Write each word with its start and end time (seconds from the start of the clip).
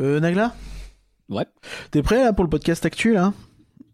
Euh, 0.00 0.20
Nagla 0.20 0.54
Ouais. 1.28 1.46
T'es 1.90 2.02
prêt 2.02 2.22
là 2.22 2.32
pour 2.32 2.44
le 2.44 2.50
podcast 2.50 2.86
actuel 2.86 3.14
là 3.14 3.32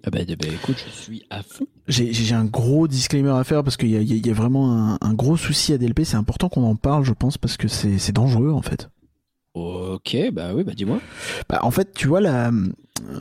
Ah 0.05 0.11
bah, 0.11 0.21
bah, 0.27 0.47
écoute, 0.53 0.77
je 0.87 0.93
suis 0.93 1.25
à 1.31 1.43
fond. 1.43 1.67
J'ai 1.89 2.33
un 2.35 2.45
gros 2.45 2.87
disclaimer 2.87 3.31
à 3.31 3.43
faire 3.45 3.65
parce 3.65 3.77
qu'il 3.77 3.91
y 3.91 3.97
a, 3.97 4.01
y 4.01 4.31
a- 4.31 4.33
vraiment 4.35 4.73
un, 4.93 4.99
un 5.01 5.15
gros 5.15 5.37
souci 5.37 5.73
à 5.73 5.79
DLP. 5.79 6.05
C'est 6.05 6.17
important 6.17 6.49
qu'on 6.49 6.63
en 6.65 6.77
parle, 6.77 7.05
je 7.05 7.13
pense, 7.13 7.37
parce 7.39 7.57
que 7.57 7.67
c'est 7.69 8.13
dangereux 8.13 8.51
en 8.51 8.63
fait. 8.63 8.89
Ok, 9.55 10.17
bah 10.33 10.53
oui, 10.55 10.65
bah 10.65 10.73
dis-moi. 10.75 11.01
Bah, 11.49 11.61
en 11.63 11.71
fait, 11.71 11.93
tu 11.95 12.07
vois 12.09 12.21
la, 12.21 12.51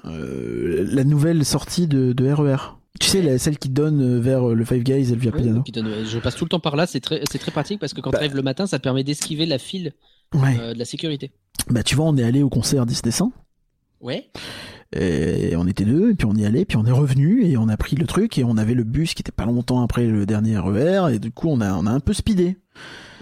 euh, 0.06 0.86
la 0.92 1.04
nouvelle 1.04 1.44
sortie 1.46 1.88
de, 1.88 2.14
de 2.14 2.32
RER. 2.32 2.58
Tu 3.00 3.08
sais, 3.08 3.22
la- 3.22 3.38
celle 3.40 3.58
qui 3.58 3.70
donne 3.70 4.02
euh, 4.02 4.20
vers 4.20 4.46
le 4.48 4.66
Five 4.66 4.84
Guys 4.84 5.12
et 5.12 5.16
le 5.16 5.20
Via 5.22 5.32
Piano. 5.32 5.64
Qui 5.64 5.72
donne- 5.72 6.06
je 6.06 6.20
passe 6.20 6.36
tout 6.36 6.46
le 6.46 6.50
temps 6.50 6.60
par 6.60 6.76
là, 6.76 6.86
c'est 6.86 7.00
très, 7.00 7.20
très 7.22 7.52
pratique 7.52 7.80
parce 7.80 7.94
que 7.94 8.02
quand 8.02 8.12
Bah. 8.12 8.20
tu 8.20 8.24
arrives 8.24 8.36
le 8.36 8.44
matin, 8.44 8.68
ça 8.68 8.78
te 8.78 8.84
permet 8.84 9.04
d'esquiver 9.04 9.46
la 9.46 9.58
file 9.58 9.94
Ouais. 10.34 10.58
euh, 10.60 10.74
de 10.74 10.80
la 10.80 10.86
sécurité. 10.86 11.32
Bah, 11.70 11.84
tu 11.84 11.96
vois, 11.96 12.06
on 12.06 12.18
est 12.18 12.24
allé 12.24 12.44
au 12.44 12.50
concert 12.50 12.86
10 12.86 13.02
décembre. 13.02 13.34
Ouais. 14.02 14.30
Et 14.96 15.55
on 15.55 15.66
était 15.66 15.86
deux, 15.86 16.12
et 16.12 16.14
puis 16.16 16.28
on 16.30 16.34
y 16.36 16.46
allait, 16.46 16.66
puis 16.66 16.78
on 16.78 16.86
est 16.86 16.91
revenu, 16.91 17.46
et 17.46 17.58
on 17.58 17.68
a 17.68 17.78
pris 17.78 17.96
le 17.96 18.05
truc, 18.05 18.38
et 18.38 18.44
on 18.44 18.58
avait 18.58 18.76
le 18.76 18.84
bus 18.84 19.14
qui 19.16 19.22
était 19.24 19.32
pas 19.32 19.46
longtemps 19.46 19.82
après 19.82 20.05
le 20.05 20.26
dernier 20.27 20.58
RER, 20.58 21.12
et 21.14 21.20
du 21.20 21.32
coup, 21.32 21.48
on 21.50 21.62
a, 21.62 21.74
on 21.74 21.86
a 21.88 21.91
un 21.91 22.00
peu 22.00 22.14
speedé. 22.14 22.58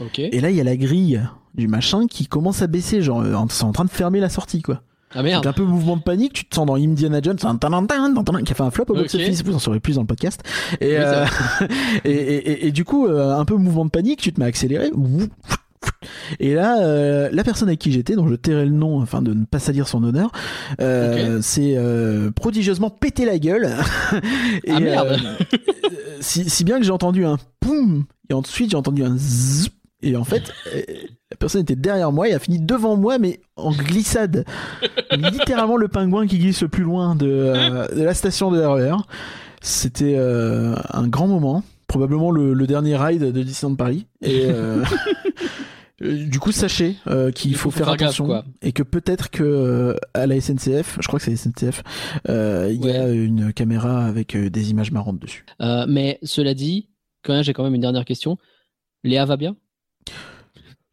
Ok. 0.02 0.20
Et 0.20 0.42
là, 0.42 0.50
il 0.50 0.56
y 0.56 0.62
a 0.62 0.66
la 0.66 0.76
grille 0.76 1.22
du 1.56 1.68
machin 1.70 2.08
qui 2.08 2.28
commence 2.28 2.62
à 2.62 2.68
baisser, 2.68 3.02
genre, 3.02 3.22
euh, 3.22 3.36
c'est 3.50 3.64
en 3.64 3.72
train 3.72 3.86
de 3.86 3.90
fermer 3.90 4.20
la 4.20 4.30
sortie, 4.30 4.62
quoi. 4.62 4.82
Ah 5.14 5.24
merde. 5.24 5.46
un 5.46 5.52
peu 5.52 5.64
mouvement 5.66 5.98
de 5.98 6.02
panique, 6.04 6.32
tu 6.32 6.46
te 6.46 6.56
sens 6.56 6.66
dans 6.66 6.76
Indiana 6.76 7.20
Jones, 7.22 7.36
qui 7.38 7.46
a 7.46 8.56
fait 8.56 8.64
un 8.64 8.72
flop 8.72 8.86
au 8.88 8.92
Ok. 8.94 8.98
box-office, 9.00 9.44
vous 9.44 9.54
en 9.56 9.60
saurez 9.60 9.82
plus 9.82 9.96
dans 9.96 10.02
le 10.02 10.08
podcast. 10.08 10.42
Et, 10.80 10.96
euh, 10.98 11.26
et, 12.06 12.10
et, 12.12 12.52
et- 12.52 12.68
et 12.68 12.72
du 12.72 12.86
coup, 12.86 13.08
un 13.08 13.44
peu 13.46 13.56
mouvement 13.56 13.84
de 13.86 13.90
panique, 13.92 14.22
tu 14.22 14.32
te 14.34 14.40
mets 14.40 14.46
à 14.46 14.50
accélérer. 14.50 14.90
Et 16.40 16.54
là, 16.54 16.82
euh, 16.82 17.30
la 17.32 17.44
personne 17.44 17.68
avec 17.68 17.80
qui 17.80 17.92
j'étais, 17.92 18.16
dont 18.16 18.28
je 18.28 18.36
tairai 18.36 18.66
le 18.66 18.72
nom 18.72 19.02
afin 19.02 19.22
de 19.22 19.34
ne 19.34 19.46
pas 19.46 19.60
salir 19.60 19.88
son 19.88 20.04
honneur, 20.04 20.32
euh, 20.80 21.40
c'est 21.42 21.76
euh, 21.76 22.32
prodigieusement 22.32 22.90
pété 22.90 23.26
la 23.26 23.38
gueule. 23.40 23.70
et, 24.64 24.72
Ah, 24.72 24.80
merde. 24.80 25.20
si, 26.20 26.50
si 26.50 26.64
bien 26.64 26.78
que 26.80 26.84
j'ai 26.86 26.92
entendu 26.92 27.26
un 27.26 27.38
poum, 27.60 28.06
et 28.30 28.34
ensuite 28.34 28.72
j'ai 28.72 28.78
entendu 28.78 29.04
un 29.04 29.16
zzz, 29.18 29.70
et 30.04 30.16
en 30.16 30.24
fait, 30.24 30.52
la 31.30 31.38
personne 31.38 31.62
était 31.62 31.76
derrière 31.76 32.12
moi 32.12 32.28
et 32.28 32.34
a 32.34 32.40
fini 32.40 32.60
devant 32.60 32.98
moi, 32.98 33.20
mais 33.20 33.40
en 33.56 33.72
glissade. 33.72 34.46
Littéralement 35.12 35.78
le 35.78 35.88
pingouin 35.90 36.26
qui 36.26 36.40
glisse 36.40 36.64
le 36.64 36.70
plus 36.70 36.84
loin 36.84 37.14
de, 37.16 37.94
de 37.96 38.02
la 38.02 38.14
station 38.16 38.50
de 38.50 38.60
RER. 38.60 38.96
C'était 39.62 40.16
euh, 40.18 40.74
un 40.92 41.08
grand 41.08 41.28
moment, 41.28 41.64
probablement 41.86 42.32
le, 42.32 42.56
le 42.56 42.66
dernier 42.66 42.98
ride 42.98 43.32
de 43.32 43.44
Disneyland 43.44 43.76
Paris. 43.76 44.08
Et 44.24 44.46
euh, 44.48 44.84
du 46.02 46.40
coup, 46.40 46.52
sachez 46.52 46.96
euh, 47.08 47.32
qu'il 47.32 47.52
Il 47.52 47.58
faut, 47.58 47.70
faut 47.70 47.78
faire 47.78 47.90
attention 47.90 48.44
et 48.62 48.72
que 48.72 48.84
peut-être 48.84 49.30
que 49.30 49.44
euh, 49.44 49.96
à 50.14 50.26
la 50.26 50.40
SNCF, 50.40 50.98
je 51.00 51.08
crois 51.08 51.20
que 51.20 51.26
c'est 51.26 51.32
la 51.32 51.38
SNCF, 51.38 51.84
euh, 52.30 52.70
il 52.72 52.84
y 52.86 52.92
a 52.92 53.08
une 53.10 53.54
caméra 53.54 54.06
avec 54.06 54.36
euh, 54.36 54.50
des 54.50 54.72
images 54.72 54.92
marrantes 54.92 55.20
dessus. 55.20 55.46
Euh, 55.62 55.86
mais 55.88 56.20
cela 56.24 56.54
dit, 56.54 56.90
quand 57.24 57.34
même, 57.34 57.44
j'ai 57.44 57.54
quand 57.54 57.64
même 57.64 57.76
une 57.76 57.82
dernière 57.82 58.06
question. 58.06 58.38
Léa 59.04 59.26
va 59.26 59.38
bien? 59.38 59.56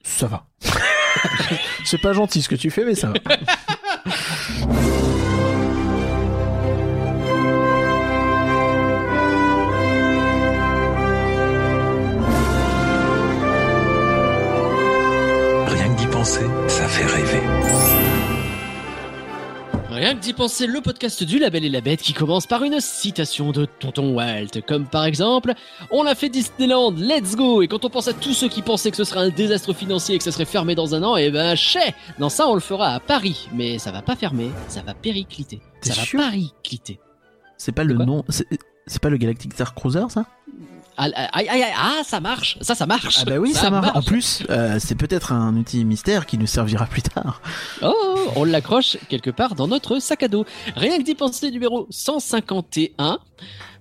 Ça 0.02 0.26
va. 0.26 0.46
c'est 1.84 2.00
pas 2.00 2.12
gentil 2.12 2.42
ce 2.42 2.48
que 2.48 2.56
tu 2.56 2.70
fais, 2.70 2.84
mais 2.84 2.94
ça 2.94 3.12
va. 3.12 3.14
penser, 16.28 16.46
ça 16.68 16.86
fait 16.88 17.06
rêver. 17.06 17.40
Rien 19.90 20.14
que 20.14 20.20
d'y 20.20 20.32
penser, 20.34 20.66
le 20.66 20.80
podcast 20.80 21.24
du 21.24 21.38
Label 21.38 21.64
et 21.64 21.70
la 21.70 21.80
Bête 21.80 22.02
qui 22.02 22.12
commence 22.12 22.46
par 22.46 22.62
une 22.62 22.80
citation 22.80 23.50
de 23.50 23.64
Tonton 23.64 24.14
Walt, 24.14 24.60
comme 24.66 24.86
par 24.86 25.06
exemple 25.06 25.54
On 25.90 26.04
a 26.04 26.14
fait 26.14 26.28
Disneyland, 26.28 26.92
let's 26.92 27.34
go 27.34 27.62
Et 27.62 27.68
quand 27.68 27.84
on 27.84 27.90
pense 27.90 28.06
à 28.08 28.12
tous 28.12 28.34
ceux 28.34 28.48
qui 28.48 28.62
pensaient 28.62 28.90
que 28.90 28.96
ce 28.96 29.04
serait 29.04 29.20
un 29.20 29.30
désastre 29.30 29.72
financier 29.72 30.14
et 30.14 30.18
que 30.18 30.24
ça 30.24 30.30
serait 30.30 30.44
fermé 30.44 30.74
dans 30.74 30.94
un 30.94 31.02
an, 31.02 31.16
et 31.16 31.30
ben 31.30 31.56
chais 31.56 31.94
Non, 32.18 32.28
ça 32.28 32.46
on 32.46 32.54
le 32.54 32.60
fera 32.60 32.94
à 32.94 33.00
Paris, 33.00 33.48
mais 33.54 33.78
ça 33.78 33.90
va 33.90 34.02
pas 34.02 34.14
fermer, 34.14 34.50
ça 34.68 34.82
va 34.82 34.92
péricliter. 34.92 35.60
Ça 35.80 35.94
va 35.94 36.30
péricliter. 36.30 37.00
C'est 37.56 37.72
pas 37.72 37.84
le 37.84 37.94
nom. 37.94 38.24
C'est 38.28 39.02
pas 39.02 39.10
le 39.10 39.16
Galactic 39.16 39.54
Star 39.54 39.74
Cruiser, 39.74 40.04
ça? 40.10 40.26
Aïe, 40.98 41.48
aïe, 41.48 41.62
aïe, 41.62 41.74
ah, 41.76 42.02
ça 42.04 42.20
marche 42.20 42.58
Ça, 42.60 42.74
ça 42.74 42.86
marche 42.86 43.18
Ah 43.20 43.24
bah 43.24 43.38
oui, 43.38 43.52
ça, 43.52 43.70
marche. 43.70 43.96
En 43.96 44.02
plus, 44.02 44.42
euh, 44.50 44.78
c'est 44.78 44.94
peut-être 44.94 45.32
un 45.32 45.56
outil 45.56 45.84
mystère 45.84 46.26
qui 46.26 46.38
nous 46.38 46.46
servira 46.46 46.86
plus 46.86 47.02
tard. 47.02 47.40
Oh, 47.82 48.16
on 48.36 48.44
l'accroche 48.44 48.96
quelque 49.08 49.30
part 49.30 49.54
dans 49.54 49.68
notre 49.68 49.98
sac 50.00 50.22
à 50.22 50.28
dos. 50.28 50.44
Rien 50.76 50.98
que 50.98 51.02
d'y 51.02 51.14
penser, 51.14 51.50
numéro 51.50 51.86
151. 51.90 53.18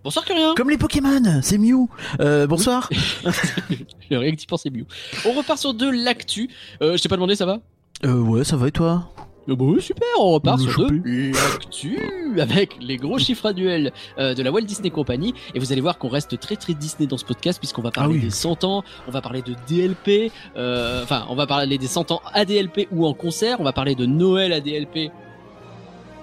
Bonsoir, 0.04 0.24
Curien 0.24 0.54
Comme 0.56 0.70
les 0.70 0.78
Pokémon, 0.78 1.42
c'est 1.42 1.58
Mew. 1.58 1.88
Euh, 2.22 2.48
bonsoir. 2.48 2.90
Rien 4.10 4.32
que 4.32 4.38
d'y 4.38 4.46
penser, 4.46 4.70
mieux. 4.70 4.86
On 5.26 5.34
repart 5.34 5.60
sur 5.60 5.74
de 5.74 5.90
l'actu. 5.90 6.50
Euh, 6.82 6.96
je 6.96 7.02
t'ai 7.02 7.10
pas 7.10 7.16
demandé, 7.16 7.36
ça 7.36 7.46
va? 7.46 7.60
Euh, 8.06 8.20
ouais, 8.22 8.44
ça 8.44 8.56
va 8.56 8.68
et 8.68 8.72
toi? 8.72 9.12
Euh, 9.50 9.56
bah 9.56 9.66
oui, 9.66 9.82
super, 9.82 10.08
on 10.20 10.32
repart 10.34 10.58
Le 10.60 10.64
sur 10.64 10.72
chopé. 10.74 11.00
de 11.00 11.32
l'actu 11.34 12.00
avec 12.40 12.78
les 12.82 12.98
gros 12.98 13.18
chiffres 13.18 13.46
annuels 13.48 13.92
euh, 14.20 14.34
de 14.34 14.44
la 14.44 14.52
Walt 14.52 14.62
Disney 14.64 14.90
Company. 14.90 15.34
Et 15.56 15.60
vous 15.60 15.72
allez 15.72 15.82
voir 15.82 15.98
qu'on 15.98 16.10
reste 16.10 16.40
très 16.40 16.56
très 16.56 16.74
Disney 16.74 17.08
dans 17.08 17.18
ce 17.18 17.26
podcast 17.26 17.60
puisqu'on 17.60 17.82
va 17.82 17.92
parler 17.92 18.16
Ah 18.16 18.18
oui. 18.18 18.22
des 18.26 18.30
100 18.30 18.64
ans, 18.64 18.84
on 19.08 19.12
va 19.12 19.22
parler 19.22 19.42
de 19.42 19.56
DLP, 19.70 20.32
euh, 20.56 21.04
enfin 21.04 21.26
on 21.30 21.36
va 21.36 21.48
parler 21.48 21.78
des 21.78 21.88
100 21.88 22.12
ans 22.12 22.22
à 22.34 22.46
DLP 22.46 22.88
ou 22.92 23.06
en 23.06 23.14
concert, 23.14 23.60
on 23.60 23.64
va 23.64 23.74
parler 23.74 23.96
de 23.96 24.06
Noël 24.06 24.52
à 24.54 24.60
DLP. 24.60 25.12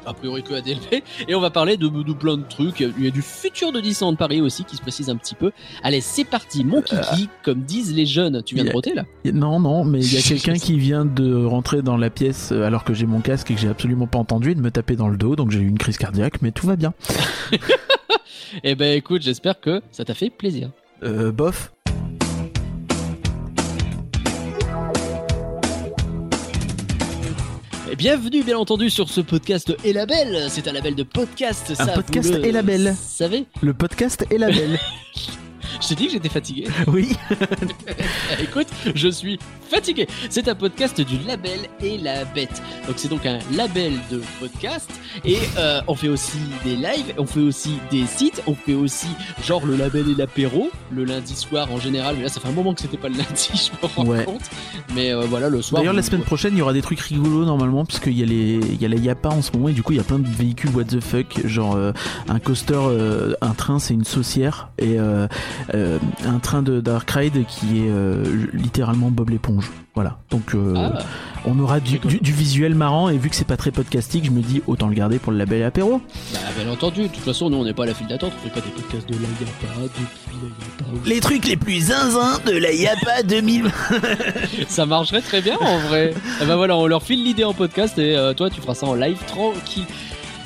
A 0.06 0.12
priori 0.14 0.42
que 0.42 0.54
à 0.54 0.60
DLP, 0.60 1.02
et 1.28 1.34
on 1.34 1.40
va 1.40 1.50
parler 1.50 1.76
de, 1.76 1.88
de 1.88 2.12
plein 2.12 2.36
de 2.36 2.42
trucs. 2.42 2.80
Il 2.80 3.04
y 3.04 3.06
a 3.06 3.10
du 3.10 3.22
futur 3.22 3.72
de 3.72 3.80
Disneyland 3.80 4.16
Paris 4.16 4.40
aussi 4.40 4.64
qui 4.64 4.76
se 4.76 4.82
précise 4.82 5.08
un 5.10 5.16
petit 5.16 5.34
peu. 5.34 5.50
Allez, 5.82 6.00
c'est 6.00 6.24
parti, 6.24 6.64
mon 6.64 6.82
kiki, 6.82 7.28
comme 7.42 7.62
disent 7.62 7.94
les 7.94 8.06
jeunes. 8.06 8.42
Tu 8.44 8.54
viens 8.54 8.64
de 8.64 8.70
Euh, 8.70 8.72
roter 8.72 8.94
là? 8.94 9.04
Non, 9.32 9.60
non, 9.60 9.84
mais 9.84 10.00
il 10.00 10.12
y 10.14 10.18
a 10.18 10.22
quelqu'un 10.28 10.54
qui 10.54 10.78
vient 10.78 11.04
de 11.04 11.44
rentrer 11.44 11.82
dans 11.82 11.96
la 11.96 12.10
pièce 12.10 12.50
euh, 12.52 12.62
alors 12.64 12.84
que 12.84 12.92
j'ai 12.94 13.06
mon 13.06 13.20
casque 13.20 13.50
et 13.50 13.54
que 13.54 13.60
j'ai 13.60 13.68
absolument 13.68 14.06
pas 14.06 14.18
entendu 14.18 14.50
et 14.50 14.54
de 14.54 14.60
me 14.60 14.70
taper 14.70 14.96
dans 14.96 15.08
le 15.08 15.16
dos, 15.16 15.36
donc 15.36 15.50
j'ai 15.50 15.60
eu 15.60 15.66
une 15.68 15.78
crise 15.78 15.96
cardiaque, 15.98 16.42
mais 16.42 16.50
tout 16.52 16.66
va 16.66 16.76
bien. 16.76 16.92
Eh 18.62 18.74
ben 18.76 18.96
écoute, 18.96 19.22
j'espère 19.22 19.60
que 19.60 19.82
ça 19.90 20.04
t'a 20.04 20.14
fait 20.14 20.30
plaisir. 20.30 20.70
Euh, 21.02 21.32
bof. 21.32 21.72
Et 27.90 27.96
bienvenue 27.96 28.42
bien 28.42 28.56
entendu 28.56 28.88
sur 28.88 29.10
ce 29.10 29.20
podcast 29.20 29.74
et 29.84 29.92
label. 29.92 30.46
C'est 30.48 30.66
un 30.68 30.72
label 30.72 30.94
de 30.94 31.02
podcast. 31.02 31.74
Un 31.78 31.84
ça, 31.84 31.92
podcast 31.92 32.30
vous 32.30 32.38
le 32.38 32.46
et 32.46 32.52
label. 32.52 32.94
savez 32.98 33.44
Le 33.60 33.74
podcast 33.74 34.24
est 34.30 34.38
la 34.38 34.48
belle. 34.48 34.78
Je 35.80 35.88
t'ai 35.88 35.94
dit 35.94 36.06
que 36.06 36.12
j'étais 36.12 36.28
fatigué. 36.28 36.68
oui. 36.88 37.10
Écoute, 38.40 38.68
je 38.94 39.08
suis 39.08 39.38
fatigué. 39.68 40.06
C'est 40.30 40.48
un 40.48 40.54
podcast 40.54 41.00
du 41.00 41.18
label 41.26 41.60
et 41.82 41.98
la 41.98 42.24
bête. 42.24 42.62
Donc 42.86 42.96
c'est 42.98 43.08
donc 43.08 43.26
un 43.26 43.38
label 43.52 43.92
de 44.10 44.20
podcast 44.40 44.90
et 45.24 45.38
euh, 45.58 45.80
on 45.88 45.94
fait 45.94 46.08
aussi 46.08 46.38
des 46.64 46.76
lives, 46.76 47.14
on 47.18 47.26
fait 47.26 47.40
aussi 47.40 47.78
des 47.90 48.06
sites, 48.06 48.42
on 48.46 48.54
fait 48.54 48.74
aussi 48.74 49.08
genre 49.44 49.64
le 49.66 49.76
label 49.76 50.08
et 50.10 50.14
l'apéro 50.14 50.70
le 50.90 51.04
lundi 51.04 51.34
soir 51.34 51.70
en 51.72 51.78
général. 51.78 52.16
Mais 52.16 52.24
là 52.24 52.28
ça 52.28 52.40
fait 52.40 52.48
un 52.48 52.52
moment 52.52 52.74
que 52.74 52.80
c'était 52.82 52.96
pas 52.96 53.08
le 53.08 53.16
lundi, 53.16 53.50
je 53.54 53.70
me 53.86 53.92
rends 53.94 54.04
Ouais. 54.04 54.24
compte. 54.24 54.42
Mais 54.94 55.12
euh, 55.12 55.22
voilà 55.28 55.48
le 55.48 55.60
soir. 55.62 55.80
D'ailleurs, 55.80 55.94
la 55.94 56.02
semaine 56.02 56.22
prochaine, 56.22 56.52
il 56.54 56.58
y 56.58 56.62
aura 56.62 56.72
des 56.72 56.82
trucs 56.82 57.00
rigolos 57.00 57.44
normalement, 57.44 57.84
puisqu'il 57.84 58.18
y 58.18 58.22
a 58.22 58.26
les, 58.26 58.60
il 58.62 58.80
y 58.80 58.84
a 58.84 58.88
la 58.88 58.96
Yapa 58.96 59.28
en 59.30 59.42
ce 59.42 59.50
moment, 59.52 59.68
et 59.68 59.72
du 59.72 59.82
coup, 59.82 59.92
il 59.92 59.96
y 59.96 60.00
a 60.00 60.04
plein 60.04 60.18
de 60.18 60.28
véhicules 60.28 60.70
what 60.70 60.84
the 60.84 61.00
fuck, 61.00 61.46
genre 61.46 61.74
euh, 61.74 61.92
un 62.28 62.38
coaster, 62.38 62.78
un 63.40 63.54
train, 63.54 63.78
c'est 63.78 63.94
une 63.94 64.04
saucière, 64.04 64.68
et 64.78 64.96
euh, 65.74 65.98
un 66.26 66.38
train 66.40 66.62
de 66.62 66.80
Dark 66.80 67.08
Ride 67.10 67.44
qui 67.46 67.78
est 67.80 67.90
euh, 67.90 68.24
littéralement 68.52 69.10
Bob 69.10 69.30
l'éponge. 69.30 69.70
Voilà. 69.94 70.18
Donc, 70.30 70.54
euh, 70.56 70.74
Ah, 70.76 70.98
on 71.46 71.56
aura 71.60 71.78
du, 71.78 71.92
Rigolo. 71.92 72.10
du- 72.16 72.20
du 72.20 72.32
visuel 72.32 72.74
marrant, 72.74 73.08
et 73.10 73.16
vu 73.16 73.30
que 73.30 73.36
c'est 73.36 73.46
pas 73.46 73.56
très 73.56 73.70
podcastique, 73.70 74.24
je 74.24 74.32
me 74.32 74.40
dis 74.42 74.60
autant 74.66 74.88
le 74.88 74.94
garder 74.94 75.20
pour 75.20 75.30
le 75.30 75.38
label 75.38 75.62
apéro. 75.62 76.00
bah, 76.32 76.38
bien 76.60 76.72
entendu. 76.72 77.02
De 77.02 77.06
toute 77.08 77.22
façon, 77.22 77.48
nous 77.48 77.58
on 77.58 77.64
n'est 77.64 77.74
pas 77.74 77.84
à 77.84 77.86
la 77.86 77.94
file 77.94 78.08
d'attente. 78.08 78.32
On 78.36 78.42
fait 78.48 78.52
pas 78.52 78.60
des 78.66 78.72
podcasts 78.72 79.08
de 79.08 79.14
la 79.14 79.20
Yapa 79.20 79.82
depuis 79.84 80.36
la 80.42 80.90
Yapa. 80.90 81.08
Les 81.08 81.20
trucs 81.20 81.46
les 81.46 81.56
plus 81.56 81.80
zinzins 81.86 82.40
de 82.44 82.52
la 82.58 82.72
Yapa 82.72 83.22
2000. 83.22 83.70
Ça 84.68 84.84
marcherait 84.86 85.20
très 85.22 85.40
bien 85.42 85.56
en 85.60 85.78
vrai. 85.78 86.12
Et 86.42 86.46
ben 86.46 86.56
voilà, 86.56 86.76
on 86.76 86.86
leur 86.86 87.02
file 87.02 87.22
l'idée 87.22 87.44
en 87.44 87.54
podcast 87.54 87.96
et 87.98 88.16
euh, 88.16 88.34
toi 88.34 88.50
tu 88.50 88.60
feras 88.60 88.74
ça 88.74 88.86
en 88.86 88.94
live 88.94 89.18
tranquille. 89.26 89.84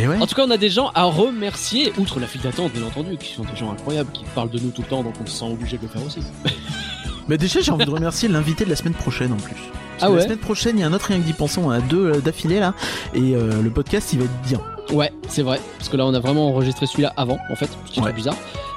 Ouais. 0.06 0.16
En 0.20 0.26
tout 0.26 0.34
cas, 0.34 0.44
on 0.46 0.50
a 0.50 0.56
des 0.56 0.70
gens 0.70 0.90
à 0.94 1.04
remercier, 1.04 1.92
outre 1.98 2.20
la 2.20 2.26
file 2.26 2.40
d'attente 2.42 2.72
bien 2.72 2.84
entendu, 2.86 3.16
qui 3.16 3.32
sont 3.34 3.42
des 3.42 3.56
gens 3.56 3.72
incroyables, 3.72 4.10
qui 4.12 4.24
parlent 4.34 4.50
de 4.50 4.58
nous 4.58 4.70
tout 4.70 4.82
le 4.82 4.88
temps, 4.88 5.02
donc 5.02 5.14
on 5.22 5.26
se 5.26 5.32
sent 5.38 5.44
obligé 5.46 5.76
de 5.76 5.82
le 5.82 5.88
faire 5.88 6.04
aussi. 6.06 6.20
Mais 7.28 7.36
déjà, 7.36 7.60
j'ai 7.60 7.72
envie 7.72 7.84
de 7.84 7.90
remercier 7.90 8.28
l'invité 8.28 8.64
de 8.64 8.70
la 8.70 8.76
semaine 8.76 8.94
prochaine 8.94 9.32
en 9.32 9.36
plus. 9.36 9.56
Ah 10.00 10.10
ouais 10.10 10.18
La 10.18 10.22
semaine 10.24 10.38
prochaine, 10.38 10.78
il 10.78 10.80
y 10.80 10.84
a 10.84 10.86
un 10.86 10.92
autre 10.92 11.06
rien 11.06 11.18
que 11.18 11.24
d'y 11.24 11.32
penser. 11.32 11.60
On 11.62 11.70
a 11.70 11.80
deux 11.80 12.12
euh, 12.14 12.20
d'affilée 12.20 12.60
là. 12.60 12.72
Et 13.14 13.34
euh, 13.34 13.60
le 13.60 13.70
podcast, 13.70 14.12
il 14.12 14.20
va 14.20 14.26
être 14.26 14.42
bien. 14.46 14.60
Ouais, 14.92 15.12
c'est 15.28 15.42
vrai, 15.42 15.60
parce 15.76 15.90
que 15.90 15.96
là 15.98 16.06
on 16.06 16.14
a 16.14 16.20
vraiment 16.20 16.48
enregistré 16.48 16.86
celui-là 16.86 17.12
avant, 17.18 17.38
en 17.50 17.56
fait, 17.56 17.68
ce 17.86 17.92
qui 17.92 18.00
est 18.00 18.02
Ouais. 18.02 18.12
bizarre. 18.14 18.36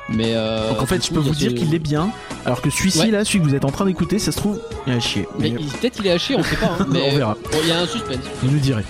Mais 0.09 0.33
euh, 0.35 0.67
Donc 0.71 0.81
en 0.81 0.85
fait, 0.85 1.05
je 1.05 1.13
peux 1.13 1.19
vous 1.21 1.29
dire 1.35 1.51
ce- 1.51 1.55
qu'il 1.55 1.73
est 1.73 1.79
bien. 1.79 2.09
Alors 2.45 2.61
que 2.61 2.69
celui-ci 2.69 2.99
Ouais. 2.99 3.11
là, 3.11 3.23
celui 3.23 3.39
que 3.39 3.45
vous 3.45 3.55
êtes 3.55 3.63
en 3.63 3.71
train 3.71 3.85
d'écouter, 3.85 4.19
ça 4.19 4.33
se 4.33 4.37
trouve, 4.37 4.59
il 4.87 4.91
a 4.93 4.99
chier. 4.99 5.25
Mais 5.39 5.51
Mais 5.51 5.61
il- 5.61 5.67
peut-être 5.67 5.99
il 5.99 6.07
est 6.07 6.11
haché, 6.11 6.35
on 6.35 6.43
sait 6.43 6.57
pas. 6.57 6.75
hein, 6.79 6.87
mais 6.91 7.01
on 7.13 7.15
verra. 7.15 7.37
bon, 7.49 7.57
il 7.61 7.69
y 7.69 7.71
a 7.71 7.79
un 7.79 7.85
suspense. 7.87 8.17
Vous 8.43 8.51
nous 8.51 8.59
direz. 8.59 8.83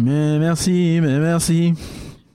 Mais 0.00 0.38
merci, 0.38 0.98
mais 1.02 1.18
merci. 1.18 1.72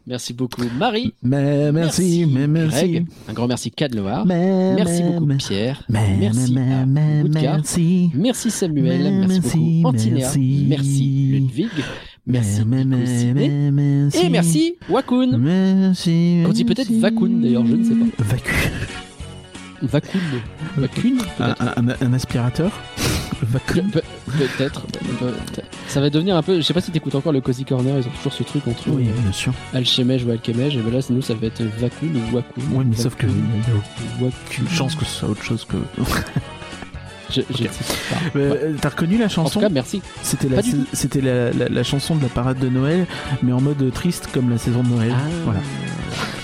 Merci 0.05 0.33
beaucoup 0.33 0.63
Marie. 0.77 1.13
Mais 1.23 1.71
merci, 1.71 2.25
mais 2.29 2.45
merci. 2.45 2.91
Greg. 2.91 3.05
Un 3.29 3.33
grand 3.33 3.47
merci 3.47 3.71
Cad 3.71 3.95
Loire. 3.95 4.25
Mais, 4.25 4.73
Merci 4.75 5.01
mais, 5.01 5.09
beaucoup 5.11 5.25
mais- 5.25 5.37
Pierre. 5.37 5.83
mais, 5.87 6.17
Merci 6.19 6.57
à 6.57 6.85
merci. 6.85 8.11
Merci 8.13 8.51
Samuel. 8.51 9.01
Merci, 9.01 9.27
merci, 9.41 9.57
beaucoup 9.81 9.95
Antinéa. 9.95 10.15
merci. 10.25 10.65
Merci 10.67 11.27
Ludwig. 11.31 11.69
Merci 12.27 12.55
Ciné. 12.55 13.71
merci. 13.71 14.17
Et 14.25 14.29
merci 14.29 14.75
Wakun. 14.89 15.37
Merci. 15.37 16.43
On 16.45 16.49
dit 16.49 16.65
peut-être 16.65 16.89
merci. 16.89 16.99
Vakun, 16.99 17.29
d'ailleurs, 17.41 17.65
je 17.65 17.75
ne 17.75 17.83
sais 17.85 17.95
pas. 17.95 18.23
Vacu. 18.25 18.53
Vakun. 19.83 20.19
Vakun 20.77 21.09
Un, 21.39 21.53
peut-être. 21.53 21.77
un- 22.01 22.07
un 22.07 22.13
aspirateur? 22.13 22.71
Peut-être. 23.45 24.85
Ça 25.87 26.01
va 26.01 26.09
devenir 26.09 26.35
un 26.35 26.41
peu. 26.43 26.57
Je 26.57 26.61
sais 26.61 26.73
pas 26.73 26.81
si 26.81 26.91
t'écoutes 26.91 27.15
encore 27.15 27.31
le 27.31 27.41
Cozy 27.41 27.65
Corner, 27.65 27.95
ils 27.97 28.07
ont 28.07 28.11
toujours 28.17 28.33
ce 28.33 28.43
truc 28.43 28.67
entre 28.67 28.89
Oui, 28.89 29.07
euh, 29.07 29.21
bien 29.21 29.31
sûr. 29.31 29.53
Alchemège 29.73 30.25
ou 30.25 30.31
Alchemège, 30.31 30.75
et 30.77 30.81
ben 30.81 30.93
là, 30.93 30.99
nous, 31.09 31.21
ça 31.21 31.33
va 31.33 31.47
être 31.47 31.61
Vakun 31.63 32.07
ou 32.07 32.35
Wakun. 32.35 32.61
Oui, 32.71 32.85
mais 32.87 32.95
sauf 32.95 33.15
que 33.15 33.25
a 33.27 33.29
Wakun. 34.23 34.67
chance 34.69 34.95
que 34.95 35.05
ce 35.05 35.11
soit 35.19 35.29
autre 35.29 35.43
chose 35.43 35.65
que. 35.65 35.77
Je. 37.33 37.41
Euh, 38.35 38.73
T'as 38.81 38.89
reconnu 38.89 39.17
la 39.17 39.25
En 39.25 39.27
tout 39.27 39.33
chanson 39.35 39.59
cas, 39.59 39.69
merci. 39.69 40.01
C'était 40.21 40.49
la, 40.49 40.55
pas 40.57 40.61
du 40.61 40.71
tout. 40.71 40.85
c'était 40.93 41.21
la, 41.21 41.51
la- 41.51 41.69
la 41.69 41.83
chanson 41.83 42.15
de 42.15 42.21
la 42.23 42.29
parade 42.29 42.59
de 42.59 42.69
Noël, 42.69 43.05
mais 43.41 43.51
en 43.51 43.61
mode 43.61 43.91
triste 43.93 44.29
comme 44.33 44.49
la 44.49 44.57
saison 44.57 44.83
de 44.83 44.89
Noël. 44.89 45.13
Voilà. 45.45 45.59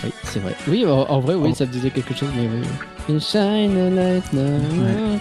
Oui, 0.03 0.11
c'est 0.23 0.39
vrai. 0.39 0.55
Oui, 0.67 0.85
en, 0.85 0.91
en 1.09 1.19
vrai, 1.19 1.35
oui, 1.35 1.53
ça 1.55 1.65
me 1.65 1.71
disait 1.71 1.89
quelque 1.91 2.15
chose, 2.15 2.29
mais 2.35 2.47
oui. 2.47 3.19
Shine 3.19 3.77
a 3.77 3.89
light 3.89 4.33
now, 4.33 4.41
Ouais. 4.41 5.19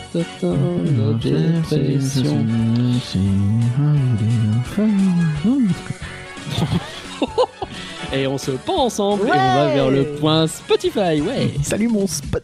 Et 8.12 8.26
on 8.26 8.38
se 8.38 8.52
pend 8.52 8.84
ensemble 8.84 9.26
et 9.28 9.30
on 9.32 9.34
va 9.54 9.66
vers 9.74 9.90
le 9.90 10.04
point 10.04 10.46
Spotify, 10.46 11.20
ouais. 11.20 11.50
Salut 11.62 11.88
mon 11.88 12.06
spot. 12.06 12.42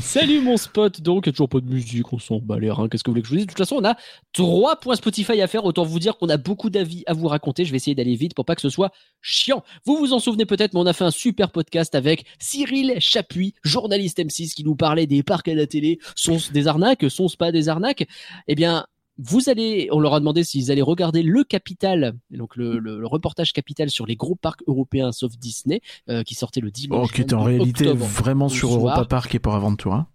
Salut 0.00 0.40
mon 0.40 0.56
spot, 0.56 1.00
donc 1.00 1.30
toujours 1.30 1.48
pas 1.48 1.60
de 1.60 1.70
musique, 1.70 2.12
on 2.12 2.18
s'en 2.18 2.40
bat 2.40 2.58
les 2.58 2.70
reins, 2.70 2.88
qu'est-ce 2.88 3.04
que 3.04 3.10
vous 3.10 3.14
voulez 3.14 3.22
que 3.22 3.28
je 3.28 3.32
vous 3.32 3.36
dise? 3.36 3.46
De 3.46 3.52
toute 3.52 3.58
façon, 3.58 3.76
on 3.76 3.84
a 3.84 3.96
trois 4.32 4.76
points 4.76 4.96
Spotify 4.96 5.40
à 5.40 5.46
faire, 5.46 5.64
autant 5.64 5.84
vous 5.84 6.00
dire 6.00 6.16
qu'on 6.16 6.28
a 6.28 6.36
beaucoup 6.36 6.68
d'avis 6.68 7.04
à 7.06 7.12
vous 7.12 7.28
raconter, 7.28 7.64
je 7.64 7.70
vais 7.70 7.76
essayer 7.76 7.94
d'aller 7.94 8.16
vite 8.16 8.34
pour 8.34 8.44
pas 8.44 8.56
que 8.56 8.60
ce 8.60 8.70
soit 8.70 8.90
chiant. 9.20 9.62
Vous 9.84 9.96
vous 9.96 10.12
en 10.12 10.18
souvenez 10.18 10.46
peut-être, 10.46 10.74
mais 10.74 10.80
on 10.80 10.86
a 10.86 10.92
fait 10.92 11.04
un 11.04 11.12
super 11.12 11.50
podcast 11.50 11.94
avec 11.94 12.24
Cyril 12.40 12.96
Chapuis, 12.98 13.54
journaliste 13.62 14.18
M6, 14.18 14.54
qui 14.54 14.64
nous 14.64 14.74
parlait 14.74 15.06
des 15.06 15.22
parcs 15.22 15.46
à 15.46 15.54
la 15.54 15.66
télé, 15.66 16.00
sont-ce 16.16 16.50
des 16.50 16.66
arnaques, 16.66 17.08
sont-ce 17.08 17.36
pas 17.36 17.52
des 17.52 17.68
arnaques? 17.68 18.06
Eh 18.48 18.56
bien, 18.56 18.86
vous 19.18 19.48
allez, 19.48 19.88
on 19.92 20.00
leur 20.00 20.14
a 20.14 20.20
demandé 20.20 20.42
s'ils 20.44 20.70
allaient 20.72 20.82
regarder 20.82 21.22
le 21.22 21.44
Capital, 21.44 22.14
donc 22.30 22.56
le, 22.56 22.78
le- 22.78 22.98
le 22.98 23.06
reportage 23.06 23.52
Capital 23.52 23.90
sur 23.90 24.06
les 24.06 24.16
gros 24.16 24.34
parcs 24.34 24.60
européens 24.66 25.12
sauf 25.12 25.36
Disney, 25.38 25.80
euh, 26.08 26.22
qui 26.22 26.34
sortait 26.34 26.60
le 26.60 26.70
dimanche. 26.70 27.08
Oh, 27.10 27.14
qui 27.14 27.20
était 27.22 27.34
en 27.34 27.44
22 27.44 27.56
réalité 27.58 27.92
vraiment 27.92 28.48
sur 28.48 28.68
soir. 28.70 28.96
Europa 28.96 29.04
Park 29.04 29.34
et 29.34 29.38
Port 29.38 29.54
Aventura. 29.54 30.08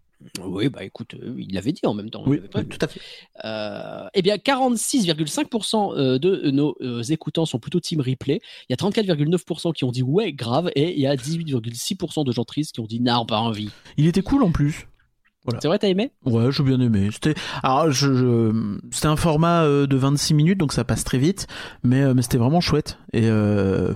Oui, 0.43 0.67
bah 0.67 0.83
écoute, 0.83 1.13
euh, 1.13 1.33
il 1.37 1.53
l'avait 1.53 1.71
dit 1.71 1.85
en 1.85 1.93
même 1.93 2.09
temps. 2.09 2.23
Oui, 2.27 2.39
pas 2.51 2.61
tout 2.65 2.77
à 2.81 2.87
fait. 2.87 2.99
Euh, 3.45 4.05
eh 4.13 4.21
bien, 4.21 4.35
46,5% 4.35 5.93
euh, 5.97 6.19
de 6.19 6.51
nos 6.51 6.75
écoutants 7.03 7.45
sont 7.45 7.57
plutôt 7.59 7.79
team 7.79 8.01
replay. 8.01 8.41
Il 8.67 8.71
y 8.71 8.73
a 8.73 8.75
34,9% 8.75 9.71
qui 9.73 9.85
ont 9.85 9.91
dit 9.93 10.03
ouais, 10.03 10.33
grave, 10.33 10.71
et 10.75 10.93
il 10.93 10.99
y 10.99 11.07
a 11.07 11.15
18,6% 11.15 12.25
de 12.25 12.31
gens 12.33 12.43
tristes 12.43 12.73
qui 12.73 12.81
ont 12.81 12.85
dit 12.85 12.99
non, 12.99 13.25
pas 13.25 13.39
envie. 13.39 13.69
Il 13.95 14.07
était 14.07 14.21
cool 14.21 14.43
en 14.43 14.51
plus. 14.51 14.88
Voilà. 15.45 15.59
C'est 15.61 15.67
vrai, 15.67 15.79
t'as 15.79 15.87
aimé? 15.87 16.11
Ouais, 16.25 16.51
j'ai 16.51 16.63
bien 16.63 16.79
aimé. 16.79 17.09
C'était, 17.11 17.33
alors, 17.63 17.89
je, 17.91 18.13
je- 18.13 18.77
c'était 18.91 19.07
un 19.07 19.15
format 19.15 19.63
euh, 19.63 19.87
de 19.87 19.95
26 19.97 20.33
minutes, 20.33 20.57
donc 20.59 20.73
ça 20.73 20.83
passe 20.83 21.03
très 21.03 21.17
vite, 21.17 21.47
mais, 21.83 22.01
euh, 22.01 22.13
mais 22.13 22.21
c'était 22.21 22.37
vraiment 22.37 22.61
chouette. 22.61 22.97
Et 23.13 23.27
euh, 23.29 23.93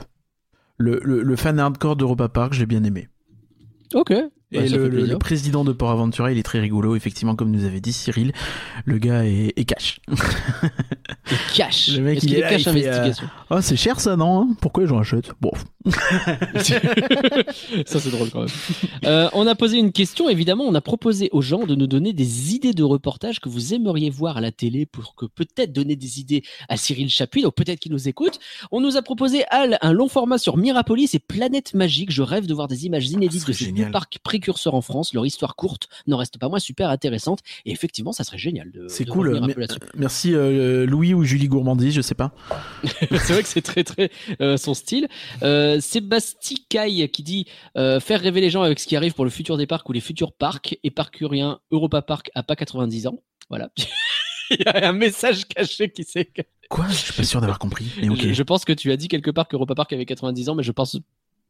le, 0.77 0.99
le, 1.03 1.21
le 1.21 1.35
fan 1.35 1.59
hardcore 1.59 1.95
d'Europa 1.95 2.29
Park, 2.29 2.53
j'ai 2.53 2.65
bien 2.65 2.83
aimé. 2.83 3.09
Ok. 3.93 4.13
Ouais, 4.53 4.69
le, 4.69 5.17
président 5.17 5.63
de 5.63 5.71
Port 5.71 5.91
Aventura, 5.91 6.31
il 6.31 6.37
est 6.37 6.43
très 6.43 6.59
rigolo, 6.59 6.95
effectivement, 6.95 7.35
comme 7.35 7.51
nous 7.51 7.65
avait 7.65 7.81
dit 7.81 7.93
Cyril. 7.93 8.33
Le 8.85 8.97
gars 8.97 9.25
est, 9.25 9.53
est 9.55 9.65
cash. 9.65 9.99
Et 11.31 11.35
cash. 11.55 11.89
Le 11.89 12.01
mec, 12.01 12.17
Est-ce 12.17 12.25
il 12.25 12.35
est 12.35 12.37
est 12.37 12.41
là, 12.41 12.49
cash 12.49 12.61
il 12.61 12.63
fait, 12.63 12.87
investigation 12.87 13.27
Oh, 13.49 13.61
c'est 13.61 13.77
cher 13.77 13.99
ça, 13.99 14.15
non 14.15 14.41
hein 14.41 14.55
Pourquoi 14.61 14.85
j'en 14.85 14.99
achète? 14.99 15.31
Bon, 15.39 15.51
Ça, 17.85 17.99
c'est 17.99 18.09
drôle 18.09 18.29
quand 18.29 18.41
même. 18.41 18.49
Euh, 19.05 19.29
on 19.33 19.47
a 19.47 19.55
posé 19.55 19.77
une 19.77 19.91
question, 19.91 20.29
évidemment. 20.29 20.65
On 20.65 20.75
a 20.75 20.81
proposé 20.81 21.29
aux 21.31 21.41
gens 21.41 21.65
de 21.65 21.75
nous 21.75 21.87
donner 21.87 22.13
des 22.13 22.53
idées 22.53 22.73
de 22.73 22.83
reportages 22.83 23.39
que 23.39 23.49
vous 23.49 23.73
aimeriez 23.73 24.09
voir 24.09 24.37
à 24.37 24.41
la 24.41 24.51
télé 24.51 24.85
pour 24.85 25.15
que 25.15 25.25
peut-être 25.25 25.73
donner 25.73 25.95
des 25.95 26.19
idées 26.19 26.43
à 26.69 26.77
Cyril 26.77 27.09
Chapuis, 27.09 27.41
donc 27.41 27.55
peut-être 27.55 27.79
qu'il 27.79 27.91
nous 27.91 28.07
écoute. 28.07 28.39
On 28.71 28.81
nous 28.81 28.97
a 28.97 29.01
proposé, 29.01 29.43
Al, 29.49 29.77
un 29.81 29.91
long 29.91 30.07
format 30.07 30.37
sur 30.37 30.57
Mirapolis 30.57 31.09
et 31.13 31.19
Planète 31.19 31.73
Magique. 31.73 32.11
Je 32.11 32.21
rêve 32.21 32.45
de 32.45 32.53
voir 32.53 32.67
des 32.67 32.85
images 32.85 33.09
inédites 33.09 33.41
Ça 33.41 33.47
de 33.47 33.53
ces 33.53 33.71
deux 33.71 33.91
parcs 33.91 34.19
précurseurs 34.43 34.75
en 34.75 34.81
France. 34.81 35.13
Leur 35.13 35.25
histoire 35.25 35.55
courte 35.55 35.87
n'en 36.05 36.17
reste 36.17 36.37
pas 36.37 36.49
moins 36.49 36.59
super 36.59 36.89
intéressante. 36.89 37.39
Et 37.65 37.71
effectivement, 37.71 38.11
ça 38.11 38.25
serait 38.25 38.37
génial 38.37 38.71
de, 38.71 38.87
c'est 38.89 39.05
cool. 39.05 39.37
là-dessus. 39.37 39.79
merci 39.95 40.33
euh, 40.33 40.85
Louis 40.85 41.13
ou 41.13 41.23
Julie 41.23 41.47
Gourmandise, 41.47 41.93
je 41.93 42.01
sais 42.01 42.15
pas. 42.15 42.31
c'est 42.83 43.31
vrai 43.31 43.41
que 43.41 43.47
c'est 43.47 43.61
très 43.61 43.85
très 43.85 44.11
euh, 44.41 44.57
son 44.57 44.73
style. 44.73 45.07
Euh, 45.43 45.79
Sébastien 45.79 46.57
Caille 46.67 47.09
qui 47.09 47.23
dit 47.23 47.45
euh, 47.77 48.01
faire 48.01 48.19
rêver 48.19 48.41
les 48.41 48.49
gens 48.49 48.63
avec 48.63 48.79
ce 48.79 48.87
qui 48.87 48.97
arrive 48.97 49.13
pour 49.13 49.23
le 49.23 49.31
futur 49.31 49.57
des 49.57 49.67
parcs 49.67 49.87
ou 49.87 49.93
les 49.93 50.01
futurs 50.01 50.33
parcs. 50.33 50.77
Épicurien 50.83 51.59
Europa 51.71 52.01
Park 52.01 52.31
à 52.35 52.43
pas 52.43 52.57
90 52.57 53.07
ans. 53.07 53.23
Voilà. 53.49 53.71
Il 54.49 54.59
y 54.59 54.67
a 54.67 54.89
un 54.89 54.93
message 54.93 55.45
caché 55.47 55.89
qui 55.89 56.03
s'est. 56.03 56.29
Quoi? 56.69 56.85
Je 56.89 56.95
suis 56.95 57.13
pas 57.13 57.23
sûr 57.23 57.39
d'avoir 57.39 57.59
compris. 57.59 57.85
Mais. 57.97 58.13
Je, 58.13 58.33
je 58.33 58.43
pense 58.43 58.65
que 58.65 58.73
tu 58.73 58.91
as 58.91 58.97
dit 58.97 59.07
quelque 59.07 59.31
part 59.31 59.47
qu'Europa 59.47 59.73
Park 59.73 59.93
avait 59.93 60.05
90 60.05 60.49
ans, 60.49 60.55
mais 60.55 60.63
je 60.63 60.71
pense 60.73 60.97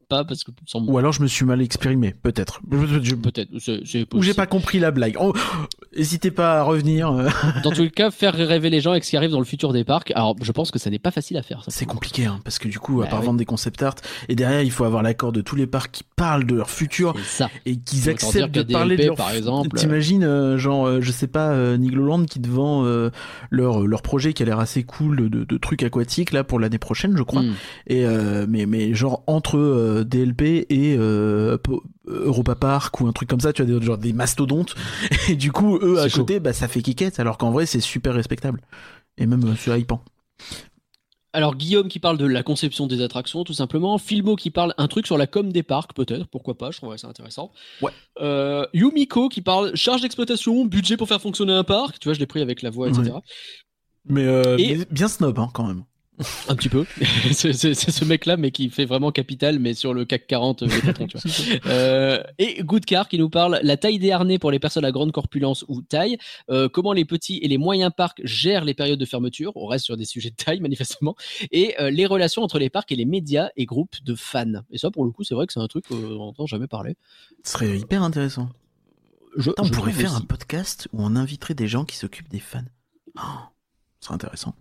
pas 0.08 0.24
parce 0.24 0.44
que 0.44 0.50
sans 0.66 0.84
Ou 0.86 0.98
alors 0.98 1.12
je 1.12 1.22
me 1.22 1.26
suis 1.26 1.44
mal 1.44 1.60
exprimé, 1.62 2.14
peut-être. 2.22 2.60
Je- 3.02 3.14
peut-être. 3.14 3.50
Ou 4.14 4.22
j'ai 4.22 4.34
pas 4.34 4.46
compris 4.46 4.78
la 4.78 4.90
blague. 4.90 5.16
Oh, 5.20 5.32
N'hésitez 5.96 6.30
pas 6.30 6.58
à 6.58 6.62
revenir. 6.62 7.10
euh, 7.10 7.28
Dans 7.62 7.70
tous 7.70 7.82
les 7.82 7.90
cas, 7.90 8.10
faire 8.10 8.34
rêver 8.34 8.68
les 8.70 8.80
gens 8.80 8.90
avec 8.90 9.04
ce 9.04 9.10
qui 9.10 9.16
arrive 9.16 9.30
dans 9.30 9.38
le 9.38 9.44
futur 9.44 9.72
des 9.72 9.84
parcs. 9.84 10.10
Alors, 10.16 10.34
je 10.42 10.50
pense 10.52 10.70
que 10.70 10.78
ça 10.78 10.90
n'est 10.90 10.98
pas 10.98 11.10
facile 11.12 11.36
à 11.36 11.42
faire. 11.42 11.62
C'est 11.68 11.86
compliqué, 11.86 12.26
hein, 12.26 12.40
parce 12.44 12.58
que 12.58 12.66
du 12.68 12.78
coup, 12.78 13.00
à 13.00 13.04
Bah 13.04 13.10
part 13.10 13.22
vendre 13.22 13.38
des 13.38 13.44
concept 13.44 13.82
art, 13.82 13.94
et 14.28 14.34
derrière, 14.34 14.62
il 14.62 14.70
faut 14.72 14.84
avoir 14.84 15.02
l'accord 15.02 15.30
de 15.32 15.40
tous 15.40 15.54
les 15.56 15.66
parcs 15.66 15.92
qui 15.92 16.02
parlent 16.16 16.46
de 16.46 16.54
leur 16.54 16.70
futur 16.70 17.14
ça. 17.24 17.48
et 17.66 17.76
qu'ils 17.76 18.08
acceptent 18.10 18.54
de 18.54 18.62
parler 18.62 18.96
de 18.96 19.04
leur 19.06 19.16
par 19.16 19.30
exemple, 19.30 19.76
T'imagines, 19.78 20.24
euh, 20.24 20.58
genre, 20.58 20.86
euh, 20.86 21.00
je 21.00 21.12
sais 21.12 21.26
pas, 21.28 21.50
euh, 21.50 21.76
Nigloland 21.76 22.24
qui 22.24 22.40
te 22.40 22.48
vend 22.48 22.84
euh, 22.84 23.10
leur 23.50 23.86
leur 23.86 24.02
projet 24.02 24.32
qui 24.32 24.42
a 24.42 24.46
l'air 24.46 24.58
assez 24.58 24.82
cool 24.82 25.16
de, 25.16 25.28
de, 25.28 25.44
de 25.44 25.58
trucs 25.58 25.82
aquatiques 25.82 26.32
là 26.32 26.42
pour 26.44 26.58
l'année 26.58 26.78
prochaine, 26.78 27.16
je 27.16 27.22
crois. 27.22 27.42
Hmm. 27.42 27.52
Et 27.86 28.04
euh, 28.04 28.46
mais 28.48 28.66
mais 28.66 28.94
genre 28.94 29.22
entre 29.26 29.58
euh, 30.00 30.04
DLP 30.04 30.66
et 30.70 30.96
euh, 30.98 31.56
Po- 31.58 31.82
Europa 32.06 32.54
Park 32.54 33.00
ou 33.00 33.06
un 33.06 33.12
truc 33.12 33.28
comme 33.28 33.40
ça, 33.40 33.52
tu 33.52 33.62
as 33.62 33.64
des 33.64 33.80
genre 33.82 33.98
des 33.98 34.12
mastodontes. 34.12 34.74
Et 35.28 35.36
du 35.36 35.52
coup, 35.52 35.78
eux 35.82 35.98
à 36.00 36.08
chaud. 36.08 36.20
côté, 36.20 36.40
bah 36.40 36.52
ça 36.52 36.68
fait 36.68 36.82
quiquette, 36.82 37.18
alors 37.20 37.38
qu'en 37.38 37.50
vrai 37.50 37.66
c'est 37.66 37.80
super 37.80 38.14
respectable. 38.14 38.60
Et 39.18 39.26
même 39.26 39.44
euh, 39.44 39.54
c'est 39.56 39.78
hypant. 39.80 40.02
Alors 41.32 41.56
Guillaume 41.56 41.88
qui 41.88 41.98
parle 41.98 42.16
de 42.16 42.26
la 42.26 42.44
conception 42.44 42.86
des 42.86 43.02
attractions 43.02 43.42
tout 43.42 43.54
simplement, 43.54 43.98
Filmo 43.98 44.36
qui 44.36 44.50
parle 44.50 44.72
un 44.78 44.86
truc 44.86 45.04
sur 45.06 45.18
la 45.18 45.26
com 45.26 45.50
des 45.52 45.64
parcs 45.64 45.92
peut-être, 45.92 46.26
pourquoi 46.28 46.56
pas, 46.56 46.70
je 46.70 46.76
trouverais 46.76 46.98
ça 46.98 47.08
intéressant. 47.08 47.50
Ouais. 47.82 47.90
Euh, 48.20 48.64
Yumiko 48.72 49.28
qui 49.28 49.40
parle 49.42 49.74
charge 49.74 50.02
d'exploitation, 50.02 50.64
budget 50.64 50.96
pour 50.96 51.08
faire 51.08 51.20
fonctionner 51.20 51.52
un 51.52 51.64
parc, 51.64 51.98
tu 51.98 52.06
vois 52.08 52.14
je 52.14 52.20
l'ai 52.20 52.26
pris 52.26 52.40
avec 52.40 52.62
la 52.62 52.70
voix 52.70 52.88
etc. 52.88 53.16
Mais, 54.06 54.24
euh, 54.26 54.56
Et- 54.58 54.76
mais 54.76 54.84
bien 54.92 55.08
snob 55.08 55.36
hein, 55.40 55.48
quand 55.52 55.66
même. 55.66 55.82
Un 56.48 56.54
petit 56.54 56.68
peu, 56.68 56.84
c'est 57.32 57.52
ce 57.52 58.04
mec 58.04 58.24
là 58.24 58.36
mais 58.36 58.52
qui 58.52 58.70
fait 58.70 58.84
vraiment 58.84 59.10
capital 59.10 59.58
mais 59.58 59.74
sur 59.74 59.92
le 59.92 60.04
CAC 60.04 60.28
40 60.28 60.62
euh, 60.62 60.68
patrons 60.84 61.06
tu 61.08 61.18
vois. 61.18 61.30
Euh, 61.66 62.22
et 62.38 62.62
Goodcar 62.62 63.08
qui 63.08 63.18
nous 63.18 63.30
parle 63.30 63.58
la 63.62 63.76
taille 63.76 63.98
des 63.98 64.12
harnais 64.12 64.38
pour 64.38 64.52
les 64.52 64.60
personnes 64.60 64.84
à 64.84 64.92
grande 64.92 65.10
corpulence 65.10 65.64
ou 65.66 65.82
taille, 65.82 66.16
euh, 66.50 66.68
comment 66.68 66.92
les 66.92 67.04
petits 67.04 67.38
et 67.38 67.48
les 67.48 67.58
moyens 67.58 67.90
parcs 67.96 68.20
gèrent 68.22 68.64
les 68.64 68.74
périodes 68.74 69.00
de 69.00 69.04
fermeture, 69.04 69.52
on 69.56 69.66
reste 69.66 69.86
sur 69.86 69.96
des 69.96 70.04
sujets 70.04 70.30
de 70.30 70.36
taille 70.36 70.60
manifestement, 70.60 71.16
et 71.50 71.74
euh, 71.80 71.90
les 71.90 72.06
relations 72.06 72.42
entre 72.42 72.60
les 72.60 72.70
parcs 72.70 72.92
et 72.92 72.96
les 72.96 73.04
médias 73.06 73.48
et 73.56 73.66
groupes 73.66 73.96
de 74.04 74.14
fans. 74.14 74.62
Et 74.70 74.78
ça 74.78 74.92
pour 74.92 75.04
le 75.04 75.10
coup 75.10 75.24
c'est 75.24 75.34
vrai 75.34 75.46
que 75.46 75.52
c'est 75.52 75.60
un 75.60 75.66
truc 75.66 75.84
euh, 75.90 76.16
on 76.16 76.26
n'entend 76.26 76.46
jamais 76.46 76.68
parler. 76.68 76.96
Ce 77.42 77.52
serait 77.54 77.76
hyper 77.76 78.04
intéressant. 78.04 78.50
Je, 79.36 79.50
on 79.58 79.68
pourrait 79.68 79.92
faire 79.92 80.14
un 80.14 80.20
podcast 80.20 80.86
où 80.92 81.02
on 81.02 81.16
inviterait 81.16 81.54
des 81.54 81.66
gens 81.66 81.84
qui 81.84 81.96
s'occupent 81.96 82.30
des 82.30 82.38
fans. 82.38 82.62
Oh, 83.16 83.20
ce 83.98 84.06
serait 84.06 84.14
intéressant. 84.14 84.54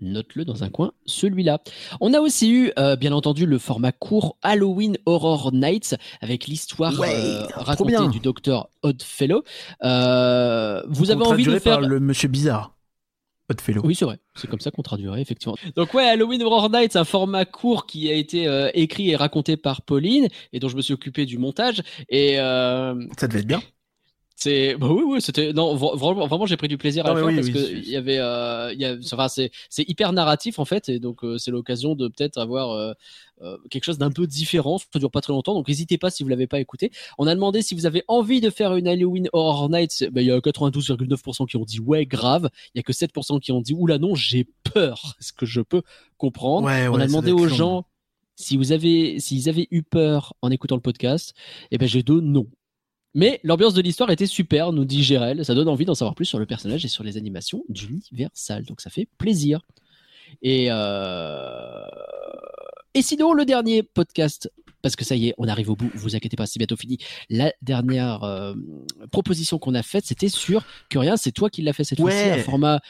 Note-le 0.00 0.44
dans 0.44 0.64
un 0.64 0.68
coin, 0.70 0.92
celui-là. 1.06 1.60
On 2.00 2.14
a 2.14 2.20
aussi 2.20 2.50
eu, 2.50 2.72
euh, 2.78 2.96
bien 2.96 3.12
entendu, 3.12 3.46
le 3.46 3.58
format 3.58 3.92
court 3.92 4.36
Halloween 4.42 4.96
Horror 5.06 5.52
Nights 5.52 5.96
avec 6.20 6.46
l'histoire 6.46 6.98
Ouais, 6.98 7.14
euh, 7.14 7.46
racontée 7.54 8.08
du 8.08 8.20
docteur 8.20 8.68
Oddfellow. 8.82 9.42
Euh, 9.84 10.82
vous 10.88 11.10
avez 11.10 11.24
envie 11.24 11.44
de 11.44 11.58
faire 11.58 11.80
par 11.80 11.88
le 11.88 12.00
monsieur 12.00 12.28
bizarre. 12.28 12.74
Oddfellow. 13.50 13.80
Oui, 13.84 13.94
c'est 13.94 14.04
vrai. 14.04 14.18
C'est 14.34 14.48
comme 14.48 14.60
ça 14.60 14.70
qu'on 14.70 14.82
traduirait, 14.82 15.22
effectivement. 15.22 15.56
Donc 15.74 15.94
ouais, 15.94 16.04
Halloween 16.04 16.42
Horror 16.42 16.68
Nights, 16.70 16.96
un 16.96 17.04
format 17.04 17.46
court 17.46 17.86
qui 17.86 18.10
a 18.10 18.14
été 18.14 18.46
euh, 18.46 18.70
écrit 18.74 19.10
et 19.10 19.16
raconté 19.16 19.56
par 19.56 19.82
Pauline 19.82 20.28
et 20.52 20.60
dont 20.60 20.68
je 20.68 20.76
me 20.76 20.82
suis 20.82 20.92
occupé 20.92 21.24
du 21.24 21.38
montage. 21.38 21.82
Et 22.10 22.38
euh, 22.38 22.94
Ça 23.18 23.26
devait 23.26 23.40
être 23.40 23.46
bien. 23.46 23.62
C'est 24.40 24.76
bah 24.76 24.86
oui 24.88 25.02
oui 25.04 25.20
c'était 25.20 25.52
non 25.52 25.74
vraiment 25.74 26.28
vraiment 26.28 26.46
j'ai 26.46 26.56
pris 26.56 26.68
du 26.68 26.78
plaisir 26.78 27.04
à 27.06 27.08
le 27.08 27.14
ouais, 27.24 27.34
faire 27.34 27.44
oui, 27.44 27.52
parce 27.52 27.66
oui, 27.66 27.72
que 27.72 27.76
il 27.76 27.90
y 27.90 27.96
avait 27.96 28.18
euh, 28.20 28.72
y 28.72 28.84
a 28.84 28.94
enfin 29.12 29.26
c'est 29.26 29.50
c'est 29.68 29.82
hyper 29.88 30.12
narratif 30.12 30.60
en 30.60 30.64
fait 30.64 30.88
et 30.88 31.00
donc 31.00 31.24
euh, 31.24 31.38
c'est 31.38 31.50
l'occasion 31.50 31.96
de 31.96 32.06
peut-être 32.06 32.38
avoir 32.38 32.70
euh, 32.70 32.92
euh, 33.42 33.58
quelque 33.68 33.82
chose 33.82 33.98
d'un 33.98 34.12
peu 34.12 34.28
différent. 34.28 34.78
Ça 34.78 35.00
dure 35.00 35.10
pas 35.10 35.22
très 35.22 35.32
longtemps 35.32 35.54
donc 35.54 35.66
n'hésitez 35.66 35.98
pas 35.98 36.10
si 36.10 36.22
vous 36.22 36.28
l'avez 36.28 36.46
pas 36.46 36.60
écouté. 36.60 36.92
On 37.18 37.26
a 37.26 37.34
demandé 37.34 37.62
si 37.62 37.74
vous 37.74 37.84
avez 37.84 38.04
envie 38.06 38.40
de 38.40 38.48
faire 38.48 38.76
une 38.76 38.86
Halloween 38.86 39.28
Horror 39.32 39.70
Nights. 39.70 40.08
Ben, 40.12 40.20
il 40.20 40.28
y 40.28 40.30
a 40.30 40.38
92,9% 40.38 41.48
qui 41.48 41.56
ont 41.56 41.64
dit 41.64 41.80
ouais 41.80 42.06
grave. 42.06 42.48
Il 42.74 42.78
y 42.78 42.80
a 42.80 42.84
que 42.84 42.92
7% 42.92 43.40
qui 43.40 43.50
ont 43.50 43.60
dit 43.60 43.74
oula 43.74 43.98
non 43.98 44.14
j'ai 44.14 44.46
peur. 44.72 45.16
Ce 45.20 45.32
que 45.32 45.46
je 45.46 45.62
peux 45.62 45.82
comprendre? 46.16 46.68
Ouais, 46.68 46.86
on 46.86 46.92
ouais, 46.92 46.98
a 46.98 47.00
ça 47.00 47.06
demandé 47.08 47.32
aux 47.32 47.48
gens 47.48 47.86
si 48.36 48.56
vous 48.56 48.70
avez 48.70 49.18
s'ils 49.18 49.48
avaient 49.48 49.66
eu 49.72 49.82
peur 49.82 50.34
en 50.42 50.52
écoutant 50.52 50.76
le 50.76 50.80
podcast. 50.80 51.34
Et 51.72 51.78
ben 51.78 51.88
j'ai 51.88 52.04
deux 52.04 52.20
non 52.20 52.46
mais 53.14 53.40
l'ambiance 53.42 53.74
de 53.74 53.82
l'histoire 53.82 54.10
était 54.10 54.26
super, 54.26 54.72
nous 54.72 54.84
dit 54.84 55.02
Gérel. 55.02 55.44
Ça 55.44 55.54
donne 55.54 55.68
envie 55.68 55.84
d'en 55.84 55.94
savoir 55.94 56.14
plus 56.14 56.26
sur 56.26 56.38
le 56.38 56.46
personnage 56.46 56.84
et 56.84 56.88
sur 56.88 57.04
les 57.04 57.16
animations 57.16 57.64
d'Universal. 57.68 58.64
Donc 58.64 58.80
ça 58.80 58.90
fait 58.90 59.08
plaisir. 59.18 59.62
Et, 60.42 60.66
euh... 60.70 61.84
et 62.94 63.02
sinon, 63.02 63.32
le 63.32 63.44
dernier 63.44 63.82
podcast, 63.82 64.52
parce 64.88 64.96
que 64.96 65.04
ça 65.04 65.14
y 65.16 65.28
est, 65.28 65.34
on 65.38 65.46
arrive 65.48 65.70
au 65.70 65.76
bout, 65.76 65.90
vous 65.94 66.16
inquiétez 66.16 66.36
pas, 66.36 66.46
c'est 66.46 66.58
bientôt 66.58 66.76
fini. 66.76 66.98
La 67.30 67.52
dernière 67.62 68.22
euh, 68.24 68.54
proposition 69.10 69.58
qu'on 69.58 69.74
a 69.74 69.82
faite, 69.82 70.04
c'était 70.06 70.28
sur 70.28 70.64
Curien, 70.88 71.16
c'est 71.16 71.32
toi 71.32 71.50
qui 71.50 71.62
l'as 71.62 71.72
fait 71.72 71.84
cette 71.84 72.00
Ouais. 72.00 72.10
fois-ci, 72.10 72.40
un 72.40 72.42
format 72.42 72.80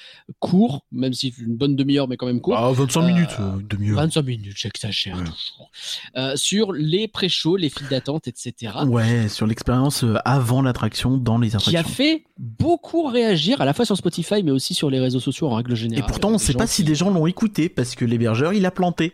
court, 0.41 0.85
même 0.93 1.13
si 1.13 1.35
une 1.41 1.57
bonne 1.57 1.77
demi-heure, 1.77 2.09
mais 2.09 2.17
quand 2.17 2.27
même 2.27 2.41
court. 2.41 2.57
Ah, 2.57 2.71
25 2.73 3.01
Euh, 3.03 3.07
minutes, 3.07 3.31
euh, 3.41 3.53
demi-heure. 3.69 3.97
25 3.97 4.23
minutes, 4.23 4.57
j'exagère 4.57 5.17
Ouais. 5.19 5.25
toujours. 5.25 5.71
Sur 6.37 6.73
les 6.73 7.09
pré-shows, 7.09 7.57
les 7.57 7.69
files 7.71 7.89
d'attente, 7.89 8.29
etc 8.29 8.73
Ouais, 8.87 9.29
sur 9.29 9.47
l'expérience 9.47 10.05
avant 10.25 10.63
l'attraction, 10.63 11.17
dans 11.17 11.39
les 11.39 11.51
qui 11.51 11.55
a 11.57 11.59
attractions. 11.59 11.95
fait 11.95 12.25
beaucoup 12.39 13.07
réagir 13.07 13.61
à 13.61 13.65
la 13.65 13.73
fois 13.75 13.85
sur 13.85 13.97
Spotify 13.97 14.43
mais 14.43 14.51
aussi 14.51 14.75
sur 14.75 14.91
les 14.91 15.01
réseaux 15.01 15.21
sociaux 15.21 15.49
en 15.49 15.55
règle 15.55 15.73
Et 15.73 15.77
générale. 15.77 16.07
pourtant, 16.07 16.29
on 16.29 16.33
Des 16.33 16.39
sait 16.39 16.55
pas 16.55 16.67
si 16.67 16.85
des 16.85 16.95
gens 16.95 17.11
l'ont 17.11 17.27
écouté 17.27 17.69
parce 17.69 17.95
que 17.95 18.05
l'hébergeur, 18.05 18.53
il 18.53 18.65
a 18.67 18.71
planté. 18.71 19.13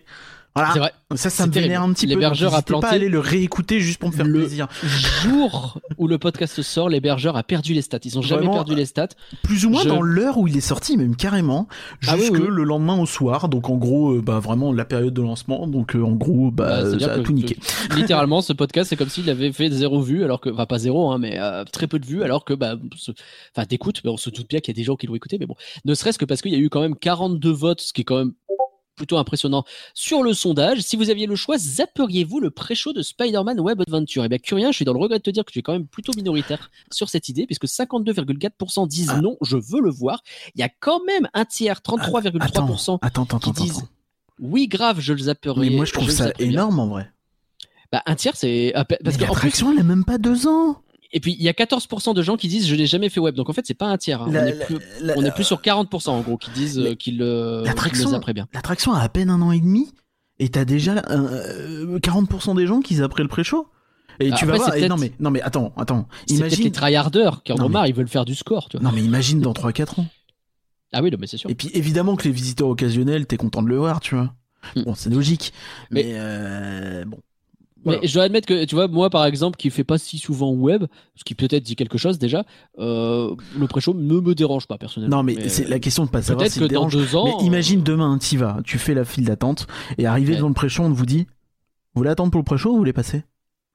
C'est 0.56 0.62
Voilà. 0.62 0.78
vrai. 0.78 0.92
Ça, 1.16 1.30
ça 1.30 1.46
me 1.48 1.52
C'est 1.52 1.60
vénère 1.60 1.82
un 1.82 1.92
petit 1.92 2.06
peu. 2.06 2.10
L'hébergeur 2.12 2.52
a 2.52 2.58
n'hésitez 2.58 2.72
pas 2.74 2.78
planté 2.80 2.94
aller 2.94 3.08
le 3.08 3.18
réécouter 3.18 3.80
juste 3.80 3.98
pour 3.98 4.10
me 4.10 4.14
faire 4.14 4.24
le- 4.24 4.38
plaisir. 4.38 4.68
Jour 4.84 5.80
où 5.98 6.06
le 6.06 6.16
podcast 6.18 6.62
sort, 6.62 6.88
l'hébergeur 6.88 7.36
a 7.36 7.42
perdu 7.42 7.74
les 7.74 7.82
stats. 7.82 7.98
Ils 8.04 8.18
ont 8.18 8.22
jamais 8.22 8.48
perdu 8.48 8.76
les 8.76 8.86
stats. 8.86 9.08
Plus 9.42 9.66
ou 9.66 9.70
moins 9.70 9.82
Je- 9.82 9.88
dans 9.88 10.00
l'heure 10.00 10.38
où 10.38 10.46
il 10.46 10.56
est 10.56 10.60
sorti, 10.60 10.96
même 10.96 11.16
carrément, 11.16 11.66
Ah 12.06 12.14
oui, 12.14 12.20
jusque 12.20 12.34
oui. 12.34 12.46
le 12.48 12.62
lendemain 12.62 12.96
au 13.00 13.06
soir. 13.06 13.48
Donc 13.48 13.68
en 13.68 13.74
gros, 13.76 14.12
euh, 14.12 14.22
bah 14.22 14.38
vraiment 14.38 14.72
la 14.72 14.84
période 14.84 15.12
de 15.14 15.22
lancement. 15.22 15.66
Donc 15.66 15.96
euh, 15.96 16.02
en 16.04 16.12
gros, 16.12 16.52
bah, 16.52 16.82
Bah, 16.84 16.98
ça 17.00 17.12
a 17.14 17.18
tout 17.18 17.32
niqué. 17.32 17.56
Littéralement, 17.96 18.40
ce 18.40 18.52
podcast, 18.52 18.90
c'est 18.90 18.96
comme 18.96 19.08
s'il 19.08 19.28
avait 19.30 19.52
fait 19.52 19.70
zéro 19.70 20.00
vue, 20.02 20.22
alors 20.22 20.40
que, 20.40 20.50
enfin 20.50 20.66
pas 20.66 20.78
zéro, 20.78 21.10
hein, 21.10 21.18
mais 21.18 21.36
euh, 21.40 21.64
très 21.64 21.88
peu 21.88 21.98
de 21.98 22.06
vues, 22.06 22.22
alors 22.22 22.44
que, 22.44 22.54
bah, 22.54 22.76
ce- 22.96 23.10
enfin 23.56 23.66
d'écoute, 23.68 24.00
mais 24.04 24.10
on 24.10 24.16
se 24.16 24.30
doute 24.30 24.48
bien 24.48 24.60
qu'il 24.60 24.72
y 24.72 24.76
a 24.76 24.78
des 24.80 24.84
gens 24.84 24.94
qui 24.94 25.08
l'ont 25.08 25.16
écouté, 25.16 25.36
mais 25.40 25.46
bon, 25.46 25.56
ne 25.84 25.94
serait-ce 25.94 26.18
que 26.18 26.24
parce 26.24 26.42
qu'il 26.42 26.52
y 26.52 26.56
a 26.56 26.58
eu 26.60 26.68
quand 26.70 26.80
même 26.80 26.94
42 26.94 27.50
votes, 27.50 27.80
ce 27.80 27.92
qui 27.92 28.02
est 28.02 28.04
quand 28.04 28.18
même 28.18 28.32
plutôt 28.96 29.18
impressionnant 29.18 29.64
sur 29.94 30.22
le 30.22 30.34
sondage. 30.34 30.80
Si 30.80 30.96
vous 30.96 31.10
aviez 31.10 31.26
le 31.26 31.36
choix, 31.36 31.58
zapperiez-vous 31.58 32.40
le 32.40 32.50
pré-show 32.50 32.92
de 32.92 33.02
Spider-Man 33.02 33.60
Web 33.60 33.80
Adventure? 33.80 34.24
Eh 34.24 34.28
bien, 34.28 34.38
Curien, 34.38 34.70
je 34.70 34.76
suis 34.76 34.84
dans 34.84 34.92
le 34.92 34.98
regret 35.00 35.18
de 35.18 35.22
te 35.22 35.30
dire 35.30 35.44
que 35.44 35.52
tu 35.52 35.58
es 35.58 35.62
quand 35.62 35.72
même 35.72 35.86
plutôt 35.86 36.12
minoritaire 36.16 36.70
sur 36.92 37.08
cette 37.08 37.28
idée, 37.28 37.46
puisque 37.46 37.66
52,4% 37.66 38.86
disent 38.86 39.10
Ah. 39.14 39.20
non, 39.20 39.36
je 39.42 39.56
veux 39.56 39.80
le 39.80 39.90
voir. 39.90 40.22
Il 40.54 40.60
y 40.60 40.64
a 40.64 40.68
quand 40.68 41.04
même 41.04 41.28
un 41.34 41.44
tiers, 41.44 41.80
33,3% 41.82 42.98
Attends, 43.02 43.22
attends, 43.24 43.38
qui 43.38 43.50
attends, 43.50 43.62
disent 43.64 43.78
attends. 43.78 43.88
oui, 44.40 44.68
grave, 44.68 45.00
je 45.00 45.12
le 45.12 45.18
zapperai. 45.20 45.60
Mais 45.68 45.70
moi, 45.76 45.84
je 45.84 45.92
trouve 45.92 46.10
ça 46.10 46.32
énorme 46.38 46.78
en 46.78 46.86
vrai. 46.88 47.10
Bah, 47.92 48.02
un 48.06 48.14
tiers, 48.16 48.34
c'est 48.36 48.72
peine- 48.74 48.84
parce 48.88 48.98
Parce 49.04 49.16
qu'en 49.16 49.24
plus, 49.26 49.32
l'attraction, 49.34 49.72
elle 49.72 49.78
a 49.80 49.82
même 49.84 50.04
pas 50.04 50.18
deux 50.18 50.46
ans. 50.48 50.80
Et 51.14 51.20
puis 51.20 51.34
il 51.38 51.42
y 51.42 51.48
a 51.48 51.52
14% 51.52 52.12
de 52.14 52.22
gens 52.22 52.36
qui 52.36 52.48
disent 52.48 52.66
je 52.66 52.74
n'ai 52.74 52.86
jamais 52.86 53.08
fait 53.08 53.20
web. 53.20 53.34
Donc 53.34 53.48
en 53.48 53.52
fait, 53.54 53.62
c'est 53.66 53.72
pas 53.72 53.86
un 53.86 53.96
tiers. 53.96 54.20
hein. 54.22 54.28
La- 54.30 54.42
on, 54.42 54.46
est 54.46 54.52
la- 54.58 54.64
plus, 54.66 54.78
la- 55.00 55.14
on 55.16 55.24
est 55.24 55.30
plus 55.30 55.44
sur 55.44 55.62
40% 55.62 56.10
en 56.10 56.20
gros 56.20 56.36
qui 56.36 56.50
disent 56.50 56.78
euh, 56.78 56.94
qu'ils 56.94 57.16
le, 57.18 57.60
qu'ils 57.62 57.68
L'attraction- 57.68 58.08
le 58.10 58.14
zapperaient 58.16 58.34
bien. 58.34 58.46
L'attraction 58.52 58.92
a 58.92 59.00
à 59.00 59.08
peine 59.08 59.30
un 59.30 59.40
an 59.40 59.52
et 59.52 59.60
demi 59.60 59.90
et 60.38 60.48
t'as 60.50 60.64
déjà 60.66 61.02
euh, 61.10 61.98
40% 62.00 62.56
des 62.56 62.66
gens 62.66 62.80
qui 62.80 62.96
zapperaient 62.96 63.22
le 63.22 63.28
pré-show. 63.28 63.68
Et 64.20 64.30
Ah, 64.32 64.36
tu 64.36 64.44
vas 64.46 64.56
voir. 64.56 64.74
et 64.76 64.86
non 64.88 64.96
mais 64.96 65.12
non 65.18 65.30
mais 65.30 65.40
attends 65.42 65.72
attends. 65.76 66.06
C'est 66.28 66.36
peut-être 66.38 66.50
les 66.50 66.56
Imagine. 66.58 66.72
tryharders 66.72 67.42
qui 67.42 67.52
en 67.52 67.56
ont 67.64 67.68
marre, 67.68 67.86
ils 67.86 67.94
veulent 67.94 68.06
faire 68.08 68.24
du 68.24 68.34
score, 68.34 68.68
tu 68.68 68.76
vois. 68.76 68.84
Non 68.88 68.94
mais 68.94 69.02
imagine 69.02 69.40
dans 69.40 69.52
3-4 69.52 70.00
ans. 70.00 70.06
Ah 70.92 71.02
oui, 71.02 71.10
non, 71.10 71.18
mais 71.20 71.26
c'est 71.26 71.36
sûr. 71.38 71.50
Et 71.50 71.56
puis 71.56 71.70
évidemment 71.74 72.14
que 72.14 72.22
les 72.24 72.30
visiteurs 72.30 72.68
occasionnels, 72.68 73.26
t'es 73.26 73.36
content 73.36 73.62
de 73.62 73.68
le 73.68 73.76
voir, 73.76 73.98
tu 73.98 74.14
vois. 74.14 74.32
Hmm. 74.76 74.82
Bon, 74.84 74.94
c'est 74.94 75.10
logique. 75.10 75.52
Mais, 75.90 76.04
Mais- 76.04 76.12
euh, 76.14 77.04
bon. 77.04 77.18
Mais 77.84 78.06
je 78.06 78.14
dois 78.14 78.22
admettre 78.24 78.46
que, 78.46 78.64
tu 78.64 78.74
vois, 78.74 78.88
moi 78.88 79.10
par 79.10 79.24
exemple, 79.26 79.56
qui 79.56 79.70
fait 79.70 79.84
pas 79.84 79.98
si 79.98 80.18
souvent 80.18 80.50
web, 80.52 80.84
ce 81.16 81.24
qui 81.24 81.34
peut-être 81.34 81.62
dit 81.62 81.76
quelque 81.76 81.98
chose 81.98 82.18
déjà, 82.18 82.44
euh, 82.78 83.34
le 83.58 83.66
pré-show 83.66 83.94
ne 83.94 84.20
me 84.20 84.34
dérange 84.34 84.66
pas 84.66 84.78
personnellement. 84.78 85.18
Non 85.18 85.22
mais, 85.22 85.34
Mais, 85.36 85.48
c'est 85.48 85.66
euh, 85.66 85.70
la 85.70 85.78
question 85.78 86.04
de 86.04 86.10
pas 86.10 86.22
savoir 86.22 86.46
si 86.48 86.58
que 86.58 86.64
dans 86.64 86.68
dérange. 86.68 86.92
deux 86.92 87.14
ans. 87.16 87.38
Mais 87.40 87.46
imagine 87.46 87.82
demain, 87.82 88.16
t'y 88.18 88.36
vas, 88.36 88.58
tu 88.64 88.78
fais 88.78 88.94
la 88.94 89.04
file 89.04 89.24
d'attente 89.24 89.66
et 89.98 90.06
arrivé 90.06 90.30
Ouais. 90.32 90.36
devant 90.38 90.48
le 90.48 90.54
pré-show, 90.54 90.82
on 90.82 90.90
vous 90.90 91.06
dit, 91.06 91.26
vous 91.94 92.00
voulez 92.00 92.10
attendre 92.10 92.30
pour 92.30 92.40
le 92.40 92.44
pré-show 92.44 92.70
ou 92.70 92.72
vous 92.72 92.78
voulez 92.78 92.92
passer? 92.92 93.22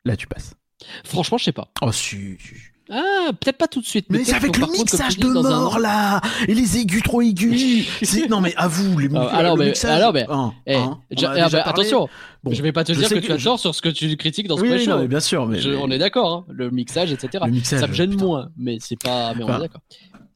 Là, 0.05 0.15
tu 0.17 0.27
passes. 0.27 0.53
euh, 0.81 0.85
Franchement, 1.03 1.37
je 1.37 1.43
sais 1.45 1.51
pas. 1.51 1.69
Oh 1.81 1.91
si. 1.91 2.37
si. 2.39 2.53
Ah, 2.91 3.29
peut-être 3.39 3.57
pas 3.57 3.67
tout 3.67 3.81
de 3.81 3.85
suite. 3.85 4.07
Mais 4.09 4.23
c'est 4.23 4.33
avec 4.35 4.57
le 4.57 4.65
contre, 4.65 4.77
mixage 4.79 5.17
dis, 5.17 5.21
de 5.21 5.27
un 5.37 5.41
mort 5.41 5.77
là 5.79 6.21
et 6.47 6.53
les 6.55 6.77
aigus 6.77 7.03
trop 7.03 7.21
aigus. 7.21 7.87
Non 8.29 8.41
mais 8.41 8.53
avoue 8.55 8.97
les 8.97 9.09
Ah, 9.15 9.27
alors, 9.35 9.55
le 9.55 9.63
mais- 9.63 9.69
mixage. 9.69 9.91
alors, 9.97 10.13
mais- 10.13 10.25
hein, 10.29 10.53
Eh, 10.65 10.75
hein, 10.75 10.97
ah, 11.11 11.15
bah, 11.15 11.49
parlé. 11.49 11.59
attention, 11.67 12.07
Bon, 12.43 12.51
je 12.51 12.61
vais 12.63 12.71
pas 12.71 12.83
te 12.83 12.91
dire 12.93 13.07
que, 13.09 13.15
que 13.15 13.19
tu 13.19 13.31
as 13.31 13.37
je- 13.37 13.43
tort 13.43 13.59
sur 13.59 13.75
ce 13.75 13.81
que 13.81 13.89
tu 13.89 14.15
critiques 14.17 14.47
dans 14.47 14.57
ce 14.57 14.61
Oui, 14.61 14.87
non, 14.87 14.99
mais 14.99 15.07
bien 15.07 15.19
sûr, 15.19 15.45
mais, 15.45 15.59
Je- 15.59 15.69
mais- 15.69 15.75
on 15.81 15.89
est 15.91 15.97
d'accord, 15.97 16.33
hein, 16.33 16.45
le 16.53 16.71
mixage, 16.71 17.11
etc. 17.11 17.43
le 17.45 17.51
mixage. 17.51 17.79
ça 17.81 17.87
me 17.87 17.93
gêne 17.93 18.11
putain. 18.11 18.25
moins, 18.25 18.49
mais 18.57 18.77
c'est 18.79 18.97
pas. 18.99 19.33
Mais 19.35 19.43
on 19.43 19.47
est 19.55 19.59
d'accord. 19.59 19.81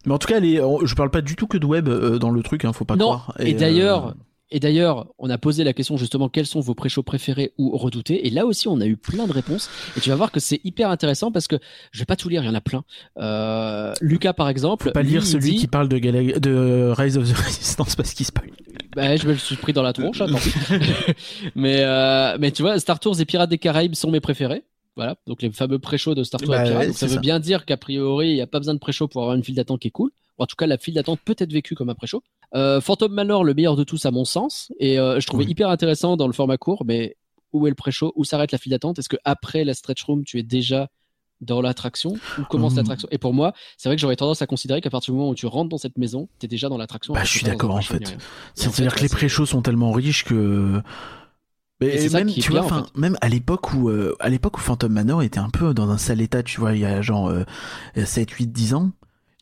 Mais 0.05 0.13
en 0.13 0.17
tout 0.17 0.27
cas, 0.27 0.39
les, 0.39 0.62
je 0.83 0.95
parle 0.95 1.10
pas 1.10 1.22
du 1.22 1.36
tout 1.36 1.48
que 1.48 1.57
de 1.57 1.65
web 1.65 1.88
euh, 1.88 2.19
dans 2.19 2.29
le 2.29 2.43
truc, 2.43 2.65
hein, 2.65 2.74
faut 2.74 2.83
pas 2.86 2.95
Non, 2.98 3.05
croire. 3.05 3.33
et 3.39 3.55
euh, 3.55 3.57
d'ailleurs, 3.57 4.13
Et 4.51 4.59
d'ailleurs, 4.59 5.07
on 5.17 5.29
a 5.31 5.38
posé 5.39 5.63
la 5.63 5.73
question 5.73 5.97
justement 5.97 6.29
quels 6.29 6.45
sont 6.45 6.59
vos 6.59 6.75
pré-shows 6.75 7.01
préférés 7.01 7.53
ou 7.57 7.75
redoutés? 7.75 8.27
Et 8.27 8.29
là 8.29 8.45
aussi, 8.45 8.67
on 8.67 8.79
a 8.81 8.85
eu 8.85 8.97
plein 8.97 9.25
de 9.25 9.31
réponses. 9.31 9.67
Et 9.97 10.00
tu 10.00 10.09
vas 10.09 10.15
voir 10.15 10.31
que 10.31 10.39
c'est 10.39 10.62
hyper 10.63 10.91
intéressant 10.91 11.31
parce 11.31 11.47
que 11.47 11.55
je 11.91 12.00
vais 12.00 12.05
pas 12.05 12.15
tout 12.15 12.29
lire, 12.29 12.43
il 12.43 12.45
y 12.45 12.50
en 12.50 12.53
a 12.53 12.62
plein. 12.62 12.83
Euh, 13.19 13.93
Lucas, 14.01 14.33
par 14.33 14.50
exemple, 14.50 14.85
faut 14.85 14.91
pas 14.91 15.01
lire 15.01 15.25
celui 15.25 15.51
dit- 15.53 15.57
qui 15.57 15.67
parle 15.67 15.88
de, 15.89 15.97
de 16.38 16.93
Rise 16.95 17.17
of 17.17 17.27
the 17.31 17.35
Resistance 17.35 17.95
parce 17.95 18.13
qu'il 18.13 18.25
spoil. 18.27 18.51
Bah, 18.95 19.15
je 19.15 19.25
me 19.25 19.31
le 19.31 19.39
suis 19.39 19.55
pris 19.55 19.73
dans 19.73 19.81
la 19.81 19.91
tronche, 19.93 20.21
attends. 20.21 20.38
mais, 21.55 21.77
euh, 21.79 22.38
mais 22.39 22.51
tu 22.51 22.62
vois, 22.62 22.79
Star 22.79 23.00
Tours 23.00 23.19
et 23.19 23.25
Pirates 23.25 23.50
des 23.50 23.57
Caraïbes 23.57 23.95
sont 23.95 24.12
mes 24.12 24.19
préférés. 24.21 24.63
Voilà, 24.95 25.15
donc 25.25 25.41
les 25.41 25.50
fameux 25.51 25.79
pré-shows 25.79 26.13
de 26.13 26.23
Star 26.23 26.39
Tours 26.39 26.51
Bah 26.51 26.62
et 26.62 26.67
Pirates. 26.67 26.79
ouais, 26.81 26.88
Donc, 26.88 26.95
ça 26.97 27.07
veut 27.07 27.13
ça. 27.15 27.19
bien 27.19 27.39
dire 27.39 27.65
qu'a 27.65 27.77
priori, 27.77 28.29
il 28.29 28.35
n'y 28.35 28.41
a 28.41 28.47
pas 28.47 28.59
besoin 28.59 28.75
de 28.75 28.79
pré-show 28.79 29.07
pour 29.07 29.23
avoir 29.23 29.35
une 29.35 29.43
file 29.43 29.55
d'attente 29.55 29.79
qui 29.79 29.88
est 29.88 29.91
cool. 29.91 30.12
En 30.38 30.45
tout 30.45 30.55
cas, 30.55 30.67
la 30.67 30.77
file 30.77 30.93
d'attente 30.95 31.19
peut 31.25 31.35
être 31.39 31.51
vécue 31.51 31.73
comme 31.75 31.89
un 31.89 31.95
pré-show. 31.95 32.21
Euh, 32.55 32.79
Phantom 32.81 33.12
Manor, 33.12 33.43
le 33.43 33.53
meilleur 33.53 33.75
de 33.75 33.83
tous 33.83 34.05
à 34.05 34.12
mon 34.12 34.25
sens. 34.25 34.72
Et 34.79 35.00
euh, 35.00 35.19
je 35.19 35.27
trouvais 35.27 35.45
Oui. 35.45 35.51
hyper 35.51 35.69
intéressant 35.69 36.17
dans 36.17 36.27
le 36.27 36.33
format 36.33 36.57
court, 36.57 36.83
mais 36.86 37.15
où 37.51 37.65
est 37.67 37.69
le 37.72 37.75
pré-show? 37.75 38.13
Où 38.15 38.24
s'arrête 38.24 38.51
la 38.51 38.57
file 38.57 38.72
d'attente? 38.72 39.00
Est-ce 39.00 39.10
que 39.10 39.17
après 39.25 39.63
la 39.63 39.74
stretch 39.74 40.03
room, 40.03 40.24
tu 40.24 40.38
es 40.39 40.43
déjà 40.43 40.89
dans 41.41 41.62
l'attraction? 41.62 42.13
Où 42.39 42.43
commence 42.50 42.74
Mmh. 42.74 42.77
l'attraction? 42.77 43.07
Et 43.12 43.17
pour 43.17 43.33
moi, 43.33 43.53
c'est 43.77 43.89
vrai 43.89 43.95
que 43.95 44.01
j'aurais 44.01 44.15
tendance 44.15 44.41
à 44.41 44.48
considérer 44.48 44.81
qu'à 44.81 44.89
partir 44.89 45.13
du 45.13 45.17
moment 45.17 45.31
où 45.31 45.36
tu 45.36 45.45
rentres 45.48 45.69
dans 45.69 45.77
cette 45.77 45.98
maison, 45.98 46.29
tu 46.39 46.45
es 46.45 46.48
déjà 46.48 46.69
dans 46.69 46.77
l'attraction. 46.77 47.13
Bah, 47.13 47.24
je 47.24 47.29
suis 47.31 47.45
d'accord, 47.45 47.75
en 47.75 47.81
fait. 47.81 48.03
C'est-à-dire 48.55 48.91
fait, 48.91 48.98
que 49.00 49.03
les 49.03 49.10
pré-shows 49.10 49.45
sont 49.48 49.62
tellement 49.62 49.91
riches 49.91 50.24
que. 50.24 50.81
Et 51.81 52.07
même, 52.10 52.31
tu 52.31 52.50
vois, 52.51 52.62
bien, 52.62 52.77
en 52.77 52.86
même 53.00 53.17
à 53.19 53.27
l'époque 53.27 53.74
où, 53.74 53.89
euh, 53.89 54.15
à 54.22 54.29
l'époque 54.29 54.57
où 54.57 54.62
Phantom 54.62 54.89
Manor 54.91 55.22
était 55.22 55.39
un 55.39 55.50
peu 55.50 55.74
dans 55.74 55.89
un 55.89 55.98
sale 55.98 56.22
état, 56.22 56.41
tu 56.41 56.62
vois, 56.62 56.74
il 56.75 56.79
y 56.79 56.86
a 56.86 57.01
genre 57.01 57.27
euh, 57.27 57.43
7, 58.05 58.29
8, 58.31 58.48
10 58.53 58.74
ans, 58.74 58.91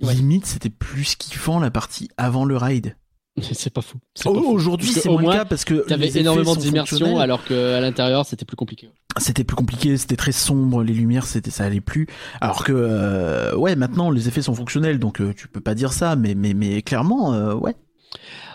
Ouais. 0.02 0.16
limite, 0.16 0.48
c'était 0.48 0.72
plus 0.72 1.16
kiffant 1.16 1.60
la 1.60 1.70
partie 1.70 2.10
avant 2.18 2.44
le 2.46 2.58
ride. 2.58 2.96
C'est 3.40 3.74
pas 3.74 3.82
fou. 3.82 3.98
Fou. 4.18 4.30
Aujourd'hui, 4.30 4.90
c'est 4.90 5.08
au 5.08 5.18
moins 5.18 5.34
le 5.34 5.40
cas 5.40 5.46
parce 5.46 5.64
que 5.64 5.86
T'avais 5.88 6.18
énormément 6.18 6.56
d'immersion 6.56 7.20
alors 7.20 7.44
qu'à 7.46 7.80
l'intérieur 7.80 8.26
c'était 8.26 8.46
plus 8.46 8.58
compliqué. 8.58 8.90
C'était 9.18 9.44
plus 9.44 9.56
compliqué, 9.56 9.98
c'était 9.98 10.16
très 10.16 10.32
sombre, 10.32 10.84
les 10.84 10.94
lumières, 10.94 11.26
c'était 11.26 11.52
ça 11.52 11.66
allait 11.66 11.82
plus. 11.82 12.08
Alors 12.40 12.64
que, 12.64 12.72
euh, 12.74 13.56
ouais, 13.56 13.76
maintenant 13.76 14.10
les 14.10 14.28
effets 14.28 14.42
sont 14.42 14.56
fonctionnels, 14.56 15.00
donc 15.00 15.22
euh, 15.22 15.34
tu 15.36 15.48
peux 15.48 15.60
pas 15.62 15.76
dire 15.76 15.94
ça, 15.94 16.16
mais 16.16 16.36
mais 16.36 16.54
mais 16.54 16.82
clairement, 16.82 17.34
euh, 17.34 17.54
ouais. 17.54 17.76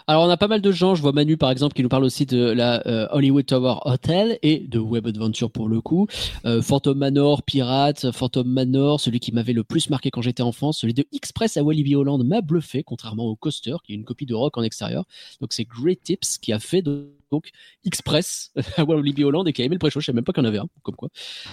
Alors 0.09 0.25
on 0.25 0.31
a 0.31 0.37
pas 0.37 0.47
mal 0.47 0.61
de 0.61 0.71
gens, 0.71 0.95
je 0.95 1.03
vois 1.03 1.11
Manu 1.11 1.37
par 1.37 1.51
exemple 1.51 1.75
qui 1.75 1.83
nous 1.83 1.89
parle 1.89 2.05
aussi 2.05 2.27
de 2.27 2.39
la 2.53 2.87
euh, 2.87 3.09
Hollywood 3.11 3.45
Tower 3.45 3.79
Hotel 3.85 4.39
et 4.43 4.61
de 4.61 4.79
Web 4.79 5.09
Adventure 5.09 5.51
pour 5.51 5.69
le 5.69 5.81
coup. 5.81 6.07
Euh, 6.45 6.63
Phantom 6.63 6.97
Manor, 6.97 7.43
Pirate, 7.43 8.13
Phantom 8.13 8.47
Manor, 8.47 9.01
celui 9.01 9.19
qui 9.19 9.33
m'avait 9.33 9.53
le 9.53 9.65
plus 9.65 9.91
marqué 9.91 10.13
quand 10.13 10.23
j'étais 10.23 10.45
enfant, 10.45 10.71
celui 10.71 10.95
de 10.95 11.05
Express 11.13 11.57
à 11.57 11.65
Walibi 11.65 11.97
Holland 11.97 12.23
m'a 12.25 12.41
bluffé 12.41 12.85
contrairement 12.85 13.25
au 13.25 13.35
Coaster 13.35 13.75
qui 13.83 13.93
est 13.93 13.97
une 13.97 14.05
copie 14.05 14.27
de 14.27 14.35
Rock 14.35 14.57
en 14.59 14.63
extérieur. 14.63 15.07
Donc 15.41 15.53
c'est 15.53 15.65
Great 15.65 16.01
Tips 16.05 16.39
qui 16.39 16.53
a 16.53 16.61
fait 16.61 16.83
de- 16.83 17.11
donc 17.33 17.51
Express 17.85 18.53
à 18.77 18.85
Walibi 18.85 19.25
Holland 19.25 19.47
et 19.49 19.53
qui 19.53 19.63
a 19.63 19.65
aimé 19.65 19.75
le 19.75 19.79
pré-show, 19.79 20.01
je 20.01 20.07
sais 20.07 20.13
même 20.13 20.25
pas 20.25 20.33
qu'il 20.33 20.43
y 20.43 20.47
en 20.47 20.49
avait 20.49 20.59
un, 20.59 20.67
comme 20.83 20.95
quoi. 20.97 21.09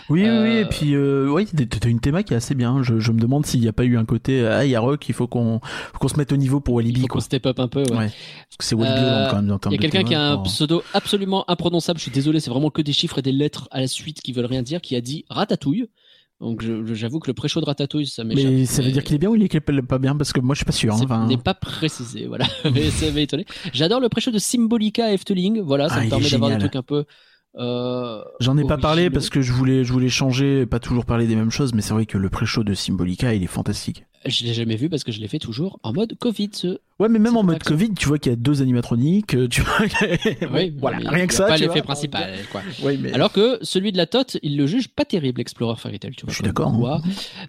Oui, 0.09 0.21
oui, 0.23 0.29
oui, 0.29 0.29
Euh, 0.29 0.61
et 0.61 0.65
puis 0.65 0.93
euh, 0.95 1.29
ouais, 1.29 1.45
t'as- 1.45 1.89
une 1.89 1.99
théma 1.99 2.23
qui 2.23 2.33
est 2.33 2.37
assez 2.37 2.55
bien. 2.55 2.81
Je, 2.83 2.99
je 2.99 3.11
me 3.11 3.19
demande 3.19 3.45
s'il 3.45 3.59
n'y 3.61 3.67
a 3.67 3.73
pas 3.73 3.83
eu 3.85 3.97
un 3.97 4.05
côté 4.05 4.45
ah 4.45 4.65
il 4.65 4.71
y 4.71 4.75
a 4.75 4.79
Rock, 4.79 5.07
il 5.09 5.13
faut 5.13 5.27
qu'on 5.27 5.59
qu'on 5.99 6.07
se 6.07 6.17
mette 6.17 6.31
au 6.31 6.37
niveau 6.37 6.59
pour 6.59 6.73
Il 6.81 6.85
Walibi 6.85 7.01
faut 7.01 7.07
qu'on 7.07 7.19
step 7.19 7.45
up 7.45 7.59
un 7.59 7.67
peu. 7.67 7.81
ouais. 7.83 7.91
Ouais. 7.97 8.07
Parce 8.07 8.57
que 8.57 8.63
c'est 8.65 8.75
Walibi 8.75 8.97
Euh, 8.99 9.29
Holland 9.29 9.29
quand 9.29 9.41
même 9.41 9.57
Il 9.71 9.71
y 9.73 9.75
a 9.75 9.77
quelqu'un 9.89 10.03
qui 10.07 10.15
a 10.15 10.31
un 10.33 10.37
pseudo 10.43 10.83
absolument 10.93 11.49
imprononçable. 11.49 11.99
Je 11.99 12.03
suis 12.03 12.11
désolé, 12.11 12.39
c'est 12.39 12.49
vraiment 12.49 12.69
que 12.69 12.81
des 12.81 12.93
chiffres 12.93 13.19
et 13.19 13.21
des 13.21 13.31
lettres 13.31 13.67
à 13.71 13.79
la 13.79 13.87
suite 13.87 14.21
qui 14.21 14.31
veulent 14.33 14.45
rien 14.45 14.61
dire. 14.63 14.81
Qui 14.81 14.95
a 14.95 15.01
dit 15.01 15.25
ratatouille. 15.29 15.87
Donc 16.43 16.61
j'avoue 16.93 17.19
que 17.19 17.27
le 17.29 17.33
pré-show 17.33 17.61
de 17.61 17.65
Ratatouille, 17.65 18.05
ça 18.05 18.23
m'échappe. 18.23 18.51
Mais 18.51 18.65
ça 18.65 18.81
veut 18.81 18.91
dire 18.91 19.03
qu'il 19.03 19.15
est 19.15 19.19
bien 19.19 19.29
ou 19.29 19.35
il 19.35 19.43
est 19.43 19.61
pas 19.61 19.97
bien? 19.97 20.15
Parce 20.15 20.33
que 20.33 20.41
moi, 20.41 20.53
je 20.55 20.59
suis 20.59 20.65
pas 20.65 20.71
sûr. 20.73 20.93
hein. 20.93 20.99
Enfin, 21.01 21.25
n'est 21.25 21.37
pas 21.37 21.53
précisé, 21.53 22.27
voilà. 22.27 22.45
Mais 22.73 22.89
ça 22.89 23.09
m'a 23.11 23.21
étonné. 23.21 23.45
J'adore 23.73 23.99
le 24.01 24.09
pré-show 24.09 24.31
de 24.31 24.37
Symbolica 24.39 25.11
Efteling. 25.13 25.61
Voilà, 25.61 25.87
ça 25.89 25.95
Ah, 25.99 26.03
me 26.03 26.09
permet 26.09 26.29
d'avoir 26.29 26.51
des 26.51 26.57
trucs 26.59 26.75
un 26.75 26.83
peu. 26.83 27.05
Euh, 27.55 28.21
J'en 28.39 28.57
ai 28.57 28.65
pas 28.65 28.77
parlé 28.77 29.09
parce 29.09 29.29
que 29.29 29.41
je 29.41 29.53
voulais, 29.53 29.83
je 29.83 29.93
voulais 29.93 30.09
changer, 30.09 30.65
pas 30.65 30.79
toujours 30.79 31.05
parler 31.05 31.27
des 31.27 31.35
mêmes 31.35 31.51
choses, 31.51 31.73
mais 31.73 31.81
c'est 31.81 31.93
vrai 31.93 32.05
que 32.05 32.17
le 32.17 32.29
pré-show 32.29 32.63
de 32.63 32.73
Symbolica, 32.73 33.33
il 33.33 33.43
est 33.43 33.47
fantastique. 33.47 34.05
Je 34.25 34.43
l'ai 34.45 34.53
jamais 34.53 34.75
vu 34.75 34.89
parce 34.89 35.03
que 35.03 35.11
je 35.11 35.19
l'ai 35.19 35.27
fait 35.27 35.39
toujours 35.39 35.79
en 35.83 35.93
mode 35.93 36.15
Covid. 36.17 36.49
Ce... 36.53 36.79
Ouais, 36.99 37.09
mais 37.09 37.19
même 37.19 37.35
en 37.35 37.43
mode 37.43 37.61
ça. 37.63 37.69
Covid, 37.69 37.93
tu 37.93 38.07
vois 38.07 38.17
qu'il 38.19 38.31
y 38.31 38.33
a 38.33 38.35
deux 38.37 38.61
animatroniques, 38.61 39.35
euh, 39.35 39.47
tu 39.49 39.61
vois. 39.61 39.79
Oui, 40.51 40.73
voilà, 40.79 41.09
rien 41.09 41.27
que 41.27 41.33
ça. 41.33 41.47
Pas 41.47 41.57
l'effet 41.57 41.81
principal, 41.81 42.33
quoi. 42.51 42.61
Oui, 42.83 42.97
mais. 43.01 43.11
Alors 43.13 43.31
que 43.31 43.57
celui 43.61 43.91
de 43.91 43.97
la 43.97 44.05
Tote, 44.05 44.37
il 44.41 44.57
le 44.57 44.65
juge 44.67 44.87
pas 44.89 45.05
terrible, 45.05 45.41
Explorer 45.41 45.75
Fairy 45.77 45.99
Tail, 45.99 46.13
tu 46.15 46.25
vois. 46.25 46.31
je 46.31 46.35
suis 46.35 46.43
d'accord. 46.43 46.69
hein. 46.87 47.01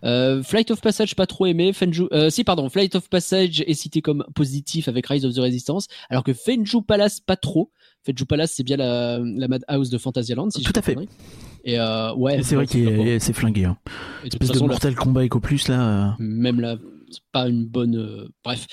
Euh, 0.05 0.43
Flight 0.43 0.71
of 0.71 0.81
Passage, 0.81 1.15
pas 1.15 1.27
trop 1.27 1.47
aimé. 1.47 1.73
Fenju, 1.73 2.05
euh, 2.13 2.31
si, 2.31 2.43
pardon, 2.45 2.69
Flight 2.69 2.95
of 2.97 3.09
Passage 3.09 3.63
est 3.67 3.75
cité 3.75 4.03
comme 4.03 4.25
positif 4.35 4.89
avec 4.89 5.07
Rise 5.07 5.25
of 5.25 5.35
the 5.35 5.39
Resistance, 5.39 5.87
alors 6.11 6.25
que 6.25 6.33
Fenju 6.33 6.83
Palace, 6.83 7.21
pas 7.21 7.37
trop. 7.37 7.71
Fenju 8.05 8.27
Palace, 8.27 8.53
c'est 8.55 8.63
bien 8.65 8.77
la, 8.77 9.19
la 9.19 9.49
Madhouse 9.49 9.91
de 9.91 9.99
Fantasyland, 9.99 10.51
si 10.51 10.63
Tout 10.63 10.73
à 10.77 10.83
fait. 10.83 10.95
de. 10.95 11.09
Et 11.65 11.81
euh, 11.81 12.13
ouais. 12.15 12.43
C'est 12.43 12.55
vrai 12.57 12.67
qu'il 12.67 13.21
c'est 13.21 13.33
flingué. 13.33 13.65
Hein. 13.65 13.77
De 14.23 14.29
Espèce 14.29 14.49
de 14.49 14.53
façon, 14.55 14.67
la- 14.67 14.73
Mortal 14.73 14.95
Kombat 14.95 15.25
Eco 15.25 15.41
Plus 15.41 15.69
là. 15.69 15.81
euh. 15.81 16.11
même 16.19 16.61
là, 16.61 16.77
c'est 16.77 16.85
pas 17.33 17.49
une 17.49 17.65
bonne. 17.65 17.97
euh, 17.97 18.29
Bref, 18.45 18.67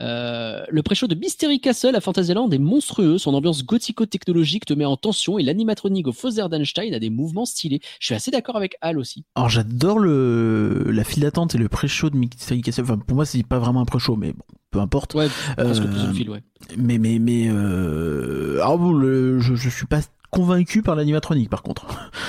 Euh, 0.00 0.64
le 0.68 0.82
pré-show 0.82 1.06
de 1.06 1.14
Mystery 1.14 1.60
Castle 1.60 1.94
à 1.96 2.00
Fantasyland 2.00 2.50
est 2.50 2.58
monstrueux. 2.58 3.18
Son 3.18 3.34
ambiance 3.34 3.64
gothico-technologique 3.64 4.64
te 4.66 4.74
met 4.74 4.84
en 4.84 4.96
tension 4.96 5.38
et 5.38 5.42
l'animatronique 5.42 6.06
au 6.08 6.12
Foser 6.12 6.48
d'Einstein 6.48 6.92
a 6.94 6.98
des 6.98 7.10
mouvements 7.10 7.44
stylés. 7.46 7.80
Je 8.00 8.06
suis 8.06 8.14
assez 8.14 8.30
d'accord 8.30 8.56
avec 8.56 8.76
Al 8.80 8.98
aussi. 8.98 9.24
Alors 9.34 9.48
j'adore 9.48 9.98
le 9.98 10.84
la 10.90 11.04
file 11.04 11.22
d'attente 11.22 11.54
et 11.54 11.58
le 11.58 11.68
pré-show 11.68 12.10
de 12.10 12.16
Mystery 12.16 12.62
Castle. 12.62 12.82
Enfin 12.82 12.98
pour 12.98 13.16
moi 13.16 13.24
c'est 13.26 13.42
pas 13.46 13.58
vraiment 13.58 13.80
un 13.80 13.84
pré-show, 13.84 14.16
mais 14.16 14.32
bon, 14.32 14.44
peu 14.70 14.80
importe. 14.80 15.14
Ouais, 15.14 15.28
presque 15.56 15.82
Euh, 15.82 15.86
plus 15.88 16.06
le 16.06 16.12
fil, 16.12 16.30
ouais. 16.30 16.42
Mais 16.76 16.98
mais 16.98 17.18
mais 17.18 17.48
alors 17.48 18.78
bon, 18.78 18.92
le- 18.92 19.38
je, 19.40 19.54
je 19.54 19.68
suis 19.68 19.86
pas 19.86 20.00
convaincu 20.30 20.82
par 20.82 20.96
l'animatronique 20.96 21.48
par 21.50 21.62
contre. 21.62 21.86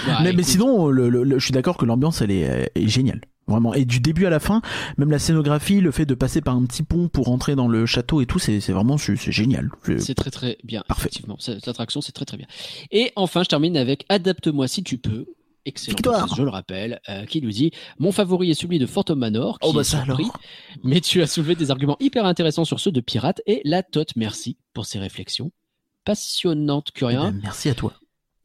Ouais, 0.07 0.13
mais, 0.23 0.33
mais 0.33 0.43
sinon 0.43 0.87
le, 0.89 1.09
le- 1.09 1.23
le- 1.23 1.39
je 1.39 1.43
suis 1.43 1.53
d'accord 1.53 1.77
que 1.77 1.85
l'ambiance 1.85 2.21
elle 2.21 2.31
est, 2.31 2.71
est 2.75 2.87
géniale. 2.87 3.21
Vraiment. 3.47 3.73
Et 3.75 3.85
du 3.85 3.99
début 3.99 4.25
à 4.25 4.29
la 4.31 4.39
fin, 4.39 4.61
même 4.97 5.11
la 5.11 5.19
scénographie, 5.19 5.79
le 5.79 5.91
fait 5.91 6.05
de 6.05 6.15
passer 6.15 6.41
par 6.41 6.55
un 6.55 6.65
petit 6.65 6.81
pont 6.81 7.07
pour 7.09 7.29
entrer 7.29 7.55
dans 7.55 7.67
le 7.67 7.85
château 7.85 8.19
et 8.21 8.25
tout, 8.25 8.39
c'est 8.39 8.57
vraiment 8.71 8.97
c'est 8.97 9.15
génial. 9.31 9.69
C'est 9.99 10.15
très 10.15 10.31
très 10.31 10.57
bien, 10.63 10.83
Parfait. 10.87 11.03
effectivement. 11.03 11.37
Cette 11.39 11.67
attraction, 11.67 12.01
c'est 12.01 12.11
très 12.11 12.25
très 12.25 12.37
bien. 12.37 12.47
Et 12.91 13.11
enfin, 13.15 13.43
je 13.43 13.49
termine 13.49 13.77
avec 13.77 14.05
Adapte-moi 14.09 14.67
si 14.67 14.83
tu 14.83 14.97
peux. 14.97 15.25
Excellent. 15.67 15.95
Victoire. 15.95 16.35
Je 16.35 16.43
le 16.43 16.49
rappelle, 16.49 17.01
euh, 17.09 17.25
qui 17.25 17.41
nous 17.41 17.49
dit 17.49 17.71
Mon 17.97 18.11
favori 18.11 18.51
est 18.51 18.53
celui 18.53 18.77
de 18.79 18.85
Phantom 18.85 19.17
Manor. 19.17 19.57
Qui 19.59 19.67
Oh 19.69 19.73
bah 19.73 19.81
est 19.81 19.83
ça 19.83 20.03
surpris, 20.05 20.23
alors. 20.25 20.39
Mais 20.83 21.01
tu 21.01 21.21
as 21.23 21.27
soulevé 21.27 21.55
des 21.55 21.71
arguments 21.71 21.97
hyper 21.99 22.25
intéressants 22.25 22.65
sur 22.65 22.79
ceux 22.79 22.91
de 22.91 23.01
Pirate 23.01 23.41
et 23.47 23.61
la 23.63 23.81
Tote. 23.83 24.11
Merci 24.15 24.57
pour 24.73 24.85
ces 24.85 24.99
réflexions 24.99 25.51
passionnantes, 26.03 26.89
Eh 26.95 26.99
Curien. 26.99 27.31
ben, 27.31 27.39
merci 27.43 27.69
à 27.69 27.73
toi. 27.73 27.93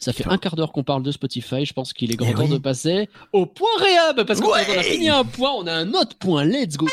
Ça 0.03 0.15
fait 0.15 0.27
un 0.27 0.39
quart 0.39 0.57
d'heure 0.57 0.73
qu'on 0.73 0.83
parle 0.83 1.03
de 1.03 1.13
Spotify. 1.13 1.67
Je 1.67 1.75
pense 1.75 1.93
qu'il 1.93 2.11
est 2.11 2.17
grand 2.17 2.31
Eh 2.31 2.35
temps 2.35 2.45
oui. 2.45 2.49
de 2.51 2.57
passer 2.59 3.09
au 3.35 3.45
point 3.45 3.69
réhab 3.79 4.25
parce 4.25 4.41
qu'on 4.41 4.51
Ouais. 4.53 4.65
on 4.75 4.79
a 4.79 4.83
fini 4.83 5.11
un 5.11 5.25
point, 5.25 5.53
on 5.59 5.67
a 5.67 5.73
un 5.75 5.93
autre 5.93 6.17
point. 6.17 6.43
Let's 6.45 6.79
go. 6.79 6.87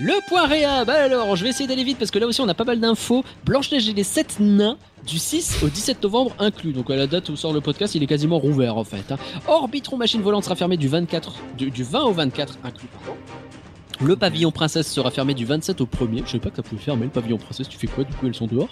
Le 0.00 0.14
point 0.26 0.46
réhab. 0.46 0.90
Alors, 0.90 1.36
je 1.36 1.44
vais 1.44 1.50
essayer 1.50 1.68
d'aller 1.68 1.84
vite 1.84 1.98
parce 1.98 2.10
que 2.10 2.18
là 2.18 2.26
aussi 2.26 2.40
on 2.40 2.48
a 2.48 2.54
pas 2.54 2.64
mal 2.64 2.80
d'infos. 2.80 3.24
Blanche-Neige 3.44 3.88
et 3.88 3.92
les 3.92 4.02
7 4.04 4.40
nains 4.40 4.76
du 5.06 5.18
6 5.18 5.58
au 5.62 5.68
17 5.68 6.02
novembre 6.02 6.32
inclus. 6.38 6.72
Donc 6.72 6.90
à 6.90 6.96
la 6.96 7.06
date 7.06 7.28
où 7.28 7.36
sort 7.36 7.52
le 7.52 7.60
podcast, 7.60 7.94
il 7.94 8.02
est 8.02 8.06
quasiment 8.06 8.38
rouvert 8.38 8.76
en 8.76 8.84
fait. 8.84 9.12
hein. 9.12 9.16
Orbitron 9.46 9.96
machine 9.96 10.22
volante 10.22 10.44
sera 10.44 10.56
fermé 10.56 10.76
du 10.76 10.88
24 10.88 11.34
du, 11.56 11.70
du 11.70 11.84
20 11.84 12.02
au 12.04 12.12
24 12.12 12.58
inclus. 12.64 12.88
Le 14.04 14.16
pavillon 14.16 14.50
princesse 14.50 14.90
sera 14.90 15.10
fermé 15.10 15.34
du 15.34 15.44
27 15.44 15.80
au 15.80 15.86
1er. 15.86 16.22
Je 16.26 16.32
sais 16.32 16.38
pas 16.38 16.50
que 16.50 16.56
ça 16.56 16.62
pouvait 16.62 16.80
fermer 16.80 17.04
le 17.04 17.10
pavillon 17.10 17.38
princesse. 17.38 17.68
Tu 17.68 17.78
fais 17.78 17.86
quoi 17.86 18.04
Du 18.04 18.12
coup, 18.14 18.26
elles 18.26 18.34
sont 18.34 18.46
dehors. 18.46 18.68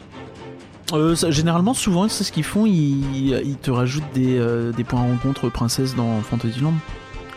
Euh, 0.93 1.15
ça- 1.15 1.31
généralement, 1.31 1.73
souvent, 1.75 2.09
c'est 2.09 2.25
ce 2.25 2.33
qu'ils 2.33 2.43
font. 2.45 2.67
Ils, 2.67 3.41
ils 3.45 3.57
te 3.57 3.71
rajoutent 3.71 4.13
des, 4.13 4.39
euh, 4.39 4.73
des 4.73 4.83
points 4.85 5.01
rencontre 5.01 5.49
princesse 5.49 5.95
dans 5.95 6.21
Fantasyland. 6.23 6.75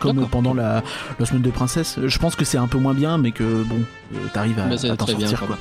Comme 0.00 0.26
pendant 0.28 0.52
la, 0.54 0.82
la 1.18 1.24
semaine 1.24 1.40
de 1.42 1.50
princesse. 1.50 1.98
Je 2.04 2.18
pense 2.18 2.34
que 2.36 2.44
c'est 2.44 2.58
un 2.58 2.66
peu 2.66 2.78
moins 2.78 2.92
bien, 2.94 3.16
mais 3.16 3.30
que 3.30 3.62
bon, 3.62 3.76
euh, 4.14 4.18
t'arrives 4.34 4.58
à, 4.58 4.64
Bah, 4.66 4.74
à 4.74 4.96
t'en 4.96 5.04
bien, 5.06 5.28
sortir. 5.28 5.56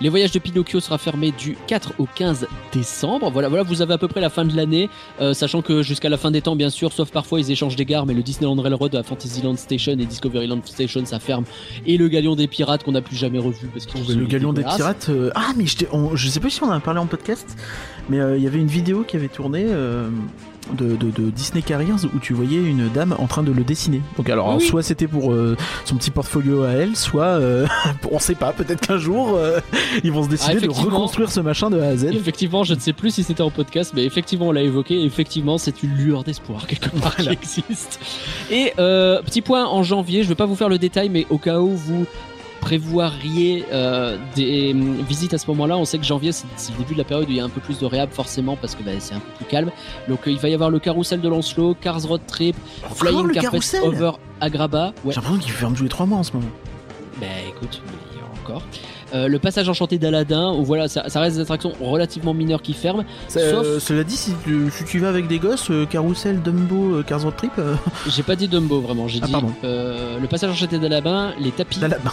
Les 0.00 0.08
voyages 0.08 0.32
de 0.32 0.38
Pinocchio 0.38 0.80
sera 0.80 0.96
fermé 0.96 1.30
du 1.30 1.56
4 1.66 1.92
au 1.98 2.06
15 2.14 2.46
décembre. 2.72 3.30
Voilà, 3.30 3.48
voilà, 3.48 3.62
vous 3.64 3.82
avez 3.82 3.92
à 3.94 3.98
peu 3.98 4.08
près 4.08 4.20
la 4.20 4.30
fin 4.30 4.44
de 4.46 4.56
l'année, 4.56 4.88
euh, 5.20 5.34
sachant 5.34 5.60
que 5.60 5.82
jusqu'à 5.82 6.08
la 6.08 6.16
fin 6.16 6.30
des 6.30 6.40
temps, 6.40 6.56
bien 6.56 6.70
sûr, 6.70 6.92
sauf 6.92 7.10
parfois 7.10 7.38
ils 7.40 7.50
échangent 7.50 7.76
des 7.76 7.84
gares, 7.84 8.06
mais 8.06 8.14
le 8.14 8.22
Disneyland 8.22 8.54
Railroad 8.60 8.94
à 8.94 9.02
Fantasyland 9.02 9.56
Station 9.56 9.92
et 9.92 10.06
Discoveryland 10.06 10.60
Station, 10.64 11.04
ça 11.04 11.18
ferme. 11.18 11.44
Et 11.86 11.98
le 11.98 12.08
Galion 12.08 12.34
des 12.34 12.46
Pirates 12.46 12.82
qu'on 12.82 12.92
n'a 12.92 13.02
plus 13.02 13.16
jamais 13.16 13.38
revu 13.38 13.66
parce 13.68 13.84
qu'ils 13.86 14.02
sont 14.04 14.18
le 14.18 14.24
galion 14.26 14.52
des 14.54 14.62
pirates. 14.78 15.08
euh, 15.10 15.30
Ah, 15.34 15.52
mais 15.56 15.66
je, 15.66 15.76
on- 15.92 16.16
je 16.16 16.28
sais 16.28 16.40
pas 16.40 16.48
si 16.48 16.62
on 16.62 16.66
en 16.68 16.72
a 16.72 16.80
parlé 16.80 16.98
en 17.00 17.06
podcast, 17.06 17.56
mais 18.08 18.20
euh, 18.20 18.38
il 18.38 18.42
y 18.42 18.46
avait 18.46 18.58
une 18.58 18.68
vidéo 18.68 19.04
qui 19.06 19.16
avait 19.16 19.28
tourné 19.28 19.66
de, 20.74 20.94
de- 20.96 21.10
de 21.10 21.30
Disney 21.30 21.62
Carriers 21.62 22.04
où 22.14 22.18
tu 22.20 22.32
voyais 22.34 22.58
une 22.62 22.88
dame 22.88 23.14
en 23.18 23.26
train 23.26 23.42
de 23.42 23.50
le 23.52 23.64
dessiner. 23.64 24.02
Donc, 24.16 24.28
alors, 24.30 24.56
Oui. 24.56 24.64
soit 24.64 24.82
c'était 24.82 25.06
pour 25.08 25.32
euh, 25.32 25.56
son 25.84 25.96
petit 25.96 26.10
portfolio 26.10 26.62
à 26.64 26.70
elle, 26.70 26.96
soit 26.96 27.24
euh, 27.24 27.66
on 28.10 28.18
sait 28.18 28.34
pas, 28.34 28.52
peut-être 28.52 28.86
qu'un 28.86 28.98
jour 28.98 29.34
euh, 29.36 29.58
ils 30.04 30.12
vont 30.12 30.22
se 30.22 30.28
décider 30.28 30.60
de 30.60 30.68
Ah, 30.70 30.80
reconstruire 30.82 31.30
ce 31.30 31.40
machin 31.40 31.70
de 31.70 31.80
A 31.80 31.86
à 31.88 31.96
Z. 31.96 32.04
Effectivement, 32.12 32.62
je 32.64 32.74
ne 32.74 32.80
sais 32.80 32.92
plus 32.92 33.10
si 33.12 33.22
c'était 33.24 33.42
en 33.42 33.50
podcast, 33.50 33.92
mais 33.94 34.04
effectivement, 34.04 34.48
on 34.48 34.52
l'a 34.52 34.62
évoqué. 34.62 35.02
Effectivement, 35.04 35.58
c'est 35.58 35.82
une 35.82 35.94
lueur 35.96 36.24
d'espoir 36.24 36.66
quelque 36.66 36.90
part 36.90 37.14
Voilà. 37.16 37.34
qui 37.36 37.60
existe. 37.60 37.98
Et 38.50 38.72
euh, 38.78 39.20
petit 39.22 39.40
point 39.42 39.66
en 39.66 39.82
janvier, 39.82 40.18
je 40.22 40.24
ne 40.24 40.28
vais 40.30 40.34
pas 40.36 40.46
vous 40.46 40.56
faire 40.56 40.68
le 40.68 40.78
détail, 40.78 41.08
mais 41.08 41.26
au 41.30 41.38
cas 41.38 41.58
où 41.60 41.70
vous 41.70 42.06
prévoiriez 42.60 43.64
euh, 43.72 44.16
des 44.36 44.72
hum, 44.74 45.02
visites 45.08 45.34
à 45.34 45.38
ce 45.38 45.46
moment-là, 45.48 45.76
on 45.76 45.84
sait 45.84 45.98
que 45.98 46.04
janvier 46.04 46.32
c'est 46.32 46.46
le 46.72 46.78
début 46.78 46.94
de 46.94 46.98
la 46.98 47.04
période 47.04 47.26
où 47.28 47.30
il 47.30 47.36
y 47.36 47.40
a 47.40 47.44
un 47.44 47.48
peu 47.48 47.60
plus 47.60 47.78
de 47.78 47.86
réhab 47.86 48.10
forcément 48.10 48.56
parce 48.56 48.74
que 48.74 48.82
bah, 48.82 48.92
c'est 48.98 49.14
un 49.14 49.20
peu 49.20 49.30
plus 49.36 49.44
calme. 49.46 49.70
Donc 50.08 50.26
euh, 50.26 50.30
il 50.30 50.38
va 50.38 50.48
y 50.48 50.54
avoir 50.54 50.70
le 50.70 50.78
carrousel 50.78 51.20
de 51.20 51.28
Lancelot, 51.28 51.74
Cars 51.80 52.02
Road 52.02 52.20
Trip, 52.26 52.56
Flying 52.94 53.26
le 53.26 53.34
Carpet 53.34 53.48
carrousel 53.58 53.82
Over 53.84 54.12
Agrabah. 54.40 54.92
Ouais. 55.04 55.12
J'ai 55.12 55.20
l'impression 55.20 55.38
qu'il 55.38 55.52
ferme 55.52 55.74
les 55.80 55.88
trois 55.88 56.06
mois 56.06 56.18
en 56.18 56.22
ce 56.22 56.32
moment. 56.32 56.46
Bah 57.20 57.26
écoute, 57.48 57.80
il 58.12 58.18
y 58.18 58.20
a 58.22 58.24
encore. 58.42 58.62
Euh, 59.12 59.26
le 59.26 59.38
passage 59.40 59.68
enchanté 59.68 59.98
d'Aladin, 59.98 60.54
voilà, 60.62 60.86
ça, 60.86 61.08
ça 61.08 61.18
reste 61.20 61.34
des 61.36 61.42
attractions 61.42 61.72
relativement 61.80 62.32
mineures 62.32 62.62
qui 62.62 62.72
ferment. 62.74 63.04
Ça- 63.26 63.40
Sauf- 63.40 63.66
euh, 63.66 63.80
cela 63.80 64.04
dit, 64.04 64.16
si 64.16 64.32
tu, 64.44 64.70
si 64.70 64.84
tu 64.84 65.00
vas 65.00 65.08
avec 65.08 65.26
des 65.26 65.40
gosses, 65.40 65.68
euh, 65.72 65.84
Carousel, 65.84 66.40
Dumbo, 66.40 66.94
euh, 66.98 67.02
Cars 67.02 67.22
Road 67.22 67.34
Trip, 67.36 67.50
euh, 67.58 67.74
J'ai 68.06 68.22
pas 68.22 68.36
dit 68.36 68.46
Dumbo 68.46 68.80
vraiment, 68.80 69.08
j'ai 69.08 69.18
Ah, 69.22 69.26
dit 69.26 69.34
euh, 69.64 70.18
le 70.20 70.28
passage 70.28 70.50
enchanté 70.50 70.78
d'Alabin, 70.78 71.32
les 71.40 71.50
tapis 71.50 71.80
d'Aladin. 71.80 72.12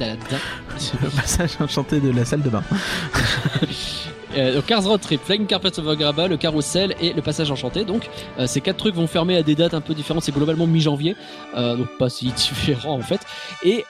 le 0.00 1.08
passage 1.08 1.50
enchanté 1.60 2.00
de 2.00 2.10
la 2.10 2.24
salle 2.24 2.42
de 2.42 2.50
bain. 2.50 2.62
Euh, 4.36 4.54
donc 4.54 4.66
Cars 4.66 4.82
Road 4.82 5.00
Trip, 5.00 5.20
Flying 5.22 5.46
Carpet 5.46 5.78
over 5.78 5.96
Graba, 5.96 6.26
le 6.26 6.36
carrousel 6.36 6.94
et 7.00 7.12
le 7.12 7.22
passage 7.22 7.50
enchanté. 7.50 7.84
Donc 7.84 8.10
euh, 8.38 8.46
ces 8.46 8.60
quatre 8.60 8.78
trucs 8.78 8.94
vont 8.94 9.06
fermer 9.06 9.36
à 9.36 9.42
des 9.42 9.54
dates 9.54 9.74
un 9.74 9.80
peu 9.80 9.94
différentes. 9.94 10.24
C'est 10.24 10.34
globalement 10.34 10.66
mi-janvier, 10.66 11.16
euh, 11.56 11.76
donc 11.76 11.88
pas 11.98 12.08
si 12.08 12.26
différent 12.36 12.94
en 12.94 13.02
fait. 13.02 13.20
Et 13.64 13.84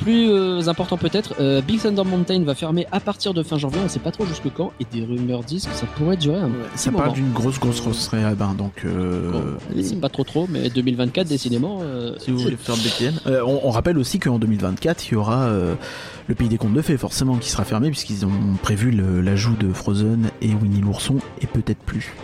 plus 0.00 0.30
euh, 0.30 0.68
important 0.68 0.96
peut-être, 0.96 1.34
euh, 1.40 1.60
Big 1.60 1.80
Thunder 1.80 2.04
Mountain 2.04 2.42
va 2.44 2.54
fermer 2.54 2.86
à 2.92 3.00
partir 3.00 3.34
de 3.34 3.42
fin 3.42 3.58
janvier. 3.58 3.80
On 3.84 3.88
sait 3.88 3.98
pas 3.98 4.10
trop 4.10 4.24
jusque 4.26 4.48
quand. 4.54 4.72
Et 4.80 4.86
des 4.90 5.04
rumeurs 5.04 5.42
disent 5.42 5.66
que 5.66 5.74
ça 5.74 5.86
pourrait 5.86 6.16
durer 6.16 6.38
un 6.40 6.50
petit 6.50 6.78
Ça 6.78 6.90
moment. 6.90 7.04
parle 7.04 7.14
d'une 7.16 7.32
grosse, 7.32 7.58
grosse, 7.58 7.80
grosse 7.80 8.08
réhab, 8.08 8.40
hein, 8.42 8.54
donc... 8.56 8.72
euh, 8.84 9.30
Bon, 9.32 9.82
c'est 9.82 10.00
pas 10.00 10.08
trop 10.08 10.24
trop, 10.24 10.46
mais 10.48 10.68
2024 10.70 11.26
décidément. 11.28 11.80
euh, 11.82 12.14
Si 12.18 12.30
vous 12.30 12.38
voulez 12.38 12.56
faire 12.56 12.76
BTN. 12.76 13.20
Euh, 13.26 13.42
on, 13.46 13.60
on 13.64 13.70
rappelle 13.70 13.98
aussi 13.98 14.18
qu'en 14.18 14.38
2024, 14.38 15.08
il 15.08 15.12
y 15.12 15.16
aura 15.16 15.42
euh, 15.44 15.74
le 16.26 16.34
Pays 16.34 16.48
des 16.48 16.58
Contes 16.58 16.74
de 16.74 16.82
Fées, 16.82 16.96
forcément, 16.96 17.36
qui 17.36 17.50
sera 17.50 17.64
fermé, 17.64 17.90
puisqu'ils 17.90 18.24
ont 18.24 18.30
prévu 18.62 18.90
l'ajout 18.90 19.56
de 19.56 19.72
Frozen 19.72 20.30
et 20.42 20.54
Winnie 20.54 20.80
l'ourson, 20.80 21.16
et 21.40 21.46
peut-être 21.46 21.80
plus. 21.80 22.14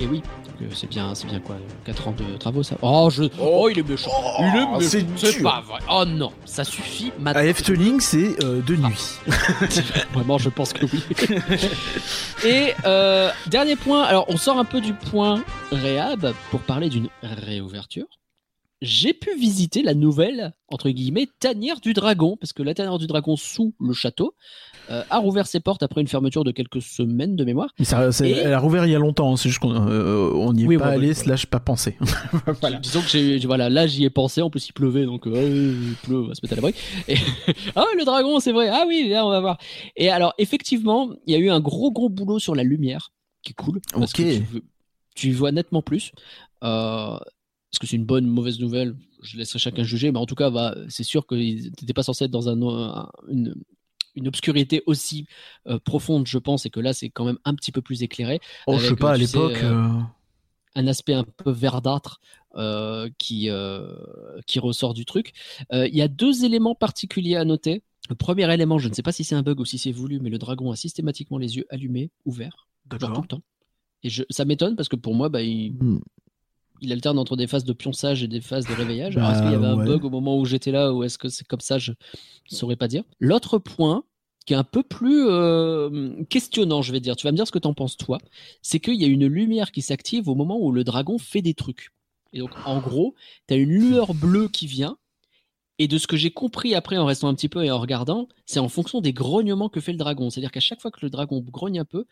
Et 0.00 0.06
oui, 0.06 0.22
donc, 0.54 0.68
euh, 0.68 0.74
c'est 0.74 0.88
bien, 0.88 1.14
c'est 1.14 1.26
bien 1.26 1.40
quoi, 1.40 1.56
4 1.84 2.08
ans 2.08 2.12
de 2.16 2.36
travaux 2.36 2.62
ça. 2.62 2.76
Oh, 2.82 3.08
je... 3.10 3.24
oh 3.40 3.68
il 3.70 3.78
est 3.78 3.88
méchant. 3.88 4.10
il 4.38 4.44
est 4.44 4.66
méchant. 4.66 4.80
c'est 4.80 5.06
C'est 5.16 5.42
pas 5.42 5.60
vrai. 5.60 5.80
Oh 5.90 6.04
non, 6.06 6.32
ça 6.44 6.64
suffit 6.64 7.12
maintenant. 7.18 7.40
À 7.40 7.44
Efteling, 7.44 8.00
c'est 8.00 8.42
euh, 8.44 8.62
de 8.62 8.76
nuit. 8.76 9.18
Vraiment, 10.12 10.38
je 10.38 10.50
pense 10.50 10.72
que 10.72 10.86
oui. 10.86 11.02
Et 12.44 12.72
euh, 12.84 13.30
dernier 13.46 13.76
point, 13.76 14.02
alors 14.02 14.26
on 14.28 14.36
sort 14.36 14.58
un 14.58 14.64
peu 14.64 14.80
du 14.80 14.94
point 14.94 15.42
réhab 15.72 16.32
pour 16.50 16.60
parler 16.60 16.88
d'une 16.88 17.08
réouverture. 17.22 18.06
j'ai 18.80 19.12
pu 19.14 19.34
visiter 19.36 19.82
la 19.82 19.94
nouvelle, 19.94 20.52
entre 20.68 20.90
guillemets, 20.90 21.28
tanière 21.40 21.80
du 21.80 21.94
dragon, 21.94 22.36
parce 22.38 22.52
que 22.52 22.62
la 22.62 22.74
tanière 22.74 22.98
du 22.98 23.06
dragon 23.06 23.36
sous 23.36 23.74
le 23.80 23.92
château 23.92 24.34
euh, 24.90 25.02
a 25.10 25.18
rouvert 25.18 25.46
ses 25.46 25.60
portes 25.60 25.82
après 25.82 26.00
une 26.00 26.08
fermeture 26.08 26.44
de 26.44 26.50
quelques 26.50 26.82
semaines 26.82 27.36
de 27.36 27.44
mémoire. 27.44 27.70
Mais 27.78 27.84
ça, 27.84 28.08
Et- 28.24 28.30
Elle 28.30 28.52
a 28.52 28.58
rouvert 28.58 28.84
il 28.86 28.92
y 28.92 28.94
a 28.94 28.98
longtemps, 28.98 29.32
hein, 29.32 29.36
c'est 29.36 29.48
juste 29.48 29.60
qu'on 29.60 29.74
euh, 29.74 30.52
n'y 30.52 30.64
est 30.64 30.66
Oui, 30.66 30.76
pas 30.78 30.86
bon, 30.90 30.90
allé, 30.98 31.08
oui. 31.08 31.14
slash 31.14 31.46
pas 31.46 31.60
pensé. 31.60 31.96
voilà. 32.60 32.78
Disons 32.78 33.00
que 33.00 33.08
j'ai, 33.08 33.38
voilà, 33.40 33.68
là 33.70 33.86
j'y 33.86 34.04
ai 34.04 34.10
pensé, 34.10 34.42
en 34.42 34.50
plus 34.50 34.68
il 34.68 34.72
pleuvait, 34.72 35.04
donc 35.06 35.26
euh, 35.26 35.30
ouais, 35.30 35.50
il 35.50 35.94
pleut, 36.02 36.22
on 36.24 36.28
va 36.28 36.34
se 36.34 36.40
mettre 36.42 36.52
à 36.52 36.56
l'abri. 36.56 36.74
Et 37.08 37.16
ah 37.76 37.84
le 37.96 38.04
dragon, 38.04 38.40
c'est 38.40 38.52
vrai, 38.52 38.68
ah 38.68 38.84
oui, 38.86 39.08
là 39.08 39.26
on 39.26 39.30
va 39.30 39.40
voir. 39.40 39.58
Et 39.96 40.10
alors 40.10 40.34
effectivement, 40.38 41.10
il 41.26 41.32
y 41.32 41.36
a 41.36 41.38
eu 41.38 41.50
un 41.50 41.60
gros 41.60 41.90
gros 41.92 42.08
boulot 42.08 42.38
sur 42.38 42.54
la 42.54 42.62
lumière, 42.62 43.12
qui 43.42 43.52
est 43.52 43.54
cool, 43.54 43.80
parce 43.92 44.12
que 44.12 44.22
tu, 44.38 44.44
tu 45.14 45.32
vois 45.32 45.52
nettement 45.52 45.82
plus. 45.82 46.12
Euh, 46.62 47.16
est-ce 47.72 47.78
que 47.80 47.86
c'est 47.86 47.96
une 47.96 48.04
bonne 48.06 48.26
ou 48.28 48.32
mauvaise 48.32 48.60
nouvelle? 48.60 48.94
Je 49.22 49.36
laisserai 49.38 49.58
chacun 49.58 49.82
juger, 49.84 50.12
mais 50.12 50.18
en 50.18 50.26
tout 50.26 50.34
cas, 50.34 50.50
bah, 50.50 50.74
c'est 50.88 51.02
sûr 51.02 51.26
que 51.26 51.34
t'étais 51.70 51.92
pas 51.94 52.02
censé 52.02 52.24
être 52.26 52.30
dans 52.30 52.48
un, 52.48 52.60
un- 52.62 53.08
une, 53.28 53.54
une 54.16 54.28
obscurité 54.28 54.82
aussi 54.86 55.26
euh, 55.68 55.78
profonde, 55.78 56.26
je 56.26 56.38
pense, 56.38 56.66
et 56.66 56.70
que 56.70 56.80
là 56.80 56.92
c'est 56.92 57.10
quand 57.10 57.24
même 57.24 57.38
un 57.44 57.54
petit 57.54 57.72
peu 57.72 57.82
plus 57.82 58.02
éclairé. 58.02 58.40
Oh, 58.66 58.78
je 58.78 58.86
sais 58.86 58.86
Avec, 58.88 58.98
pas, 59.00 59.12
à 59.12 59.16
l'époque. 59.16 59.62
euh, 59.62 59.72
euh, 59.72 60.00
un 60.76 60.86
aspect 60.86 61.14
un 61.14 61.24
peu 61.24 61.50
verdâtre 61.50 62.20
euh, 62.56 63.08
qui, 63.18 63.48
euh, 63.50 63.94
qui 64.46 64.58
ressort 64.58 64.94
du 64.94 65.04
truc. 65.04 65.32
Euh, 65.72 65.86
Il 65.88 65.94
y 65.96 66.02
a 66.02 66.08
deux 66.08 66.44
éléments 66.44 66.74
particuliers 66.74 67.36
à 67.36 67.44
noter. 67.44 67.82
Le 68.10 68.14
premier 68.16 68.52
élément, 68.52 68.78
je 68.78 68.88
ne 68.88 68.94
sais 68.94 69.02
pas 69.02 69.12
si 69.12 69.24
c'est 69.24 69.34
un 69.34 69.42
bug 69.42 69.60
ou 69.60 69.64
si 69.64 69.78
c'est 69.78 69.92
voulu, 69.92 70.20
mais 70.20 70.30
le 70.30 70.38
dragon 70.38 70.70
a 70.72 70.76
systématiquement 70.76 71.38
les 71.38 71.56
yeux 71.56 71.66
allumés, 71.70 72.10
ouverts, 72.24 72.68
genre 73.00 73.12
tout 73.12 73.22
le 73.22 73.28
temps. 73.28 73.42
Et 74.02 74.10
je, 74.10 74.24
ça 74.30 74.44
m'étonne 74.44 74.76
parce 74.76 74.88
que 74.88 74.96
pour 74.96 75.14
moi, 75.14 75.28
bah, 75.28 75.42
il, 75.42 75.74
Hmm. 75.80 75.98
Il 76.84 76.92
alterne 76.92 77.18
entre 77.18 77.36
des 77.36 77.46
phases 77.46 77.64
de 77.64 77.72
pionçage 77.72 78.22
et 78.22 78.28
des 78.28 78.40
phases 78.40 78.66
de 78.66 78.72
réveillage. 78.72 79.16
Alors, 79.16 79.28
Bah, 79.30 79.34
est-ce 79.34 79.42
qu'il 79.42 79.52
y 79.52 79.54
avait 79.54 79.66
un 79.66 79.84
bug 79.84 80.04
au 80.04 80.10
moment 80.10 80.38
où 80.38 80.44
j'étais 80.44 80.70
là 80.70 80.92
ou 80.92 81.02
est-ce 81.02 81.18
que 81.18 81.28
c'est 81.28 81.46
comme 81.46 81.60
ça 81.60 81.78
Je 81.78 81.92
ne 81.92 82.56
saurais 82.56 82.76
pas 82.76 82.88
dire. 82.88 83.02
L'autre 83.18 83.58
point 83.58 84.04
qui 84.46 84.52
est 84.52 84.56
un 84.56 84.64
peu 84.64 84.82
plus 84.82 85.24
euh, 85.26 86.22
questionnant, 86.28 86.82
je 86.82 86.92
vais 86.92 87.00
dire, 87.00 87.16
tu 87.16 87.26
vas 87.26 87.32
me 87.32 87.36
dire 87.36 87.46
ce 87.46 87.52
que 87.52 87.58
t'en 87.58 87.72
penses 87.74 87.96
toi, 87.96 88.18
c'est 88.62 88.78
qu'il 88.78 89.00
y 89.00 89.04
a 89.04 89.08
une 89.08 89.26
lumière 89.26 89.72
qui 89.72 89.80
s'active 89.82 90.28
au 90.28 90.34
moment 90.34 90.58
où 90.58 90.70
le 90.70 90.84
dragon 90.84 91.18
fait 91.18 91.40
des 91.40 91.54
trucs. 91.54 91.90
Et 92.34 92.40
donc, 92.40 92.50
en 92.66 92.78
gros, 92.80 93.14
tu 93.48 93.54
as 93.54 93.56
une 93.56 93.70
lueur 93.70 94.12
bleue 94.12 94.48
qui 94.48 94.66
vient. 94.66 94.98
Et 95.80 95.88
de 95.88 95.98
ce 95.98 96.06
que 96.06 96.16
j'ai 96.16 96.30
compris 96.30 96.76
après 96.76 96.98
en 96.98 97.04
restant 97.04 97.26
un 97.26 97.34
petit 97.34 97.48
peu 97.48 97.64
et 97.64 97.70
en 97.72 97.80
regardant, 97.80 98.28
c'est 98.46 98.60
en 98.60 98.68
fonction 98.68 99.00
des 99.00 99.12
grognements 99.12 99.68
que 99.68 99.80
fait 99.80 99.90
le 99.90 99.98
dragon. 99.98 100.30
C'est-à-dire 100.30 100.52
qu'à 100.52 100.60
chaque 100.60 100.80
fois 100.80 100.92
que 100.92 101.00
le 101.02 101.10
dragon 101.10 101.40
grogne 101.40 101.80
un 101.80 101.84
peu, 101.84 102.04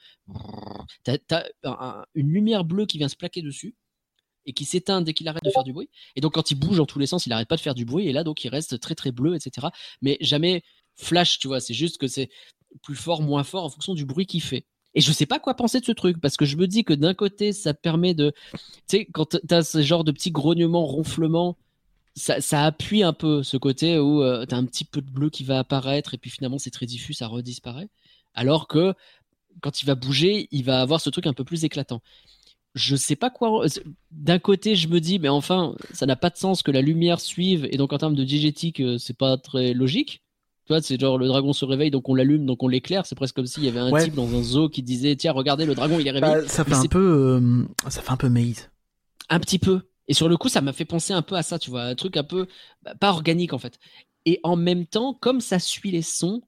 t'as 1.04 1.44
as 1.62 2.04
une 2.16 2.28
lumière 2.32 2.64
bleue 2.64 2.86
qui 2.86 2.98
vient 2.98 3.06
se 3.06 3.14
plaquer 3.14 3.40
dessus 3.40 3.76
et 4.46 4.52
qui 4.52 4.64
s'éteint 4.64 5.00
dès 5.02 5.14
qu'il 5.14 5.28
arrête 5.28 5.44
de 5.44 5.50
faire 5.50 5.64
du 5.64 5.72
bruit. 5.72 5.88
Et 6.16 6.20
donc 6.20 6.34
quand 6.34 6.50
il 6.50 6.56
bouge 6.56 6.76
dans 6.76 6.86
tous 6.86 6.98
les 6.98 7.06
sens, 7.06 7.26
il 7.26 7.32
arrête 7.32 7.48
pas 7.48 7.56
de 7.56 7.60
faire 7.60 7.74
du 7.74 7.84
bruit 7.84 8.08
et 8.08 8.12
là 8.12 8.24
donc 8.24 8.44
il 8.44 8.48
reste 8.48 8.80
très 8.80 8.94
très 8.94 9.12
bleu, 9.12 9.34
etc. 9.34 9.68
Mais 10.00 10.18
jamais 10.20 10.62
flash, 10.96 11.38
tu 11.38 11.48
vois. 11.48 11.60
C'est 11.60 11.74
juste 11.74 11.98
que 11.98 12.08
c'est 12.08 12.30
plus 12.82 12.96
fort, 12.96 13.22
moins 13.22 13.44
fort 13.44 13.64
en 13.64 13.70
fonction 13.70 13.94
du 13.94 14.04
bruit 14.04 14.26
qu'il 14.26 14.42
fait. 14.42 14.64
Et 14.94 15.00
je 15.00 15.12
sais 15.12 15.26
pas 15.26 15.38
quoi 15.38 15.54
penser 15.54 15.80
de 15.80 15.84
ce 15.84 15.92
truc 15.92 16.20
parce 16.20 16.36
que 16.36 16.44
je 16.44 16.56
me 16.56 16.66
dis 16.66 16.84
que 16.84 16.92
d'un 16.92 17.14
côté 17.14 17.52
ça 17.52 17.72
permet 17.72 18.14
de, 18.14 18.32
tu 18.52 18.58
sais, 18.88 19.06
quand 19.06 19.36
t'as 19.46 19.62
ce 19.62 19.82
genre 19.82 20.04
de 20.04 20.12
petits 20.12 20.30
grognements, 20.30 20.84
ronflements, 20.84 21.56
ça, 22.14 22.64
appuie 22.64 23.02
un 23.02 23.14
peu 23.14 23.42
ce 23.42 23.56
côté 23.56 23.98
où 23.98 24.22
euh, 24.22 24.44
t'as 24.44 24.56
un 24.56 24.66
petit 24.66 24.84
peu 24.84 25.00
de 25.00 25.10
bleu 25.10 25.30
qui 25.30 25.44
va 25.44 25.58
apparaître 25.58 26.12
et 26.12 26.18
puis 26.18 26.30
finalement 26.30 26.58
c'est 26.58 26.70
très 26.70 26.84
diffus, 26.84 27.14
ça 27.14 27.26
redisparaît. 27.26 27.88
Alors 28.34 28.68
que 28.68 28.94
quand 29.60 29.82
il 29.82 29.86
va 29.86 29.94
bouger, 29.94 30.48
il 30.50 30.64
va 30.64 30.80
avoir 30.80 31.00
ce 31.00 31.10
truc 31.10 31.26
un 31.26 31.32
peu 31.32 31.44
plus 31.44 31.64
éclatant. 31.64 32.02
Je 32.74 32.96
sais 32.96 33.16
pas 33.16 33.28
quoi. 33.30 33.66
D'un 34.10 34.38
côté, 34.38 34.76
je 34.76 34.88
me 34.88 35.00
dis, 35.00 35.18
mais 35.18 35.28
enfin, 35.28 35.74
ça 35.92 36.06
n'a 36.06 36.16
pas 36.16 36.30
de 36.30 36.36
sens 36.36 36.62
que 36.62 36.70
la 36.70 36.80
lumière 36.80 37.20
suive, 37.20 37.68
et 37.70 37.76
donc 37.76 37.92
en 37.92 37.98
termes 37.98 38.14
de 38.14 38.24
diégétique, 38.24 38.80
euh, 38.80 38.96
c'est 38.98 39.16
pas 39.16 39.36
très 39.36 39.74
logique. 39.74 40.22
Tu 40.66 40.72
vois, 40.72 40.80
c'est 40.80 40.98
genre 40.98 41.18
le 41.18 41.26
dragon 41.26 41.52
se 41.52 41.64
réveille, 41.64 41.90
donc 41.90 42.08
on 42.08 42.14
l'allume, 42.14 42.46
donc 42.46 42.62
on 42.62 42.68
l'éclaire. 42.68 43.04
C'est 43.04 43.14
presque 43.16 43.34
comme 43.34 43.46
s'il 43.46 43.64
y 43.64 43.68
avait 43.68 43.80
un 43.80 43.90
Ouais. 43.90 44.04
type 44.04 44.14
dans 44.14 44.32
un 44.34 44.42
zoo 44.42 44.68
qui 44.68 44.82
disait, 44.82 45.16
tiens, 45.16 45.32
regardez, 45.32 45.66
le 45.66 45.74
dragon, 45.74 45.98
il 45.98 46.06
est 46.06 46.10
réveillé. 46.12 46.34
Bah, 46.42 46.48
ça 46.48 46.64
fait 46.64 46.70
Mais 46.70 46.76
un 46.76 46.86
peu, 46.86 47.40
euh, 47.42 47.64
ça 47.90 48.00
fait 48.00 48.12
un 48.12 48.16
peu 48.16 48.28
maze. 48.28 48.70
Un 49.28 49.40
petit 49.40 49.58
peu. 49.58 49.80
Et 50.08 50.14
sur 50.14 50.28
le 50.28 50.36
coup, 50.36 50.48
ça 50.48 50.60
m'a 50.60 50.72
fait 50.72 50.84
penser 50.84 51.12
un 51.12 51.22
peu 51.22 51.34
à 51.34 51.42
ça, 51.42 51.58
tu 51.58 51.70
vois, 51.70 51.82
un 51.84 51.94
truc 51.94 52.16
un 52.16 52.24
peu 52.24 52.46
bah, 52.82 52.94
pas 52.98 53.10
organique 53.10 53.52
en 53.52 53.58
fait. 53.58 53.78
Et 54.24 54.40
en 54.44 54.56
même 54.56 54.86
temps, 54.86 55.14
comme 55.14 55.40
ça 55.40 55.58
suit 55.58 55.90
les 55.90 56.02
sons, 56.02 56.42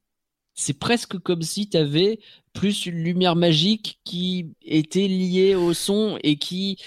c'est 0.55 0.79
presque 0.79 1.19
comme 1.19 1.43
si 1.43 1.69
tu 1.69 1.77
avais 1.77 2.21
plus 2.53 2.87
une 2.87 3.03
lumière 3.03 3.37
magique 3.37 3.99
qui 4.05 4.53
était 4.65 5.09
liée 5.09 5.55
au 5.55 5.75
son 5.75 6.19
et 6.23 6.37
qui 6.37 6.79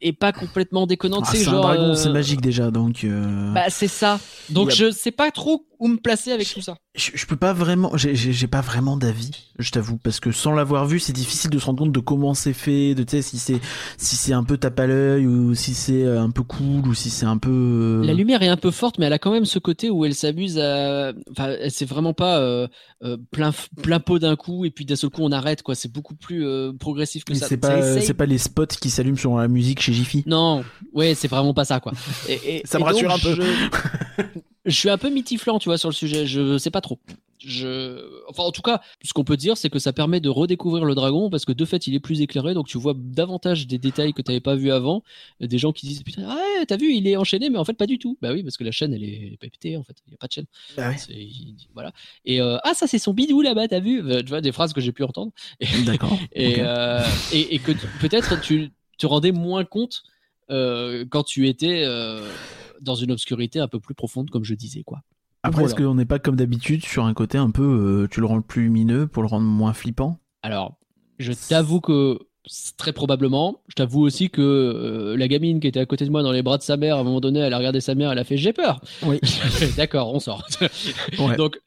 est 0.00 0.12
pas 0.12 0.32
complètement 0.32 0.86
déconnante. 0.86 1.24
Ah, 1.26 1.32
c'est 1.32 1.46
un 1.46 1.52
genre, 1.52 1.62
dragon, 1.62 1.90
euh, 1.90 1.94
c'est 1.94 2.10
magique 2.10 2.40
déjà, 2.40 2.70
donc. 2.70 3.04
euh, 3.04 3.52
Bah 3.54 3.70
c'est 3.70 3.88
ça. 3.88 4.20
Donc 4.50 4.70
je 4.70 4.90
sais 4.90 5.10
pas 5.10 5.30
trop 5.30 5.66
où 5.78 5.88
me 5.88 5.96
placer 5.96 6.32
avec 6.32 6.48
tout 6.52 6.60
ça. 6.60 6.76
Je, 6.94 7.10
je 7.14 7.26
peux 7.26 7.36
pas 7.36 7.52
vraiment, 7.52 7.96
j'ai- 7.96 8.46
pas 8.46 8.60
vraiment 8.60 8.96
d'avis, 8.96 9.52
je 9.58 9.70
t'avoue, 9.70 9.98
parce 9.98 10.20
que 10.20 10.32
sans 10.32 10.52
l'avoir 10.52 10.86
vu, 10.86 10.98
c'est 11.00 11.12
difficile 11.12 11.50
de 11.50 11.58
se 11.58 11.66
rendre 11.66 11.78
compte 11.80 11.92
de 11.92 12.00
comment 12.00 12.32
c'est 12.34 12.52
fait, 12.52 12.94
de 12.94 13.02
tu 13.02 13.10
sais 13.10 13.22
si 13.22 13.38
c'est 13.38 13.60
si 13.98 14.16
c'est 14.16 14.32
un 14.32 14.44
peu 14.44 14.56
tape 14.56 14.78
à 14.80 14.86
l'œil 14.86 15.26
ou 15.26 15.54
si 15.54 15.74
c'est 15.74 16.02
euh, 16.04 16.20
un 16.20 16.30
peu 16.30 16.42
cool 16.42 16.86
ou 16.88 16.94
si 16.94 17.10
c'est 17.10 17.26
un 17.26 17.38
peu. 17.38 17.50
euh, 17.50 18.04
La 18.04 18.14
lumière 18.14 18.42
est 18.42 18.48
un 18.48 18.56
peu 18.56 18.70
forte, 18.70 18.98
mais 18.98 19.06
elle 19.06 19.12
a 19.12 19.18
quand 19.18 19.32
même 19.32 19.44
ce 19.44 19.58
côté 19.58 19.90
où 19.90 20.04
elle 20.04 20.14
s'amuse 20.14 20.58
à. 20.58 21.12
Enfin, 21.32 21.54
c'est 21.68 21.84
vraiment 21.88 22.14
pas 22.14 22.38
euh, 22.40 22.66
plein, 23.30 23.52
plein 23.82 24.00
pot 24.00 24.18
d'un 24.18 24.36
coup 24.36 24.64
et 24.64 24.70
puis 24.70 24.84
d'un 24.84 24.96
seul 24.96 25.10
coup 25.10 25.22
on 25.22 25.32
arrête, 25.32 25.62
quoi. 25.62 25.74
C'est 25.74 25.92
beaucoup 25.92 26.14
plus 26.14 26.46
euh, 26.46 26.72
progressif 26.72 27.24
que 27.24 27.32
mais 27.32 27.38
ça. 27.38 27.46
C'est 27.48 27.56
pas 27.58 28.00
c'est 28.00 28.14
pas 28.14 28.26
les 28.26 28.38
spots 28.38 28.66
qui 28.80 28.90
s'allument 28.90 29.16
sur 29.18 29.36
la 29.36 29.48
musique 29.48 29.80
chez 29.80 29.92
Jiffy. 29.92 30.22
Non, 30.26 30.64
ouais, 30.94 31.14
c'est 31.14 31.28
vraiment 31.28 31.52
pas 31.54 31.64
ça, 31.64 31.80
quoi. 31.80 31.92
Et, 32.28 32.56
et- 32.58 32.62
Ça 32.64 32.78
me 32.78 32.84
et 32.84 32.86
donc, 32.86 32.94
rassure 32.94 33.12
un 33.12 33.18
peu. 33.18 33.34
Je... 33.34 34.22
je 34.66 34.74
suis 34.76 34.90
un 34.90 34.98
peu 34.98 35.08
mitiflant, 35.08 35.58
tu 35.58 35.68
vois, 35.68 35.78
sur 35.78 35.88
le 35.88 35.94
sujet. 35.94 36.26
Je 36.26 36.58
sais 36.58 36.70
pas 36.70 36.80
trop. 36.80 36.98
Je... 37.38 38.24
Enfin, 38.28 38.42
en 38.42 38.50
tout 38.50 38.62
cas, 38.62 38.80
ce 39.04 39.12
qu'on 39.12 39.22
peut 39.22 39.36
dire, 39.36 39.56
c'est 39.58 39.68
que 39.70 39.78
ça 39.78 39.92
permet 39.92 40.20
de 40.20 40.28
redécouvrir 40.28 40.84
le 40.84 40.94
dragon 40.94 41.28
parce 41.30 41.44
que 41.44 41.52
de 41.52 41.64
fait, 41.64 41.86
il 41.86 41.94
est 41.94 42.00
plus 42.00 42.20
éclairé, 42.22 42.54
donc 42.54 42.66
tu 42.66 42.78
vois 42.78 42.94
davantage 42.96 43.66
des 43.66 43.78
détails 43.78 44.12
que 44.14 44.22
tu 44.22 44.30
n'avais 44.30 44.40
pas 44.40 44.54
vu 44.56 44.72
avant. 44.72 45.02
Des 45.40 45.58
gens 45.58 45.72
qui 45.72 45.86
disent 45.86 46.02
putain, 46.02 46.24
ah 46.28 46.34
ouais, 46.58 46.66
t'as 46.66 46.76
vu, 46.78 46.92
il 46.94 47.06
est 47.06 47.16
enchaîné, 47.16 47.50
mais 47.50 47.58
en 47.58 47.64
fait 47.64 47.74
pas 47.74 47.86
du 47.86 47.98
tout. 47.98 48.16
Bah 48.22 48.32
oui, 48.32 48.42
parce 48.42 48.56
que 48.56 48.64
la 48.64 48.70
chaîne, 48.72 48.92
elle 48.94 49.04
est, 49.04 49.18
elle 49.26 49.32
est 49.34 49.36
pas 49.40 49.48
pétée, 49.48 49.76
en 49.76 49.82
fait. 49.84 49.96
Il 50.06 50.12
y 50.12 50.14
a 50.14 50.18
pas 50.18 50.26
de 50.26 50.32
chaîne. 50.32 50.46
Ah 50.78 50.88
ouais. 50.88 50.96
C'est- 50.98 51.12
il- 51.12 51.56
Voilà. 51.74 51.92
Et 52.24 52.40
euh, 52.40 52.56
ah, 52.64 52.72
ça 52.74 52.86
c'est 52.86 52.98
son 52.98 53.12
bidou 53.12 53.42
là-bas, 53.42 53.68
t'as 53.68 53.80
vu? 53.80 54.00
Euh, 54.02 54.22
Tu 54.22 54.28
vois 54.30 54.40
des 54.40 54.50
phrases 54.52 54.72
que 54.72 54.80
j'ai 54.80 54.92
pu 54.92 55.04
entendre. 55.04 55.32
D'accord. 55.84 56.18
Et, 56.32 56.56
euh, 56.60 57.02
et, 57.32 57.54
et 57.54 57.58
que 57.58 57.72
peut-être 58.00 58.40
tu 58.40 58.70
te 58.98 59.06
rendais 59.06 59.32
moins 59.32 59.64
compte 59.64 60.02
euh, 60.50 61.04
quand 61.10 61.22
tu 61.22 61.48
étais 61.48 61.84
dans 62.80 62.94
une 62.94 63.12
obscurité 63.12 63.60
un 63.60 63.68
peu 63.68 63.80
plus 63.80 63.94
profonde, 63.94 64.30
comme 64.30 64.44
je 64.44 64.54
disais, 64.54 64.82
quoi. 64.82 65.00
Après, 65.42 65.64
est-ce 65.64 65.74
qu'on 65.74 65.94
n'est 65.94 66.06
pas 66.06 66.18
comme 66.18 66.36
d'habitude 66.36 66.84
sur 66.84 67.04
un 67.04 67.14
côté 67.14 67.38
un 67.38 67.50
peu, 67.50 67.62
euh, 67.62 68.08
tu 68.10 68.20
le 68.20 68.26
rends 68.26 68.40
plus 68.40 68.62
lumineux 68.62 69.06
pour 69.06 69.22
le 69.22 69.28
rendre 69.28 69.46
moins 69.46 69.72
flippant? 69.72 70.18
Alors, 70.42 70.76
je 71.18 71.32
t'avoue 71.32 71.80
que 71.80 72.18
très 72.76 72.92
probablement. 72.92 73.60
Je 73.68 73.74
t'avoue 73.74 74.02
aussi 74.02 74.30
que 74.30 74.42
euh, 74.42 75.16
la 75.16 75.28
gamine 75.28 75.60
qui 75.60 75.66
était 75.66 75.80
à 75.80 75.86
côté 75.86 76.04
de 76.04 76.10
moi 76.10 76.22
dans 76.22 76.32
les 76.32 76.42
bras 76.42 76.58
de 76.58 76.62
sa 76.62 76.76
mère, 76.76 76.96
à 76.96 77.00
un 77.00 77.04
moment 77.04 77.20
donné, 77.20 77.40
elle 77.40 77.52
a 77.52 77.58
regardé 77.58 77.80
sa 77.80 77.94
mère, 77.94 78.12
elle 78.12 78.18
a 78.18 78.24
fait 78.24 78.36
j'ai 78.36 78.52
peur. 78.52 78.80
Oui. 79.02 79.20
D'accord, 79.76 80.14
on 80.14 80.20
sort. 80.20 80.46
Ouais. 81.18 81.36
Donc, 81.36 81.58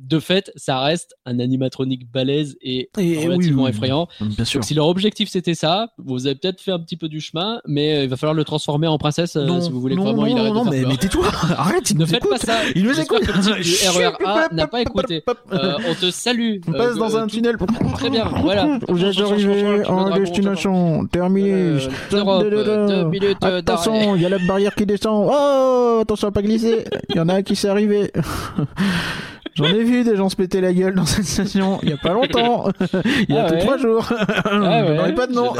de 0.00 0.20
fait, 0.20 0.50
ça 0.56 0.80
reste 0.80 1.14
un 1.26 1.38
animatronique 1.40 2.10
balèze 2.10 2.56
et, 2.62 2.88
Et- 2.98 3.18
relativement 3.26 3.62
oui, 3.64 3.70
oui, 3.70 3.70
effrayant. 3.70 4.08
Bien 4.20 4.44
sûr. 4.44 4.60
Donc, 4.60 4.64
si 4.66 4.74
leur 4.74 4.86
objectif 4.86 5.28
c'était 5.28 5.54
ça, 5.54 5.88
vous 5.98 6.26
avez 6.26 6.36
peut-être 6.36 6.60
fait 6.60 6.70
un 6.70 6.78
petit 6.78 6.96
peu 6.96 7.08
du 7.08 7.20
chemin, 7.20 7.60
mais 7.66 7.96
euh, 7.96 8.04
il 8.04 8.08
va 8.08 8.16
falloir 8.16 8.34
le 8.34 8.44
transformer 8.44 8.86
en 8.86 8.96
princesse 8.98 9.36
euh, 9.36 9.60
si 9.60 9.70
vous 9.70 9.80
voulez 9.80 9.96
non, 9.96 10.04
vraiment 10.04 10.26
il 10.26 10.34
non, 10.34 10.40
arrête 10.42 10.54
non, 10.54 10.64
de 10.64 10.70
faire 10.70 10.80
mais, 10.82 10.88
mais 10.88 10.96
tais-toi, 10.96 11.26
arrête, 11.56 11.90
il 11.90 11.96
Ne 11.96 12.00
nous 12.02 12.06
faites 12.06 12.24
écoute. 12.24 12.30
pas 12.30 12.38
ça. 12.38 12.58
Il 12.74 12.84
nous 12.84 13.00
écoute. 13.00 13.20
que 13.20 13.32
le 13.32 13.40
type 13.40 13.54
du 13.62 13.98
RERA 13.98 14.48
n'a 14.52 14.66
pas 14.66 14.80
écouté. 14.82 15.22
Euh, 15.52 15.74
on 15.88 15.94
te 15.94 16.10
salue. 16.10 16.58
On 16.68 16.72
passe 16.72 16.94
Euh, 16.96 16.98
dans 16.98 17.16
un 17.16 17.26
tunnel. 17.26 17.56
Très 17.94 18.10
bien, 18.10 18.24
voilà. 18.42 18.78
Vous 18.88 19.04
êtes 19.04 19.18
arrivé 19.18 19.84
en 19.86 20.10
destination. 20.16 21.06
Terminé. 21.06 21.78
Stop, 21.80 22.20
Europe, 22.20 22.44
de, 22.44 22.50
de, 22.50 22.56
de. 22.56 22.86
deux 22.86 23.04
minutes 23.08 23.40
d'arrêt. 23.40 23.56
Attention, 23.58 24.14
il 24.16 24.22
y 24.22 24.26
a 24.26 24.28
la 24.28 24.38
barrière 24.38 24.74
qui 24.74 24.86
descend. 24.86 25.28
Oh, 25.30 25.98
attention 26.02 26.28
à 26.28 26.30
pas 26.32 26.42
glisser. 26.42 26.84
Il 27.10 27.16
y 27.16 27.20
en 27.20 27.28
a 27.28 27.34
un 27.34 27.42
qui 27.42 27.56
s'est 27.56 27.68
arrivé. 27.68 28.10
J'en 29.58 29.64
ai 29.64 29.84
vu 29.84 30.04
des 30.04 30.16
gens 30.16 30.28
se 30.28 30.36
péter 30.36 30.60
la 30.60 30.72
gueule 30.72 30.94
dans 30.94 31.04
cette 31.06 31.24
station 31.26 31.78
il 31.82 31.90
y 31.90 31.92
a 31.92 31.96
pas 31.96 32.12
longtemps. 32.14 32.70
il 33.28 33.34
y 33.34 33.36
a 33.36 33.46
Ah 33.46 33.50
ouais. 33.52 33.58
trois 33.58 33.76
jours. 33.76 34.06
Ah 34.10 34.58
ouais, 34.84 34.94
n'aurais 34.96 35.14
pas 35.14 35.26
de 35.26 35.32
nom. 35.34 35.52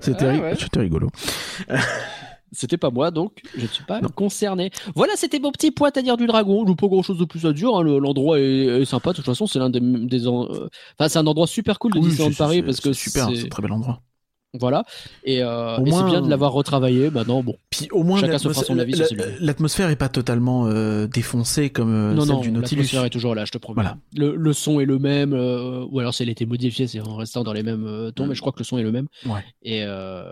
C'était 0.00 0.26
Ah 0.26 0.32
ouais. 0.32 0.54
rigolo. 0.76 1.08
C'était 2.52 2.78
pas 2.78 2.90
moi, 2.90 3.10
donc 3.10 3.32
je 3.56 3.62
ne 3.62 3.66
suis 3.66 3.84
pas 3.84 4.00
Non. 4.00 4.08
concerné. 4.08 4.70
Voilà, 4.94 5.14
c'était 5.16 5.40
mon 5.40 5.50
petit 5.50 5.70
point 5.72 5.90
à 5.94 6.00
dire 6.00 6.16
du 6.16 6.26
dragon. 6.26 6.64
Je 6.66 6.72
pas 6.74 6.86
grand 6.86 7.02
chose 7.02 7.18
de 7.18 7.24
plus 7.24 7.44
à 7.44 7.52
dire. 7.52 7.74
hein. 7.74 7.82
Le- 7.82 7.98
L'endroit 7.98 8.38
est, 8.38 8.42
est 8.42 8.84
sympa. 8.84 9.10
De 9.10 9.16
toute 9.16 9.26
façon, 9.26 9.46
c'est 9.46 9.58
l'un 9.58 9.68
des, 9.68 9.80
des 9.80 10.26
en- 10.28 10.44
enfin, 10.48 11.08
c'est 11.08 11.18
un 11.18 11.26
endroit 11.26 11.46
super 11.48 11.78
cool 11.78 11.92
de 11.92 11.98
Oui, 11.98 12.08
Disneyland 12.08 12.32
Paris 12.38 12.62
parce 12.62 12.80
que 12.80 12.92
super, 12.92 13.28
c'est 13.34 13.44
un 13.44 13.48
très 13.48 13.62
bel 13.62 13.72
endroit. 13.72 14.00
Voilà. 14.58 14.84
Et, 15.24 15.42
euh, 15.42 15.78
et 15.84 15.90
c'est 15.90 16.04
bien 16.04 16.20
de 16.20 16.28
l'avoir 16.30 16.52
retravaillé. 16.52 17.10
Maintenant, 17.10 17.42
bon. 17.42 17.56
Puis 17.70 17.88
au 17.92 18.02
moins 18.02 18.20
Chacun 18.20 18.38
se 18.38 18.48
fera 18.48 18.62
son 18.64 18.78
avis 18.78 18.94
l'atmosphère 19.40 19.90
est 19.90 19.96
pas 19.96 20.08
totalement 20.08 20.66
euh, 20.66 21.06
défoncée 21.06 21.70
comme 21.70 21.92
euh, 21.94 22.14
non, 22.14 22.22
celle 22.24 22.34
non, 22.34 22.40
du 22.40 22.50
Nautilus. 22.52 22.80
l'atmosphère 22.82 23.04
est 23.04 23.10
toujours 23.10 23.34
là, 23.34 23.44
je 23.44 23.50
te 23.52 23.58
promets. 23.58 23.82
Voilà. 23.82 23.96
Le, 24.16 24.34
le 24.36 24.52
son 24.52 24.80
est 24.80 24.84
le 24.84 24.98
même, 24.98 25.32
euh, 25.32 25.84
ou 25.90 25.98
alors 26.00 26.14
si 26.14 26.22
elle 26.22 26.28
a 26.28 26.32
été 26.32 26.46
modifiée, 26.46 26.86
c'est 26.86 27.00
en 27.00 27.16
restant 27.16 27.44
dans 27.44 27.52
les 27.52 27.62
mêmes 27.62 27.86
euh, 27.86 28.10
tons, 28.10 28.24
Mm. 28.24 28.28
mais 28.30 28.34
je 28.34 28.40
crois 28.40 28.52
que 28.52 28.58
le 28.58 28.64
son 28.64 28.78
est 28.78 28.82
le 28.82 28.92
même. 28.92 29.06
Ouais. 29.26 29.44
Et, 29.62 29.82
euh, 29.84 30.24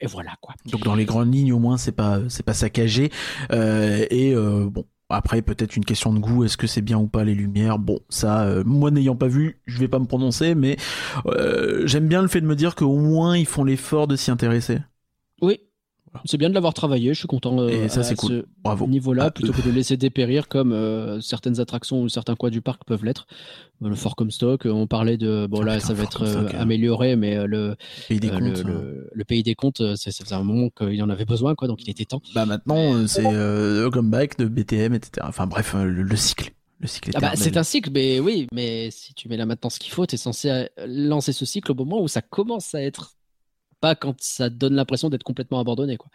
et 0.00 0.06
voilà 0.06 0.32
quoi. 0.40 0.54
Donc 0.70 0.82
dans 0.84 0.94
les 0.94 1.04
grandes 1.04 1.32
lignes 1.34 1.52
au 1.52 1.58
moins 1.58 1.76
c'est 1.76 1.92
pas 1.92 2.20
c'est 2.28 2.44
pas 2.44 2.54
saccagé 2.54 3.10
euh, 3.52 4.06
et 4.10 4.32
euh, 4.34 4.68
bon 4.70 4.84
après 5.08 5.42
peut-être 5.42 5.76
une 5.76 5.84
question 5.84 6.12
de 6.12 6.18
goût 6.18 6.44
est-ce 6.44 6.56
que 6.56 6.66
c'est 6.66 6.82
bien 6.82 6.98
ou 6.98 7.06
pas 7.06 7.24
les 7.24 7.34
lumières? 7.34 7.78
Bon 7.78 8.00
ça 8.08 8.44
euh, 8.44 8.62
moi 8.64 8.90
n'ayant 8.90 9.16
pas 9.16 9.28
vu 9.28 9.60
je 9.66 9.78
vais 9.78 9.88
pas 9.88 9.98
me 9.98 10.06
prononcer 10.06 10.54
mais 10.54 10.76
euh, 11.26 11.86
j'aime 11.86 12.08
bien 12.08 12.22
le 12.22 12.28
fait 12.28 12.40
de 12.40 12.46
me 12.46 12.56
dire 12.56 12.74
qu'au 12.74 12.96
moins 12.96 13.36
ils 13.36 13.46
font 13.46 13.64
l'effort 13.64 14.06
de 14.06 14.16
s'y 14.16 14.30
intéresser. 14.30 14.78
Oui. 15.40 15.60
C'est 16.24 16.36
bien 16.38 16.48
de 16.48 16.54
l'avoir 16.54 16.74
travaillé, 16.74 17.14
je 17.14 17.18
suis 17.18 17.28
content 17.28 17.58
euh, 17.60 17.68
Et 17.68 17.88
ça, 17.88 18.00
à 18.00 18.14
cool. 18.14 18.30
ce 18.30 18.44
Bravo. 18.64 18.86
niveau-là, 18.86 19.24
Ah, 19.26 19.30
plutôt 19.30 19.52
que 19.52 19.62
de 19.62 19.70
laisser 19.70 19.96
dépérir 19.96 20.48
comme 20.48 20.72
euh, 20.72 21.20
certaines 21.20 21.60
attractions 21.60 22.02
ou 22.02 22.08
certains 22.08 22.34
coins 22.36 22.50
du 22.50 22.60
parc 22.60 22.84
peuvent 22.84 23.04
l'être. 23.04 23.26
Le 23.80 23.94
Fort 23.94 24.16
Comstock, 24.16 24.62
on 24.66 24.86
parlait 24.86 25.16
de... 25.16 25.46
Bon 25.48 25.60
Ah, 25.62 25.64
là, 25.66 25.74
putain, 25.76 25.86
ça 25.88 25.94
va 25.94 26.02
être 26.04 26.22
euh, 26.22 26.34
Comstock, 26.34 26.54
hein. 26.54 26.58
amélioré, 26.60 27.16
mais 27.16 27.36
euh, 27.36 27.46
le, 27.46 27.76
Pays 28.08 28.18
des 28.20 28.28
euh, 28.28 28.38
comptes. 28.38 28.42
le, 28.64 28.70
hein. 28.72 28.80
le- 28.82 29.10
le 29.12 29.24
pays 29.24 29.42
des 29.42 29.54
comptes, 29.54 29.80
euh, 29.80 29.96
ça 29.96 30.10
faisait 30.10 30.34
un 30.34 30.42
moment 30.42 30.68
qu'il 30.70 31.02
en 31.02 31.10
avait 31.10 31.24
besoin, 31.24 31.54
quoi, 31.54 31.68
donc 31.68 31.82
il 31.82 31.90
était 31.90 32.04
temps. 32.04 32.20
Bah 32.34 32.46
maintenant 32.46 32.94
euh, 32.94 33.06
c'est 33.06 33.24
euh, 33.24 33.84
le 33.84 33.90
comeback 33.90 34.36
de 34.38 34.46
BTM 34.46 34.94
etc. 34.94 35.24
Enfin 35.28 35.46
bref 35.46 35.74
euh, 35.74 35.84
le, 35.84 36.02
le 36.02 36.16
cycle 36.16 36.50
le 36.80 36.86
cycle 36.86 37.10
Ah 37.14 37.20
bah, 37.20 37.32
c'est 37.34 37.56
un 37.56 37.62
cycle, 37.64 37.90
mais 37.92 38.20
oui, 38.20 38.46
mais 38.52 38.90
si 38.92 39.12
tu 39.14 39.28
mets 39.28 39.36
là 39.36 39.46
maintenant 39.46 39.68
ce 39.70 39.78
qu'il 39.80 39.92
faut, 39.92 40.06
tu 40.06 40.14
es 40.14 40.18
censé 40.18 40.48
euh, 40.50 40.64
lancer 40.86 41.32
ce 41.32 41.44
cycle 41.44 41.72
au 41.72 41.74
moment 41.74 42.00
où 42.00 42.06
ça 42.08 42.22
commence 42.22 42.74
à 42.74 42.82
être 42.82 43.14
pas 43.80 43.94
quand 43.94 44.20
ça 44.20 44.50
donne 44.50 44.74
l'impression 44.74 45.10
d'être 45.10 45.22
complètement 45.22 45.60
abandonné, 45.60 45.96
quoi. 45.96 46.10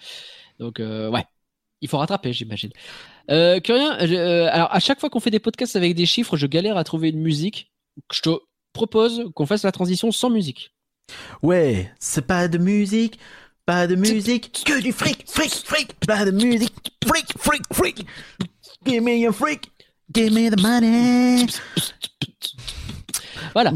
Donc, 0.60 0.80
euh, 0.80 1.10
ouais, 1.10 1.26
il 1.82 1.90
faut 1.90 1.98
rattraper, 1.98 2.34
j'imagine. 2.34 2.72
Euh, 3.30 3.60
Curien, 3.60 3.98
euh, 4.00 4.50
alors 4.52 4.74
à 4.74 4.80
chaque 4.80 5.00
fois 5.00 5.10
qu'on 5.10 5.20
fait 5.20 5.32
des 5.32 5.40
podcasts 5.40 5.76
avec 5.76 5.96
des 5.96 6.06
chiffres, 6.06 6.38
je 6.38 6.48
galère 6.48 6.78
à 6.78 6.84
trouver 6.84 7.10
une 7.10 7.22
musique. 7.22 7.72
Je 8.12 8.22
te 8.22 8.30
propose 8.72 9.30
qu'on 9.36 9.46
fasse 9.46 9.64
la 9.64 9.72
transition 9.72 10.12
sans 10.12 10.30
musique. 10.30 10.74
Ouais, 11.42 11.92
c'est 12.00 12.26
pas 12.26 12.48
de 12.48 12.58
musique, 12.58 13.20
pas 13.66 13.88
de 13.88 13.96
musique, 13.96 14.64
que 14.66 14.82
du 14.82 14.92
fric, 14.92 15.26
fric, 15.28 15.52
fric, 15.52 15.94
pas 16.08 16.26
de 16.26 16.32
musique, 16.32 16.74
fric, 17.06 17.38
fric, 17.38 17.62
fric. 17.72 18.06
Give 18.86 19.02
me 19.02 19.18
your 19.18 19.34
fric, 19.34 19.70
give 20.14 20.32
me 20.34 20.50
the 20.50 20.62
money. 20.62 21.48
Voilà. 23.54 23.74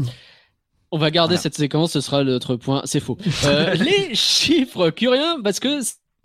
On 0.90 0.98
va 0.98 1.10
garder 1.10 1.32
Voilà. 1.34 1.42
cette 1.42 1.54
séquence, 1.56 1.92
ce 1.92 2.00
sera 2.00 2.24
notre 2.24 2.56
point. 2.56 2.82
C'est 2.84 3.00
faux. 3.00 3.18
Euh, 3.44 3.74
les 3.74 4.14
chiffres, 4.14 4.90
Curien, 4.90 5.40
parce 5.42 5.60
que 5.60 5.80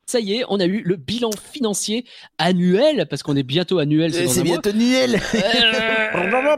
ça 0.05 0.19
y 0.19 0.33
est, 0.33 0.43
on 0.49 0.59
a 0.59 0.65
eu 0.65 0.81
le 0.85 0.95
bilan 0.95 1.29
financier 1.51 2.05
annuel, 2.37 3.07
parce 3.09 3.23
qu'on 3.23 3.35
est 3.35 3.43
bientôt 3.43 3.79
annuel. 3.79 4.13
C'est 4.13 4.43
bientôt 4.43 4.71
Noël. 4.73 5.19
Euh, 5.35 6.57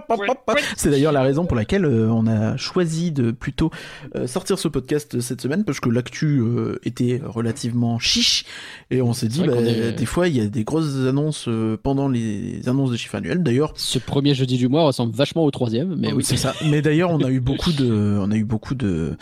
C'est 0.77 0.89
d'ailleurs 0.89 1.11
la 1.11 1.21
raison 1.21 1.45
pour 1.45 1.55
laquelle 1.55 1.85
euh, 1.85 2.09
on 2.09 2.27
a 2.27 2.57
choisi 2.57 3.11
de 3.11 3.31
plutôt 3.31 3.71
euh, 4.15 4.27
sortir 4.27 4.59
ce 4.59 4.67
podcast 4.67 5.19
cette 5.21 5.41
semaine 5.41 5.63
parce 5.63 5.79
que 5.79 5.89
l'actu 5.89 6.39
euh, 6.39 6.79
était 6.83 7.21
relativement 7.23 7.99
chiche 7.99 8.45
et 8.91 9.01
on 9.01 9.13
s'est 9.13 9.27
dit 9.27 9.41
bah, 9.43 9.55
est- 9.61 9.93
des 9.93 10.05
fois 10.05 10.27
il 10.27 10.35
y 10.35 10.41
a 10.41 10.47
des 10.47 10.63
grosses 10.63 10.95
annonces 11.07 11.45
euh, 11.47 11.77
pendant 11.81 12.07
les 12.09 12.67
annonces 12.67 12.91
de 12.91 12.97
chiffres 12.97 13.15
annuels. 13.15 13.43
D'ailleurs, 13.43 13.73
Ce 13.75 13.99
premier 13.99 14.33
jeudi 14.35 14.57
du 14.57 14.67
mois 14.67 14.83
ressemble 14.83 15.15
vachement 15.15 15.45
au 15.45 15.51
troisième, 15.51 15.95
mais 15.97 16.07
oui, 16.09 16.15
oui. 16.17 16.23
c'est 16.23 16.37
ça. 16.37 16.53
Mais 16.69 16.81
d'ailleurs, 16.81 17.11
on 17.11 17.19
a 17.23 17.29
eu 17.29 17.39
beaucoup 17.39 17.71
de, 17.71 18.17
on 18.19 18.31
a 18.31 18.35
eu 18.35 18.43
beaucoup 18.43 18.75
de, 18.75 19.15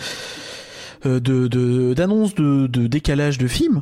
de, 1.04 1.20
de- 1.20 1.94
d'annonces 1.94 2.36
de, 2.36 2.68
de 2.68 2.88
décalage 2.88 3.38
de 3.38 3.48
films. 3.48 3.82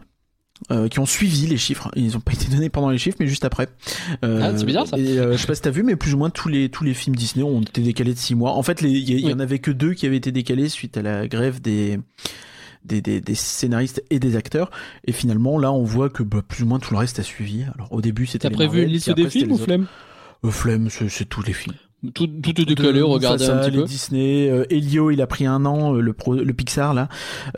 Euh, 0.69 0.87
qui 0.87 0.99
ont 0.99 1.05
suivi 1.05 1.47
les 1.47 1.57
chiffres. 1.57 1.89
Ils 1.95 2.13
n'ont 2.13 2.19
pas 2.19 2.33
été 2.33 2.45
donnés 2.47 2.69
pendant 2.69 2.89
les 2.89 2.97
chiffres, 2.97 3.17
mais 3.19 3.27
juste 3.27 3.45
après. 3.45 3.67
Euh, 4.23 4.39
Ah, 4.43 4.57
c'est 4.57 4.65
bizarre, 4.65 4.87
ça. 4.87 4.97
Et, 4.97 5.17
euh, 5.17 5.33
je 5.33 5.37
sais 5.37 5.47
pas 5.47 5.55
si 5.55 5.61
t'as 5.61 5.71
vu, 5.71 5.83
mais 5.83 5.95
plus 5.95 6.13
ou 6.13 6.17
moins 6.17 6.29
tous 6.29 6.49
les 6.49 6.69
tous 6.69 6.83
les 6.83 6.93
films 6.93 7.15
Disney 7.15 7.43
ont 7.43 7.61
été 7.61 7.81
décalés 7.81 8.13
de 8.13 8.19
six 8.19 8.35
mois. 8.35 8.51
En 8.51 8.63
fait, 8.63 8.81
il 8.81 9.19
y, 9.19 9.33
en 9.33 9.39
avait 9.39 9.59
que 9.59 9.71
deux 9.71 9.93
qui 9.93 10.05
avaient 10.05 10.17
été 10.17 10.31
décalés 10.31 10.69
suite 10.69 10.97
à 10.97 11.01
la 11.01 11.27
grève 11.27 11.61
des 11.61 11.99
des, 12.85 13.01
des, 13.01 13.21
des 13.21 13.35
scénaristes 13.35 14.03
et 14.09 14.19
des 14.19 14.35
acteurs. 14.35 14.71
Et 15.05 15.11
finalement, 15.11 15.57
là, 15.57 15.71
on 15.71 15.83
voit 15.83 16.09
que 16.09 16.23
bah, 16.23 16.41
plus 16.47 16.63
ou 16.63 16.67
moins 16.67 16.79
tout 16.79 16.93
le 16.93 16.99
reste 16.99 17.19
a 17.19 17.23
suivi. 17.23 17.63
Alors 17.75 17.91
au 17.91 18.01
début, 18.01 18.25
c'était 18.25 18.49
T'as 18.49 18.55
prévu 18.55 18.69
Marvel, 18.69 18.83
une 18.85 18.93
liste 18.93 19.11
des 19.11 19.29
films 19.29 19.51
ou 19.51 19.57
flemme? 19.57 19.87
Euh, 20.43 20.49
Flemme, 20.49 20.89
c'est 20.89 21.09
c'est 21.09 21.25
tous 21.25 21.43
les 21.43 21.53
films. 21.53 21.75
Tout, 22.13 22.27
tout 22.27 22.61
est 22.61 22.65
décalé, 22.65 22.99
de 22.99 23.03
regardez 23.03 23.49
un 23.49 23.57
petit 23.59 23.71
les 23.71 23.77
peu. 23.77 23.83
Disney, 23.85 24.49
euh, 24.49 24.65
Elio, 24.69 25.11
il 25.11 25.21
a 25.21 25.27
pris 25.27 25.45
un 25.45 25.65
an, 25.65 25.95
euh, 25.95 26.01
le, 26.01 26.13
pro, 26.13 26.33
le 26.35 26.53
Pixar 26.53 26.93
là. 26.93 27.09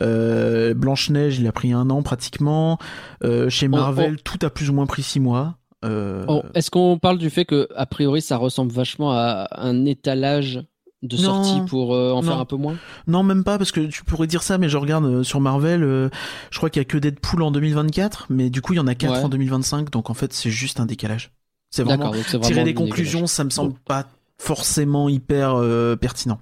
Euh, 0.02 0.74
Blanche 0.74 1.10
Neige, 1.10 1.38
il 1.38 1.46
a 1.46 1.52
pris 1.52 1.72
un 1.72 1.88
an 1.90 2.02
pratiquement. 2.02 2.78
Euh, 3.22 3.48
chez 3.48 3.68
Marvel, 3.68 4.20
tout 4.22 4.38
a 4.42 4.50
plus 4.50 4.70
ou 4.70 4.72
moins 4.74 4.86
pris 4.86 5.02
six 5.02 5.20
mois. 5.20 5.56
Oh, 5.86 6.42
Est-ce 6.54 6.70
qu'on 6.70 6.98
parle 6.98 7.18
du 7.18 7.28
fait 7.28 7.44
que, 7.44 7.68
a 7.76 7.84
priori, 7.84 8.22
ça 8.22 8.38
ressemble 8.38 8.72
vachement 8.72 9.12
à 9.12 9.48
un 9.52 9.84
étalage 9.84 10.64
de 11.02 11.16
Non. 11.18 11.44
sortie 11.44 11.60
pour 11.68 11.94
euh, 11.94 12.12
en 12.12 12.22
Non. 12.22 12.28
faire 12.30 12.38
un 12.38 12.46
peu 12.46 12.56
moins? 12.56 12.76
Non, 13.06 13.22
même 13.22 13.44
pas 13.44 13.58
parce 13.58 13.70
que 13.72 13.80
tu 13.80 14.02
pourrais 14.04 14.26
dire 14.26 14.42
ça, 14.42 14.56
mais 14.56 14.70
je 14.70 14.78
regarde 14.78 15.04
euh, 15.04 15.22
sur 15.22 15.40
Marvel, 15.40 15.82
euh, 15.82 16.08
je 16.50 16.56
crois 16.56 16.70
qu'il 16.70 16.80
y 16.80 16.82
a 16.82 16.86
que 16.86 16.96
Deadpool 16.96 17.42
en 17.42 17.50
2024, 17.50 18.28
mais 18.30 18.48
du 18.48 18.62
coup 18.62 18.72
il 18.72 18.76
y 18.76 18.80
en 18.80 18.86
a 18.86 18.94
quatre 18.94 19.12
Ouais. 19.18 19.24
en 19.24 19.28
2025, 19.28 19.90
donc 19.90 20.08
en 20.08 20.14
fait 20.14 20.32
c'est 20.32 20.48
juste 20.50 20.80
un 20.80 20.86
décalage. 20.86 21.32
C'est 21.68 21.82
vraiment 21.82 22.12
tirer 22.12 22.32
des 22.38 22.40
décalage. 22.64 22.74
conclusions, 22.76 23.26
ça 23.26 23.44
me 23.44 23.50
semble 23.50 23.74
pas 23.84 24.06
forcément 24.38 25.08
hyper 25.08 25.54
euh, 25.54 25.96
pertinent. 25.96 26.38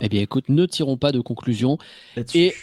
Eh 0.00 0.08
bien, 0.08 0.20
écoute, 0.22 0.48
ne 0.48 0.66
tirons 0.66 0.96
pas 0.96 1.12
de 1.12 1.20
conclusions. 1.20 1.78
là-dessus. 2.16 2.38
Et 2.38 2.54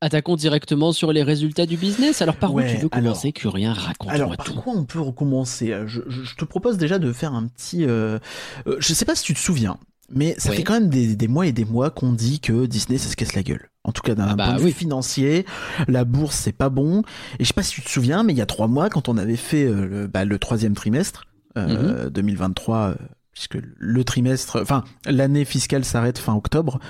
Attaquons 0.00 0.36
directement 0.36 0.92
sur 0.92 1.12
les 1.12 1.24
résultats 1.24 1.66
du 1.66 1.76
business. 1.76 2.22
Alors, 2.22 2.36
par 2.36 2.54
où 2.54 2.60
tu 2.60 2.68
veux 2.68 2.76
alors- 2.76 2.90
commencer, 2.90 3.32
Curien? 3.32 3.72
Raconte-moi 3.72 4.14
Alors, 4.14 4.36
par 4.36 4.46
tout. 4.46 4.54
quoi 4.54 4.72
on 4.76 4.84
peut 4.84 5.00
recommencer? 5.00 5.74
Je, 5.86 6.02
je- 6.06 6.22
je 6.22 6.36
te 6.36 6.44
propose 6.44 6.76
déjà 6.78 7.00
de 7.00 7.12
faire 7.12 7.34
un 7.34 7.48
petit. 7.48 7.84
euh, 7.84 8.20
euh, 8.68 8.76
je 8.78 8.94
sais 8.94 9.04
pas 9.04 9.16
si 9.16 9.24
tu 9.24 9.34
te 9.34 9.40
souviens, 9.40 9.76
mais 10.08 10.36
ça 10.38 10.50
Oui. 10.50 10.56
fait 10.58 10.62
quand 10.62 10.74
même 10.74 10.88
des, 10.88 11.16
des 11.16 11.26
mois 11.26 11.48
et 11.48 11.52
des 11.52 11.64
mois 11.64 11.90
qu'on 11.90 12.12
dit 12.12 12.38
que 12.38 12.66
Disney, 12.66 12.96
ça 12.96 13.08
se 13.08 13.16
casse 13.16 13.34
la 13.34 13.42
gueule. 13.42 13.70
En 13.82 13.90
tout 13.90 14.02
cas, 14.02 14.14
d'un 14.14 14.28
Ah 14.28 14.36
bah 14.36 14.44
point 14.44 14.54
de 14.54 14.60
oui. 14.60 14.66
vue 14.66 14.72
financier, 14.72 15.44
la 15.88 16.04
bourse, 16.04 16.36
c'est 16.36 16.52
pas 16.52 16.68
bon. 16.68 17.02
Et 17.40 17.42
je 17.42 17.48
sais 17.48 17.52
pas 17.54 17.64
si 17.64 17.72
tu 17.72 17.82
te 17.82 17.90
souviens, 17.90 18.22
mais 18.22 18.32
il 18.32 18.36
y 18.38 18.42
a 18.42 18.46
trois 18.46 18.68
mois, 18.68 18.90
quand 18.90 19.08
on 19.08 19.16
avait 19.18 19.34
fait 19.34 19.64
euh, 19.64 19.84
le, 19.84 20.06
bah, 20.06 20.24
le 20.24 20.38
troisième 20.38 20.74
trimestre 20.74 21.24
euh, 21.56 22.08
2023, 22.08 22.76
euh, 22.76 22.94
puisque 23.38 23.58
le 23.78 24.04
trimestre, 24.04 24.58
enfin 24.60 24.82
l'année 25.06 25.44
fiscale 25.44 25.84
s'arrête 25.84 26.18
fin 26.18 26.34
octobre, 26.34 26.80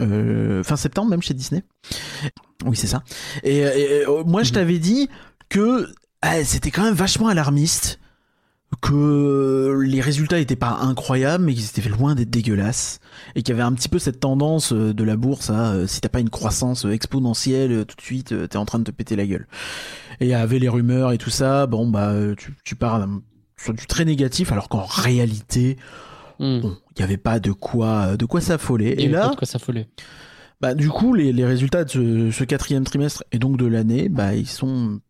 euh, 0.00 0.62
fin 0.62 0.76
septembre 0.76 1.10
même 1.10 1.20
chez 1.22 1.34
Disney. 1.34 1.64
Oui, 2.64 2.76
c'est 2.76 2.86
ça. 2.86 3.02
Et, 3.44 3.58
et, 3.58 4.06
euh, 4.06 4.24
moi, 4.24 4.42
je 4.42 4.50
Mhm. 4.50 4.54
t'avais 4.54 4.78
dit 4.78 5.08
que 5.50 5.86
ah, 6.22 6.42
c'était 6.44 6.70
quand 6.70 6.82
même 6.82 6.94
vachement 6.94 7.28
alarmiste, 7.28 8.00
que 8.82 9.80
les 9.84 10.00
résultats 10.00 10.38
étaient 10.38 10.56
pas 10.56 10.78
incroyables, 10.82 11.44
mais 11.44 11.54
qu'ils 11.54 11.64
étaient 11.66 11.88
loin 11.88 12.14
d'être 12.14 12.30
dégueulasses, 12.30 13.00
et 13.34 13.42
qu'il 13.42 13.54
y 13.54 13.58
avait 13.58 13.66
un 13.66 13.72
petit 13.72 13.88
peu 13.88 13.98
cette 13.98 14.20
tendance 14.20 14.72
euh, 14.72 14.92
de 14.94 15.04
la 15.04 15.16
bourse 15.16 15.50
à 15.50 15.86
si 15.86 16.00
t'as 16.00 16.08
pas 16.08 16.20
une 16.20 16.30
croissance 16.30 16.84
exponentielle 16.84 17.84
tout 17.86 17.96
de 17.96 18.02
suite, 18.02 18.34
t'es 18.48 18.56
en 18.56 18.64
train 18.64 18.78
de 18.78 18.84
te 18.84 18.90
péter 18.90 19.16
la 19.16 19.26
gueule. 19.26 19.46
Et 20.20 20.26
il 20.26 20.30
y 20.30 20.34
avait 20.34 20.58
les 20.58 20.68
rumeurs 20.68 21.12
et 21.12 21.18
tout 21.18 21.30
ça, 21.30 21.66
bon 21.66 21.86
bah 21.88 22.12
tu, 22.36 22.54
tu 22.64 22.74
pars 22.76 23.06
sur 23.58 23.74
du 23.74 23.86
très 23.86 24.04
négatif, 24.06 24.52
alors 24.52 24.68
qu'en 24.68 24.84
réalité, 24.84 25.76
Hmm. 26.40 26.60
il 26.96 27.00
y 27.00 27.02
avait 27.02 27.16
pas 27.16 27.40
de 27.40 27.50
quoi 27.50 28.16
de 28.16 28.24
quoi 28.24 28.40
s'affoler. 28.40 28.94
Et 28.98 29.08
pas 29.10 29.16
là, 29.16 29.28
de 29.30 29.34
quoi 29.34 29.44
s'affoler. 29.46 29.88
bah, 30.60 30.74
du 30.74 30.88
coup, 30.88 31.12
les, 31.12 31.32
les 31.32 31.44
résultats 31.44 31.82
de 31.82 31.90
ce, 31.90 32.30
ce 32.30 32.44
quatrième 32.44 32.84
trimestre 32.84 33.24
et 33.32 33.40
donc 33.40 33.56
de 33.56 33.66
l'année, 33.66 34.08
bah, 34.08 34.34
ils 34.36 34.46
sont 34.46 35.00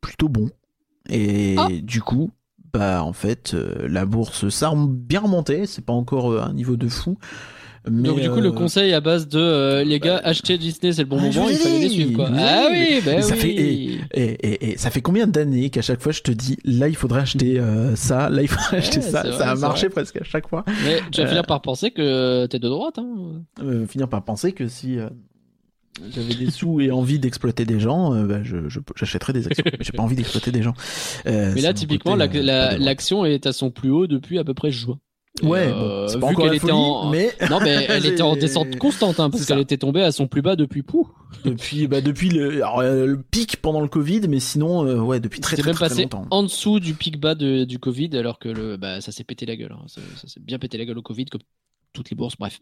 plutôt 0.00 0.28
bons. 0.28 0.50
Et 1.10 1.56
Ah. 1.58 1.66
du 1.82 2.00
coup, 2.00 2.30
bah, 2.72 3.02
en 3.02 3.12
fait, 3.12 3.54
euh, 3.54 3.88
la 3.88 4.06
bourse, 4.06 4.48
ça 4.50 4.68
a 4.68 4.74
bien 4.88 5.20
remonté. 5.20 5.66
C'est 5.66 5.84
pas 5.84 5.92
encore 5.92 6.30
euh, 6.32 6.42
un 6.42 6.52
niveau 6.52 6.76
de 6.76 6.86
fou. 6.88 7.18
Mais, 7.90 8.08
Donc, 8.08 8.20
du 8.20 8.28
coup, 8.30 8.40
le 8.40 8.48
euh, 8.48 8.52
conseil 8.52 8.92
à 8.92 9.00
base 9.00 9.28
de 9.28 9.38
euh, 9.38 9.84
les 9.84 10.00
gars, 10.00 10.20
achetez 10.24 10.58
Disney, 10.58 10.92
c'est 10.92 11.02
le 11.02 11.08
bon 11.08 11.18
Ah, 11.20 11.30
je 11.30 11.38
moment, 11.38 11.50
il 11.50 11.54
ai 11.54 11.58
fallait 11.58 11.78
les 11.78 11.88
suivre, 11.88 12.12
quoi. 12.14 12.28
je 12.28 12.34
ai 12.34 12.42
Ah 12.42 12.68
oui, 12.70 13.00
ben 13.04 13.16
Mais 13.16 13.22
ça 13.22 13.34
oui. 13.34 13.40
fait- 13.40 14.20
Et, 14.20 14.30
et, 14.52 14.70
et 14.72 14.78
ça 14.78 14.90
fait 14.90 15.00
combien 15.00 15.26
d'années 15.26 15.70
qu'à 15.70 15.82
chaque 15.82 16.00
fois 16.02 16.12
je 16.12 16.22
te 16.22 16.30
dis 16.32 16.56
là 16.64 16.88
il 16.88 16.96
faudrait 16.96 17.20
acheter 17.22 17.58
euh, 17.60 17.94
ça, 17.96 18.28
là 18.30 18.42
il 18.42 18.48
faudrait 18.48 18.78
acheter 18.78 18.98
Ouais, 18.98 19.02
ça, 19.02 19.32
ça 19.32 19.50
a 19.50 19.54
marché 19.54 19.88
presque 19.88 20.16
à 20.16 20.24
chaque 20.24 20.48
fois. 20.48 20.64
Mais 20.84 21.00
tu 21.12 21.20
vas 21.20 21.26
Euh, 21.26 21.30
finir 21.30 21.46
par 21.46 21.62
penser 21.62 21.90
que 21.90 22.46
t'es 22.46 22.58
de 22.58 22.68
droite, 22.68 22.98
hein. 22.98 23.42
Euh, 23.62 23.86
finir 23.86 24.08
par 24.08 24.24
penser 24.24 24.52
que 24.52 24.66
si 24.68 24.98
euh, 24.98 25.08
j'avais 26.14 26.34
des 26.34 26.50
sous 26.50 26.80
et 26.80 26.90
envie 26.90 27.18
d'exploiter 27.18 27.64
des 27.64 27.80
gens, 27.80 28.14
euh, 28.14 28.24
bah, 28.24 28.40
je, 28.42 28.68
je- 28.68 28.80
j'achèterais 28.96 29.32
des 29.32 29.46
actions. 29.46 29.64
Mais 29.66 29.78
j'ai 29.80 29.92
pas 29.92 30.02
envie 30.02 30.16
d'exploiter 30.16 30.50
des 30.52 30.62
gens. 30.62 30.74
Euh, 31.26 31.52
Mais 31.54 31.60
là, 31.60 31.72
typiquement, 31.72 32.16
côté, 32.16 32.40
la- 32.42 32.72
la- 32.72 32.78
l'action 32.78 33.24
est 33.24 33.46
à 33.46 33.52
son 33.52 33.70
plus 33.70 33.90
haut 33.90 34.06
depuis 34.06 34.38
à 34.38 34.44
peu 34.44 34.54
près 34.54 34.70
juin. 34.70 34.98
Et, 35.42 35.46
Ouais, 35.46 35.66
euh, 35.68 36.06
bon, 36.06 36.08
c'est 36.08 36.20
pas 36.20 36.26
vu 36.28 36.32
encore 36.34 36.44
qu'elle 36.46 36.54
était 36.56 36.70
en... 36.72 37.10
mais 37.10 37.32
Non, 37.50 37.58
mais 37.62 37.84
elle 37.88 38.06
était 38.06 38.22
en 38.22 38.34
descente 38.36 38.76
constante, 38.78 39.20
hein, 39.20 39.30
parce 39.30 39.44
qu'elle 39.46 39.58
était 39.60 39.76
tombée 39.78 40.02
à 40.02 40.12
son 40.12 40.26
plus 40.26 40.42
bas 40.42 40.56
depuis 40.56 40.82
pou. 40.82 41.08
depuis, 41.44 41.86
bah, 41.86 42.00
depuis 42.00 42.28
le, 42.30 42.56
alors, 42.56 42.80
euh, 42.80 43.06
le 43.06 43.22
pic 43.22 43.56
pendant 43.62 43.80
le 43.80 43.88
Covid, 43.88 44.22
mais 44.28 44.40
sinon, 44.40 44.84
euh, 44.86 44.98
ouais, 45.00 45.20
depuis 45.20 45.40
très 45.40 45.56
très, 45.56 45.66
même 45.66 45.74
très, 45.74 45.88
passé 45.88 46.02
longtemps. 46.02 46.26
en 46.30 46.42
dessous 46.42 46.80
du 46.80 46.94
pic 46.94 47.20
bas 47.20 47.34
de- 47.34 47.64
du 47.64 47.78
Covid, 47.78 48.10
alors 48.16 48.38
que 48.38 48.48
le, 48.48 48.76
bah, 48.76 49.00
ça 49.00 49.12
s'est 49.12 49.24
pété 49.24 49.46
la 49.46 49.56
gueule. 49.56 49.72
hein. 49.72 49.84
Ça, 49.86 50.00
ça 50.20 50.26
s'est 50.28 50.40
bien 50.40 50.58
pété 50.58 50.78
la 50.78 50.84
gueule 50.84 50.98
au 50.98 51.02
Covid, 51.02 51.26
comme 51.26 51.42
toutes 51.92 52.10
les 52.10 52.16
bourses. 52.16 52.36
Bref. 52.38 52.58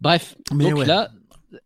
Bref. 0.00 0.36
Mais 0.54 0.64
Donc 0.70 0.80
ouais. 0.80 0.86
là, 0.86 1.10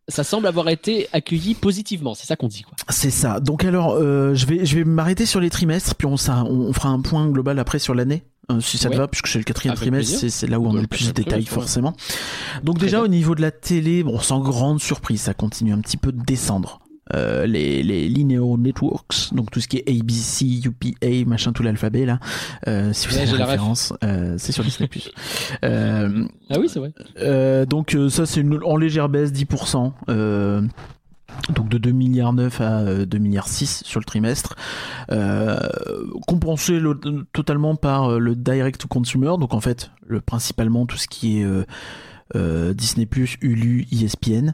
ça 0.08 0.24
semble 0.24 0.46
avoir 0.46 0.68
été 0.68 1.08
accueilli 1.12 1.54
positivement. 1.54 2.14
C'est 2.14 2.26
ça 2.26 2.36
qu'on 2.36 2.48
dit, 2.48 2.62
quoi. 2.62 2.74
C'est 2.90 3.10
ça. 3.10 3.40
Donc 3.40 3.64
alors, 3.64 3.94
euh, 3.94 4.34
je 4.34 4.46
vais, 4.46 4.64
je 4.64 4.76
vais 4.76 4.84
m'arrêter 4.84 5.26
sur 5.26 5.40
les 5.40 5.50
trimestres, 5.50 5.94
puis 5.94 6.06
on, 6.06 6.16
ça, 6.16 6.44
on, 6.44 6.68
on 6.68 6.72
fera 6.72 6.90
un 6.90 7.00
point 7.00 7.28
global 7.28 7.58
après 7.58 7.78
sur 7.78 7.94
l'année. 7.94 8.22
Euh, 8.50 8.60
si 8.60 8.78
ça 8.78 8.90
te 8.90 8.96
va, 8.96 9.06
puisque 9.08 9.28
c'est 9.28 9.38
le 9.38 9.44
quatrième 9.44 9.72
Avec 9.72 9.80
trimestre, 9.82 10.18
c'est 10.18 10.30
c'est 10.30 10.46
là 10.46 10.58
où 10.60 10.66
on 10.66 10.72
Ouais, 10.72 10.78
a 10.78 10.82
le 10.82 10.86
plus 10.88 11.06
de 11.08 11.12
détails 11.12 11.40
ouais. 11.40 11.46
forcément. 11.46 11.94
Donc 12.64 12.78
Très 12.78 12.86
déjà 12.86 12.98
bien. 12.98 13.04
au 13.04 13.08
niveau 13.08 13.34
de 13.34 13.42
la 13.42 13.50
télé, 13.50 14.02
bon, 14.02 14.18
sans 14.18 14.40
grande 14.40 14.80
surprise, 14.80 15.20
ça 15.22 15.34
continue 15.34 15.72
un 15.72 15.80
petit 15.80 15.96
peu 15.96 16.12
de 16.12 16.22
descendre. 16.22 16.80
euh, 17.14 17.44
les, 17.44 17.82
les 17.82 18.08
linear 18.08 18.56
networks, 18.56 19.32
donc 19.34 19.50
tout 19.50 19.60
ce 19.60 19.66
qui 19.66 19.78
est 19.78 19.88
ABC, 19.90 20.60
UPA, 20.64 21.28
machin, 21.28 21.52
tout 21.52 21.64
l'alphabet 21.64 22.04
là. 22.06 22.20
Euh, 22.68 22.92
si 22.92 23.08
vous 23.08 23.16
Ouais, 23.16 23.22
avez 23.22 23.36
la 23.36 23.46
référence, 23.46 23.92
euh, 24.04 24.36
c'est 24.38 24.52
sur 24.52 24.62
Disney+. 24.62 24.88
euh, 25.64 26.24
Ah 26.50 26.58
oui, 26.60 26.68
c'est 26.68 26.78
vrai. 26.78 26.92
euh, 27.18 27.66
donc 27.66 27.96
euh, 27.96 28.08
ça 28.10 28.26
c'est 28.26 28.40
une- 28.40 28.60
en 28.64 28.76
légère 28.76 29.08
baisse 29.08 29.32
10%. 29.32 29.92
Euh, 31.48 31.52
donc 31.52 31.68
de 31.68 31.78
2 31.78 31.90
milliards 31.92 32.32
9 32.32 32.60
à 32.60 32.78
euh, 32.80 33.06
2 33.06 33.18
milliards 33.18 33.48
6 33.48 33.82
sur 33.84 34.00
le 34.00 34.04
trimestre, 34.04 34.56
euh, 35.10 35.58
compensé 36.26 36.78
le- 36.80 36.98
totalement 37.32 37.76
par 37.76 38.10
euh, 38.12 38.18
le 38.18 38.34
direct 38.36 38.80
to 38.80 38.88
consumer. 38.88 39.32
Donc 39.38 39.54
en 39.54 39.60
fait, 39.60 39.90
le 40.06 40.20
principalement 40.20 40.86
tout 40.86 40.96
ce 40.96 41.08
qui 41.08 41.40
est 41.40 41.44
euh, 41.44 41.64
euh, 42.36 42.74
Disney+, 42.74 43.08
Hulu, 43.40 43.86
ESPN. 43.92 44.52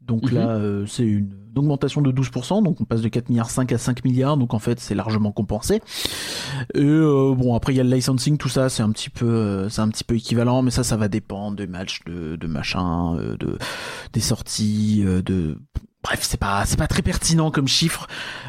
Donc 0.00 0.30
Mhm. 0.30 0.34
là, 0.38 0.48
euh, 0.50 0.86
c'est 0.86 1.04
une 1.04 1.32
augmentation 1.56 2.00
de 2.02 2.12
12%, 2.12 2.62
donc 2.62 2.80
on 2.80 2.84
passe 2.84 3.00
de 3.00 3.08
4 3.08 3.28
milliards 3.30 3.48
5 3.50 3.72
à 3.72 3.78
5 3.78 4.04
milliards, 4.04 4.36
donc 4.36 4.52
en 4.54 4.58
fait 4.58 4.78
c'est 4.78 4.94
largement 4.94 5.32
compensé. 5.32 5.80
Et 6.74 6.80
euh, 6.84 7.34
bon 7.34 7.54
après 7.54 7.72
il 7.72 7.76
y 7.76 7.80
a 7.80 7.82
le 7.82 7.88
licensing, 7.90 8.36
tout 8.36 8.50
ça 8.50 8.68
c'est 8.68 8.82
un 8.82 8.90
petit 8.90 9.08
peu, 9.10 9.26
euh, 9.26 9.68
c'est 9.70 9.80
un 9.80 9.88
petit 9.88 10.04
peu 10.04 10.14
équivalent, 10.14 10.60
mais 10.62 10.70
ça 10.70 10.84
ça 10.84 10.96
va 10.98 11.08
dépendre 11.08 11.56
des 11.56 11.66
matchs, 11.66 12.00
de, 12.04 12.36
de 12.36 12.46
machin, 12.46 13.16
euh, 13.16 13.36
de 13.38 13.58
des 14.12 14.20
sorties, 14.20 15.02
euh, 15.06 15.22
de 15.22 15.58
bref 16.06 16.20
c'est 16.22 16.38
pas 16.38 16.64
c'est 16.64 16.78
pas 16.78 16.86
très 16.86 17.02
pertinent 17.02 17.50
comme 17.50 17.66
chiffre. 17.66 18.06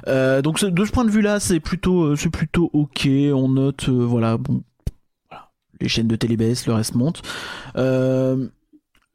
Euh, 0.07 0.41
donc 0.41 0.63
de 0.63 0.85
ce 0.85 0.91
point 0.91 1.05
de 1.05 1.09
vue 1.09 1.21
là 1.21 1.39
c'est 1.39 1.59
plutôt 1.59 2.03
euh, 2.03 2.15
c'est 2.15 2.29
plutôt 2.29 2.69
ok. 2.73 3.07
On 3.33 3.49
note 3.49 3.89
euh, 3.89 4.05
voilà 4.05 4.37
bon 4.37 4.63
les 5.79 5.87
chaînes 5.87 6.07
de 6.07 6.15
télé 6.15 6.37
baissent, 6.37 6.65
le 6.67 6.73
reste 6.73 6.95
monte. 6.95 7.21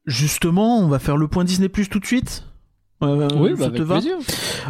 Justement 0.07 0.79
on 0.81 0.89
va 0.89 0.99
faire 0.99 1.17
le 1.17 1.29
point 1.29 1.45
Disney 1.45 1.69
Plus 1.69 1.89
tout 1.89 2.01
de 2.01 2.07
suite. 2.07 2.45
Euh, 3.03 3.29
Oui, 3.37 3.51
ça 3.51 3.57
bah, 3.57 3.65
avec 3.67 3.83
plaisir. 3.85 4.17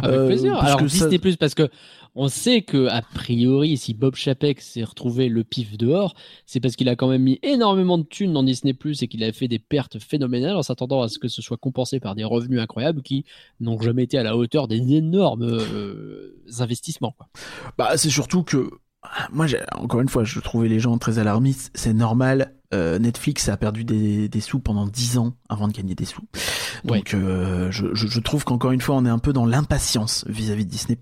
Avec 0.01 0.15
Euh, 0.19 0.27
plaisir. 0.27 0.53
parce 0.53 0.65
Alors 0.67 0.79
que 0.79 0.87
ça- 0.87 0.97
Disney 1.05 1.19
Plus, 1.19 1.37
parce 1.37 1.53
que 1.53 1.69
on 2.15 2.27
sait 2.27 2.61
que 2.61 2.87
a 2.87 3.01
priori, 3.01 3.75
si 3.77 3.93
Bob 3.95 4.15
Chapek 4.15 4.61
s'est 4.61 4.83
retrouvé 4.83 5.29
le 5.29 5.43
pif 5.43 5.77
dehors, 5.77 6.13
c'est 6.45 6.59
parce 6.59 6.75
qu'il 6.75 6.87
a 6.89 6.95
quand 6.95 7.07
même 7.07 7.23
mis 7.23 7.39
énormément 7.41 7.97
de 7.97 8.03
thunes 8.03 8.33
dans 8.33 8.43
Disney 8.43 8.73
Plus 8.73 9.01
et 9.01 9.07
qu'il 9.07 9.23
a 9.23 9.31
fait 9.31 9.47
des 9.47 9.57
pertes 9.59 9.97
phénoménales 9.99 10.55
en 10.55 10.61
s'attendant 10.63 11.01
à 11.01 11.07
ce 11.09 11.17
que 11.17 11.27
ce 11.27 11.41
soit 11.41 11.57
compensé 11.57 11.99
par 11.99 12.13
des 12.15 12.23
revenus 12.23 12.59
incroyables 12.59 13.01
qui 13.01 13.25
n'ont 13.59 13.81
jamais 13.81 14.03
été 14.03 14.17
à 14.17 14.23
la 14.23 14.37
hauteur 14.37 14.67
des 14.67 14.77
énormes 14.95 15.43
euh, 15.43 16.35
investissements. 16.59 17.15
Quoi. 17.17 17.27
Bah, 17.79 17.97
c'est 17.97 18.09
surtout 18.11 18.43
que 18.43 18.69
moi, 19.31 19.45
encore 19.75 20.01
une 20.01 20.09
fois, 20.09 20.23
je 20.23 20.39
trouvais 20.39 20.67
les 20.69 20.79
gens 20.79 20.97
très 20.97 21.19
alarmistes. 21.19 21.71
C'est 21.75 21.93
normal. 21.93 22.53
Euh, 22.73 22.97
Netflix 22.97 23.49
a 23.49 23.57
perdu 23.57 23.83
des, 23.83 24.27
des 24.27 24.41
sous 24.41 24.57
pendant 24.59 24.87
10 24.87 25.19
ans 25.19 25.33
avant 25.47 25.67
de 25.67 25.73
gagner 25.73 25.93
des 25.93 26.05
sous. 26.05 26.23
Donc, 26.85 27.13
euh, 27.13 27.67
je, 27.69 27.85
je, 27.93 28.07
je 28.07 28.19
trouve 28.19 28.43
qu'encore 28.45 28.71
une 28.71 28.81
fois, 28.81 28.95
on 28.95 29.05
est 29.05 29.09
un 29.09 29.19
peu 29.19 29.31
dans 29.31 29.45
l'impatience 29.45 30.25
vis-à-vis 30.27 30.65
de 30.65 30.71
Disney+. 30.71 30.97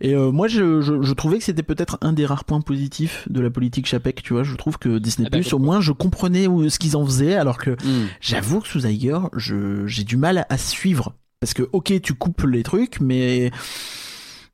Et 0.00 0.14
euh, 0.14 0.32
moi, 0.32 0.48
je, 0.48 0.80
je, 0.80 1.02
je 1.02 1.12
trouvais 1.12 1.36
que 1.36 1.44
c'était 1.44 1.62
peut-être 1.62 1.98
un 2.00 2.14
des 2.14 2.24
rares 2.24 2.44
points 2.44 2.62
positifs 2.62 3.26
de 3.28 3.40
la 3.42 3.50
politique 3.50 3.86
Chapek. 3.86 4.22
Tu 4.22 4.32
vois, 4.32 4.42
je 4.42 4.54
trouve 4.56 4.78
que 4.78 4.96
Disney+, 4.98 5.28
Ah 5.30 5.36
au 5.54 5.58
moins, 5.58 5.82
je 5.82 5.92
comprenais 5.92 6.46
où- 6.46 6.66
ce 6.70 6.78
qu'ils 6.78 6.96
en 6.96 7.04
faisaient, 7.04 7.34
alors 7.34 7.58
que 7.58 7.76
J'avoue 8.22 8.60
que 8.60 8.68
sous 8.68 8.86
Iger, 8.86 9.18
j'ai 9.36 10.04
du 10.04 10.16
mal 10.16 10.46
à 10.48 10.56
suivre 10.56 11.14
parce 11.40 11.52
que 11.52 11.68
ok, 11.72 12.00
tu 12.00 12.14
coupes 12.14 12.42
les 12.44 12.62
trucs, 12.62 12.98
mais 13.00 13.50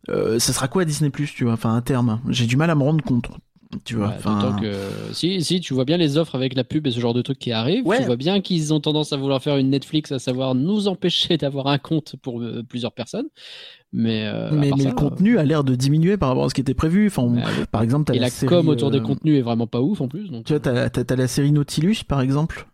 euh, 0.08 0.38
ça 0.38 0.52
sera 0.52 0.68
quoi 0.68 0.84
Disney 0.84 1.10
Plus, 1.10 1.32
tu 1.34 1.44
vois 1.44 1.52
Enfin, 1.54 1.76
à 1.76 1.80
terme, 1.82 2.20
j'ai 2.28 2.46
du 2.46 2.56
mal 2.56 2.70
à 2.70 2.74
me 2.74 2.82
rendre 2.82 3.02
compte, 3.04 3.28
tu 3.84 3.94
vois. 3.96 4.08
Ouais, 4.08 4.60
que 4.60 4.72
si, 5.12 5.42
si 5.42 5.60
tu 5.60 5.74
vois 5.74 5.84
bien 5.84 5.96
les 5.96 6.18
offres 6.18 6.34
avec 6.34 6.54
la 6.54 6.64
pub 6.64 6.86
et 6.86 6.90
ce 6.90 7.00
genre 7.00 7.14
de 7.14 7.22
trucs 7.22 7.38
qui 7.38 7.52
arrivent, 7.52 7.86
Ouais. 7.86 7.98
tu 7.98 8.04
vois 8.04 8.16
bien 8.16 8.40
qu'ils 8.40 8.74
ont 8.74 8.80
tendance 8.80 9.12
à 9.12 9.16
vouloir 9.16 9.42
faire 9.42 9.56
une 9.56 9.70
Netflix, 9.70 10.12
à 10.12 10.18
savoir 10.18 10.54
nous 10.54 10.88
empêcher 10.88 11.36
d'avoir 11.38 11.68
un 11.68 11.78
compte 11.78 12.16
pour 12.22 12.40
euh, 12.42 12.62
plusieurs 12.68 12.92
personnes. 12.92 13.26
Mais, 13.94 14.24
euh, 14.26 14.50
mais, 14.52 14.70
part 14.70 14.78
mais 14.78 14.84
ça, 14.84 14.88
le 14.90 14.94
contenu 14.94 15.38
a 15.38 15.44
l'air 15.44 15.64
de 15.64 15.74
diminuer 15.74 16.16
par 16.16 16.30
rapport 16.30 16.44
à 16.46 16.48
ce 16.48 16.54
qui 16.54 16.62
était 16.62 16.72
prévu. 16.74 17.08
Enfin, 17.08 17.22
on- 17.22 17.64
par 17.66 17.82
exemple, 17.82 18.06
t'as 18.06 18.14
et 18.14 18.18
la, 18.18 18.26
la 18.26 18.30
série, 18.30 18.48
com 18.48 18.68
autour 18.68 18.90
des 18.90 19.02
contenus 19.02 19.38
est 19.38 19.42
vraiment 19.42 19.66
pas 19.66 19.80
ouf 19.82 20.00
en 20.00 20.08
plus. 20.08 20.30
Donc, 20.30 20.44
Tu 20.46 20.54
vois, 20.54 20.60
t'as, 20.60 21.16
la 21.16 21.28
série 21.28 21.52
Nautilus, 21.52 21.98
par 22.08 22.20
exemple, 22.22 22.66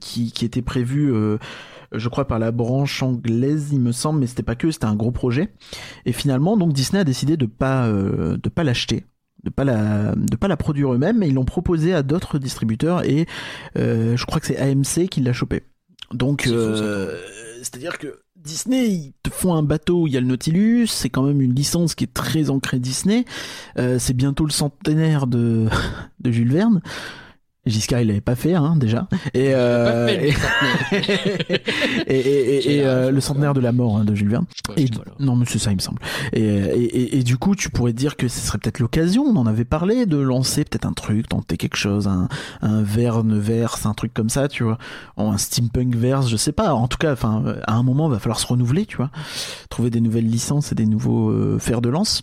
qui, 0.00 0.30
qui 0.32 0.44
était 0.44 0.62
prévue, 0.62 1.12
je 1.92 2.08
crois, 2.08 2.26
par 2.26 2.38
la 2.38 2.50
branche 2.50 3.02
anglaise, 3.02 3.68
il 3.72 3.80
me 3.80 3.92
semble, 3.92 4.20
mais 4.20 4.26
c'était 4.26 4.42
pas 4.42 4.54
que, 4.54 4.70
c'était 4.70 4.86
un 4.86 4.96
gros 4.96 5.10
projet. 5.10 5.52
Et 6.06 6.12
finalement, 6.12 6.56
donc 6.56 6.72
Disney 6.72 7.00
a 7.00 7.04
décidé 7.04 7.36
de 7.36 7.46
pas, 7.46 7.86
euh, 7.86 8.36
de 8.36 8.48
pas 8.48 8.64
l'acheter, 8.64 9.04
de 9.44 9.50
pas 9.50 9.64
la, 9.64 10.14
de 10.14 10.36
pas 10.36 10.48
la 10.48 10.56
produire 10.56 10.92
eux-mêmes, 10.92 11.18
mais 11.18 11.28
ils 11.28 11.34
l'ont 11.34 11.44
proposé 11.44 11.94
à 11.94 12.02
d'autres 12.02 12.38
distributeurs 12.38 13.04
et 13.04 13.26
euh, 13.76 14.16
je 14.16 14.26
crois 14.26 14.40
que 14.40 14.46
c'est 14.46 14.58
AMC 14.58 15.08
qui 15.08 15.20
l'a 15.20 15.32
chopé. 15.32 15.64
Donc, 16.12 16.46
euh, 16.46 17.18
c'est-à-dire 17.58 17.98
que 17.98 18.20
Disney, 18.36 18.88
ils 18.88 19.12
te 19.22 19.30
font 19.30 19.54
un 19.54 19.62
bateau 19.62 20.02
où 20.02 20.06
il 20.06 20.12
y 20.12 20.16
a 20.16 20.20
le 20.20 20.26
Nautilus, 20.26 20.86
c'est 20.86 21.10
quand 21.10 21.22
même 21.22 21.40
une 21.40 21.54
licence 21.54 21.94
qui 21.94 22.04
est 22.04 22.14
très 22.14 22.50
ancrée 22.50 22.78
Disney. 22.78 23.24
Euh, 23.78 23.98
c'est 23.98 24.14
bientôt 24.14 24.44
le 24.44 24.50
centenaire 24.50 25.26
de, 25.26 25.66
de 26.20 26.30
Jules 26.30 26.52
Verne. 26.52 26.80
Giscard, 27.68 28.00
il 28.00 28.08
l'avait 28.08 28.20
pas 28.20 28.34
fait, 28.34 28.54
hein, 28.54 28.74
déjà. 28.76 29.08
Et, 29.34 29.54
euh, 29.54 30.08
fait, 30.08 31.62
et, 32.06 32.80
euh, 32.84 33.10
le 33.10 33.20
centenaire 33.20 33.54
de 33.54 33.60
la 33.60 33.72
mort 33.72 33.98
hein, 33.98 34.04
de 34.04 34.14
Jules 34.14 34.30
Verne. 34.30 34.46
Ouais, 34.68 34.82
Et, 34.82 34.90
non, 35.18 35.36
mais 35.36 35.44
c'est 35.46 35.58
ça, 35.58 35.70
il 35.70 35.76
me 35.76 35.80
semble. 35.80 36.00
Et, 36.32 37.22
du 37.22 37.36
coup, 37.36 37.54
tu 37.54 37.70
pourrais 37.70 37.92
dire 37.92 38.16
que 38.16 38.28
ce 38.28 38.40
serait 38.40 38.58
peut-être 38.58 38.78
l'occasion, 38.78 39.24
on 39.24 39.36
en 39.36 39.46
avait 39.46 39.64
parlé, 39.64 40.06
de 40.06 40.18
lancer 40.18 40.64
peut-être 40.64 40.86
un 40.86 40.92
truc, 40.92 41.28
tenter 41.28 41.56
quelque 41.56 41.76
chose, 41.76 42.08
un, 42.08 42.28
un 42.62 42.82
Verne 42.82 43.38
verse, 43.38 43.86
un 43.86 43.94
truc 43.94 44.14
comme 44.14 44.30
ça, 44.30 44.48
tu 44.48 44.64
vois. 44.64 44.78
Un 45.16 45.36
steampunk 45.36 45.94
verse, 45.94 46.28
je 46.28 46.36
sais 46.36 46.52
pas. 46.52 46.74
En 46.74 46.88
tout 46.88 46.98
cas, 46.98 47.12
enfin, 47.12 47.42
à 47.66 47.74
un 47.74 47.82
moment, 47.82 48.08
il 48.08 48.12
va 48.12 48.18
falloir 48.18 48.40
se 48.40 48.46
renouveler, 48.46 48.86
tu 48.86 48.96
vois. 48.96 49.10
Trouver 49.68 49.90
des 49.90 50.00
nouvelles 50.00 50.28
licences 50.28 50.72
et 50.72 50.74
des 50.74 50.86
nouveaux 50.86 51.30
euh, 51.30 51.58
fers 51.58 51.80
de 51.80 51.88
lance. 51.88 52.22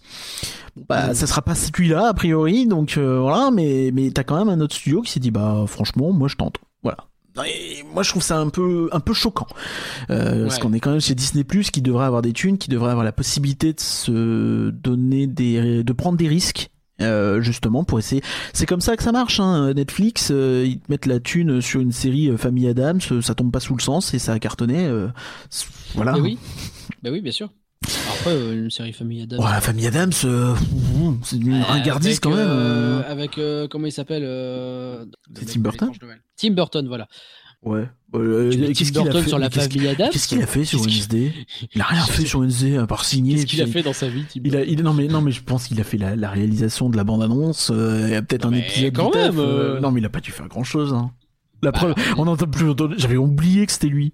Bah, 0.90 1.14
ça 1.14 1.26
sera 1.26 1.42
pas 1.42 1.56
celui-là, 1.56 2.10
a 2.10 2.14
priori, 2.14 2.68
donc 2.68 2.98
euh, 2.98 3.20
voilà, 3.22 3.50
mais, 3.50 3.92
mais 3.94 4.12
t'as 4.12 4.24
quand 4.24 4.38
même 4.38 4.50
un 4.50 4.60
autre 4.60 4.76
studio 4.76 5.02
qui 5.02 5.12
s'est 5.12 5.22
dit, 5.22 5.32
bah, 5.36 5.66
franchement, 5.68 6.12
moi, 6.12 6.28
je 6.28 6.36
tente. 6.36 6.58
Voilà. 6.82 6.98
Et 7.46 7.84
moi, 7.94 8.02
je 8.02 8.10
trouve 8.12 8.24
ça 8.24 8.40
un 8.40 8.48
peu, 8.50 8.88
un 8.94 9.02
peu 9.02 9.14
choquant. 9.14 9.48
Euh, 10.10 10.44
Parce 10.44 10.58
qu'on 10.58 10.72
est 10.72 10.80
quand 10.80 10.92
même 10.92 11.02
chez 11.02 11.16
Disney 11.16 11.44
Plus 11.44 11.70
qui 11.70 11.82
devrait 11.82 12.06
avoir 12.06 12.22
des 12.22 12.32
thunes, 12.32 12.58
qui 12.58 12.70
devrait 12.70 12.92
avoir 12.92 13.04
la 13.04 13.12
possibilité 13.12 13.74
de 13.74 13.80
se 13.82 14.70
donner 14.70 15.28
des, 15.28 15.84
de 15.84 15.94
prendre 15.94 16.18
des 16.18 16.30
risques. 16.30 16.70
euh, 17.02 17.42
justement 17.42 17.84
pour 17.84 18.00
essayer 18.00 18.22
c'est 18.54 18.66
comme 18.66 18.80
ça 18.80 18.96
que 18.96 19.04
ça 19.04 19.12
marche 19.12 19.42
hein. 19.42 19.74
Netflix 19.74 20.30
euh, 20.32 20.64
ils 20.66 20.80
te 20.80 20.90
mettent 20.90 21.08
la 21.08 21.20
thune 21.20 21.60
sur 21.60 21.82
une 21.82 21.92
série 21.92 22.32
Famille 22.38 22.70
Adams 22.70 23.02
ça 23.22 23.36
tombe 23.36 23.52
pas 23.52 23.60
sous 23.60 23.76
le 23.76 23.82
sens 23.82 24.14
et 24.14 24.20
ça 24.20 24.32
a 24.32 24.40
cartonné 24.40 24.90
voilà 25.94 26.18
oui, 26.18 26.38
bah 27.04 27.10
oui, 27.12 27.20
bien 27.20 27.34
sûr. 27.34 27.50
Après, 28.26 28.36
euh, 28.36 28.64
une 28.64 28.72
série 28.72 28.94
Famille 28.94 29.22
Adams. 29.22 29.40
Oh, 29.42 29.46
la 29.46 29.62
Famille 29.62 29.88
Adams 29.88 30.12
euh, 30.24 30.56
c'est 31.24 31.36
une 31.38 31.54
Euh, 31.54 31.64
ringardise 31.64 32.08
avec, 32.08 32.20
quand 32.22 32.32
même 32.32 32.40
euh, 32.40 33.02
euh. 33.02 33.12
avec 33.12 33.38
euh, 33.38 33.68
comment 33.68 33.86
il 33.88 33.92
s'appelle 33.92 34.24
euh, 34.26 35.06
C'est 35.38 35.46
Tim 35.46 35.60
Burton. 35.62 35.92
Tim 36.38 36.52
Burton, 36.52 36.88
voilà. 36.88 37.08
ouais 37.64 37.88
Euh, 38.16 38.50
Tu 38.52 38.58
mets 38.58 38.74
qu'est-ce 38.74 38.92
Tim 38.92 39.02
qu'il 39.02 39.10
a 39.10 39.12
Burton 39.12 39.24
fait 39.24 39.30
sur 39.30 39.40
la 39.40 39.50
Famille 39.50 39.88
Adams. 39.88 40.10
qu'est-ce 40.12 40.28
qu'il 40.28 40.42
a 40.42 40.48
fait 40.48 40.66
sur 40.66 40.82
Wednesday? 40.82 41.34
Il 41.76 41.82
a 41.82 41.86
rien 41.86 42.02
fait 42.06 42.26
sur 42.26 42.40
Wednesday 42.40 42.78
à 42.78 42.88
part 42.88 43.06
signer 43.06 43.36
Qu'est-ce 43.36 43.46
qu'il 43.46 43.62
a 43.62 43.68
fait 43.68 43.84
dans 43.84 43.94
sa 43.94 44.08
vie, 44.10 44.24
Tim 44.34 44.42
Il 44.44 44.56
a, 44.56 44.64
il, 44.64 44.82
non 44.82 44.94
mais 44.94 45.08
non 45.08 45.22
mais 45.22 45.32
je 45.32 45.44
pense 45.44 45.68
qu'il 45.68 45.80
a 45.80 45.84
fait 45.84 45.98
la, 45.98 46.16
la 46.16 46.30
réalisation 46.30 46.90
de 46.90 46.98
la 46.98 47.04
bande 47.04 47.22
annonce. 47.24 47.70
euh, 47.74 48.06
il 48.08 48.14
y 48.14 48.16
a 48.16 48.22
peut-être 48.24 48.46
un 48.48 48.54
épisode. 48.54 48.94
quand 48.94 49.14
même, 49.14 49.38
euh. 49.38 49.80
Non 49.80 49.92
mais 49.92 50.02
il 50.02 50.06
a 50.06 50.10
pas 50.10 50.20
dû 50.22 50.32
faire 50.32 50.48
grand 50.48 50.64
chose. 50.64 50.94
Hein. 50.94 51.12
La 51.62 51.72
Bah, 51.72 51.78
preuve, 51.80 51.96
on 52.18 52.28
entend 52.28 52.48
plus. 52.48 52.74
J'avais 52.98 53.18
oublié 53.18 53.66
que 53.66 53.72
c'était 53.72 53.88
lui. 53.88 54.14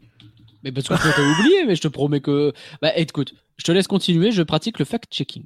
Mais 0.63 0.71
parce 0.71 0.87
que 0.87 0.93
t'as 0.93 1.39
oublié, 1.39 1.65
mais 1.65 1.75
je 1.75 1.81
te 1.81 1.87
promets 1.87 2.21
que. 2.21 2.53
Bah 2.81 2.91
écoute, 2.95 3.33
je 3.57 3.63
te 3.63 3.71
laisse 3.71 3.87
continuer, 3.87 4.31
je 4.31 4.43
pratique 4.43 4.79
le 4.79 4.85
fact-checking. 4.85 5.45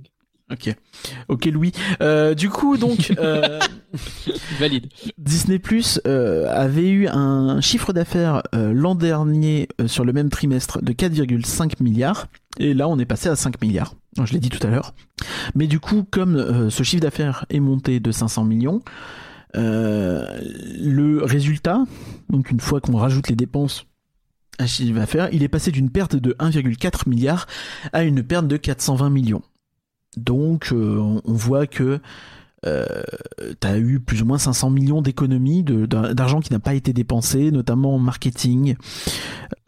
Ok, 0.51 0.75
ok 1.27 1.45
Louis. 1.45 1.71
Euh, 2.01 2.35
du 2.35 2.49
coup 2.49 2.77
donc 2.77 3.11
euh, 3.19 3.59
Valide. 4.59 4.87
Disney 5.17 5.57
Plus 5.57 5.99
euh, 6.05 6.47
avait 6.51 6.87
eu 6.87 7.07
un 7.07 7.61
chiffre 7.61 7.93
d'affaires 7.93 8.43
l'an 8.53 8.93
dernier 8.93 9.67
sur 9.87 10.05
le 10.05 10.13
même 10.13 10.29
trimestre 10.29 10.83
de 10.83 10.93
4,5 10.93 11.81
milliards. 11.81 12.27
Et 12.57 12.73
là, 12.73 12.87
on 12.87 12.97
est 12.99 13.05
passé 13.05 13.27
à 13.27 13.35
5 13.35 13.59
milliards. 13.61 13.95
Je 14.23 14.31
l'ai 14.33 14.39
dit 14.39 14.49
tout 14.49 14.65
à 14.65 14.69
l'heure. 14.69 14.93
Mais 15.55 15.67
du 15.67 15.79
coup, 15.79 16.05
comme 16.09 16.69
ce 16.69 16.83
chiffre 16.83 17.01
d'affaires 17.01 17.45
est 17.49 17.59
monté 17.59 17.99
de 17.99 18.11
500 18.11 18.45
millions, 18.45 18.81
le 19.55 21.19
résultat, 21.23 21.83
donc 22.29 22.51
une 22.51 22.59
fois 22.59 22.79
qu'on 22.79 22.97
rajoute 22.97 23.29
les 23.29 23.35
dépenses 23.35 23.87
il 24.59 25.43
est 25.43 25.47
passé 25.47 25.71
d'une 25.71 25.89
perte 25.89 26.15
de 26.15 26.33
1,4 26.39 27.09
milliard 27.09 27.47
à 27.93 28.03
une 28.03 28.23
perte 28.23 28.47
de 28.47 28.57
420 28.57 29.09
millions. 29.09 29.41
Donc, 30.17 30.69
euh, 30.71 31.19
on 31.25 31.33
voit 31.33 31.67
que 31.67 31.99
euh, 32.65 32.85
tu 33.61 33.67
as 33.67 33.77
eu 33.77 33.99
plus 33.99 34.21
ou 34.21 34.25
moins 34.25 34.37
500 34.37 34.69
millions 34.69 35.01
d'économies 35.01 35.63
d'argent 35.63 36.39
qui 36.39 36.51
n'a 36.51 36.59
pas 36.59 36.73
été 36.73 36.93
dépensé, 36.93 37.51
notamment 37.51 37.95
en 37.95 37.99
marketing, 37.99 38.75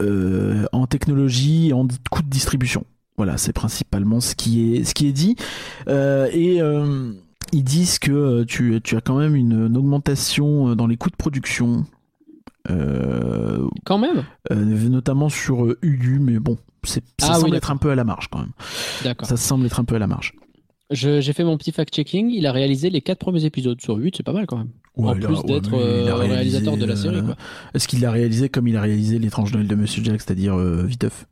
euh, 0.01 0.65
en 0.71 0.87
technologie 0.87 1.73
en 1.73 1.87
coûts 2.09 2.23
de 2.23 2.29
distribution. 2.29 2.85
Voilà, 3.17 3.37
c'est 3.37 3.53
principalement 3.53 4.19
ce 4.19 4.35
qui 4.35 4.75
est, 4.75 5.11
dit. 5.11 5.35
Euh, 5.87 6.27
et 6.31 6.59
ils 7.51 7.63
disent 7.63 7.99
que 7.99 8.43
tu, 8.43 8.75
as 8.75 9.01
quand 9.01 9.17
même 9.17 9.35
une, 9.35 9.75
augmentation 9.75 10.75
dans 10.75 10.87
les 10.87 10.97
coûts 10.97 11.09
de 11.09 11.15
production 11.15 11.85
Euh, 12.69 13.67
Quand 13.85 13.97
même 13.97 14.23
euh, 14.51 14.55
notamment 14.89 15.29
sur 15.29 15.65
euh, 15.65 15.79
mais 16.19 16.39
bon, 16.39 16.57
ça 16.83 16.99
Ah 17.21 17.33
semble 17.35 17.55
être 17.55 17.71
un 17.71 17.77
peu 17.77 17.89
à 17.91 17.95
la 17.95 18.03
marge 18.03 18.27
quand 18.29 18.39
même. 18.39 18.51
D'accord. 19.03 19.27
Ça 19.27 19.37
semble 19.37 19.65
être 19.65 19.79
un 19.79 19.83
peu 19.85 19.95
à 19.95 19.99
la 19.99 20.07
marge. 20.07 20.33
J'ai 20.89 21.33
fait 21.33 21.43
mon 21.43 21.57
petit 21.57 21.71
fact-checking. 21.71 22.29
Il 22.31 22.45
a 22.45 22.51
réalisé 22.53 22.89
les 22.89 23.01
quatre 23.01 23.19
premiers 23.19 23.43
épisodes 23.43 23.79
sur 23.81 23.95
8, 23.95 24.15
c'est 24.17 24.23
pas 24.23 24.31
mal 24.31 24.45
quand 24.47 24.57
même. 24.57 24.69
en 24.95 25.07
Ouais, 25.07 25.15
plus 25.15 25.21
là, 25.23 25.29
ouais, 25.31 25.43
d'être 25.43 25.73
a 25.73 25.77
euh, 25.77 26.15
réalisateur 26.15 26.77
de 26.77 26.85
la 26.85 26.95
série. 26.95 27.17
euh. 27.17 27.33
Est-ce 27.73 27.87
qu'il 27.89 27.99
l'a 28.01 28.09
réalisé 28.11 28.47
comme 28.47 28.67
il 28.69 28.77
a 28.77 28.81
réalisé 28.81 29.19
l'étrange 29.19 29.53
Noël 29.53 29.67
de 29.67 29.75
Monsieur 29.75 30.01
Jack, 30.03 30.21
c'est-à-dire 30.21 30.55
viteuf? 30.57 31.25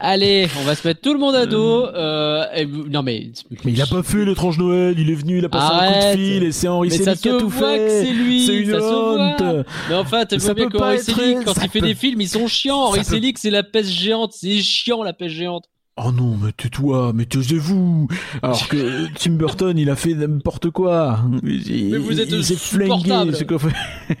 Allez, 0.00 0.46
on 0.60 0.64
va 0.64 0.74
se 0.74 0.86
mettre 0.86 1.00
tout 1.00 1.12
le 1.12 1.18
monde 1.18 1.34
à 1.34 1.46
dos. 1.46 1.84
euh, 1.86 2.44
et- 2.54 2.66
non 2.66 3.02
mais. 3.02 3.30
Mais 3.64 3.72
il 3.72 3.82
a 3.82 3.86
pas 3.86 4.02
fait 4.02 4.24
l'étrange 4.24 4.58
Noël, 4.58 4.94
il 4.98 5.10
est 5.10 5.14
venu, 5.14 5.38
il 5.38 5.44
a 5.44 5.48
passé 5.48 5.72
un 5.72 5.92
coup 5.92 6.16
de 6.16 6.22
fil 6.22 6.42
et 6.44 6.52
c'est 6.52 6.68
Henri 6.68 6.90
Selick 6.90 7.20
qui 7.20 7.28
a 7.28 7.32
se 7.32 7.38
tout 7.38 7.50
fait. 7.50 8.04
c'est 8.04 8.12
lui. 8.12 8.46
C'est 8.46 8.54
une 8.56 8.70
ça 8.70 8.78
se 8.80 8.84
honte. 8.84 9.40
voit. 9.42 9.64
Mais 9.88 9.94
enfin, 9.96 10.24
tu 10.26 10.36
vois 10.36 10.54
bien 10.54 10.64
peut 10.66 10.70
que 10.70 10.78
pas 10.78 10.86
Henri 10.86 10.96
être- 10.96 11.02
Selick, 11.04 11.44
quand 11.44 11.54
ça 11.54 11.62
il 11.64 11.70
fait 11.70 11.80
des 11.80 11.94
films, 11.94 12.20
ils 12.20 12.28
sont 12.28 12.46
chiants. 12.46 12.76
Henri 12.84 13.00
peut- 13.00 13.04
Selick, 13.06 13.38
c'est 13.38 13.50
la 13.50 13.62
peste 13.62 13.90
géante. 13.90 14.32
C'est 14.34 14.60
chiant 14.60 15.02
la 15.02 15.12
peste 15.12 15.34
géante. 15.34 15.64
Oh 16.00 16.12
non, 16.12 16.36
mais 16.40 16.52
tais-toi, 16.52 17.12
mais 17.12 17.24
taisez-vous 17.24 18.06
Alors 18.42 18.68
que 18.68 19.06
Tim 19.18 19.32
Burton, 19.32 19.76
il 19.76 19.90
a 19.90 19.96
fait 19.96 20.14
n'importe 20.14 20.70
quoi. 20.70 21.18
Mais 21.42 21.98
vous 21.98 22.20
êtes 22.20 22.30
flingué. 22.56 23.32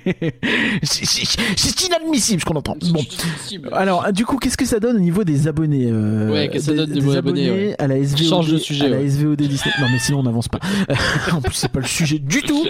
c'est 0.82 1.86
inadmissible 1.86 2.40
ce 2.40 2.44
qu'on 2.44 2.56
entend. 2.56 2.76
Bon. 2.90 3.04
Alors, 3.72 4.12
du 4.12 4.26
coup, 4.26 4.38
qu'est-ce 4.38 4.56
que 4.56 4.64
ça 4.64 4.80
donne 4.80 4.96
au 4.96 5.00
niveau 5.00 5.22
des 5.22 5.46
abonnés 5.46 5.88
euh, 5.88 6.32
Ouais, 6.32 6.48
qu'est-ce 6.48 6.70
que 6.70 6.76
ça 6.76 6.86
donne 6.86 6.90
au 6.90 6.94
niveau 6.94 7.10
des 7.10 7.12
des 7.12 7.18
abonnés, 7.18 7.50
ouais. 7.50 7.76
à 7.78 7.86
la 7.86 8.02
SVOD, 8.02 8.28
Change 8.28 8.50
de 8.50 8.58
sujet, 8.58 8.86
à 8.86 8.88
la 8.88 8.98
ouais. 8.98 9.08
SVOD 9.08 9.42
Disney. 9.42 9.74
Non, 9.80 9.86
mais 9.92 9.98
sinon 10.00 10.18
on 10.20 10.24
n'avance 10.24 10.48
pas. 10.48 10.58
en 11.32 11.40
plus, 11.40 11.54
c'est 11.54 11.70
pas 11.70 11.80
le 11.80 11.86
sujet 11.86 12.18
du 12.18 12.42
tout. 12.42 12.66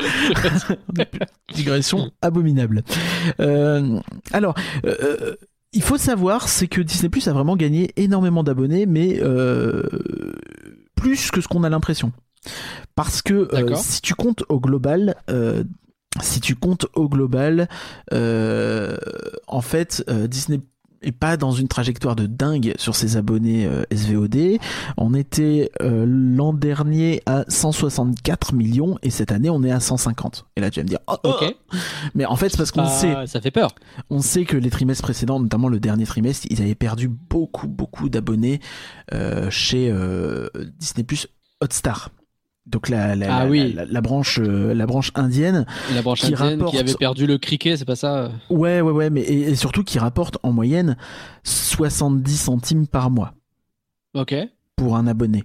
Digression 1.54 2.10
abominable. 2.20 2.82
Euh, 3.40 4.00
alors, 4.32 4.54
euh, 4.84 5.36
il 5.72 5.82
faut 5.82 5.98
savoir, 5.98 6.48
c'est 6.48 6.68
que 6.68 6.80
Disney 6.80 7.08
Plus 7.08 7.28
a 7.28 7.32
vraiment 7.32 7.56
gagné 7.56 7.92
énormément 7.96 8.42
d'abonnés, 8.42 8.86
mais 8.86 9.20
euh, 9.22 9.82
plus 10.94 11.30
que 11.30 11.40
ce 11.40 11.48
qu'on 11.48 11.64
a 11.64 11.68
l'impression. 11.68 12.12
Parce 12.94 13.22
que 13.22 13.48
euh, 13.54 13.74
si 13.76 14.00
tu 14.00 14.14
comptes 14.14 14.44
au 14.48 14.60
global, 14.60 15.16
euh, 15.30 15.64
si 16.22 16.40
tu 16.40 16.54
comptes 16.54 16.86
au 16.94 17.08
global, 17.08 17.68
euh, 18.12 18.96
en 19.46 19.60
fait, 19.60 20.04
euh, 20.08 20.26
Disney 20.26 20.60
est 21.02 21.12
pas 21.12 21.36
dans 21.36 21.52
une 21.52 21.68
trajectoire 21.68 22.16
de 22.16 22.26
dingue 22.26 22.74
sur 22.78 22.96
ses 22.96 23.16
abonnés 23.16 23.66
euh, 23.66 23.84
SVOD. 23.92 24.58
On 24.96 25.14
était 25.14 25.70
euh, 25.80 26.04
l'an 26.06 26.52
dernier 26.52 27.22
à 27.26 27.44
164 27.48 28.54
millions 28.54 28.98
et 29.02 29.10
cette 29.10 29.32
année 29.32 29.50
on 29.50 29.62
est 29.62 29.70
à 29.70 29.80
150. 29.80 30.46
Et 30.56 30.60
là 30.60 30.70
tu 30.70 30.80
vas 30.80 30.84
me 30.84 30.88
dire, 30.88 30.98
oh, 31.06 31.16
oh. 31.24 31.28
Ok. 31.40 31.54
mais 32.14 32.24
en 32.26 32.36
fait 32.36 32.48
c'est 32.48 32.56
parce 32.56 32.70
qu'on 32.72 32.82
Ah, 32.82 32.88
sait, 32.88 33.26
Ça 33.26 33.40
fait 33.40 33.50
peur. 33.50 33.74
on 34.10 34.20
sait 34.20 34.44
que 34.44 34.56
les 34.56 34.70
trimestres 34.70 35.02
précédents, 35.02 35.40
notamment 35.40 35.68
le 35.68 35.80
dernier 35.80 36.04
trimestre, 36.06 36.46
ils 36.50 36.60
avaient 36.62 36.74
perdu 36.74 37.08
beaucoup 37.08 37.68
beaucoup 37.68 38.08
d'abonnés 38.08 38.60
euh, 39.14 39.50
chez 39.50 39.90
euh, 39.90 40.48
Disney 40.78 41.04
Plus 41.04 41.26
Hotstar. 41.60 42.10
Donc 42.70 42.90
la, 42.90 43.16
la, 43.16 43.34
Ah 43.34 43.44
la- 43.44 43.50
oui. 43.50 43.74
la, 43.88 44.00
branche 44.02 44.38
euh, 44.38 44.74
la 44.74 44.84
branche 44.86 45.10
indienne 45.14 45.64
La 45.94 46.02
branche 46.02 46.20
Qui 46.20 46.26
indienne 46.34 46.58
rapporte- 46.58 46.70
qui 46.74 46.78
avait 46.78 46.94
perdu 46.94 47.26
le 47.26 47.38
criquet, 47.38 47.76
c'est 47.78 47.86
pas 47.86 47.96
ça 47.96 48.30
Ouais, 48.50 48.82
ouais, 48.82 48.92
ouais, 48.92 49.08
mais 49.10 49.22
et, 49.22 49.40
et 49.50 49.54
surtout 49.56 49.82
qui 49.84 49.98
rapporte 49.98 50.36
en 50.42 50.52
moyenne 50.52 50.96
70 51.44 52.36
centimes 52.36 52.86
par 52.86 53.10
mois 53.10 53.32
Ok. 54.14 54.34
pour 54.76 54.96
un 54.96 55.06
abonné. 55.06 55.44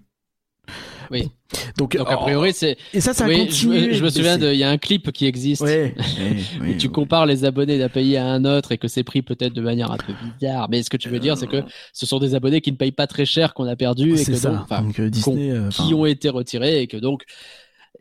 Oui. 1.11 1.31
Donc, 1.77 1.95
Donc 1.97 2.09
a 2.09 2.17
oh, 2.17 2.21
priori, 2.23 2.53
c'est. 2.53 2.77
et 2.93 3.01
ça, 3.01 3.13
ça 3.13 3.25
Oui, 3.25 3.49
je, 3.49 3.67
me- 3.67 3.93
je 3.93 3.99
me 4.03 4.09
de 4.09 4.09
souviens. 4.09 4.37
Il 4.37 4.57
y 4.57 4.63
a 4.63 4.69
un 4.69 4.77
clip 4.77 5.11
qui 5.11 5.25
existe. 5.25 5.61
Ouais, 5.61 5.93
où 6.59 6.63
ouais, 6.63 6.77
tu 6.77 6.87
ouais. 6.87 6.93
compares 6.93 7.25
les 7.25 7.45
abonnés 7.45 7.77
d'un 7.77 7.89
pays 7.89 8.17
à 8.17 8.25
un 8.25 8.45
autre 8.45 8.71
et 8.71 8.77
que 8.77 8.87
c'est 8.87 9.03
pris 9.03 9.21
peut-être 9.21 9.53
de 9.53 9.61
manière 9.61 9.91
un 9.91 9.97
peu 9.97 10.13
bizarre. 10.39 10.67
Mais 10.69 10.83
ce 10.83 10.89
que 10.89 10.97
tu 10.97 11.09
veux 11.09 11.19
dire, 11.19 11.37
c'est 11.37 11.47
que 11.47 11.63
ce 11.93 12.05
sont 12.05 12.19
des 12.19 12.35
abonnés 12.35 12.61
qui 12.61 12.71
ne 12.71 12.77
payent 12.77 12.91
pas 12.91 13.07
très 13.07 13.25
cher 13.25 13.53
qu'on 13.53 13.67
a 13.67 13.75
perdu 13.75 14.15
et 14.17 14.23
que 14.25 14.35
ça. 14.35 14.65
donc, 14.69 14.99
euh, 14.99 15.09
Disney, 15.09 15.51
euh, 15.51 15.69
qui 15.69 15.93
ont 15.93 16.05
été 16.05 16.29
retirés 16.29 16.81
et 16.81 16.87
que 16.87 16.97
donc 16.97 17.23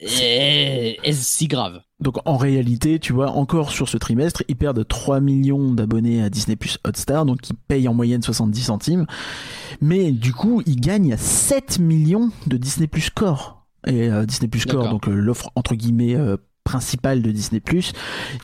est 0.01 0.99
est-ce 1.05 1.23
si 1.23 1.49
grave. 1.49 1.81
donc 2.01 2.17
en 2.25 2.37
réalité, 2.37 2.99
tu 2.99 3.13
vois, 3.13 3.31
encore 3.31 3.71
sur 3.71 3.89
ce 3.89 3.97
trimestre, 3.97 4.43
ils 4.49 4.57
perdent 4.57 4.87
3 4.87 5.21
millions 5.21 5.73
d'abonnés 5.73 6.23
à 6.23 6.31
Disney 6.31 6.57
Plus 6.57 6.79
Hotstar, 6.85 7.25
donc 7.25 7.49
ils 7.49 7.57
payent 7.57 7.89
en 7.89 7.95
moyenne 7.95 8.23
70 8.23 8.63
centimes. 8.63 9.07
Mais 9.81 10.13
du 10.13 10.33
coup, 10.33 10.63
ils 10.67 10.81
gagnent 10.81 11.17
7 11.17 11.79
millions 11.79 12.31
de 12.47 12.57
Disney 12.57 12.87
Plus 12.87 13.11
Core. 13.11 13.67
Et 13.87 14.09
euh, 14.09 14.27
Disney 14.27 14.49
Plus 14.49 14.65
Core, 14.65 14.89
donc 14.91 15.09
euh, 15.09 15.13
l'offre 15.13 15.51
entre 15.57 15.75
guillemets 15.75 16.15
euh, 16.15 16.37
principale 16.65 17.23
de 17.23 17.31
Disney 17.31 17.61
Plus, 17.61 17.93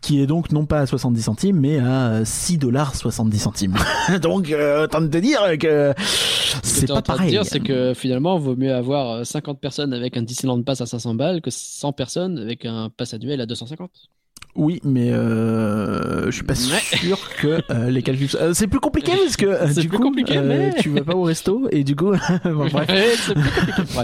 qui 0.03 0.21
est 0.21 0.27
donc 0.27 0.53
non 0.53 0.67
pas 0.67 0.81
à 0.81 0.87
70 0.87 1.23
centimes, 1.23 1.61
mais 1.61 1.79
à 1.79 2.25
6 2.25 2.59
dollars 2.59 2.95
70 2.95 3.39
centimes. 3.39 3.75
donc, 4.23 4.51
euh, 4.51 4.85
autant 4.85 5.07
te 5.07 5.19
dire 5.19 5.41
que 5.59 5.95
Ce 5.99 6.61
c'est 6.63 6.85
es 6.85 6.87
pas 6.87 6.95
en 6.95 7.03
train 7.03 7.15
de 7.15 7.19
pareil. 7.19 7.31
dire, 7.31 7.45
c'est 7.45 7.61
que 7.61 7.95
finalement, 7.95 8.39
vaut 8.39 8.57
mieux 8.57 8.75
avoir 8.75 9.11
euh, 9.11 9.25
50 9.25 9.61
personnes 9.61 9.93
avec 9.93 10.17
un 10.17 10.23
Disneyland 10.23 10.63
Pass 10.63 10.81
à 10.81 10.87
500 10.87 11.15
balles 11.15 11.41
que 11.41 11.51
100 11.51 11.93
personnes 11.93 12.39
avec 12.39 12.65
un 12.65 12.91
pass 12.91 13.15
annuel 13.15 13.41
à 13.41 13.47
250. 13.47 13.91
Oui, 14.61 14.81
mais 14.83 15.13
euh, 15.13 16.27
je 16.27 16.31
suis 16.33 16.43
pas 16.43 16.55
Ouais. 16.55 16.99
sûr 16.99 17.17
que 17.41 17.63
euh, 17.71 17.91
les 17.91 18.03
calculs. 18.03 18.29
euh, 18.41 18.53
c'est 18.55 18.67
plus 18.67 18.81
compliqué 18.81 19.13
parce 19.13 19.37
que 19.37 19.47
euh, 19.47 19.73
du 19.73 19.89
coup, 19.89 20.13
euh, 20.31 20.43
mais- 20.45 20.75
tu 20.81 20.91
vas 20.91 21.03
pas 21.03 21.15
au 21.15 21.23
resto 21.23 21.69
et 21.71 21.85
du 21.85 21.95
coup, 21.95 22.11
bon, 22.45 22.67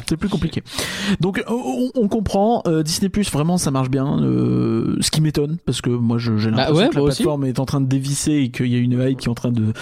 c'est 0.06 0.16
plus 0.16 0.28
compliqué. 0.28 0.60
Plus. 0.60 1.16
Donc 1.20 1.42
on, 1.48 1.90
on 1.96 2.06
comprend. 2.08 2.62
Disney 2.84 3.08
Plus 3.08 3.30
vraiment 3.32 3.58
ça 3.58 3.72
marche 3.72 3.90
bien. 3.90 4.16
ce 4.20 5.10
qui 5.10 5.20
m'étonne 5.20 5.58
parce 5.66 5.80
que 5.80 5.90
moi 5.90 6.18
je- 6.18 6.36
j'ai 6.38 6.50
l'impression 6.50 6.72
Bah 6.74 6.78
ouais, 6.80 6.88
que 6.88 6.94
la 6.96 7.02
aussi. 7.02 7.16
plateforme 7.22 7.44
est 7.46 7.58
en 7.58 7.66
train 7.66 7.80
de 7.80 7.88
dévisser 7.88 8.32
et 8.34 8.50
qu'il 8.50 8.66
y 8.68 8.76
a 8.76 8.78
une 8.78 8.92
hype 8.92 9.18
qui 9.18 9.26
est 9.26 9.30
en 9.30 9.34
train 9.34 9.50
de 9.52 9.72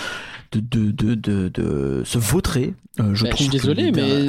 de 0.53 0.61
de 0.61 0.91
de, 0.91 1.15
de, 1.15 1.49
de 1.49 2.03
se 2.05 2.17
vautrer. 2.19 2.75
Je 2.99 3.03
Bah, 3.03 3.11
je 3.13 3.25
trouve 3.27 3.37
suis 3.39 3.47
que 3.49 3.53
désolé, 3.53 3.93
mais 3.93 4.27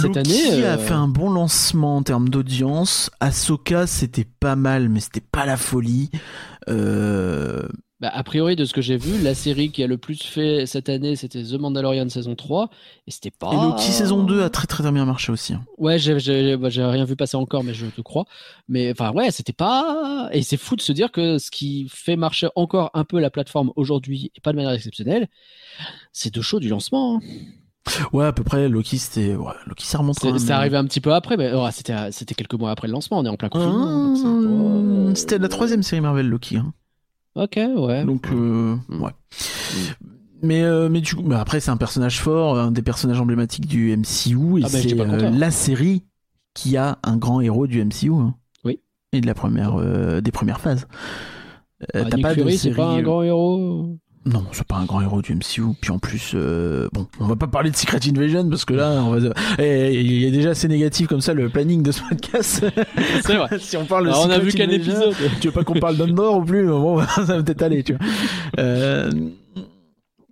cette 0.00 0.16
Loki 0.16 0.18
année, 0.50 0.64
a 0.64 0.74
euh, 0.74 0.78
fait 0.78 0.94
un 0.94 1.08
bon 1.08 1.30
lancement 1.30 1.96
en 1.96 2.02
termes 2.02 2.28
d'audience. 2.28 3.10
Ahsoka, 3.20 3.86
c'était 3.86 4.26
pas 4.40 4.56
mal, 4.56 4.88
mais 4.88 5.00
c'était 5.00 5.20
pas 5.20 5.46
la 5.46 5.56
folie. 5.56 6.10
Euh, 6.68 7.66
bah, 7.98 8.10
a 8.12 8.22
priori, 8.24 8.56
de 8.56 8.66
ce 8.66 8.74
que 8.74 8.82
j'ai 8.82 8.98
vu, 8.98 9.22
la 9.22 9.34
série 9.34 9.70
qui 9.70 9.82
a 9.82 9.86
le 9.86 9.96
plus 9.96 10.22
fait 10.22 10.66
cette 10.66 10.90
année, 10.90 11.16
c'était 11.16 11.42
The 11.42 11.54
Mandalorian 11.54 12.08
saison 12.10 12.34
3. 12.34 12.68
Et 13.06 13.10
c'était 13.10 13.30
pas. 13.30 13.50
Et 13.52 13.56
Loki 13.56 13.90
saison 13.90 14.22
2 14.22 14.42
a 14.42 14.50
très 14.50 14.66
très 14.66 14.82
très 14.82 14.92
bien 14.92 15.06
marché 15.06 15.32
aussi. 15.32 15.54
hein. 15.54 15.64
Ouais, 15.78 15.98
j'ai, 15.98 16.18
j'ai, 16.18 16.58
bah, 16.58 16.68
j'ai 16.68 16.84
rien 16.84 17.06
vu 17.06 17.16
passer 17.16 17.38
encore, 17.38 17.64
mais 17.64 17.72
je 17.72 17.86
te 17.86 18.02
crois. 18.02 18.26
Mais 18.68 18.90
enfin, 18.92 19.12
ouais, 19.12 19.30
c'était 19.30 19.54
pas. 19.54 20.28
Et 20.32 20.42
c'est 20.42 20.58
fou 20.58 20.76
de 20.76 20.82
se 20.82 20.92
dire 20.92 21.10
que 21.10 21.38
ce 21.38 21.50
qui 21.50 21.88
fait 21.90 22.16
marcher 22.16 22.48
encore 22.54 22.90
un 22.92 23.04
peu 23.04 23.18
la 23.18 23.30
plateforme 23.30 23.72
aujourd'hui, 23.76 24.30
et 24.36 24.40
pas 24.42 24.52
de 24.52 24.56
manière 24.56 24.72
exceptionnelle, 24.72 25.28
c'est 26.12 26.34
deux 26.34 26.42
shows 26.42 26.60
du 26.60 26.68
lancement. 26.68 27.16
hein. 27.16 27.20
Ouais, 28.12 28.24
à 28.26 28.32
peu 28.32 28.42
près. 28.42 28.68
Loki, 28.68 28.98
c'était. 28.98 29.34
Ouais, 29.36 29.52
Loki, 29.66 29.86
ça 29.86 29.98
remonte 29.98 30.18
C'est, 30.20 30.38
c'est 30.38 30.52
arrivé 30.52 30.76
un 30.76 30.84
petit 30.84 31.00
peu 31.00 31.14
après, 31.14 31.36
mais 31.36 31.50
oh, 31.54 31.66
c'était, 31.72 32.10
c'était 32.12 32.34
quelques 32.34 32.54
mois 32.54 32.70
après 32.70 32.88
le 32.88 32.92
lancement. 32.92 33.18
On 33.18 33.24
est 33.24 33.28
en 33.28 33.36
plein 33.36 33.48
confinement. 33.48 34.14
Ah, 34.16 35.08
pas- 35.10 35.14
C'était 35.14 35.38
la 35.38 35.48
troisième 35.48 35.82
série 35.82 36.00
Marvel 36.00 36.28
Loki. 36.28 36.56
hein. 36.56 36.72
Ok, 37.36 37.56
ouais. 37.56 38.04
Donc, 38.04 38.26
euh, 38.32 38.76
Mm. 38.88 39.02
ouais. 39.02 39.12
Mais, 40.42 40.62
euh, 40.62 40.88
mais 40.88 41.00
du 41.00 41.14
coup, 41.14 41.22
bah 41.22 41.40
après, 41.40 41.60
c'est 41.60 41.70
un 41.70 41.76
personnage 41.76 42.20
fort, 42.20 42.58
un 42.58 42.70
des 42.70 42.82
personnages 42.82 43.20
emblématiques 43.20 43.66
du 43.66 43.90
MCU, 43.96 44.58
et 44.60 44.62
Ah 44.64 44.68
bah, 44.68 44.68
c'est 44.70 44.98
euh, 45.00 45.30
la 45.30 45.50
série 45.50 46.04
qui 46.54 46.76
a 46.76 46.98
un 47.02 47.16
grand 47.16 47.40
héros 47.40 47.66
du 47.66 47.80
MCU. 47.84 48.12
hein. 48.12 48.34
Oui. 48.64 48.80
Et 49.12 49.20
de 49.20 49.26
la 49.26 49.34
première, 49.34 49.76
euh, 49.80 50.20
des 50.20 50.32
premières 50.32 50.60
phases. 50.60 50.86
Euh, 51.94 52.04
Ah, 52.10 52.14
Nick 52.14 52.22
pas 52.22 52.34
Fury, 52.34 52.56
c'est 52.58 52.70
pas 52.70 52.88
un 52.92 52.98
euh, 52.98 53.02
grand 53.02 53.22
héros. 53.22 53.98
Non, 54.26 54.44
c'est 54.50 54.66
pas 54.66 54.74
un 54.76 54.84
grand 54.84 55.00
héros 55.00 55.22
du 55.22 55.34
MCU. 55.34 55.74
Puis 55.80 55.92
en 55.92 56.00
plus, 56.00 56.32
euh, 56.34 56.88
bon, 56.92 57.06
on 57.20 57.26
va 57.26 57.36
pas 57.36 57.46
parler 57.46 57.70
de 57.70 57.76
Secret 57.76 58.00
Invasion 58.08 58.48
parce 58.48 58.64
que 58.64 58.74
là, 58.74 58.90
on 59.04 59.10
va. 59.10 59.32
Eh, 59.58 60.00
il 60.00 60.20
y 60.20 60.26
a 60.26 60.30
déjà 60.30 60.50
assez 60.50 60.66
négatif 60.66 61.06
comme 61.06 61.20
ça 61.20 61.32
le 61.32 61.48
planning 61.48 61.80
de 61.82 61.92
ce 61.92 62.02
podcast. 62.02 62.66
C'est 63.22 63.36
vrai. 63.36 63.48
si 63.60 63.76
on 63.76 63.84
parle 63.84 64.06
de 64.06 64.10
Alors, 64.10 64.26
on 64.26 64.30
a 64.30 64.40
vu 64.40 64.52
qu'un 64.52 64.68
épisode. 64.68 65.14
tu 65.40 65.46
veux 65.46 65.52
pas 65.52 65.62
qu'on 65.62 65.78
parle 65.78 65.96
d'Andor 65.96 66.38
ou 66.38 66.44
plus 66.44 66.66
Bon, 66.66 67.00
ça 67.06 67.22
va 67.22 67.42
peut-être 67.44 67.62
aller, 67.62 67.84
tu 67.84 67.94
vois. 67.94 68.04
Euh, 68.58 69.10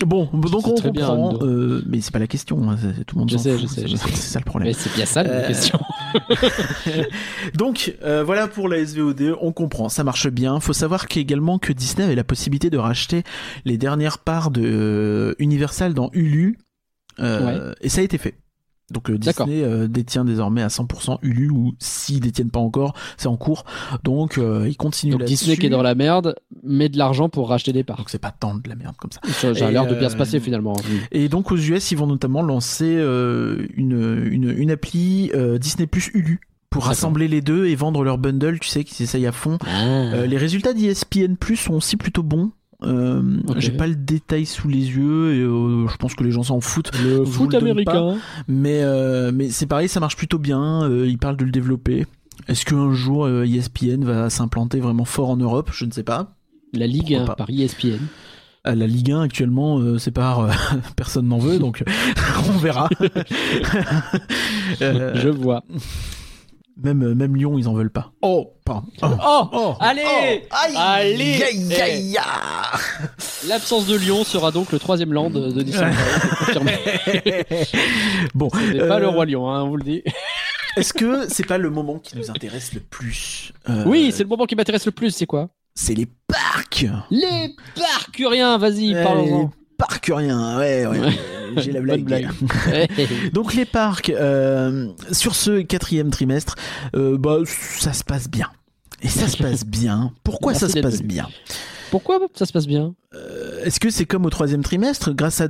Bon, 0.04 0.28
donc 0.34 0.66
on 0.66 0.74
bien, 0.90 1.06
comprend, 1.06 1.38
euh, 1.42 1.82
mais 1.86 2.00
c'est 2.00 2.10
pas 2.12 2.18
la 2.18 2.26
question. 2.26 2.68
hein, 2.68 2.76
c'est- 2.80 3.04
tout 3.04 3.14
le 3.16 3.20
monde 3.20 3.30
Je 3.30 3.36
sais, 3.38 3.52
fout, 3.52 3.60
je 3.62 3.66
sais, 3.66 3.80
c'est- 3.82 3.88
je 3.88 3.96
sais. 3.96 4.08
C'est 4.10 4.16
ça 4.32 4.38
le 4.40 4.44
problème. 4.44 4.68
Mais 4.68 4.74
c'est 4.74 4.92
bien 4.94 5.06
ça 5.06 5.22
la 5.22 5.30
Euh, 5.30 5.46
question. 5.46 5.78
Donc 7.54 7.94
euh, 8.02 8.22
voilà 8.24 8.48
pour 8.48 8.68
la 8.68 8.78
SVOD, 8.78 9.36
on 9.40 9.52
comprend, 9.52 9.88
ça 9.88 10.04
marche 10.04 10.28
bien. 10.28 10.58
Faut 10.60 10.72
savoir 10.72 11.06
qu'également 11.06 11.58
que 11.58 11.72
Disney 11.72 12.04
avait 12.04 12.14
la 12.14 12.24
possibilité 12.24 12.70
de 12.70 12.78
racheter 12.78 13.22
les 13.64 13.78
dernières 13.78 14.18
parts 14.18 14.50
de 14.50 14.62
euh, 14.64 15.34
Universal 15.38 15.94
dans 15.94 16.10
Hulu, 16.12 16.58
euh, 17.20 17.72
et 17.80 17.88
ça 17.88 18.00
a 18.00 18.04
été 18.04 18.18
fait. 18.18 18.34
Donc 18.90 19.10
euh. 19.10 19.18
Disney 19.18 19.62
euh, 19.62 19.88
détient 19.88 20.24
désormais 20.24 20.62
à 20.62 20.68
100% 20.68 21.18
Hulu, 21.22 21.50
ou 21.50 21.74
s'ils 21.78 22.20
détiennent 22.20 22.50
pas 22.50 22.60
encore, 22.60 22.94
c'est 23.16 23.28
en 23.28 23.36
cours. 23.36 23.64
Donc 24.02 24.38
euh, 24.38 24.66
ils 24.68 24.76
continuent 24.76 25.12
Donc. 25.12 25.24
Disney 25.24 25.56
qui 25.56 25.66
est 25.66 25.70
dans 25.70 25.82
la 25.82 25.94
merde 25.94 26.34
met 26.62 26.88
de 26.88 26.98
l'argent 26.98 27.28
pour 27.28 27.48
racheter 27.48 27.72
des 27.72 27.84
parts. 27.84 27.96
Donc 27.96 28.10
c'est 28.10 28.18
pas 28.18 28.32
tant 28.32 28.54
de 28.54 28.68
la 28.68 28.76
merde 28.76 28.96
comme 28.96 29.12
ça. 29.12 29.20
Ça, 29.32 29.54
ça 29.54 29.66
a 29.66 29.70
l'air 29.70 29.86
de 29.86 29.94
bien 29.94 30.10
se 30.10 30.16
passer 30.16 30.40
finalement. 30.40 30.76
Et 31.12 31.28
donc 31.28 31.50
aux 31.50 31.56
US, 31.56 31.90
ils 31.90 31.98
vont 31.98 32.06
notamment 32.06 32.42
lancer 32.42 32.94
une, 32.94 34.28
une, 34.30 34.54
une 34.56 34.70
appli 34.70 35.30
Disney 35.58 35.86
Plus 35.86 36.10
Hulu 36.14 36.40
pour 36.74 36.86
rassembler 36.86 37.28
les 37.28 37.40
deux 37.40 37.66
et 37.66 37.76
vendre 37.76 38.02
leur 38.02 38.18
bundle. 38.18 38.58
Tu 38.58 38.68
sais 38.68 38.82
qu'ils 38.82 39.04
essayent 39.04 39.26
à 39.26 39.32
fond. 39.32 39.58
Ah. 39.64 39.84
Euh, 39.84 40.26
les 40.26 40.36
résultats 40.36 40.72
d'ESPN 40.72 41.36
Plus 41.36 41.56
sont 41.56 41.74
aussi 41.74 41.96
plutôt 41.96 42.24
bons. 42.24 42.50
Euh. 42.86 43.22
J'ai 43.56 43.72
pas 43.72 43.86
le 43.86 43.94
détail 43.96 44.46
sous 44.46 44.68
les 44.68 44.78
yeux 44.78 45.34
et 45.34 45.40
euh, 45.40 45.88
je 45.88 45.96
pense 45.96 46.14
que 46.14 46.24
les 46.24 46.30
gens 46.30 46.42
s'en 46.42 46.60
foutent. 46.60 46.90
le 47.02 47.24
foot 47.24 47.52
le 47.52 47.58
américain. 47.58 48.16
Mais, 48.48 48.80
euh, 48.82 49.30
mais 49.34 49.50
c'est 49.50 49.66
pareil, 49.66 49.88
ça 49.88 50.00
marche 50.00 50.16
plutôt 50.16 50.38
bien. 50.38 50.88
Ils 51.04 51.18
parlent 51.18 51.36
de 51.36 51.44
le 51.44 51.50
développer. 51.50 52.06
Est-ce 52.48 52.64
qu'un 52.64 52.92
jour 52.92 53.28
ESPN 53.28 54.04
va 54.04 54.28
s'implanter 54.30 54.80
vraiment 54.80 55.04
fort 55.04 55.30
en 55.30 55.36
Europe? 55.36 55.70
Je 55.72 55.84
ne 55.84 55.90
sais 55.92 56.02
pas. 56.02 56.34
La 56.72 56.86
Ligue 56.86 57.16
Pourquoi 57.16 57.22
1 57.22 57.26
pas. 57.26 57.34
par 57.36 57.48
E 57.50 57.52
ESPN. 57.52 58.00
À 58.66 58.74
la 58.74 58.86
Ligue 58.86 59.12
1 59.12 59.20
actuellement, 59.20 59.78
euh, 59.78 59.98
c'est 59.98 60.10
par 60.10 60.40
euh, 60.40 60.50
personne 60.96 61.28
n'en 61.28 61.38
veut, 61.38 61.58
donc 61.58 61.84
on 62.48 62.58
verra. 62.58 62.88
Euh, 64.82 65.12
Je 65.14 65.28
vois. 65.28 65.62
Même 66.76 67.14
même 67.14 67.36
Lyon, 67.36 67.58
ils 67.58 67.68
en 67.68 67.74
veulent 67.74 67.90
pas. 67.92 68.12
Oh, 68.22 68.52
pardon. 68.64 68.88
Oh. 69.02 69.08
Oh, 69.22 69.48
Oh. 69.52 69.74
Allez 69.80 70.02
Aïe, 70.02 70.74
Allez 70.76 71.42
aïe, 71.42 71.68
Eh. 71.70 71.80
aïe, 71.80 72.16
aïe. 72.18 72.18
L'absence 73.48 73.86
de 73.86 73.96
Lyon 73.96 74.24
sera 74.24 74.50
donc 74.50 74.72
le 74.72 74.78
troisième 74.78 75.12
land 75.12 75.30
de 75.30 75.62
Disneyland. 75.62 75.92
C'est 76.20 76.36
confirmé. 76.38 76.72
bon, 78.34 78.48
Ce 78.52 78.72
n'est 78.72 78.88
pas 78.88 78.96
euh, 78.96 79.00
le 79.00 79.08
roi 79.08 79.26
Lion, 79.26 79.48
hein, 79.50 79.62
on 79.62 79.68
vous 79.68 79.76
le 79.76 79.84
dit. 79.84 80.02
est-ce 80.76 80.92
que 80.92 81.26
c'est 81.28 81.46
pas 81.46 81.58
le 81.58 81.70
moment 81.70 81.98
qui 81.98 82.16
nous 82.16 82.30
intéresse 82.30 82.72
le 82.72 82.80
plus 82.80 83.52
Euh, 83.68 83.84
Oui, 83.86 84.12
c'est 84.12 84.22
le 84.22 84.28
moment 84.28 84.46
qui 84.46 84.56
m'intéresse 84.56 84.86
le 84.86 84.92
plus, 84.92 85.10
c'est 85.10 85.26
quoi? 85.26 85.48
c'est 85.76 85.94
les 85.94 86.06
parcs. 86.28 86.86
Les 87.10 87.50
parcuriens, 87.74 88.58
vas-y, 88.58 88.94
Ouais, 88.94 89.02
parlons-en. 89.02 89.50
Parcuriens, 89.88 90.58
ouais, 90.58 90.86
ouais. 90.86 90.98
J'ai 91.56 91.72
la 91.72 91.80
blague. 91.80 92.02
blague. 92.02 92.28
Donc 93.32 93.54
les 93.54 93.64
parcs, 93.64 94.10
euh, 94.10 94.88
sur 95.12 95.34
ce 95.34 95.60
quatrième 95.62 96.10
trimestre, 96.10 96.56
euh, 96.96 97.16
bah, 97.18 97.38
ça 97.78 97.92
se 97.92 98.04
passe 98.04 98.28
bien. 98.28 98.50
Et 99.02 99.08
ça 99.08 99.28
se 99.28 99.36
passe 99.36 99.64
bien. 99.66 100.12
Pourquoi 100.24 100.52
Merci 100.52 100.66
ça 100.66 100.72
se 100.72 100.80
passe 100.80 101.02
bien? 101.02 101.28
Pourquoi 101.90 102.18
ça 102.34 102.46
se 102.46 102.52
passe 102.52 102.66
bien? 102.66 102.94
Euh, 103.14 103.62
Est-ce 103.64 103.78
que 103.78 103.90
c'est 103.90 104.06
comme 104.06 104.24
au 104.26 104.30
troisième 104.30 104.62
trimestre, 104.62 105.12
grâce 105.12 105.40
à... 105.40 105.48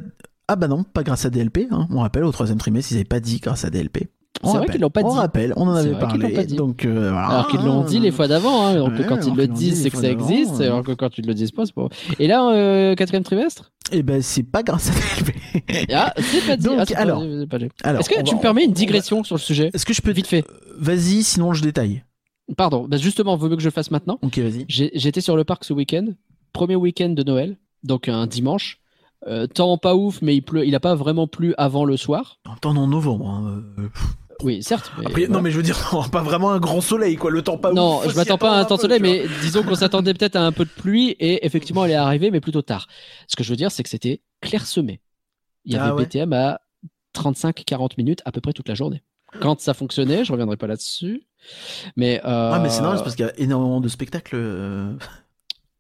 Ah 0.49 0.57
bah 0.57 0.69
non, 0.69 0.85
pas 0.85 1.03
grâce 1.03 1.25
à 1.25 1.31
DLP. 1.31 1.69
Hein. 1.71 1.87
On 1.91 2.01
rappelle, 2.01 2.25
au 2.25 2.33
troisième 2.33 2.59
trimestre, 2.59 2.93
ils 2.93 2.97
n'avaient 2.97 3.05
pas 3.05 3.21
dit 3.21 3.39
grâce 3.39 3.65
à 3.65 3.71
DLP. 3.71 4.09
On 4.43 4.51
C'est 4.53 4.59
vrai 4.59 4.67
qu'ils 4.67 4.81
l'ont 4.81 4.91
pas 4.91 5.01
On 5.05 5.13
dit. 5.13 5.17
rappelle, 5.19 5.53
on 5.57 5.69
en 5.69 5.75
avait 5.75 5.99
parlé. 5.99 6.29
pas 6.35 6.45
dit. 6.45 6.57
Donc 6.57 6.85
euh, 6.85 7.11
voilà. 7.13 7.27
Alors 7.29 7.49
qu'ils 7.49 7.61
l'ont 7.63 7.83
dit 7.85 7.99
les 8.01 8.11
fois 8.11 8.29
d'avant, 8.29 8.67
hein, 8.67 8.75
donc 8.77 8.91
Ouais, 8.99 9.07
quand 9.09 9.17
ils 9.17 9.23
alors 9.25 9.37
le 9.37 9.47
disent, 9.49 9.83
c'est 9.83 9.91
que 9.91 9.97
ça 9.97 10.11
existe, 10.11 10.57
ouais. 10.59 10.67
alors 10.67 10.83
que 10.83 10.93
quand 10.93 11.17
ils 11.19 11.27
le 11.27 11.35
disent 11.35 11.53
pas, 11.53 11.65
c'est 11.67 11.75
pas. 11.75 11.89
Et 12.19 12.27
là, 12.27 12.51
euh, 12.53 12.95
quatrième 12.95 13.23
trimestre? 13.23 13.73
Eh 13.93 14.03
ben 14.03 14.21
c'est 14.23 14.43
pas 14.43 14.63
grâce 14.63 14.91
à 14.91 14.93
DLP. 14.93 15.91
Ah, 15.93 16.13
c'est 16.19 16.47
pas 16.47 16.57
dit. 16.57 16.65
Donc, 16.65 16.77
Ah, 16.79 16.85
c'est 16.87 16.95
pas 16.95 17.01
alors, 17.01 17.23
pas. 17.49 17.59
Alors, 17.85 18.01
Est-ce 18.01 18.09
que 18.11 18.21
on 18.21 18.23
tu 18.25 18.33
va- 18.33 18.37
me 18.39 18.43
permets 18.43 18.65
une 18.65 18.71
on 18.71 18.73
va- 18.73 18.79
digression 18.79 19.25
sur 19.25 19.37
le 19.37 19.41
sujet? 19.41 19.71
Est-ce 19.73 19.87
que 19.87 19.95
je 19.95 20.03
peux 20.03 20.11
Vite 20.13 20.27
fait. 20.27 20.45
Vas-y, 20.79 21.23
sinon 21.23 21.53
je 21.55 21.63
détaille. 21.63 22.03
Pardon, 22.57 22.87
bah 22.89 22.97
justement, 22.99 23.37
vaut 23.37 23.49
mieux 23.49 23.57
que 23.57 23.63
je 23.63 23.69
le 23.69 23.73
fasse 23.73 23.91
maintenant. 23.91 24.19
Ok, 24.23 24.39
vas-y. 24.39 24.67
J'étais 24.69 25.21
sur 25.23 25.37
le 25.37 25.45
parc 25.45 25.65
ce 25.65 25.73
week-end, 25.73 26.07
premier 26.53 26.77
week-end 26.77 27.11
de 27.11 27.23
Noël, 27.23 27.57
donc 27.85 28.09
un 28.09 28.27
dimanche. 28.27 28.81
Euh, 29.27 29.47
temps 29.47 29.79
pas 29.79 29.95
ouf, 29.97 30.21
mais 30.21 30.37
il 30.37 30.43
pleut. 30.43 30.67
Il 30.67 30.75
a 30.75 30.81
pas 30.81 30.95
vraiment 30.95 31.27
plu 31.27 31.55
avant 31.57 31.87
le 31.87 31.97
soir. 31.97 32.41
En 32.47 32.57
temps 32.57 32.77
en 32.77 32.87
novembre. 32.89 33.27
hein, 33.31 33.63
euh, 33.79 33.89
Oui, 34.43 34.63
certes. 34.63 34.91
mais 34.99 35.07
Après, 35.07 35.21
voilà. 35.23 35.35
non 35.35 35.43
mais 35.43 35.51
je 35.51 35.57
veux 35.57 35.63
dire, 35.63 35.79
non, 35.93 36.03
pas 36.09 36.23
vraiment 36.23 36.51
un 36.53 36.59
grand 36.59 36.81
soleil 36.81 37.17
quoi. 37.17 37.31
Le 37.31 37.43
temps 37.43 37.57
pas. 37.59 37.73
Non, 37.73 37.99
ouf, 37.99 38.11
je 38.11 38.17
m'attends 38.17 38.39
pas 38.39 38.53
à 38.57 38.61
un 38.61 38.65
temps 38.65 38.77
soleil, 38.77 39.01
mais 39.01 39.25
disons 39.43 39.63
qu'on 39.63 39.75
s'attendait 39.75 40.13
peut-être 40.15 40.37
à 40.37 40.43
un 40.45 40.53
peu 40.53 40.65
de 40.65 40.71
pluie 40.71 41.11
et 41.21 41.45
effectivement 41.47 41.85
elle 41.85 41.93
est 41.93 41.95
arrivée, 41.95 42.31
mais 42.31 42.41
plutôt 42.41 42.63
tard. 42.63 42.87
Ce 43.29 43.37
que 43.37 43.45
je 43.45 43.51
veux 43.51 43.57
dire, 43.57 43.71
c'est 43.71 43.83
que 43.83 43.89
c'était 43.89 44.21
clairsemé. 44.41 45.01
Il 45.65 45.73
y 45.73 45.77
Ah 45.77 45.85
avait 45.85 45.93
ouais. 45.93 46.05
BTM 46.07 46.33
à 46.33 46.61
35-40 47.17 47.93
minutes 47.97 48.21
à 48.25 48.33
peu 48.33 48.41
près 48.41 48.53
toute 48.53 48.69
la 48.69 48.75
journée. 48.75 49.03
Quand 49.41 49.61
ça 49.61 49.75
fonctionnait, 49.75 50.25
je 50.25 50.33
reviendrai 50.33 50.57
pas 50.57 50.67
là-dessus. 50.67 51.23
Mais, 51.97 52.19
euh, 52.25 52.51
Ah 52.55 52.61
mais 52.63 52.69
c'est 52.71 52.81
normal, 52.81 52.99
c'est 52.99 53.05
parce 53.05 53.17
qu'il 53.17 53.25
y 53.25 53.29
a 53.29 53.39
énormément 53.39 53.81
de 53.81 53.89
spectacles. 53.89 54.37
euh. 54.37 54.93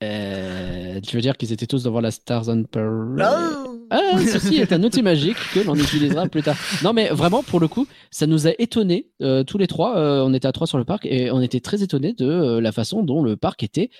euh, 0.03 1.01
tu 1.01 1.17
veux 1.17 1.23
dire 1.23 1.37
qu'ils 1.37 1.53
étaient 1.53 1.67
tous 1.67 1.83
devant 1.85 2.01
la 2.01 2.11
Stars 2.11 2.49
on 2.49 2.65
Parade? 2.65 3.64
Ah 3.91 4.19
ceci 4.19 4.57
est 4.57 4.73
un 4.73 4.83
outil 4.83 5.03
magique 5.03 5.37
que 5.53 5.61
l'on 5.61 5.75
utilisera 5.75 6.27
plus 6.29 6.43
tard. 6.43 6.57
Non, 6.83 6.93
mais 6.93 7.09
vraiment, 7.09 7.43
pour 7.43 7.61
le 7.61 7.69
coup, 7.69 7.87
ça 8.11 8.27
nous 8.27 8.47
a 8.47 8.51
étonnés 8.59 9.09
euh, 9.23 9.45
tous 9.45 9.59
les 9.59 9.67
trois. 9.67 9.97
euh, 9.99 10.23
on 10.25 10.33
était 10.35 10.47
à 10.49 10.53
trois 10.53 10.67
sur 10.67 10.79
le 10.79 10.85
parc 10.85 11.07
et 11.07 11.31
on 11.31 11.41
était 11.41 11.61
très 11.61 11.83
étonnés 11.83 12.13
de 12.13 12.27
euh, 12.29 12.61
la 12.61 12.73
façon 12.73 13.03
dont 13.03 13.23
le 13.23 13.37
parc 13.37 13.63
était 13.63 13.91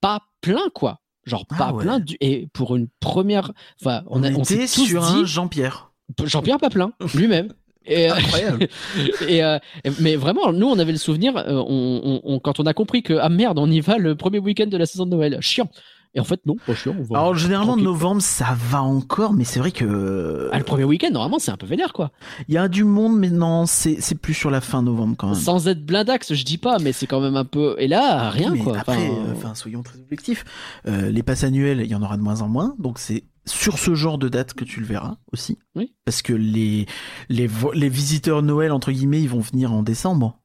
pas 0.00 0.20
plein, 0.40 0.68
quoi. 0.74 1.00
Genre 1.24 1.44
Ah 1.50 1.56
pas 1.58 1.72
ouais. 1.72 1.84
plein. 1.84 2.00
Du... 2.00 2.16
Et 2.20 2.48
pour 2.52 2.74
une 2.76 2.88
première, 3.00 3.52
enfin, 3.80 4.02
on, 4.08 4.20
on, 4.20 4.22
a, 4.24 4.30
on 4.32 4.42
était 4.42 4.58
tous 4.66 4.84
sur 4.86 5.00
dit 5.02 5.20
un 5.20 5.24
Jean-Pierre. 5.24 5.92
Jean-Pierre 6.24 6.58
pas 6.58 6.70
plein 6.70 6.92
lui-même. 7.14 7.52
Et, 7.84 8.08
Incroyable. 8.08 8.68
et, 9.28 9.42
euh, 9.42 9.58
mais 10.00 10.14
vraiment, 10.16 10.52
nous, 10.52 10.68
on 10.68 10.78
avait 10.78 10.92
le 10.92 10.98
souvenir, 10.98 11.34
on, 11.34 11.66
on- 11.68 12.20
on- 12.24 12.38
quand 12.38 12.60
on 12.60 12.66
a 12.66 12.74
compris 12.74 13.02
que 13.02 13.14
ah 13.14 13.28
merde, 13.28 13.58
on 13.58 13.68
y 13.70 13.80
va 13.80 13.98
le 13.98 14.14
premier 14.14 14.38
week-end 14.38 14.66
de 14.66 14.76
la 14.76 14.86
saison 14.86 15.04
de 15.04 15.10
Noël, 15.10 15.38
chiant. 15.40 15.68
Et 16.14 16.20
en 16.20 16.24
fait, 16.24 16.40
non, 16.44 16.56
pas 16.66 16.74
chiant. 16.74 16.94
On 16.98 17.02
va 17.04 17.18
Alors 17.20 17.34
généralement 17.34 17.76
novembre 17.76 18.20
ça 18.20 18.54
va 18.70 18.82
encore, 18.82 19.32
mais 19.32 19.44
c'est 19.44 19.60
vrai 19.60 19.70
que 19.72 20.50
Ah, 20.52 20.58
le 20.58 20.64
premier 20.64 20.84
week-end, 20.84 21.10
normalement, 21.10 21.38
c'est 21.38 21.50
un 21.50 21.56
peu 21.56 21.66
vénère, 21.66 21.92
quoi. 21.92 22.10
il 22.48 22.54
y 22.54 22.58
a 22.58 22.68
du 22.68 22.84
monde, 22.84 23.16
mais 23.18 23.30
non, 23.30 23.64
c'est 23.66 24.14
plus 24.20 24.34
sur 24.34 24.50
la 24.50 24.60
fin 24.60 24.82
novembre 24.82 25.14
quand 25.16 25.28
même. 25.28 25.34
Sans 25.36 25.68
être 25.68 25.84
blindax, 25.86 26.34
je 26.34 26.44
dis 26.44 26.58
pas, 26.58 26.78
mais 26.78 26.92
c'est 26.92 27.06
quand 27.06 27.20
même 27.20 27.36
un 27.36 27.44
peu. 27.46 27.76
Et 27.78 27.88
là, 27.88 28.28
rien 28.30 28.50
mais 28.50 28.58
quoi. 28.58 28.78
Après, 28.78 28.96
Enfin, 28.96 29.02
euh, 29.28 29.32
enfin, 29.34 29.54
soyons 29.54 29.82
très 29.82 29.98
objectifs. 29.98 30.44
Euh, 30.86 31.10
les 31.10 31.22
passes 31.22 31.44
annuelles, 31.44 31.80
il 31.82 31.90
y 31.90 31.94
en 31.94 32.02
aura 32.02 32.16
de 32.16 32.22
moins 32.22 32.42
en 32.42 32.48
moins, 32.48 32.74
donc 32.78 32.98
c'est 32.98 33.24
sur 33.46 33.78
ce 33.78 33.94
genre 33.94 34.18
de 34.18 34.28
date 34.28 34.54
que 34.54 34.64
tu 34.64 34.78
le 34.80 34.86
verras 34.86 35.16
aussi. 35.32 35.58
Oui. 35.74 35.94
Parce 36.04 36.22
que 36.22 36.32
les 36.32 36.86
les 37.28 37.48
les 37.74 37.88
visiteurs 37.88 38.42
Noël 38.42 38.70
entre 38.70 38.92
guillemets, 38.92 39.20
ils 39.22 39.28
vont 39.28 39.40
venir 39.40 39.72
en 39.72 39.82
décembre. 39.82 40.38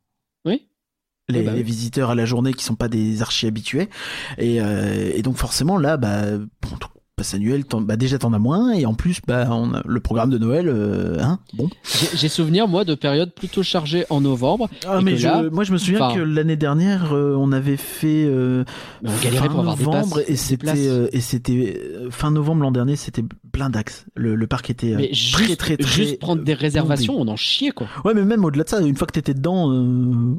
Oui. 1.29 1.35
Les, 1.35 1.41
bah 1.41 1.51
les 1.53 1.61
visiteurs 1.63 2.09
à 2.11 2.15
la 2.15 2.23
journée 2.25 2.53
qui 2.53 2.63
sont 2.63 2.75
pas 2.75 2.87
des 2.87 3.21
archi 3.21 3.47
habitués 3.47 3.89
et, 4.37 4.61
euh, 4.61 5.11
et 5.13 5.21
donc 5.23 5.35
forcément 5.35 5.77
là 5.77 5.97
bah 5.97 6.21
bon, 6.37 6.77
passe 7.17 7.33
annuel 7.33 7.65
t'en- 7.65 7.81
bah 7.81 7.97
déjà 7.97 8.17
t'en 8.17 8.31
as 8.31 8.39
moins 8.39 8.71
et 8.71 8.85
en 8.85 8.93
plus 8.93 9.19
bah 9.27 9.45
on 9.51 9.73
a 9.73 9.81
le 9.85 9.99
programme 9.99 10.29
de 10.29 10.37
Noël 10.37 10.69
euh, 10.69 11.17
hein 11.19 11.39
bon 11.53 11.67
j'ai- 11.83 12.15
j'ai 12.15 12.29
souvenir 12.29 12.69
moi 12.69 12.85
de 12.85 12.95
périodes 12.95 13.33
plutôt 13.33 13.61
chargées 13.61 14.05
en 14.09 14.21
novembre. 14.21 14.69
ah 14.87 15.01
mais 15.03 15.17
je- 15.17 15.27
là, 15.27 15.43
moi 15.51 15.65
je 15.65 15.73
me 15.73 15.77
souviens 15.77 16.13
que 16.13 16.19
l'année 16.21 16.55
dernière 16.55 17.11
euh, 17.13 17.35
on 17.37 17.51
avait 17.51 17.75
fait 17.75 18.23
euh, 18.25 18.63
on 19.03 19.09
fin 19.09 19.47
pour 19.49 19.59
avoir 19.59 19.75
des 19.75 19.83
novembre 19.83 20.13
places. 20.13 20.29
et 20.29 20.31
des 20.31 20.37
c'était 20.37 20.87
euh, 20.87 21.09
et 21.11 21.19
c'était 21.19 21.75
euh, 21.97 22.09
fin 22.09 22.31
novembre 22.31 22.61
l'an 22.61 22.71
dernier 22.71 22.95
c'était 22.95 23.23
plein 23.51 23.69
d'axes 23.69 24.05
le, 24.15 24.35
le 24.35 24.47
parc 24.47 24.69
était 24.69 24.93
euh, 24.93 24.97
Mais 24.97 25.07
très 25.07 25.13
juste, 25.45 25.57
très 25.57 25.75
très 25.75 25.91
juste 25.91 26.19
prendre 26.19 26.41
des 26.41 26.53
réservations, 26.53 27.15
bondé. 27.17 27.31
on 27.31 27.33
en 27.33 27.35
chiait 27.35 27.71
quoi. 27.71 27.87
ouais 28.05 28.13
mais 28.13 28.23
même 28.23 28.45
au-delà 28.45 28.63
de 28.63 28.69
ça 28.69 28.79
une 28.79 28.95
fois 28.95 29.07
que 29.07 29.13
t'étais 29.13 29.33
dedans 29.33 29.73
euh, 29.73 30.37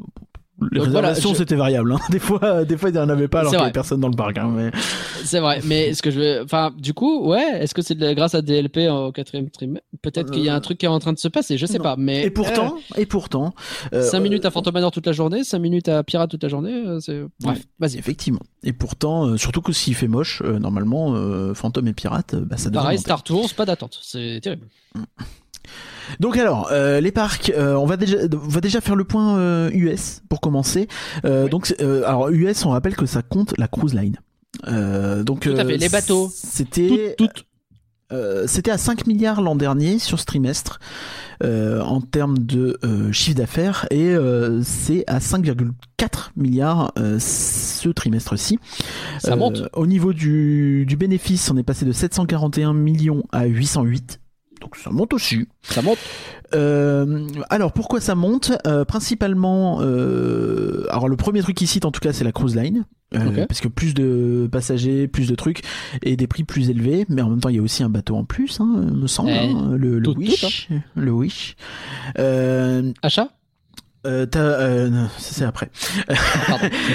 les 0.71 0.79
Donc 0.79 0.87
voilà, 0.89 1.09
réservations 1.09 1.31
je- 1.33 1.37
c'était 1.37 1.55
variable 1.55 1.93
hein. 1.93 1.99
des 2.09 2.19
fois 2.19 2.65
des 2.65 2.77
fois 2.77 2.89
il 2.89 2.95
y 2.95 2.99
en 2.99 3.09
avait 3.09 3.27
pas 3.27 3.39
alors 3.41 3.51
qu'il 3.51 3.57
y 3.57 3.59
vrai. 3.59 3.65
avait 3.67 3.73
personne 3.73 3.99
dans 3.99 4.07
le 4.09 4.15
parc 4.15 4.37
hein, 4.37 4.51
mais... 4.55 4.71
C'est 5.23 5.39
vrai, 5.39 5.61
mais 5.65 5.93
ce 5.93 6.01
que 6.01 6.09
je 6.11 6.19
veux, 6.19 6.41
enfin, 6.43 6.73
du 6.77 6.93
coup, 6.93 7.27
ouais, 7.29 7.61
est-ce 7.61 7.75
que 7.75 7.81
c'est 7.83 7.93
de 7.93 8.13
grâce 8.13 8.33
à 8.33 8.41
DLP 8.41 8.89
au 8.89 9.11
quatrième 9.11 9.49
trimestre? 9.49 9.85
Peut-être 10.01 10.31
qu'il 10.31 10.41
y 10.43 10.49
a 10.49 10.55
un 10.55 10.59
truc 10.61 10.77
qui 10.79 10.85
est 10.85 10.89
en 10.89 10.97
train 10.97 11.13
de 11.13 11.19
se 11.19 11.27
passer, 11.27 11.57
je 11.57 11.65
sais 11.67 11.77
Non. 11.77 11.83
pas. 11.83 11.95
Mais 11.97 12.23
et 12.23 12.29
pourtant 12.31 12.77
et 12.97 13.05
pourtant 13.05 13.53
euh, 13.93 14.01
5 14.01 14.19
minutes 14.21 14.45
à 14.45 14.47
euh, 14.47 14.51
Phantom 14.51 14.73
Manor 14.73 14.91
toute 14.91 15.05
la 15.05 15.11
journée, 15.11 15.43
5 15.43 15.59
minutes 15.59 15.87
à 15.89 16.01
Pirate 16.03 16.31
toute 16.31 16.41
la 16.41 16.49
journée, 16.49 16.73
euh, 16.73 16.99
c'est 16.99 17.21
bref. 17.41 17.61
Vas-y. 17.79 17.97
Effectivement. 17.99 18.39
Et 18.63 18.73
pourtant, 18.73 19.27
euh, 19.27 19.37
surtout 19.37 19.61
que 19.61 19.73
s'il 19.73 19.93
fait 19.93 20.07
moche, 20.07 20.41
euh, 20.43 20.57
normalement, 20.57 21.13
euh, 21.15 21.53
Fantôme 21.53 21.87
et 21.89 21.93
Pirate, 21.93 22.33
euh, 22.33 22.45
bah, 22.45 22.57
ça 22.57 22.69
devrait 22.69 22.83
Pareil. 22.85 22.97
Star 22.99 23.21
Tours, 23.21 23.53
pas 23.53 23.65
d'attente, 23.65 23.99
c'est 24.01 24.39
terrible. 24.41 24.65
Donc 26.19 26.37
alors, 26.37 26.69
euh, 26.71 26.99
les 27.01 27.11
parcs, 27.11 27.51
euh, 27.55 27.75
on 27.75 27.85
va 27.85 27.97
déjà, 27.97 28.17
on 28.31 28.47
va 28.47 28.61
déjà 28.61 28.81
faire 28.81 28.95
le 28.95 29.03
point 29.03 29.37
euh, 29.37 29.69
US 29.73 30.21
pour 30.29 30.41
commencer. 30.41 30.87
Euh, 31.25 31.43
Oui. 31.45 31.49
Donc, 31.49 31.75
euh, 31.81 32.03
alors 32.05 32.29
US, 32.29 32.65
on 32.65 32.69
rappelle 32.71 32.95
que 32.95 33.05
ça 33.05 33.21
compte 33.21 33.53
la 33.57 33.67
cruise 33.67 33.93
line. 33.93 34.17
Euh, 34.67 35.23
donc, 35.23 35.41
Tout 35.41 35.51
à 35.57 35.65
fait, 35.65 35.77
les 35.77 35.89
bateaux. 35.89 36.29
C'était, 36.33 37.15
toutes. 37.17 37.45
euh, 38.11 38.45
c'était 38.47 38.71
à 38.71 38.77
5 38.77 39.05
milliards 39.07 39.41
l'an 39.41 39.55
dernier 39.55 39.99
sur 39.99 40.19
ce 40.19 40.25
trimestre 40.25 40.79
euh, 41.43 41.79
en 41.81 42.01
termes 42.01 42.37
de 42.39 42.77
euh, 42.83 43.11
chiffre 43.11 43.37
d'affaires 43.37 43.85
et 43.91 44.09
euh, 44.09 44.61
c'est 44.63 45.03
à 45.07 45.19
5,4 45.19 46.31
milliards 46.35 46.91
euh, 46.97 47.17
ce 47.19 47.89
trimestre-ci. 47.89 48.59
Ça 49.19 49.35
monte. 49.35 49.63
Au 49.73 49.85
niveau 49.85 50.11
du, 50.13 50.85
du 50.87 50.97
bénéfice, 50.97 51.49
on 51.51 51.57
est 51.57 51.63
passé 51.63 51.85
de 51.85 51.91
741 51.91 52.73
millions 52.73 53.23
à 53.31 53.45
808. 53.45 54.19
Donc 54.61 54.75
ça 54.75 54.89
monte 54.89 55.13
aussi. 55.13 55.47
Ça 55.61 55.81
monte. 55.81 55.97
Euh, 56.55 57.27
alors 57.49 57.71
pourquoi 57.71 58.01
ça 58.01 58.15
monte? 58.15 58.51
Euh, 58.67 58.83
Principalement, 58.85 59.79
euh, 59.81 60.85
alors 60.89 61.07
le 61.07 61.15
premier 61.15 61.41
truc 61.41 61.55
qu'ils 61.57 61.67
citent 61.67 61.85
en 61.85 61.91
tout 61.91 61.99
cas 62.01 62.11
c'est 62.13 62.23
la 62.23 62.31
cruise 62.31 62.55
line. 62.55 62.85
Parce 63.47 63.59
que 63.61 63.67
plus 63.67 63.93
de 63.95 64.47
passagers, 64.51 65.07
plus 65.07 65.27
de 65.27 65.33
trucs 65.35 65.61
et 66.03 66.15
des 66.15 66.27
prix 66.27 66.43
plus 66.43 66.69
élevés, 66.69 67.05
mais 67.09 67.21
en 67.23 67.29
même 67.29 67.39
temps 67.39 67.49
il 67.49 67.55
y 67.55 67.59
a 67.59 67.61
aussi 67.61 67.81
un 67.83 67.89
bateau 67.89 68.15
en 68.15 68.23
plus, 68.25 68.59
hein, 68.61 68.65
me 68.93 69.07
semble, 69.07 69.31
Eh, 69.31 69.37
hein, 69.49 69.71
le, 69.75 69.97
le 69.97 70.03
tout- 70.05 70.13
tout, 70.13 70.19
Wish, 70.19 70.69
le 70.95 71.11
Wish. 71.11 71.55
Achat? 72.15 73.29
euh, 74.07 74.25
euh, 74.35 75.05
c'est 75.17 75.43
après. 75.43 75.69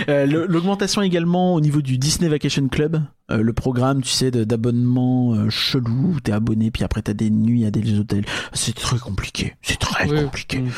Le- 0.08 0.46
L'augmentation 0.46 1.02
également 1.02 1.54
au 1.54 1.60
niveau 1.60 1.82
du 1.82 1.98
Disney 1.98 2.28
Vacation 2.30 2.68
Club, 2.68 3.02
euh, 3.30 3.42
le 3.42 3.52
programme, 3.52 4.02
tu 4.02 4.10
sais, 4.10 4.30
d'abonnement 4.30 5.34
euh, 5.34 5.48
chelou 5.50 6.14
où 6.16 6.20
t'es 6.20 6.32
abonné, 6.32 6.70
puis 6.70 6.84
après 6.84 7.00
t'as 7.02 7.14
des 7.14 7.30
nuits 7.30 7.64
à 7.64 7.70
des 7.70 7.98
hôtels. 7.98 8.24
C'est 8.52 8.74
très 8.74 8.98
compliqué. 8.98 9.54
C'est 9.62 9.78
très 9.78 10.08
Oui. 10.08 10.22
compliqué. 10.24 10.58
Mm. 10.58 10.70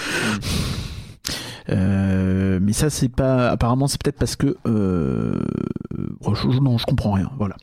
Euh, 1.71 2.59
mais 2.63 2.73
ça, 2.73 2.91
c'est 2.91 3.09
pas. 3.09 3.51
Apparemment, 3.51 3.89
c'est 3.89 4.01
peut-être 4.01 4.19
parce 4.19 4.37
que. 4.37 4.57
Je- 4.67 6.61
non, 6.61 6.79
je 6.79 6.85
comprends 6.87 7.13
rien. 7.13 7.31
Voilà. 7.39 7.57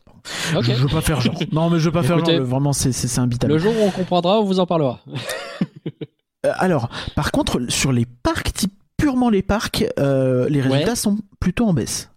Je, 0.54 0.62
je 0.62 0.74
veux 0.74 0.88
pas 0.90 1.02
faire 1.02 1.22
genre. 1.22 1.40
Non, 1.52 1.70
mais 1.70 1.80
je 1.80 1.86
veux 1.86 1.92
pas 1.92 2.04
faire 2.04 2.20
genre. 2.24 2.42
Vraiment, 2.42 2.74
c'est 2.74 3.18
imbitable. 3.20 3.54
Le 3.54 3.60
jour 3.60 3.74
où 3.74 3.84
on 3.86 3.92
comprendra, 3.92 4.40
on 4.40 4.44
vous 4.44 4.60
en 4.60 4.66
parlera. 4.66 5.00
Alors, 6.44 6.90
par 7.16 7.32
contre, 7.32 7.62
sur 7.70 7.94
les 7.94 8.06
parcs, 8.06 8.52
type 8.54 8.74
purement 8.98 9.30
les 9.30 9.42
parcs, 9.42 9.86
les 9.98 10.62
résultats 10.62 10.90
Ouais. 10.92 10.96
sont 10.96 11.18
plutôt 11.40 11.66
en 11.68 11.74
baisse. 11.74 12.10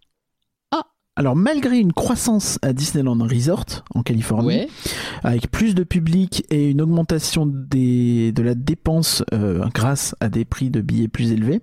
Alors, 1.18 1.34
malgré 1.34 1.78
une 1.78 1.94
croissance 1.94 2.58
à 2.60 2.74
Disneyland 2.74 3.16
Resort 3.26 3.64
en 3.94 4.02
Californie, 4.02 4.48
Ouais. 4.48 4.68
avec 5.24 5.50
plus 5.50 5.74
de 5.74 5.82
public 5.82 6.44
et 6.50 6.70
une 6.70 6.82
augmentation 6.82 7.46
des, 7.46 8.32
de 8.32 8.42
la 8.42 8.54
dépense 8.54 9.24
euh, 9.32 9.64
grâce 9.74 10.14
à 10.20 10.28
des 10.28 10.44
prix 10.44 10.68
de 10.68 10.82
billets 10.82 11.08
plus 11.08 11.32
élevés, 11.32 11.62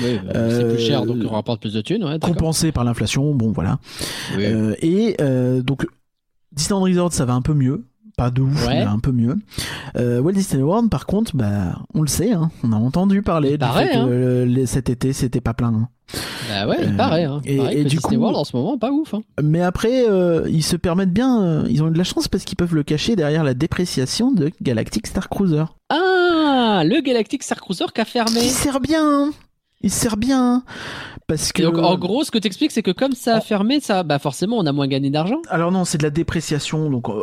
Oui, 0.00 0.18
bah, 0.24 0.32
c'est 0.32 0.36
Euh, 0.36 0.74
plus 0.74 0.84
cher, 0.84 1.06
donc 1.06 1.16
on 1.24 1.28
rapporte 1.32 1.60
plus 1.60 1.72
de 1.74 1.80
thunes. 1.80 2.04
Ouais, 2.04 2.18
compensés 2.20 2.70
par 2.70 2.84
l'inflation, 2.84 3.34
bon 3.34 3.50
voilà. 3.50 3.78
Oui. 4.36 4.44
Euh, 4.44 4.74
et 4.80 5.16
euh, 5.20 5.60
donc, 5.62 5.86
Disneyland 6.52 6.82
Resort, 6.84 7.12
ça 7.12 7.24
va 7.24 7.34
un 7.34 7.42
peu 7.42 7.54
mieux. 7.54 7.84
Pas 8.16 8.30
de 8.30 8.42
ouf, 8.42 8.66
Ouais. 8.66 8.74
mais 8.80 8.82
un 8.82 8.98
peu 9.00 9.10
mieux. 9.10 9.36
Euh, 9.96 10.20
Walt 10.20 10.32
Disney 10.32 10.62
World, 10.62 10.88
par 10.88 11.04
contre, 11.06 11.36
bah, 11.36 11.78
on 11.94 12.00
le 12.02 12.06
sait, 12.06 12.32
hein, 12.32 12.50
on 12.62 12.72
a 12.72 12.76
entendu 12.76 13.22
parler 13.22 13.48
Il 13.48 13.52
du 13.54 13.58
paraît, 13.58 13.88
fait 13.88 13.94
que 13.94 14.42
hein. 14.42 14.46
les- 14.46 14.66
cet 14.66 14.88
été, 14.88 15.12
c'était 15.12 15.40
pas 15.40 15.52
plein. 15.54 15.74
hein. 15.74 15.88
Bah 16.48 16.68
ouais, 16.68 16.76
il 16.82 16.90
Euh, 16.92 16.96
paraît. 16.96 17.24
Hein. 17.24 17.40
et- 17.44 17.56
Pareil 17.56 17.78
et 17.78 17.84
que 17.84 17.88
du 17.88 17.96
Disney 17.96 18.16
coup- 18.16 18.22
World 18.22 18.36
en 18.38 18.44
ce 18.44 18.54
moment, 18.56 18.78
pas 18.78 18.90
ouf. 18.92 19.14
Hein. 19.14 19.22
Mais 19.42 19.62
après, 19.62 20.08
euh, 20.08 20.46
ils 20.48 20.62
se 20.62 20.76
permettent 20.76 21.12
bien, 21.12 21.42
euh, 21.42 21.66
ils 21.68 21.82
ont 21.82 21.88
eu 21.88 21.92
de 21.92 21.98
la 21.98 22.04
chance 22.04 22.28
parce 22.28 22.44
qu'ils 22.44 22.56
peuvent 22.56 22.74
le 22.74 22.82
cacher 22.84 23.16
derrière 23.16 23.42
la 23.42 23.54
dépréciation 23.54 24.30
de 24.30 24.52
Galactic 24.62 25.06
Star 25.08 25.28
Cruiser. 25.28 25.64
Ah, 25.88 26.82
le 26.84 27.00
Galactic 27.00 27.42
Star 27.42 27.58
Cruiser 27.60 27.86
qui 27.94 28.00
a 28.00 28.04
fermé. 28.04 28.40
Il 28.42 28.50
sert 28.50 28.78
bien, 28.80 29.30
il 29.80 29.90
sert 29.90 30.16
bien. 30.16 30.62
Parce 31.26 31.52
que. 31.52 31.62
Donc, 31.62 31.78
en 31.78 31.96
gros, 31.96 32.22
ce 32.22 32.30
que 32.30 32.38
t'expliques, 32.38 32.70
c'est 32.70 32.82
que 32.82 32.90
comme 32.90 33.12
ça 33.12 33.36
a 33.36 33.40
fermé, 33.40 33.80
ça, 33.80 34.02
bah 34.02 34.18
forcément, 34.18 34.58
on 34.58 34.66
a 34.66 34.72
moins 34.72 34.86
gagné 34.86 35.08
d'argent. 35.10 35.40
Alors 35.48 35.72
non, 35.72 35.86
c'est 35.86 35.96
de 35.98 36.02
la 36.02 36.10
dépréciation, 36.10 36.90
donc 36.90 37.08
euh, 37.08 37.14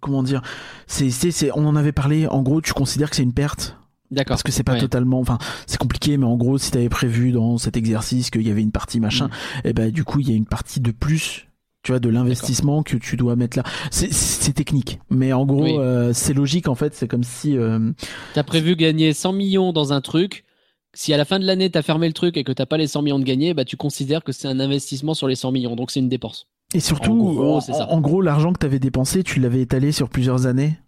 comment 0.00 0.22
dire 0.22 0.42
c'est, 0.86 1.10
c'est, 1.10 1.30
c'est- 1.30 1.50
on 1.54 1.66
en 1.66 1.76
avait 1.76 1.92
parlé. 1.92 2.26
En 2.26 2.42
gros, 2.42 2.60
tu 2.60 2.72
considères 2.72 3.10
que 3.10 3.16
c'est 3.16 3.22
une 3.22 3.32
perte 3.34 3.76
D'accord. 4.10 4.34
parce 4.34 4.42
que 4.42 4.52
c'est 4.52 4.62
pas 4.64 4.72
Ouais. 4.74 4.80
totalement. 4.80 5.20
Enfin, 5.20 5.38
c'est 5.66 5.78
compliqué, 5.78 6.16
mais 6.16 6.26
en 6.26 6.36
gros, 6.36 6.58
si 6.58 6.70
t'avais 6.70 6.88
prévu 6.88 7.32
dans 7.32 7.58
cet 7.58 7.76
exercice 7.76 8.30
qu'il 8.30 8.42
y 8.46 8.50
avait 8.50 8.62
une 8.62 8.72
partie 8.72 9.00
machin, 9.00 9.28
Mm. 9.64 9.68
et 9.68 9.72
ben 9.72 9.90
du 9.90 10.04
coup, 10.04 10.20
il 10.20 10.28
y 10.28 10.32
a 10.32 10.36
une 10.36 10.46
partie 10.46 10.80
de 10.80 10.90
plus. 10.90 11.46
Tu 11.82 11.92
vois, 11.92 11.98
de 11.98 12.10
l'investissement 12.10 12.82
que 12.82 12.98
tu 12.98 13.16
dois 13.16 13.36
mettre 13.36 13.56
là. 13.56 13.64
C'est, 13.90 14.12
c'est 14.12 14.52
technique, 14.52 14.98
mais 15.08 15.32
en 15.32 15.46
gros, 15.46 15.62
Oui. 15.64 15.76
euh, 15.78 16.12
c'est 16.12 16.34
logique 16.34 16.68
en 16.68 16.74
fait. 16.74 16.94
C'est 16.94 17.08
comme 17.08 17.24
si 17.24 17.56
euh, 17.56 17.92
T'as 18.34 18.42
prévu 18.42 18.76
gagner 18.76 19.14
100 19.14 19.32
millions 19.32 19.72
dans 19.72 19.94
un 19.94 20.02
truc. 20.02 20.44
Si 20.92 21.14
à 21.14 21.16
la 21.16 21.24
fin 21.24 21.38
de 21.38 21.46
l'année 21.46 21.70
t'as 21.70 21.80
fermé 21.80 22.06
le 22.06 22.12
truc 22.12 22.36
et 22.36 22.44
que 22.44 22.52
t'as 22.52 22.66
pas 22.66 22.76
les 22.76 22.86
100 22.86 23.00
millions 23.00 23.18
de 23.18 23.24
gagnés, 23.24 23.54
bah 23.54 23.64
tu 23.64 23.78
considères 23.78 24.22
que 24.24 24.32
c'est 24.32 24.46
un 24.48 24.60
investissement 24.60 25.14
sur 25.14 25.26
les 25.26 25.36
100 25.36 25.52
millions, 25.52 25.74
donc 25.74 25.90
c'est 25.90 26.00
une 26.00 26.10
dépense. 26.10 26.48
Et 26.74 26.80
surtout, 26.80 27.12
En 27.12 27.32
gros, 27.32 27.56
en, 27.56 27.60
c'est 27.60 27.72
ça. 27.72 27.88
en 27.90 28.00
gros, 28.00 28.20
l'argent 28.22 28.52
que 28.52 28.58
t'avais 28.58 28.78
dépensé, 28.78 29.22
tu 29.22 29.40
l'avais 29.40 29.60
étalé 29.60 29.92
sur 29.92 30.08
plusieurs 30.08 30.46
années. 30.46 30.78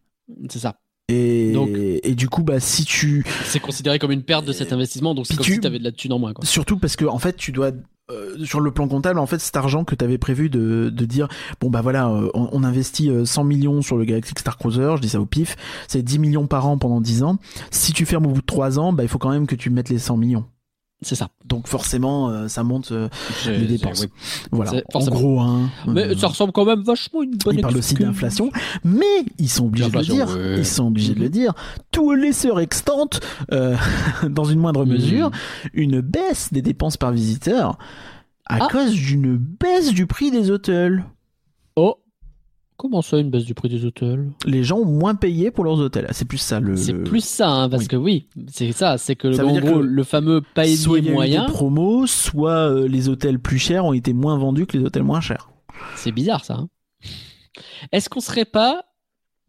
C'est 0.49 0.59
ça. 0.61 0.77
Et, 1.09 1.53
Donc- 1.53 1.69
et 1.73 2.15
du 2.15 2.29
coup, 2.29 2.43
bah, 2.43 2.61
si 2.61 2.85
tu, 2.85 3.25
C'est 3.45 3.61
considéré 3.61 3.99
comme 3.99 4.13
une 4.13 4.23
perte 4.23 4.45
de 4.47 4.53
cet 4.53 4.73
investissement, 4.73 5.15
donc 5.15 5.27
c'est 5.27 5.37
comme 5.37 5.45
tu- 5.45 5.55
si 5.55 5.61
t'avais 5.61 5.79
de 5.81 5.85
la 5.85 5.93
thune 5.93 6.13
en 6.13 6.19
moins. 6.19 6.33
Quoi. 6.33 6.45
Surtout 6.45 6.79
parce 6.79 6.97
que 6.97 7.05
en 7.05 7.19
fait 7.19 7.37
tu 7.37 7.51
dois 7.53 7.73
euh, 8.11 8.45
sur 8.45 8.61
le 8.61 8.71
plan 8.73 8.89
comptable 8.89 9.19
en 9.19 9.27
fait 9.27 9.39
cet 9.41 9.57
argent 9.57 9.85
que 9.85 9.95
tu 9.95 10.05
avais 10.05 10.19
prévu 10.19 10.49
de, 10.51 10.91
de 10.91 11.05
dire 11.05 11.29
bon 11.61 11.71
bah 11.71 11.83
voilà 11.83 12.09
euh, 12.09 12.31
on, 12.35 12.49
on 12.53 12.65
investit 12.65 13.09
euh, 13.11 13.25
100 13.25 13.45
millions 13.45 13.81
sur 13.83 13.97
le 13.97 14.05
Galactic 14.05 14.39
Star 14.41 14.59
Cruiser 14.59 14.93
je 14.97 15.01
dis 15.03 15.09
ça 15.09 15.21
au 15.21 15.25
pif 15.27 15.57
c'est 15.87 16.03
10 16.03 16.19
millions 16.19 16.47
par 16.49 16.67
an 16.67 16.79
pendant 16.79 17.01
10 17.01 17.23
ans 17.23 17.37
si 17.71 17.93
tu 17.93 18.05
fermes 18.05 18.27
au 18.27 18.31
bout 18.31 18.41
de 18.41 18.47
3 18.47 18.81
ans 18.81 18.93
bah 18.93 19.05
il 19.05 19.09
faut 19.09 19.19
quand 19.19 19.31
même 19.31 19.47
que 19.47 19.55
tu 19.55 19.71
mettes 19.71 19.89
les 19.89 20.01
100 20.01 20.17
millions 20.17 20.45
C'est 21.05 21.15
ça. 21.17 21.29
donc 21.45 21.67
forcément 21.67 22.29
euh, 22.31 22.49
ça 22.49 22.63
monte 22.63 22.93
euh, 22.93 23.09
les 23.47 23.67
dépenses 23.67 24.03
oui. 24.03 24.09
voilà 24.53 24.73
en 24.95 25.05
gros 25.07 25.41
hein, 25.41 25.69
Mais 25.87 26.07
euh, 26.09 26.17
ça 26.17 26.29
ressemble 26.29 26.53
quand 26.53 26.65
même 26.65 26.83
vachement 26.83 27.21
à 27.21 27.25
une 27.25 27.37
bonne 27.37 27.57
il 27.57 27.61
parle 27.61 27.77
aussi 27.77 27.95
d'inflation, 27.95 28.51
mais 28.85 29.05
ils 29.39 29.49
sont 29.49 29.67
obligés 29.67 29.91
de 29.91 29.99
le 29.99 30.05
dire. 30.05 30.29
Ouais. 30.29 30.59
Ils 30.59 30.67
sont 30.67 30.87
obligés 30.87 31.15
de 31.15 31.19
le 31.21 31.27
Mhm. 31.27 31.31
dire. 31.33 31.55
Tout 31.91 32.13
laisseur 32.13 32.61
extante, 32.61 33.21
euh, 33.53 33.77
dans 34.31 34.45
une 34.45 34.59
moindre 34.61 34.85
Mhm. 34.85 34.93
mesure, 34.93 35.31
une 35.75 36.01
baisse 36.01 36.53
des 36.53 36.63
dépenses 36.63 36.97
par 36.97 37.11
visiteur 37.13 37.79
à 38.47 38.59
Ah. 38.61 38.69
cause 38.71 38.93
d'une 38.93 39.37
baisse 39.37 39.93
du 39.93 40.07
prix 40.07 40.31
des 40.31 40.51
hôtels. 40.51 41.05
Oh 41.77 41.97
Comment 42.77 43.03
ça, 43.03 43.19
une 43.19 43.31
baisse 43.31 43.45
du 43.45 43.55
prix 43.55 43.69
des 43.69 43.85
hôtels? 43.85 44.31
Les 44.45 44.65
gens 44.65 44.79
ont 44.79 44.85
moins 44.85 45.15
payé 45.15 45.51
pour 45.53 45.65
leurs 45.65 45.79
hôtels. 45.79 46.07
Ah, 46.09 46.13
C'est 46.13 46.25
plus 46.25 46.39
ça 46.39 46.59
le. 46.59 46.77
C'est 46.77 46.95
plus 46.95 47.23
ça, 47.25 47.49
hein, 47.49 47.69
parce 47.69 47.83
oui. 47.83 47.89
que 47.89 47.97
oui, 47.97 48.27
c'est 48.49 48.73
ça, 48.73 48.99
c'est 48.99 49.15
que 49.15 49.33
Ça 49.33 49.47
en 49.47 49.57
gros, 49.61 49.79
que 49.81 49.85
le 49.85 50.05
fameux 50.05 50.41
panier 50.55 50.75
soit 50.77 50.99
il 50.99 51.05
y 51.05 51.09
a 51.09 51.11
eu 51.13 51.15
moyen, 51.15 51.47
des 51.47 51.53
promos, 51.53 52.07
soit 52.09 52.71
euh, 52.71 52.89
les 52.89 53.09
hôtels 53.09 53.39
plus 53.39 53.59
chers 53.59 53.85
ont 53.85 53.93
été 53.93 54.13
moins 54.13 54.37
vendus 54.37 54.67
que 54.67 54.77
les 54.77 54.85
hôtels 54.85 55.05
moins 55.05 55.21
chers. 55.21 55.49
c'est 55.97 56.13
bizarre 56.13 56.45
ça. 56.45 56.55
hein. 56.55 56.69
Est-ce 57.93 58.09
qu'on 58.09 58.21
serait 58.21 58.45
pas, 58.47 58.85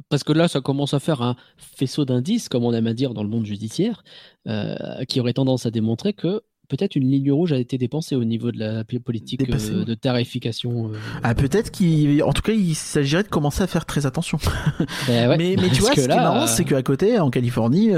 parce 0.10 0.24
que 0.24 0.34
là 0.34 0.48
ça 0.48 0.62
commence 0.62 0.94
à 0.94 1.00
faire 1.00 1.22
un 1.22 1.36
faisceau 1.58 2.06
d'indices, 2.06 2.50
comme 2.50 2.66
on 2.66 2.74
aime 2.74 2.88
à 2.88 2.94
dire 2.94 3.14
dans 3.14 3.24
le 3.24 3.30
monde 3.30 3.46
judiciaire, 3.46 4.04
euh, 4.48 4.76
qui 5.08 5.20
aurait 5.20 5.34
tendance 5.34 5.66
à 5.66 5.72
démontrer 5.72 6.14
que 6.14 6.42
peut-être 6.76 6.96
une 6.96 7.08
ligne 7.10 7.32
rouge 7.32 7.54
a 7.54 7.58
été 7.58 7.78
dépensée 7.78 8.16
au 8.16 8.24
niveau 8.24 8.52
de 8.52 8.58
la 8.60 8.84
politique 8.84 9.42
euh, 9.50 9.86
de 9.86 9.94
tarification. 9.94 10.90
euh. 10.90 10.98
Ah 11.22 11.36
peut-être 11.36 11.70
qu'il, 11.70 12.24
en 12.24 12.34
tout 12.34 12.42
cas, 12.42 12.54
il 12.54 12.74
s'agirait 12.74 13.22
de 13.24 13.28
commencer 13.28 13.62
à 13.62 13.68
faire 13.68 13.86
très 13.86 14.06
attention. 14.06 14.40
Ben 15.08 15.30
ouais, 15.30 15.38
mais, 15.38 15.56
mais 15.62 15.70
tu 15.70 15.82
vois, 15.82 15.92
que 15.92 15.98
ce 15.98 16.02
qui 16.02 16.08
là, 16.08 16.16
est 16.16 16.18
marrant, 16.18 16.44
euh, 16.44 16.48
c'est 16.48 16.64
qu'à 16.66 16.82
côté, 16.82 17.20
en 17.20 17.30
Californie, 17.30 17.92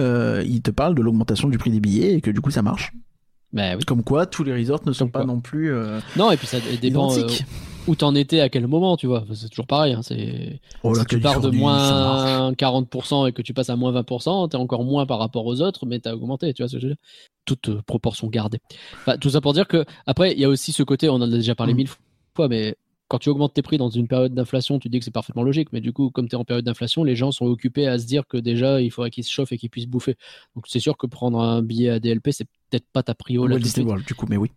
ils 0.45 0.61
te 0.61 0.71
parlent 0.71 0.95
de 0.95 1.01
l'augmentation 1.01 1.47
du 1.47 1.57
prix 1.57 1.71
des 1.71 1.79
billets 1.79 2.15
et 2.15 2.21
que 2.21 2.31
du 2.31 2.41
coup 2.41 2.51
ça 2.51 2.61
marche. 2.61 2.91
ben 3.53 3.77
oui. 3.77 3.83
Comme 3.85 4.03
quoi, 4.03 4.25
tous 4.25 4.43
les 4.43 4.53
resorts 4.53 4.81
ne 4.85 4.91
sont 4.91 5.05
Comme 5.05 5.11
pas 5.11 5.19
quoi. 5.19 5.27
non 5.33 5.39
plus 5.39 5.73
Non, 6.17 6.31
et 6.31 6.37
puis 6.37 6.47
ça 6.47 6.57
dépend. 6.81 7.11
Où 7.87 7.95
t'en 7.95 8.15
étais 8.15 8.39
à 8.39 8.49
quel 8.49 8.67
moment, 8.67 8.97
tu 8.97 9.07
vois. 9.07 9.23
C'est 9.33 9.49
toujours 9.49 9.67
pareil. 9.67 9.93
Hein, 9.93 10.01
c'est 10.01 10.59
Oh, 10.83 10.93
si 10.95 11.05
tu 11.05 11.19
pars 11.19 11.39
de 11.41 11.49
moins 11.49 12.51
40% 12.53 13.27
et 13.27 13.31
que 13.31 13.41
tu 13.41 13.53
passes 13.53 13.69
à 13.69 13.75
moins 13.75 13.91
20%, 13.91 14.49
t'es 14.49 14.55
encore 14.57 14.83
moins 14.83 15.05
par 15.05 15.19
rapport 15.19 15.45
aux 15.45 15.61
autres, 15.61 15.85
mais 15.85 15.99
t'as 15.99 16.13
augmenté, 16.13 16.53
tu 16.53 16.63
vois 16.63 16.69
ce 16.69 16.75
que 16.75 16.79
je 16.81 16.87
veux 16.87 16.93
dire 16.93 17.01
Toute 17.45 17.69
euh, 17.69 17.81
proportion 17.85 18.27
gardée. 18.27 18.59
Enfin, 19.01 19.17
tout 19.17 19.29
ça 19.29 19.41
pour 19.41 19.53
dire 19.53 19.67
que, 19.67 19.85
après, 20.05 20.33
il 20.33 20.39
y 20.39 20.45
a 20.45 20.49
aussi 20.49 20.71
ce 20.71 20.83
côté, 20.83 21.09
on 21.09 21.15
en 21.15 21.21
a 21.21 21.27
déjà 21.27 21.55
parlé 21.55 21.73
Mm. 21.73 21.77
mille 21.77 21.89
fois, 22.35 22.47
mais 22.47 22.75
quand 23.07 23.19
tu 23.19 23.29
augmentes 23.29 23.53
tes 23.53 23.61
prix 23.61 23.77
dans 23.77 23.89
une 23.89 24.07
période 24.07 24.33
d'inflation, 24.33 24.79
tu 24.79 24.89
dis 24.89 24.97
que 24.97 25.05
c'est 25.05 25.11
parfaitement 25.11 25.43
logique, 25.43 25.69
mais 25.71 25.79
du 25.79 25.93
coup, 25.93 26.09
comme 26.09 26.27
tu 26.27 26.35
es 26.35 26.39
en 26.39 26.43
période 26.43 26.65
d'inflation, 26.65 27.03
les 27.03 27.15
gens 27.15 27.31
sont 27.31 27.45
occupés 27.45 27.85
à 27.87 27.99
se 27.99 28.07
dire 28.07 28.25
que 28.27 28.37
déjà, 28.37 28.81
il 28.81 28.89
faudrait 28.89 29.11
qu'ils 29.11 29.23
se 29.23 29.31
chauffent 29.31 29.51
et 29.51 29.59
qu'ils 29.59 29.69
puissent 29.69 29.87
bouffer. 29.87 30.15
Donc 30.55 30.65
c'est 30.67 30.79
sûr 30.79 30.97
que 30.97 31.05
prendre 31.05 31.39
un 31.39 31.61
billet 31.61 31.89
à 31.91 31.99
DLP, 31.99 32.31
c'est 32.31 32.47
peut-être 32.71 32.85
pas 32.91 33.03
ta 33.03 33.13
prio 33.13 33.45
là 33.45 33.53
Walt 33.53 33.59
tout 33.59 33.59
de 33.59 33.63
Disney 33.65 33.83
suite. 33.83 33.87
World, 33.87 34.05
du 34.07 34.15
coup, 34.15 34.25
mais 34.27 34.37
oui. 34.37 34.49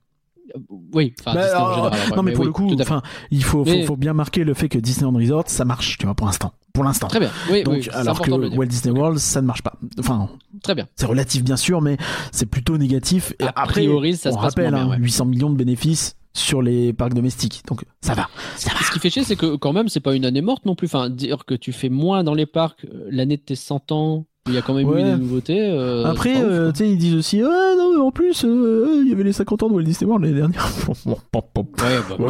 Oui, 0.95 1.15
enfin, 1.21 1.35
Bah, 1.35 1.43
Disney 1.43 1.55
en 1.61 1.67
alors, 1.67 1.75
général, 1.91 2.11
ouais, 2.11 2.17
non, 2.17 2.23
mais, 2.23 2.33
pour 2.33 2.41
oui, 2.43 2.47
le 2.47 2.53
coup, 2.53 2.77
enfin, 2.81 3.03
il 3.31 3.45
faut, 3.45 3.65
faut, 3.65 3.71
Mais- 3.71 3.85
faut 3.85 3.97
bien 3.97 4.13
marquer 4.15 4.45
le 4.45 4.55
fait 4.55 4.69
que 4.69 4.79
Disneyland 4.79 5.17
Resort, 5.17 5.45
ça 5.49 5.65
marche, 5.65 5.99
tu 5.99 6.07
vois, 6.07 6.15
pour 6.15 6.27
l'instant. 6.27 6.53
Pour 6.75 6.85
l'instant. 6.85 7.09
Très 7.09 7.19
bien, 7.21 7.31
oui, 7.51 7.65
Donc, 7.65 7.75
oui, 7.75 7.89
alors 7.93 8.21
que. 8.21 8.31
Walt 8.31 8.67
Disney 8.67 8.97
World, 8.97 9.19
ça 9.19 9.41
ne 9.41 9.47
marche 9.47 9.63
pas. 9.63 9.73
Enfin, 9.99 10.29
Très 10.63 10.75
bien. 10.75 10.87
c'est 10.97 11.07
relatif 11.07 11.43
bien 11.43 11.57
sûr, 11.57 11.81
mais 11.81 11.97
c'est 12.31 12.47
plutôt 12.47 12.79
négatif. 12.79 13.33
Et 13.41 13.45
A 13.45 13.49
après, 13.49 13.67
priori, 13.83 14.17
ça 14.17 14.31
on 14.31 14.35
se 14.35 14.39
rappelle, 14.39 14.71
moins 14.71 14.85
bien, 14.85 14.89
hein, 14.93 14.97
ouais. 14.97 15.03
800 15.03 15.25
millions 15.25 15.51
de 15.51 15.57
bénéfices 15.57 16.15
sur 16.35 16.63
les 16.63 16.93
parcs 16.93 17.15
domestiques. 17.15 17.63
Donc, 17.67 17.85
ça 18.01 18.15
va. 18.15 18.29
Ça 18.57 18.71
va. 18.73 18.81
Ce 18.85 18.93
qui 18.93 19.01
fait 19.01 19.11
chier, 19.11 19.25
c'est 19.25 19.35
que 19.35 19.57
quand 19.57 19.73
même, 19.73 19.89
c'est 19.89 19.99
pas 20.01 20.15
une 20.15 20.25
année 20.25 20.43
morte 20.43 20.67
non 20.67 20.77
plus. 20.77 20.87
Enfin, 20.87 21.11
dire 21.11 21.45
que 21.47 21.55
tu 21.55 21.73
fais 21.73 21.89
moins 21.89 22.23
dans 22.23 22.35
les 22.35 22.47
parcs 22.47 22.85
euh, 22.85 23.09
l'année 23.11 23.39
de 23.39 23.43
tes 23.43 23.57
100 23.57 23.91
ans, 23.91 24.27
il 24.49 24.55
y 24.55 24.59
a 24.59 24.63
quand 24.63 24.75
même 24.75 24.89
Ouais. 24.89 25.01
eu 25.01 25.05
des 25.05 25.17
nouveautés. 25.17 25.61
euh, 25.71 26.05
Après, 26.07 26.43
euh, 26.43 26.73
tu 26.73 26.79
sais, 26.79 26.91
ils 26.91 26.99
disent 26.99 27.15
aussi, 27.15 27.43
ouais, 27.43 27.49
non, 27.77 27.93
mais 27.95 28.01
en 28.01 28.11
plus, 28.11 28.45
euh, 28.45 29.01
il 29.05 29.09
y 29.09 29.13
avait 29.13 29.25
les 29.25 29.33
50 29.33 29.63
ans 29.63 29.69
de 29.69 29.75
Walt 29.75 29.83
Disney 29.85 30.09
World 30.09 30.25
l'année 30.25 30.39
dernière. 30.39 30.67
Ouais, 31.07 31.15
bah, 31.33 31.41
bah, 31.55 32.25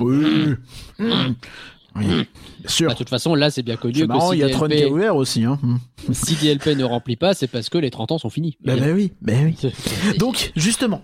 Oui. 0.00 0.54
Oui. 1.96 2.06
Bien 2.06 2.24
sûr. 2.66 2.86
bah, 2.88 2.94
de 2.94 2.98
toute 2.98 3.08
façon, 3.08 3.34
là, 3.34 3.50
c'est 3.50 3.62
bien 3.62 3.76
connu 3.76 4.00
que 4.02 4.04
marrant, 4.04 4.30
si 4.30 4.36
il 4.36 4.40
y 4.40 4.44
a 4.44 4.50
Tron 4.50 4.68
qui 4.68 4.84
ouvert 4.84 5.16
aussi. 5.16 5.44
Hein. 5.44 5.58
si 6.12 6.36
DLP 6.36 6.76
ne 6.76 6.84
remplit 6.84 7.16
pas, 7.16 7.34
c'est 7.34 7.48
parce 7.48 7.68
que 7.68 7.78
les 7.78 7.90
30 7.90 8.12
ans 8.12 8.18
sont 8.18 8.30
finis. 8.30 8.56
Bah, 8.64 8.76
bah 8.76 8.86
oui, 8.94 9.12
bah 9.20 9.32
oui. 9.42 9.56
Donc, 10.18 10.52
justement, 10.54 11.02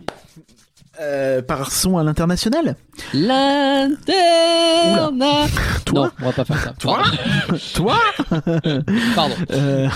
euh, 1.00 1.42
passons 1.42 1.98
à 1.98 2.04
l'international. 2.04 2.76
L'interna. 3.12 3.96
Toi 5.84 6.06
Non, 6.06 6.10
on 6.20 6.26
va 6.26 6.32
pas 6.32 6.44
faire 6.44 6.60
ça. 6.60 6.72
Toi. 6.78 7.02
Toi 7.74 7.98
Pardon. 9.14 9.34
Euh, 9.50 9.88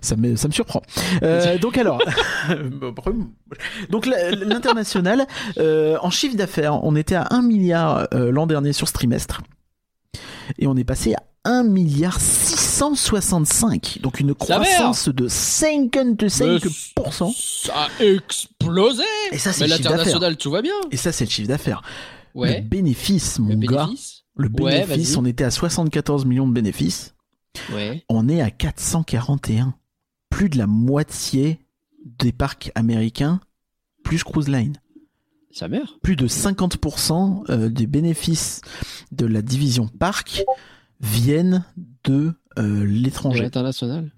ça, 0.00 0.16
me, 0.16 0.34
ça 0.36 0.48
me 0.48 0.52
surprend. 0.52 0.82
Euh, 1.22 1.58
donc 1.58 1.78
alors, 1.78 2.00
donc 3.88 4.06
l'international, 4.06 5.26
en 5.58 6.10
chiffre 6.10 6.36
d'affaires, 6.36 6.82
on 6.84 6.96
était 6.96 7.14
à 7.14 7.28
1 7.30 7.42
milliard 7.42 8.08
l'an 8.12 8.46
dernier 8.46 8.72
sur 8.72 8.88
ce 8.88 8.92
trimestre. 8.92 9.42
Et 10.58 10.66
on 10.66 10.76
est 10.76 10.84
passé 10.84 11.14
à 11.14 11.22
1 11.44 11.62
milliard 11.64 12.18
665. 12.94 13.98
Donc 14.02 14.20
une 14.20 14.28
Ça 14.30 14.34
croissance 14.34 15.08
de 15.08 15.28
55%. 15.28 17.32
Ça 17.64 17.72
a 17.74 17.88
explosé. 18.04 19.02
Et 19.32 19.38
ça, 19.38 19.52
c'est 19.52 19.66
le 19.66 19.70
chiffre 19.76 19.82
d'affaires. 19.82 19.96
l'international, 19.98 20.36
tout 20.36 20.50
va 20.50 20.62
bien. 20.62 20.74
Et 20.90 20.96
ça, 20.96 21.12
c'est 21.12 21.24
le 21.24 21.30
chiffre 21.30 21.48
d'affaires. 21.48 21.82
Le 22.34 22.40
Ouais. 22.40 22.60
bénéfice, 22.62 23.38
mon 23.38 23.50
Le 23.50 23.56
gars. 23.66 23.84
bénéfice. 23.84 24.24
Le 24.36 24.48
bénéfice, 24.48 25.16
on 25.16 25.24
était 25.26 25.44
à 25.44 25.50
74 25.50 26.24
millions 26.24 26.46
de 26.48 26.52
bénéfices. 26.52 27.14
Ouais. 27.74 28.02
On 28.08 28.28
est 28.28 28.40
à 28.40 28.50
441. 28.50 29.74
Plus 30.30 30.48
de 30.48 30.56
la 30.56 30.66
moitié 30.66 31.60
des 32.18 32.32
parcs 32.32 32.72
américains 32.74 33.40
plus 34.02 34.24
Cruise 34.24 34.48
Line. 34.48 34.78
Sa 35.52 35.68
mère 35.68 35.98
Plus 36.02 36.16
de 36.16 36.26
50% 36.26 37.44
euh, 37.50 37.68
des 37.68 37.86
bénéfices 37.86 38.62
de 39.12 39.26
la 39.26 39.42
division 39.42 39.86
parc 39.86 40.42
viennent 41.00 41.64
de 42.04 42.32
l'étranger. 42.56 43.44
International. 43.44 44.10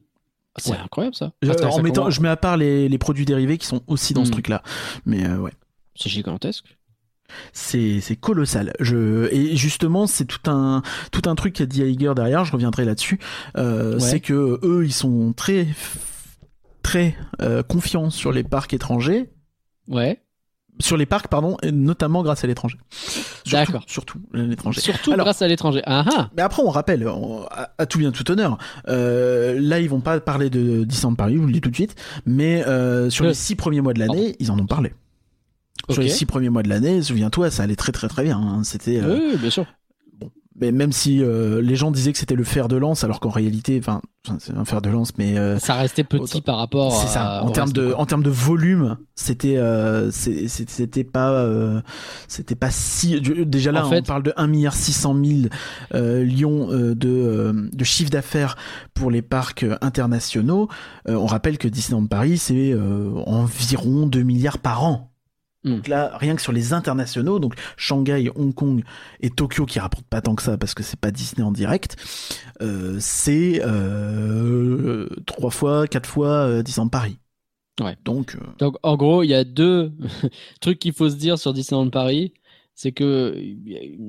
Ah, 0.57 0.61
C'est 0.63 0.71
Ouais. 0.71 0.79
incroyable 0.85 1.17
ça. 1.17 1.33
Je- 1.43 1.51
Attends, 1.51 1.69
en 1.69 1.73
ça 1.73 1.83
mettant, 1.83 2.03
commence- 2.03 2.15
je 2.15 2.21
mets 2.21 2.29
à 2.29 2.37
part 2.37 2.57
les, 2.57 2.89
les 2.89 2.99
produits 2.99 3.25
dérivés 3.25 3.59
qui 3.59 3.67
sont 3.67 3.83
aussi 3.89 4.15
dans 4.15 4.25
ce 4.25 4.31
Hmm. 4.31 4.35
truc-là. 4.35 4.63
Mais 5.05 5.27
euh, 5.27 5.39
ouais. 5.39 5.53
C'est 5.97 6.09
gigantesque. 6.11 6.77
C'est 7.53 8.01
c'est 8.01 8.17
colossal. 8.17 8.73
Je 8.81 9.29
et 9.33 9.57
justement 9.57 10.07
c'est 10.07 10.27
tout 10.27 10.49
un 10.51 10.83
tout 11.11 11.23
un 11.29 11.35
truc 11.35 11.55
qu'a 11.55 11.67
dit 11.67 11.83
Iger 11.83 12.13
derrière. 12.15 12.45
Je 12.45 12.53
reviendrai 12.53 12.85
là-dessus. 12.85 13.19
Euh, 13.57 13.95
Ouais. 13.95 14.01
C'est 14.01 14.21
que 14.21 14.61
eux 14.63 14.85
ils 14.85 14.93
sont 14.93 15.33
très 15.33 15.67
très 16.83 17.17
euh, 17.41 17.63
confiants 17.63 18.11
sur 18.11 18.31
les 18.31 18.45
parcs 18.45 18.75
étrangers, 18.75 19.31
Ouais. 19.89 20.21
Sur 20.81 20.97
les 20.97 21.07
parcs 21.07 21.29
pardon, 21.29 21.57
et 21.63 21.71
notamment 21.73 22.23
grâce 22.23 22.43
à 22.45 22.47
l'étranger. 22.47 22.79
D'accord. 23.51 23.83
Surtout 23.87 24.19
l'étranger. 24.33 24.81
Surtout 24.81 25.13
Alors- 25.13 25.25
grâce 25.27 25.43
à 25.43 25.49
l'étranger. 25.49 25.83
Ah 25.87 26.05
ah 26.17 26.31
Mais 26.37 26.43
après, 26.43 26.63
on 26.63 26.71
rappelle, 26.71 27.07
on- 27.09 27.45
à, 27.51 27.71
à 27.79 27.87
tout 27.87 27.99
bien 27.99 28.11
tout 28.11 28.29
honneur, 28.31 28.59
euh, 28.89 29.59
là, 29.61 29.81
ils 29.81 29.89
vont 29.89 30.01
pas 30.01 30.19
parler 30.21 30.51
de 30.51 30.85
Disneyland 30.85 31.15
Paris, 31.15 31.35
je 31.35 31.39
vous 31.41 31.47
le 31.47 31.53
dis 31.53 31.61
tout 31.61 31.71
de 31.71 31.75
suite, 31.77 31.95
mais 32.27 32.65
euh, 32.67 33.11
sur 33.11 33.25
Euh. 33.25 33.29
les 33.29 33.35
six 33.35 33.55
premiers 33.55 33.81
mois 33.81 33.93
de 33.95 33.99
l'année, 34.01 34.35
ils 34.41 34.51
en 34.51 34.59
ont 34.59 34.67
parlé. 34.67 34.93
Sur 35.91 36.01
les 36.03 36.09
six 36.09 36.25
premiers 36.27 36.49
mois 36.49 36.63
de 36.63 36.69
l'année, 36.69 37.03
souviens-toi, 37.03 37.51
ça 37.51 37.63
allait 37.65 37.77
très 37.77 37.93
très 37.93 38.09
très 38.09 38.23
bien. 38.25 38.39
hein. 38.39 38.65
C'était, 38.65 39.01
euh, 39.03 39.19
oui, 39.33 39.37
bien 39.39 39.51
sûr. 39.51 39.67
Mais 40.61 40.71
même 40.73 40.93
si 40.93 41.23
euh, 41.23 41.61
les 41.61 41.77
gens 41.77 41.91
disaient 41.91 42.13
que 42.13 42.19
c'était 42.19 42.35
le 42.37 42.45
fer 42.45 42.69
de 42.69 42.77
lance, 42.77 43.03
alors 43.05 43.21
qu'en 43.21 43.31
réalité, 43.31 43.79
enfin, 43.79 44.01
c'est 44.39 44.57
un 44.57 44.65
fer 44.65 44.81
de 44.81 44.89
lance, 44.89 45.11
mais 45.19 45.37
euh, 45.37 45.59
Ça 45.59 45.75
restait 45.75 46.05
petit 46.05 46.23
Autant- 46.23 46.41
par 46.41 46.57
rapport 46.59 46.93
c'est 46.93 47.07
à- 47.09 47.11
ça. 47.11 47.43
En 47.45 47.51
termes 47.51 47.73
de, 47.73 47.89
quoi. 47.91 48.01
en 48.01 48.07
termes 48.07 48.23
de 48.23 48.31
volume, 48.31 48.97
c'était, 49.17 49.57
euh, 49.57 50.11
c'était 50.13 51.05
pas, 51.05 51.31
euh, 51.33 51.81
c'était 52.29 52.55
pas 52.55 52.71
si. 52.71 53.21
Déjà 53.21 53.73
là, 53.73 53.85
En 53.87 53.91
fait- 53.91 54.01
on 54.01 54.03
parle 54.03 54.23
de 54.23 54.33
1 54.37 54.47
milliard 54.47 54.75
600 54.75 55.15
000 55.23 55.49
euh, 55.95 56.25
lions 56.25 56.71
euh, 56.71 56.95
de, 56.95 57.09
euh, 57.09 57.69
de 57.73 57.85
chiffre 57.85 58.11
d'affaires 58.11 58.57
pour 58.95 59.11
les 59.11 59.23
parcs 59.23 59.67
internationaux. 59.83 60.69
Euh, 61.09 61.15
on 61.17 61.27
rappelle 61.27 61.59
que 61.59 61.69
Disneyland 61.69 62.07
Paris, 62.07 62.39
c'est 62.39 62.73
euh, 62.73 63.11
environ 63.27 64.07
2 64.07 64.23
milliards 64.23 64.59
par 64.59 64.85
an. 64.85 65.11
Donc 65.65 65.89
là, 65.89 66.13
rien 66.19 66.37
que 66.37 66.43
sur 66.43 66.53
les 66.53 66.73
internationaux, 66.75 67.39
donc 67.39 67.55
Shanghai, 67.77 68.31
Hong 68.35 68.55
Kong 68.55 68.85
et 69.21 69.31
Tokyo 69.31 69.65
qui 69.65 69.79
rapportent 69.79 70.07
pas 70.07 70.21
tant 70.21 70.35
que 70.35 70.43
ça 70.43 70.59
parce 70.59 70.75
que 70.75 70.83
c'est 70.83 70.99
pas 70.99 71.11
Disney 71.11 71.43
en 71.43 71.53
direct, 71.53 71.97
euh, 72.61 72.97
c'est 73.01 73.63
euh, 73.65 75.09
trois 75.27 75.51
fois, 75.51 75.87
quatre 75.87 76.09
fois 76.09 76.29
euh, 76.29 76.63
Disneyland 76.63 76.89
Paris. 76.89 77.19
Ouais. 77.81 77.97
Donc, 78.05 78.37
euh, 78.37 78.47
Donc 78.59 78.77
en 78.83 78.97
gros, 78.97 79.23
il 79.23 79.29
y 79.29 79.35
a 79.35 79.45
deux 79.45 79.93
trucs 80.61 80.79
qu'il 80.79 80.93
faut 80.93 81.09
se 81.09 81.17
dire 81.17 81.39
sur 81.39 81.53
Disneyland 81.53 81.91
Paris. 81.91 82.35
C'est 82.77 82.91
que 82.91 83.41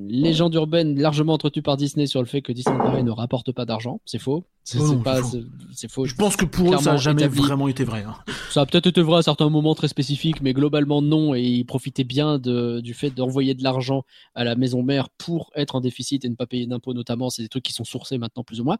légende 0.08 0.52
urbaine 0.54 0.98
largement 1.00 1.34
entretenue 1.34 1.62
par 1.62 1.76
Disney 1.76 2.06
sur 2.06 2.20
le 2.20 2.26
fait 2.26 2.42
que 2.42 2.50
Disneyland 2.50 2.82
Paris 2.82 3.04
ne 3.04 3.12
rapporte 3.12 3.52
pas 3.52 3.64
d'argent. 3.64 4.00
C'est 4.04 4.18
faux. 4.18 4.44
C'est 4.64 4.78
Oh 4.80 5.00
faux. 5.04 5.38
c'est 5.72 5.88
faux. 5.88 6.04
je 6.06 6.16
pense 6.16 6.34
que 6.34 6.44
pour 6.44 6.66
eux, 6.66 6.70
ça 6.72 6.76
a 6.76 6.80
clairement 6.82 6.98
jamais 6.98 7.22
établi. 7.22 7.40
vraiment 7.42 7.68
été 7.68 7.84
vrai. 7.84 8.02
hein. 8.02 8.16
Ça 8.50 8.62
a 8.62 8.66
peut-être 8.66 8.88
été 8.88 9.00
vrai 9.02 9.18
à 9.18 9.22
certains 9.22 9.48
moments 9.50 9.76
très 9.76 9.86
spécifiques, 9.86 10.40
mais 10.42 10.52
globalement 10.52 11.00
non. 11.00 11.34
Et 11.36 11.42
ils 11.42 11.64
profitaient 11.64 12.02
bien 12.02 12.38
de, 12.40 12.80
du 12.80 12.92
fait 12.92 13.10
d'envoyer 13.10 13.54
de 13.54 13.62
l'argent 13.62 14.02
à 14.34 14.42
la 14.42 14.56
maison 14.56 14.82
mère 14.82 15.10
pour 15.10 15.50
être 15.54 15.76
en 15.76 15.80
déficit 15.80 16.24
et 16.24 16.28
ne 16.28 16.34
pas 16.34 16.46
payer 16.46 16.66
d'impôts 16.66 16.92
notamment. 16.94 17.30
C'est 17.30 17.42
des 17.42 17.48
trucs 17.48 17.62
qui 17.64 17.72
sont 17.72 17.84
sourcés 17.84 18.18
maintenant 18.18 18.42
plus 18.42 18.60
ou 18.60 18.64
moins. 18.64 18.78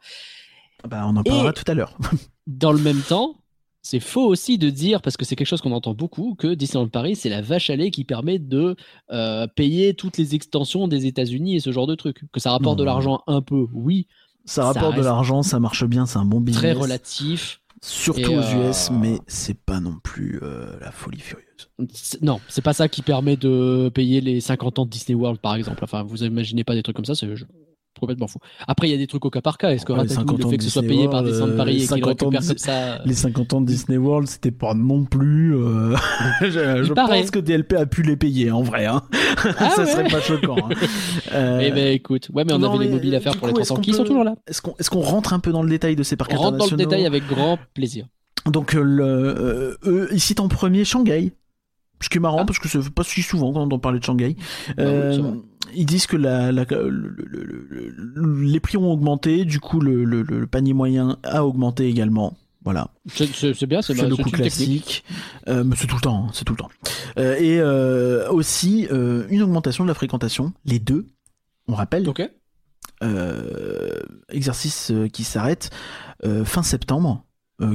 Bah, 0.89 1.05
on 1.09 1.17
en 1.17 1.23
parlera 1.23 1.51
Et- 1.51 1.53
tout 1.53 1.65
à 1.71 1.75
l'heure. 1.75 1.97
Dans 2.49 2.73
le 2.73 2.81
même 2.81 3.01
temps, 3.03 3.37
c'est 3.87 4.01
faux 4.01 4.27
aussi 4.27 4.59
de 4.59 4.69
dire, 4.69 5.01
parce 5.01 5.17
que 5.17 5.25
c'est 5.25 5.37
quelque 5.37 5.47
chose 5.47 5.61
qu'on 5.61 5.71
entend 5.71 5.95
beaucoup, 5.95 6.35
que 6.35 6.55
Disneyland 6.55 6.89
Paris, 6.89 7.15
c'est 7.15 7.29
la 7.29 7.41
vache 7.41 7.71
à 7.71 7.77
lait 7.77 7.93
qui 7.93 8.03
permet 8.03 8.41
de 8.41 8.75
euh, 9.13 9.47
payer 9.47 9.95
toutes 9.95 10.19
les 10.19 10.35
extensions 10.35 10.89
des 10.89 11.07
États-Unis 11.07 11.55
et 11.55 11.61
ce 11.61 11.71
genre 11.71 11.87
de 11.87 11.95
trucs. 11.95 12.25
Que 12.33 12.41
ça 12.41 12.51
rapporte 12.51 12.81
de 12.81 12.83
l'argent 12.83 13.23
un 13.29 13.43
peu, 13.43 13.69
oui, 13.73 14.09
Ça 14.45 14.63
Ça 14.63 14.65
rapporte 14.73 14.97
de 14.97 15.03
l'argent, 15.03 15.45
ça 15.45 15.61
marche 15.61 15.85
bien, 15.85 16.05
c'est 16.05 16.19
un 16.19 16.25
bon 16.25 16.41
business. 16.41 16.63
très 16.63 16.73
relatif. 16.73 17.61
Surtout 17.81 18.23
Et, 18.23 18.37
aux 18.37 18.41
euh, 18.41 18.71
US, 18.71 18.91
mais 18.91 19.21
c'est 19.29 19.57
pas 19.57 19.79
non 19.79 19.95
plus 20.03 20.41
euh, 20.43 20.77
la 20.81 20.91
folie 20.91 21.21
furieuse. 21.21 21.47
Non, 22.23 22.41
c'est 22.49 22.63
pas 22.63 22.73
ça 22.73 22.89
qui 22.89 23.03
permet 23.03 23.37
de 23.37 23.89
payer 23.95 24.21
les 24.21 24.41
50 24.41 24.81
ans 24.81 24.85
de 24.85 24.91
Disney 24.91 25.15
World, 25.15 25.39
par 25.39 25.55
exemple. 25.55 25.85
Enfin, 25.85 26.03
vous 26.03 26.25
imaginez 26.25 26.65
pas 26.65 26.75
des 26.75 26.83
trucs 26.83 26.97
comme 26.97 27.05
ça, 27.05 27.15
c'est 27.15 27.29
complètement 28.01 28.27
fou. 28.27 28.39
Après, 28.69 28.89
il 28.89 28.91
y 28.91 28.95
a 28.95 28.99
des 28.99 29.07
trucs 29.07 29.25
au 29.25 29.31
cas 29.31 29.41
par 29.41 29.59
cas. 29.59 29.71
Est-ce 29.71 29.85
que 29.87 29.93
Ouais, 29.93 29.99
Ratatouille, 30.01 30.17
50 30.27 30.39
le 30.39 30.45
fait 30.51 30.51
de 30.53 30.57
que 30.59 30.65
ce 30.65 30.71
soit 30.71 30.83
payé 30.83 31.05
par 31.09 31.23
World, 31.23 31.27
Disneyland 31.31 31.53
euh, 31.53 31.57
Paris 31.57 31.73
et 31.75 31.79
qu'il 31.79 31.87
50 31.87 32.03
ans 32.05 32.31
de 32.31 32.37
récupère 32.37 32.41
Dis- 32.41 32.49
comme 32.49 32.59
ça 32.59 32.99
Les 33.05 33.15
50 33.15 33.53
ans 33.55 33.61
de 33.61 33.67
Disney 33.67 33.99
World, 33.99 34.29
c'était 34.29 34.51
pas 34.51 34.75
non 34.75 35.05
plus. 35.05 35.57
euh, 35.57 35.97
je 36.43 36.93
pense 36.93 37.31
que 37.31 37.39
DLP 37.39 37.73
a 37.75 37.87
pu 37.87 38.03
les 38.03 38.17
payer 38.17 38.51
en 38.51 38.63
vrai. 38.63 38.87
Hein. 38.87 39.03
Ah 39.59 39.71
ça 39.77 39.85
ouais 39.85 39.87
serait 39.87 40.09
pas 40.09 40.21
choquant. 40.21 40.57
hein. 40.59 40.75
Euh, 41.33 41.61
Eh 41.67 41.71
ben 41.73 41.93
écoute, 41.93 42.29
ouais, 42.33 42.45
mais 42.45 42.53
on 42.53 42.59
non, 42.59 42.71
avait 42.75 42.85
les 42.85 42.91
mais, 42.91 42.95
mobiles 42.97 43.15
à 43.15 43.21
faire 43.21 43.33
pour 43.37 43.49
coup, 43.49 43.55
les 43.55 43.61
est-ce 43.63 43.69
300 43.69 43.75
qu'on 43.77 43.81
qui 43.83 43.93
sont 43.95 44.05
toujours 44.05 44.25
là. 44.25 44.35
Est-ce 44.47 44.63
qu'on 44.63 44.75
est 44.79 44.89
qu'on 44.89 45.01
rentre 45.01 45.33
un 45.33 45.39
peu 45.41 45.53
dans 45.53 45.63
le 45.63 45.69
détail 45.71 45.97
de 45.97 46.03
ces 46.03 46.17
parcs 46.17 46.33
On 46.35 46.37
rentre 46.37 46.59
dans 46.59 46.67
le 46.71 46.77
détail 46.77 47.07
avec 47.07 47.27
grand 47.27 47.59
plaisir. 47.75 48.07
Donc, 48.47 48.75
euh, 48.77 48.83
le, 48.83 49.77
euh, 49.87 50.09
ils 50.13 50.21
citent 50.21 50.39
en 50.41 50.49
premier 50.49 50.85
Shanghai. 50.85 51.33
Ce 52.01 52.09
qui 52.09 52.19
est 52.19 52.21
marrant 52.21 52.41
Ah. 52.41 52.45
parce 52.45 52.59
que 52.59 52.69
ça 52.69 52.81
fait 52.83 52.91
pas 52.91 53.05
si 53.05 53.23
souvent 53.23 53.53
quand 53.53 53.73
on 53.73 53.79
parler 53.79 53.99
de 54.01 54.05
Shanghai. 54.05 54.37
Bah 54.77 54.83
Euh, 54.83 55.35
ils 55.75 55.87
disent 55.87 56.07
que 56.07 56.17
la, 56.17 56.53
la- 56.53 56.65
le- 56.65 56.89
le- 56.91 57.25
le- 57.27 57.91
le- 57.91 58.43
les 58.43 58.61
prix 58.61 58.77
ont 58.77 58.93
augmenté, 58.93 59.45
du 59.45 59.61
coup 59.61 59.81
le, 59.81 60.05
panier 60.47 60.75
moyen 60.75 61.17
a 61.23 61.45
augmenté 61.45 61.89
également. 61.89 62.37
Voilà, 62.65 62.91
C'est- 63.07 63.33
bien, 63.67 63.81
c'est 63.81 63.95
ma- 63.95 64.09
le 64.09 64.17
technique. 64.17 64.85
classique. 64.85 65.05
Euh, 65.49 65.63
mais 65.63 65.77
c'est 65.77 65.87
tout 65.87 65.95
le 65.95 66.01
temps, 66.01 66.27
hein, 66.27 66.31
c'est 66.35 66.45
tout 66.45 66.53
le 66.53 66.59
temps. 66.59 66.69
Euh, 67.17 67.37
et 67.39 67.61
euh, 67.61 68.29
aussi 68.31 68.89
une 68.91 69.43
augmentation 69.43 69.85
de 69.85 69.89
la 69.89 69.95
fréquentation, 69.95 70.53
les 70.65 70.81
deux. 70.81 71.07
On 71.69 71.75
rappelle, 71.75 72.09
Ok. 72.09 72.29
exercice 74.31 74.93
qui 75.13 75.25
s'arrête 75.25 75.71
fin 76.45 76.63
septembre, 76.63 77.25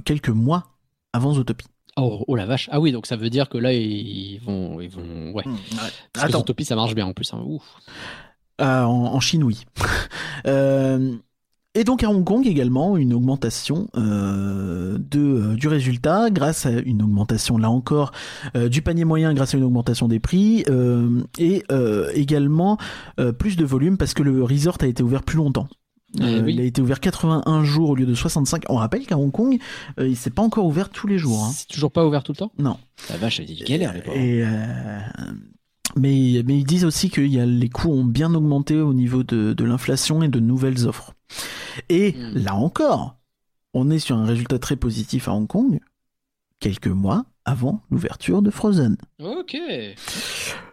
quelques 0.05 0.29
mois 0.29 0.77
avant 1.13 1.33
Zootopie. 1.33 1.67
Oh, 1.97 2.23
oh 2.27 2.35
la 2.35 2.45
vache. 2.45 2.69
Ah 2.71 2.79
oui, 2.79 2.91
donc 2.91 3.05
ça 3.05 3.15
veut 3.17 3.29
dire 3.29 3.49
que 3.49 3.57
là, 3.57 3.73
ils 3.73 4.39
vont. 4.39 4.79
Ils 4.81 4.89
vont 4.89 5.31
ouais. 5.33 5.43
Parce 6.13 6.25
que 6.25 6.29
Attends, 6.29 6.39
Zootopie, 6.39 6.65
ça 6.65 6.75
marche 6.75 6.95
bien 6.95 7.05
en 7.05 7.13
plus. 7.13 7.33
hein. 7.33 7.43
Ouf. 7.45 7.63
Ah, 8.57 8.87
en, 8.87 9.13
en 9.13 9.19
Chine, 9.19 9.43
oui. 9.43 9.63
Euh, 10.47 11.15
et 11.75 11.83
donc 11.83 12.03
à 12.03 12.09
Hong 12.09 12.23
Kong 12.25 12.47
également, 12.47 12.97
une 12.97 13.13
augmentation 13.13 13.87
euh, 13.95 14.97
de, 14.97 15.19
euh, 15.19 15.55
du 15.55 15.67
résultat 15.67 16.31
grâce 16.31 16.65
à 16.65 16.71
une 16.71 17.03
augmentation, 17.03 17.59
là 17.59 17.69
encore, 17.69 18.11
euh, 18.57 18.67
du 18.67 18.81
panier 18.81 19.05
moyen 19.05 19.35
grâce 19.35 19.53
à 19.53 19.57
une 19.57 19.63
augmentation 19.63 20.07
des 20.07 20.19
prix 20.19 20.63
euh, 20.67 21.21
et 21.37 21.63
euh, 21.71 22.09
également 22.15 22.79
euh, 23.19 23.31
plus 23.33 23.55
de 23.55 23.63
volume 23.63 23.97
parce 23.97 24.15
que 24.15 24.23
le 24.23 24.43
resort 24.43 24.77
a 24.81 24.87
été 24.87 25.03
ouvert 25.03 25.21
plus 25.21 25.37
longtemps. 25.37 25.67
Eh 26.19 26.23
Euh, 26.23 26.41
oui. 26.43 26.53
Il 26.55 26.61
a 26.61 26.63
été 26.63 26.81
ouvert 26.81 26.99
81 26.99 27.63
jours 27.63 27.89
au 27.91 27.95
lieu 27.95 28.05
de 28.05 28.13
65. 28.13 28.63
On 28.69 28.75
rappelle 28.75 29.05
qu'à 29.05 29.17
Hong 29.17 29.31
Kong, 29.31 29.57
euh, 29.99 30.07
il 30.07 30.15
s'est 30.17 30.29
pas 30.29 30.41
encore 30.41 30.65
ouvert 30.65 30.89
tous 30.89 31.07
les 31.07 31.17
jours. 31.17 31.43
hein. 31.45 31.51
C'est 31.53 31.67
toujours 31.67 31.91
pas 31.91 32.05
ouvert 32.05 32.23
tout 32.23 32.31
le 32.33 32.37
temps? 32.37 32.51
Non. 32.59 32.77
La 33.09 33.17
vache, 33.17 33.39
ils 33.39 33.63
galèrent 33.63 33.93
les 33.93 34.01
pauvres. 34.01 34.17
Et, 34.17 34.43
euh, 34.43 34.99
mais, 35.95 36.41
mais 36.45 36.57
ils 36.59 36.63
disent 36.65 36.85
aussi 36.85 37.09
que 37.09 37.21
il 37.21 37.33
y 37.33 37.39
a, 37.39 37.45
les 37.45 37.69
coûts 37.69 37.91
ont 37.91 38.05
bien 38.05 38.33
augmenté 38.33 38.77
au 38.77 38.93
niveau 38.93 39.23
de, 39.23 39.53
de 39.53 39.63
l'inflation 39.63 40.23
et 40.23 40.27
de 40.29 40.39
nouvelles 40.39 40.87
offres. 40.87 41.13
Et 41.89 42.13
Mm. 42.13 42.37
là 42.43 42.55
encore, 42.55 43.17
on 43.73 43.89
est 43.89 43.99
sur 43.99 44.17
un 44.17 44.25
résultat 44.25 44.59
très 44.59 44.75
positif 44.75 45.27
à 45.27 45.33
Hong 45.33 45.47
Kong, 45.47 45.79
quelques 46.61 46.87
mois 46.87 47.25
avant 47.43 47.81
l'ouverture 47.89 48.41
de 48.41 48.51
Frozen. 48.51 48.95
Ok. 49.19 49.57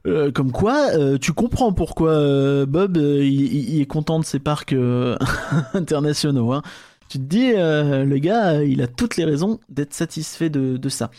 Euh, 0.06 0.30
comme 0.30 0.52
quoi, 0.52 0.90
euh, 0.94 1.18
tu 1.18 1.32
comprends 1.32 1.72
pourquoi 1.72 2.10
euh, 2.10 2.66
Bob 2.66 2.96
il, 2.96 3.80
est 3.80 3.86
content 3.86 4.20
de 4.20 4.24
ses 4.24 4.38
parcs 4.38 4.76
internationaux. 5.74 6.52
Hein. 6.52 6.62
Tu 7.08 7.18
te 7.18 7.24
dis, 7.24 7.52
le 7.52 8.18
gars, 8.18 8.62
il 8.62 8.82
a 8.82 8.86
toutes 8.86 9.16
les 9.16 9.24
raisons 9.24 9.58
d'être 9.70 9.94
satisfait 9.94 10.50
de, 10.50 10.76
de 10.76 10.88
ça. 10.90 11.10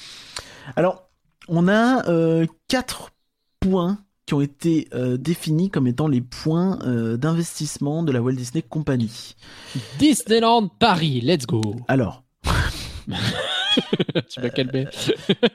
Alors, 0.76 1.09
on 1.47 1.67
a 1.67 2.03
quatre 2.67 3.09
points 3.59 3.97
qui 4.28 4.36
ont 4.36 4.41
été 4.41 4.88
définis 5.17 5.72
comme 5.72 5.88
étant 5.88 6.07
les 6.07 6.22
points 6.22 6.78
d'investissement 7.17 8.03
de 8.03 8.11
la 8.11 8.22
Walt 8.22 8.34
Disney 8.34 8.61
Company. 8.61 9.36
Disneyland 9.97 10.67
Paris, 10.67 11.22
let's 11.22 11.47
go. 11.47 11.63
Alors, 11.88 12.24
tu 14.30 14.39
m'as 14.41 14.49
calmé. 14.49 14.88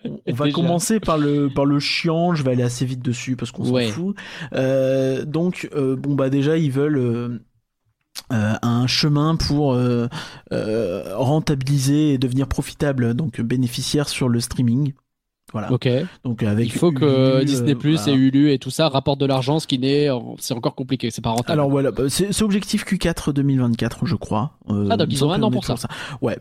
on 0.05 0.21
on 0.27 0.33
va 0.35 0.45
Déjà. 0.47 0.55
commencer 0.55 1.01
par 1.01 1.19
le, 1.19 1.49
par 1.49 1.65
le 1.65 1.79
chiant, 1.81 2.35
je 2.35 2.43
vais 2.43 2.53
aller 2.53 2.62
assez 2.62 2.85
vite 2.85 3.03
dessus 3.03 3.37
parce 3.37 3.51
qu'on 3.51 3.69
Ouais. 3.71 3.87
s'en 3.89 3.93
fout. 3.93 4.17
Euh, 4.55 5.25
donc, 5.25 5.69
euh, 5.75 5.97
bon, 5.97 6.15
bah 6.15 6.31
déjà, 6.31 6.57
ils 6.59 6.71
veulent 6.71 6.99
euh, 6.99 7.39
euh, 8.33 8.55
un 8.62 8.87
chemin 8.87 9.37
pour 9.37 9.73
euh, 9.75 10.07
euh, 10.53 11.17
rentabiliser 11.17 12.15
et 12.15 12.19
devenir 12.19 12.47
profitable, 12.49 13.15
donc 13.15 13.41
bénéficiaire 13.41 14.09
sur 14.09 14.29
le 14.29 14.41
streaming. 14.41 14.93
Voilà. 15.53 15.71
Ok. 15.71 15.89
Donc, 16.25 16.43
avec 16.43 16.67
Il 16.67 16.73
faut 16.73 16.91
que 16.91 17.45
Disney 17.45 17.73
euh, 17.75 17.79
Plus 17.79 17.97
voilà. 18.03 18.12
et 18.12 18.17
Hulu 18.17 18.51
et 18.53 18.59
tout 18.59 18.71
ça 18.71 18.89
rapportent 18.89 19.21
de 19.21 19.27
l'argent, 19.27 19.61
ce 19.61 19.69
qui 19.69 19.79
n'est, 19.79 20.09
c'est 20.39 20.55
encore 20.55 20.75
compliqué. 20.75 21.11
C'est 21.12 21.23
pas 21.23 21.31
rentable. 21.31 21.53
Alors 21.53 21.71
voilà, 21.71 21.93
bah, 21.93 22.05
c'est 22.09 22.43
objectif 22.43 22.85
Q4 22.85 23.33
2024, 23.33 24.05
je 24.07 24.17
crois. 24.17 24.59
Euh, 24.71 24.89
Ah, 24.91 24.97
donc 24.97 25.09
ils 25.12 25.25
ont 25.25 25.31
un 25.33 25.41
an 25.43 25.51
pour 25.53 25.65
ça. 25.65 25.75
toujours 25.75 25.89
Ouais, 26.23 26.37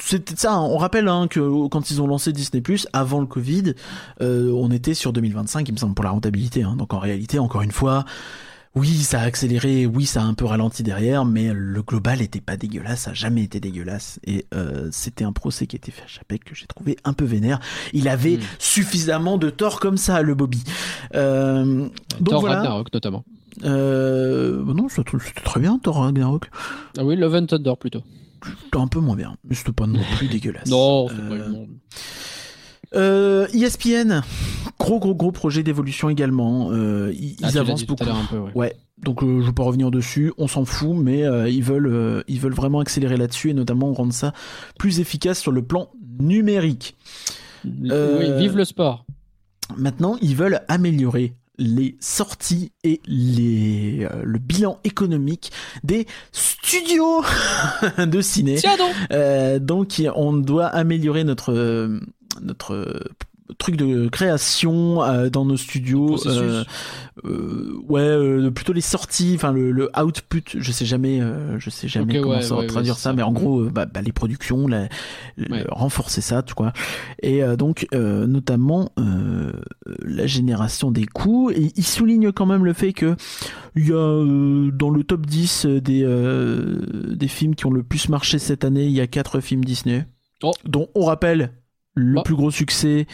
c'était 0.00 0.36
ça. 0.36 0.60
On 0.60 0.76
rappelle 0.78 1.08
hein, 1.08 1.26
que 1.28 1.68
quand 1.68 1.90
ils 1.90 2.00
ont 2.02 2.06
lancé 2.06 2.32
Disney 2.32 2.62
avant 2.92 3.20
le 3.20 3.26
Covid, 3.26 3.74
euh, 4.20 4.50
on 4.52 4.70
était 4.70 4.94
sur 4.94 5.12
2025, 5.12 5.68
il 5.68 5.72
me 5.72 5.78
semble, 5.78 5.94
pour 5.94 6.04
la 6.04 6.10
rentabilité. 6.10 6.62
hein. 6.62 6.76
Donc 6.76 6.94
en 6.94 6.98
réalité, 6.98 7.38
encore 7.38 7.62
une 7.62 7.72
fois, 7.72 8.04
oui, 8.74 8.88
ça 8.94 9.20
a 9.20 9.24
accéléré, 9.24 9.86
oui, 9.86 10.06
ça 10.06 10.20
a 10.22 10.24
un 10.24 10.34
peu 10.34 10.44
ralenti 10.44 10.82
derrière, 10.82 11.24
mais 11.24 11.52
le 11.52 11.82
global 11.82 12.20
était 12.22 12.40
pas 12.40 12.56
dégueulasse, 12.56 13.00
ça 13.00 13.10
a 13.10 13.14
jamais 13.14 13.42
été 13.42 13.58
dégueulasse. 13.60 14.20
Et 14.24 14.46
euh, 14.54 14.88
c'était 14.92 15.24
un 15.24 15.32
procès 15.32 15.66
qui 15.66 15.74
a 15.76 15.78
été 15.78 15.90
fait 15.90 16.02
à 16.02 16.06
Chapek 16.06 16.44
que 16.44 16.54
j'ai 16.54 16.66
trouvé 16.66 16.96
un 17.04 17.12
peu 17.12 17.24
vénère. 17.24 17.58
Il 17.92 18.08
avait 18.08 18.36
Mm. 18.36 18.40
suffisamment 18.58 19.36
de 19.38 19.50
tort 19.50 19.80
comme 19.80 19.96
ça, 19.96 20.22
le 20.22 20.34
Bobby. 20.34 20.62
Euh, 21.14 21.88
donc 22.20 22.28
Thor 22.28 22.40
voilà. 22.40 22.56
Ragnarok 22.58 22.92
notamment. 22.92 23.24
Euh, 23.64 24.62
non, 24.64 24.88
c'était 24.88 25.10
c'était 25.24 25.40
très 25.40 25.58
bien, 25.60 25.78
Thor 25.82 25.96
Ragnarok. 25.96 26.48
Ah 26.96 27.04
oui, 27.04 27.16
Love 27.16 27.34
and 27.34 27.46
Thunder 27.46 27.72
plutôt. 27.80 28.02
Un 28.72 28.86
peu 28.88 29.00
moins 29.00 29.16
bien, 29.16 29.36
mais 29.44 29.54
c'était 29.54 29.72
pas 29.72 29.86
non 29.86 30.00
plus 30.16 30.28
dégueulasse. 30.30 30.68
Non, 30.68 31.08
c'est 31.08 31.16
pas 31.16 31.34
Euh, 31.34 31.48
non. 31.48 31.66
Euh, 32.94 33.46
ESPN, 33.52 34.22
gros 34.78 34.98
gros 34.98 35.14
gros 35.14 35.30
projet 35.32 35.62
d'évolution 35.62 36.08
également. 36.08 36.70
Euh, 36.72 37.12
ils 37.14 37.36
Ah, 37.42 37.48
ils 37.52 37.58
avancent 37.58 37.84
beaucoup. 37.84 38.04
un 38.04 38.24
peu, 38.30 38.38
ouais. 38.38 38.50
Ouais, 38.54 38.76
donc 39.02 39.22
euh, 39.22 39.40
je 39.42 39.46
vais 39.46 39.52
pas 39.52 39.62
revenir 39.64 39.90
dessus, 39.90 40.32
on 40.38 40.48
s'en 40.48 40.64
fout, 40.64 40.96
mais 40.96 41.22
euh, 41.24 41.50
ils 41.50 41.62
veulent 41.62 41.86
euh, 41.86 42.22
ils 42.28 42.40
veulent 42.40 42.54
vraiment 42.54 42.80
accélérer 42.80 43.18
là-dessus 43.18 43.50
et 43.50 43.54
notamment 43.54 43.92
rendre 43.92 44.14
ça 44.14 44.32
plus 44.78 45.00
efficace 45.00 45.38
sur 45.38 45.52
le 45.52 45.60
plan 45.62 45.90
numérique. 46.18 46.96
Euh, 47.90 48.18
Oui, 48.36 48.40
vive 48.42 48.56
le 48.56 48.64
sport. 48.64 49.04
Maintenant, 49.76 50.16
ils 50.22 50.34
veulent 50.34 50.62
améliorer 50.68 51.34
les 51.58 51.96
sorties 52.00 52.72
et 52.84 53.00
les 53.06 54.06
euh, 54.10 54.22
le 54.24 54.38
bilan 54.38 54.78
économique 54.84 55.52
des 55.84 56.06
studios 56.32 57.22
de 57.98 58.20
ciné. 58.20 58.54
Tiens 58.56 58.76
donc 58.76 58.94
Euh, 59.10 59.58
donc 59.58 60.02
on 60.14 60.32
doit 60.32 60.66
améliorer 60.66 61.24
notre 61.24 61.52
euh, 61.52 62.00
notre 62.40 63.02
euh, 63.50 63.54
truc 63.58 63.76
de 63.76 64.08
création 64.08 65.02
euh, 65.02 65.30
dans 65.30 65.44
nos 65.44 65.56
studios. 65.56 66.16
Euh, 66.26 66.64
euh, 67.24 67.74
ouais, 67.88 68.00
euh, 68.00 68.50
plutôt 68.50 68.72
les 68.72 68.80
sorties, 68.80 69.32
enfin 69.34 69.52
le, 69.52 69.70
le 69.72 69.90
output. 70.00 70.42
Je 70.58 70.72
sais 70.72 70.84
jamais, 70.86 71.20
euh, 71.20 71.58
je 71.58 71.70
sais 71.70 71.88
jamais 71.88 72.20
comment 72.20 72.36
ouais, 72.36 72.42
ça 72.42 72.56
ouais, 72.56 72.66
traduire 72.66 72.94
ouais, 72.94 73.00
ça, 73.00 73.12
mais 73.12 73.22
en 73.22 73.32
gros, 73.32 73.64
bah, 73.64 73.86
bah, 73.86 74.02
les 74.02 74.12
productions, 74.12 74.66
la- 74.68 74.88
le- 75.36 75.64
renforcer 75.70 76.20
ça, 76.20 76.42
tu 76.42 76.54
vois. 76.56 76.72
Et 77.22 77.42
euh, 77.42 77.56
donc 77.56 77.86
euh, 77.94 78.26
notamment 78.26 78.92
euh, 78.98 79.52
la 80.02 80.26
génération 80.26 80.90
des 80.90 81.06
coûts. 81.06 81.50
Et 81.50 81.72
il 81.76 81.84
souligne 81.84 82.30
quand 82.32 82.46
même 82.46 82.64
le 82.64 82.72
fait 82.72 82.92
que 82.92 83.16
il 83.76 83.88
y 83.88 83.92
a 83.92 83.96
euh, 83.96 84.70
dans 84.72 84.90
le 84.90 85.04
top 85.04 85.26
10 85.26 85.66
des 85.66 86.02
euh, 86.04 86.80
des 87.14 87.28
films 87.28 87.54
qui 87.54 87.66
ont 87.66 87.70
le 87.70 87.82
plus 87.82 88.08
marché 88.08 88.38
cette 88.38 88.64
année, 88.64 88.84
il 88.86 88.92
y 88.92 89.00
a 89.00 89.06
quatre 89.06 89.40
films 89.40 89.64
Disney, 89.64 90.06
Oh. 90.42 90.52
dont 90.64 90.88
on 90.94 91.04
rappelle 91.04 91.50
le 91.98 92.18
Oh. 92.20 92.22
plus 92.22 92.34
gros 92.36 92.50
succès. 92.50 93.06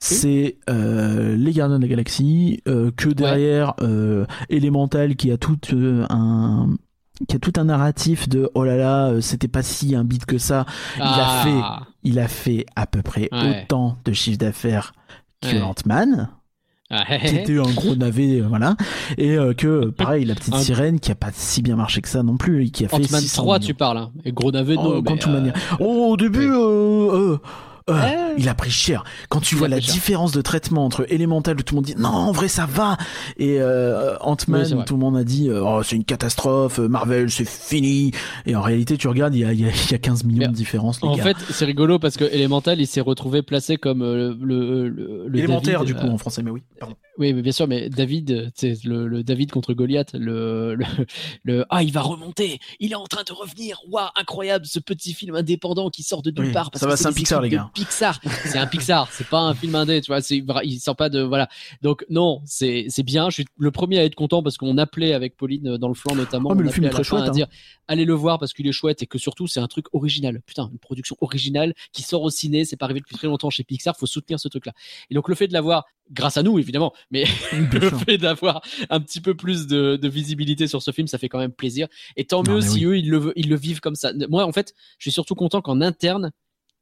C'est 0.00 0.58
euh, 0.68 1.34
les 1.36 1.52
Gardiens 1.52 1.78
de 1.78 1.82
la 1.84 1.88
Galaxie, 1.88 2.60
euh, 2.68 2.90
que 2.94 3.08
derrière 3.08 3.74
euh, 3.80 4.26
Elemental 4.50 5.16
qui 5.16 5.30
a 5.30 5.38
tout 5.38 5.58
un 6.10 6.68
qui 7.28 7.36
a 7.36 7.38
tout 7.38 7.52
un 7.56 7.64
narratif 7.64 8.28
de 8.28 8.50
oh 8.54 8.64
là 8.64 8.76
là 8.76 9.20
c'était 9.20 9.48
pas 9.48 9.62
si 9.62 9.94
un 9.94 10.02
beat 10.04 10.26
que 10.26 10.36
ça 10.36 10.66
Ah. 11.00 11.80
il 12.02 12.18
a 12.18 12.26
fait 12.28 12.66
à 12.76 12.86
peu 12.86 13.02
près 13.02 13.28
Ouais. 13.32 13.62
autant 13.62 13.96
de 14.04 14.12
chiffre 14.12 14.36
d'affaires 14.38 14.92
que 15.40 15.46
Ouais. 15.54 15.62
Ant-Man 15.62 16.28
Ah, 16.90 17.04
qui 17.18 17.36
était 17.36 17.58
un 17.58 17.72
gros 17.72 17.94
navet 17.94 18.40
voilà 18.40 18.76
et 19.16 19.36
que 19.56 19.86
pareil 19.90 20.24
la 20.26 20.34
petite 20.34 20.56
sirène 20.56 20.98
qui 21.00 21.12
a 21.12 21.14
pas 21.14 21.30
si 21.32 21.62
bien 21.62 21.76
marché 21.76 22.00
que 22.02 22.08
ça 22.08 22.22
non 22.24 22.36
plus 22.36 22.66
et 22.66 22.70
qui 22.70 22.84
a 22.84 22.88
fait 22.88 22.96
Ant-Man 22.96 23.20
600 23.22 23.42
3, 23.42 23.58
millions. 23.58 23.66
tu 23.68 23.74
parles. 23.74 23.98
Hein. 23.98 24.10
Et 24.24 24.32
gros 24.32 24.50
navet, 24.50 24.74
Oh, 24.76 25.00
non. 25.00 25.02
mais, 25.42 25.50
euh, 25.50 25.52
Oh, 25.80 26.08
au 26.12 26.16
début. 26.18 26.50
Euh, 27.90 28.34
il 28.38 28.48
a 28.48 28.54
pris 28.54 28.70
cher. 28.70 29.04
Quand 29.28 29.40
tu 29.40 29.54
Il 29.54 29.58
vois 29.58 29.68
la 29.68 29.80
cher. 29.80 29.92
différence 29.92 30.32
de 30.32 30.40
traitement 30.40 30.84
entre 30.84 31.06
Elemental 31.12 31.56
où 31.58 31.62
tout 31.62 31.74
le 31.74 31.76
monde 31.78 31.84
dit 31.84 31.94
non, 31.96 32.08
en 32.08 32.32
vrai 32.32 32.48
ça 32.48 32.66
va, 32.66 32.96
et 33.36 33.60
euh, 33.60 34.16
Ant-Man 34.20 34.66
Oui, 34.70 34.74
où 34.74 34.82
tout 34.84 34.94
le 34.94 35.00
monde 35.00 35.16
a 35.16 35.24
dit 35.24 35.48
euh, 35.50 35.62
oh 35.62 35.82
c'est 35.82 35.96
une 35.96 36.04
catastrophe, 36.04 36.78
euh, 36.78 36.88
Marvel 36.88 37.30
c'est 37.30 37.48
fini, 37.48 38.12
et 38.46 38.56
en 38.56 38.62
réalité 38.62 38.96
tu 38.96 39.06
regardes 39.08 39.34
il 39.34 39.40
y 39.40 39.44
a, 39.44 39.52
y 39.52 39.64
a, 39.66 39.70
y 39.90 39.94
a 39.94 39.98
15 39.98 40.24
millions 40.24 40.40
Mais 40.40 40.48
de 40.48 40.52
différence 40.52 41.00
les 41.02 41.08
En 41.08 41.16
gars. 41.16 41.22
fait, 41.22 41.36
c'est 41.50 41.64
rigolo 41.64 41.98
parce 41.98 42.16
que 42.16 42.24
Elemental, 42.24 42.80
il 42.80 42.86
s'est 42.86 43.00
retrouvé 43.02 43.42
placé 43.42 43.76
comme 43.76 44.00
le, 44.02 44.34
le, 44.40 44.88
le 45.28 45.38
Élémentaire 45.38 45.80
David, 45.80 45.94
du 45.94 46.00
coup 46.00 46.08
en 46.08 46.18
français, 46.18 46.42
mais 46.42 46.50
oui. 46.50 46.62
Pardon. 46.80 46.96
Oui, 47.18 47.32
mais 47.32 47.42
bien 47.42 47.52
sûr, 47.52 47.68
mais 47.68 47.88
David, 47.90 48.50
c'est 48.56 48.82
le, 48.84 49.06
le 49.06 49.22
David 49.22 49.52
contre 49.52 49.72
Goliath, 49.72 50.14
le, 50.14 50.74
le, 50.74 50.84
le 51.44 51.64
ah 51.70 51.82
il 51.84 51.92
va 51.92 52.00
remonter, 52.02 52.58
il 52.80 52.90
est 52.90 52.96
en 52.96 53.04
train 53.04 53.22
de 53.24 53.32
revenir, 53.32 53.78
waouh 53.88 54.08
incroyable 54.16 54.66
ce 54.66 54.80
petit 54.80 55.14
film 55.14 55.36
indépendant 55.36 55.90
qui 55.90 56.02
sort 56.02 56.22
de 56.22 56.30
nulle 56.32 56.46
Oui, 56.48 56.52
part. 56.52 56.70
Parce 56.72 56.80
ça 56.80 56.86
que 56.86 56.90
va, 56.90 56.96
c'est 56.96 57.06
un 57.06 57.12
Pixar, 57.12 57.40
les 57.40 57.50
gars. 57.50 57.70
Pixar, 57.74 58.20
c'est 58.44 58.58
un 58.58 58.66
Pixar, 58.66 59.10
c'est 59.12 59.26
pas 59.26 59.40
un 59.40 59.54
film 59.54 59.74
indé, 59.74 60.00
tu 60.00 60.12
vois, 60.12 60.20
il 60.62 60.80
sort 60.80 60.96
pas 60.96 61.08
de 61.08 61.20
voilà. 61.20 61.48
Donc 61.82 62.04
non, 62.08 62.40
c'est 62.46 62.86
bien. 63.04 63.28
Je 63.30 63.34
suis 63.34 63.44
le 63.58 63.70
premier 63.70 63.98
à 63.98 64.04
être 64.04 64.14
content 64.14 64.42
parce 64.42 64.56
qu'on 64.56 64.78
appelait 64.78 65.12
avec 65.12 65.36
Pauline 65.36 65.68
euh, 65.68 65.78
dans 65.78 65.88
le 65.88 65.94
flanc 65.94 66.14
notamment, 66.14 66.50
Oh, 66.52 66.54
mais 66.54 66.62
on 66.62 66.64
le 66.64 66.70
film 66.70 66.86
est 66.86 66.90
très 66.90 67.04
chouette, 67.04 67.24
à 67.24 67.30
dire 67.30 67.48
allez 67.88 68.04
le 68.04 68.14
voir 68.14 68.38
parce 68.38 68.52
qu'il 68.52 68.66
est 68.66 68.72
chouette 68.72 69.02
et 69.02 69.06
que 69.06 69.18
surtout 69.18 69.46
c'est 69.46 69.60
un 69.60 69.66
truc 69.66 69.86
original. 69.92 70.40
Putain, 70.46 70.70
une 70.72 70.78
production 70.78 71.16
originale 71.20 71.74
qui 71.92 72.02
sort 72.02 72.22
au 72.22 72.30
ciné, 72.30 72.64
c'est 72.64 72.76
pas 72.76 72.86
arrivé 72.86 73.00
depuis 73.00 73.16
très 73.16 73.26
longtemps 73.26 73.50
chez 73.50 73.64
Pixar, 73.64 73.96
faut 73.96 74.06
soutenir 74.06 74.38
ce 74.40 74.48
truc-là. 74.48 74.72
Et 75.10 75.14
donc 75.14 75.28
le 75.28 75.34
fait 75.34 75.48
de 75.48 75.52
l'avoir 75.52 75.84
grâce 76.10 76.36
à 76.36 76.42
nous 76.42 76.58
évidemment, 76.58 76.92
mais 77.10 77.24
le 77.72 77.90
fait 77.90 78.18
d'avoir 78.18 78.62
un 78.90 79.00
petit 79.00 79.20
peu 79.20 79.34
plus 79.34 79.66
de, 79.66 79.96
de 79.96 80.08
visibilité 80.08 80.66
sur 80.66 80.82
ce 80.82 80.90
film, 80.90 81.08
ça 81.08 81.18
fait 81.18 81.28
quand 81.28 81.38
même 81.38 81.52
plaisir. 81.52 81.88
Et 82.16 82.24
tant 82.24 82.42
Non, 82.42 82.54
mieux 82.54 82.60
si 82.60 82.84
eux 82.84 82.96
ils 82.96 83.10
le, 83.10 83.32
ils 83.36 83.48
le 83.48 83.56
vivent 83.56 83.80
comme 83.80 83.96
ça. 83.96 84.12
Moi 84.28 84.44
en 84.44 84.52
fait, 84.52 84.74
je 84.98 85.04
suis 85.04 85.12
surtout 85.12 85.34
content 85.34 85.60
qu'en 85.60 85.80
interne 85.80 86.32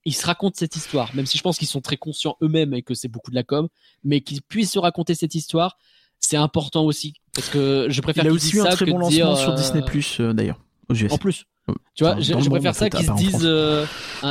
ils 0.04 0.14
se 0.14 0.26
racontent 0.26 0.56
cette 0.58 0.76
histoire, 0.76 1.14
même 1.14 1.26
si 1.26 1.38
je 1.38 1.42
pense 1.42 1.58
qu'ils 1.58 1.68
sont 1.68 1.80
très 1.80 1.96
conscients 1.96 2.36
eux-mêmes 2.42 2.74
et 2.74 2.82
que 2.82 2.94
c'est 2.94 3.08
beaucoup 3.08 3.30
de 3.30 3.36
la 3.36 3.42
com, 3.42 3.68
mais 4.04 4.20
qu'ils 4.20 4.42
puissent 4.42 4.72
se 4.72 4.78
raconter 4.78 5.14
cette 5.14 5.34
histoire, 5.34 5.76
c'est 6.18 6.36
important 6.36 6.84
aussi 6.84 7.14
parce 7.34 7.48
que 7.48 7.86
je 7.88 8.00
préfère 8.00 8.24
Il 8.24 8.28
a 8.28 8.32
aussi 8.32 8.56
eu 8.56 8.60
un 8.60 8.66
très 8.66 8.86
bon 8.86 8.98
lancement 8.98 9.34
dire, 9.34 9.38
sur 9.38 9.52
euh, 9.52 9.56
Disney 9.56 9.82
Plus 9.82 10.20
d'ailleurs 10.20 10.61
aux 10.88 11.12
en 11.12 11.18
plus. 11.18 11.44
Euh, 11.70 11.74
Tu 11.94 12.02
vois, 12.02 12.18
je, 12.18 12.32
préfère 12.50 12.74
ça 12.74 12.90
qu'ils 12.90 13.06
se 13.06 13.12
disent, 13.12 13.44
euh, 13.44 13.86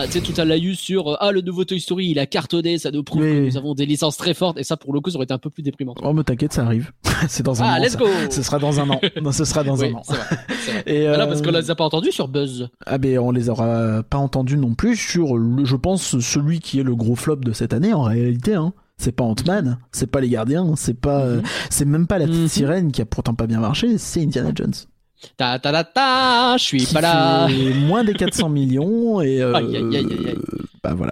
tu 0.05 0.11
sais, 0.11 0.19
tout 0.21 0.33
à 0.35 0.43
l'AU 0.43 0.73
sur 0.73 1.07
euh, 1.07 1.15
ah 1.21 1.31
le 1.31 1.39
nouveau 1.41 1.63
Toy 1.63 1.79
Story, 1.79 2.07
il 2.09 2.19
a 2.19 2.25
cartonné, 2.25 2.77
ça 2.77 2.91
nous 2.91 3.03
prouve 3.03 3.21
que 3.21 3.45
nous 3.47 3.55
avons 3.57 3.73
des 3.73 3.85
licences 3.85 4.17
très 4.17 4.33
fortes 4.33 4.57
et 4.59 4.63
ça 4.65 4.75
pour 4.75 4.93
le 4.93 4.99
coup 4.99 5.09
ça 5.11 5.15
aurait 5.15 5.23
été 5.23 5.33
un 5.33 5.37
peu 5.37 5.49
plus 5.49 5.63
déprimant. 5.63 5.95
Oh 6.03 6.11
mais 6.11 6.23
t'inquiète 6.25 6.51
ça 6.51 6.65
arrive. 6.65 6.91
c'est 7.29 7.43
dans 7.43 7.63
un 7.63 7.65
Ah 7.67 7.77
an. 7.77 7.81
let's 7.81 7.93
ça. 7.93 7.99
go. 7.99 8.05
Ce 8.29 8.43
sera 8.43 8.59
dans 8.59 8.79
un 8.81 8.89
an. 8.89 8.99
Non, 9.21 9.31
ce 9.31 9.45
sera 9.45 9.63
dans 9.63 9.77
Oui, 9.79 9.87
un 9.87 9.93
an. 9.95 10.01
vrai, 10.05 10.17
vrai. 10.17 10.83
Et, 10.87 11.07
Ah 11.07 11.15
là, 11.17 11.23
euh, 11.23 11.27
parce 11.27 11.41
qu'on 11.41 11.51
les 11.51 11.71
a 11.71 11.75
pas 11.75 11.85
entendus 11.85 12.11
sur 12.11 12.27
Buzz. 12.27 12.69
Ah 12.85 12.97
ben 12.97 13.17
on 13.19 13.31
les 13.31 13.47
aura 13.49 14.03
pas 14.03 14.17
entendus 14.17 14.57
non 14.57 14.73
plus 14.73 14.97
sur 14.97 15.37
le, 15.37 15.63
je 15.63 15.75
pense 15.77 16.19
celui 16.19 16.59
qui 16.59 16.79
est 16.81 16.83
le 16.83 16.95
gros 16.95 17.15
flop 17.15 17.37
de 17.37 17.53
cette 17.53 17.73
année 17.73 17.93
en 17.93 18.01
réalité 18.03 18.55
hein. 18.55 18.73
C'est 18.97 19.13
pas 19.13 19.23
Ant-Man, 19.23 19.79
c'est 19.91 20.11
pas 20.11 20.21
les 20.21 20.29
Gardiens, 20.29 20.75
c'est 20.75 20.93
pas 20.99 21.21
euh, 21.21 21.37
Mhm. 21.37 21.43
c'est 21.71 21.85
même 21.85 22.05
pas 22.05 22.19
la 22.19 22.27
petite 22.27 22.41
Mhm. 22.41 22.47
sirène 22.49 22.91
qui 22.91 23.01
a 23.01 23.05
pourtant 23.05 23.33
pas 23.33 23.47
bien 23.47 23.59
marché, 23.59 23.97
c'est 23.97 24.21
Indiana 24.21 24.51
Jones. 24.53 24.73
Ta 25.37 25.59
ta 25.59 25.71
ta 25.71 25.83
ta, 25.83 26.57
je 26.57 26.63
suis 26.63 26.85
pas 26.85 27.01
là. 27.01 27.47
moins 27.85 28.03
des 28.03 28.13
400 28.13 28.49
millions 28.49 29.21
et 29.21 29.41
euh, 29.41 29.53
Aïe, 29.53 29.75
aïe, 29.77 29.83
aïe, 29.83 29.97
aïe, 29.97 30.27
aïe. 30.29 30.35
bah 30.83 30.93
voilà. 30.93 31.11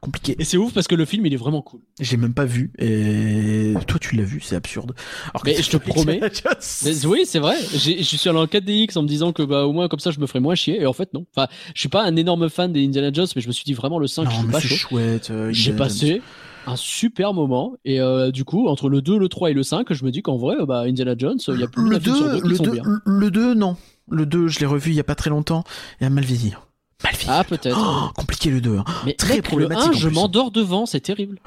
Compliqué. 0.00 0.34
Et 0.40 0.44
c'est 0.44 0.56
ouf 0.56 0.72
parce 0.74 0.88
que 0.88 0.96
le 0.96 1.04
film 1.04 1.24
il 1.26 1.32
est 1.32 1.36
vraiment 1.36 1.62
cool. 1.62 1.78
J'ai 2.00 2.16
même 2.16 2.34
pas 2.34 2.44
vu 2.44 2.72
et 2.80 3.72
toi 3.86 4.00
tu 4.00 4.16
l'as 4.16 4.24
vu, 4.24 4.40
c'est 4.40 4.56
absurde. 4.56 4.94
Alors 5.32 5.42
Mais 5.44 5.62
je 5.62 5.70
te 5.70 5.76
promets. 5.76 6.18
Mais 6.84 7.06
oui, 7.06 7.20
c'est 7.24 7.38
vrai. 7.38 7.54
Je 7.72 8.02
suis 8.02 8.28
allé 8.28 8.38
en 8.38 8.46
4DX 8.46 8.98
en 8.98 9.02
me 9.02 9.06
disant 9.08 9.32
que 9.32 9.44
bah 9.44 9.64
au 9.64 9.72
moins 9.72 9.86
comme 9.86 10.00
ça 10.00 10.10
je 10.10 10.18
me 10.18 10.26
ferais 10.26 10.40
moins 10.40 10.56
chier. 10.56 10.82
Et 10.82 10.86
en 10.86 10.92
fait 10.92 11.14
non. 11.14 11.24
Enfin, 11.36 11.46
je 11.74 11.78
suis 11.78 11.88
pas 11.88 12.02
un 12.02 12.16
énorme 12.16 12.48
fan 12.50 12.72
des 12.72 12.84
Indiana 12.84 13.10
Jones, 13.12 13.28
mais 13.36 13.42
je 13.42 13.46
me 13.46 13.52
suis 13.52 13.64
dit 13.64 13.74
vraiment 13.74 14.00
le 14.00 14.08
5 14.08 14.24
je 14.24 14.28
Non 14.30 14.36
suis 14.38 14.46
mais 14.48 14.52
pas 14.52 14.60
c'est 14.60 14.68
chaud. 14.68 14.74
chouette. 14.88 15.30
euh, 15.30 15.52
J'ai 15.52 15.70
Jones. 15.70 15.78
Un 16.66 16.76
super 16.76 17.34
moment 17.34 17.74
et 17.84 18.00
euh, 18.00 18.30
du 18.30 18.44
coup 18.44 18.68
entre 18.68 18.88
le 18.88 19.02
2, 19.02 19.18
le 19.18 19.28
3 19.28 19.50
et 19.50 19.54
le 19.54 19.62
5, 19.62 19.92
je 19.92 20.04
me 20.04 20.10
dis 20.10 20.22
qu'en 20.22 20.36
vrai 20.36 20.56
bah 20.66 20.80
Indiana 20.86 21.14
Jones, 21.16 21.38
il 21.48 21.58
y 21.60 21.62
a 21.62 21.68
plus 21.68 21.82
le 21.88 21.98
d'un 21.98 22.00
film 22.00 22.16
sur 22.16 22.24
2, 22.26 22.32
deux 22.34 22.40
qui 22.42 22.48
le 22.48 22.54
sont 22.56 22.62
2, 22.64 22.70
bien. 22.72 22.82
le 23.04 23.30
2 23.30 23.54
non. 23.54 23.76
Le 24.10 24.26
2, 24.26 24.48
je 24.48 24.58
l'ai 24.60 24.66
revu 24.66 24.90
il 24.90 24.96
y 24.96 25.00
a 25.00 25.04
pas 25.04 25.14
très 25.14 25.30
longtemps 25.30 25.64
et 26.00 26.04
a 26.04 26.10
mal 26.10 26.24
vieilli. 26.24 26.54
Mal 27.04 27.14
vieilli. 27.14 27.30
Ah 27.30 27.44
peut-être. 27.44 27.78
Oh, 27.80 28.10
compliqué 28.14 28.50
le 28.50 28.60
2. 28.60 28.76
hein. 28.78 28.84
mais 29.06 29.14
très 29.14 29.34
mec, 29.36 29.44
le 29.44 29.48
problématique, 29.48 29.86
1, 29.86 29.90
en 29.90 29.92
je 29.92 30.08
plus. 30.08 30.14
m'endors 30.14 30.50
devant, 30.50 30.86
c'est 30.86 31.00
terrible. 31.00 31.38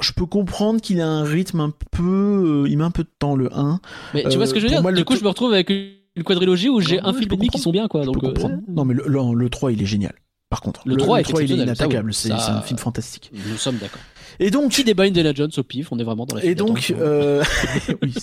Je 0.00 0.12
peux 0.12 0.26
comprendre 0.26 0.80
qu'il 0.80 1.00
a 1.00 1.08
un 1.08 1.24
rythme 1.24 1.60
un 1.60 1.72
peu. 1.90 2.62
euh, 2.64 2.68
il 2.68 2.76
met 2.78 2.84
un 2.84 2.90
peu 2.90 3.02
de 3.04 3.10
temps 3.18 3.34
le 3.36 3.48
1. 3.56 3.80
Mais 4.14 4.22
tu 4.22 4.28
Euh, 4.28 4.36
vois 4.36 4.46
ce 4.46 4.54
que 4.54 4.60
je 4.60 4.66
veux 4.66 4.70
pour 4.70 4.76
dire? 4.76 4.82
moi, 4.82 4.92
Du 4.92 4.98
le 4.98 5.04
coup, 5.04 5.16
je 5.16 5.22
me 5.24 5.28
retrouve 5.28 5.52
avec 5.52 5.70
une 5.70 6.24
quadrilogie 6.24 6.68
où 6.68 6.80
j'ai 6.80 6.96
Ouais, 6.96 7.02
un 7.04 7.12
film 7.12 7.32
et 7.32 7.36
demi 7.36 7.48
qui 7.48 7.58
sont 7.58 7.70
bien 7.72 7.88
quoi. 7.88 8.02
Je 8.02 8.06
Donc 8.06 8.22
euh. 8.22 8.32
Non, 8.68 8.84
mais 8.84 8.94
le, 8.94 9.04
le, 9.06 9.34
le 9.34 9.50
3, 9.50 9.72
il 9.72 9.82
est 9.82 9.86
génial. 9.86 10.14
Par 10.50 10.60
contre, 10.62 10.82
Le 10.86 10.96
3 10.96 11.20
est 11.20 11.24
3 11.24 11.42
il 11.42 11.52
est 11.52 11.56
inattaquable. 11.56 12.14
C'est 12.14 12.30
un 12.32 12.60
film 12.62 12.78
fantastique. 12.78 13.30
nous 13.50 13.56
sommes 13.56 13.76
d'accord. 13.78 14.00
Et 14.40 14.50
donc. 14.50 14.70
Qui 14.72 14.84
débat 14.84 15.04
Indiana 15.04 15.32
Jones 15.34 15.50
au 15.56 15.62
pif 15.62 15.88
On 15.90 15.98
est 15.98 16.04
vraiment 16.04 16.26
dans 16.26 16.36
la 16.36 16.44
Et 16.44 16.54
donc, 16.54 16.92
euh, 16.96 17.42
oui, 18.02 18.14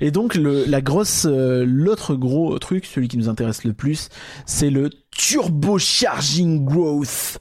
et 0.00 0.10
donc 0.10 0.34
le, 0.34 0.64
la 0.66 0.80
grosse, 0.80 1.26
euh, 1.28 1.64
l'autre 1.66 2.14
gros 2.14 2.58
truc, 2.58 2.86
celui 2.86 3.08
qui 3.08 3.18
nous 3.18 3.28
intéresse 3.28 3.64
le 3.64 3.72
plus, 3.72 4.08
c'est 4.46 4.70
le 4.70 4.90
turbo 5.10 5.78
charging 5.78 6.64
growth. 6.64 7.38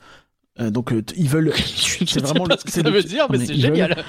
Euh, 0.59 0.69
donc 0.71 0.91
euh, 0.91 1.01
ils 1.15 1.29
veulent, 1.29 1.53
c'est 2.05 2.19
vraiment 2.19 2.43
pas 2.45 2.55
le- 2.55 2.59
ce 2.59 2.65
que 2.65 2.71
c'est 2.71 2.81
ça 2.81 2.89
le- 2.89 2.95
veut 2.95 3.03
dire, 3.03 3.27
mais 3.29 3.37
non, 3.37 3.45
c'est 3.47 3.53
veulent- 3.53 3.61
génial. 3.61 4.03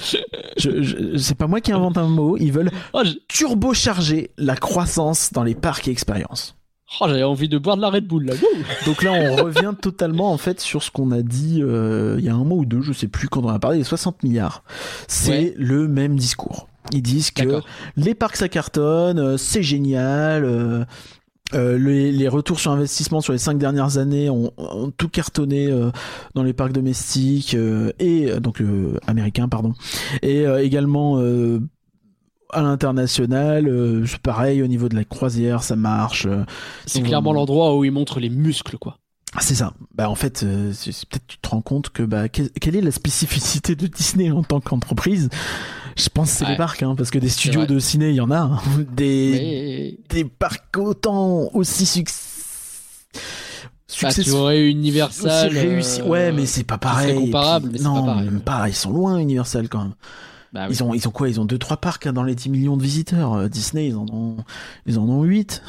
je, 0.56 0.82
je- 0.82 1.16
c'est 1.16 1.36
pas 1.36 1.46
moi 1.46 1.60
qui 1.60 1.70
invente 1.70 1.96
un 1.96 2.08
mot, 2.08 2.36
ils 2.36 2.50
veulent 2.52 2.72
Oh, 2.92 3.02
je- 3.04 3.12
turbocharger 3.28 4.32
la 4.36 4.56
croissance 4.56 5.32
dans 5.32 5.44
les 5.44 5.54
parcs 5.54 5.86
et 5.86 5.92
expériences. 5.92 6.56
Oh, 7.00 7.04
j'avais 7.08 7.22
envie 7.22 7.48
de 7.48 7.56
boire 7.58 7.76
de 7.76 7.82
la 7.82 7.90
Red 7.90 8.06
Bull 8.06 8.24
là. 8.26 8.34
Donc 8.86 9.02
là, 9.02 9.12
on 9.12 9.36
revient 9.44 9.74
totalement 9.80 10.32
en 10.32 10.38
fait 10.38 10.60
sur 10.60 10.82
ce 10.82 10.90
qu'on 10.90 11.12
a 11.12 11.22
dit 11.22 11.60
euh, 11.62 12.16
il 12.18 12.24
y 12.24 12.28
a 12.28 12.34
un 12.34 12.42
mois 12.44 12.58
ou 12.58 12.64
deux, 12.64 12.80
je 12.82 12.92
sais 12.92 13.06
plus, 13.08 13.28
quand 13.28 13.44
on 13.44 13.48
a 13.48 13.58
parlé 13.60 13.78
des 13.78 13.84
60 13.84 14.22
milliards. 14.24 14.64
C'est 15.06 15.30
Ouais. 15.30 15.54
le 15.56 15.86
même 15.86 16.16
discours. 16.16 16.66
Ils 16.92 17.02
disent 17.02 17.30
que 17.30 17.60
les 17.96 18.14
parcs 18.14 18.36
ça 18.36 18.48
cartonne, 18.48 19.18
euh, 19.20 19.36
c'est 19.36 19.62
génial. 19.62 20.44
euh, 20.44 20.84
euh, 21.54 21.76
les, 21.78 22.12
les 22.12 22.28
retours 22.28 22.60
sur 22.60 22.70
investissement 22.70 23.20
sur 23.20 23.32
les 23.32 23.38
cinq 23.40 23.58
dernières 23.58 23.98
années 23.98 24.30
ont, 24.30 24.52
ont 24.56 24.92
tout 24.96 25.08
cartonné 25.08 25.66
euh, 25.66 25.90
dans 26.36 26.44
les 26.44 26.52
parcs 26.52 26.70
domestiques 26.72 27.54
euh, 27.54 27.90
et 27.98 28.28
donc 28.40 28.60
euh, 28.60 28.94
américains 29.08 29.48
pardon 29.48 29.74
et 30.22 30.46
euh, 30.46 30.62
également 30.62 31.18
euh, 31.18 31.58
à 32.52 32.62
l'international 32.62 33.68
euh, 33.68 34.04
c'est 34.06 34.18
pareil 34.18 34.62
au 34.62 34.66
niveau 34.66 34.88
de 34.88 34.96
la 34.96 35.04
croisière 35.04 35.62
ça 35.62 35.76
marche 35.76 36.26
euh, 36.26 36.44
C'est 36.86 37.02
clairement 37.02 37.32
l'endroit 37.32 37.76
où 37.76 37.84
ils 37.84 37.90
montrent 37.92 38.20
les 38.20 38.30
muscles, 38.30 38.78
quoi. 38.78 38.98
ah, 39.34 39.40
c'est 39.40 39.54
ça. 39.54 39.72
Bah 39.94 40.08
en 40.10 40.14
fait, 40.16 40.42
euh, 40.42 40.72
c'est- 40.72 40.92
c'est 40.92 41.08
peut-être 41.08 41.26
tu 41.28 41.38
te 41.38 41.48
rends 41.48 41.62
compte 41.62 41.90
que 41.90 42.02
bah 42.02 42.28
que- 42.28 42.42
quelle 42.60 42.74
est 42.76 42.80
la 42.80 42.90
spécificité 42.90 43.74
de 43.76 43.86
Disney 43.86 44.30
en 44.30 44.42
tant 44.42 44.60
qu'entreprise? 44.60 45.28
Je 45.96 46.08
pense 46.08 46.30
que 46.30 46.36
c'est 46.38 46.44
Ouais. 46.44 46.52
les 46.52 46.56
parcs, 46.56 46.82
hein, 46.82 46.94
parce 46.96 47.10
que 47.10 47.18
des 47.18 47.28
studios 47.28 47.66
de 47.66 47.78
ciné, 47.78 48.10
il 48.10 48.14
y 48.16 48.20
en 48.20 48.30
a. 48.30 48.38
hein. 48.38 48.60
Des 48.96 49.30
Mais 49.32 49.98
des 50.22 50.24
parcs 50.24 50.76
autant 50.78 51.50
aussi 51.52 51.84
succ... 51.84 52.08
bah, 54.02 54.12
tu 54.12 54.30
aurais 54.30 54.68
Universal. 54.70 55.50
réussi. 55.52 56.00
euh, 56.00 56.04
Ouais, 56.06 56.32
mais 56.32 56.46
c'est 56.46 56.64
pas 56.64 56.78
pareil. 56.78 57.10
serait 57.14 57.24
comparable, 57.24 57.64
Puis- 57.66 57.72
mais 57.72 57.78
c'est 57.78 57.84
non, 57.84 58.00
pas 58.00 58.12
pareil. 58.14 58.24
même 58.30 58.40
pas. 58.40 58.68
Ils 58.68 58.74
sont 58.74 58.90
loin, 58.90 59.18
Universal 59.18 59.68
quand 59.68 59.80
même. 59.82 59.94
Bah 60.52 60.66
oui. 60.68 60.74
Ils 60.74 60.82
ont 60.82 60.94
ils 60.94 61.06
ont 61.08 61.10
quoi? 61.10 61.28
Ils 61.28 61.40
ont 61.40 61.44
deux 61.44 61.58
trois 61.58 61.76
parcs 61.78 62.06
hein, 62.06 62.12
dans 62.12 62.22
les 62.24 62.34
10 62.34 62.48
millions 62.50 62.76
de 62.76 62.82
visiteurs. 62.82 63.34
Euh, 63.34 63.48
Disney, 63.48 63.88
ils 63.88 63.96
en 63.96 64.06
ont 64.12 64.36
ils 64.86 64.98
en 64.98 65.08
ont 65.08 65.22
8 65.22 65.62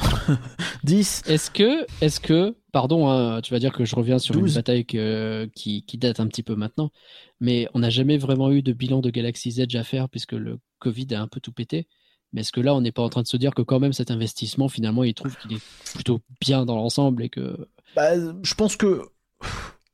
10 0.84 1.22
Est-ce 1.26 1.50
que, 1.50 1.86
est-ce 2.00 2.20
que, 2.20 2.56
pardon, 2.72 3.08
hein, 3.08 3.40
tu 3.42 3.52
vas 3.52 3.58
dire 3.60 3.72
que 3.72 3.84
je 3.84 3.94
reviens 3.96 4.18
sur 4.18 4.34
12. 4.34 4.50
une 4.50 4.54
bataille 4.56 4.84
que- 4.86 5.48
qui, 5.54 5.84
qui 5.84 5.98
date 5.98 6.20
un 6.20 6.26
petit 6.26 6.42
peu 6.42 6.54
maintenant, 6.56 6.90
mais 7.40 7.68
on 7.74 7.78
n'a 7.80 7.90
jamais 7.90 8.18
vraiment 8.18 8.50
eu 8.50 8.62
de 8.62 8.72
bilan 8.72 9.00
de 9.00 9.10
Galaxy's 9.10 9.58
Edge 9.58 9.74
à 9.76 9.84
faire 9.84 10.08
puisque 10.08 10.32
le 10.32 10.58
Covid 10.78 11.06
a 11.14 11.20
un 11.22 11.28
peu 11.28 11.40
tout 11.40 11.52
pété. 11.52 11.86
Mais 12.32 12.40
est-ce 12.40 12.52
que 12.52 12.60
là, 12.62 12.74
on 12.74 12.80
n'est 12.80 12.92
pas 12.92 13.02
en 13.02 13.10
train 13.10 13.20
de 13.22 13.26
se 13.28 13.36
dire 13.36 13.54
que 13.54 13.60
quand 13.60 13.78
même 13.78 13.92
cet 13.92 14.10
investissement, 14.10 14.68
finalement, 14.68 15.04
il 15.04 15.12
trouve 15.12 15.36
qu'il 15.36 15.52
est 15.52 15.60
plutôt 15.94 16.20
bien 16.40 16.64
dans 16.64 16.76
l'ensemble 16.76 17.22
et 17.24 17.28
que 17.28 17.68
Bah, 17.94 18.12
je 18.42 18.54
pense 18.54 18.76
que 18.76 19.02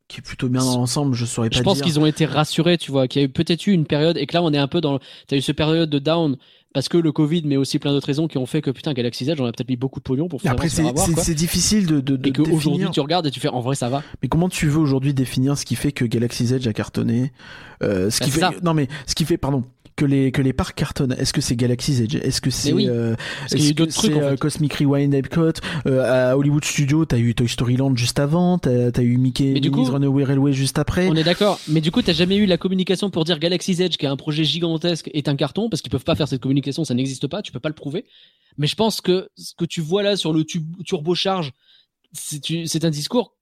qui 0.08 0.18
est 0.20 0.22
plutôt 0.22 0.48
bien 0.48 0.62
dans 0.62 0.78
l'ensemble, 0.78 1.14
je 1.14 1.24
saurais 1.26 1.50
pas 1.50 1.56
je 1.58 1.62
pense 1.62 1.80
qu'ils 1.82 2.00
ont 2.00 2.06
été 2.06 2.24
rassurés, 2.26 2.78
tu 2.78 2.90
vois, 2.90 3.06
qu'il 3.08 3.20
y 3.20 3.24
a 3.24 3.26
eu 3.26 3.30
peut-être 3.30 3.66
eu 3.66 3.72
une 3.72 3.84
période 3.86 4.16
et 4.16 4.26
que 4.26 4.34
là, 4.34 4.42
on 4.42 4.52
est 4.52 4.58
un 4.58 4.68
peu 4.68 4.80
dans, 4.80 4.98
t'as 5.26 5.36
eu 5.36 5.42
cette 5.42 5.56
période 5.56 5.90
de 5.90 5.98
down 5.98 6.36
parce 6.74 6.88
que 6.88 6.98
le 6.98 7.12
Covid, 7.12 7.42
mais 7.46 7.56
aussi 7.56 7.78
plein 7.78 7.92
d'autres 7.92 8.06
raisons 8.06 8.28
qui 8.28 8.36
ont 8.36 8.44
fait 8.46 8.60
que 8.60 8.70
putain, 8.70 8.92
Galaxy's 8.92 9.28
Edge, 9.28 9.40
on 9.40 9.46
a 9.46 9.52
peut-être 9.52 9.68
mis 9.70 9.76
beaucoup 9.76 10.00
de 10.00 10.04
pognon 10.04 10.28
pour 10.28 10.42
faire 10.42 10.52
après, 10.52 10.68
c'est 10.68 10.82
c'est- 11.22 11.34
difficile 11.34 11.86
de, 11.86 12.00
de, 12.00 12.16
de 12.16 12.28
Et 12.28 12.32
qu'aujourd'hui, 12.32 12.86
tu 12.92 13.00
regardes 13.00 13.26
et 13.26 13.30
tu 13.30 13.40
fais 13.40 13.48
en 13.48 13.60
vrai, 13.60 13.74
ça 13.74 13.88
va. 13.88 14.02
Mais 14.22 14.28
comment 14.28 14.48
tu 14.50 14.68
veux 14.68 14.78
aujourd'hui 14.78 15.14
définir 15.14 15.56
ce 15.56 15.64
qui 15.64 15.76
fait 15.76 15.92
que 15.92 16.04
Galaxy's 16.04 16.52
Edge 16.52 16.66
a 16.66 16.72
cartonné 16.74 17.32
euh, 17.82 18.10
Ce 18.10 18.20
Bah, 18.20 18.24
qui 18.26 18.30
fait 18.30 18.40
ça. 18.40 18.52
non 18.62 18.74
mais 18.74 18.88
ce 19.06 19.14
qui 19.14 19.24
fait 19.24 19.38
pardon 19.38 19.64
que 19.98 20.04
les 20.04 20.30
que 20.30 20.40
les 20.40 20.52
parcs 20.52 20.76
cartonnent. 20.76 21.16
Est-ce 21.18 21.32
que 21.32 21.40
c'est 21.40 21.56
Galaxy's 21.56 22.00
Edge? 22.00 22.14
Est-ce 22.14 22.40
que 22.40 22.50
c'est 22.50 22.72
oui, 22.72 22.88
euh, 22.88 23.16
c'est, 23.48 23.80
en 23.80 23.84
euh, 23.84 24.30
fait. 24.30 24.36
Cosmic 24.38 24.72
Rewind 24.74 25.12
Epcot? 25.12 25.54
Euh, 25.86 26.30
à 26.30 26.36
Hollywood 26.38 26.64
Studios 26.64 27.04
T'as 27.04 27.18
eu 27.18 27.34
Toy 27.34 27.48
Story 27.48 27.76
Land 27.76 27.96
juste 27.96 28.20
avant. 28.20 28.58
T'as 28.58 28.90
as 28.94 29.02
eu 29.02 29.16
Mickey 29.18 29.50
Mais 29.54 29.60
du 29.60 29.70
Minnie's 29.70 29.88
coup- 29.88 29.94
Runaway 29.94 30.22
Railway 30.24 30.52
juste 30.52 30.78
après. 30.78 31.08
On 31.08 31.16
est 31.16 31.24
d'accord, 31.24 31.58
mais 31.66 31.80
du 31.80 31.90
coup, 31.90 32.00
t'as 32.00 32.12
jamais 32.12 32.36
eu 32.36 32.46
la 32.46 32.56
communication 32.58 33.10
pour 33.10 33.24
dire 33.24 33.38
Galaxy's 33.40 33.80
Edge, 33.80 33.96
qui 33.96 34.06
est 34.06 34.08
un 34.08 34.16
projet 34.16 34.44
gigantesque, 34.44 35.10
est 35.12 35.28
un 35.28 35.34
carton, 35.34 35.68
parce 35.68 35.82
qu'ils 35.82 35.90
peuvent 35.90 36.04
pas 36.04 36.14
faire 36.14 36.28
cette 36.28 36.40
communication, 36.40 36.84
ça 36.84 36.94
n'existe 36.94 37.26
pas, 37.26 37.42
tu 37.42 37.50
peux 37.50 37.60
pas 37.60 37.68
le 37.68 37.74
prouver. 37.74 38.04
Mais 38.56 38.68
je 38.68 38.76
pense 38.76 39.00
que 39.00 39.28
ce 39.36 39.52
que 39.56 39.64
tu 39.64 39.80
vois 39.80 40.04
là 40.04 40.16
sur 40.16 40.32
le 40.32 40.44
turbocharge, 40.44 41.52
c'est 42.12 42.40
tu- 42.40 42.66
c'est 42.66 42.84
un 42.84 42.90
discours 42.90 43.34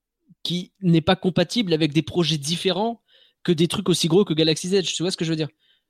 qui 0.43 0.73
n'est 0.81 1.01
pas 1.01 1.17
compatible 1.17 1.73
avec 1.75 1.93
des 1.93 2.03
projets 2.03 2.39
différents 2.39 3.03
que 3.43 3.53
des 3.53 3.69
trucs 3.69 3.89
aussi 3.89 4.09
gros 4.09 4.25
que 4.25 4.35
Galaxy's 4.35 4.73
Edge. 4.73 4.95
Tu 4.95 5.03
vois 5.03 5.11
ce 5.11 5.17
que 5.17 5.25
je 5.25 5.31
veux 5.31 5.37
dire? 5.37 5.49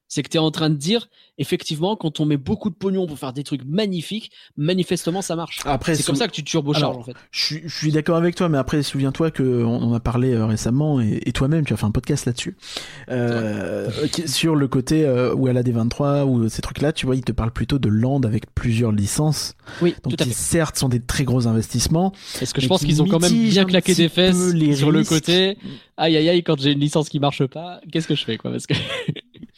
C'est 0.08 0.22
que 0.22 0.28
tu 0.28 0.36
es 0.36 0.40
en 0.40 0.50
train 0.52 0.70
de 0.70 0.76
dire, 0.76 1.08
effectivement, 1.36 1.96
quand 1.96 2.20
on 2.20 2.26
met 2.26 2.36
beaucoup 2.36 2.70
de 2.70 2.76
pognon 2.76 3.06
pour 3.08 3.18
faire 3.18 3.32
des 3.32 3.42
trucs 3.42 3.64
magnifiques, 3.64 4.30
manifestement 4.56 5.20
ça 5.20 5.34
marche. 5.34 5.58
Après, 5.64 5.94
C'est 5.96 6.02
sou- 6.04 6.06
comme 6.12 6.16
ça 6.16 6.28
que 6.28 6.32
tu 6.32 6.44
turbocharges 6.44 6.96
en 6.96 7.02
fait. 7.02 7.14
Je 7.32 7.44
suis, 7.44 7.62
je 7.66 7.76
suis 7.76 7.90
d'accord 7.90 8.16
avec 8.16 8.34
toi, 8.36 8.48
mais 8.48 8.58
après, 8.58 8.82
souviens-toi 8.84 9.32
que 9.32 9.64
on 9.64 9.82
en 9.82 9.92
a 9.92 9.98
parlé 10.00 10.32
euh, 10.32 10.46
récemment 10.46 11.00
et, 11.00 11.20
et 11.26 11.32
toi-même, 11.32 11.64
tu 11.64 11.72
as 11.72 11.76
fait 11.76 11.86
un 11.86 11.90
podcast 11.90 12.24
là-dessus 12.26 12.56
euh, 13.10 13.90
sur 14.26 14.54
le 14.56 14.68
côté 14.68 15.04
euh, 15.04 15.34
où 15.34 15.48
elle 15.48 15.56
a 15.56 15.62
des 15.62 15.72
23 15.72 16.24
ou 16.24 16.48
ces 16.48 16.62
trucs-là. 16.62 16.92
Tu 16.92 17.06
vois, 17.06 17.16
il 17.16 17.24
te 17.24 17.32
parle 17.32 17.50
plutôt 17.50 17.78
de 17.78 17.88
land 17.88 18.20
avec 18.22 18.54
plusieurs 18.54 18.92
licences, 18.92 19.54
Oui, 19.82 19.94
donc 20.04 20.16
tout 20.16 20.22
à 20.22 20.24
qui 20.24 20.30
fait. 20.30 20.36
certes 20.36 20.76
sont 20.76 20.88
des 20.88 21.00
très 21.00 21.24
gros 21.24 21.46
investissements. 21.46 22.12
Parce 22.38 22.52
que 22.52 22.60
je 22.60 22.68
pense 22.68 22.80
qui 22.80 22.86
qu'ils 22.86 23.02
ont 23.02 23.06
quand 23.06 23.20
même 23.20 23.32
bien 23.32 23.64
claqué 23.64 23.94
des 23.94 24.08
fesses 24.08 24.52
les 24.54 24.76
sur 24.76 24.90
le 24.92 25.04
côté. 25.04 25.58
Aïe 25.96 26.16
aïe 26.16 26.28
aïe, 26.28 26.42
quand 26.42 26.60
j'ai 26.60 26.72
une 26.72 26.78
licence 26.80 27.08
qui 27.08 27.18
marche 27.20 27.44
pas, 27.46 27.80
qu'est-ce 27.90 28.06
que 28.06 28.14
je 28.14 28.24
fais 28.24 28.36
quoi 28.36 28.50
Parce 28.50 28.66
que 28.66 28.74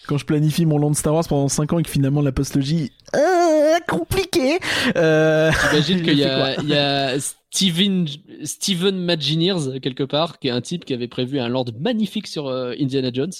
Quand 0.08 0.16
je 0.16 0.24
planifie 0.24 0.64
mon 0.64 0.78
land 0.78 0.94
Star 0.94 1.12
Wars 1.12 1.28
pendant 1.28 1.48
5 1.48 1.74
ans 1.74 1.78
et 1.78 1.82
que 1.82 1.90
finalement 1.90 2.22
la 2.22 2.32
postlogie 2.32 2.92
euh, 3.14 3.78
compliqué. 3.86 4.58
Euh... 4.96 5.50
j'imagine 5.70 5.98
Il 5.98 6.04
qu'il 6.04 6.18
y 6.18 6.24
a, 6.24 6.58
il 6.62 6.68
y 6.68 6.74
a 6.74 7.18
Steven 7.50 8.06
Steven 8.42 8.96
Magineers 8.96 9.80
quelque 9.82 10.04
part, 10.04 10.38
qui 10.38 10.48
est 10.48 10.50
un 10.50 10.62
type 10.62 10.86
qui 10.86 10.94
avait 10.94 11.08
prévu 11.08 11.38
un 11.38 11.48
land 11.48 11.66
magnifique 11.78 12.26
sur 12.26 12.46
euh, 12.46 12.74
Indiana 12.80 13.10
Jones, 13.12 13.32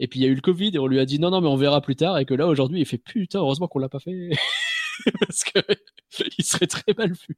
et 0.00 0.08
puis 0.08 0.20
il 0.20 0.22
y 0.22 0.26
a 0.26 0.28
eu 0.28 0.34
le 0.34 0.40
Covid 0.40 0.70
et 0.74 0.78
on 0.78 0.86
lui 0.86 0.98
a 0.98 1.04
dit 1.04 1.18
non 1.18 1.30
non 1.30 1.42
mais 1.42 1.48
on 1.48 1.56
verra 1.56 1.82
plus 1.82 1.96
tard, 1.96 2.18
et 2.18 2.24
que 2.24 2.32
là 2.34 2.46
aujourd'hui 2.46 2.80
il 2.80 2.86
fait 2.86 2.98
putain 2.98 3.40
heureusement 3.40 3.68
qu'on 3.68 3.78
l'a 3.78 3.90
pas 3.90 4.00
fait 4.00 4.30
parce 5.20 5.44
que 5.44 5.60
il 6.38 6.44
serait 6.44 6.66
très 6.66 6.94
mal 6.96 7.12
vu. 7.12 7.36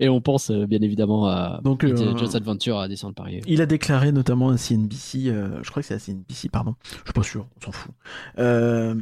Et 0.00 0.08
on 0.08 0.20
pense 0.20 0.50
euh, 0.50 0.66
bien 0.66 0.80
évidemment 0.80 1.26
à 1.26 1.60
Donc, 1.62 1.84
Indiana 1.84 2.12
euh, 2.12 2.16
Jones 2.16 2.34
Adventure 2.36 2.78
à 2.78 2.88
descendre 2.88 3.14
Paris. 3.14 3.40
Il 3.46 3.60
a 3.60 3.66
déclaré 3.66 4.12
notamment 4.12 4.48
à 4.50 4.56
CNBC, 4.56 5.28
euh, 5.28 5.62
je 5.62 5.70
crois 5.70 5.82
que 5.82 5.88
c'est 5.88 5.94
à 5.94 5.98
CNBC, 5.98 6.48
pardon, 6.48 6.74
je 6.82 6.88
suis 7.04 7.12
pas 7.12 7.22
sûr, 7.22 7.46
on 7.58 7.64
s'en 7.64 7.72
fout. 7.72 7.92
Euh, 8.38 8.94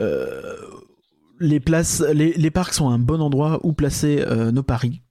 euh, 0.00 0.56
les 1.38 1.60
places, 1.60 2.00
les, 2.12 2.32
les 2.32 2.50
parcs 2.50 2.72
sont 2.72 2.88
un 2.88 2.98
bon 2.98 3.20
endroit 3.20 3.60
où 3.62 3.72
placer 3.72 4.22
euh, 4.26 4.50
nos 4.50 4.62
paris, 4.62 5.02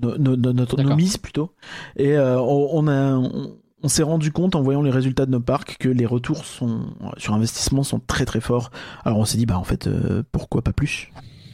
nos, 0.00 0.16
nos, 0.18 0.96
mises 0.96 1.16
plutôt. 1.18 1.52
Et 1.96 2.16
euh, 2.16 2.40
on, 2.40 2.68
on 2.72 2.88
a, 2.88 3.14
on, 3.14 3.56
on 3.84 3.88
s'est 3.88 4.02
rendu 4.02 4.32
compte 4.32 4.54
en 4.54 4.62
voyant 4.62 4.80
les 4.80 4.90
résultats 4.90 5.26
de 5.26 5.30
nos 5.30 5.40
parcs 5.40 5.76
que 5.78 5.90
les 5.90 6.06
retours 6.06 6.46
sont 6.46 6.94
sur 7.18 7.34
investissement 7.34 7.82
sont 7.82 8.00
très 8.00 8.24
très 8.24 8.40
forts. 8.40 8.70
Alors 9.04 9.18
on 9.18 9.26
s'est 9.26 9.36
dit 9.36 9.44
bah 9.44 9.58
en 9.58 9.64
fait 9.64 9.86
euh, 9.86 10.22
pourquoi 10.32 10.62
pas 10.62 10.72
plus? 10.72 11.10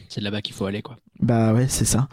C'est 0.07 0.21
là-bas 0.21 0.41
qu'il 0.41 0.55
faut 0.55 0.65
aller 0.65 0.81
quoi. 0.81 0.95
Bah 1.21 1.53
ouais 1.53 1.67
c'est 1.69 1.85
ça, 1.85 2.07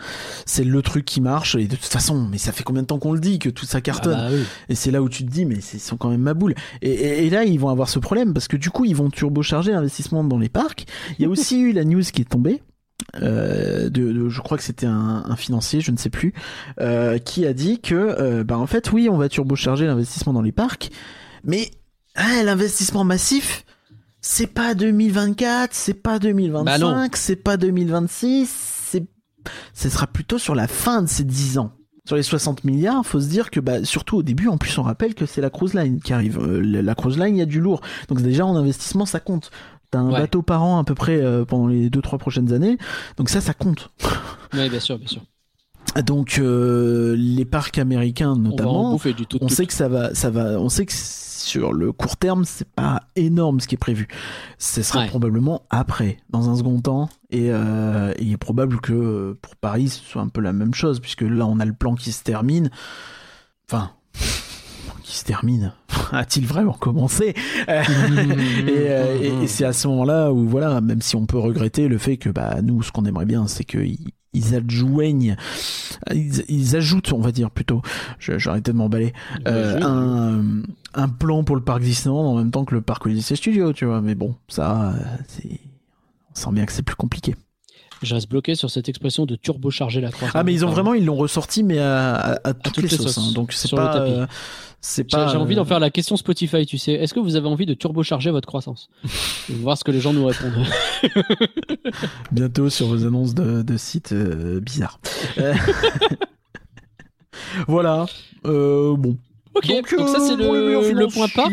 c'est 0.44 0.64
le 0.64 0.82
truc 0.82 1.04
qui 1.06 1.20
marche 1.22 1.54
et 1.54 1.66
de 1.66 1.76
toute 1.76 1.86
façon 1.86 2.28
mais 2.30 2.36
ça 2.36 2.52
fait 2.52 2.62
combien 2.62 2.82
de 2.82 2.86
temps 2.88 2.98
qu'on 2.98 3.12
le 3.12 3.20
dit 3.20 3.38
que 3.38 3.48
tout 3.48 3.64
ça 3.64 3.80
cartonne. 3.80 4.18
Ah 4.18 4.28
bah 4.28 4.34
oui. 4.36 4.42
Et 4.68 4.74
c'est 4.74 4.90
là 4.90 5.00
où 5.00 5.08
tu 5.08 5.24
te 5.24 5.30
dis, 5.30 5.46
mais 5.46 5.60
c'est- 5.62 5.78
ils 5.78 5.80
sont 5.80 5.96
quand 5.96 6.10
même 6.10 6.20
ma 6.20 6.34
boule. 6.34 6.54
Et, 6.82 6.90
et- 6.90 7.26
et 7.26 7.30
là, 7.30 7.44
ils 7.44 7.58
vont 7.58 7.70
avoir 7.70 7.88
ce 7.88 7.98
problème 7.98 8.34
parce 8.34 8.48
que 8.48 8.56
du 8.58 8.68
coup, 8.70 8.84
ils 8.84 8.94
vont 8.94 9.08
turbocharger 9.08 9.72
l'investissement 9.72 10.22
dans 10.24 10.38
les 10.38 10.50
parcs. 10.50 10.84
Il 11.18 11.22
y 11.22 11.24
a 11.24 11.28
aussi 11.30 11.58
eu 11.60 11.72
la 11.72 11.84
news 11.84 12.02
qui 12.02 12.20
est 12.22 12.28
tombée. 12.28 12.62
euh, 13.22 13.84
de, 13.88 14.12
de- 14.12 14.28
je 14.28 14.40
crois 14.42 14.58
que 14.58 14.64
c'était 14.64 14.84
un, 14.86 15.24
un 15.26 15.36
financier, 15.36 15.80
je 15.80 15.90
ne 15.92 15.96
sais 15.96 16.10
plus, 16.10 16.34
euh, 16.80 17.16
qui 17.18 17.46
a 17.46 17.52
dit 17.54 17.80
que, 17.80 17.94
euh, 17.94 18.44
bah 18.44 18.58
en 18.58 18.66
fait, 18.66 18.92
oui, 18.92 19.08
on 19.10 19.16
va 19.16 19.28
turbocharger 19.30 19.86
l'investissement 19.86 20.32
dans 20.34 20.42
les 20.42 20.52
parcs, 20.52 20.90
mais 21.44 21.70
ah, 22.16 22.42
l'investissement 22.44 23.04
massif, 23.04 23.64
c'est 24.20 24.48
pas 24.48 24.74
2024, 24.74 25.70
c'est 25.72 25.94
pas 25.94 26.18
2025, 26.18 26.64
Bah 26.90 27.08
c'est 27.14 27.36
pas 27.36 27.56
2026, 27.56 28.48
c'est, 28.48 28.77
ce 29.74 29.88
sera 29.88 30.06
plutôt 30.06 30.38
sur 30.38 30.54
la 30.54 30.66
fin 30.68 31.02
de 31.02 31.08
ces 31.08 31.24
10 31.24 31.58
ans. 31.58 31.72
Sur 32.06 32.16
les 32.16 32.22
60 32.22 32.64
milliards, 32.64 33.04
faut 33.04 33.20
se 33.20 33.28
dire 33.28 33.50
que 33.50 33.60
bah, 33.60 33.84
surtout 33.84 34.16
au 34.16 34.22
début, 34.22 34.48
en 34.48 34.56
plus 34.56 34.76
on 34.78 34.82
rappelle 34.82 35.14
que 35.14 35.26
c'est 35.26 35.42
la 35.42 35.50
cruise 35.50 35.74
line 35.74 36.00
qui 36.00 36.12
arrive. 36.14 36.38
Euh, 36.40 36.60
la 36.62 36.94
cruise 36.94 37.18
line, 37.18 37.36
il 37.36 37.38
y 37.38 37.42
a 37.42 37.46
du 37.46 37.60
lourd. 37.60 37.82
Donc 38.08 38.22
déjà 38.22 38.46
en 38.46 38.56
investissement, 38.56 39.04
ça 39.04 39.20
compte. 39.20 39.50
T'as 39.90 39.98
un 39.98 40.10
Ouais. 40.10 40.20
bateau 40.20 40.40
par 40.42 40.62
an 40.62 40.78
à 40.78 40.84
peu 40.84 40.94
près 40.94 41.16
euh, 41.22 41.44
pendant 41.44 41.66
les 41.66 41.90
2-3 41.90 42.18
prochaines 42.18 42.52
années. 42.52 42.78
Donc 43.18 43.28
ça, 43.28 43.40
ça 43.42 43.52
compte. 43.54 43.90
Oui, 44.54 44.68
bien 44.70 44.80
sûr, 44.80 44.98
bien 44.98 45.06
sûr. 45.08 45.22
Donc 46.04 46.38
euh, 46.38 47.14
les 47.18 47.44
parcs 47.44 47.78
américains 47.78 48.32
On 48.32 48.36
notamment, 48.36 48.92
bouffer 48.92 49.12
du 49.14 49.26
tout. 49.26 49.38
on 49.40 49.48
sait 49.48 49.66
que 49.66 49.72
ça 49.72 49.88
va, 49.88 50.14
ça 50.14 50.30
va, 50.30 50.60
on 50.60 50.68
sait 50.68 50.86
que 50.86 50.92
sur 51.48 51.72
le 51.72 51.92
court 51.92 52.16
terme, 52.16 52.44
c'est 52.44 52.68
pas 52.70 53.02
énorme 53.16 53.60
ce 53.60 53.66
qui 53.68 53.74
est 53.74 53.78
prévu. 53.78 54.06
Ce 54.58 54.82
sera 54.82 55.00
Ouais. 55.00 55.06
probablement 55.08 55.62
après, 55.70 56.18
dans 56.30 56.48
un 56.50 56.56
second 56.56 56.80
temps, 56.80 57.08
et 57.30 57.48
euh, 57.50 58.12
il 58.20 58.32
est 58.32 58.36
probable 58.36 58.80
que 58.80 58.92
euh, 58.92 59.38
pour 59.40 59.56
Paris, 59.56 59.88
ce 59.88 60.00
soit 60.04 60.22
un 60.22 60.28
peu 60.28 60.40
la 60.40 60.52
même 60.52 60.74
chose, 60.74 61.00
puisque 61.00 61.22
là, 61.22 61.46
on 61.46 61.58
a 61.60 61.64
le 61.64 61.72
plan 61.72 61.94
qui 61.94 62.12
se 62.12 62.22
termine. 62.22 62.70
Enfin, 63.70 63.90
qui 65.02 65.16
se 65.16 65.24
termine. 65.24 65.72
A-t-il 66.12 66.46
vraiment 66.46 66.72
commencé? 66.74 67.34
Euh, 67.68 67.82
Et, 68.66 68.90
euh, 68.90 69.18
et- 69.20 69.44
et 69.44 69.46
c'est 69.46 69.64
à 69.64 69.72
ce 69.72 69.88
moment-là 69.88 70.32
où, 70.32 70.46
voilà, 70.48 70.80
même 70.80 71.00
si 71.02 71.16
on 71.16 71.26
peut 71.26 71.38
regretter 71.38 71.88
le 71.88 71.98
fait 71.98 72.16
que, 72.18 72.28
bah, 72.30 72.56
nous, 72.62 72.82
ce 72.82 72.92
qu'on 72.92 73.04
aimerait 73.04 73.26
bien, 73.26 73.46
c'est 73.46 73.64
qu'ils 73.64 73.98
ils 74.34 74.54
adjoignent, 74.54 75.36
ils, 76.12 76.44
ils 76.48 76.76
ajoutent, 76.76 77.12
on 77.14 77.20
va 77.20 77.32
dire 77.32 77.50
plutôt, 77.50 77.80
arrêté 78.46 78.72
de 78.72 78.76
m'emballer, 78.76 79.14
euh, 79.48 79.80
un, 79.82 80.62
un 80.98 81.08
plan 81.08 81.44
pour 81.44 81.56
le 81.56 81.62
parc 81.62 81.80
Disneyland 81.80 82.26
en 82.26 82.36
même 82.36 82.50
temps 82.50 82.64
que 82.64 82.74
le 82.74 82.80
parc 82.82 83.06
Odyssey 83.06 83.36
Studio, 83.36 83.72
tu 83.72 83.84
vois. 83.86 84.00
Mais 84.02 84.14
bon, 84.14 84.34
ça, 84.48 84.92
euh, 84.92 85.50
on 86.30 86.34
sent 86.34 86.50
bien 86.52 86.66
que 86.66 86.72
c'est 86.72 86.82
plus 86.82 86.96
compliqué. 86.96 87.34
Je 88.02 88.14
reste 88.14 88.28
bloqué 88.30 88.54
sur 88.54 88.70
cette 88.70 88.88
expression 88.88 89.26
de 89.26 89.34
turbocharger 89.34 90.00
la 90.00 90.10
croissance. 90.12 90.36
Ah 90.36 90.44
mais 90.44 90.52
ils 90.54 90.64
ont 90.64 90.70
vraiment 90.70 90.94
ils 90.94 91.04
l'ont 91.04 91.16
ressorti 91.16 91.64
mais 91.64 91.80
à, 91.80 92.14
à- 92.14 92.48
à 92.48 92.54
toutes, 92.54 92.74
toutes 92.74 92.84
les 92.84 92.90
les 92.90 92.96
sauces. 92.96 93.14
sauces, 93.14 93.30
hein. 93.30 93.32
donc 93.34 93.52
c'est 93.52 93.70
pas 93.74 93.96
euh, 94.02 94.24
c'est 94.80 95.02
J'ai 95.10 95.16
pas. 95.16 95.26
j'ai 95.26 95.36
envie 95.36 95.56
d'en 95.56 95.62
euh, 95.62 95.64
faire 95.64 95.80
la 95.80 95.90
question 95.90 96.16
Spotify, 96.16 96.64
tu 96.64 96.78
sais. 96.78 96.92
Est-ce 96.92 97.12
que 97.12 97.18
vous 97.18 97.34
avez 97.34 97.48
envie 97.48 97.66
de 97.66 97.74
turbocharger 97.74 98.30
votre 98.30 98.46
croissance? 98.46 98.88
Voir 99.48 99.76
ce 99.76 99.82
que 99.82 99.90
les 99.90 100.00
gens 100.00 100.12
nous 100.12 100.26
répondent. 100.26 100.64
bientôt 102.30 102.70
sur 102.70 102.86
vos 102.86 103.04
annonces 103.04 103.34
de, 103.34 103.62
de 103.62 103.76
sites 103.76 104.12
euh, 104.12 104.60
bizarres. 104.60 105.00
Euh, 105.38 105.54
voilà. 107.66 108.06
Bon. 108.44 109.16
Ok, 109.58 109.96
donc, 109.98 110.08
ça 110.08 110.20
c'est 110.20 110.36
le, 110.36 110.66
meilleurs 110.66 110.82
le 110.94 111.06
point 111.12 111.26
parc. 111.34 111.52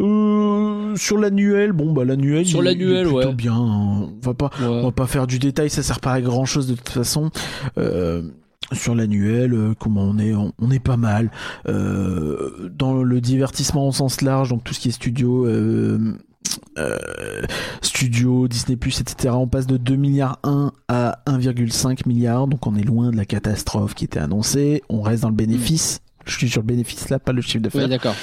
Euh, 0.00 0.96
sur 0.96 1.18
l'annuel, 1.18 1.72
bon 1.72 1.92
bah 1.92 2.04
l'annuel. 2.04 2.46
Sur 2.46 2.64
il- 2.64 2.66
il 2.66 2.68
est 2.68 2.84
l'annuel, 2.84 3.02
plutôt 3.06 3.16
ouais. 3.28 3.34
bien. 3.34 3.54
hein. 3.54 4.08
On 4.08 4.20
va 4.22 4.34
pas, 4.34 4.50
on 4.60 4.82
va 4.84 4.92
pas 4.92 5.06
faire 5.06 5.26
du 5.26 5.38
détail, 5.38 5.70
ça 5.70 5.82
sert 5.82 6.00
pas 6.00 6.12
à 6.12 6.20
grand 6.20 6.44
chose 6.44 6.66
de 6.66 6.74
toute 6.74 6.88
façon. 6.88 7.30
Euh, 7.78 8.22
sur 8.72 8.94
l'annuel, 8.96 9.52
euh, 9.54 9.74
comment 9.78 10.02
on 10.02 10.18
est 10.18 10.34
on, 10.34 10.52
on 10.58 10.70
est 10.70 10.80
pas 10.80 10.96
mal. 10.96 11.30
Euh, 11.68 12.70
dans 12.76 12.94
le 13.02 13.20
divertissement 13.20 13.86
au 13.88 13.92
sens 13.92 14.22
large, 14.22 14.48
donc 14.50 14.64
tout 14.64 14.74
ce 14.74 14.80
qui 14.80 14.88
est 14.88 14.92
studio, 14.92 15.46
euh, 15.46 16.14
euh, 16.78 16.96
studio, 17.82 18.48
Disney+, 18.48 18.74
etc. 18.76 19.34
On 19.36 19.46
passe 19.46 19.66
de 19.66 19.76
2 19.76 19.96
milliards 19.96 20.38
1 20.42 20.72
à 20.88 21.18
1,5 21.26 22.06
milliard, 22.08 22.46
donc 22.48 22.66
on 22.66 22.74
est 22.76 22.82
loin 22.82 23.10
de 23.10 23.16
la 23.16 23.24
catastrophe 23.24 23.94
qui 23.94 24.04
était 24.04 24.18
annoncée. 24.20 24.82
On 24.88 25.00
reste 25.02 25.22
dans 25.22 25.28
le 25.30 25.34
bénéfice. 25.36 26.00
Je 26.26 26.36
suis 26.36 26.48
sur 26.48 26.60
le 26.62 26.66
bénéfice 26.66 27.08
là, 27.08 27.18
pas 27.18 27.32
le 27.32 27.40
chiffre 27.40 27.62
d'affaires. 27.62 27.82
Ouais, 27.82 27.88
d'accord. 27.88 28.14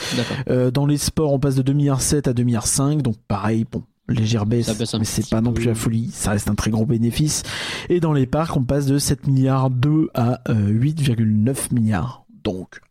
Euh, 0.50 0.72
dans 0.72 0.86
les 0.86 0.98
sports, 0.98 1.32
on 1.34 1.40
passe 1.40 1.56
de 1.56 1.62
2 1.62 1.74
milliards 1.74 2.02
7 2.02 2.28
à 2.28 2.34
2 2.34 2.44
milliards 2.44 2.68
5, 2.68 3.02
donc 3.02 3.16
pareil, 3.28 3.66
bon, 3.72 3.82
légère 4.10 4.46
baisse, 4.46 4.68
mais 5.00 5.06
c'est 5.06 5.30
pas 5.30 5.40
non 5.42 5.54
plus 5.54 5.66
la 5.66 5.76
folie, 5.76 6.10
ça 6.12 6.32
reste 6.32 6.50
un 6.50 6.56
très 6.56 6.70
gros 6.72 6.86
bénéfice. 6.86 7.44
Et 7.90 8.00
dans 8.02 8.12
les 8.14 8.26
parcs, 8.26 8.56
on 8.58 8.64
passe 8.64 8.86
de 8.86 8.98
7 8.98 9.28
milliards 9.28 9.70
2 9.70 10.10
à 10.14 10.42
euh, 10.50 10.70
8,9 10.70 11.74
milliards. 11.74 12.26
Donc, 12.44 12.82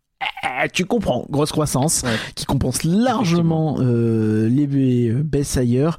eh, 0.44 0.68
tu 0.72 0.86
comprends, 0.86 1.26
grosse 1.28 1.50
croissance 1.52 2.02
Ouais. 2.04 2.16
qui 2.34 2.46
compense 2.46 2.84
largement 2.84 3.76
euh, 3.80 4.48
les 4.48 5.10
euh, 5.10 5.22
baisses 5.22 5.56
ailleurs. 5.58 5.98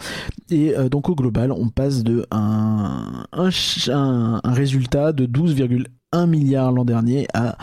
Et 0.50 0.76
euh, 0.76 0.90
donc 0.90 1.10
au 1.10 1.16
global, 1.16 1.52
on 1.52 1.70
passe 1.70 2.04
de 2.04 2.26
un, 2.32 3.26
un- 3.32 4.42
un 4.44 4.54
résultat 4.54 5.12
de 5.14 5.26
12,1 5.26 5.86
milliards 6.28 6.72
l'an 6.72 6.86
dernier 6.86 7.28
à 7.34 7.58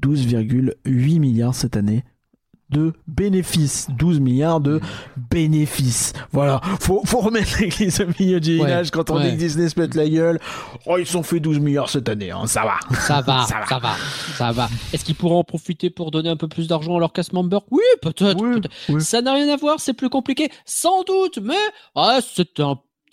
12,8 0.00 1.18
milliards 1.18 1.54
cette 1.54 1.76
année 1.76 2.04
de 2.68 2.94
bénéfices. 3.06 3.86
12 3.96 4.18
milliards 4.18 4.60
de 4.60 4.80
bénéfices. 5.30 6.12
Voilà, 6.32 6.60
faut, 6.80 7.00
faut 7.04 7.20
remettre 7.20 7.60
l'église 7.60 8.00
au 8.00 8.06
milieu 8.18 8.40
du 8.40 8.58
Ouais, 8.58 8.64
village 8.64 8.90
quand 8.90 9.08
on 9.10 9.16
ouais. 9.18 9.22
dit 9.30 9.30
que 9.30 9.36
Disney 9.36 9.68
se 9.68 9.76
pète 9.76 9.94
la 9.94 10.08
gueule. 10.08 10.40
Oh, 10.84 10.98
ils 10.98 11.16
ont 11.16 11.22
fait 11.22 11.38
12 11.38 11.60
milliards 11.60 11.88
cette 11.88 12.08
année, 12.08 12.32
hein, 12.32 12.46
ça 12.46 12.64
va. 12.64 12.96
Ça 12.98 13.20
va, 13.20 13.44
Ça 13.46 13.64
ça 13.68 13.78
va. 13.78 13.90
va, 13.90 13.94
ça 14.36 14.50
va. 14.50 14.68
Est-ce 14.92 15.04
qu'ils 15.04 15.14
pourront 15.14 15.38
en 15.38 15.44
profiter 15.44 15.90
pour 15.90 16.10
donner 16.10 16.28
un 16.28 16.36
peu 16.36 16.48
plus 16.48 16.66
d'argent 16.66 16.96
à 16.96 16.98
leurs 16.98 17.12
cast 17.12 17.32
members 17.32 17.62
Oui, 17.70 17.82
peut-être. 18.02 18.42
Oui, 18.42 18.54
peut-être. 18.60 18.74
oui. 18.88 19.00
Ça 19.00 19.22
n'a 19.22 19.32
rien 19.34 19.48
à 19.48 19.56
voir, 19.56 19.78
c'est 19.78 19.94
plus 19.94 20.10
compliqué, 20.10 20.50
sans 20.64 21.04
doute, 21.04 21.38
mais 21.40 21.54
ah, 21.94 22.18
c'est 22.34 22.60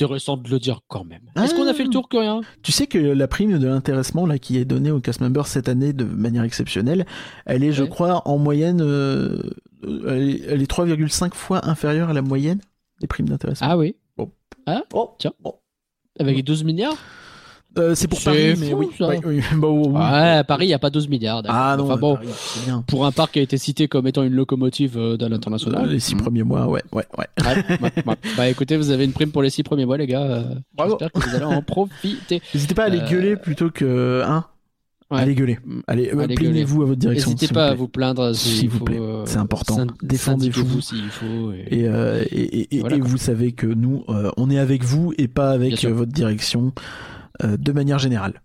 intéressant 0.04 0.38
de 0.38 0.50
le 0.50 0.60
dire 0.60 0.82
quand 0.88 1.04
même. 1.06 1.22
Est-ce 1.36 1.56
qu'on 1.56 1.68
a 1.68 1.74
fait 1.74 1.84
le 1.84 1.90
tour 1.90 2.10
que 2.10 2.18
rien 2.18 2.42
Tu 2.62 2.72
sais 2.72 2.88
que 2.88 2.98
la 2.98 3.28
prime 3.28 3.58
de 3.58 3.68
l'intéressement 3.68 4.26
là 4.26 4.38
qui 4.38 4.58
est 4.58 4.66
donnée 4.66 4.92
aux 4.92 5.00
cast 5.00 5.22
members 5.22 5.48
cette 5.48 5.70
année 5.70 5.94
de 5.94 6.04
manière 6.04 6.44
exceptionnelle, 6.44 7.06
elle 7.46 7.64
est, 7.64 7.72
je 7.72 7.84
crois, 7.84 8.28
en 8.28 8.38
moyenne, 8.38 8.82
euh, 8.82 9.42
elle 10.08 10.30
est, 10.30 10.42
elle 10.48 10.62
est 10.62 10.72
3,5 10.72 11.34
fois 11.34 11.68
inférieure 11.68 12.10
à 12.10 12.14
la 12.14 12.22
moyenne 12.22 12.60
des 13.00 13.08
primes 13.08 13.30
d'intéressement. 13.30 13.68
Ah 13.70 13.78
oui, 13.78 13.96
Oh, 14.94 15.16
tiens. 15.20 15.34
oh. 15.44 15.60
avec 16.20 16.36
les 16.36 16.44
12 16.44 16.64
milliards? 16.64 16.98
Euh, 17.78 17.96
c'est 17.96 18.08
pour 18.08 18.22
Paris, 18.22 18.56
fou, 18.56 18.62
mais 18.62 18.74
oui. 18.74 18.88
ça. 18.98 19.08
Oui. 19.26 19.42
Bah, 19.56 19.68
oui, 19.68 19.88
oui. 19.88 19.92
Ouais, 19.94 20.02
à 20.38 20.44
Paris, 20.44 20.66
il 20.66 20.68
n'y 20.70 20.74
a 20.76 20.80
pas 20.80 20.92
12 20.92 21.08
milliards. 21.10 21.42
Ah 21.48 21.76
non, 21.78 21.86
Enfin 21.86 21.98
bon, 21.98 22.16
Paris, 22.16 22.28
bien. 22.66 22.84
pour 22.88 23.06
un 23.06 23.12
parc 23.12 23.34
qui 23.34 23.40
a 23.40 23.42
été 23.42 23.58
cité 23.58 23.88
comme 23.88 24.06
étant 24.06 24.22
une 24.24 24.34
locomotive 24.34 24.98
euh, 24.98 25.18
de 25.18 25.26
l'international. 25.26 25.90
Les 25.90 26.00
six 26.00 26.14
Mm. 26.16 26.20
premiers 26.22 26.44
mois, 26.44 26.68
ouais, 26.68 26.84
ouais, 26.92 27.06
ouais. 27.18 27.26
Bah 28.38 28.48
écoutez, 28.50 28.78
vous 28.78 28.92
avez 28.92 29.06
une 29.06 29.14
prime 29.14 29.32
pour 29.32 29.42
les 29.42 29.50
6 29.50 29.64
premiers 29.64 29.86
mois, 29.86 29.98
les 29.98 30.06
gars. 30.08 30.22
euh. 30.22 30.44
J'espère 30.78 31.12
que 31.12 31.20
vous 31.20 31.36
allez 31.36 31.46
en 31.46 31.62
profiter. 31.64 32.42
N'hésitez 32.54 32.76
pas 32.76 32.84
à 32.84 32.86
aller 32.86 33.00
Euh, 33.00 33.10
gueuler 33.10 33.36
plutôt 33.38 33.70
que, 33.72 34.22
hein. 34.26 34.46
Ouais. 35.12 35.20
Allez 35.20 35.36
gueuler. 35.36 35.60
Mm. 35.66 35.80
Allez, 35.88 36.10
Allez 36.12 36.36
plaignez-vous 36.36 36.82
à 36.84 36.86
votre 36.86 37.00
direction. 37.00 37.32
N'hésitez 37.32 37.54
pas 37.54 37.68
à 37.68 37.74
vous 37.76 37.88
plaindre 37.88 38.34
s'il 38.36 38.70
vous 38.70 38.84
plaît. 38.84 39.00
C'est 39.26 39.38
important. 39.38 39.86
Défendez-vous. 40.02 40.82
s'il 40.82 41.10
faut. 41.10 41.52
et- 41.52 41.66
Et, 41.72 41.84
et, 41.86 42.60
et- 42.60 42.76
et- 42.76 42.80
Voilà, 42.82 42.96
et 42.96 43.00
quoi. 43.00 43.10
vous 43.10 43.18
savez 43.18 43.52
que 43.52 43.66
nous, 43.68 44.04
on 44.38 44.50
est 44.52 44.60
avec 44.60 44.84
vous 44.84 45.14
et 45.18 45.28
pas 45.28 45.50
avec 45.52 45.84
votre 45.86 46.12
direction 46.12 46.72
euh, 47.44 47.58
de 47.58 47.72
manière 47.72 48.00
générale. 48.00 48.42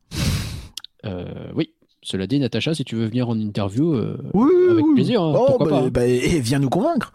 Euh, 1.04 1.24
oui. 1.54 1.70
Cela 2.02 2.26
dit, 2.26 2.38
Natacha, 2.38 2.74
si 2.74 2.84
tu 2.84 2.94
veux 2.94 3.06
venir 3.06 3.28
en 3.28 3.38
interview, 3.38 3.92
euh, 3.92 4.16
Oui, 4.32 4.48
avec 4.70 4.84
oui. 4.86 4.94
plaisir, 4.94 5.20
hein, 5.22 5.32
Oh, 5.36 5.44
pourquoi 5.48 5.66
bah, 5.66 5.78
pas, 5.80 5.84
hein. 5.86 5.90
bah, 5.92 6.06
et 6.06 6.40
viens 6.40 6.58
nous 6.60 6.70
convaincre. 6.70 7.12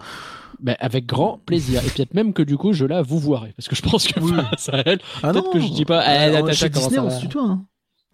bah, 0.60 0.76
avec 0.80 1.06
grand 1.06 1.40
plaisir. 1.46 1.82
Et 1.86 1.90
peut-être 1.90 2.14
même 2.14 2.34
que 2.34 2.44
du 2.44 2.58
coup, 2.58 2.74
je 2.74 2.86
la 2.86 3.02
vous 3.02 3.18
voirai. 3.18 3.54
Parce 3.58 3.68
que 3.70 3.76
je 3.76 3.82
pense 3.82 4.06
que 4.08 4.20
Oui. 4.20 4.32
face 4.52 4.70
à 4.70 4.84
elle, 4.86 5.00
Ah 5.24 5.32
Peut-être 5.32 5.46
non. 5.46 5.52
que 5.52 5.60
je 5.60 5.70
dis 5.70 5.86
pas, 5.86 6.04
eh, 6.28 6.32
Natacha, 6.32 6.70
Disney, 6.70 6.96
ça 6.96 7.04
on 7.04 7.10
se 7.10 7.20
tutoie. 7.22 7.44
hein. 7.44 7.66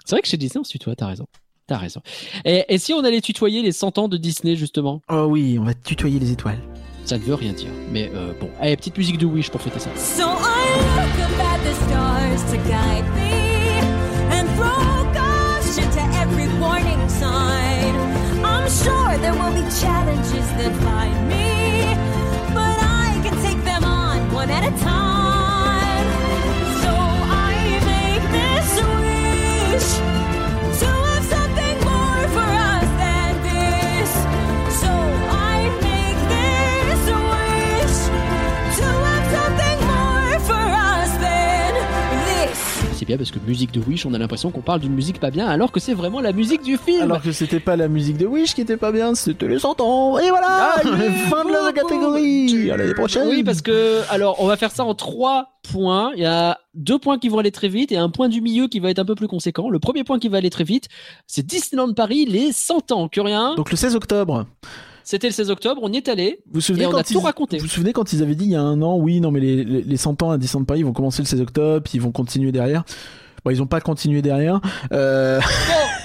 c'est 0.05 0.15
vrai 0.15 0.21
que 0.21 0.27
chez 0.27 0.37
Disney, 0.37 0.59
on 0.61 0.63
se 0.63 0.71
tutoie, 0.71 0.95
t'as 0.95 1.07
raison. 1.07 1.25
T'as 1.67 1.77
raison. 1.77 2.01
Et, 2.45 2.65
et 2.69 2.77
si 2.77 2.93
on 2.93 3.03
allait 3.03 3.21
tutoyer 3.21 3.61
les 3.61 3.71
100 3.71 3.97
ans 3.99 4.07
de 4.07 4.17
Disney, 4.17 4.55
justement? 4.55 5.01
Oh 5.09 5.25
oui, 5.29 5.57
on 5.59 5.63
va 5.65 5.73
tutoyer 5.73 6.17
les 6.19 6.31
étoiles. 6.31 6.59
Ça 7.05 7.17
ne 7.17 7.23
veut 7.23 7.35
rien 7.35 7.53
dire. 7.53 7.69
Mais 7.91 8.09
euh, 8.15 8.31
bon. 8.39 8.49
Allez, 8.59 8.75
petite 8.77 8.97
musique 8.97 9.17
de 9.17 9.25
Wish 9.25 9.49
pour 9.49 9.61
fêter 9.61 9.79
ça. 9.79 9.89
So 9.95 10.23
throw 14.59 15.13
caution 15.19 15.87
to 15.97 16.03
every 16.23 16.47
warning 16.59 17.03
sign. 17.21 17.93
I'm 18.43 18.67
sure 18.81 19.11
there 19.23 19.35
will 19.39 19.53
be 19.59 19.65
challenges 19.83 20.47
that 20.59 20.73
find 20.87 21.17
me, 21.33 21.47
but 22.57 22.77
I 23.05 23.09
can 23.23 23.35
take 23.45 23.61
them 23.63 23.83
on 23.83 24.17
one 24.39 24.49
at 24.49 24.63
a 24.71 24.73
time. 24.83 26.07
So 26.83 26.91
I 27.51 27.55
make 27.93 28.23
this 28.37 28.69
wish 29.03 29.89
bien 43.09 43.17
parce 43.17 43.31
que 43.31 43.39
musique 43.39 43.71
de 43.71 43.79
Wish, 43.79 44.05
on 44.05 44.13
a 44.13 44.19
l'impression 44.19 44.51
qu'on 44.51 44.61
parle 44.61 44.81
d'une 44.81 44.93
musique 44.93 45.19
pas 45.19 45.31
bien, 45.31 45.47
alors 45.47 45.71
que 45.71 45.79
c'est 45.79 45.95
vraiment 45.95 46.21
la 46.21 46.31
musique 46.31 46.61
du 46.61 46.77
film. 46.77 47.01
Alors 47.01 47.21
que 47.23 47.31
c'était 47.31 47.59
pas 47.59 47.75
la 47.75 47.87
musique 47.87 48.17
de 48.17 48.27
Wish 48.27 48.53
qui 48.53 48.61
était 48.61 48.77
pas 48.77 48.91
bien, 48.91 49.15
c'était 49.15 49.47
les 49.47 49.57
100 49.57 49.81
ans. 49.81 50.19
Et 50.19 50.29
voilà, 50.29 50.75
Ah, 50.75 50.79
fin 50.79 51.43
de 51.43 51.51
la 51.51 51.71
beaucoup. 51.71 51.73
catégorie. 51.73 52.69
À 52.69 52.77
l'année 52.77 52.93
prochaine. 52.93 53.27
Oui, 53.27 53.43
parce 53.43 53.63
que, 53.63 54.01
alors, 54.11 54.35
on 54.39 54.45
va 54.45 54.57
faire 54.57 54.69
ça 54.69 54.85
en 54.85 54.93
trois 54.93 55.47
points. 55.71 56.11
Il 56.15 56.21
y 56.21 56.25
a 56.27 56.59
deux 56.75 56.99
points 56.99 57.17
qui 57.17 57.29
vont 57.29 57.39
aller 57.39 57.51
très 57.51 57.67
vite 57.67 57.91
et 57.91 57.97
un 57.97 58.09
point 58.09 58.29
du 58.29 58.41
milieu 58.41 58.67
qui 58.67 58.79
va 58.79 58.91
être 58.91 58.99
un 58.99 59.05
peu 59.05 59.15
plus 59.15 59.27
conséquent. 59.27 59.71
Le 59.71 59.79
premier 59.79 60.03
point 60.03 60.19
qui 60.19 60.29
va 60.29 60.37
aller 60.37 60.51
très 60.51 60.63
vite, 60.63 60.87
c'est 61.25 61.43
Disneyland 61.43 61.93
Paris, 61.93 62.25
les 62.25 62.51
100 62.51 62.91
ans. 62.91 63.07
Que 63.07 63.21
rien. 63.21 63.55
Donc 63.55 63.71
le 63.71 63.75
16 63.77 63.95
octobre. 63.95 64.45
C'était 65.09 65.25
le 65.25 65.33
16 65.33 65.49
octobre, 65.49 65.81
on 65.83 65.91
y 65.91 65.97
est 65.97 66.07
allé. 66.07 66.39
Vous 66.45 66.51
vous 66.55 66.61
souvenez 66.61 66.83
Et 66.83 66.85
on 66.85 66.91
quand 66.91 66.97
a 66.99 67.03
tout 67.03 67.13
ils- 67.13 67.17
raconté. 67.17 67.57
Vous 67.57 67.63
vous 67.63 67.67
souvenez 67.71 67.93
quand 67.93 68.13
ils 68.13 68.21
avaient 68.21 68.35
dit 68.35 68.45
il 68.45 68.51
y 68.51 68.55
a 68.55 68.61
un 68.61 68.79
an, 68.83 68.95
oui, 68.95 69.19
non 69.21 69.31
mais 69.31 69.39
les, 69.39 69.63
les, 69.63 69.81
les 69.81 69.97
100 69.97 70.21
ans 70.21 70.29
à 70.29 70.37
Disneyland 70.37 70.65
Paris 70.65 70.83
vont 70.83 70.93
commencer 70.93 71.23
le 71.23 71.27
16 71.27 71.41
octobre, 71.41 71.81
puis 71.83 71.93
ils 71.95 71.99
vont 71.99 72.11
continuer 72.11 72.51
derrière. 72.51 72.83
Bon, 73.43 73.49
ils 73.49 73.59
ont 73.59 73.65
pas 73.65 73.81
continué 73.81 74.21
derrière. 74.21 74.61
Euh... 74.91 75.41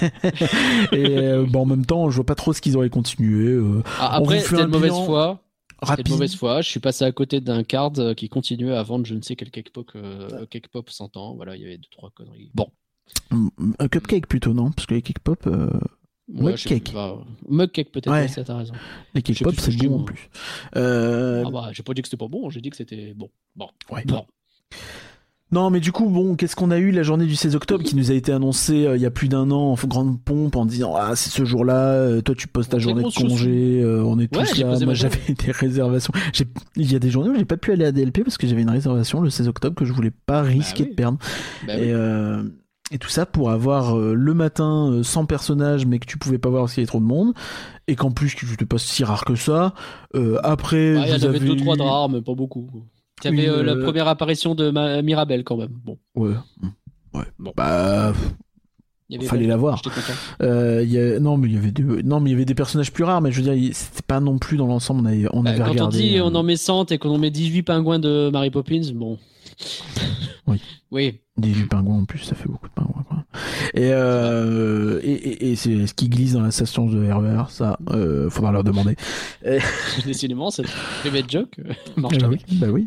et 0.92 1.18
euh, 1.18 1.44
bon, 1.46 1.60
en 1.60 1.66
même 1.66 1.84
temps, 1.84 2.08
je 2.08 2.16
vois 2.16 2.24
pas 2.24 2.34
trop 2.34 2.54
ce 2.54 2.62
qu'ils 2.62 2.78
auraient 2.78 2.88
continué. 2.88 3.44
euh, 3.52 3.82
Ah, 4.00 4.16
après, 4.16 4.40
c'était 4.40 4.62
de 4.62 4.68
mauvaise 4.68 4.92
foi. 4.92 5.38
C'était 5.80 5.90
rapide. 5.90 6.06
de 6.06 6.10
mauvaise 6.12 6.34
foi. 6.34 6.62
Je 6.62 6.70
suis 6.70 6.80
passé 6.80 7.04
à 7.04 7.12
côté 7.12 7.42
d'un 7.42 7.62
card 7.62 7.92
euh, 7.98 8.14
qui 8.14 8.30
continuait 8.30 8.74
à 8.74 8.82
vendre 8.84 9.04
je 9.04 9.12
ne 9.12 9.20
sais 9.20 9.36
quel 9.36 9.50
cake 9.50 9.70
pop, 9.70 9.92
cake 10.48 10.68
pop 10.68 10.88
100 10.88 11.18
ans. 11.18 11.34
Voilà, 11.34 11.56
il 11.56 11.62
y 11.62 11.66
avait 11.66 11.76
deux, 11.76 11.90
trois 11.90 12.08
conneries. 12.16 12.50
Bon. 12.54 12.68
Un 13.30 13.88
cupcake 13.88 14.28
plutôt, 14.28 14.54
non? 14.54 14.70
Parce 14.70 14.86
que 14.86 14.94
les 14.94 15.02
cake 15.02 15.18
pop, 15.18 15.46
Ouais, 16.32 16.42
Mug 16.42 16.56
je 16.56 16.62
sais 16.62 16.68
cake. 16.70 16.84
plus, 16.84 16.94
bah, 16.94 17.18
mug 17.48 17.70
cake 17.70 17.92
peut-être, 17.92 18.10
Ouais. 18.10 18.28
ça, 18.28 18.42
t'as 18.44 18.56
raison. 18.56 18.72
les 19.14 19.20
cake 19.22 19.42
pop 19.42 19.54
c'est 19.58 19.76
bon 19.76 20.00
en 20.00 20.02
plus. 20.04 20.30
Euh, 20.76 21.44
Ah 21.46 21.50
bah, 21.50 21.68
j'ai 21.72 21.82
pas 21.82 21.92
dit 21.92 22.00
que 22.02 22.08
c'était 22.08 22.16
pas 22.16 22.28
bon, 22.28 22.48
j'ai 22.50 22.60
dit 22.62 22.70
que 22.70 22.76
c'était 22.76 23.12
bon. 23.14 23.28
Bon. 23.56 23.68
ouais. 23.90 24.04
Bon. 24.06 24.24
Non, 25.52 25.70
mais 25.70 25.78
du 25.78 25.92
coup, 25.92 26.08
bon, 26.08 26.34
qu'est-ce 26.34 26.56
qu'on 26.56 26.70
a 26.72 26.78
eu 26.78 26.90
la 26.90 27.02
journée 27.04 27.26
du 27.26 27.36
16 27.36 27.54
octobre 27.54 27.84
qui 27.84 27.94
nous 27.94 28.10
a 28.10 28.14
été 28.14 28.32
annoncée 28.32 28.86
euh, 28.86 28.96
il 28.96 29.02
y 29.02 29.06
a 29.06 29.10
plus 29.10 29.28
d'un 29.28 29.50
an 29.52 29.72
en 29.72 29.86
grande 29.86 30.20
pompe 30.20 30.56
en 30.56 30.66
disant 30.66 30.96
ah 30.96 31.14
c'est 31.14 31.30
ce 31.30 31.44
jour-là, 31.44 31.90
euh, 31.92 32.20
toi 32.22 32.34
tu 32.34 32.48
poses 32.48 32.68
ta 32.68 32.78
journée 32.78 33.04
de 33.04 33.10
congé, 33.14 33.80
euh, 33.82 34.02
on 34.02 34.18
est 34.18 34.34
Ouais, 34.34 34.44
tous 34.46 34.58
là. 34.58 34.78
Moi 34.84 34.94
j'avais 34.94 35.20
des 35.46 35.52
réservations. 35.52 36.12
Il 36.76 36.90
y 36.90 36.96
a 36.96 36.98
des 36.98 37.10
journées 37.10 37.30
où 37.30 37.36
j'ai 37.36 37.44
pas 37.44 37.58
pu 37.58 37.70
aller 37.70 37.84
à 37.84 37.92
DLP 37.92 38.24
parce 38.24 38.36
que 38.38 38.48
j'avais 38.48 38.62
une 38.62 38.70
réservation 38.70 39.20
le 39.20 39.30
16 39.30 39.46
octobre 39.46 39.76
que 39.76 39.84
je 39.84 39.92
voulais 39.92 40.10
pas 40.10 40.42
risquer 40.42 40.84
oui. 40.84 40.90
de 40.90 40.94
perdre. 40.94 41.18
Bah 41.68 41.76
et, 41.76 41.94
oui. 41.94 42.50
Et 42.90 42.98
tout 42.98 43.08
ça 43.08 43.24
pour 43.26 43.50
avoir 43.50 43.96
euh, 43.98 44.12
le 44.14 44.34
matin 44.34 44.90
euh, 44.92 45.02
100 45.02 45.24
personnages 45.26 45.86
mais 45.86 45.98
que 45.98 46.06
tu 46.06 46.18
pouvais 46.18 46.38
pas 46.38 46.50
voir 46.50 46.64
parce 46.64 46.74
qu'il 46.74 46.82
y 46.82 46.84
avait 46.84 46.88
trop 46.88 47.00
de 47.00 47.04
monde 47.04 47.32
et 47.88 47.96
qu'en 47.96 48.10
plus 48.10 48.34
que 48.34 48.46
c'était 48.46 48.66
pas 48.66 48.78
si 48.78 49.04
rare 49.04 49.24
que 49.24 49.34
ça. 49.34 49.74
Euh, 50.14 50.38
après, 50.42 50.94
Ouais, 50.96 51.02
il 51.04 51.08
y 51.08 51.12
en 51.12 51.14
avait 51.16 51.26
avez 51.36 51.40
deux, 51.40 51.56
trois 51.56 51.74
eu- 51.74 51.78
de 51.78 51.82
rares, 51.82 52.08
mais 52.08 52.20
pas 52.22 52.34
beaucoup. 52.34 52.68
Il 53.24 53.30
y 53.30 53.40
avait 53.40 53.48
euh, 53.48 53.62
la 53.62 53.76
première 53.76 54.08
apparition 54.08 54.54
de 54.54 54.70
Ma- 54.70 55.00
Mirabelle 55.02 55.44
quand 55.44 55.56
même. 55.56 55.72
Bon. 55.84 55.98
Ouais. 56.14 56.34
Ouais. 57.14 57.24
Bon. 57.38 57.52
Bah, 57.56 58.12
Il 59.08 59.22
fallait 59.24 59.46
la 59.46 59.56
voir. 59.56 59.80
Y 60.40 60.44
a- 60.98 61.20
non, 61.20 61.36
mais 61.36 61.48
il 61.48 61.54
y 61.54 61.56
avait 61.56 61.70
des, 61.72 61.82
non, 62.02 62.20
mais 62.20 62.30
il 62.30 62.32
y 62.32 62.36
avait 62.36 62.44
des 62.44 62.54
personnages 62.54 62.92
plus 62.92 63.04
rares, 63.04 63.20
mais 63.22 63.32
je 63.32 63.40
veux 63.42 63.54
dire, 63.54 63.74
c'était 63.74 64.02
pas 64.06 64.20
non 64.20 64.38
plus 64.38 64.56
dans 64.56 64.66
l'ensemble. 64.66 65.02
On 65.02 65.06
avait, 65.06 65.26
on 65.32 65.42
Bah, 65.42 65.50
avait 65.50 65.58
quand 65.60 65.70
regardé. 65.70 65.98
on 65.98 66.00
dit 66.00 66.20
on 66.20 66.34
en 66.34 66.42
met 66.42 66.56
100 66.56 66.86
et 66.90 66.98
qu'on 66.98 67.14
en 67.14 67.18
met 67.18 67.30
18 67.30 67.62
pingouins 67.62 67.98
de 67.98 68.30
Mary 68.32 68.50
Poppins, 68.50 68.80
bon. 68.94 69.18
Oui. 70.46 70.60
Oui. 70.90 71.20
18 71.36 71.66
pingouins 71.68 71.98
en 71.98 72.04
plus, 72.04 72.20
ça 72.20 72.34
fait 72.34 72.48
beaucoup 72.48 72.68
de 72.68 72.72
pingouins. 72.74 73.04
Quoi. 73.08 73.24
Et, 73.74 73.90
euh, 73.92 75.00
et, 75.02 75.12
et, 75.12 75.50
et 75.52 75.56
c'est 75.56 75.86
ce 75.86 75.94
qui 75.94 76.08
glisse 76.08 76.34
dans 76.34 76.42
la 76.42 76.50
station 76.52 76.86
de 76.86 77.10
RER, 77.10 77.44
ça, 77.50 77.76
euh, 77.90 78.30
faudra 78.30 78.52
leur 78.52 78.62
demander. 78.64 78.94
Décidément, 80.06 80.50
cette 80.50 80.68
private 81.00 81.30
joke 81.30 81.58
euh, 81.58 81.72
marche 81.96 82.14
Eh 82.18 82.22
bah 82.22 82.28
oui, 82.30 82.38
bah 82.52 82.66
oui. 82.70 82.86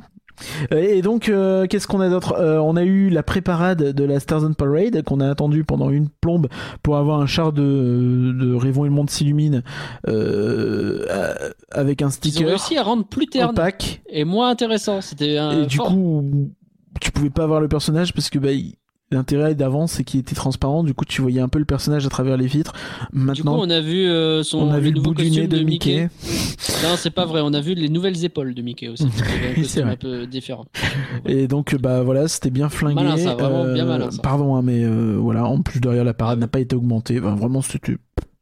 Euh, 0.72 0.78
Et 0.78 1.02
donc, 1.02 1.30
euh, 1.30 1.66
qu'est-ce 1.66 1.88
qu'on 1.88 2.00
a 2.00 2.10
d'autre? 2.10 2.34
Euh, 2.40 2.60
On 2.60 2.76
a 2.76 2.84
eu 2.84 3.10
la 3.10 3.24
préparade 3.24 3.92
de 3.92 4.04
la 4.04 4.20
Stars 4.20 4.44
and 4.44 4.54
Parade 4.54 5.02
qu'on 5.02 5.20
a 5.20 5.28
attendu 5.28 5.64
pendant 5.64 5.90
une 5.90 6.10
plombe 6.10 6.48
pour 6.84 6.98
avoir 6.98 7.20
un 7.20 7.26
char 7.26 7.52
de, 7.54 8.34
de 8.40 8.54
Rêvons 8.54 8.86
et 8.86 8.88
le 8.88 8.94
monde 8.94 9.10
s'illumine 9.10 9.64
euh, 10.08 11.06
euh, 11.10 11.34
avec 11.72 12.04
un 12.04 12.06
Ils 12.06 12.10
ont 12.10 12.12
sticker 12.12 12.48
réussi 12.50 12.78
à 12.78 12.84
rendre 12.84 13.06
plus 13.08 13.26
terne 13.26 13.50
opaque. 13.50 14.04
et 14.10 14.26
moins 14.26 14.50
intéressant. 14.52 15.02
C'était 15.02 15.38
un. 15.38 15.64
Et 15.64 15.66
du 15.66 15.80
coup, 15.80 16.52
tu 17.00 17.12
pouvais 17.12 17.30
pas 17.30 17.48
voir 17.48 17.62
le 17.62 17.68
personnage 17.68 18.14
parce 18.14 18.30
que 18.30 18.40
bah, 18.40 18.50
l'intérêt 19.12 19.56
d'avant 19.56 19.88
c'est 19.88 20.04
qu'il 20.04 20.20
était 20.20 20.36
transparent. 20.36 20.84
Du 20.84 20.94
coup, 20.94 21.06
tu 21.06 21.22
voyais 21.22 21.42
un 21.42 21.48
peu 21.48 21.60
le 21.60 21.66
personnage 21.66 22.06
à 22.06 22.10
travers 22.10 22.38
les 22.38 22.48
vitres. 22.48 22.74
Du 22.74 23.20
coup, 23.20 23.26
Maintenant, 23.26 23.58
on 23.60 23.70
a 23.70 23.82
vu 23.82 24.08
euh, 24.08 24.44
son 24.44 24.60
on 24.60 24.72
a 24.72 24.80
vu 24.80 24.92
le 24.92 25.02
bout 25.02 25.14
du 25.14 25.30
nez 25.30 25.48
de 25.48 25.64
Mickey. 25.64 26.10
Non, 26.84 26.96
c'est 26.98 27.12
pas 27.12 27.26
vrai. 27.26 27.42
On 27.44 27.54
a 27.54 27.62
vu 27.62 27.74
les 27.74 27.90
nouvelles 27.90 28.24
épaules 28.24 28.54
de 28.54 28.62
Mickey 28.62 28.88
aussi. 28.90 29.08
C'est 29.64 29.82
un 29.82 29.96
peu 29.96 30.28
différent. 30.28 30.66
Et 31.26 31.48
donc, 31.48 31.76
bah 31.76 32.04
voilà, 32.04 32.28
c'était 32.28 32.50
bien 32.50 32.70
flingué. 32.70 32.96
Malin, 32.96 33.18
ça, 33.18 33.36
vraiment 33.36 33.74
bien 33.74 33.86
malin, 33.86 34.12
ça. 34.12 34.22
Pardon, 34.22 34.56
hein, 34.56 34.62
mais 34.64 34.84
euh, 34.84 35.18
voilà, 35.20 35.46
en 35.46 35.62
plus 35.62 35.80
derrière 35.80 36.04
la 36.04 36.14
parade 36.14 36.40
n'a 36.40 36.48
pas 36.48 36.60
été 36.60 36.76
augmentée. 36.76 37.20
Enfin, 37.20 37.36
vraiment, 37.36 37.62
c'était 37.62 37.98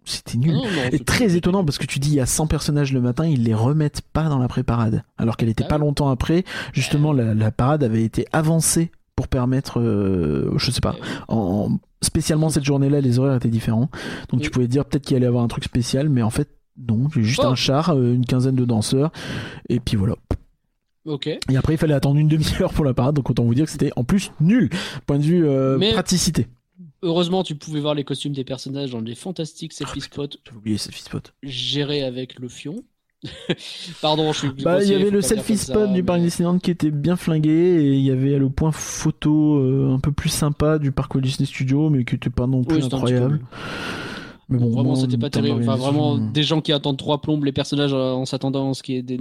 c'était 0.05 0.37
nul. 0.37 0.53
Non, 0.53 0.63
non, 0.63 0.69
Et 0.91 0.99
très 0.99 1.35
étonnant 1.35 1.63
parce 1.65 1.77
que 1.77 1.85
tu 1.85 1.99
dis 1.99 2.09
il 2.09 2.15
y 2.15 2.19
a 2.19 2.25
100 2.25 2.47
personnages 2.47 2.93
le 2.93 3.01
matin, 3.01 3.25
ils 3.25 3.43
les 3.43 3.53
remettent 3.53 4.01
pas 4.01 4.29
dans 4.29 4.39
la 4.39 4.47
préparade. 4.47 5.03
Alors 5.17 5.37
qu'elle 5.37 5.49
était 5.49 5.63
Ah 5.65 5.69
pas 5.69 5.75
oui. 5.75 5.81
longtemps 5.81 6.09
après. 6.09 6.43
Justement, 6.73 7.13
la, 7.13 7.33
la 7.33 7.51
parade 7.51 7.83
avait 7.83 8.03
été 8.03 8.25
avancée 8.33 8.91
pour 9.15 9.27
permettre, 9.27 9.79
euh, 9.79 10.51
je 10.57 10.71
sais 10.71 10.81
pas, 10.81 10.95
en, 11.29 11.37
en- 11.71 11.79
spécialement 12.01 12.49
cette 12.49 12.65
journée-là, 12.65 13.01
les 13.01 13.17
horaires 13.19 13.35
étaient 13.35 13.47
différents. 13.49 13.89
Donc 14.29 14.41
tu 14.41 14.49
pouvais 14.49 14.67
dire 14.67 14.85
peut-être 14.85 15.03
qu'il 15.05 15.15
allait 15.17 15.25
y 15.25 15.27
avoir 15.27 15.43
un 15.43 15.47
truc 15.47 15.63
spécial, 15.63 16.09
mais 16.09 16.21
en 16.21 16.29
fait, 16.29 16.49
non, 16.77 17.07
j'ai 17.13 17.23
juste 17.23 17.41
Oh. 17.43 17.47
un 17.47 17.55
char, 17.55 17.91
euh, 17.91 18.13
une 18.13 18.25
quinzaine 18.25 18.55
de 18.55 18.65
danseurs, 18.65 19.11
et 19.69 19.79
puis 19.79 19.95
voilà. 19.95 20.15
Ok. 21.05 21.27
Et 21.27 21.55
après, 21.55 21.75
il 21.75 21.77
fallait 21.77 21.93
attendre 21.93 22.17
une 22.19 22.27
demi-heure 22.27 22.73
pour 22.73 22.83
la 22.83 22.93
parade, 22.93 23.15
donc 23.15 23.29
autant 23.29 23.43
vous 23.43 23.53
dire 23.55 23.65
que 23.65 23.71
c'était 23.71 23.91
en 23.95 24.03
plus 24.03 24.31
nul, 24.41 24.69
point 25.05 25.17
de 25.19 25.23
vue 25.23 25.47
euh, 25.47 25.79
praticité. 25.93 26.47
Heureusement, 27.05 27.43
tu 27.43 27.53
pouvais 27.55 27.79
voir 27.79 27.93
les 27.93 28.03
costumes 28.03 28.33
des 28.33 28.43
personnages 28.43 28.89
dans 28.91 29.01
des 29.01 29.13
fantastiques 29.15 29.73
selfie 29.73 30.01
spots 30.01 30.27
J'ai 30.49 30.55
oublié 30.57 30.77
selfie 30.79 31.03
spot. 31.03 31.33
gérés 31.43 32.01
avec 32.03 32.39
le 32.39 32.49
fion. 32.49 32.83
Pardon, 34.01 34.33
je 34.33 34.39
suis. 34.39 34.49
Bah, 34.63 34.83
il 34.83 34.89
y 34.89 34.93
avait 34.95 35.09
le 35.11 35.21
selfie 35.21 35.57
spot 35.57 35.75
ça, 35.75 35.87
du 35.87 35.93
mais- 35.93 36.03
parc 36.03 36.19
Disneyland 36.21 36.59
qui 36.59 36.71
était 36.71 36.91
bien 36.91 37.15
flingué 37.15 37.49
et 37.51 37.93
il 37.93 38.01
y 38.01 38.11
avait 38.11 38.37
le 38.37 38.49
point 38.49 38.71
photo 38.71 39.57
euh, 39.59 39.93
un 39.93 39.99
peu 39.99 40.11
plus 40.11 40.29
sympa 40.29 40.79
du 40.79 40.91
parc 40.91 41.13
Walt 41.15 41.21
Disney 41.21 41.45
Studio 41.47 41.89
mais 41.89 42.05
qui 42.05 42.15
était 42.15 42.29
pas 42.29 42.47
non 42.47 42.63
plus 42.63 42.77
Oui, 42.77 42.83
un 42.91 43.39
Mais 44.47 44.59
bon, 44.59 44.69
vraiment, 44.69 44.93
c'était 44.95 45.17
pas 45.17 45.29
terrible. 45.31 45.61
Enfin, 45.63 45.75
vraiment, 45.75 46.17
des 46.19 46.43
gens 46.43 46.61
qui 46.61 46.71
attendent 46.71 46.97
trois 46.97 47.19
plombes, 47.19 47.43
les 47.45 47.51
personnages 47.51 47.93
euh, 47.93 48.11
en 48.11 48.25
s'attendant 48.25 48.69
à 48.69 48.73
ce 48.75 48.83
qu'il 48.83 48.95
y 48.95 48.97
ait 48.99 49.01
des 49.01 49.19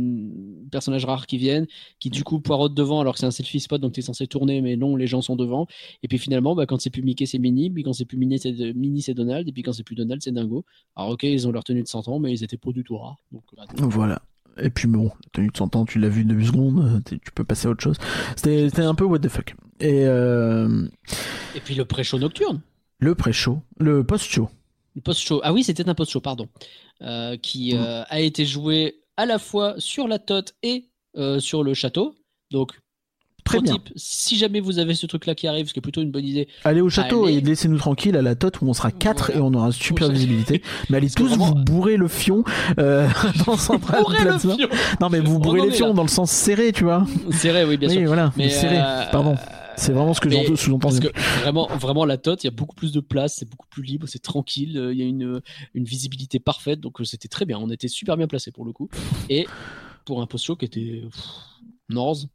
personnages 0.70 1.04
rares 1.06 1.26
qui 1.26 1.38
viennent, 1.38 1.66
qui 1.98 2.10
du 2.10 2.24
coup 2.24 2.40
poireautent 2.40 2.74
devant 2.74 3.00
alors 3.00 3.14
que 3.14 3.20
c'est 3.20 3.26
un 3.26 3.30
selfie 3.30 3.60
spot, 3.60 3.80
donc 3.80 3.92
t'es 3.94 4.02
censé 4.02 4.26
tourner, 4.26 4.60
mais 4.60 4.76
non, 4.76 4.96
les 4.96 5.06
gens 5.06 5.22
sont 5.22 5.36
devant. 5.36 5.66
Et 6.02 6.08
puis 6.08 6.18
finalement, 6.18 6.54
bah, 6.54 6.66
quand 6.66 6.80
c'est 6.80 6.90
plus 6.90 7.02
Mickey, 7.02 7.24
c'est 7.26 7.38
Minnie, 7.38 7.70
puis 7.70 7.82
quand 7.82 7.92
c'est 7.94 8.04
plus 8.04 8.18
Minnie, 8.18 8.38
c'est 8.38 8.52
de- 8.52 8.72
Minnie, 8.72 9.00
c'est 9.02 9.14
Donald, 9.14 9.48
et 9.48 9.52
puis 9.52 9.62
quand 9.62 9.72
c'est 9.72 9.82
plus 9.82 9.94
Donald, 9.94 10.20
c'est 10.22 10.32
Dingo. 10.32 10.64
Alors 10.96 11.10
ok, 11.12 11.22
ils 11.22 11.48
ont 11.48 11.52
leur 11.52 11.64
tenue 11.64 11.82
de 11.82 11.88
100 11.88 12.06
ans, 12.08 12.18
mais 12.18 12.30
ils 12.32 12.44
étaient 12.44 12.58
pas 12.58 12.72
du 12.72 12.84
tout 12.84 12.98
rares. 12.98 13.16
Donc, 13.32 13.42
bah, 13.56 13.64
Voilà. 13.78 14.20
Et 14.58 14.70
puis 14.70 14.86
bon, 14.86 15.04
la 15.04 15.10
tenue 15.32 15.48
de 15.48 15.56
100 15.56 15.74
ans, 15.74 15.84
tu 15.84 15.98
l'as 15.98 16.08
vu 16.10 16.24
deux 16.24 16.40
secondes, 16.44 16.78
euh, 16.80 17.00
tu 17.18 17.32
peux 17.34 17.44
passer 17.44 17.66
à 17.66 17.70
autre 17.70 17.82
chose. 17.82 17.96
C'était 18.36 18.68
c'était 18.68 18.82
un 18.82 18.94
peu 18.94 19.04
what 19.04 19.18
the 19.20 19.28
fuck. 19.28 19.54
Et 19.80 20.04
euh, 20.06 20.86
Et 21.56 21.60
puis 21.60 21.74
le 21.74 21.84
pré-show 21.84 22.18
nocturne. 22.18 22.60
le 23.00 23.14
pré-show, 23.14 23.60
le 23.78 24.04
post-show. 24.04 24.48
Le 24.94 25.00
post-show. 25.00 25.40
Ah 25.42 25.52
oui, 25.52 25.64
c'était 25.64 25.88
un 25.88 25.94
post-show, 25.94 26.20
pardon. 26.20 26.48
Euh, 27.02 27.36
qui 27.36 27.74
Mm. 27.74 27.78
euh, 27.78 28.02
a 28.08 28.20
été 28.20 28.46
joué 28.46 29.00
à 29.16 29.26
la 29.26 29.38
fois 29.38 29.74
sur 29.78 30.06
la 30.08 30.18
tote 30.18 30.54
et 30.62 30.84
euh, 31.16 31.40
sur 31.40 31.62
le 31.64 31.74
château. 31.74 32.14
Donc, 32.50 32.72
Très 33.44 33.60
bien. 33.60 33.76
si 33.94 34.36
jamais 34.38 34.60
vous 34.60 34.78
avez 34.78 34.94
ce 34.94 35.04
truc-là 35.06 35.34
qui 35.34 35.46
arrive, 35.46 35.68
ce 35.68 35.72
qui 35.74 35.78
est 35.80 35.82
plutôt 35.82 36.00
une 36.00 36.10
bonne 36.10 36.24
idée, 36.24 36.48
Allez 36.64 36.80
au 36.80 36.88
château 36.88 37.26
Allez. 37.26 37.36
et 37.36 37.40
laissez-nous 37.40 37.76
tranquille 37.78 38.16
à 38.16 38.22
la 38.22 38.34
tote 38.36 38.60
où 38.62 38.66
on 38.68 38.72
sera 38.72 38.90
4 38.90 39.26
Voilà. 39.32 39.40
et 39.40 39.42
on 39.42 39.52
aura 39.52 39.70
super 39.70 40.08
visibilité. 40.10 40.62
Mais 40.88 40.96
allez 40.96 41.10
tous 41.10 41.26
vraiment- 41.26 41.46
vous 41.48 41.54
bourrer 41.54 41.96
le 41.98 42.08
fion 42.08 42.42
euh, 42.78 43.06
dans 43.46 43.56
Central 43.58 44.00
Bourrez 44.02 44.18
le 44.18 44.24
Plaza. 44.24 44.56
fion 44.56 44.68
Non 45.00 45.10
mais 45.10 45.20
vous 45.20 45.38
bourrez 45.38 45.60
les 45.60 45.70
fions 45.72 45.88
là. 45.88 45.92
dans 45.92 46.02
le 46.02 46.08
sens 46.08 46.30
serré, 46.30 46.72
tu 46.72 46.84
vois. 46.84 47.04
Vrai, 47.26 47.64
oui, 47.64 47.76
bien 47.76 47.88
oui, 47.90 47.96
sûr. 47.96 48.06
voilà, 48.06 48.32
Mais 48.36 48.48
serré. 48.48 48.78
euh, 48.78 49.04
Pardon. 49.12 49.34
C'est 49.76 49.92
vraiment 49.92 50.14
ce 50.14 50.20
que 50.20 50.28
mais- 50.28 50.46
j'en 50.46 50.56
sous-entends. 50.56 50.88
Parce 50.88 51.00
que 51.00 51.08
vraiment, 51.40 51.66
vraiment 51.76 52.04
la 52.04 52.16
tote, 52.16 52.44
il 52.44 52.46
y 52.46 52.48
a 52.48 52.52
beaucoup 52.52 52.74
plus 52.76 52.92
de 52.92 53.00
place, 53.00 53.36
c'est 53.38 53.48
beaucoup 53.48 53.66
plus 53.68 53.82
libre, 53.82 54.06
c'est 54.08 54.22
tranquille, 54.22 54.78
euh, 54.78 54.92
il 54.92 54.98
y 54.98 55.02
a 55.02 55.06
une, 55.06 55.40
une 55.74 55.84
visibilité 55.84 56.38
parfaite, 56.38 56.80
donc 56.80 57.00
euh, 57.00 57.04
c'était 57.04 57.28
très 57.28 57.44
bien. 57.44 57.58
On 57.58 57.70
était 57.70 57.88
super 57.88 58.16
bien 58.16 58.26
placé 58.26 58.50
pour 58.52 58.64
le 58.64 58.72
coup. 58.72 58.88
Et 59.28 59.46
pour 60.04 60.20
un 60.22 60.26
post-show 60.26 60.56
qui 60.56 60.64
était 60.66 61.02
Norse, 61.88 62.26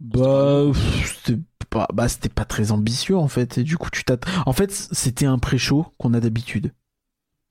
Bah, 0.00 0.64
c'était 1.04 1.40
pas, 1.70 1.86
bah, 1.94 2.08
c'était 2.08 2.28
pas 2.28 2.44
très 2.44 2.72
ambitieux 2.72 3.16
en 3.16 3.28
fait. 3.28 3.58
Et 3.58 3.62
du 3.64 3.76
coup, 3.76 3.88
tu 3.90 4.04
t'attends. 4.04 4.30
En 4.46 4.52
fait, 4.52 4.70
c'était 4.72 5.26
un 5.26 5.38
pré-show 5.38 5.86
qu'on 5.98 6.12
a 6.14 6.20
d'habitude. 6.20 6.72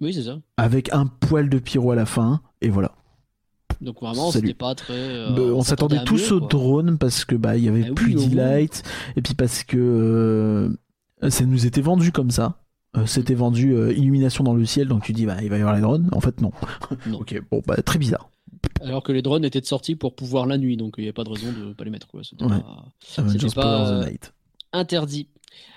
oui, 0.02 0.14
c'est 0.14 0.24
ça. 0.24 0.40
Avec 0.58 0.92
un 0.94 1.06
poil 1.08 1.50
de 1.50 1.60
pyro 1.60 1.92
à 1.92 1.96
la 1.96 2.06
fin. 2.06 2.42
Et 2.62 2.70
voilà. 2.70 2.94
Donc 3.82 4.00
vraiment, 4.00 4.32
c'était 4.32 4.54
pas 4.54 4.76
très. 4.76 4.94
euh, 4.94 5.32
Bah, 5.32 5.42
on 5.42 5.62
s'attendait 5.64 6.04
tous 6.06 6.16
mieux, 6.30 6.34
au 6.34 6.40
quoi. 6.40 6.48
drone 6.50 6.98
parce 6.98 7.26
que 7.26 7.36
bah 7.36 7.58
il 7.58 7.64
y 7.64 7.68
avait 7.70 7.84
Ah 7.86 7.90
oui, 7.90 7.94
plus 7.96 8.14
d'e-light 8.30 8.84
et 9.16 9.22
puis 9.22 9.34
parce 9.34 9.64
que 9.64 9.78
euh, 11.24 11.30
ça 11.30 11.46
nous 11.46 11.66
était 11.66 11.82
vendu 11.82 12.12
comme 12.12 12.32
ça. 12.32 12.58
Euh, 12.98 13.06
C'était 13.06 13.34
vendu 13.36 13.74
illumination 13.92 14.44
dans 14.44 14.54
le 14.54 14.66
ciel, 14.66 14.88
donc 14.88 15.04
tu 15.04 15.14
dis 15.14 15.26
bah 15.26 15.38
il 15.42 15.50
va 15.50 15.58
y 15.58 15.62
avoir 15.62 15.76
les 15.76 15.82
drones. 15.82 16.10
En 16.12 16.20
fait 16.22 16.42
non. 16.42 16.52
Non. 17.08 17.20
ok, 17.22 17.42
bon 17.50 17.62
bah 17.66 17.82
très 17.82 17.98
bizarre. 18.00 18.30
Alors 18.82 19.02
que 19.04 19.12
les 19.12 19.22
drones 19.22 19.46
étaient 19.46 19.64
sortis 19.64 19.96
pour 19.96 20.16
pouvoir 20.16 20.46
la 20.46 20.58
nuit, 20.58 20.78
donc 20.78 20.96
il 20.98 21.04
n'y 21.04 21.10
a 21.10 21.14
pas 21.14 21.24
de 21.24 21.30
raison 21.30 21.48
de 21.52 21.74
pas 21.74 21.84
les 21.84 21.90
mettre. 21.90 22.08
quoi. 22.08 22.22
C'était 22.24 22.44
Ouais. 22.46 22.60
pas 23.56 24.04
interdit. 24.74 25.28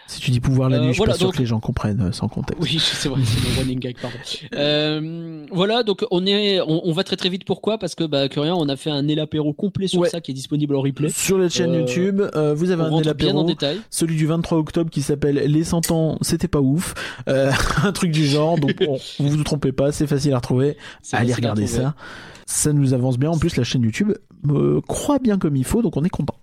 Si 0.07 0.21
tu 0.21 0.31
dis 0.31 0.41
pouvoir 0.41 0.69
la 0.69 0.77
Euh, 0.77 0.81
nuit, 0.81 0.89
je 0.89 0.93
suis 0.93 0.99
voilà, 0.99 1.13
pas 1.15 1.19
sûr 1.19 1.29
donc- 1.29 1.35
que 1.37 1.41
les 1.41 1.47
gens 1.47 1.61
comprennent 1.61 2.01
euh, 2.03 2.13
sans 2.13 2.29
contexte. 2.29 2.63
Oui, 2.63 2.79
c'est 2.79 3.09
vrai, 3.09 3.21
c'est 3.25 3.49
le 3.49 3.59
running 3.61 3.79
gag, 3.79 3.97
pardon. 4.01 4.17
Euh, 4.55 5.47
voilà, 5.51 5.83
donc 5.83 6.05
on 6.11 6.27
est, 6.27 6.61
on, 6.61 6.87
on 6.87 6.93
va 6.93 7.05
très 7.05 7.17
très 7.17 7.29
vite. 7.29 7.45
Pourquoi? 7.45 7.79
Parce 7.79 7.95
que 7.95 8.05
bah 8.05 8.29
que 8.29 8.39
rien, 8.39 8.55
on 8.55 8.69
a 8.69 8.77
fait 8.77 8.91
un 8.91 9.09
élapéro 9.09 9.53
complet 9.53 9.87
sur 9.89 10.01
Ouais. 10.01 10.09
ça 10.11 10.21
qui 10.21 10.31
est 10.31 10.35
disponible 10.35 10.77
en 10.77 10.81
replay. 10.83 11.09
Sur 11.09 11.39
la 11.39 11.49
chaîne 11.49 11.71
Euh, 11.71 11.81
YouTube, 11.81 12.23
euh, 12.35 12.55
vous 12.55 12.71
avez 12.71 12.83
un 12.83 12.89
rentre 12.89 13.15
bien 13.15 13.29
en 13.35 13.39
apéro, 13.41 13.45
détail. 13.45 13.79
celui 13.91 14.17
du 14.17 14.27
23 14.27 14.59
octobre 14.59 14.91
qui 14.91 15.03
s'appelle 15.03 15.37
Les 15.37 15.65
100 15.65 15.91
ans, 15.91 16.19
c'était 16.21 16.49
pas 16.49 16.61
ouf, 16.61 16.95
Euh, 17.29 17.51
un 17.83 17.93
truc 17.93 18.11
du 18.13 18.27
genre. 18.27 18.59
Donc 18.59 18.77
vous 19.19 19.29
vous 19.29 19.45
trompez 19.45 19.73
pas, 19.73 19.91
c'est 19.93 20.07
facile 20.07 20.33
à 20.33 20.37
retrouver. 20.37 20.77
Allez 21.13 21.33
regarder 21.35 21.67
ça. 21.67 21.95
Ça 22.47 22.73
nous 22.75 22.93
avance 22.93 23.19
bien. 23.19 23.31
En 23.31 23.39
plus, 23.39 23.57
la 23.57 23.65
chaîne 23.65 23.83
YouTube 23.83 24.13
me 24.43 24.81
croit 24.83 25.19
bien 25.19 25.39
comme 25.39 25.57
il 25.57 25.65
faut, 25.65 25.81
donc 25.81 25.97
on 25.97 26.05
est 26.05 26.11
content. 26.11 26.35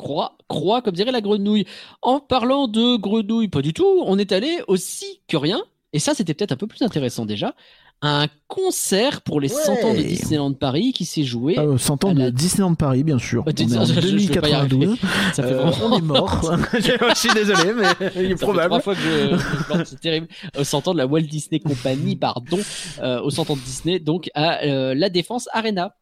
Croix, 0.00 0.38
croix, 0.48 0.80
comme 0.80 0.94
dirait 0.94 1.12
la 1.12 1.20
grenouille. 1.20 1.66
En 2.00 2.20
parlant 2.20 2.68
de 2.68 2.96
grenouille, 2.96 3.48
pas 3.48 3.60
du 3.60 3.74
tout. 3.74 4.02
On 4.06 4.18
est 4.18 4.32
allé 4.32 4.60
aussi 4.66 5.20
que 5.28 5.36
rien. 5.36 5.60
Et 5.92 5.98
ça, 5.98 6.14
c'était 6.14 6.32
peut-être 6.32 6.52
un 6.52 6.56
peu 6.56 6.66
plus 6.66 6.80
intéressant 6.82 7.26
déjà. 7.26 7.54
Un 8.00 8.28
concert 8.48 9.20
pour 9.20 9.42
les 9.42 9.48
100 9.48 9.72
ans 9.84 9.92
de 9.92 9.98
Ouais. 9.98 10.04
Disneyland 10.04 10.54
Paris 10.54 10.94
qui 10.94 11.04
s'est 11.04 11.22
joué. 11.24 11.58
Euh, 11.58 11.76
100 11.76 12.04
ans 12.04 12.10
à 12.12 12.14
de 12.14 12.18
la- 12.18 12.30
Disneyland 12.30 12.74
Paris, 12.74 13.04
bien 13.04 13.18
sûr. 13.18 13.44
Oh, 13.46 13.52
t'es- 13.52 13.64
on 13.66 13.68
est 13.74 13.76
en 13.76 13.84
je- 13.84 14.00
je 14.00 14.16
vais 14.32 14.40
pas 14.40 14.48
y 14.48 14.52
arriver. 14.54 14.68
2092. 14.86 14.98
Ça 15.34 15.42
fait 15.42 15.52
Euh, 15.52 15.64
vraiment. 15.66 15.94
on 15.94 15.98
est 15.98 16.02
mort. 16.02 16.40
je 16.72 17.14
suis 17.14 17.34
désolé, 17.34 17.74
mais 17.74 17.84
il 18.00 18.22
est 18.22 18.28
Ça 18.30 18.36
fait 18.36 18.36
probable. 18.36 18.68
trois 18.68 18.80
fois 18.80 18.94
que 18.94 19.00
je, 19.02 19.36
je 19.36 19.64
plante, 19.64 19.86
c'est 19.86 20.00
terrible. 20.00 20.28
Au 20.58 20.64
100 20.64 20.88
ans 20.88 20.92
de 20.94 20.98
la 20.98 21.06
Walt 21.06 21.20
Disney 21.20 21.60
Company, 21.60 22.16
pardon, 22.16 22.58
euh, 23.02 23.20
au 23.20 23.28
100 23.28 23.50
ans 23.50 23.56
de 23.56 23.60
Disney, 23.60 23.98
donc 23.98 24.30
à 24.34 24.62
euh, 24.64 24.94
la 24.94 25.10
Défense 25.10 25.48
Arena. 25.52 25.94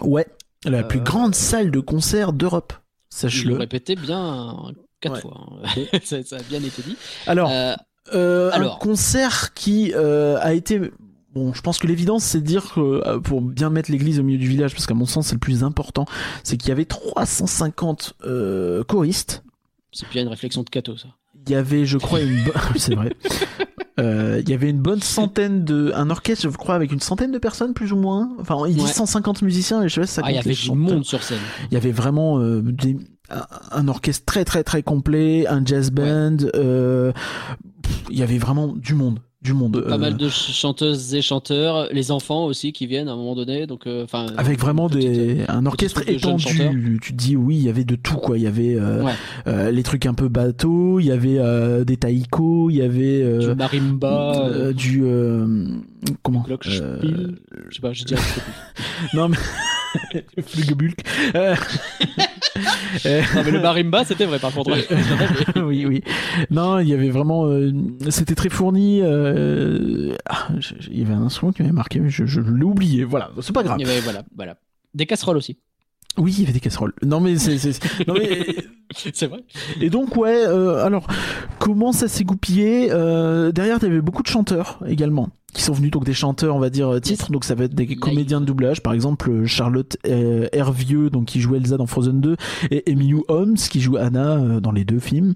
Ouais, 0.00 0.26
la 0.64 0.82
plus 0.82 0.98
Euh, 0.98 1.02
grande 1.04 1.36
salle 1.36 1.70
de 1.70 1.78
concert 1.78 2.32
d'Europe. 2.32 2.72
Sache-le. 3.14 3.56
répétais 3.56 3.94
bien 3.96 4.56
quatre 5.00 5.14
Ouais. 5.14 5.20
fois. 5.20 5.46
hein. 5.64 5.98
ça, 6.04 6.22
ça 6.24 6.36
a 6.36 6.42
bien 6.42 6.62
été 6.62 6.82
dit. 6.82 6.96
Alors, 7.26 7.50
Euh, 7.50 7.74
Euh, 8.12 8.50
Alors. 8.52 8.74
un 8.74 8.78
concert 8.78 9.54
qui 9.54 9.92
euh, 9.94 10.36
a 10.40 10.52
été 10.52 10.78
bon 11.32 11.54
je 11.54 11.62
pense 11.62 11.78
que 11.78 11.86
l'évidence 11.86 12.22
c'est 12.22 12.40
de 12.42 12.46
dire 12.46 12.72
que 12.74 12.80
euh, 12.80 13.18
pour 13.18 13.40
bien 13.40 13.70
mettre 13.70 13.90
l'église 13.90 14.20
au 14.20 14.22
milieu 14.22 14.38
du 14.38 14.46
village 14.46 14.72
parce 14.72 14.86
qu'à 14.86 14.92
mon 14.94 15.06
sens 15.06 15.28
c'est 15.28 15.34
le 15.34 15.38
plus 15.40 15.64
important 15.64 16.04
c'est 16.42 16.58
qu'il 16.58 16.68
y 16.68 16.72
avait 16.72 16.84
350 16.84 18.12
euh, 18.26 18.84
choristes 18.84 19.42
c'est 19.90 20.06
bien 20.10 20.20
une 20.22 20.28
réflexion 20.28 20.62
de 20.62 20.68
Cato, 20.70 20.96
ça. 20.98 21.08
il 21.46 21.52
y 21.52 21.54
avait 21.56 21.86
je 21.86 21.96
crois 21.98 22.20
une 22.20 22.44
c'est 22.76 22.94
vrai 22.94 23.14
Euh, 23.24 23.73
il 23.98 24.48
y 24.48 24.52
avait 24.52 24.70
une 24.70 24.80
bonne 24.80 25.00
centaine 25.00 25.64
de 25.64 25.92
un 25.94 26.10
orchestre 26.10 26.42
je 26.50 26.56
crois 26.56 26.74
avec 26.74 26.90
une 26.92 27.00
centaine 27.00 27.30
de 27.32 27.38
personnes 27.38 27.74
plus 27.74 27.92
ou 27.92 27.96
moins 27.96 28.30
enfin 28.40 28.56
il 28.66 28.74
dit 28.74 28.82
Ouais. 28.82 28.88
150 28.90 29.42
musiciens 29.42 29.82
et 29.82 29.88
je 29.88 29.94
sais 29.94 30.00
pas 30.00 30.06
si 30.08 30.12
ça 30.14 30.22
Ah, 30.24 30.30
il 30.30 30.34
y 30.34 30.36
compte 30.38 30.46
avait 30.46 30.54
du 30.54 30.70
monde 30.72 31.04
sur 31.04 31.22
scène. 31.22 31.38
il 31.70 31.74
y 31.74 31.76
avait 31.76 31.92
vraiment 31.92 32.38
euh, 32.40 32.60
des 32.62 32.96
un, 33.70 33.88
orchestre 33.88 34.24
très 34.26 34.44
très 34.44 34.64
très 34.64 34.82
complet, 34.82 35.46
un 35.46 35.64
jazz 35.64 35.90
band. 35.90 36.36
euh, 36.54 37.12
Il 38.10 38.18
y 38.18 38.22
avait 38.22 38.36
vraiment 38.38 38.68
du 38.68 38.94
monde, 38.94 39.18
du 39.44 39.52
monde. 39.52 39.84
Pas 39.86 39.94
euh, 39.94 39.98
mal 39.98 40.16
de 40.16 40.28
ch- 40.28 40.52
chanteuses 40.56 41.14
et 41.14 41.22
chanteurs, 41.22 41.88
les 41.92 42.10
enfants 42.10 42.44
aussi 42.46 42.72
qui 42.72 42.86
viennent 42.86 43.08
à 43.08 43.12
un 43.12 43.16
moment 43.16 43.34
donné. 43.34 43.66
Donc, 43.66 43.86
euh, 43.86 44.06
avec 44.36 44.58
vraiment 44.58 44.88
petite- 44.88 45.12
des 45.12 45.44
un 45.48 45.66
orchestre 45.66 46.04
de 46.04 46.10
étendu. 46.10 46.98
Tu 47.02 47.12
te 47.12 47.16
dis 47.16 47.36
oui, 47.36 47.56
il 47.56 47.62
y 47.64 47.68
avait 47.68 47.84
de 47.84 47.94
tout 47.94 48.16
quoi. 48.16 48.38
Il 48.38 48.44
y 48.44 48.46
avait 48.46 48.74
euh, 48.74 49.02
Ouais. 49.04 49.12
euh, 49.46 49.70
les 49.70 49.82
trucs 49.82 50.06
un 50.06 50.14
peu 50.14 50.28
bateaux, 50.28 50.98
il 50.98 51.06
y 51.06 51.12
avait 51.12 51.38
euh, 51.38 51.84
des 51.84 51.96
taïkos, 51.96 52.70
il 52.70 52.76
y 52.76 52.82
avait 52.82 53.20
du 53.38 53.46
euh, 53.46 53.54
marimba, 53.54 54.46
euh, 54.46 54.72
du 54.72 55.02
euh, 55.04 55.66
comment 56.22 56.40
Glockenspiel. 56.42 56.86
Euh, 57.04 57.32
je 57.68 57.74
sais 57.74 57.80
pas, 57.82 57.92
j'ai 57.92 58.04
déjà. 58.04 58.20
Non 59.14 59.28
mais 59.28 59.36
Flugebulk. 60.42 60.98
Non 62.56 63.42
mais 63.44 63.50
le 63.50 63.60
marimba, 63.60 64.04
c'était 64.04 64.26
vrai 64.26 64.38
par 64.38 64.52
contre. 64.52 64.72
oui, 65.64 65.86
oui. 65.86 66.02
Non, 66.50 66.78
il 66.78 66.88
y 66.88 66.94
avait 66.94 67.10
vraiment. 67.10 67.46
euh, 67.46 67.72
C'était 68.10 68.34
très 68.34 68.48
fourni. 68.48 69.00
euh, 69.02 70.14
ah, 70.28 70.48
je- 70.58 70.74
je- 70.78 70.90
il 70.90 70.98
y 70.98 71.02
avait 71.02 71.14
un 71.14 71.22
instrument 71.22 71.52
qui 71.52 71.62
m'avait 71.62 71.74
marqué, 71.74 72.00
mais 72.00 72.10
je, 72.10 72.26
je 72.26 72.40
l'ai 72.40 72.64
oublié. 72.64 73.04
Voilà, 73.04 73.30
c'est 73.40 73.52
pas 73.54 73.62
grave. 73.62 73.76
Il 73.80 73.86
y 73.86 73.90
avait- 73.90 74.00
voilà, 74.00 74.22
voilà. 74.36 74.56
Des 74.94 75.06
casseroles 75.06 75.36
aussi. 75.36 75.58
Oui, 76.16 76.32
il 76.36 76.40
y 76.40 76.44
avait 76.44 76.52
des 76.52 76.60
casseroles. 76.60 76.92
Non, 77.04 77.20
mais 77.20 77.36
c'est. 77.38 77.58
c'est- 77.58 78.06
non, 78.06 78.14
mais- 78.14 78.46
C'est 79.12 79.26
vrai. 79.26 79.40
Et 79.80 79.90
donc, 79.90 80.14
ouais, 80.16 80.44
euh, 80.46 80.84
alors, 80.84 81.08
comment 81.58 81.90
ça 81.90 82.06
s'est 82.06 82.22
goupillé 82.22 82.88
Euh, 82.92 83.50
Derrière, 83.50 83.78
il 83.82 83.88
y 83.88 83.90
avait 83.90 84.00
beaucoup 84.00 84.22
de 84.22 84.28
chanteurs 84.28 84.78
également, 84.86 85.30
qui 85.52 85.62
sont 85.62 85.72
venus, 85.72 85.90
donc 85.90 86.04
des 86.04 86.12
chanteurs, 86.12 86.54
on 86.54 86.60
va 86.60 86.70
dire, 86.70 86.88
euh, 86.94 87.00
titres. 87.00 87.32
Donc, 87.32 87.44
ça 87.44 87.56
va 87.56 87.64
être 87.64 87.74
des 87.74 87.86
Live. 87.86 87.98
comédiens 87.98 88.40
de 88.40 88.46
doublage, 88.46 88.82
par 88.82 88.92
exemple, 88.92 89.28
euh, 89.30 89.46
Charlotte 89.46 89.96
euh, 90.06 90.46
Hervieux, 90.52 91.10
donc 91.10 91.24
qui 91.26 91.40
joue 91.40 91.56
Elsa 91.56 91.76
dans 91.76 91.86
Frozen 91.88 92.20
2, 92.20 92.36
et 92.70 92.88
Emily 92.92 93.14
Holmes, 93.26 93.56
qui 93.56 93.80
joue 93.80 93.96
Anna 93.96 94.60
dans 94.60 94.70
les 94.72 94.84
deux 94.84 95.00
films. 95.00 95.34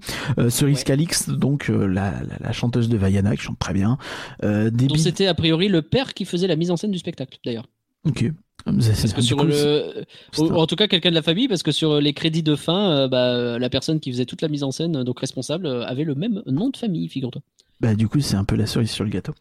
Cerise 0.50 0.78
Ouais. 0.78 0.84
Calix, 0.84 1.28
donc 1.28 1.66
la, 1.68 1.86
la, 1.86 2.12
la 2.38 2.52
chanteuse 2.52 2.88
de 2.88 2.96
Vaiana, 2.96 3.34
qui 3.36 3.42
chante 3.42 3.58
très 3.58 3.72
bien. 3.72 3.98
Euh, 4.44 4.70
Donc 4.70 4.90
Debbie- 4.90 4.98
c'était 5.00 5.26
a 5.26 5.34
priori 5.34 5.66
le 5.68 5.82
père 5.82 6.14
qui 6.14 6.24
faisait 6.26 6.46
la 6.46 6.54
mise 6.54 6.70
en 6.70 6.76
scène 6.76 6.92
du 6.92 6.98
spectacle 6.98 7.38
d'ailleurs. 7.44 7.66
Ok. 8.06 8.30
Parce 8.64 9.12
que 9.12 9.22
sur 9.22 9.44
le, 9.44 10.04
ou 10.38 10.54
en 10.54 10.66
tout 10.66 10.76
cas 10.76 10.88
quelqu'un 10.88 11.10
de 11.10 11.14
la 11.14 11.22
famille, 11.22 11.48
parce 11.48 11.62
que 11.62 11.72
sur 11.72 12.00
les 12.00 12.12
crédits 12.12 12.42
de 12.42 12.56
fin, 12.56 12.90
euh, 12.90 13.08
bah, 13.08 13.58
la 13.58 13.70
personne 13.70 14.00
qui 14.00 14.10
faisait 14.10 14.26
toute 14.26 14.42
la 14.42 14.48
mise 14.48 14.64
en 14.64 14.70
scène, 14.70 15.04
donc 15.04 15.20
responsable, 15.20 15.66
euh, 15.66 15.86
avait 15.86 16.04
le 16.04 16.14
même 16.14 16.42
nom 16.46 16.68
de 16.70 16.76
famille, 16.76 17.08
figure-toi. 17.08 17.42
Bah, 17.80 17.94
du 17.94 18.08
coup, 18.08 18.18
c'est 18.18 18.34
un 18.34 18.42
peu 18.42 18.56
la 18.56 18.66
cerise 18.66 18.90
sur 18.90 19.04
le 19.04 19.10
gâteau. 19.10 19.34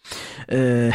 Euh... 0.51 0.91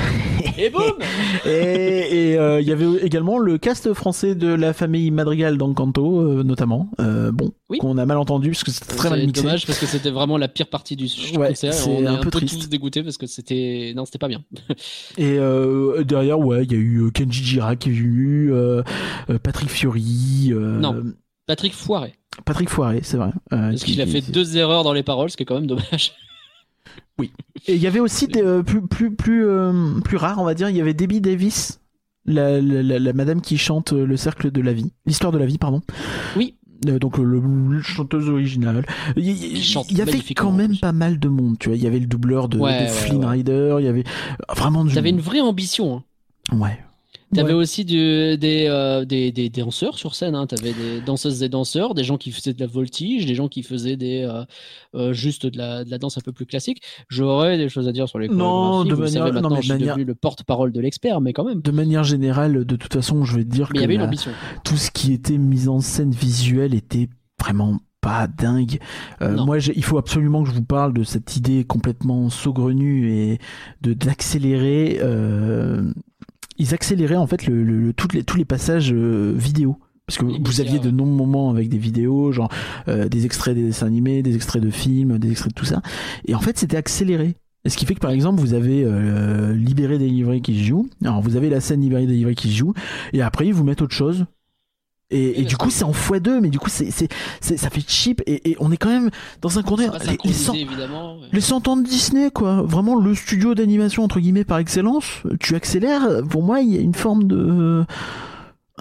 Et 0.57 0.71
boum 0.71 0.83
Et 1.45 2.37
euh, 2.39 2.61
il 2.61 2.69
y 2.69 2.71
avait 2.71 2.87
également 3.05 3.39
le 3.39 3.59
cast 3.59 3.93
français 3.95 4.37
de 4.37 4.47
la 4.47 4.73
famille 4.73 5.11
Madrigal 5.11 5.59
dans 5.59 5.75
Canto, 5.75 6.21
euh, 6.21 6.43
notamment. 6.45 6.89
Bon, 6.99 7.53
Oui. 7.69 7.79
qu'on 7.79 7.99
a 7.99 8.07
mal 8.07 8.19
entendu 8.19 8.51
parce 8.51 8.63
que 8.63 8.71
c'était 8.71 8.95
très 8.95 9.11
mal 9.11 9.21
C'est 9.21 9.27
mixé. 9.27 9.43
dommage 9.43 9.67
parce 9.67 9.79
que 9.81 9.87
c'était 9.87 10.11
vraiment 10.13 10.39
la 10.39 10.47
pire 10.47 10.69
partie 10.69 10.95
du 10.95 11.07
Ouais, 11.37 11.49
concert. 11.49 11.75
c'est 11.75 11.91
On 11.91 12.03
est 12.03 12.07
un 12.07 12.15
un, 12.15 12.19
peu 12.19 12.31
peu, 12.31 12.41
tous 12.41 12.69
dégoûtés 12.69 13.03
parce 13.03 13.17
que 13.17 13.27
c'était 13.27 13.93
non, 13.97 14.05
c'était 14.05 14.19
pas 14.19 14.29
bien. 14.29 14.45
Et 15.19 15.39
derrière, 16.05 16.39
ouais, 16.39 16.63
il 16.65 16.71
y 16.73 16.75
a 16.77 16.79
eu 16.79 17.11
Kenji 17.13 17.43
Girac 17.45 17.81
qui 17.81 17.89
est 17.89 17.93
venu, 17.93 18.53
Patrick 19.43 19.69
Fiori. 19.69 20.53
Non. 20.55 21.03
Patrick 21.49 21.75
Foiret, 21.75 22.15
Patrick 22.45 22.69
Foiré, 22.71 23.01
c'est 23.03 23.17
vrai. 23.17 23.31
parce 23.51 23.83
qui- 23.83 23.93
qu'il 23.93 24.01
a 24.01 24.07
fait 24.07 24.21
deux 24.31 24.57
erreurs 24.57 24.85
dans 24.85 24.93
les 24.93 25.03
paroles, 25.03 25.29
ce 25.29 25.37
qui 25.37 25.43
est 25.43 25.47
quand 25.47 25.57
même 25.57 25.67
dommage. 25.67 26.13
Et 27.67 27.75
il 27.77 27.81
y 27.81 27.87
avait 27.87 28.01
aussi 28.01 28.27
des, 28.27 28.43
euh, 28.43 28.63
plus 28.63 28.87
plus 28.87 29.15
plus 29.15 29.47
euh, 29.47 30.01
plus 30.05 30.17
rare, 30.17 30.39
on 30.41 30.45
va 30.45 30.55
dire. 30.55 30.69
Il 30.69 30.77
y 30.77 30.81
avait 30.81 30.95
Debbie 30.95 31.21
Davis, 31.21 31.81
la, 32.27 32.61
la, 32.61 32.83
la- 32.83 32.99
la 32.99 33.13
madame 33.13 33.41
qui 33.41 33.57
chante 33.59 33.93
euh, 33.93 34.05
le 34.05 34.17
cercle 34.17 34.51
de 34.51 34.61
la 34.61 34.73
vie, 34.73 34.93
l'histoire 35.07 35.31
de 35.33 35.39
la 35.39 35.47
vie, 35.47 35.59
pardon. 35.59 35.83
Oui. 36.37 36.57
Euh, 36.89 36.99
donc 36.99 37.19
le, 37.19 37.41
le 37.71 37.81
chanteuse 37.83 38.29
originale. 38.29 38.85
Il, 39.17 39.31
y 39.93 40.01
avait 40.01 40.19
quand 40.35 40.51
même 40.51 40.77
pas 40.79 40.91
mal 40.91 41.21
de 41.21 41.29
monde, 41.29 41.57
tu 41.61 41.69
vois. 41.69 41.77
Il 41.77 41.83
y 41.85 41.87
avait 41.87 42.01
le 42.01 42.07
doubleur 42.07 42.49
de, 42.49 42.59
Ouais, 42.59 42.77
de 42.81 42.83
ouais, 42.85 42.89
Flynn 42.89 43.25
ouais. 43.25 43.31
Rider. 43.31 43.77
Il 43.79 43.85
y 43.85 43.89
avait 43.89 44.05
vraiment 44.53 44.85
du. 44.85 44.93
T'avais 44.93 45.11
une 45.11 45.21
vraie 45.21 45.41
ambition. 45.41 46.03
Hein. 46.53 46.57
Ouais. 46.59 46.79
T'avais 47.35 47.53
Ouais. 47.55 47.61
aussi 47.61 47.85
du, 47.85 48.37
des, 48.37 48.67
euh, 48.69 49.05
des, 49.05 49.33
des 49.33 49.49
danseurs 49.49 49.97
sur 49.99 50.15
scène. 50.15 50.35
Hein. 50.35 50.47
T'avais 50.47 50.73
des 50.73 51.01
danseuses 51.01 51.43
et 51.43 51.49
danseurs, 51.49 51.95
des 51.95 52.05
gens 52.05 52.19
qui 52.19 52.31
faisaient 52.31 52.53
de 52.53 52.61
la 52.61 52.67
voltige, 52.67 53.25
des 53.27 53.35
gens 53.35 53.49
qui 53.49 53.63
faisaient 53.63 53.97
des 53.97 54.23
euh, 54.23 54.45
euh, 54.95 55.13
juste 55.13 55.47
de 55.47 55.57
la, 55.57 55.85
de 55.85 55.91
la 55.91 55.99
danse 55.99 56.19
un 56.19 56.21
peu 56.21 56.33
plus 56.33 56.45
classique. 56.47 56.83
J'aurais 57.09 57.57
des 57.57 57.69
choses 57.69 57.89
à 57.89 57.93
dire 57.93 58.09
sur 58.09 58.19
les 58.19 58.29
Non, 58.29 58.85
de 58.85 58.95
Vous 58.95 59.01
manière- 59.01 59.13
savez 59.25 59.31
non, 59.31 59.35
maintenant, 59.35 59.49
mais 59.51 59.57
de 59.57 59.61
je 59.63 59.67
suis 59.67 59.73
manière- 59.73 59.95
devenu 59.95 60.05
le 60.07 60.15
porte-parole 60.15 60.73
de 60.73 60.81
l'expert, 60.81 61.21
mais 61.23 61.33
quand 61.33 61.45
même. 61.45 61.63
De 61.63 61.71
manière 61.71 62.05
générale, 62.05 62.65
de 62.65 62.77
toute 62.77 62.93
façon, 62.93 63.25
je 63.25 63.37
vais 63.37 63.45
te 63.45 63.51
dire 63.51 63.69
Mais 63.73 63.79
que 63.79 63.81
y 63.81 63.85
avait 63.85 63.95
une 63.95 64.01
la- 64.01 64.07
ambition. 64.09 64.31
tout 64.65 64.77
ce 64.77 64.91
qui 64.91 65.13
était 65.13 65.39
mise 65.39 65.69
en 65.69 65.81
scène 65.81 66.11
visuelle 66.13 66.75
était 66.75 67.09
vraiment 67.41 67.79
pas 68.03 68.27
dingue. 68.27 68.79
Euh, 69.23 69.31
Non. 69.37 69.47
moi, 69.47 69.59
il 69.59 69.85
faut 69.85 69.97
absolument 69.97 70.43
que 70.43 70.49
je 70.51 70.55
vous 70.55 70.65
parle 70.65 70.93
de 70.93 71.05
cette 71.05 71.37
idée 71.37 71.65
complètement 71.65 72.29
saugrenue 72.31 73.11
et 73.13 73.39
de 73.81 73.93
d'accélérer. 73.95 74.99
euh, 75.01 75.93
ils 76.63 76.75
accéléraient 76.75 77.17
en 77.17 77.27
fait 77.27 77.47
le, 77.47 77.63
le- 77.63 77.81
le- 77.81 77.93
toutes 77.93 78.15
les, 78.15 78.23
tous 78.25 78.37
les 78.37 78.45
passages 78.45 78.93
euh, 78.93 79.35
vidéo. 79.37 79.77
Parce 80.07 80.19
que 80.19 80.25
vous 80.25 80.61
aviez 80.61 80.79
de 80.81 80.91
nombreux 80.91 81.17
moments 81.17 81.51
avec 81.51 81.69
des 81.69 81.79
vidéos, 81.79 82.33
genre 82.33 82.51
euh, 82.89 83.09
des 83.09 83.25
extraits 83.25 83.55
des 83.55 83.63
dessins 83.63 83.87
animés, 83.87 84.23
des 84.23 84.35
extraits 84.35 84.61
de 84.63 84.71
films, 84.71 85.19
des 85.19 85.31
extraits 85.31 85.55
de 85.55 85.59
tout 85.59 85.65
ça. 85.65 85.81
Et 86.27 86.35
en 86.35 86.41
fait, 86.41 86.59
c'était 86.59 86.77
accéléré. 86.77 87.37
Et 87.65 87.69
ce 87.71 87.77
qui 87.77 87.87
fait 87.87 87.95
que 87.95 88.01
par 88.01 88.11
exemple, 88.11 88.41
vous 88.41 88.55
avez 88.55 88.83
euh, 88.85 89.55
Libéré 89.55 89.99
délivré 89.99 90.41
qui 90.41 90.59
se 90.59 90.65
joue. 90.65 90.89
Alors 91.05 91.21
vous 91.23 91.37
avez 91.37 91.49
la 91.49 91.61
scène 91.61 91.81
Libéré 91.81 92.07
délivré 92.07 92.35
qui 92.35 92.49
se 92.51 92.57
joue, 92.57 92.75
et 93.13 93.23
après 93.23 93.47
ils 93.47 93.55
vous 93.55 93.63
mettent 93.65 93.83
autre 93.83 93.95
chose. 93.95 94.27
Et, 95.13 95.43
du 95.45 95.57
coup, 95.57 95.71
c'est 95.71 95.85
en 95.85 95.93
x2, 95.93 96.41
mais 96.41 96.49
du 96.49 96.59
coup, 96.59 96.71
c'est, 96.71 96.91
c'est, 96.91 97.09
c'est- 97.41 97.57
ça 97.57 97.71
fait 97.71 97.83
cheap. 97.87 98.23
Et, 98.27 98.51
et 98.53 98.57
on 98.61 98.73
est 98.73 98.77
quand 98.77 98.89
même 98.89 99.11
dans 99.41 99.59
un 99.59 99.63
contexte. 99.63 99.93
Les, 100.11 100.17
les 101.33 101.41
100 101.41 101.69
ans 101.69 101.77
de 101.77 101.83
Disney, 101.85 102.31
quoi. 102.31 102.63
Vraiment 102.63 102.97
le 102.97 103.15
studio 103.15 103.55
d'animation, 103.55 104.03
entre 104.05 104.21
guillemets, 104.21 104.45
par 104.45 104.59
excellence. 104.59 105.23
Tu 105.41 105.55
accélères. 105.55 106.23
Pour 106.29 106.43
moi, 106.43 106.61
il 106.61 106.75
y 106.75 106.79
a 106.79 106.81
une 106.81 106.95
forme 106.95 107.25
de. 107.25 107.85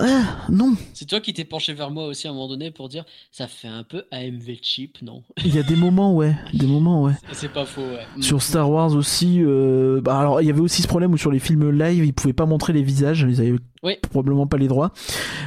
Ah, 0.04 0.38
non. 0.50 0.74
C'est 0.94 1.06
toi 1.08 1.20
qui 1.20 1.34
t'es 1.34 1.46
penché 1.46 1.74
vers 1.74 1.92
moi 1.92 2.06
aussi 2.08 2.26
à 2.28 2.32
un 2.32 2.34
moment 2.34 2.48
donné 2.48 2.72
pour 2.72 2.90
dire 2.90 3.04
ça 3.32 3.48
fait 3.48 3.68
un 3.68 3.84
peu 3.84 4.04
AMV 4.12 4.58
cheap, 4.62 4.98
non? 5.04 5.22
Il 5.46 5.54
y 5.56 5.60
a 5.60 5.64
des 5.64 5.76
moments, 5.76 6.16
ouais. 6.16 6.36
Des 6.54 6.66
moments, 6.66 7.04
ouais. 7.04 7.14
C'est 7.34 7.52
pas 7.54 7.66
faux, 7.66 7.82
ouais. 7.82 8.06
Sur 8.24 8.42
Star 8.42 8.70
Wars 8.70 8.94
aussi, 8.96 9.38
euh, 9.42 10.02
bah 10.02 10.18
alors 10.20 10.42
il 10.42 10.48
y 10.48 10.50
avait 10.50 10.60
aussi 10.62 10.82
ce 10.82 10.88
problème 10.88 11.14
où 11.14 11.18
sur 11.18 11.32
les 11.32 11.40
films 11.40 11.70
live, 11.70 12.04
ils 12.06 12.14
pouvaient 12.14 12.34
pas 12.34 12.46
montrer 12.46 12.74
les 12.74 12.82
visages, 12.84 13.26
ils 13.30 13.40
avaient 13.40 13.56
Oui. 13.84 13.94
probablement 14.10 14.48
pas 14.48 14.58
les 14.58 14.68
droits. 14.68 14.92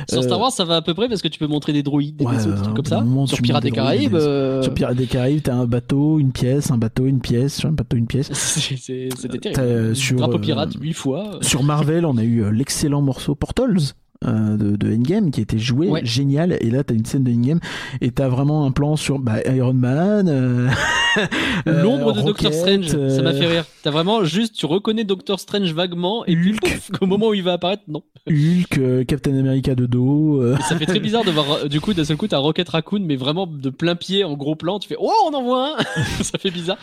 Sur 0.09 0.19
Euh, 0.21 0.23
Star 0.23 0.39
Wars, 0.41 0.53
ça 0.53 0.65
va 0.65 0.77
à 0.77 0.83
peu 0.83 0.95
près 0.95 1.09
parce 1.09 1.21
que 1.23 1.29
tu 1.29 1.39
peux 1.39 1.47
montrer 1.47 1.73
des 1.73 1.83
droïdes, 1.83 2.17
des 2.17 2.25
Ouais, 2.25 2.37
vaisseaux, 2.37 2.53
des 2.53 2.59
euh, 2.59 2.63
trucs 2.63 2.77
comme 2.77 2.85
ça. 2.85 3.01
moment 3.01 3.27
Sur 3.27 3.39
Pirates 3.43 3.63
des 3.65 3.71
droïdes, 3.71 4.11
Caraïbes, 4.11 4.13
des- 4.17 4.63
Sur 4.63 4.75
Pirates 4.75 4.97
des 4.97 5.07
Caraïbes, 5.07 5.43
t'as 5.43 5.55
un 5.55 5.67
bateau, 5.67 6.19
une 6.21 6.33
pièce, 6.33 6.71
un 6.71 6.79
bateau, 6.79 7.07
une 7.07 7.21
pièce, 7.21 7.57
sur 7.57 7.69
un 7.69 7.73
bateau, 7.73 7.97
une 7.97 8.07
pièce. 8.07 8.31
c'était 8.33 9.39
terrible. 9.53 9.97
sur, 9.97 10.17
Drapeau 10.19 10.39
pirate, 10.39 10.75
huit 10.81 10.93
fois. 10.93 11.39
Sur 11.41 11.63
Marvel, 11.65 12.05
on 12.07 12.17
a 12.19 12.23
eu 12.25 12.51
l'excellent 12.53 13.03
morceau 13.03 13.35
Portals. 13.35 13.79
Euh, 14.27 14.57
de, 14.57 14.77
de 14.77 14.95
Endgame 14.95 15.31
qui 15.31 15.41
a 15.41 15.43
été 15.43 15.59
joué 15.59 15.89
Ouais. 15.89 16.01
génial 16.05 16.57
et 16.61 16.71
là 16.71 16.83
t'as 16.85 16.95
une 16.95 17.05
scène 17.05 17.25
de 17.25 17.33
Endgame 17.33 17.61
et 18.01 18.11
t'as 18.11 18.29
vraiment 18.29 18.65
un 18.65 18.71
plan 18.71 18.97
sur 18.97 19.19
bah, 19.19 19.41
Iron 19.55 19.75
Man 19.75 20.29
euh, 20.29 20.69
L'ombre 21.67 22.09
euh, 22.09 22.13
de 22.13 22.23
Doctor 22.23 22.51
Rocket, 22.53 22.85
Strange, 22.85 22.87
ça 22.89 23.23
m'a 23.23 23.31
euh, 23.31 23.39
fait 23.39 23.47
rire. 23.47 23.65
T'as 23.83 23.91
vraiment 23.91 24.25
juste, 24.25 24.55
tu 24.57 24.67
reconnais 24.67 25.05
Doctor 25.05 25.39
Strange 25.39 25.73
vaguement 25.73 26.25
et 26.27 26.35
Hulk. 26.35 26.81
au 27.01 27.07
moment 27.07 27.29
où 27.29 27.35
il 27.35 27.43
va 27.43 27.53
apparaître, 27.55 27.83
non. 27.89 28.03
Hulk 28.29 28.79
euh, 28.79 29.05
Captain 29.05 29.37
America 29.39 29.75
de 29.75 29.87
dos 29.87 30.41
euh, 30.43 30.57
Et 30.59 30.63
ça 30.63 30.77
fait 30.77 30.87
très 30.87 30.99
bizarre 31.01 31.25
de 31.25 31.31
voir, 31.31 31.53
euh, 31.53 31.69
du 31.69 31.81
coup, 31.81 31.93
d'un 31.95 32.05
seul 32.05 32.17
coup, 32.17 32.27
t'as 32.27 32.39
Rocket 32.39 32.69
Raccoon, 32.69 33.01
mais 33.05 33.17
vraiment 33.17 33.47
de 33.47 33.71
plein 33.71 33.95
pied 33.95 34.25
en 34.25 34.35
gros 34.35 34.57
plan. 34.57 34.79
Tu 34.79 34.89
fais, 34.89 34.97
oh, 34.99 35.13
on 35.31 35.35
en 35.35 35.43
voit 35.43 35.77
un 35.79 36.03
Ça 36.23 36.39
fait 36.39 36.51
bizarre. 36.51 36.79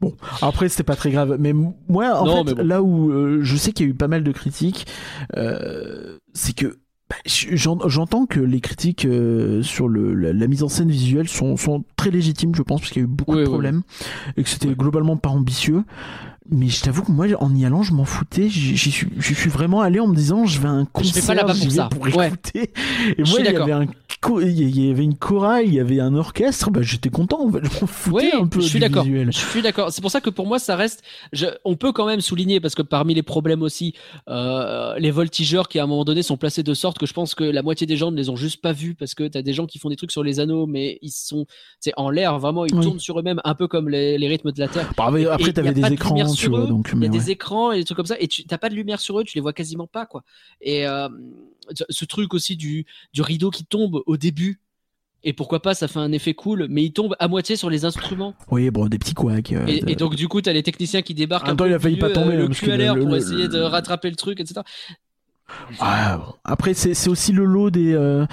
Bon, 0.00 0.14
après 0.42 0.68
c'était 0.68 0.82
pas 0.82 0.96
très 0.96 1.10
grave, 1.10 1.36
mais 1.40 1.52
moi 1.52 2.20
en 2.20 2.24
Non, 2.26 2.44
fait 2.44 2.54
bon. 2.54 2.66
là 2.66 2.82
où 2.82 3.10
euh, 3.10 3.40
je 3.42 3.56
sais 3.56 3.72
qu'il 3.72 3.86
y 3.86 3.88
a 3.88 3.92
eu 3.92 3.94
pas 3.94 4.08
mal 4.08 4.22
de 4.22 4.32
critiques, 4.32 4.86
euh, 5.36 6.18
c'est 6.34 6.54
que 6.54 6.78
bah, 7.08 7.16
j'en- 7.26 7.88
j'entends 7.88 8.26
que 8.26 8.38
les 8.40 8.60
critiques 8.60 9.04
euh, 9.04 9.62
sur 9.62 9.88
le, 9.88 10.14
la, 10.14 10.32
la 10.32 10.46
mise 10.46 10.62
en 10.62 10.68
scène 10.68 10.90
visuelle 10.90 11.28
sont, 11.28 11.56
sont 11.56 11.84
très 11.96 12.10
légitimes, 12.10 12.54
je 12.54 12.62
pense, 12.62 12.80
parce 12.80 12.92
qu'il 12.92 13.02
y 13.02 13.04
a 13.04 13.08
eu 13.08 13.10
beaucoup 13.10 13.32
Oui, 13.32 13.38
de 13.38 13.42
oui, 13.42 13.48
problèmes 13.48 13.82
et 14.36 14.42
que 14.44 14.48
c'était 14.48 14.68
globalement 14.74 15.16
pas 15.16 15.30
ambitieux. 15.30 15.84
Mais 16.52 16.68
je 16.68 16.82
t'avoue 16.82 17.02
que 17.02 17.12
moi, 17.12 17.26
en 17.38 17.54
y 17.54 17.64
allant, 17.64 17.82
je 17.82 17.92
m'en 17.92 18.04
foutais. 18.04 18.48
J'y 18.48 18.76
suis, 18.90 19.08
suis 19.20 19.50
vraiment 19.50 19.82
allé 19.82 20.00
en 20.00 20.08
me 20.08 20.16
disant, 20.16 20.46
je 20.46 20.60
vais 20.60 20.66
à 20.68 20.72
un 20.72 20.84
concert, 20.84 21.14
vais 21.22 21.26
pas 21.26 21.34
là-bas 21.34 21.54
pour 21.54 21.70
ça. 21.70 21.88
pour 21.88 22.16
Ouais. 22.16 22.26
écouter. 22.28 22.72
Et 23.16 23.24
Je 23.24 23.30
moi, 23.30 23.40
il 23.40 23.46
y 23.46 23.56
avait 23.56 23.72
un, 23.72 23.86
il 24.42 24.78
y 24.78 24.90
avait 24.90 25.02
une 25.04 25.16
chorale, 25.16 25.64
il 25.66 25.74
y 25.74 25.80
avait 25.80 25.98
un 26.00 26.14
orchestre. 26.14 26.70
Bah, 26.70 26.82
j'étais 26.82 27.08
content. 27.08 27.50
Je 27.50 27.58
m'en 27.80 27.86
foutais 27.86 28.16
Oui, 28.16 28.30
un 28.34 28.46
peu 28.46 28.60
je 28.60 28.66
suis 28.66 28.78
d'accord. 28.78 29.04
Je 29.04 29.30
suis 29.30 29.62
d'accord. 29.62 29.90
C'est 29.92 30.02
pour 30.02 30.10
ça 30.10 30.20
que 30.20 30.28
pour 30.30 30.46
moi, 30.46 30.58
ça 30.58 30.76
reste. 30.76 31.02
je- 31.32 31.46
on 31.64 31.74
peut 31.76 31.92
quand 31.92 32.06
même 32.06 32.20
souligner 32.20 32.60
parce 32.60 32.74
que 32.74 32.82
parmi 32.82 33.14
les 33.14 33.22
problèmes 33.22 33.62
aussi, 33.62 33.94
euh, 34.28 34.94
les 34.98 35.10
voltigeurs 35.10 35.68
qui 35.68 35.78
à 35.78 35.84
un 35.84 35.86
moment 35.86 36.04
donné 36.04 36.22
sont 36.22 36.36
placés 36.36 36.62
de 36.62 36.74
sorte 36.74 36.98
que 36.98 37.06
je 37.06 37.12
pense 37.14 37.34
que 37.34 37.44
la 37.44 37.62
moitié 37.62 37.86
des 37.86 37.96
gens 37.96 38.10
ne 38.10 38.16
les 38.16 38.28
ont 38.28 38.36
juste 38.36 38.60
pas 38.60 38.72
vus 38.72 38.94
parce 38.94 39.14
que 39.14 39.26
t'as 39.26 39.42
des 39.42 39.52
gens 39.54 39.66
qui 39.66 39.78
font 39.78 39.88
des 39.88 39.96
trucs 39.96 40.12
sur 40.12 40.22
les 40.22 40.38
anneaux, 40.38 40.66
mais 40.66 40.98
ils 41.02 41.10
sont, 41.10 41.46
c'est 41.80 41.92
en 41.96 42.10
l'air 42.10 42.38
vraiment, 42.38 42.66
ils 42.66 42.74
Oui. 42.74 42.84
tournent 42.84 43.00
sur 43.00 43.18
eux-mêmes 43.18 43.40
un 43.44 43.54
peu 43.54 43.68
comme 43.68 43.88
les, 43.88 44.18
les 44.18 44.28
rythmes 44.28 44.52
de 44.52 44.60
la 44.60 44.68
terre. 44.68 44.92
Bah, 44.96 45.10
mais 45.12 45.26
après, 45.26 45.52
t'avais 45.52 45.72
des 45.72 45.80
de 45.80 45.92
écrans, 45.92 46.34
tu 46.34 46.48
vois. 46.50 46.66
Donc, 46.66 46.90
Il 46.92 46.96
y 46.96 47.00
mais 47.00 47.06
a 47.06 47.10
ouais. 47.10 47.18
des 47.18 47.30
écrans 47.30 47.72
et 47.72 47.78
des 47.78 47.84
trucs 47.84 47.96
comme 47.96 48.06
ça, 48.06 48.16
et 48.20 48.28
tu 48.28 48.44
t'as 48.44 48.58
pas 48.58 48.68
de 48.68 48.74
lumière 48.74 49.00
sur 49.00 49.18
eux, 49.18 49.24
tu 49.24 49.36
les 49.36 49.40
vois 49.40 49.52
quasiment 49.54 49.86
pas 49.86 50.04
quoi. 50.06 50.22
Et 50.60 50.86
euh, 50.86 51.08
ce- 51.90 52.04
truc 52.04 52.34
aussi 52.34 52.56
du 52.56 52.86
du 53.12 53.22
rideau 53.22 53.50
qui 53.50 53.64
tombe 53.64 54.02
au 54.06 54.16
début. 54.16 54.60
Et 55.22 55.34
pourquoi 55.34 55.60
pas, 55.60 55.74
ça 55.74 55.86
fait 55.86 55.98
un 55.98 56.12
effet 56.12 56.32
cool, 56.32 56.66
mais 56.70 56.82
il 56.82 56.92
tombe 56.92 57.14
à 57.18 57.28
moitié 57.28 57.54
sur 57.54 57.68
les 57.68 57.84
instruments. 57.84 58.34
Oui, 58.50 58.70
bon, 58.70 58.86
des 58.88 58.98
petits 58.98 59.12
couacs. 59.12 59.52
euh, 59.52 59.66
Et, 59.66 59.94
donc 59.94 60.14
du 60.16 60.28
coup, 60.28 60.40
t'as 60.40 60.54
les 60.54 60.62
techniciens 60.62 61.02
qui 61.02 61.12
débarquent. 61.12 61.44
En 61.44 61.48
même 61.48 61.56
temps, 61.58 61.66
il 61.66 61.74
a 61.74 61.78
failli 61.78 61.98
pas 61.98 62.08
tomber, 62.08 62.36
euh, 62.36 62.38
le 62.38 62.46
parce 62.46 62.58
cul 62.60 62.72
à 62.72 62.76
l'air 62.78 62.94
pour 62.98 63.10
le- 63.10 63.16
essayer 63.18 63.46
de 63.48 63.58
rattraper 63.60 64.08
le 64.08 64.16
truc, 64.16 64.40
etc. 64.40 64.62
Ah. 65.78 66.20
Après, 66.44 66.74
c'est 66.74 66.94
c'est 66.94 67.10
aussi 67.10 67.32
le 67.32 67.44
lot 67.44 67.70
des, 67.70 67.92
euh, 67.92 68.24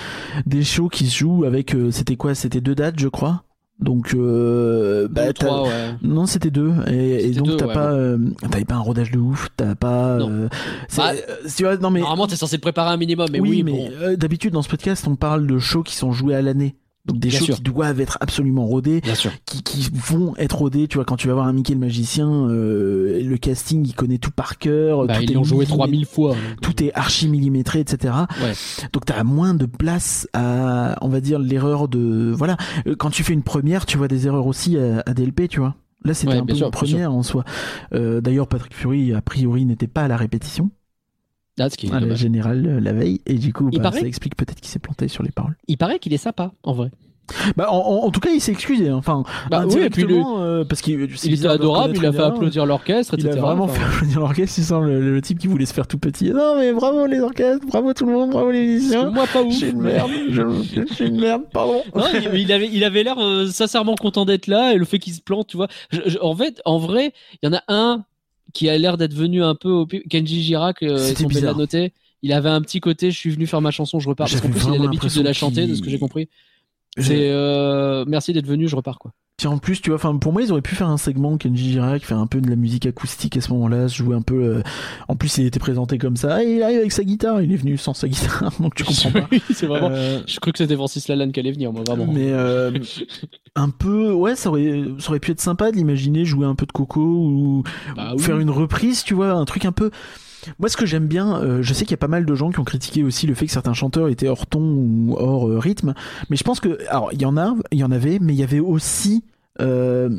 des 0.46 0.64
shows 0.64 0.88
qui 0.90 1.08
se 1.08 1.18
jouent 1.18 1.44
avec. 1.46 1.74
euh, 1.76 1.92
c'était 1.92 2.16
quoi 2.16 2.36
C'était 2.36 2.62
deux 2.62 2.76
dates, 2.76 3.00
je 3.00 3.08
crois. 3.08 3.44
Donc, 3.80 4.16
euh, 4.16 5.08
bah, 5.10 5.34
trois, 5.34 5.64
ouais. 5.64 5.92
Non, 6.02 6.26
c'était 6.26 6.50
deux. 6.50 6.74
Et, 6.88 7.30
donc, 7.32 7.58
t'as 7.58 7.68
ouais, 7.68 7.74
pas, 7.74 7.92
euh, 7.92 8.18
t'avais 8.52 8.66
pas 8.66 8.76
un 8.76 8.80
rodage 8.80 9.12
de 9.12 9.20
ouf. 9.20 9.50
T'as 9.56 9.76
pas. 9.76 10.18
Non. 10.18 10.30
euh, 10.32 10.50
Bah, 10.98 11.12
euh, 11.14 11.48
tu 11.56 11.64
vois, 11.64 11.78
non 11.78 11.92
mais. 11.92 12.00
Normalement, 12.00 12.26
t'es 12.28 12.36
censé 12.36 12.58
te 12.58 12.62
préparer 12.62 12.90
un 12.90 12.98
minimum, 12.98 13.28
mais 13.32 13.40
oui, 13.40 13.50
oui, 13.50 13.64
mais 13.64 13.72
bon. 13.72 13.90
euh, 14.02 14.16
d'habitude 14.16 14.54
dans 14.54 14.64
ce 14.64 14.70
podcast, 14.70 15.06
on 15.08 15.16
parle 15.16 15.46
de 15.46 15.60
shows 15.60 15.84
qui 15.84 15.96
sont 15.96 16.12
joués 16.12 16.34
à 16.36 16.42
l'année. 16.42 16.76
Donc 17.08 17.20
des 17.20 17.30
Bien 17.30 17.40
shows 17.40 17.46
sûr. 17.46 17.56
qui 17.56 17.62
doivent 17.62 18.02
être 18.02 18.18
absolument 18.22 18.66
rodés, 18.66 19.00
Bien 19.02 19.16
sûr. 19.16 19.32
qui, 19.46 19.64
qui 19.64 19.90
vont 19.94 20.36
être 20.38 20.58
rodés. 20.58 20.88
Tu 20.88 20.96
vois, 20.98 21.06
quand 21.06 21.16
tu 21.16 21.28
vas 21.30 21.34
voir 21.36 21.48
un 21.48 21.54
Mickey 21.54 21.74
le 21.74 21.80
magicien, 21.80 22.30
euh, 22.30 23.24
le 23.24 23.38
casting, 23.38 23.86
il 23.88 23.94
connaît 23.94 24.18
tout 24.18 24.32
par 24.32 24.58
cœur. 24.58 25.06
Bah, 25.08 25.16
tout 25.16 25.24
ils 25.24 25.34
l'ont 25.34 25.44
joué 25.46 25.66
millimé- 25.66 25.68
3000 25.78 26.06
fois. 26.06 26.36
Tout 26.62 26.84
est 26.84 26.94
archi 26.94 27.28
millimétré, 27.30 27.80
etc. 27.80 28.14
Ouais. 28.44 28.52
Donc 28.94 29.06
t'as 29.06 29.24
moins 29.24 29.54
de 29.54 29.66
place 29.66 30.28
à, 30.34 30.98
on 31.02 31.08
va 31.10 31.22
dire, 31.22 31.40
l'erreur 31.40 31.88
de, 31.88 32.32
voilà. 32.36 32.58
Euh, 32.88 32.96
Quand 32.98 33.10
tu 33.10 33.24
fais 33.24 33.34
une 33.34 33.44
première, 33.44 33.86
tu 33.86 33.98
vois 33.98 34.08
des 34.10 34.28
erreurs 34.28 34.46
aussi 34.48 34.78
à, 34.78 35.02
à 35.06 35.14
DLP, 35.14 35.48
tu 35.48 35.60
vois. 35.60 35.76
Là, 36.06 36.14
c'était 36.14 36.34
Ouais, 36.34 36.40
un 36.40 36.46
peu 36.46 36.56
sûr, 36.56 36.68
une 36.68 36.72
première 36.72 37.12
en 37.14 37.24
soi. 37.24 37.44
Euh, 37.94 38.22
D'ailleurs, 38.22 38.48
Patrick 38.48 38.74
Fury, 38.74 39.14
a 39.14 39.22
priori, 39.22 39.66
n'était 39.66 39.88
pas 39.88 40.04
à 40.04 40.08
la 40.08 40.16
répétition, 40.18 40.70
Ah, 41.60 41.70
ce 41.70 41.78
qui 41.78 41.88
est 41.88 41.90
dommage. 41.90 42.18
générale 42.20 42.66
euh, 42.68 42.80
la 42.80 42.94
veille, 42.94 43.22
et 43.26 43.34
du 43.36 43.52
coup, 43.54 43.70
bah, 43.72 43.80
paraît- 43.82 44.02
ça 44.02 44.08
explique 44.08 44.36
peut-être 44.36 44.60
qu'il 44.62 44.70
s'est 44.70 44.80
planté 44.80 45.08
sur 45.08 45.24
les 45.24 45.32
paroles. 45.32 45.56
Il 45.68 45.78
paraît 45.78 46.00
qu'il 46.00 46.14
est 46.14 46.18
sympa, 46.18 46.52
en 46.64 46.74
vrai. 46.74 46.92
Bah, 47.58 47.68
en, 47.70 47.76
en- 47.78 48.06
en 48.06 48.10
tout 48.10 48.22
cas, 48.22 48.30
il 48.30 48.40
s'est 48.40 48.54
excusé. 48.54 48.88
hein. 48.88 48.96
Enfin, 48.96 49.24
Bah 49.52 49.66
oui, 49.68 49.74
et 49.82 49.90
puis 49.90 50.04
indirectement, 50.04 50.40
euh, 50.42 50.64
parce 50.64 50.80
qu'il 50.82 51.10
c'est 51.18 51.28
Il 51.28 51.34
était 51.34 51.48
adorable, 51.48 51.98
il 51.98 52.06
a 52.06 52.12
fait 52.14 52.20
erreur. 52.20 52.34
applaudir 52.36 52.66
l'orchestre, 52.66 53.16
Il 53.18 53.28
a 53.28 53.36
vraiment 53.36 53.66
Enfin, 53.66 53.74
fait 53.82 53.96
applaudir 53.96 54.20
l'orchestre. 54.22 54.56
Il 54.60 54.64
sent 54.64 54.80
le, 54.82 55.14
le 55.14 55.22
type 55.22 55.38
qui 55.40 55.48
voulait 55.48 55.66
se 55.66 55.74
faire 55.74 55.88
tout 55.88 55.98
petit. 55.98 56.30
Non, 56.30 56.56
mais 56.58 56.72
bravo 56.72 57.06
les 57.06 57.20
orchestres, 57.20 57.66
bravo 57.68 57.92
tout 57.94 58.06
le 58.06 58.14
monde, 58.14 58.30
bravo 58.30 58.50
les 58.52 58.66
musiciens. 58.66 59.10
Moi, 59.10 59.26
pas 59.34 59.42
ouf. 59.44 59.52
Je 59.52 59.58
suis 59.58 59.70
une 59.72 59.82
merde, 59.82 60.10
je, 60.30 60.42
je 60.88 60.94
suis 60.94 61.08
une 61.08 61.20
merde, 61.20 61.42
pardon. 61.52 61.82
Non, 61.94 62.06
il, 62.14 62.40
il 62.40 62.52
avait, 62.54 62.70
il 62.72 62.84
avait 62.86 63.04
l'air 63.04 63.18
euh, 63.20 63.48
sincèrement 63.48 63.96
content 63.96 64.24
d'être 64.24 64.48
là 64.48 64.72
et 64.74 64.78
le 64.78 64.86
fait 64.86 65.00
qu'il 65.00 65.12
se 65.14 65.20
plante, 65.22 65.48
tu 65.48 65.58
vois. 65.58 65.68
Je- 65.92 66.00
je- 66.06 66.20
en 66.22 66.34
fait, 66.34 66.62
en 66.64 66.78
vrai, 66.78 67.12
il 67.44 67.50
y 67.50 67.54
en 67.54 67.58
a 67.58 67.64
un 67.68 68.06
qui 68.54 68.70
a 68.70 68.78
l'air 68.78 68.98
d'être 68.98 69.14
venu 69.14 69.44
un 69.44 69.56
peu 69.56 69.70
au 69.70 69.86
Kenji 69.86 70.44
Girac, 70.44 70.84
euh, 70.84 71.14
bel 71.14 71.28
bizarre. 71.28 71.56
à 71.56 71.58
noter. 71.58 71.94
Il 72.24 72.34
avait 72.34 72.50
un 72.50 72.62
petit 72.62 72.80
côté, 72.80 73.12
je 73.12 73.18
suis 73.18 73.30
venu 73.30 73.46
faire 73.46 73.62
ma 73.62 73.72
chanson, 73.72 74.00
je 74.00 74.10
repars. 74.10 74.28
Parce 74.30 74.42
qu'en 74.42 74.50
plus, 74.50 74.66
il 74.68 74.76
a 74.76 74.84
l'habitude 74.84 75.14
de 75.14 75.22
la 75.22 75.34
chanter, 75.34 75.68
de 75.68 75.76
ce 75.76 75.82
que 75.82 75.90
j'ai 75.90 76.00
compris. 76.00 76.30
C'est 76.98 77.30
euh, 77.32 78.06
merci 78.08 78.34
d'être 78.34 78.48
venu, 78.48 78.68
je 78.68 78.76
repars 78.76 78.98
quoi. 79.00 79.12
Puis 79.38 79.46
en 79.48 79.60
plus, 79.60 79.82
tu 79.84 79.92
vois, 79.92 79.98
enfin, 79.98 80.18
pour 80.18 80.34
moi, 80.34 80.42
ils 80.42 80.52
auraient 80.52 80.64
pu 80.64 80.74
faire 80.74 80.90
un 80.90 80.98
segment 80.98 81.38
Kenji 81.38 81.72
Girac, 81.74 82.04
faire 82.04 82.18
un 82.18 82.26
peu 82.26 82.42
de 82.42 82.50
la 82.50 82.56
musique 82.56 82.88
acoustique 82.88 83.38
à 83.38 83.42
ce 83.42 83.54
moment-là, 83.54 83.88
se 83.88 83.96
jouer 83.96 84.16
un 84.16 84.24
peu. 84.24 84.34
euh, 84.44 84.64
En 85.10 85.16
plus, 85.16 85.38
il 85.38 85.46
était 85.46 85.60
présenté 85.60 86.00
comme 86.00 86.16
ça. 86.18 86.44
Et 86.44 86.56
il 86.56 86.64
arrive 86.64 86.80
avec 86.80 86.92
sa 86.92 87.04
guitare. 87.04 87.44
Il 87.44 87.54
est 87.54 87.56
venu 87.58 87.78
sans 87.78 87.94
sa 87.94 88.08
guitare, 88.08 88.52
donc 88.60 88.74
tu 88.74 88.84
comprends 88.84 89.12
pas. 89.12 89.28
Oui, 89.32 89.40
c'est 89.54 89.68
vraiment. 89.68 89.90
Euh, 89.92 90.22
Je 90.26 90.40
crois 90.40 90.52
que 90.52 90.58
c'était 90.58 90.76
Francis 90.76 91.08
Lalanne 91.08 91.32
qui 91.32 91.40
allait 91.40 91.52
venir, 91.52 91.72
moi 91.72 91.84
vraiment. 91.86 92.08
Mais 92.12 92.32
euh, 92.32 92.72
un 93.56 93.70
peu, 93.70 94.12
ouais, 94.12 94.36
ça 94.36 94.50
aurait, 94.50 94.86
ça 94.98 95.10
aurait 95.10 95.20
pu 95.20 95.30
être 95.32 95.40
sympa 95.42 95.70
de 95.72 95.76
l'imaginer 95.78 96.26
jouer 96.26 96.48
un 96.48 96.56
peu 96.56 96.66
de 96.66 96.72
Coco 96.72 97.00
ou 97.02 97.64
Bah 97.96 98.14
ou 98.14 98.18
oui. 98.18 98.24
faire 98.24 98.40
une 98.40 98.50
reprise, 98.50 99.04
tu 99.04 99.14
vois, 99.14 99.34
un 99.34 99.46
truc 99.46 99.66
un 99.66 99.72
peu. 99.72 99.92
Moi, 100.60 100.70
ce 100.70 100.78
que 100.78 100.86
j'aime 100.86 101.08
bien, 101.08 101.42
euh, 101.42 101.62
je 101.62 101.74
sais 101.74 101.84
qu'il 101.86 101.92
y 101.92 101.96
a 101.96 101.98
pas 101.98 102.08
mal 102.08 102.26
de 102.26 102.36
gens 102.36 102.52
qui 102.52 102.60
ont 102.60 102.64
critiqué 102.64 103.04
aussi 103.04 103.28
le 103.28 103.34
fait 103.34 103.46
que 103.46 103.52
certains 103.52 103.74
chanteurs 103.74 104.08
étaient 104.10 104.28
hors 104.30 104.48
ton 104.48 104.62
ou 104.62 105.16
hors 105.18 105.48
euh, 105.48 105.60
rythme, 105.60 105.94
mais 106.30 106.38
je 106.38 106.44
pense 106.44 106.60
que, 106.60 106.78
alors, 106.90 107.10
il 107.14 107.22
y 107.22 107.26
en 107.26 107.38
a, 107.38 107.56
il 107.72 107.80
y 107.80 107.84
en 107.84 107.92
avait, 107.92 108.20
mais 108.22 108.34
il 108.34 108.40
y 108.40 108.44
avait 108.44 108.60
aussi 108.60 109.24
euh, 109.60 110.10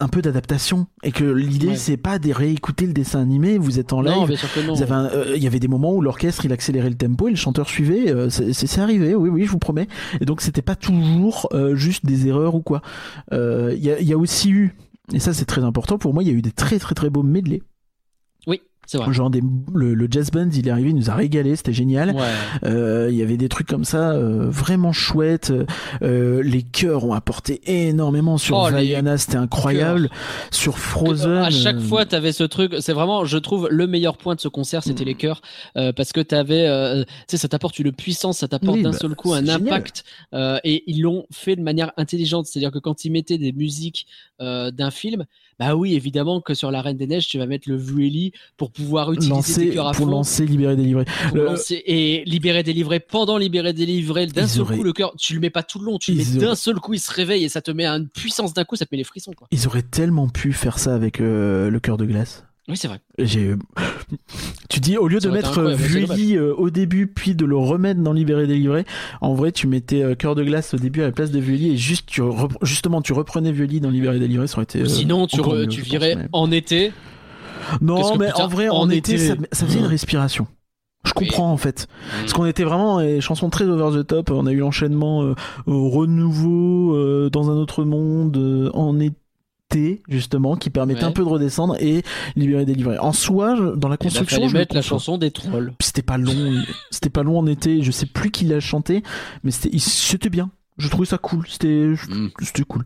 un 0.00 0.08
peu 0.08 0.22
d'adaptation 0.22 0.86
et 1.04 1.12
que 1.12 1.24
l'idée 1.24 1.68
Ouais. 1.68 1.76
c'est 1.76 1.96
pas 1.96 2.18
de 2.18 2.32
réécouter 2.32 2.86
le 2.86 2.92
dessin 2.92 3.20
animé, 3.20 3.56
vous 3.58 3.78
êtes 3.78 3.92
en 3.92 4.00
live. 4.00 4.28
euh, 5.12 5.34
il 5.36 5.42
y 5.42 5.46
avait 5.46 5.60
des 5.60 5.68
moments 5.68 5.92
où 5.94 6.00
l'orchestre 6.00 6.44
il 6.44 6.52
accélérait 6.52 6.88
le 6.90 6.96
tempo 6.96 7.28
et 7.28 7.30
le 7.30 7.36
chanteur 7.36 7.68
suivait. 7.68 8.10
euh, 8.10 8.28
c'est 8.28 8.80
arrivé, 8.80 9.14
oui, 9.14 9.28
oui, 9.28 9.44
je 9.44 9.50
vous 9.50 9.58
promets. 9.58 9.86
Et 10.20 10.24
donc 10.24 10.40
c'était 10.40 10.62
pas 10.62 10.74
toujours 10.76 11.48
euh, 11.52 11.74
juste 11.76 12.06
des 12.06 12.26
erreurs 12.26 12.54
ou 12.56 12.60
quoi. 12.60 12.82
Euh, 13.32 13.72
Il 13.76 13.84
y, 13.84 13.90
a, 13.92 14.00
y 14.00 14.12
a 14.12 14.18
aussi 14.18 14.50
eu, 14.50 14.74
et 15.12 15.20
ça 15.20 15.32
c'est 15.32 15.44
très 15.46 15.62
important 15.62 15.98
pour 15.98 16.12
moi, 16.12 16.22
il 16.24 16.28
y 16.28 16.32
a 16.32 16.34
eu 16.34 16.42
des 16.42 16.52
très 16.52 16.78
très 16.80 16.94
très 16.96 17.10
beaux 17.10 17.22
medley. 17.22 17.62
C'est 18.90 18.96
vrai. 18.96 19.12
Genre 19.12 19.28
des, 19.28 19.42
le, 19.74 19.92
le 19.92 20.08
jazz 20.10 20.30
band, 20.30 20.48
il 20.50 20.66
est 20.66 20.70
arrivé, 20.70 20.88
il 20.88 20.96
nous 20.96 21.10
a 21.10 21.14
régalé, 21.14 21.56
c'était 21.56 21.74
génial. 21.74 22.12
Ouais. 22.12 22.22
Euh, 22.64 23.08
Il 23.10 23.18
y 23.18 23.22
avait 23.22 23.36
des 23.36 23.50
trucs 23.50 23.66
comme 23.66 23.84
ça, 23.84 24.12
euh, 24.12 24.48
vraiment 24.48 24.92
chouettes. 24.92 25.52
Euh, 26.00 26.42
les 26.42 26.62
chœurs 26.62 27.04
ont 27.04 27.12
apporté 27.12 27.60
énormément 27.66 28.38
sur 28.38 28.56
Oh, 28.56 28.70
les 28.70 28.98
c'était 29.18 29.36
incroyable. 29.36 30.08
Sur 30.50 30.78
Frozen. 30.78 31.32
À 31.36 31.50
chaque 31.50 31.76
euh, 31.76 31.80
fois, 31.80 32.06
t'avais 32.06 32.32
ce 32.32 32.44
truc. 32.44 32.76
C'est 32.80 32.94
vraiment, 32.94 33.26
je 33.26 33.36
trouve, 33.36 33.68
le 33.70 33.86
meilleur 33.86 34.16
point 34.16 34.34
de 34.34 34.40
ce 34.40 34.48
concert, 34.48 34.82
c'était 34.82 35.04
Mm. 35.04 35.08
les 35.08 35.14
chœurs, 35.16 35.42
euh, 35.76 35.92
parce 35.92 36.12
que 36.14 36.20
t'avais, 36.20 36.66
euh, 36.66 37.04
tu 37.04 37.10
sais, 37.28 37.36
ça 37.36 37.48
t'apporte 37.48 37.78
une 37.78 37.92
puissance, 37.92 38.38
ça 38.38 38.48
t'apporte 38.48 38.78
Oui, 38.78 38.82
d'un 38.82 38.92
bah, 38.92 38.98
seul 38.98 39.14
coup 39.14 39.34
un 39.34 39.40
génial. 39.40 39.56
impact, 39.62 40.04
euh, 40.34 40.58
et 40.64 40.84
ils 40.86 41.02
l'ont 41.02 41.26
fait 41.30 41.56
de 41.56 41.62
manière 41.62 41.92
intelligente. 41.98 42.46
C'est-à-dire 42.46 42.70
que 42.70 42.78
quand 42.78 43.04
ils 43.04 43.10
mettaient 43.12 43.36
des 43.38 43.52
musiques 43.52 44.06
euh, 44.40 44.70
d'un 44.70 44.90
film, 44.90 45.26
bah 45.58 45.74
oui, 45.74 45.94
évidemment 45.94 46.40
que 46.40 46.54
sur 46.54 46.70
la 46.70 46.80
Reine 46.80 46.96
des 46.96 47.06
Neiges, 47.08 47.26
tu 47.26 47.36
vas 47.36 47.46
mettre 47.46 47.68
le 47.68 47.76
Vueli 47.76 48.32
pour 48.56 48.70
pouvoir 48.78 49.12
utiliser 49.12 49.30
lancer, 49.30 49.68
tes 49.68 49.74
chœurs 49.74 49.88
à 49.88 49.92
pour 49.92 50.06
fond. 50.06 50.10
lancer, 50.12 50.46
libérer, 50.46 50.76
délivrer. 50.76 51.04
Le- 51.34 51.44
lancer 51.44 51.82
et 51.86 52.22
libérer 52.26 52.62
délivrer 52.62 53.00
pendant 53.00 53.36
libérer 53.36 53.72
délivrer 53.72 54.26
d'un 54.26 54.46
seul 54.46 54.62
auraient- 54.62 54.76
coup 54.78 54.82
le 54.84 54.92
cœur 54.92 55.12
tu 55.18 55.34
le 55.34 55.40
mets 55.40 55.50
pas 55.50 55.62
tout 55.62 55.78
le 55.78 55.84
long 55.86 55.98
tu 55.98 56.12
le 56.12 56.18
mets 56.18 56.24
d'un 56.40 56.46
auraient- 56.48 56.56
seul 56.56 56.76
coup 56.76 56.94
il 56.94 57.00
se 57.00 57.12
réveille 57.12 57.44
et 57.44 57.48
ça 57.48 57.60
te 57.60 57.70
met 57.70 57.86
une 57.86 58.08
puissance 58.08 58.54
d'un 58.54 58.64
coup 58.64 58.76
ça 58.76 58.84
te 58.86 58.90
met 58.92 58.98
les 58.98 59.04
frissons 59.04 59.32
quoi 59.36 59.48
Ils 59.50 59.66
auraient 59.66 59.82
tellement 59.82 60.28
pu 60.28 60.52
faire 60.52 60.78
ça 60.78 60.94
avec 60.94 61.20
euh, 61.20 61.70
le 61.70 61.80
cœur 61.80 61.96
de 61.98 62.04
glace. 62.06 62.44
oui 62.68 62.76
c'est 62.76 62.88
vrai 62.88 63.00
J'ai. 63.18 63.54
Tu 64.68 64.80
dis 64.80 64.96
au 64.96 65.08
lieu 65.08 65.20
Ça 65.20 65.28
de 65.28 65.32
mettre 65.34 65.54
c'est 65.54 65.74
Vully 65.82 66.36
euh, 66.36 66.54
au 66.54 66.70
début 66.70 67.06
puis 67.06 67.34
de 67.34 67.44
le 67.44 67.56
remettre 67.56 68.00
dans 68.00 68.12
Libéré 68.12 68.46
délivré, 68.46 68.84
en 69.20 69.34
vrai 69.34 69.52
tu 69.52 69.66
mettais 69.66 70.02
euh, 70.02 70.14
cœur 70.14 70.34
de 70.34 70.44
glace 70.44 70.74
au 70.74 70.76
début 70.78 71.02
à 71.02 71.06
la 71.06 71.12
place 71.12 71.30
de 71.30 71.38
Vully 71.40 71.70
et 71.72 71.76
juste 71.76 72.04
tu 72.06 72.20
repre- 72.22 72.56
justement 72.62 73.00
tu 73.02 73.12
reprenais 73.12 73.52
Vully 73.52 73.80
dans 73.80 73.90
Libéré 73.90 74.18
délivré, 74.18 74.46
ça 74.46 74.56
aurait 74.56 74.64
été. 74.64 74.80
euh, 74.82 74.86
sinon 74.86 75.26
tu, 75.26 75.40
re- 75.40 75.60
mieux, 75.60 75.66
tu 75.66 75.80
pense, 75.80 75.90
virais 75.90 76.16
mais- 76.16 76.28
en 76.32 76.50
été 76.50 76.92
Non 77.80 78.16
mais 78.16 78.32
en 78.32 78.48
vrai 78.48 78.68
en 78.68 78.88
été, 78.90 79.14
été- 79.14 79.26
ça, 79.28 79.34
ça 79.52 79.66
faisait 79.66 79.78
une 79.80 79.86
respiration. 79.86 80.46
Je 81.04 81.12
comprends 81.12 81.50
en 81.52 81.56
fait. 81.56 81.86
Parce 82.20 82.32
qu'on 82.32 82.44
était 82.44 82.64
vraiment 82.64 83.00
des 83.00 83.20
chansons 83.20 83.50
très 83.50 83.64
over 83.64 83.98
the 84.02 84.06
top. 84.06 84.30
On 84.30 84.46
a 84.46 84.52
eu 84.52 84.58
l'enchaînement 84.58 85.22
euh, 85.22 85.34
au 85.66 85.88
renouveau 85.90 86.94
euh, 86.96 87.30
dans 87.30 87.50
un 87.50 87.54
autre 87.54 87.84
monde 87.84 88.36
euh, 88.36 88.70
en 88.74 88.98
été 89.00 90.02
justement 90.08 90.56
qui 90.56 90.70
permettait 90.70 91.02
Ouais. 91.02 91.06
un 91.06 91.12
peu 91.12 91.22
de 91.22 91.28
redescendre 91.28 91.76
et 91.80 92.02
libérer 92.36 92.64
délivrer. 92.64 92.98
En 92.98 93.12
soi, 93.12 93.54
dans 93.76 93.88
la 93.88 93.94
il 93.94 93.98
construction, 93.98 94.38
fallait 94.38 94.48
je 94.48 94.56
mettre 94.56 94.74
la 94.74 94.82
chanson 94.82 95.18
des 95.18 95.30
trolls 95.30 95.72
C'était 95.80 96.02
pas 96.02 96.18
long, 96.18 96.62
c'était 96.90 97.10
pas 97.10 97.22
long 97.22 97.38
en 97.38 97.46
été. 97.46 97.82
Je 97.82 97.90
sais 97.90 98.06
plus 98.06 98.30
qui 98.30 98.44
l'a 98.46 98.60
chanté, 98.60 99.02
mais 99.44 99.50
c'était 99.50 99.78
c'était 99.78 100.30
bien. 100.30 100.50
Je 100.78 100.88
trouvais 100.88 101.06
ça 101.06 101.18
cool. 101.18 101.46
C'était 101.48 101.86
Mm. 102.08 102.28
c'était 102.40 102.64
cool. 102.64 102.84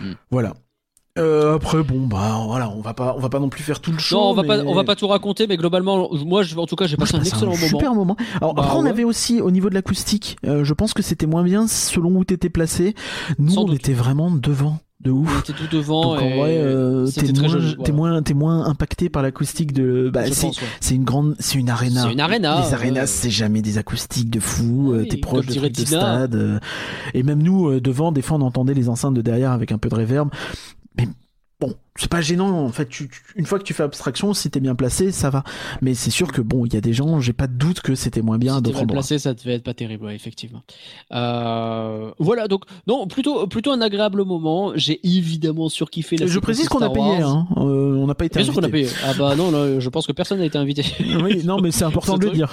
Mm. 0.00 0.12
Voilà. 0.30 0.54
Euh, 1.18 1.56
après 1.56 1.82
bon 1.82 2.06
bah 2.06 2.40
voilà, 2.46 2.70
on 2.70 2.80
va 2.80 2.94
pas 2.94 3.14
on 3.16 3.20
va 3.20 3.28
pas 3.28 3.40
non 3.40 3.48
plus 3.48 3.64
faire 3.64 3.80
tout 3.80 3.90
le 3.90 3.98
show. 3.98 4.14
non 4.16 4.30
on 4.30 4.32
va 4.34 4.44
pas 4.44 4.60
on 4.64 4.74
va 4.74 4.84
pas 4.84 4.94
tout 4.94 5.08
raconter 5.08 5.48
mais 5.48 5.56
globalement 5.56 6.08
moi 6.24 6.44
je, 6.44 6.56
en 6.56 6.66
tout 6.66 6.76
cas 6.76 6.86
j'ai 6.86 6.96
passé 6.96 7.16
un 7.16 7.20
excellent 7.20 7.50
moment 7.50 7.66
super 7.66 7.94
moment. 7.94 8.16
Alors 8.36 8.54
Bah, 8.54 8.62
après, 8.64 8.76
on 8.78 8.84
ouais. 8.84 8.90
avait 8.90 9.02
aussi 9.04 9.40
au 9.40 9.50
niveau 9.50 9.68
de 9.70 9.74
l'acoustique, 9.74 10.36
euh, 10.46 10.62
je 10.62 10.72
pense 10.72 10.94
que 10.94 11.02
c'était 11.02 11.26
moins 11.26 11.42
bien 11.42 11.66
selon 11.66 12.14
où 12.16 12.24
t'étais 12.24 12.48
placé. 12.48 12.94
Nous, 13.40 13.50
Sans 13.50 13.62
on 13.62 13.64
doute. 13.64 13.80
était 13.80 13.92
vraiment 13.92 14.30
devant, 14.30 14.78
de 15.00 15.10
ouf. 15.10 15.40
était 15.40 15.52
tout 15.52 15.66
devant 15.76 16.14
Donc 16.14 16.22
en 16.22 16.26
et 16.26 16.38
vrai, 16.38 16.58
euh, 16.58 17.06
t'es 17.08 17.32
moins, 17.32 17.48
joli, 17.48 17.70
t'es 17.70 17.76
voilà. 17.90 17.94
moins, 18.12 18.22
t'es 18.22 18.34
moins 18.34 18.64
impacté 18.66 19.08
par 19.08 19.22
l'acoustique 19.24 19.72
de. 19.72 20.10
Bah, 20.14 20.30
c'est, 20.30 20.46
ouais. 20.46 20.52
une 20.94 21.02
grande, 21.04 21.34
c'est 21.40 21.58
une 21.58 21.70
arena. 21.70 22.04
c'est 22.04 22.12
une 22.12 22.20
arena 22.20 22.60
Les 22.60 22.72
euh, 22.72 22.76
arénas, 22.76 23.06
c'est 23.08 23.30
jamais 23.30 23.62
des 23.62 23.78
acoustiques 23.78 24.30
de 24.30 24.38
fou. 24.38 24.92
euh, 24.92 25.00
Oui, 25.02 25.08
t'es 25.08 25.16
proche 25.16 25.46
de 25.46 25.54
trucs 25.54 25.72
de 25.74 25.84
stade. 25.84 26.36
euh, 26.36 26.60
et 27.14 27.24
même 27.24 27.42
nous, 27.42 27.68
euh, 27.68 27.80
devant, 27.80 28.12
des 28.12 28.22
fois, 28.22 28.36
on 28.38 28.42
entendait 28.42 28.74
les 28.74 28.88
enceintes 28.88 29.14
de 29.14 29.22
derrière 29.22 29.50
avec 29.50 29.72
un 29.72 29.78
peu 29.78 29.88
de 29.88 29.96
réverb. 29.96 30.28
Mais 30.96 31.08
bon, 31.58 31.74
c'est 32.00 32.10
pas 32.10 32.20
gênant. 32.20 32.64
En 32.64 32.70
fait, 32.70 32.88
tu, 32.88 33.08
tu- 33.08 33.20
une 33.36 33.46
fois 33.46 33.58
que 33.58 33.64
tu 33.64 33.74
fais 33.74 33.82
abstraction, 33.82 34.32
si 34.34 34.50
t'es 34.50 34.60
bien 34.60 34.74
placé, 34.74 35.12
ça 35.12 35.30
va. 35.30 35.44
Mais 35.82 35.94
c'est 35.94 36.10
sûr 36.10 36.32
que 36.32 36.40
bon, 36.40 36.64
il 36.66 36.74
y 36.74 36.76
a 36.76 36.80
des 36.80 36.92
gens, 36.92 37.20
j'ai 37.20 37.32
pas 37.32 37.46
de 37.46 37.52
doute 37.54 37.80
que 37.80 37.94
c'était 37.94 38.22
moins 38.22 38.38
bien 38.38 38.54
à 38.54 38.56
Si 38.56 38.62
d'autres 38.62 38.80
endroits. 38.82 38.94
placé, 38.94 39.18
ça 39.18 39.34
devait 39.34 39.54
être 39.54 39.62
pas 39.64 39.74
terrible, 39.74 40.04
ouais, 40.06 40.14
effectivement. 40.14 40.62
Euh, 41.12 42.10
voilà, 42.18 42.48
donc 42.48 42.64
non, 42.86 43.06
plutôt 43.06 43.46
plutôt 43.46 43.72
un 43.72 43.80
agréable 43.80 44.24
moment. 44.24 44.72
J'ai 44.74 45.00
évidemment 45.06 45.68
surkiffé 45.68 46.16
la. 46.16 46.26
Je 46.26 46.38
précise 46.38 46.68
qu'on 46.68 46.80
a 46.82 46.90
payé, 46.90 47.16
hein. 47.22 47.46
Euh, 47.56 47.96
on 47.96 48.06
n'a 48.06 48.14
pas 48.14 48.24
été 48.24 48.38
Bien 48.38 48.44
sûr 48.44 48.54
qu'on 48.54 48.62
a 48.62 48.66
invité. 48.66 48.86
payé. 48.88 48.96
Ah 49.04 49.12
bah 49.18 49.34
non, 49.36 49.78
je 49.80 49.88
pense 49.88 50.06
que 50.06 50.12
personne 50.12 50.38
n'a 50.38 50.46
été 50.46 50.58
invité. 50.58 50.84
oui, 51.22 51.42
non, 51.44 51.60
mais 51.60 51.70
c'est 51.70 51.84
important 51.90 52.16
de 52.16 52.26
le 52.26 52.32
dire. 52.32 52.50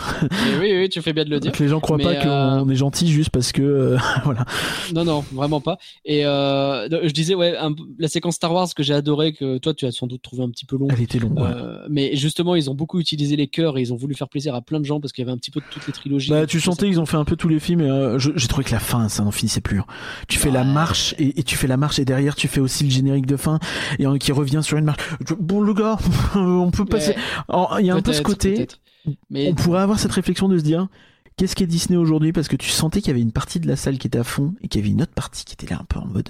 Oui, 0.60 0.72
oui, 0.78 0.90
tu 0.90 1.02
fais 1.02 1.14
bien 1.14 1.24
de 1.26 1.30
le 1.30 1.40
dire. 1.40 1.52
Que 1.52 1.64
les 1.64 1.69
gens 1.69 1.80
croient 1.80 1.98
Mais, 1.98 2.03
pas 2.03 2.26
euh, 2.26 2.60
qu'on 2.64 2.69
est 2.69 2.76
gentil 2.76 3.07
juste 3.07 3.30
parce 3.30 3.52
que 3.52 3.61
euh, 3.61 3.98
voilà. 4.26 4.45
Non, 4.94 5.06
non, 5.06 5.24
vraiment 5.32 5.61
pas. 5.61 5.78
Et 6.06 6.26
euh, 6.26 6.88
je 7.07 7.11
disais, 7.11 7.36
ouais, 7.36 7.56
un- 7.57 7.76
la 7.99 8.07
séquence 8.07 8.36
Star 8.36 8.53
Wars 8.53 8.68
que 8.76 8.84
j'ai 8.84 8.94
adoré, 8.94 9.34
que 9.38 9.57
toi, 9.59 9.73
tu 9.73 9.85
as 9.85 9.91
sans 9.91 10.07
doute 10.07 10.22
trouvé 10.22 10.43
un 10.43 10.49
petit 10.49 10.65
peu 10.65 10.77
long. 10.77 10.88
Elle 10.89 11.01
était 11.01 11.19
longue. 11.19 11.39
ouais. 11.39 11.47
Euh, 11.47 11.85
mais 11.89 12.15
justement, 12.15 12.55
ils 12.55 12.69
ont 12.69 12.73
beaucoup 12.76 12.99
utilisé 12.99 13.35
les 13.35 13.47
cœurs 13.47 13.77
et 13.77 13.81
ils 13.81 13.93
ont 13.93 13.95
voulu 13.95 14.15
faire 14.15 14.27
plaisir 14.30 14.55
à 14.55 14.61
plein 14.61 14.80
de 14.80 14.85
gens 14.85 14.99
parce 14.99 15.14
qu'il 15.14 15.23
y 15.23 15.26
avait 15.26 15.34
un 15.34 15.38
petit 15.38 15.51
peu 15.51 15.59
de 15.59 15.65
toutes 15.72 15.85
les 15.88 15.93
trilogies. 15.93 16.30
Bah, 16.30 16.45
tu 16.45 16.59
sentais 16.59 16.88
qu'ils 16.88 16.99
ont 16.99 17.05
fait 17.05 17.18
un 17.18 17.26
peu 17.26 17.35
tous 17.35 17.47
les 17.47 17.59
films 17.59 17.81
et 17.81 17.89
euh, 17.89 18.18
j'ai 18.19 18.47
trouvé 18.47 18.64
que 18.65 18.72
la 18.72 18.80
fin, 18.80 19.07
ça 19.09 19.23
n'en 19.23 19.31
finissait 19.31 19.61
plus. 19.61 19.80
hein. 19.80 19.85
Tu 20.27 20.38
fais 20.39 20.51
la 20.51 20.64
marche 20.64 21.15
et, 21.18 21.39
et 21.39 21.43
tu 21.43 21.55
fais 21.55 21.68
la 21.68 21.77
marche 21.77 21.99
et 21.99 22.05
derrière 22.05 22.35
tu 22.35 22.47
fais 22.47 22.59
aussi 22.59 22.84
le 22.84 22.89
générique 22.89 23.26
de 23.26 23.38
fin 23.38 23.59
et 23.99 24.05
euh, 24.05 24.18
qui 24.18 24.31
revient 24.31 24.61
sur 24.64 24.77
une 24.77 24.85
marche. 24.85 24.99
Bon 25.39 25.61
le 25.61 25.73
gars, 25.73 25.97
on 26.35 26.72
peut 26.72 26.85
passer. 26.85 27.15
Ouais, 27.49 27.65
Il 27.80 27.85
y 27.85 27.89
a 27.91 27.95
un 27.95 28.01
peu 28.01 28.14
ce 28.14 28.22
côté. 28.22 28.68
Mais 29.30 29.49
On 29.49 29.55
pourrait 29.55 29.81
avoir 29.81 29.99
cette 29.99 30.11
réflexion 30.11 30.49
de 30.49 30.57
se 30.57 30.64
dire. 30.64 30.88
Qu'est-ce 31.38 31.55
qu'est 31.55 31.68
Disney 31.68 31.97
aujourd'hui? 31.97 32.34
Parce 32.34 32.47
que 32.47 32.55
tu 32.55 32.69
sentais 32.69 32.99
qu'il 32.99 33.09
y 33.09 33.11
avait 33.11 33.22
une 33.22 33.31
partie 33.31 33.59
de 33.59 33.68
la 33.68 33.76
salle 33.76 33.99
qui 33.99 34.07
était 34.07 34.18
à 34.18 34.23
fond 34.23 34.55
et 34.61 34.68
qu'il 34.68 34.81
y 34.81 34.84
avait 34.84 34.91
une 34.91 35.03
autre 35.03 35.14
partie 35.14 35.45
qui 35.45 35.53
était 35.53 35.72
là 35.72 35.80
un 35.80 35.85
peu 35.85 35.99
en 35.99 36.07
mode. 36.07 36.30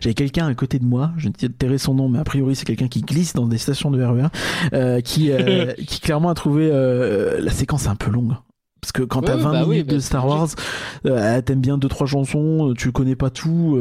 J'avais 0.00 0.14
quelqu'un 0.14 0.46
à 0.46 0.54
côté 0.54 0.78
de 0.78 0.84
moi, 0.86 1.12
je 1.18 1.28
ne 1.28 1.32
tairai 1.32 1.76
son 1.76 1.92
nom, 1.92 2.08
mais 2.08 2.18
a 2.18 2.24
priori 2.24 2.56
c'est 2.56 2.64
quelqu'un 2.64 2.88
qui 2.88 3.02
glisse 3.02 3.34
dans 3.34 3.46
des 3.46 3.58
stations 3.58 3.90
de 3.90 4.02
RER, 4.02 4.28
euh, 4.72 5.02
qui, 5.02 5.30
euh, 5.30 5.74
qui 5.86 6.00
clairement 6.00 6.30
a 6.30 6.34
trouvé 6.34 6.70
euh, 6.72 7.38
la 7.38 7.50
séquence 7.50 7.86
un 7.86 7.96
peu 7.96 8.10
longue. 8.10 8.32
Parce 8.80 8.92
que 8.92 9.02
quand 9.02 9.20
t'as 9.20 9.36
ouais, 9.36 9.42
20 9.42 9.52
bah 9.52 9.62
oui, 9.64 9.70
minutes 9.70 9.88
bah, 9.88 9.94
de 9.94 9.98
Star 9.98 10.26
Wars, 10.26 10.48
euh, 11.04 11.42
t'aimes 11.42 11.60
bien 11.60 11.76
deux 11.76 11.88
trois 11.88 12.06
chansons, 12.06 12.70
euh, 12.70 12.74
tu 12.74 12.92
connais 12.92 13.16
pas 13.16 13.30
tout. 13.30 13.76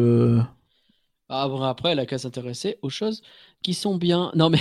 Ah, 1.28 1.50
après, 1.64 1.94
elle 1.94 2.00
a 2.00 2.06
qu'à 2.06 2.20
s'intéresser 2.20 2.78
aux 2.84 2.90
choses 2.90 3.24
qui 3.64 3.74
sont 3.74 3.98
bien. 3.98 4.32
Non, 4.36 4.50
mais 4.50 4.60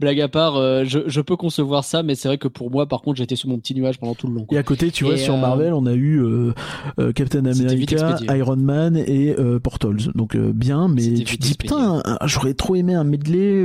blague 0.00 0.20
à 0.20 0.28
part, 0.28 0.56
euh, 0.56 0.84
je, 0.84 1.00
je 1.06 1.20
peux 1.20 1.36
concevoir 1.36 1.84
ça, 1.84 2.02
mais 2.02 2.14
c'est 2.14 2.28
vrai 2.28 2.38
que 2.38 2.48
pour 2.48 2.70
moi, 2.70 2.86
par 2.86 3.02
contre, 3.02 3.18
j'étais 3.18 3.36
sur 3.36 3.48
mon 3.48 3.58
petit 3.58 3.74
nuage 3.74 3.98
pendant 3.98 4.14
tout 4.14 4.26
le 4.26 4.34
long. 4.34 4.46
Et 4.50 4.56
à 4.56 4.62
côté, 4.62 4.90
tu 4.90 5.04
vois, 5.04 5.16
sur 5.16 5.34
euh, 5.34 5.38
Marvel, 5.40 5.72
on 5.74 5.86
a 5.86 5.92
eu 5.92 6.20
euh, 6.20 6.52
Captain 7.14 7.44
America. 7.44 8.16
Iron 8.30 8.56
Man 8.56 8.96
et 8.96 9.34
Portals. 9.62 10.12
Donc 10.14 10.36
bien, 10.36 10.88
mais 10.88 11.14
tu 11.24 11.36
dis 11.36 11.54
putain, 11.54 12.02
j'aurais 12.24 12.54
trop 12.54 12.74
aimé 12.74 12.94
un 12.94 13.04
medley. 13.04 13.62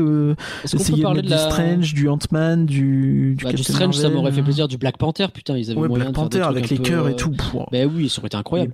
Essayer 0.64 1.04
de 1.04 1.22
de 1.22 1.30
la... 1.30 1.38
du 1.38 1.52
Strange, 1.52 1.94
du 1.94 2.10
Ant-Man, 2.10 2.66
du, 2.66 3.36
du 3.36 3.44
Bah, 3.46 3.54
du 3.54 3.64
Strange, 3.64 3.96
ça 3.96 4.10
m'aurait 4.10 4.32
fait 4.32 4.44
plaisir. 4.44 4.68
Du 4.68 4.78
Black 4.78 4.98
Panther, 4.98 5.28
putain, 5.34 5.58
ils 5.58 5.72
avaient 5.72 5.80
Ouais, 5.80 5.88
moyen 5.88 6.06
Black 6.06 6.16
de 6.16 6.20
Panther 6.20 6.42
avec 6.42 6.70
les 6.70 6.78
peu, 6.78 6.84
cœurs 6.84 7.08
et 7.08 7.16
tout. 7.16 7.36
Ben 7.72 7.90
oui, 7.92 8.10
ça 8.10 8.20
aurait 8.20 8.28
été 8.28 8.38
incroyable. 8.38 8.72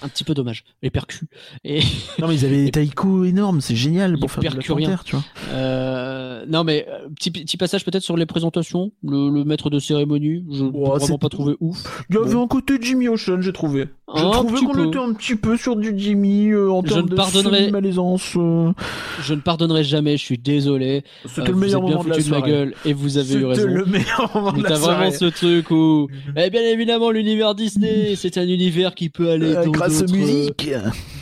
De. 0.00 0.04
Un 0.06 0.08
petit 0.08 0.24
peu 0.24 0.34
dommage. 0.34 0.64
Les 0.82 0.90
percus. 0.90 1.22
Et 1.64 1.80
Non, 2.18 2.28
mais 2.28 2.34
ils 2.36 2.44
avaient 2.44 2.64
des 2.64 2.70
taïkus 2.70 3.28
énormes, 3.28 3.60
c'est 3.60 3.76
génial 3.76 4.18
pour 4.18 4.30
faire 4.30 4.42
percuriens. 4.42 4.90
Panther, 4.90 5.02
tu 5.04 5.16
vois. 5.16 5.24
euh, 5.50 6.44
non, 6.48 6.64
mais 6.64 6.86
euh, 6.88 7.08
petit, 7.10 7.30
petit 7.30 7.56
passage 7.56 7.84
peut-être 7.84 8.02
sur 8.02 8.16
les 8.16 8.26
présentations. 8.26 8.92
Le, 9.02 9.30
le 9.30 9.44
maître 9.44 9.70
de 9.70 9.78
cérémonie, 9.78 10.44
je 10.50 10.64
n'ai 10.64 10.70
Oh, 10.74 10.96
vraiment 10.96 11.18
pas 11.18 11.28
trouvé 11.28 11.56
ouf. 11.60 12.04
Il 12.10 12.14
y 12.16 12.18
avait 12.18 12.32
Bon. 12.34 12.44
un 12.44 12.46
côté 12.48 12.78
Jimmy 12.80 13.08
Ocean, 13.08 13.40
j'ai 13.40 13.52
trouvé. 13.52 13.86
Trouvé 14.14 14.54
petit 14.54 14.64
qu'on 14.64 14.88
était 14.88 14.98
un 14.98 15.12
petit 15.12 15.34
peu 15.36 15.56
sur 15.58 15.76
du 15.76 15.92
Jimmy 15.96 16.48
euh, 16.48 16.70
en 16.70 16.82
Je 16.82 16.88
termes 16.94 17.02
ne 17.04 17.08
de 17.10 17.14
pardonnerai- 17.14 17.70
malaisance. 17.70 18.32
euh, 18.36 18.72
Je 19.20 19.34
ne 19.34 19.40
pardonnerai 19.40 19.84
jamais. 19.84 20.16
Je 20.16 20.24
suis 20.24 20.38
désolé. 20.38 21.04
C'était 21.26 21.42
Euh, 21.42 21.46
le 21.46 21.52
vous 21.52 21.58
meilleur 21.60 21.80
êtes 21.80 21.86
bien 21.86 21.96
moment 21.96 22.04
de 22.04 22.08
la 22.08 22.14
foutu 22.14 22.26
de 22.26 22.30
ma 22.32 22.38
soirée. 22.38 22.50
gueule 22.52 22.74
et 22.86 22.92
vous 22.94 23.18
avez 23.18 23.28
eu 23.28 23.32
C'était 23.32 23.44
raison. 23.46 23.66
le 23.68 23.84
meilleur 23.84 24.30
moment 24.34 24.52
de 24.52 24.62
la 24.62 24.68
t'as 24.70 24.74
vraiment 24.76 25.10
soirée. 25.10 25.10
ce 25.12 25.24
truc 25.26 25.70
où, 25.70 26.08
eh 26.36 26.48
bien 26.50 26.62
évidemment, 26.62 27.10
l'univers 27.10 27.54
Disney, 27.54 28.14
c'est 28.16 28.38
un 28.38 28.48
univers 28.48 28.94
qui 28.94 29.10
peut 29.10 29.28
aller 29.30 29.54
Euh, 29.54 29.64
dans 29.66 29.70
grâce 29.72 29.98
aux 29.98 30.06
d'autres- 30.06 30.14
musiques. 30.16 30.70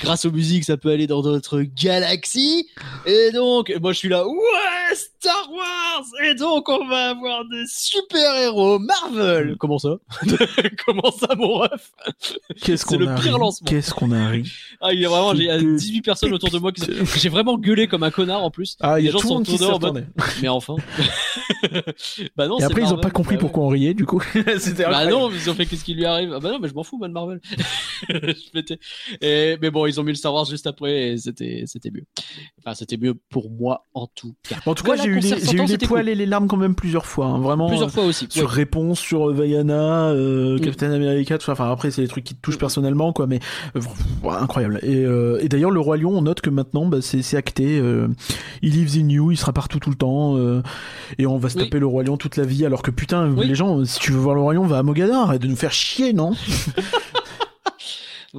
grâce 0.00 0.24
aux 0.24 0.30
musiques, 0.32 0.64
ça 0.64 0.76
peut 0.76 0.90
aller 0.90 1.08
dans 1.08 1.22
d'autres 1.22 1.62
galaxies. 1.62 2.68
Et 3.04 3.32
donc, 3.32 3.72
moi 3.82 3.92
je 3.92 3.98
suis 3.98 4.08
là, 4.08 4.26
ouais, 4.28 4.34
Star 4.94 5.50
Wars. 5.52 6.04
Et 6.24 6.34
donc, 6.34 6.68
on 6.68 6.86
va 6.86 7.10
avoir 7.10 7.44
des 7.46 7.64
super 7.68 8.36
héros 8.36 8.78
Marvel. 8.78 9.56
Comment 9.58 9.78
ça? 9.78 9.96
Comment 10.86 11.10
ça, 11.10 11.34
mon 11.36 11.54
ref? 11.58 11.90
Qu'est-ce 12.76 12.86
C'est 12.88 12.96
qu'on 12.98 13.04
le 13.04 13.08
a 13.10 13.14
pire 13.16 13.34
ri. 13.34 13.40
lancement. 13.40 13.66
Qu'est-ce 13.68 13.94
qu'on 13.94 14.12
a 14.12 14.28
ri. 14.28 14.50
Ah, 14.82 14.92
il 14.92 15.00
y 15.00 15.06
a 15.06 15.08
vraiment, 15.08 15.34
j'ai 15.34 15.48
C'était 15.50 15.64
18 15.76 16.02
personnes 16.02 16.32
autour 16.34 16.50
de 16.50 16.58
moi 16.58 16.70
qui. 16.70 16.82
J'ai 17.16 17.30
vraiment 17.30 17.56
gueulé 17.56 17.86
comme 17.88 18.02
un 18.02 18.10
connard 18.10 18.42
en 18.44 18.50
plus. 18.50 18.76
Ah, 18.80 19.00
il 19.00 19.06
y 19.06 19.08
a 19.08 19.12
gens 19.12 19.18
tout 19.20 19.24
le 19.24 19.28
sont 19.28 19.34
monde 19.36 19.44
qui 19.46 19.64
en 19.64 19.78
mode. 19.80 20.06
Mais 20.42 20.48
enfin. 20.48 20.76
bah 22.36 22.46
non, 22.46 22.56
Et 22.58 22.60
c'est 22.60 22.66
après, 22.66 22.82
ils 22.82 22.84
ont 22.84 22.88
Marvel. 22.88 23.00
pas 23.00 23.10
compris 23.10 23.34
Bah 23.36 23.38
ouais. 23.38 23.40
pourquoi 23.40 23.64
on 23.64 23.68
riait, 23.68 23.94
du 23.94 24.04
coup. 24.04 24.22
C'était 24.58 24.82
Bah 24.84 24.98
incroyable. 24.98 25.10
non, 25.12 25.30
ils 25.30 25.50
ont 25.50 25.54
fait 25.54 25.66
qu'est-ce 25.66 25.84
qui 25.84 25.94
lui 25.94 26.04
arrive. 26.04 26.32
Ah 26.34 26.40
bah 26.40 26.50
non, 26.52 26.58
mais 26.60 26.68
je 26.68 26.74
m'en 26.74 26.82
fous, 26.82 26.98
man 26.98 27.10
Marvel. 27.12 27.40
Je 28.08 28.50
pétais. 28.52 28.78
et, 29.20 29.56
mais 29.60 29.70
bon, 29.70 29.86
ils 29.86 29.98
ont 30.00 30.02
mis 30.04 30.12
le 30.12 30.16
Star 30.16 30.34
Wars 30.34 30.44
juste 30.44 30.66
après 30.66 31.12
et 31.12 31.16
c'était, 31.16 31.64
c'était 31.66 31.90
mieux. 31.90 32.04
Enfin, 32.58 32.74
c'était 32.74 32.96
mieux 32.98 33.14
pour 33.30 33.50
moi 33.50 33.84
en 33.94 34.06
tout 34.14 34.34
cas. 34.48 34.56
En 34.66 34.74
tout 34.74 34.84
cas, 34.84 34.96
j'ai 34.96 35.08
eu 35.08 35.16
les, 35.16 35.22
j'ai 35.22 35.38
sortant, 35.40 35.52
eu 35.54 35.60
les 35.62 35.66
c'était 35.68 35.86
poils 35.86 36.02
cool. 36.02 36.08
et 36.10 36.14
les 36.14 36.26
larmes 36.26 36.48
quand 36.48 36.56
même 36.56 36.74
plusieurs 36.74 37.06
fois. 37.06 37.26
hein. 37.26 37.38
Vraiment. 37.40 37.68
Plusieurs 37.68 37.90
fois 37.90 38.04
aussi. 38.04 38.26
Sur 38.30 38.48
ouais. 38.48 38.54
réponse, 38.54 39.00
sur 39.00 39.32
Vaiana, 39.32 40.08
euh, 40.10 40.56
Mm. 40.56 40.60
Captain 40.60 40.92
America, 40.92 41.38
tout 41.38 41.44
ça. 41.46 41.52
Enfin, 41.52 41.70
après, 41.70 41.90
c'est 41.90 42.02
des 42.02 42.08
trucs 42.08 42.24
qui 42.24 42.34
te 42.34 42.40
touchent 42.40 42.58
personnellement, 42.66 43.12
quoi. 43.12 43.26
Mais 43.26 43.40
euh, 43.76 43.80
incroyable. 44.30 44.78
Et, 44.82 45.04
euh, 45.04 45.38
et 45.42 45.48
d'ailleurs, 45.48 45.70
le 45.70 45.80
roi 45.80 45.96
lion, 45.96 46.10
on 46.16 46.22
note 46.22 46.40
que 46.40 46.50
maintenant, 46.50 46.86
bah, 46.86 46.98
c'est, 47.00 47.36
acté. 47.36 47.78
euh, 47.78 48.08
il 48.62 48.72
lives 48.72 48.96
in 49.02 49.08
you, 49.08 49.30
il 49.32 49.36
sera 49.36 49.52
partout 49.52 49.78
tout 49.78 49.90
le 49.90 49.96
temps. 49.96 50.36
euh, 50.36 50.62
et 51.18 51.26
on 51.26 51.36
va 51.38 51.48
se 51.48 51.56
Oui. 51.58 51.64
taper 51.64 51.78
le 51.78 51.86
roi 51.86 52.02
lion 52.02 52.16
toute 52.16 52.36
la 52.36 52.44
vie. 52.44 52.64
Alors 52.66 52.82
que 52.82 52.90
putain, 52.90 53.30
Oui. 53.32 53.46
les 53.46 53.54
gens, 53.54 53.84
si 53.84 53.98
tu 54.00 54.12
veux 54.12 54.18
voir 54.18 54.34
le 54.34 54.40
roi 54.40 54.54
lion, 54.54 54.66
va 54.66 54.78
à 54.78 54.82
Mogador. 54.82 55.22
Arrête 55.28 55.42
de 55.42 55.48
nous 55.48 55.56
faire 55.56 55.72
chier, 55.72 56.12
non? 56.12 56.32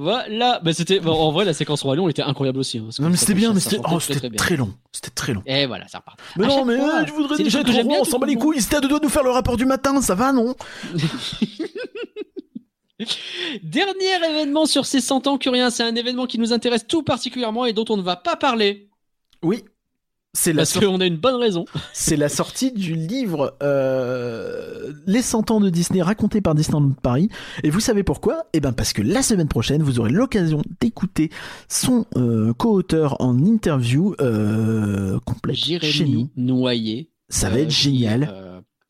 Voilà. 0.00 0.60
Bah 0.62 0.72
c'était, 0.72 1.00
bon, 1.00 1.10
en 1.12 1.32
vrai, 1.32 1.44
la 1.44 1.52
séquence 1.52 1.82
Roi 1.82 1.96
Lion 1.96 2.08
était 2.08 2.22
incroyable 2.22 2.60
aussi. 2.60 2.78
hein, 2.78 2.84
Non, 3.00 3.10
mais 3.10 3.16
c'était 3.16 3.34
bien, 3.34 3.52
mais 3.52 3.58
c'était, 3.58 3.78
oh, 3.80 3.98
très, 3.98 4.14
c'était 4.14 4.30
très 4.36 4.56
long. 4.56 4.72
C'était 4.92 5.10
très 5.10 5.32
long. 5.34 5.42
Et 5.44 5.66
voilà, 5.66 5.88
ça 5.88 5.98
repart. 5.98 6.20
Mais 6.36 6.44
À 6.44 6.48
non, 6.48 6.64
mais 6.64 6.76
fois, 6.76 7.04
je 7.04 7.12
voudrais 7.12 7.36
déjà 7.42 7.60
être 7.62 7.82
roi, 7.82 7.96
on 8.02 8.04
s'en 8.04 8.20
bat 8.20 8.26
les 8.28 8.36
couilles. 8.36 8.60
C'était 8.60 8.76
à 8.76 8.80
deux 8.80 8.86
doigts 8.88 9.00
de 9.00 9.04
nous 9.06 9.10
faire 9.10 9.24
le 9.24 9.30
rapport 9.30 9.56
du 9.56 9.66
matin, 9.66 10.00
ça 10.00 10.14
va, 10.14 10.32
non? 10.32 10.54
Dernier 13.62 14.16
événement 14.30 14.66
sur 14.66 14.86
ces 14.86 15.00
100 15.00 15.26
ans, 15.26 15.38
Curien, 15.38 15.70
c'est 15.70 15.84
un 15.84 15.94
événement 15.94 16.26
qui 16.26 16.38
nous 16.38 16.52
intéresse 16.52 16.86
tout 16.86 17.02
particulièrement 17.02 17.64
et 17.64 17.72
dont 17.72 17.84
on 17.88 17.96
ne 17.96 18.02
va 18.02 18.16
pas 18.16 18.36
parler. 18.36 18.88
Oui. 19.42 19.64
C'est 20.34 20.52
la, 20.52 20.60
Parce 20.62 20.78
qu'on 20.78 21.00
a 21.00 21.06
une 21.06 21.16
bonne 21.16 21.36
raison. 21.36 21.64
c'est 21.94 22.16
la 22.16 22.28
sortie 22.28 22.70
du 22.70 22.94
livre 22.94 23.56
euh, 23.62 24.92
Les 25.06 25.22
100 25.22 25.50
ans 25.50 25.58
de 25.60 25.70
Disney 25.70 26.02
raconté 26.02 26.40
par 26.40 26.54
Disneyland 26.54 26.90
Paris. 27.02 27.28
Et 27.64 27.70
vous 27.70 27.80
savez 27.80 28.02
pourquoi? 28.02 28.46
Eh 28.52 28.60
ben 28.60 28.72
parce 28.72 28.92
que 28.92 29.00
la 29.00 29.22
semaine 29.22 29.48
prochaine, 29.48 29.82
vous 29.82 30.00
aurez 30.00 30.10
l'occasion 30.10 30.62
d'écouter 30.80 31.30
son 31.68 32.04
euh, 32.16 32.52
co-auteur 32.52 33.20
en 33.20 33.38
interview 33.38 34.14
euh, 34.20 35.18
complète 35.24 35.56
chez 35.56 36.04
nous. 36.04 36.28
Noyer. 36.36 37.10
Ça 37.30 37.48
va 37.48 37.56
euh, 37.56 37.62
être 37.62 37.68
qui, 37.68 37.74
génial. 37.74 38.22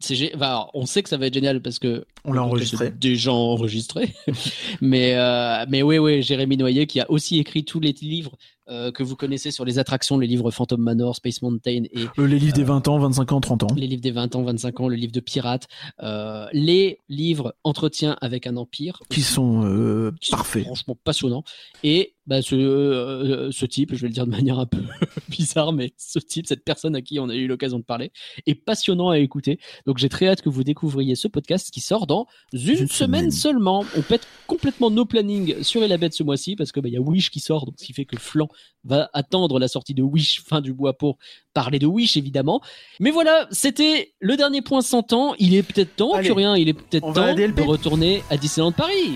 Enfin, 0.03 0.41
alors, 0.41 0.71
on 0.75 0.87
sait 0.87 1.03
que 1.03 1.09
ça 1.09 1.17
va 1.17 1.27
être 1.27 1.35
génial 1.35 1.61
parce 1.61 1.79
que 1.79 2.05
On 2.25 2.33
l'a 2.33 2.43
enregistré. 2.43 2.87
c'est 2.87 2.99
Déjà 2.99 3.33
enregistré. 3.33 4.15
mais 4.81 5.15
euh, 5.17 5.65
mais 5.69 5.83
oui 5.83 5.99
oui, 5.99 6.23
Jérémy 6.23 6.57
Noyer 6.57 6.87
qui 6.87 7.01
a 7.01 7.11
aussi 7.11 7.39
écrit 7.39 7.65
tous 7.65 7.81
les 7.81 7.93
livres 7.93 8.37
euh, 8.69 8.93
que 8.93 9.03
vous 9.03 9.17
connaissez 9.17 9.51
sur 9.51 9.65
les 9.65 9.79
attractions, 9.79 10.19
les 10.19 10.27
livres 10.27 10.51
Phantom 10.51 10.81
Manor, 10.81 11.17
Space 11.17 11.41
Mountain 11.43 11.85
et 11.93 12.07
Euh, 12.19 12.27
les 12.27 12.39
livres 12.39 12.55
des 12.55 12.65
20 12.65 12.87
ans, 12.89 12.99
25 12.99 13.33
ans, 13.33 13.41
30 13.41 13.63
ans. 13.65 13.67
les 13.77 13.87
livres 13.87 14.03
des 14.03 14.11
20 14.11 14.37
ans, 14.37 14.43
25 14.43 14.81
ans, 14.81 14.89
le 14.89 14.97
livre 14.97 15.13
de 15.13 15.21
Pirates, 15.21 15.67
euh, 16.03 16.47
les 16.53 17.01
livres 17.09 17.55
Entretien 17.65 18.17
avec 18.21 18.47
un 18.47 18.57
empire 18.57 19.01
Qui 19.09 19.21
aussi, 19.21 19.33
sont 19.33 20.13
qui 20.21 20.31
sont 20.31 20.37
parfaits. 20.37 20.65
franchement 20.65 20.97
passionnants. 21.03 21.45
Et 21.83 22.15
bah, 22.29 22.43
ce, 22.43 22.55
euh, 22.55 23.51
ce 23.51 23.65
type, 23.65 23.95
je 23.95 24.03
vais 24.03 24.09
le 24.09 24.13
dire 24.13 24.27
de 24.27 24.31
manière 24.31 24.59
un 24.59 24.67
peu 24.67 24.83
bizarre, 25.31 25.73
mais 25.73 25.95
ce 25.97 26.19
type, 26.19 26.47
cette 26.47 26.63
personne 26.63 26.95
à 26.95 27.01
qui 27.01 27.19
on 27.19 27.31
a 27.31 27.35
eu 27.35 27.47
l'occasion 27.47 27.79
de 27.79 27.85
parler, 27.85 28.13
est 28.47 28.55
passionnant 28.55 29.09
à 29.09 29.19
écouter. 29.19 29.59
Donc 29.87 29.97
j'ai 29.97 30.11
très 30.11 30.29
hâte 30.29 30.43
que 30.43 30.51
vous 30.51 30.63
découvriez 30.63 31.15
ce 31.15 31.27
podcast 31.27 31.71
qui 31.71 31.81
sort 31.81 32.07
dans 32.07 32.27
une, 32.53 32.61
Une 32.61 32.77
semaine, 32.77 32.89
semaine. 32.89 33.31
seulement. 33.31 33.85
On 33.97 34.03
pète 34.03 34.29
complètement 34.47 34.91
nos 34.91 35.07
plannings 35.07 35.63
sur 35.63 35.83
Elabette 35.83 36.13
ce 36.13 36.23
mois-ci 36.23 36.55
parce 36.55 36.71
que 36.71 36.81
bah, 36.81 36.89
il 36.89 36.95
y 36.95 36.99
a 36.99 37.01
Wish 37.01 37.31
qui 37.31 37.41
sort, 37.41 37.65
donc 37.65 37.77
ce 37.79 37.87
qui 37.87 37.95
fait 37.95 38.05
que 38.05 38.19
Flan 38.19 38.49
va 38.85 39.09
attendre 39.15 39.59
la 39.59 39.67
sortie 39.67 39.95
de 39.95 40.03
Wish 40.03 40.43
fin 40.45 40.61
du 40.61 40.75
bois 40.75 40.99
pour 40.99 41.17
parler 41.55 41.79
de 41.79 41.87
Wish 41.87 42.19
évidemment. 42.19 42.61
Mais 43.01 43.11
voilà, 43.11 43.49
c'était 43.51 44.13
le 44.21 44.37
dernier 44.37 44.61
point 44.61 44.83
100 44.83 45.15
ans. 45.15 45.35
Il 45.39 45.55
est 45.55 45.63
peut-être 45.63 45.97
temps, 45.97 46.13
Allez, 46.13 46.29
Curien, 46.29 46.59
il 46.59 46.69
est 46.69 46.75
peut-être 46.75 47.11
temps 47.15 47.35
de 47.35 47.63
retourner 47.63 48.23
à 48.29 48.37
Disneyland 48.37 48.73
Paris. 48.73 49.15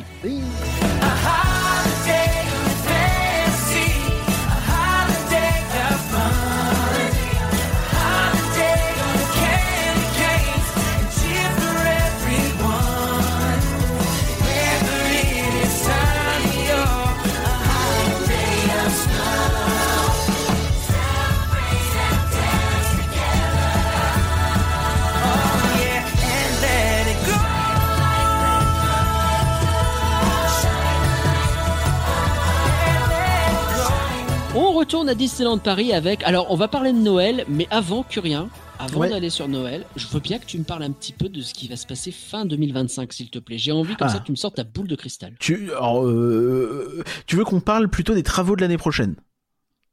Retourne 34.82 35.08
à 35.08 35.14
Disneyland 35.14 35.58
Paris 35.58 35.92
avec. 35.92 36.24
Alors, 36.24 36.50
on 36.50 36.56
va 36.56 36.66
parler 36.66 36.92
de 36.92 36.98
Noël, 36.98 37.44
mais 37.48 37.68
avant, 37.70 38.02
Curien, 38.02 38.48
avant 38.80 38.98
Ouais. 39.02 39.08
d'aller 39.10 39.30
sur 39.30 39.46
Noël, 39.46 39.84
je 39.94 40.08
veux 40.08 40.18
bien 40.18 40.40
que 40.40 40.44
tu 40.44 40.58
me 40.58 40.64
parles 40.64 40.82
un 40.82 40.90
petit 40.90 41.12
peu 41.12 41.28
de 41.28 41.40
ce 41.40 41.54
qui 41.54 41.68
va 41.68 41.76
se 41.76 41.86
passer 41.86 42.10
fin 42.10 42.44
2025, 42.44 43.12
s'il 43.12 43.30
te 43.30 43.38
plaît. 43.38 43.58
J'ai 43.58 43.70
envie 43.70 43.94
comme 43.94 44.08
Ah. 44.08 44.12
ça 44.12 44.18
que 44.18 44.24
tu 44.24 44.32
me 44.32 44.36
sortes 44.36 44.56
ta 44.56 44.64
boule 44.64 44.88
de 44.88 44.96
cristal. 44.96 45.34
Tu, 45.38 45.70
alors, 45.70 46.04
euh, 46.04 47.04
tu 47.28 47.36
veux 47.36 47.44
qu'on 47.44 47.60
parle 47.60 47.86
plutôt 47.90 48.12
des 48.14 48.24
travaux 48.24 48.56
de 48.56 48.60
l'année 48.60 48.76
prochaine? 48.76 49.14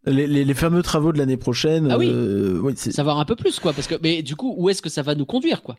Les, 0.08 0.26
les- 0.26 0.44
les 0.44 0.54
fameux 0.56 0.82
travaux 0.82 1.12
de 1.14 1.20
l'année 1.20 1.38
prochaine. 1.38 1.92
Ah 1.92 1.98
oui. 2.00 2.10
euh, 2.12 2.60
oui, 2.64 2.74
Savoir 2.76 3.20
un 3.20 3.26
peu 3.26 3.36
plus, 3.36 3.60
quoi. 3.60 3.74
Parce 3.74 3.86
que, 3.86 3.94
mais 4.02 4.24
du 4.24 4.36
coup, 4.36 4.56
où 4.58 4.70
est-ce 4.72 4.82
que 4.82 4.90
ça 4.90 5.04
va 5.04 5.14
nous 5.14 5.26
conduire, 5.28 5.62
quoi? 5.62 5.78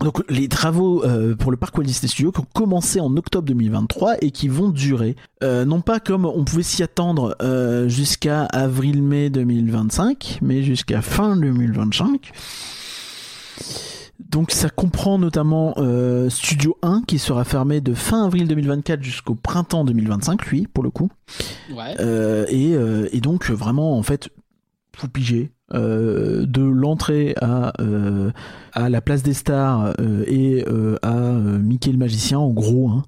Donc 0.00 0.22
les 0.28 0.48
travaux 0.48 1.02
euh, 1.04 1.34
pour 1.34 1.50
le 1.50 1.56
parc 1.56 1.76
Walt 1.78 1.84
Disney 1.84 2.08
Studios 2.08 2.30
qui 2.30 2.40
ont 2.40 2.46
commencé 2.52 3.00
en 3.00 3.16
octobre 3.16 3.46
2023 3.48 4.16
et 4.20 4.30
qui 4.30 4.48
vont 4.48 4.68
durer, 4.68 5.16
euh, 5.42 5.64
non 5.64 5.80
pas 5.80 6.00
comme 6.00 6.26
on 6.26 6.44
pouvait 6.44 6.62
s'y 6.62 6.82
attendre 6.82 7.34
euh, 7.40 7.88
jusqu'à 7.88 8.44
avril-mai 8.44 9.30
2025, 9.30 10.40
mais 10.42 10.62
jusqu'à 10.62 11.00
fin 11.00 11.36
2025. 11.36 12.30
Donc 14.28 14.50
ça 14.50 14.68
comprend 14.68 15.18
notamment 15.18 15.74
Studio 16.28 16.76
1 16.82 17.02
qui 17.06 17.18
sera 17.18 17.44
fermé 17.44 17.80
de 17.80 17.94
fin 17.94 18.26
avril 18.26 18.48
2024 18.48 19.02
jusqu'au 19.02 19.34
printemps 19.34 19.84
2025, 19.84 20.44
lui, 20.46 20.66
pour 20.66 20.84
le 20.84 20.90
coup. 20.90 21.10
Ouais. 21.74 21.94
Et, 22.50 22.72
et 22.72 23.20
donc 23.20 23.50
vraiment 23.50 23.96
en 23.96 24.02
fait 24.02 24.28
faut 24.94 25.08
piger 25.08 25.52
euh, 25.74 26.46
de 26.46 26.62
l'entrée 26.62 27.34
à 27.40 27.72
euh, 27.80 28.30
à 28.72 28.88
la 28.88 29.00
place 29.00 29.24
des 29.24 29.34
stars 29.34 29.94
euh, 29.98 30.22
et 30.28 30.64
à 31.02 31.12
Mickey 31.12 31.90
le 31.90 31.98
magicien 31.98 32.38
en 32.38 32.50
gros 32.50 32.88
hein, 32.90 33.02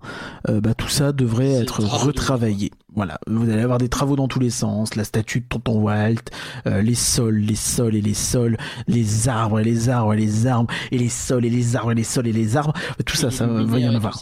bah, 0.60 0.74
tout 0.74 0.88
ça 0.88 1.12
devrait 1.12 1.52
être 1.52 1.84
retravaillé. 1.84 2.72
voilà. 2.96 3.20
Vous 3.28 3.48
allez 3.48 3.62
avoir 3.62 3.78
des 3.78 3.88
travaux 3.88 4.16
dans 4.16 4.26
tous 4.26 4.40
les 4.40 4.50
sens. 4.50 4.96
La 4.96 5.04
statue 5.04 5.40
de 5.40 5.46
tonton 5.46 5.78
Walt 5.82 6.16
les 6.64 6.96
sols 6.96 7.36
les 7.36 7.54
sols 7.54 7.94
et 7.94 8.00
les 8.00 8.14
sols 8.14 8.56
les 8.88 9.28
arbres 9.28 9.60
et 9.60 9.64
les 9.64 9.88
arbres 9.88 10.14
et 10.14 10.16
les 10.16 10.46
arbres 10.48 10.72
et 10.90 10.98
les 10.98 11.08
sols 11.08 11.44
et 11.44 11.50
les 11.50 11.76
arbres 11.76 11.92
et 11.92 11.94
les 11.94 12.04
sols 12.04 12.26
et 12.26 12.32
les 12.32 12.56
arbres. 12.56 12.72
Tout 13.06 13.16
ça 13.16 13.30
ça 13.30 13.46
va 13.46 13.78
y 13.78 13.88
en 13.88 13.94
avoir. 13.94 14.18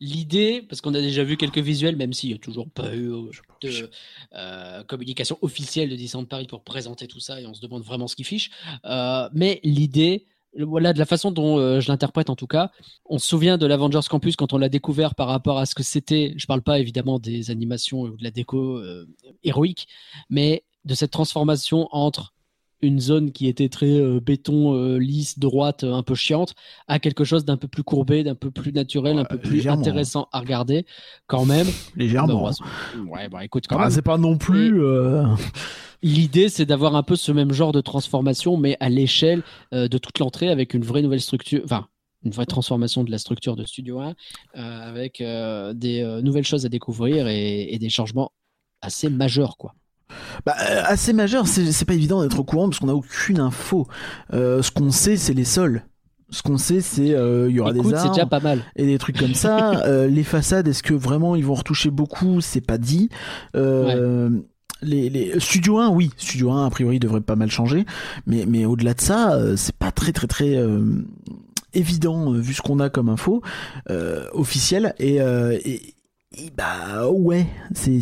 L'idée, 0.00 0.62
parce 0.68 0.82
qu'on 0.82 0.92
a 0.92 1.00
déjà 1.00 1.24
vu 1.24 1.38
quelques 1.38 1.58
visuels, 1.58 1.96
même 1.96 2.12
s'il 2.12 2.28
n'y 2.28 2.34
a 2.34 2.38
toujours 2.38 2.68
pas 2.68 2.94
eu 2.94 3.10
de 3.62 4.82
communication 4.82 5.38
officielle 5.40 5.88
de 5.88 5.96
Disneyland 5.96 6.26
Paris 6.26 6.46
pour 6.46 6.62
présenter 6.62 7.06
tout 7.06 7.20
ça, 7.20 7.40
et 7.40 7.46
on 7.46 7.53
se 7.54 7.60
demande 7.60 7.82
vraiment 7.82 8.06
ce 8.06 8.16
qu'ils 8.16 8.26
fichent. 8.26 8.50
Euh, 8.84 9.28
mais 9.32 9.60
l'idée, 9.62 10.26
voilà, 10.58 10.92
de 10.92 10.98
la 10.98 11.06
façon 11.06 11.30
dont 11.30 11.58
euh, 11.58 11.80
je 11.80 11.88
l'interprète 11.88 12.30
en 12.30 12.36
tout 12.36 12.46
cas, 12.46 12.70
on 13.06 13.18
se 13.18 13.26
souvient 13.26 13.58
de 13.58 13.66
l'Avengers 13.66 14.06
Campus 14.08 14.36
quand 14.36 14.52
on 14.52 14.58
l'a 14.58 14.68
découvert 14.68 15.14
par 15.14 15.28
rapport 15.28 15.58
à 15.58 15.66
ce 15.66 15.74
que 15.74 15.82
c'était. 15.82 16.34
Je 16.36 16.46
parle 16.46 16.62
pas 16.62 16.78
évidemment 16.78 17.18
des 17.18 17.50
animations 17.50 18.02
ou 18.02 18.16
de 18.16 18.22
la 18.22 18.30
déco 18.30 18.78
euh, 18.78 19.06
héroïque, 19.42 19.88
mais 20.30 20.64
de 20.84 20.94
cette 20.94 21.10
transformation 21.10 21.88
entre 21.92 22.33
une 22.84 23.00
zone 23.00 23.32
qui 23.32 23.48
était 23.48 23.68
très 23.68 23.90
euh, 23.98 24.20
béton 24.20 24.74
euh, 24.74 24.98
lisse, 24.98 25.38
droite, 25.38 25.84
euh, 25.84 25.92
un 25.94 26.02
peu 26.02 26.14
chiante, 26.14 26.54
à 26.88 26.98
quelque 26.98 27.24
chose 27.24 27.44
d'un 27.44 27.56
peu 27.56 27.68
plus 27.68 27.82
courbé, 27.82 28.22
d'un 28.22 28.34
peu 28.34 28.50
plus 28.50 28.72
naturel, 28.72 29.18
un 29.18 29.24
peu 29.24 29.38
plus 29.38 29.56
légèrement. 29.56 29.80
intéressant 29.80 30.28
à 30.32 30.40
regarder, 30.40 30.86
quand 31.26 31.44
même. 31.44 31.66
légèrement 31.96 32.50
Non, 32.96 33.10
ouais, 33.10 33.28
bah 33.28 33.44
écoute, 33.44 33.66
quand 33.68 33.76
Ah, 33.78 33.82
même. 33.82 33.90
c'est 33.90 34.02
pas 34.02 34.18
non 34.18 34.36
plus 34.38 34.80
L'idée, 36.02 36.48
c'est 36.50 36.66
d'avoir 36.66 36.96
un 36.96 37.02
peu 37.02 37.16
ce 37.16 37.32
même 37.32 37.52
genre 37.52 37.72
de 37.72 37.80
transformation, 37.80 38.56
mais 38.58 38.76
à 38.80 38.88
l'échelle 38.90 39.42
de 39.72 39.98
toute 39.98 40.18
l'entrée, 40.18 40.48
avec 40.50 40.74
une 40.74 40.84
vraie 40.84 41.00
nouvelle 41.02 41.20
structure, 41.20 41.62
enfin, 41.64 41.86
une 42.24 42.30
vraie 42.32 42.46
transformation 42.46 43.04
de 43.04 43.10
la 43.10 43.18
structure 43.18 43.56
de 43.56 43.64
Studio 43.64 44.00
1, 44.00 44.08
euh, 44.08 44.12
avec 44.88 45.22
des 45.22 46.20
nouvelles 46.22 46.44
choses 46.44 46.66
à 46.66 46.68
découvrir 46.68 47.26
et, 47.28 47.72
et 47.72 47.78
des 47.78 47.88
changements 47.88 48.32
assez 48.82 49.08
majeurs, 49.08 49.56
quoi. 49.56 49.74
Bah, 50.46 50.54
euh, 50.68 50.82
assez 50.86 51.12
majeur, 51.12 51.46
c'est 51.46 51.72
c'est 51.72 51.84
pas 51.84 51.94
évident 51.94 52.22
d'être 52.22 52.38
au 52.38 52.44
courant 52.44 52.68
parce 52.68 52.78
qu'on 52.78 52.86
n'a 52.86 52.94
aucune 52.94 53.40
info. 53.40 53.86
Euh, 54.32 54.62
ce 54.62 54.70
qu'on 54.70 54.90
sait, 54.90 55.16
c'est 55.16 55.34
les 55.34 55.44
sols. 55.44 55.82
Ce 56.30 56.42
qu'on 56.42 56.58
sait, 56.58 56.80
c'est 56.80 57.14
euh, 57.14 57.48
il 57.48 57.56
y 57.56 57.60
aura 57.60 57.70
Écoute, 57.70 57.90
des 57.92 57.96
c'est 57.96 58.08
déjà 58.08 58.22
arbres 58.22 58.30
pas 58.30 58.40
mal. 58.40 58.60
et 58.76 58.86
des 58.86 58.98
trucs 58.98 59.18
comme 59.18 59.34
ça. 59.34 59.70
Euh, 59.86 60.06
les 60.08 60.24
façades, 60.24 60.66
est-ce 60.68 60.82
que 60.82 60.94
vraiment 60.94 61.36
ils 61.36 61.44
vont 61.44 61.54
retoucher 61.54 61.90
beaucoup? 61.90 62.40
C'est 62.40 62.60
pas 62.60 62.78
dit. 62.78 63.08
Euh, 63.56 64.30
Les, 64.82 65.08
les 65.08 65.38
Studio 65.40 65.78
1, 65.78 65.88
oui, 65.90 66.10
Studio 66.16 66.50
1 66.50 66.66
a 66.66 66.70
priori 66.70 66.98
devrait 66.98 67.20
pas 67.20 67.36
mal 67.36 67.50
changer, 67.50 67.86
mais 68.26 68.44
mais 68.46 68.64
au-delà 68.66 68.94
de 68.94 69.00
ça, 69.00 69.34
euh, 69.34 69.56
c'est 69.56 69.74
pas 69.76 69.90
très 69.92 70.12
très 70.12 70.26
très 70.26 70.56
euh, 70.56 70.84
évident 71.72 72.32
vu 72.32 72.52
ce 72.54 72.62
qu'on 72.62 72.80
a 72.80 72.88
comme 72.90 73.08
info 73.08 73.40
euh, 73.90 74.26
officielle 74.32 74.94
et, 74.98 75.20
euh, 75.20 75.58
et, 75.64 75.93
et 76.38 76.50
bah 76.50 77.08
ouais, 77.10 77.46
c'est 77.74 78.00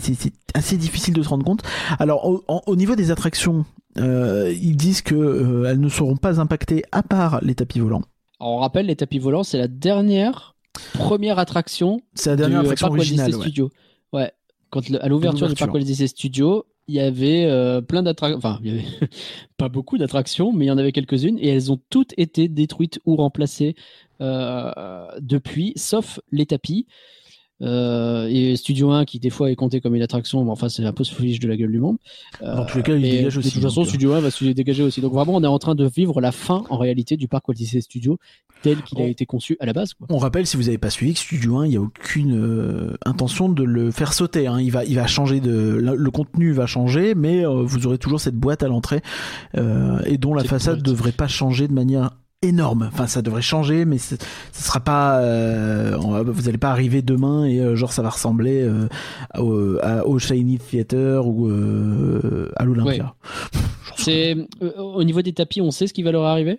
assez 0.55 0.77
difficile 0.77 1.15
de 1.15 1.23
se 1.23 1.29
rendre 1.29 1.45
compte. 1.45 1.63
Alors 1.99 2.43
au, 2.67 2.77
niveau 2.77 2.97
des 2.97 3.11
attractions, 3.11 3.65
euh, 3.99 4.53
ils 4.61 4.77
disent 4.77 5.03
que 5.03 5.15
euh, 5.15 5.71
elles 5.71 5.81
ne 5.81 5.89
seront 5.89 6.17
pas 6.17 6.41
impactées 6.41 6.85
à 6.93 7.03
part 7.03 7.41
les 7.43 7.55
tapis 7.55 7.81
volants. 7.81 8.03
Alors, 8.41 8.55
on 8.55 8.59
rappelle, 8.59 8.87
les 8.87 8.97
tapis 8.97 9.19
volants, 9.19 9.45
c'est 9.45 9.59
la 9.59 9.69
dernière 9.69 10.57
première 10.95 11.39
attraction 11.39 12.01
C'est 12.15 12.31
la 12.31 12.37
dernière 12.37 12.61
du, 12.61 12.67
attraction 12.67 12.89
parc 12.89 12.99
originale. 12.99 13.35
ouais. 13.35 13.41
Studio. 13.41 13.71
Ouais. 14.13 14.33
Quand 14.71 14.89
le- 14.89 15.05
à 15.05 15.09
l'ouverture 15.09 15.49
du 15.49 15.55
parc 15.55 15.73
Walt 15.73 15.83
Disney 15.83 16.09
Studio, 16.09 16.65
il 16.89 16.97
y 16.97 17.01
avait 17.01 17.45
euh, 17.45 17.81
plein 17.81 18.03
d'attractions. 18.03 18.39
Enfin, 18.39 18.59
il 18.65 18.71
y 18.71 18.79
avait 18.79 18.87
pas 19.57 19.69
beaucoup 19.69 19.99
d'attractions, 19.99 20.53
mais 20.53 20.65
il 20.65 20.69
y 20.69 20.71
en 20.71 20.79
avait 20.79 20.93
quelques-unes 20.93 21.39
et 21.39 21.49
elles 21.49 21.71
ont 21.71 21.79
toutes 21.91 22.15
été 22.17 22.49
détruites 22.49 23.01
ou 23.05 23.17
remplacées 23.17 23.77
euh, 24.21 25.07
depuis, 25.21 25.73
sauf 25.77 26.21
les 26.31 26.47
tapis. 26.47 26.87
Euh, 27.63 28.29
et 28.29 28.57
Studio 28.57 28.91
1 28.91 29.05
qui 29.05 29.19
des 29.21 29.31
fois 29.31 29.51
est 29.51 29.57
compté 29.57 29.81
comme 29.81 29.95
une 29.95 30.03
attraction, 30.03 30.45
mais 30.45 30.51
enfin 30.51 30.69
c'est 30.69 30.85
un 30.85 30.93
peu 30.93 31.05
se 31.05 31.15
de 31.23 31.49
la 31.49 31.57
gueule 31.57 31.71
du 31.71 31.79
monde. 31.79 31.97
Euh, 32.43 32.57
Dans 32.57 32.65
tous 32.67 32.79
les 32.79 32.83
cas, 32.83 32.95
il 32.97 33.03
dégage 33.03 33.35
de 33.35 33.39
aussi. 33.39 33.53
toute 33.53 33.63
façon, 33.63 33.83
euh. 33.83 33.85
Studio 33.85 34.13
1 34.15 34.21
va 34.21 34.31
se 34.31 34.45
dégager 34.47 34.83
aussi. 34.83 35.01
Donc 35.01 35.13
vraiment, 35.13 35.35
on 35.37 35.43
est 35.45 35.47
en 35.47 35.59
train 35.59 35.75
de 35.75 35.87
vivre 35.87 36.21
la 36.21 36.33
fin 36.33 36.65
en 36.71 36.77
réalité 36.79 37.17
du 37.17 37.29
parc 37.29 37.47
Walt 37.49 37.55
Disney 37.55 37.81
Studio 37.81 38.19
tel 38.63 38.83
qu'il 38.83 39.01
a 39.01 39.07
été 39.07 39.27
conçu 39.27 39.57
à 39.61 39.67
la 39.67 39.73
base. 39.73 39.95
Quoi. 39.95 40.07
On 40.11 40.19
rappelle, 40.19 40.47
si 40.47 40.57
vous 40.57 40.65
n'avez 40.65 40.79
pas 40.79 40.91
suivi, 40.91 41.15
que 41.15 41.19
Studio 41.21 41.59
1, 41.59 41.67
il 41.67 41.71
n'y 41.71 41.77
a 41.77 41.81
aucune 41.81 42.35
euh, 42.37 42.97
intention 43.05 43.49
de 43.49 43.63
le 43.65 43.91
faire 43.91 44.13
sauter. 44.13 44.47
hein. 44.47 44.61
Il, 44.61 44.71
va, 44.71 44.85
il 44.85 44.95
va 44.97 45.07
changer 45.07 45.41
de. 45.41 45.51
Le, 45.81 45.95
le 45.97 46.11
contenu 46.11 46.53
va 46.53 46.67
changer, 46.67 47.15
mais 47.15 47.45
vous 47.45 47.87
aurez 47.87 47.99
toujours 47.99 48.21
cette 48.21 48.37
boîte 48.37 48.63
à 48.63 48.69
l'entrée 48.69 49.01
et 49.55 50.19
dont 50.19 50.35
la 50.35 50.45
façade 50.45 50.77
boîte. 50.77 50.87
devrait 50.87 51.13
pas 51.13 51.29
changer 51.29 51.69
de 51.69 51.73
manière 51.73 52.11
énorme. 52.43 52.91
Enfin, 52.93 53.07
ça 53.07 53.23
devrait 53.23 53.43
changer, 53.43 53.85
mais 53.85 53.99
ce 53.99 54.17
sera 54.53 54.81
pas. 54.81 55.21
euh, 55.21 55.97
va- 55.97 56.23
vous 56.23 56.43
n'allez 56.43 56.59
pas 56.59 56.71
arriver 56.71 57.01
demain 57.03 57.45
et 57.45 57.61
euh, 57.61 57.77
genre 57.77 57.93
ça 57.93 58.03
va 58.03 58.11
ressembler 58.11 58.63
euh, 58.63 58.89
au, 59.39 59.79
à- 59.83 60.05
au 60.07 60.19
Shiny 60.19 60.59
Theater 60.59 61.27
ou 61.27 61.49
à 62.57 62.65
l'Olympia. 62.65 63.15
C'est 63.97 64.37
au 64.79 65.05
niveau 65.05 65.23
des 65.23 65.33
tapis, 65.33 65.61
on 65.61 65.71
sait 65.71 65.87
ce 65.87 65.93
qui 65.95 66.03
va 66.03 66.11
leur 66.13 66.25
arriver? 66.25 66.59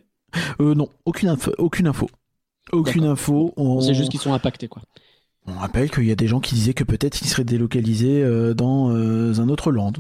Non, 0.60 0.88
aucune 1.06 1.30
info. 1.30 1.52
Aucune 1.58 1.88
info. 1.88 2.10
Aucune 2.72 3.02
D'accord. 3.02 3.12
info. 3.14 3.54
On, 3.58 3.64
On 3.78 3.82
sait 3.82 3.94
juste 3.94 4.10
qu'ils 4.10 4.20
sont 4.22 4.34
impactés 4.34 4.68
quoi. 4.68 4.82
on 5.48 5.54
rappelle 5.54 5.92
qu'il 5.92 6.06
y 6.06 6.12
a 6.12 6.16
des 6.16 6.28
gens 6.28 6.40
qui 6.40 6.56
disaient 6.56 6.74
que 6.74 6.84
peut-être 6.86 7.22
ils 7.22 7.28
seraient 7.28 7.44
délocalisés 7.44 8.24
dans 8.56 8.90
un 8.90 9.50
autre 9.50 9.72
land. 9.72 9.94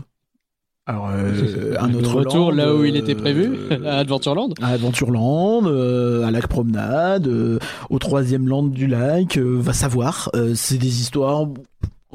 Alors, 0.85 1.09
euh, 1.11 1.75
un 1.79 1.93
autre 1.93 2.13
retour 2.13 2.51
land, 2.51 2.57
là 2.57 2.75
où 2.75 2.83
il 2.83 2.95
euh, 2.95 2.99
était 2.99 3.15
prévu 3.15 3.57
à 3.85 3.99
Adventureland. 3.99 4.49
à 4.61 4.67
Adventureland, 4.67 5.65
euh, 5.65 6.25
à 6.25 6.31
Lac 6.31 6.47
Promenade, 6.47 7.27
euh, 7.27 7.57
au 7.89 7.99
troisième 7.99 8.49
land 8.49 8.63
du 8.63 8.87
lac, 8.87 9.37
euh, 9.37 9.57
va 9.61 9.71
savoir. 9.71 10.29
Euh, 10.35 10.53
c'est 10.55 10.77
des 10.77 10.99
histoires. 10.99 11.47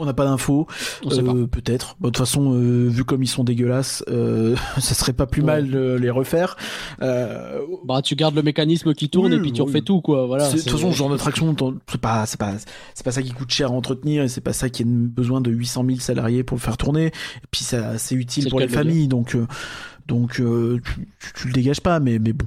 On 0.01 0.05
n'a 0.05 0.15
pas 0.15 0.25
d'infos. 0.25 0.67
Euh, 1.07 1.47
Peut-être. 1.47 1.97
Bon, 2.01 2.09
de 2.09 2.13
toute 2.13 2.19
façon, 2.25 2.55
euh, 2.55 2.89
vu 2.89 3.05
comme 3.05 3.23
ils 3.23 3.27
sont 3.29 3.43
dégueulasses, 3.45 4.05
euh, 4.09 4.55
ça 4.79 4.95
serait 4.95 5.13
pas 5.13 5.27
plus 5.27 5.41
Ouais. 5.43 5.47
mal 5.47 5.71
de 5.71 5.95
les 6.01 6.11
refaire. 6.11 6.57
Euh, 7.03 7.59
Bah 7.85 8.01
tu 8.03 8.15
gardes 8.15 8.35
le 8.37 8.43
mécanisme 8.43 8.95
qui 8.95 9.09
tourne 9.11 9.33
Oui, 9.33 9.39
et 9.39 9.41
puis 9.41 9.53
tu 9.53 9.61
oui. 9.61 9.67
refais 9.69 9.81
tout 9.83 10.01
quoi. 10.01 10.27
Voilà. 10.27 10.49
De 10.51 10.57
toute 10.59 10.71
façon, 10.71 10.93
ce 10.93 10.97
genre 10.97 11.11
d'attraction, 11.11 11.55
c'est 11.91 12.01
pas, 12.01 12.27
c'est 12.27 12.39
pas, 12.39 12.55
c'est 12.95 13.05
pas 13.05 13.13
ça 13.13 13.23
qui 13.23 13.33
coûte 13.33 13.51
cher 13.51 13.69
à 13.69 13.73
entretenir 13.73 14.23
et 14.23 14.29
c'est 14.29 14.41
pas 14.41 14.53
ça 14.53 14.69
qui 14.71 14.83
a 14.83 14.87
besoin 14.87 15.41
de 15.41 15.51
800 15.51 15.85
000 15.87 15.99
salariés 15.99 16.45
pour 16.45 16.57
le 16.57 16.61
faire 16.63 16.77
tourner. 16.77 17.07
Et 17.07 17.47
puis 17.51 17.65
ça, 17.65 17.99
c'est 17.99 18.15
utile 18.15 18.49
pour 18.51 18.61
le 18.61 18.67
les 18.67 18.73
familles, 18.73 19.09
donc, 19.09 19.35
euh, 19.35 19.47
donc 20.07 20.41
euh, 20.41 20.81
tu, 20.85 21.09
tu, 21.21 21.33
tu 21.35 21.47
le 21.49 21.53
dégages 21.53 21.81
pas, 21.81 21.99
mais, 22.01 22.19
mais 22.19 22.33
bon, 22.33 22.47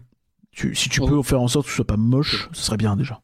tu, 0.51 0.73
si 0.75 0.89
tu 0.89 1.01
Oh. 1.01 1.07
peux 1.07 1.21
faire 1.23 1.41
en 1.41 1.47
sorte 1.47 1.65
que 1.65 1.71
ce 1.71 1.75
soit 1.77 1.85
pas 1.87 1.97
moche, 1.97 2.49
ce 2.53 2.61
serait 2.63 2.77
bien 2.77 2.95
déjà. 2.95 3.21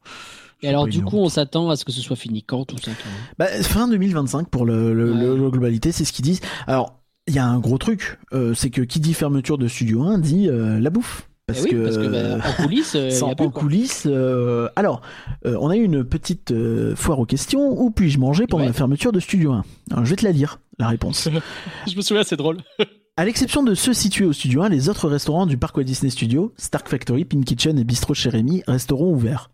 Et 0.64 0.68
alors 0.70 0.88
du 0.88 1.04
coup, 1.04 1.18
on 1.18 1.30
s'attend 1.30 1.70
à 1.70 1.76
ce 1.76 1.86
que 1.86 1.92
ce 1.92 2.02
soit 2.02 2.16
fini 2.16 2.42
quand 2.44 2.66
tout 2.66 2.78
ça. 2.84 2.92
Bah, 3.38 3.46
fin 3.62 3.88
2025 3.88 4.50
pour 4.50 4.66
le, 4.66 4.94
le, 4.94 5.12
Ouais. 5.14 5.20
le- 5.22 5.38
le 5.38 5.50
globalité, 5.52 5.92
c'est 5.92 6.04
ce 6.06 6.12
qu'ils 6.14 6.26
disent. 6.26 6.42
Alors, 6.66 7.00
il 7.28 7.36
y 7.36 7.40
a 7.40 7.46
un 7.46 7.60
gros 7.60 7.78
truc, 7.78 8.20
euh, 8.34 8.54
c'est 8.54 8.70
que 8.70 8.82
qui 8.82 9.00
dit 9.00 9.14
fermeture 9.14 9.58
de 9.58 9.68
Studio 9.68 10.04
1 10.04 10.18
dit 10.18 10.48
euh, 10.50 10.80
la 10.80 10.90
bouffe. 10.90 11.30
Parce 11.46 11.60
Eh 11.62 11.64
oui, 11.64 11.70
que, 11.72 11.84
parce 11.84 11.98
que 11.98 12.08
bah, 12.08 12.44
en 12.46 12.64
coulisses, 12.64 12.96
euh, 12.96 13.10
sans 13.12 13.30
en 13.30 13.50
coulisses. 13.50 14.04
euh, 14.06 14.68
alors, 14.76 15.02
on 15.46 15.70
a 15.70 15.78
eu 15.78 15.84
une 15.84 16.04
petite 16.04 16.54
foire 16.96 17.20
aux 17.20 17.26
questions. 17.26 17.80
Où 17.82 17.90
puis-je 17.92 18.18
manger 18.20 18.48
pendant 18.48 18.64
Ouais. 18.64 18.68
la 18.68 18.74
fermeture 18.74 19.12
de 19.14 19.20
Studio 19.22 19.52
1 19.54 19.64
Alors, 19.92 20.04
je 20.06 20.10
vais 20.10 20.16
te 20.18 20.26
la 20.26 20.34
dire, 20.34 20.60
la 20.80 20.88
réponse. 20.90 21.30
Je 21.88 21.96
me 21.96 22.02
souviens, 22.02 22.24
c'est 22.24 22.36
drôle. 22.36 22.58
à 23.18 23.24
l'exception 23.26 23.64
de 23.64 23.76
ceux 23.76 23.94
situés 23.94 24.26
au 24.26 24.34
Studio 24.34 24.64
1, 24.64 24.70
les 24.70 24.90
autres 24.90 25.08
restaurants 25.08 25.46
du 25.46 25.58
parc 25.58 25.78
Walt 25.78 25.86
Disney 25.86 26.10
Studio, 26.10 26.54
Stark 26.58 26.90
Factory, 26.90 27.24
Pin 27.24 27.42
Kitchen 27.42 27.80
et 27.80 27.84
Bistro 27.86 28.14
chez 28.14 28.30
resteront 28.68 29.14
ouverts. 29.14 29.50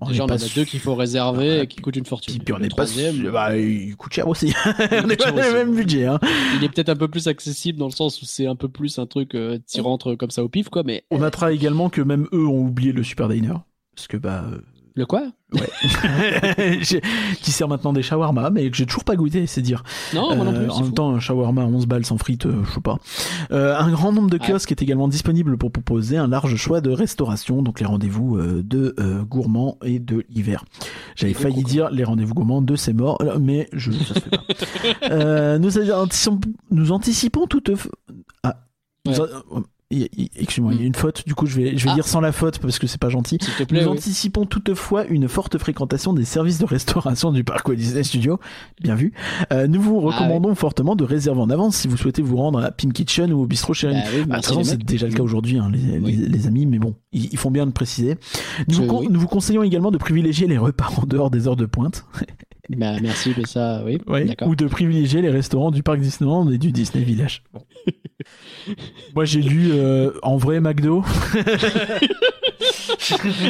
On 0.00 0.08
Déjà, 0.08 0.24
est 0.24 0.26
on 0.26 0.32
en 0.32 0.36
a 0.36 0.54
deux 0.54 0.64
qu'il 0.64 0.80
faut 0.80 0.94
réserver 0.94 1.58
Ah, 1.58 1.62
et 1.62 1.66
qui 1.66 1.80
coûtent 1.80 1.96
une 1.96 2.06
fortune. 2.06 2.34
Puis, 2.34 2.44
puis 2.44 2.54
on 2.54 2.58
n'est 2.58 2.68
pas 2.68 2.84
troisième, 2.84 3.30
bah, 3.30 3.56
il 3.56 3.96
coûte 3.96 4.12
cher 4.12 4.28
aussi. 4.28 4.52
on 4.92 5.06
n'est 5.06 5.16
coûte 5.16 5.26
pas 5.26 5.32
dans 5.32 5.42
le 5.42 5.52
même 5.52 5.74
budget. 5.74 6.06
Hein. 6.06 6.18
Il 6.56 6.64
est 6.64 6.68
peut-être 6.68 6.88
un 6.88 6.96
peu 6.96 7.08
plus 7.08 7.28
accessible 7.28 7.78
dans 7.78 7.86
le 7.86 7.92
sens 7.92 8.20
où 8.22 8.24
c'est 8.24 8.46
un 8.46 8.56
peu 8.56 8.68
plus 8.68 8.98
un 8.98 9.06
truc 9.06 9.34
euh, 9.34 9.58
tu 9.70 9.80
rentres 9.80 10.16
comme 10.16 10.30
ça 10.30 10.44
au 10.44 10.48
pif 10.48 10.68
quoi, 10.68 10.82
mais 10.84 11.04
On 11.10 11.18
notera 11.18 11.52
également 11.52 11.88
que 11.90 12.00
même 12.00 12.26
eux 12.32 12.46
ont 12.46 12.60
oublié 12.60 12.92
le 12.92 13.02
Super 13.02 13.28
Diner. 13.28 13.54
Parce 13.94 14.08
que 14.08 14.16
bah, 14.16 14.44
euh, 14.52 14.60
Le 14.98 15.04
quoi? 15.04 15.24
J'ai- 16.80 17.02
qui 17.42 17.52
sert 17.52 17.68
maintenant 17.68 17.92
des 17.92 18.02
shawarma, 18.02 18.48
mais 18.50 18.70
que 18.70 18.76
j'ai 18.76 18.86
toujours 18.86 19.04
pas 19.04 19.14
goûté, 19.14 19.46
c'est 19.46 19.60
dire. 19.60 19.82
Non, 20.14 20.34
moi 20.34 20.44
non 20.46 20.52
Euh, 20.54 20.60
plus. 20.62 20.70
en 20.70 20.74
c'est 20.74 20.80
même 20.80 20.88
fou. 20.88 20.94
temps, 20.94 21.10
un 21.14 21.20
shawarma 21.20 21.62
à 21.62 21.66
11 21.66 21.86
balles 21.86 22.06
sans 22.06 22.16
frites, 22.18 22.46
euh, 22.46 22.62
je 22.64 22.72
sais 22.74 22.80
pas. 22.80 22.98
Euh, 23.52 23.76
un 23.78 23.90
grand 23.90 24.10
nombre 24.12 24.30
de 24.30 24.38
Ouais. 24.38 24.46
kiosques 24.52 24.72
est 24.72 24.80
également 24.82 25.06
disponible 25.08 25.58
pour 25.58 25.70
proposer 25.70 26.16
un 26.16 26.26
large 26.28 26.56
choix 26.56 26.80
de 26.80 26.90
restauration, 26.90 27.62
donc 27.62 27.78
les 27.80 27.86
rendez-vous 27.86 28.36
euh, 28.38 28.62
de 28.64 28.94
euh, 28.98 29.22
gourmands 29.22 29.76
et 29.84 29.98
de 29.98 30.24
l'hiver. 30.30 30.64
J'avais 31.14 31.34
failli 31.34 31.62
dire 31.62 31.90
les 31.90 32.04
rendez-vous 32.04 32.32
gourmands 32.34 32.62
de 32.62 32.74
c'est 32.74 32.94
mort, 32.94 33.18
euh, 33.20 33.38
mais 33.40 33.68
je 33.74 33.92
ça 33.92 34.14
se 34.14 34.20
fait 34.20 34.30
pas. 34.30 34.42
Euh, 35.10 35.58
nous, 35.58 35.78
anticipons, 35.92 36.40
nous 36.70 36.90
anticipons 36.92 37.46
toutefois. 37.46 37.92
Ah, 38.42 38.56
nous 39.04 39.12
Ouais. 39.12 39.28
A- 40.04 40.08
il 40.16 40.20
y 40.20 40.24
a- 40.24 40.28
il- 40.36 40.42
Excuse-moi, 40.42 40.74
il 40.74 40.80
y 40.80 40.84
a 40.84 40.86
une 40.86 40.94
faute. 40.94 41.24
Du 41.26 41.34
coup, 41.34 41.46
je 41.46 41.56
vais, 41.56 41.76
je 41.76 41.84
vais 41.84 41.90
Ah. 41.90 41.94
dire 41.94 42.06
sans 42.06 42.20
la 42.20 42.32
faute 42.32 42.58
parce 42.58 42.78
que 42.78 42.86
c'est 42.86 43.00
pas 43.00 43.08
gentil. 43.08 43.38
S'il 43.40 43.54
te 43.54 43.62
plaît, 43.64 43.80
Nous 43.82 43.86
oui. 43.90 43.92
anticipons 43.98 44.44
toutefois 44.46 45.06
une 45.06 45.28
forte 45.28 45.58
fréquentation 45.58 46.12
des 46.12 46.24
services 46.24 46.58
de 46.58 46.64
restauration 46.66 47.32
du 47.32 47.42
parc 47.44 47.66
Walt 47.68 47.76
Disney 47.76 48.02
Studios. 48.04 48.38
Bien 48.82 48.94
vu. 48.94 49.12
Euh, 49.52 49.66
nous 49.66 49.80
vous 49.80 49.98
Ah 50.02 50.06
recommandons 50.16 50.54
fortement 50.54 50.96
de 50.96 51.04
réserver 51.04 51.40
en 51.40 51.50
avance 51.50 51.76
si 51.76 51.88
vous 51.88 51.96
souhaitez 51.96 52.22
vous 52.22 52.36
rendre 52.36 52.62
à 52.62 52.70
Pim 52.70 52.90
Kitchen 52.90 53.32
ou 53.32 53.42
au 53.42 53.46
Bistro 53.46 53.74
chez 53.74 53.88
Bah 53.88 53.94
oui, 54.14 54.24
Bah, 54.26 54.38
c'est 54.42 54.78
déjà 54.82 55.06
le 55.06 55.12
cas 55.14 55.22
aujourd'hui, 55.22 55.58
hein, 55.58 55.70
les, 55.72 55.98
Oui. 55.98 56.12
les- 56.16 56.26
les 56.28 56.46
amis, 56.46 56.66
mais 56.66 56.78
bon, 56.78 56.94
ils, 57.12 57.28
ils 57.32 57.38
font 57.38 57.50
bien 57.50 57.66
de 57.66 57.72
préciser. 57.72 58.16
Nous, 58.68 58.74
Je- 58.74 58.82
vous, 58.82 58.86
con- 58.86 59.00
oui. 59.00 59.08
nous 59.10 59.20
vous 59.20 59.26
conseillons 59.28 59.62
également 59.62 59.90
de 59.90 59.98
privilégier 59.98 60.46
les 60.46 60.58
repas 60.58 60.88
en 60.96 61.06
dehors 61.06 61.30
des 61.30 61.46
heures 61.48 61.56
de 61.56 61.66
pointe, 61.66 62.04
Bah, 62.70 62.96
merci, 63.00 63.32
mais 63.36 63.46
ça, 63.46 63.82
oui. 63.84 63.98
Ouais, 64.06 64.26
ou 64.44 64.56
de 64.56 64.66
privilégier 64.66 65.22
les 65.22 65.30
restaurants 65.30 65.70
du 65.70 65.82
parc 65.82 66.00
Disneyland 66.00 66.50
et 66.50 66.58
du 66.58 66.72
Disney 66.72 67.04
Village. 67.04 67.42
Moi, 69.14 69.24
j'ai 69.24 69.42
lu 69.42 69.70
euh, 69.72 70.10
en 70.22 70.36
vrai 70.36 70.60
McDo. 70.60 71.04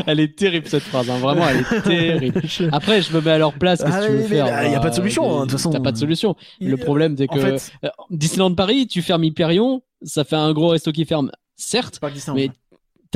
Elle 0.06 0.20
est 0.20 0.36
terrible 0.36 0.66
cette 0.66 0.82
phrase, 0.82 1.09
hein. 1.09 1.18
vraiment, 1.18 1.48
elle 1.48 1.60
est 1.60 1.82
terrible. 1.82 2.43
Après, 2.72 3.01
je 3.01 3.12
me 3.14 3.20
mets 3.20 3.30
à 3.30 3.38
leur 3.38 3.55
place, 3.55 3.82
qu'est-ce 3.82 3.97
Ah 3.97 4.01
que 4.01 4.06
tu 4.06 4.12
veux 4.12 4.18
mais 4.18 4.28
faire 4.28 4.47
bah, 4.47 4.64
y 4.66 4.74
a 4.74 4.76
bah, 4.76 4.80
pas 4.80 4.90
de 4.90 4.94
solution, 4.94 5.24
hein, 5.24 5.40
de 5.40 5.43
toute 5.43 5.52
façon. 5.52 5.70
T'as 5.70 5.80
pas 5.80 5.93
de 5.93 5.97
solution. 5.97 6.36
Le 6.60 6.76
problème, 6.76 7.16
c'est 7.16 7.28
que 7.28 7.38
fait, 7.38 7.72
euh, 7.84 7.88
Disneyland 8.10 8.55
Paris, 8.55 8.86
tu 8.86 9.02
fermes 9.02 9.24
Hyperion, 9.24 9.82
ça 10.02 10.24
fait 10.24 10.36
un 10.36 10.52
gros 10.52 10.68
resto 10.68 10.93
qui 10.93 11.05
ferme, 11.05 11.30
certes, 11.56 12.01
mais 12.34 12.51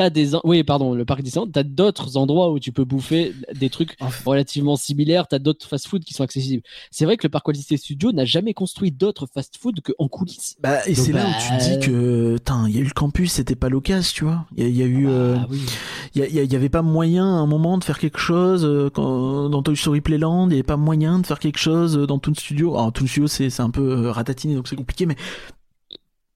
t'as 0.01 0.11
des, 0.11 0.35
en- 0.35 0.41
oui, 0.45 0.63
pardon, 0.65 0.95
le 0.95 1.05
parc 1.05 1.23
Disneyland, 1.23 1.51
t'as 1.53 1.63
d'autres 1.63 2.17
endroits 2.17 2.51
où 2.51 2.59
tu 2.59 2.73
peux 2.73 2.85
bouffer 2.85 3.35
des 3.55 3.69
trucs 3.69 3.97
En 4.01 4.09
relativement 4.25 4.77
similaires, 4.77 5.29
t'as 5.29 5.39
d'autres 5.39 5.69
fast-food 5.69 6.03
qui 6.05 6.15
sont 6.15 6.25
accessibles. 6.25 6.63
C'est 6.91 7.05
vrai 7.05 7.17
que 7.19 7.27
le 7.27 7.29
parc 7.29 7.47
Walt 7.47 7.53
Disney 7.55 7.77
Studios 7.77 8.13
n'a 8.13 8.25
jamais 8.25 8.55
construit 8.55 8.91
d'autres 8.91 9.27
fast-food 9.33 9.81
qu'en 9.83 10.09
coulisses. 10.09 10.57
Bah, 10.63 10.79
et 10.87 10.95
c'est 10.95 11.13
là 11.13 11.25
bah, 11.25 11.29
où 11.31 11.43
tu 11.43 11.59
te 11.65 11.71
dis 11.81 11.87
que, 11.87 12.39
tain, 12.39 12.67
il 12.69 12.75
y 12.75 12.79
a 12.79 12.81
eu 12.81 12.85
le 12.85 12.91
campus, 12.91 13.33
c'était 13.33 13.57
pas 13.57 13.69
l'occasion, 13.69 14.11
tu 14.15 14.25
vois. 14.25 14.47
Il 14.57 14.63
y, 14.65 14.67
a- 14.67 14.69
il 14.71 14.77
y 14.77 14.83
a 14.83 14.87
eu, 14.87 15.09
Ah 15.09 15.47
oui. 15.51 15.61
il 16.15 16.23
y, 16.53 16.57
avait 16.57 16.69
pas 16.71 16.83
moyen 16.83 17.25
à 17.27 17.39
un 17.41 17.47
moment 17.47 17.77
de 17.77 17.85
faire 17.85 17.99
quelque 17.99 18.19
chose 18.19 18.65
euh, 18.65 18.89
quand, 18.91 19.49
dans 19.51 19.63
Toy 19.63 19.77
Story 19.77 20.01
Playland. 20.01 20.49
Il 20.49 20.53
y 20.53 20.55
avait 20.55 20.63
pas 20.63 20.77
moyen 20.79 21.19
de 21.19 21.27
faire 21.27 21.39
quelque 21.39 21.59
chose 21.59 21.97
euh, 21.97 22.07
dans 22.07 22.19
Toon 22.19 22.35
Studio. 22.35 22.75
Alors 22.77 22.93
Toon 22.93 23.07
Studio, 23.07 23.27
c'est 23.27 23.51
c'est 23.51 23.63
un 23.63 23.71
peu 23.71 24.07
euh, 24.07 24.11
ratatiné, 24.13 24.55
donc 24.55 24.69
c'est 24.69 24.77
compliqué, 24.77 25.05
mais 25.07 25.17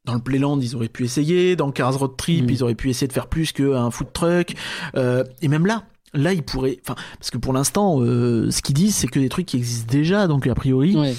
dans 0.05 0.14
le 0.14 0.20
Playland, 0.20 0.59
ils 0.60 0.76
auraient 0.76 0.89
pu 0.89 1.05
essayer. 1.05 1.56
Dans 1.56 1.70
Cars 1.70 1.98
Road 1.98 2.16
Trip, 2.16 2.44
Mm. 2.44 2.51
ils 2.51 2.62
auraient 2.62 2.74
pu 2.74 2.90
essayer 2.90 3.09
de 3.09 3.12
faire 3.12 3.26
plus 3.28 3.52
qu'un 3.52 3.90
food 3.90 4.12
truck. 4.12 4.55
Euh, 4.97 5.24
et 5.43 5.48
même 5.48 5.66
là. 5.66 5.85
Là, 6.16 6.32
ils 6.32 6.44
pourraient, 6.44 6.78
enfin, 6.85 6.94
parce 7.18 7.32
que 7.32 7.39
pour 7.39 7.52
l'instant, 7.52 8.01
euh, 8.01 8.48
ce 8.52 8.62
qu'ils 8.62 8.76
disent, 8.76 8.94
c'est 8.94 9.09
que 9.09 9.18
des 9.18 9.28
trucs 9.28 9.47
qui 9.47 9.56
existent 9.56 9.90
déjà, 9.90 10.28
donc 10.28 10.47
a 10.47 10.55
priori, 10.55 10.97
Ouais. 10.97 11.12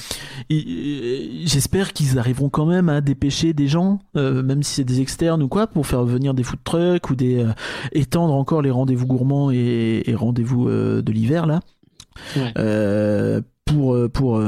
euh, 0.53 1.27
J'espère 1.43 1.91
qu'ils 1.91 2.17
arriveront 2.17 2.47
quand 2.47 2.65
même 2.65 2.87
à 2.87 3.01
dépêcher 3.01 3.51
des 3.51 3.67
gens, 3.67 3.99
euh, 4.15 4.41
même 4.41 4.63
si 4.63 4.75
c'est 4.75 4.83
des 4.85 5.01
externes 5.01 5.43
ou 5.43 5.49
quoi, 5.49 5.67
pour 5.67 5.85
faire 5.85 6.05
venir 6.05 6.33
des 6.33 6.43
food 6.43 6.59
trucks 6.63 7.09
ou 7.09 7.15
des 7.15 7.45
étendre 7.91 8.33
encore 8.35 8.61
les 8.61 8.71
rendez-vous 8.71 9.05
gourmands 9.05 9.51
et, 9.51 10.03
et 10.05 10.15
rendez-vous 10.15 10.69
de 10.69 11.11
l'hiver 11.11 11.45
là, 11.45 11.59
Ouais. 12.37 13.41
Pour 13.65 13.97
pour 14.13 14.41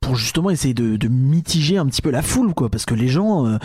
pour 0.00 0.16
justement 0.16 0.50
essayer 0.50 0.74
de, 0.74 0.96
de 0.96 1.08
mitiger 1.08 1.76
un 1.78 1.86
petit 1.86 2.02
peu 2.02 2.10
la 2.10 2.22
foule 2.22 2.54
quoi, 2.54 2.68
parce 2.68 2.86
que 2.86 2.94
les 2.94 3.08
gens 3.08 3.46
euh, 3.46 3.56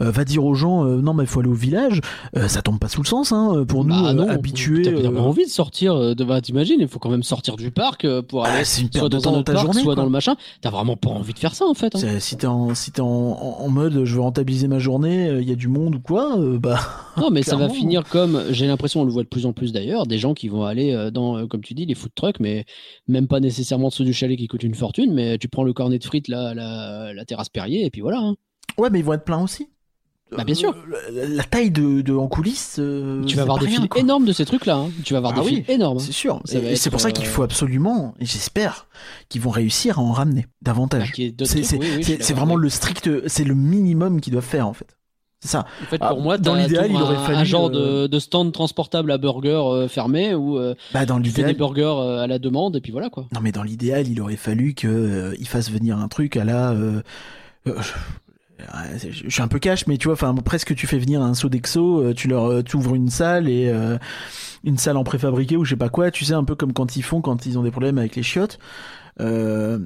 euh, 0.00 0.10
va 0.10 0.24
dire 0.24 0.44
aux 0.44 0.54
gens 0.54 0.84
euh, 0.84 1.00
non 1.00 1.14
mais 1.14 1.24
il 1.24 1.26
faut 1.26 1.40
aller 1.40 1.48
au 1.48 1.54
village, 1.54 2.00
euh, 2.36 2.46
ça 2.48 2.62
tombe 2.62 2.78
pas 2.78 2.88
sous 2.88 3.02
le 3.02 3.06
sens 3.06 3.32
hein, 3.32 3.64
pour 3.66 3.84
nous 3.84 3.94
Bah 4.02 4.12
non, 4.12 4.28
habitués. 4.28 4.82
T'as 4.82 5.08
envie 5.08 5.44
de 5.44 5.50
sortir 5.50 6.14
de 6.14 6.24
bah, 6.24 6.40
t'imagines, 6.40 6.76
il 6.80 6.88
faut 6.88 6.98
quand 6.98 7.10
même 7.10 7.22
sortir 7.22 7.56
du 7.56 7.70
parc 7.70 8.06
pour 8.28 8.44
ah, 8.44 8.48
aller 8.50 8.64
une 8.80 8.92
soit 8.92 9.08
dans 9.08 9.18
un 9.28 9.32
dans 9.32 9.38
autre 9.38 9.52
parc, 9.52 9.64
journée. 9.64 9.80
soit 9.82 9.94
quoi. 9.94 9.94
dans 9.96 10.04
le 10.04 10.10
machin. 10.10 10.36
T'as 10.60 10.70
vraiment 10.70 10.96
pas 10.96 11.10
envie 11.10 11.32
de 11.32 11.38
faire 11.38 11.54
ça 11.54 11.64
en 11.66 11.74
fait. 11.74 11.94
hein. 11.96 12.18
Si 12.20 12.36
t'es 12.36 12.46
en, 12.46 12.74
si 12.74 12.92
t'es 12.92 13.00
en, 13.00 13.06
en, 13.06 13.68
mode 13.68 14.04
je 14.04 14.14
veux 14.14 14.20
rentabiliser 14.20 14.68
ma 14.68 14.78
journée, 14.78 15.38
il 15.40 15.48
y 15.48 15.52
a 15.52 15.56
du 15.56 15.68
monde 15.68 15.96
ou 15.96 16.00
quoi, 16.00 16.36
bah 16.58 16.78
Non, 17.16 17.30
mais 17.30 17.42
ça 17.42 17.52
va 17.52 17.64
Clairement. 17.66 17.74
finir 17.74 18.04
comme, 18.04 18.42
j'ai 18.50 18.66
l'impression, 18.66 19.00
on 19.00 19.04
le 19.04 19.10
voit 19.10 19.22
de 19.24 19.28
plus 19.28 19.46
en 19.46 19.52
plus 19.52 19.72
d'ailleurs, 19.72 20.06
des 20.06 20.18
gens 20.18 20.34
qui 20.34 20.48
vont 20.48 20.64
aller 20.64 21.10
dans, 21.12 21.46
comme 21.48 21.62
tu 21.62 21.74
dis, 21.74 21.86
les 21.86 21.94
food 21.94 22.12
trucks, 22.14 22.38
mais 22.40 22.64
même 23.08 23.26
pas 23.26 23.40
nécessairement 23.40 23.90
ceux 23.90 24.04
du 24.04 24.12
chalet 24.12 24.36
qui 24.38 24.46
coûtent 24.46 24.62
une 24.62 24.74
fortune, 24.74 25.12
mais 25.12 25.38
tu 25.38 25.48
prends 25.48 25.64
le 25.64 25.72
cornet 25.78 25.98
de 25.98 26.04
frites, 26.04 26.28
la, 26.28 26.52
la 26.54 27.24
terrasse 27.24 27.48
Perrier, 27.48 27.84
et 27.86 27.90
puis 27.90 28.00
voilà. 28.02 28.18
hein. 28.18 28.34
Ouais, 28.76 28.90
mais 28.90 28.98
ils 28.98 29.04
vont 29.04 29.14
être 29.14 29.24
pleins 29.24 29.42
aussi. 29.42 29.68
Bah, 30.30 30.44
bien 30.44 30.54
sûr. 30.54 30.76
Euh, 30.76 31.26
La, 31.26 31.42
taille 31.42 31.70
de, 31.70 32.02
de 32.02 32.12
en 32.14 32.28
coulisses. 32.28 32.76
euh, 32.78 33.24
tu 33.24 33.34
vas 33.36 33.42
avoir 33.42 33.58
des 33.58 33.64
rien, 33.66 33.86
quoi. 33.86 33.98
énormes 33.98 34.26
de 34.26 34.34
ces 34.34 34.44
trucs-là. 34.44 34.76
hein. 34.76 34.90
Tu 35.02 35.14
vas 35.14 35.18
avoir 35.18 35.32
Ah 35.38 35.40
des 35.40 35.46
oui, 35.46 35.64
énormes. 35.68 35.98
C'est 36.00 36.12
sûr. 36.12 36.42
Ça 36.44 36.58
Et- 36.58 36.60
va 36.60 36.70
et 36.72 36.76
c'est 36.76 36.90
pour 36.90 37.00
ça 37.00 37.10
qu'il 37.12 37.24
euh, 37.24 37.28
faut 37.30 37.42
absolument, 37.42 38.12
et 38.20 38.26
j'espère, 38.26 38.88
qu'ils 39.30 39.40
vont 39.40 39.48
réussir 39.50 39.98
à 39.98 40.02
en 40.02 40.12
ramener 40.12 40.42
Bah, 40.42 40.48
davantage. 40.60 41.12
d'autres 41.16 41.46
C'est 41.50 41.78
oui, 41.78 41.86
oui, 42.06 42.16
vraiment 42.34 42.56
le 42.56 42.68
strict, 42.68 43.08
c'est 43.26 43.44
le 43.44 43.54
minimum 43.54 44.20
qu'ils 44.20 44.34
doivent 44.34 44.44
faire 44.44 44.68
en 44.68 44.74
fait. 44.74 44.97
C'est 45.40 45.48
ça. 45.48 45.66
En 45.82 45.86
fait, 45.86 45.98
Ah, 46.00 46.08
pour 46.08 46.20
moi, 46.20 46.36
dans 46.36 46.54
l'idéal, 46.56 46.90
il 46.90 46.96
aurait 46.96 47.16
fallu, 47.16 47.36
un 47.38 47.44
genre 47.44 47.70
euh, 47.72 48.02
de, 48.02 48.06
de 48.08 48.18
stand 48.18 48.52
transportable 48.52 49.12
à 49.12 49.18
burger 49.18 49.50
euh, 49.50 49.86
fermé 49.88 50.34
où 50.34 50.58
euh, 50.58 50.74
Bah 50.92 51.06
dans 51.06 51.20
tu 51.20 51.30
fais 51.30 51.44
des 51.44 51.54
burgers 51.54 52.18
à 52.20 52.26
la 52.26 52.38
demande, 52.40 52.74
et 52.76 52.80
puis 52.80 52.90
voilà 52.90 53.08
quoi. 53.08 53.26
Non 53.32 53.40
mais 53.40 53.52
dans 53.52 53.62
l'idéal, 53.62 54.08
il 54.08 54.20
aurait 54.20 54.36
fallu 54.36 54.74
que 54.74 54.88
euh, 54.88 55.34
ils 55.38 55.46
fassent 55.46 55.70
venir 55.70 55.96
un 55.98 56.08
truc 56.08 56.36
à 56.36 56.44
la. 56.44 56.74
je, 57.66 57.72
je 59.10 59.28
suis 59.28 59.42
un 59.42 59.48
peu 59.48 59.58
cash, 59.60 59.86
mais 59.86 59.96
tu 59.98 60.08
vois, 60.08 60.14
enfin 60.14 60.34
presque 60.34 60.74
tu 60.74 60.86
fais 60.88 60.98
venir 60.98 61.22
un 61.22 61.34
saut 61.34 61.48
d'exo, 61.48 62.12
tu 62.14 62.26
leur, 62.28 62.62
ouvres 62.74 62.94
une 62.96 63.08
salle 63.08 63.48
et 63.48 63.68
euh, 63.68 63.96
une 64.64 64.78
salle 64.78 64.96
en 64.96 65.04
préfabriqué 65.04 65.56
ou 65.56 65.64
je 65.64 65.70
sais 65.70 65.76
pas 65.76 65.88
quoi, 65.88 66.10
tu 66.10 66.24
sais 66.24 66.34
un 66.34 66.44
peu 66.44 66.56
comme 66.56 66.72
quand 66.72 66.96
ils 66.96 67.02
font 67.02 67.20
quand 67.20 67.46
ils 67.46 67.56
ont 67.58 67.62
des 67.62 67.70
problèmes 67.70 67.98
avec 67.98 68.16
les 68.16 68.24
chiottes. 68.24 68.58
Euh, 69.20 69.78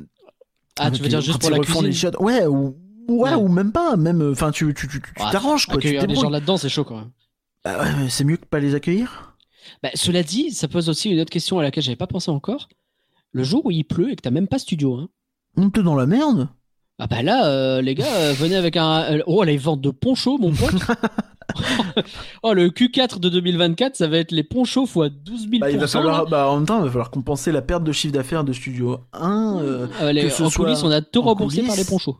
Ah, 0.78 0.90
tu 0.90 1.02
veux 1.02 1.08
dire 1.08 1.20
juste 1.20 1.40
pour 1.40 1.50
la 1.50 1.58
refont 1.58 1.80
les 1.82 1.88
cuisine 1.88 1.92
chiottes, 2.10 2.20
ouais 2.20 2.46
ou 2.46 2.76
ouais, 3.08 3.30
Ouais. 3.30 3.34
ou 3.34 3.48
même 3.48 3.72
pas, 3.72 3.96
même. 3.96 4.30
Enfin 4.32 4.50
tu 4.50 4.72
tu 4.74 4.88
tu 4.88 5.00
tu 5.00 5.12
t'arranges 5.30 5.66
quoi, 5.66 5.74
tu 5.74 5.88
Accueillir 5.88 6.00
les 6.02 6.06
débrouilles. 6.08 6.24
gens 6.24 6.30
là-dedans, 6.30 6.56
c'est 6.56 6.68
chaud 6.68 6.84
quand 6.84 6.96
même. 6.96 7.10
Bah 7.64 7.80
ouais, 7.82 8.08
c'est 8.08 8.24
mieux 8.24 8.36
que 8.36 8.44
pas 8.46 8.58
les 8.60 8.74
accueillir. 8.74 9.36
Bah, 9.82 9.90
cela 9.94 10.22
dit, 10.22 10.50
ça 10.50 10.66
pose 10.68 10.88
aussi 10.88 11.10
une 11.10 11.20
autre 11.20 11.30
question 11.30 11.58
à 11.58 11.62
laquelle 11.62 11.84
j'avais 11.84 11.96
pas 11.96 12.06
pensé 12.08 12.30
encore. 12.30 12.68
Le 13.32 13.44
jour 13.44 13.64
où 13.66 13.70
il 13.70 13.84
pleut 13.84 14.10
et 14.10 14.16
que 14.16 14.22
t'as 14.22 14.30
même 14.30 14.48
pas 14.48 14.58
studio, 14.58 14.94
hein. 14.96 15.08
On 15.56 15.70
te 15.70 15.80
dans 15.80 15.94
la 15.94 16.06
merde. 16.06 16.48
Ah 17.04 17.08
bah 17.08 17.22
là, 17.22 17.46
euh, 17.48 17.82
les 17.82 17.96
gars, 17.96 18.06
euh, 18.16 18.32
venez 18.32 18.54
avec 18.54 18.76
un... 18.76 19.02
euh, 19.14 19.22
Oh, 19.26 19.42
là, 19.42 19.50
ils 19.50 19.58
vendent 19.58 19.80
de 19.80 19.90
ponchos, 19.90 20.38
mon 20.38 20.52
pote. 20.52 20.74
oh, 22.44 22.52
le 22.54 22.68
Q4 22.68 23.18
de 23.18 23.28
2024, 23.28 23.96
ça 23.96 24.06
va 24.06 24.18
être 24.18 24.30
les 24.30 24.44
ponchos 24.44 24.84
x 24.84 24.94
12 25.24 25.40
000 25.50 25.60
Bah, 25.60 25.70
il 25.72 25.78
va 25.78 25.88
falloir, 25.88 26.26
bah, 26.26 26.48
en 26.48 26.58
même 26.58 26.66
temps, 26.66 26.78
il 26.78 26.84
va 26.84 26.90
falloir 26.90 27.10
compenser 27.10 27.50
la 27.50 27.60
perte 27.60 27.82
de 27.82 27.90
chiffre 27.90 28.14
d'affaires 28.14 28.44
de 28.44 28.52
Studio 28.52 29.00
1 29.14 29.58
euh, 29.62 29.86
Ah, 30.00 30.12
les- 30.12 30.22
que 30.22 30.28
ce 30.28 30.44
en 30.44 30.50
soit 30.50 30.64
coulisses, 30.64 30.84
on 30.84 30.92
a 30.92 31.00
tout 31.02 31.22
remboursé 31.22 31.62
par 31.62 31.74
les 31.74 31.84
ponchos. 31.84 32.16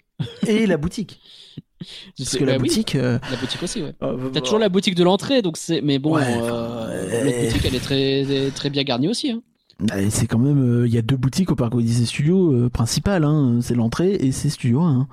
et 0.48 0.66
la 0.66 0.76
boutique. 0.76 1.20
Parce 2.18 2.36
que 2.36 2.44
la 2.44 2.52
Bah 2.54 2.58
oui, 2.62 2.68
boutique. 2.68 2.94
euh, 2.96 3.18
la 3.30 3.36
boutique 3.36 3.62
aussi, 3.62 3.82
ouais. 3.82 3.94
euh, 4.02 4.30
T'as 4.32 4.40
toujours 4.40 4.58
la 4.58 4.68
boutique 4.68 4.94
de 4.96 5.04
l'entrée, 5.04 5.42
donc 5.42 5.56
c'est. 5.56 5.80
Mais 5.80 5.98
bon, 6.00 6.14
Ouais, 6.16 6.22
euh, 6.26 7.08
euh, 7.10 7.44
boutique, 7.46 7.64
elle 7.64 7.74
est 7.74 7.80
très, 7.80 8.50
très 8.54 8.70
bien 8.70 8.82
garnie 8.82 9.08
aussi. 9.08 9.30
Hein. 9.30 9.42
Bah, 9.80 9.94
c'est 10.10 10.26
quand 10.26 10.38
même. 10.38 10.62
euh, 10.82 10.86
Il 10.86 10.94
y 10.94 10.98
a 10.98 11.02
deux 11.02 11.16
boutiques 11.16 11.50
au 11.50 11.56
Parc 11.56 11.76
Disney 11.76 12.06
Studio 12.06 12.52
euh, 12.52 12.68
principales. 12.70 13.24
Hein, 13.24 13.58
c'est 13.62 13.74
l'entrée 13.74 14.14
et 14.14 14.32
c'est 14.32 14.50
Studio 14.50 14.80
1. 14.82 14.90
hein. 15.00 15.08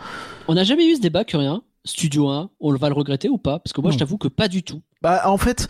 On 0.47 0.53
n'a 0.55 0.63
jamais 0.63 0.85
eu 0.91 0.95
ce 0.95 1.01
débat, 1.01 1.23
que 1.25 1.37
rien. 1.37 1.61
Studio 1.85 2.27
1, 2.29 2.49
on 2.59 2.75
va 2.75 2.89
le 2.89 2.93
regretter 2.95 3.29
ou 3.29 3.37
pas? 3.37 3.59
Parce 3.59 3.73
que 3.73 3.81
moi, 3.81 3.89
Non. 3.89 3.93
je 3.93 3.99
t'avoue 3.99 4.17
que 4.17 4.27
pas 4.27 4.47
du 4.47 4.63
tout. 4.63 4.81
Bah, 5.01 5.21
en 5.25 5.37
fait, 5.37 5.67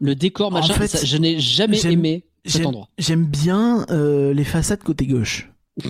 Le 0.00 0.14
décor, 0.16 0.48
En 0.48 0.50
machin, 0.50 0.74
fait, 0.74 0.88
ça- 0.88 1.04
je 1.04 1.16
n'ai 1.16 1.38
jamais 1.38 1.80
aimé 1.86 2.24
cet 2.44 2.66
endroit. 2.66 2.88
j'aime 2.98 3.24
bien 3.24 3.86
euh, 3.90 4.34
les 4.34 4.42
façades 4.44 4.82
côté 4.82 5.06
gauche. 5.06 5.48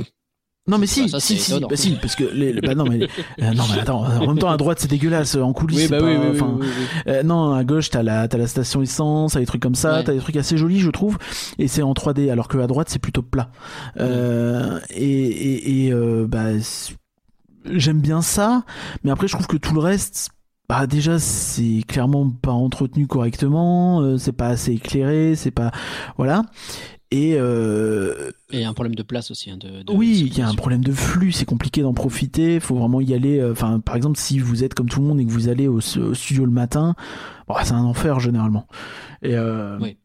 Non 0.69 0.79
mais 0.79 0.87
si, 0.87 1.03
Bah, 1.03 1.09
ça, 1.09 1.21
si, 1.21 1.39
si, 1.39 1.51
étonnant. 1.51 1.67
bah 1.69 1.77
si, 1.77 1.97
parce 2.01 2.15
que 2.15 2.23
les, 2.23 2.53
bah 2.61 2.77
non 2.77 2.85
mais 2.85 3.01
euh, 3.43 3.53
non 3.53 3.65
mais 3.75 3.81
attends, 3.81 4.05
en 4.05 4.27
même 4.29 4.39
temps 4.39 4.49
à 4.51 4.57
droite 4.57 4.79
c'est 4.79 4.89
dégueulasse 4.89 5.35
en 5.35 5.53
coulisses. 5.53 5.79
Oui, 5.79 5.85
c'est 5.89 5.91
bah 5.91 5.99
pas- 5.99 6.07
oui, 6.07 6.39
oui. 6.41 6.69
Euh, 7.09 7.25
non, 7.25 7.53
à 7.53 7.65
gauche, 7.65 7.91
t'as 7.91 8.05
la, 8.05 8.29
t'as 8.29 8.39
la 8.39 8.47
station 8.47 8.81
essence, 8.81 9.33
t'as 9.33 9.41
des 9.41 9.47
trucs 9.47 9.61
comme 9.63 9.75
ça, 9.75 9.97
Ouais. 9.97 10.05
t'as 10.05 10.13
des 10.13 10.21
trucs 10.21 10.37
assez 10.37 10.57
jolis, 10.57 10.79
je 10.79 10.91
trouve, 10.91 11.19
et 11.59 11.67
c'est 11.67 11.83
en 11.83 11.93
3D, 11.95 12.31
alors 12.31 12.47
que 12.47 12.59
à 12.59 12.69
droite, 12.69 12.89
c'est 12.91 13.01
plutôt 13.01 13.23
plat. 13.23 13.51
Euh, 13.99 14.79
et 14.91 15.05
et, 15.05 15.87
et 15.87 15.93
euh, 15.93 16.27
bah, 16.29 16.51
j'aime 17.65 18.01
bien 18.01 18.23
ça, 18.23 18.63
mais 19.05 19.11
après, 19.11 19.27
je 19.27 19.33
trouve 19.35 19.49
que 19.49 19.57
tout 19.57 19.75
le 19.75 19.81
reste, 19.81 20.31
bah, 20.69 20.87
déjà, 20.87 21.19
c'est 21.19 21.83
clairement 21.89 22.31
pas 22.31 22.53
entretenu 22.53 23.09
correctement, 23.09 24.01
euh, 24.01 24.17
c'est 24.17 24.33
pas 24.33 24.49
assez 24.49 24.73
éclairé, 24.75 25.35
c'est 25.37 25.51
pas. 25.51 25.71
Voilà. 26.17 26.43
Et 27.13 27.35
euh, 27.37 28.31
Et 28.51 28.57
il 28.57 28.61
y 28.61 28.65
a 28.65 28.69
un 28.71 28.73
problème 28.73 28.95
de 28.95 29.03
place 29.03 29.31
aussi. 29.31 29.51
hein, 29.51 29.59
de, 29.59 29.83
de 29.83 29.93
oui, 29.93 30.25
il 30.27 30.37
y 30.39 30.41
a 30.41 30.49
un 30.49 30.55
problème 30.55 30.83
de 30.83 30.93
flux, 30.93 31.31
c'est 31.31 31.45
compliqué 31.45 31.83
d'en 31.83 31.93
profiter. 31.93 32.59
Faut 32.59 32.75
vraiment 32.75 33.03
y 33.03 33.13
aller. 33.13 33.39
euh, 33.39 33.53
Enfin, 33.53 33.81
par 33.81 33.97
exemple, 33.97 34.19
si 34.19 34.39
vous 34.39 34.65
êtes 34.65 34.73
comme 34.73 34.89
tout 34.89 35.01
le 35.01 35.07
monde 35.07 35.21
et 35.21 35.27
que 35.27 35.31
vous 35.31 35.49
allez 35.49 35.69
au, 35.69 35.77
au 35.79 36.15
studio 36.15 36.47
le 36.47 36.51
matin, 36.51 36.95
bon, 37.49 37.55
c'est 37.63 37.73
un 37.75 37.85
enfer 37.85 38.19
généralement. 38.19 38.67
Et 39.21 39.37
euh, 39.37 39.79
Oui. 39.81 39.99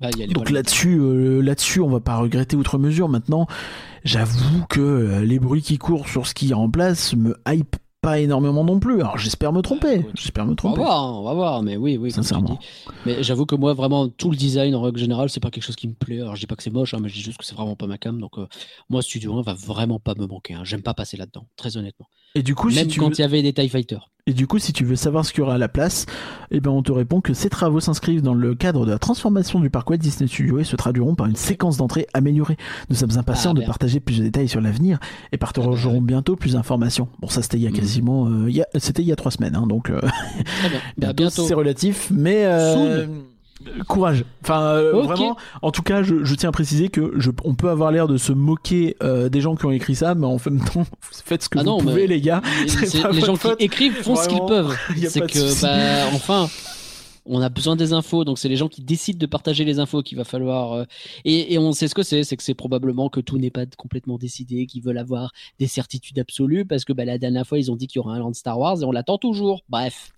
Bah, 0.00 0.08
Donc 0.32 0.50
là-dessus, 0.50 0.98
euh, 0.98 1.40
là-dessus, 1.40 1.80
on 1.80 1.88
va 1.88 2.00
pas 2.00 2.16
regretter 2.16 2.56
outre 2.56 2.78
mesure. 2.78 3.08
Maintenant, 3.08 3.46
j'avoue 4.04 4.64
que 4.68 4.80
euh, 4.80 5.24
les 5.24 5.38
bruits 5.38 5.62
qui 5.62 5.78
courent 5.78 6.08
sur 6.08 6.26
ce 6.26 6.34
qui 6.34 6.50
est 6.50 6.54
en 6.54 6.68
place 6.70 7.14
me 7.14 7.34
hype 7.48 7.76
pas 8.06 8.20
énormément 8.20 8.62
non 8.62 8.78
plus. 8.78 9.00
Alors 9.00 9.18
j'espère 9.18 9.52
me 9.52 9.62
tromper. 9.62 10.06
J'espère 10.14 10.44
me 10.44 10.50
On 10.50 10.52
va 10.52 10.56
tromper. 10.56 10.76
voir, 10.80 11.20
on 11.20 11.24
va 11.24 11.34
voir, 11.34 11.62
mais 11.62 11.76
oui, 11.76 11.96
oui, 11.96 12.12
Sincèrement. 12.12 12.58
Mais 13.04 13.22
j'avoue 13.22 13.46
que 13.46 13.56
moi, 13.56 13.74
vraiment, 13.74 14.08
tout 14.08 14.30
le 14.30 14.36
design 14.36 14.74
en 14.76 14.82
règle 14.82 14.98
générale, 14.98 15.28
c'est 15.28 15.40
pas 15.40 15.50
quelque 15.50 15.64
chose 15.64 15.74
qui 15.76 15.88
me 15.88 15.94
plaît. 15.94 16.20
Alors, 16.20 16.36
je 16.36 16.40
dis 16.40 16.46
pas 16.46 16.54
que 16.54 16.62
c'est 16.62 16.70
moche, 16.70 16.94
hein, 16.94 16.98
mais 17.02 17.08
je 17.08 17.14
dis 17.14 17.22
juste 17.22 17.38
que 17.38 17.44
c'est 17.44 17.56
vraiment 17.56 17.74
pas 17.74 17.86
ma 17.88 17.98
cam. 17.98 18.20
Donc, 18.20 18.38
euh, 18.38 18.46
moi, 18.88 19.02
Studio 19.02 19.36
1 19.38 19.42
va 19.42 19.54
vraiment 19.54 19.98
pas 19.98 20.14
me 20.16 20.26
manquer. 20.26 20.54
hein. 20.54 20.62
J'aime 20.64 20.82
pas 20.82 20.94
passer 20.94 21.16
là-dedans, 21.16 21.46
très 21.56 21.76
honnêtement. 21.76 22.06
Et 22.34 22.42
du 22.42 22.54
coup, 22.54 22.68
Même 22.68 22.84
si 22.84 22.86
tu 22.88 23.00
quand 23.00 23.08
veux... 23.08 23.14
il 23.16 23.20
y 23.20 23.24
avait 23.24 23.42
des 23.42 23.52
TIE 23.52 23.68
Fighters. 23.68 24.10
Et 24.28 24.32
du 24.34 24.48
coup, 24.48 24.58
si 24.58 24.72
tu 24.72 24.84
veux 24.84 24.96
savoir 24.96 25.24
ce 25.24 25.30
qu'il 25.32 25.38
y 25.40 25.42
aura 25.44 25.54
à 25.54 25.58
la 25.58 25.68
place, 25.68 26.04
eh 26.50 26.58
ben, 26.60 26.70
on 26.72 26.82
te 26.82 26.90
répond 26.90 27.20
que 27.20 27.32
ces 27.32 27.48
travaux 27.48 27.78
s'inscrivent 27.78 28.22
dans 28.22 28.34
le 28.34 28.56
cadre 28.56 28.84
de 28.84 28.90
la 28.90 28.98
transformation 28.98 29.60
du 29.60 29.70
parc 29.70 29.88
Walt 29.88 29.98
Disney 29.98 30.26
Studios 30.26 30.58
et 30.58 30.64
se 30.64 30.74
traduiront 30.74 31.14
par 31.14 31.28
une 31.28 31.36
séquence 31.36 31.76
d'entrée 31.76 32.08
améliorée. 32.12 32.56
Nous 32.90 32.96
sommes 32.96 33.16
impatients 33.16 33.52
Ah, 33.56 33.60
de 33.60 33.64
partager 33.64 34.00
plus 34.00 34.18
de 34.18 34.24
détails 34.24 34.48
sur 34.48 34.60
l'avenir 34.60 34.98
et 35.30 35.36
bah, 35.36 35.46
partagerons 35.52 36.00
bientôt 36.02 36.34
plus 36.34 36.54
d'informations. 36.54 37.08
Bon, 37.20 37.28
ça 37.28 37.40
c'était 37.40 37.56
il 37.58 37.62
y 37.62 37.66
a 37.68 37.70
Mhm. 37.70 37.76
quasiment, 37.76 38.26
euh, 38.26 38.50
il 38.50 38.56
y 38.56 38.62
a- 38.62 38.66
c'était 38.78 39.02
il 39.02 39.08
y 39.08 39.12
a 39.12 39.16
trois 39.16 39.30
semaines, 39.30 39.54
hein, 39.54 39.66
donc 39.68 39.90
euh, 39.90 40.00
bien. 40.00 40.10
Bah, 40.72 40.80
bientôt, 40.98 41.14
bientôt. 41.14 41.46
c'est 41.46 41.54
relatif, 41.54 42.08
mais 42.10 42.46
euh, 42.46 43.06
courage. 43.88 44.24
Enfin, 44.42 44.62
euh, 44.62 45.02
vraiment, 45.02 45.36
en 45.62 45.70
tout 45.70 45.82
cas, 45.82 46.02
je, 46.02 46.24
je 46.24 46.34
tiens 46.34 46.50
à 46.50 46.52
préciser 46.52 46.88
que 46.88 47.12
je, 47.16 47.30
on 47.44 47.54
peut 47.54 47.70
avoir 47.70 47.90
l'air 47.92 48.08
de 48.08 48.16
se 48.16 48.32
moquer 48.32 48.96
euh, 49.02 49.28
des 49.28 49.40
gens 49.40 49.56
qui 49.56 49.66
ont 49.66 49.70
écrit 49.70 49.94
ça, 49.94 50.14
mais 50.14 50.26
en 50.26 50.36
même 50.50 50.64
temps, 50.64 50.84
faites 51.00 51.42
ce 51.42 51.48
que 51.48 51.58
Ah 51.58 51.62
vous 51.62 51.68
non, 51.70 51.78
pouvez, 51.78 52.06
les 52.06 52.20
gars. 52.20 52.42
Les 52.66 52.86
votre 53.00 53.26
gens 53.26 53.36
faute. 53.36 53.58
qui 53.58 53.64
écrivent 53.64 53.94
font 54.02 54.16
ce 54.16 54.28
qu'ils 54.28 54.44
peuvent. 54.46 54.76
C'est 55.08 55.20
que, 55.20 55.62
bah, 55.62 56.10
enfin, 56.14 56.48
on 57.28 57.40
a 57.40 57.48
besoin 57.48 57.74
des 57.74 57.92
infos, 57.92 58.24
donc 58.24 58.38
c'est 58.38 58.48
les 58.48 58.54
gens 58.56 58.68
qui 58.68 58.82
décident 58.82 59.18
de 59.18 59.26
partager 59.26 59.64
les 59.64 59.80
infos 59.80 60.00
qu'il 60.02 60.16
va 60.16 60.22
falloir. 60.22 60.72
euh, 60.74 60.84
et, 61.24 61.54
et 61.54 61.58
on 61.58 61.72
sait 61.72 61.88
ce 61.88 61.94
que 61.96 62.04
c'est, 62.04 62.22
c'est 62.22 62.36
que 62.36 62.42
c'est 62.44 62.54
probablement 62.54 63.08
que 63.08 63.18
tout 63.20 63.36
n'est 63.38 63.50
pas 63.50 63.66
complètement 63.76 64.16
décidé, 64.16 64.66
qu'ils 64.66 64.82
veulent 64.82 64.98
avoir 64.98 65.32
des 65.58 65.66
certitudes 65.66 66.18
absolues, 66.20 66.64
parce 66.64 66.84
que 66.84 66.92
bah, 66.92 67.04
la 67.04 67.18
dernière 67.18 67.44
fois 67.44 67.58
ils 67.58 67.72
ont 67.72 67.76
dit 67.76 67.88
qu'il 67.88 67.98
y 67.98 68.00
aura 68.00 68.14
un 68.14 68.20
land 68.20 68.32
Star 68.32 68.58
Wars 68.60 68.80
et 68.80 68.84
on 68.84 68.92
l'attend 68.92 69.18
toujours. 69.18 69.62
Bref. 69.68 70.12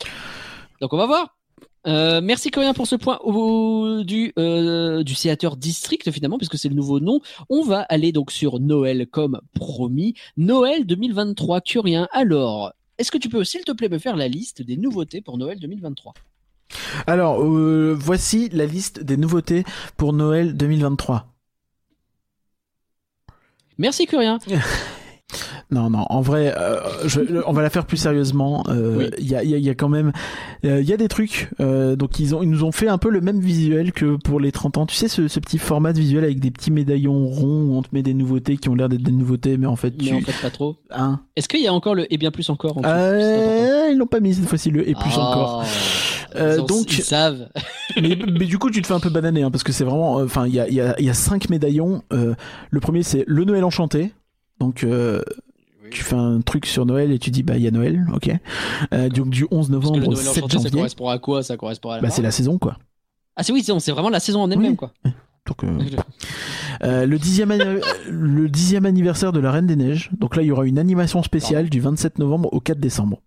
Donc 0.83 0.93
on 0.93 0.99
va 0.99 1.07
voir. 1.07 1.38
Euh, 1.87 2.21
merci 2.23 2.51
Coréen 2.51 2.75
pour 2.75 2.87
ce 2.87 2.97
point 2.97 3.19
au- 3.23 4.03
du, 4.03 4.33
euh, 4.39 5.03
du 5.03 5.15
Séateur 5.15 5.57
District 5.57 6.11
finalement, 6.11 6.37
puisque 6.39 6.59
c'est 6.59 6.69
le 6.69 6.75
nouveau 6.75 7.01
nom. 7.01 7.21
On 7.49 7.63
va 7.63 7.81
aller 7.83 8.13
donc 8.13 8.31
sur 8.33 8.61
Noël 8.61 9.07
comme 9.07 9.41
promis. 9.55 10.15
Noël 10.37 10.85
2023, 10.87 11.61
Curien. 11.61 12.09
Alors, 12.13 12.73
est-ce 12.99 13.11
que 13.11 13.19
tu 13.19 13.29
peux, 13.29 13.45
s'il 13.45 13.63
te 13.65 13.73
plaît, 13.73 13.89
me 13.89 13.99
faire 13.99 14.17
la 14.17 14.29
liste 14.29 14.61
des 14.63 14.77
nouveautés 14.77 15.21
pour 15.21 15.39
Noël 15.39 15.59
2023 15.61 16.15
Alors, 17.07 17.43
euh, 17.43 17.97
voici 17.99 18.49
la 18.51 18.67
liste 18.67 19.01
des 19.03 19.17
nouveautés 19.17 19.65
pour 19.97 20.13
Noël 20.13 20.57
2023. 20.57 21.27
Merci 23.79 24.07
Curien. 24.07 24.39
Non, 25.71 25.91
non, 25.91 26.07
en 26.09 26.23
vrai, 26.23 26.55
euh, 26.57 26.79
je- 27.05 27.21
on 27.47 27.53
va 27.53 27.61
la 27.61 27.69
faire 27.69 27.85
plus 27.85 27.99
sérieusement. 27.99 28.65
Euh, 28.71 29.11
Il 29.19 29.25
Oui. 29.25 29.29
y, 29.29 29.35
a, 29.35 29.45
y 29.45 29.55
a- 29.55 29.59
y 29.59 29.69
a 29.69 29.75
quand 29.75 29.91
même, 29.91 30.13
euh, 30.65 30.81
il 30.81 30.89
y 30.89 30.93
a 30.93 30.97
des 30.97 31.09
trucs. 31.09 31.51
donc 31.61 32.19
ils 32.19 32.35
ont, 32.35 32.43
ils 32.43 32.49
nous 32.49 32.65
ont 32.65 32.73
fait 32.73 32.89
un 32.89 32.97
peu 32.99 33.11
le 33.11 33.21
même 33.21 33.39
visuel 33.41 33.93
que 33.93 34.17
pour 34.17 34.41
les 34.41 34.53
30 34.53 34.79
ans. 34.79 34.87
Tu 34.87 34.95
sais, 34.95 35.09
ce, 35.09 35.29
ce 35.29 35.39
petit 35.41 35.59
format 35.59 35.93
de 35.93 35.99
visuel 35.99 36.25
avec 36.25 36.41
des 36.41 36.51
petits 36.51 36.71
médaillons 36.71 37.27
ronds 37.27 37.65
où 37.65 37.77
on 37.77 37.83
te 37.83 37.89
met 37.93 38.03
des 38.03 38.15
nouveautés 38.15 38.57
qui 38.57 38.69
ont 38.71 38.75
l'air 38.75 38.89
d'être 38.89 39.03
des 39.03 39.13
nouveautés, 39.13 39.59
mais 39.59 39.67
en 39.67 39.77
fait, 39.77 39.93
Mais 39.99 40.05
tu, 40.09 40.15
en 40.15 40.21
fait, 40.21 40.33
pas 40.43 40.51
trop. 40.51 40.77
hein. 40.91 41.21
Est-ce 41.37 41.49
qu'il 41.49 41.61
y 41.61 41.67
a 41.67 41.73
encore 41.75 41.95
le 41.95 42.13
et 42.13 42.17
bien 42.17 42.31
plus 42.31 42.49
encore 42.51 42.79
en 42.79 42.83
ils 42.83 43.97
l'ont 43.99 44.07
pas 44.07 44.21
mis 44.21 44.35
cette 44.35 44.47
fois-ci 44.49 44.71
le 44.71 44.89
et 44.89 44.95
plus 44.95 45.13
encore. 45.17 45.63
Ah, 45.65 46.39
Euh, 46.39 46.55
ils 46.57 46.61
ont- 46.61 46.67
donc- 46.67 46.93
ils 46.99 47.03
savent. 47.03 47.49
mais, 48.01 48.17
mais 48.39 48.45
du 48.47 48.59
coup, 48.59 48.71
tu 48.71 48.81
te 48.83 48.87
fais 48.87 48.95
un 48.95 49.01
peu 49.01 49.09
bananer, 49.11 49.43
hein, 49.43 49.51
parce 49.51 49.65
que 49.65 49.73
c'est 49.73 49.85
vraiment. 49.85 50.15
Enfin, 50.17 50.47
il 50.47 50.55
y 50.55 50.61
a, 50.61 50.69
y, 50.69 50.81
a, 50.81 50.99
y 51.01 51.09
a 51.11 51.15
cinq 51.15 51.49
médaillons. 51.51 52.03
Le 52.11 52.81
premier, 52.81 53.03
c'est 53.03 53.25
le 53.27 53.45
Noël 53.45 53.65
enchanté. 53.65 54.13
Donc, 54.61 54.85
euh, 54.85 55.23
tu 55.91 56.03
fais 56.03 56.17
un 56.17 56.41
truc 56.41 56.67
sur 56.67 56.85
Noël 56.87 57.13
et 57.13 57.19
tu 57.19 57.31
dis, 57.31 57.43
bah, 57.43 57.57
il 57.57 57.63
y 57.63 57.69
a 57.69 57.71
Noël, 57.71 58.07
ok. 58.13 58.31
Euh, 58.93 59.09
donc, 59.09 59.31
du 59.31 59.47
11 59.51 59.51
Parce 59.51 59.67
que 59.67 59.73
le 59.73 59.79
novembre 59.79 60.09
au 60.09 60.13
Noël 60.13 60.25
7 60.25 60.29
enchanté, 60.45 60.57
ça 60.57 60.63
janvier. 60.65 60.71
correspond 60.73 61.09
à 61.09 61.19
quoi? 61.19 61.43
Ça 61.43 61.57
correspond 61.57 61.91
à 61.91 61.97
la 61.97 62.03
Bah, 62.03 62.11
c'est 62.11 62.23
la 62.23 62.31
saison, 62.31 62.59
quoi. 62.59 62.77
Ah, 63.37 63.43
c'est 63.43 63.53
oui, 63.53 63.63
c'est 63.63 63.93
vraiment 63.93 64.11
la 64.11 64.21
saison 64.21 64.43
en 64.43 64.51
elle-même, 64.51 64.73
Oui. 64.73 64.77
quoi. 64.77 64.93
Donc, 65.47 65.65
euh, 66.85 67.07
le, 67.07 67.19
dixième 67.19 67.53
le 68.11 68.49
dixième 68.49 68.85
anniversaire 68.85 69.33
de 69.33 69.41
la 69.41 69.51
Reine 69.51 69.67
des 69.67 69.77
Neiges. 69.77 70.11
Donc 70.19 70.37
là, 70.37 70.43
il 70.43 70.47
y 70.47 70.53
aura 70.53 70.67
une 70.67 70.79
animation 70.79 71.23
spéciale 71.23 71.71
du 71.71 71.81
27 71.81 72.19
novembre 72.19 72.53
au 72.53 72.61
4 72.61 72.79
décembre. 72.79 73.23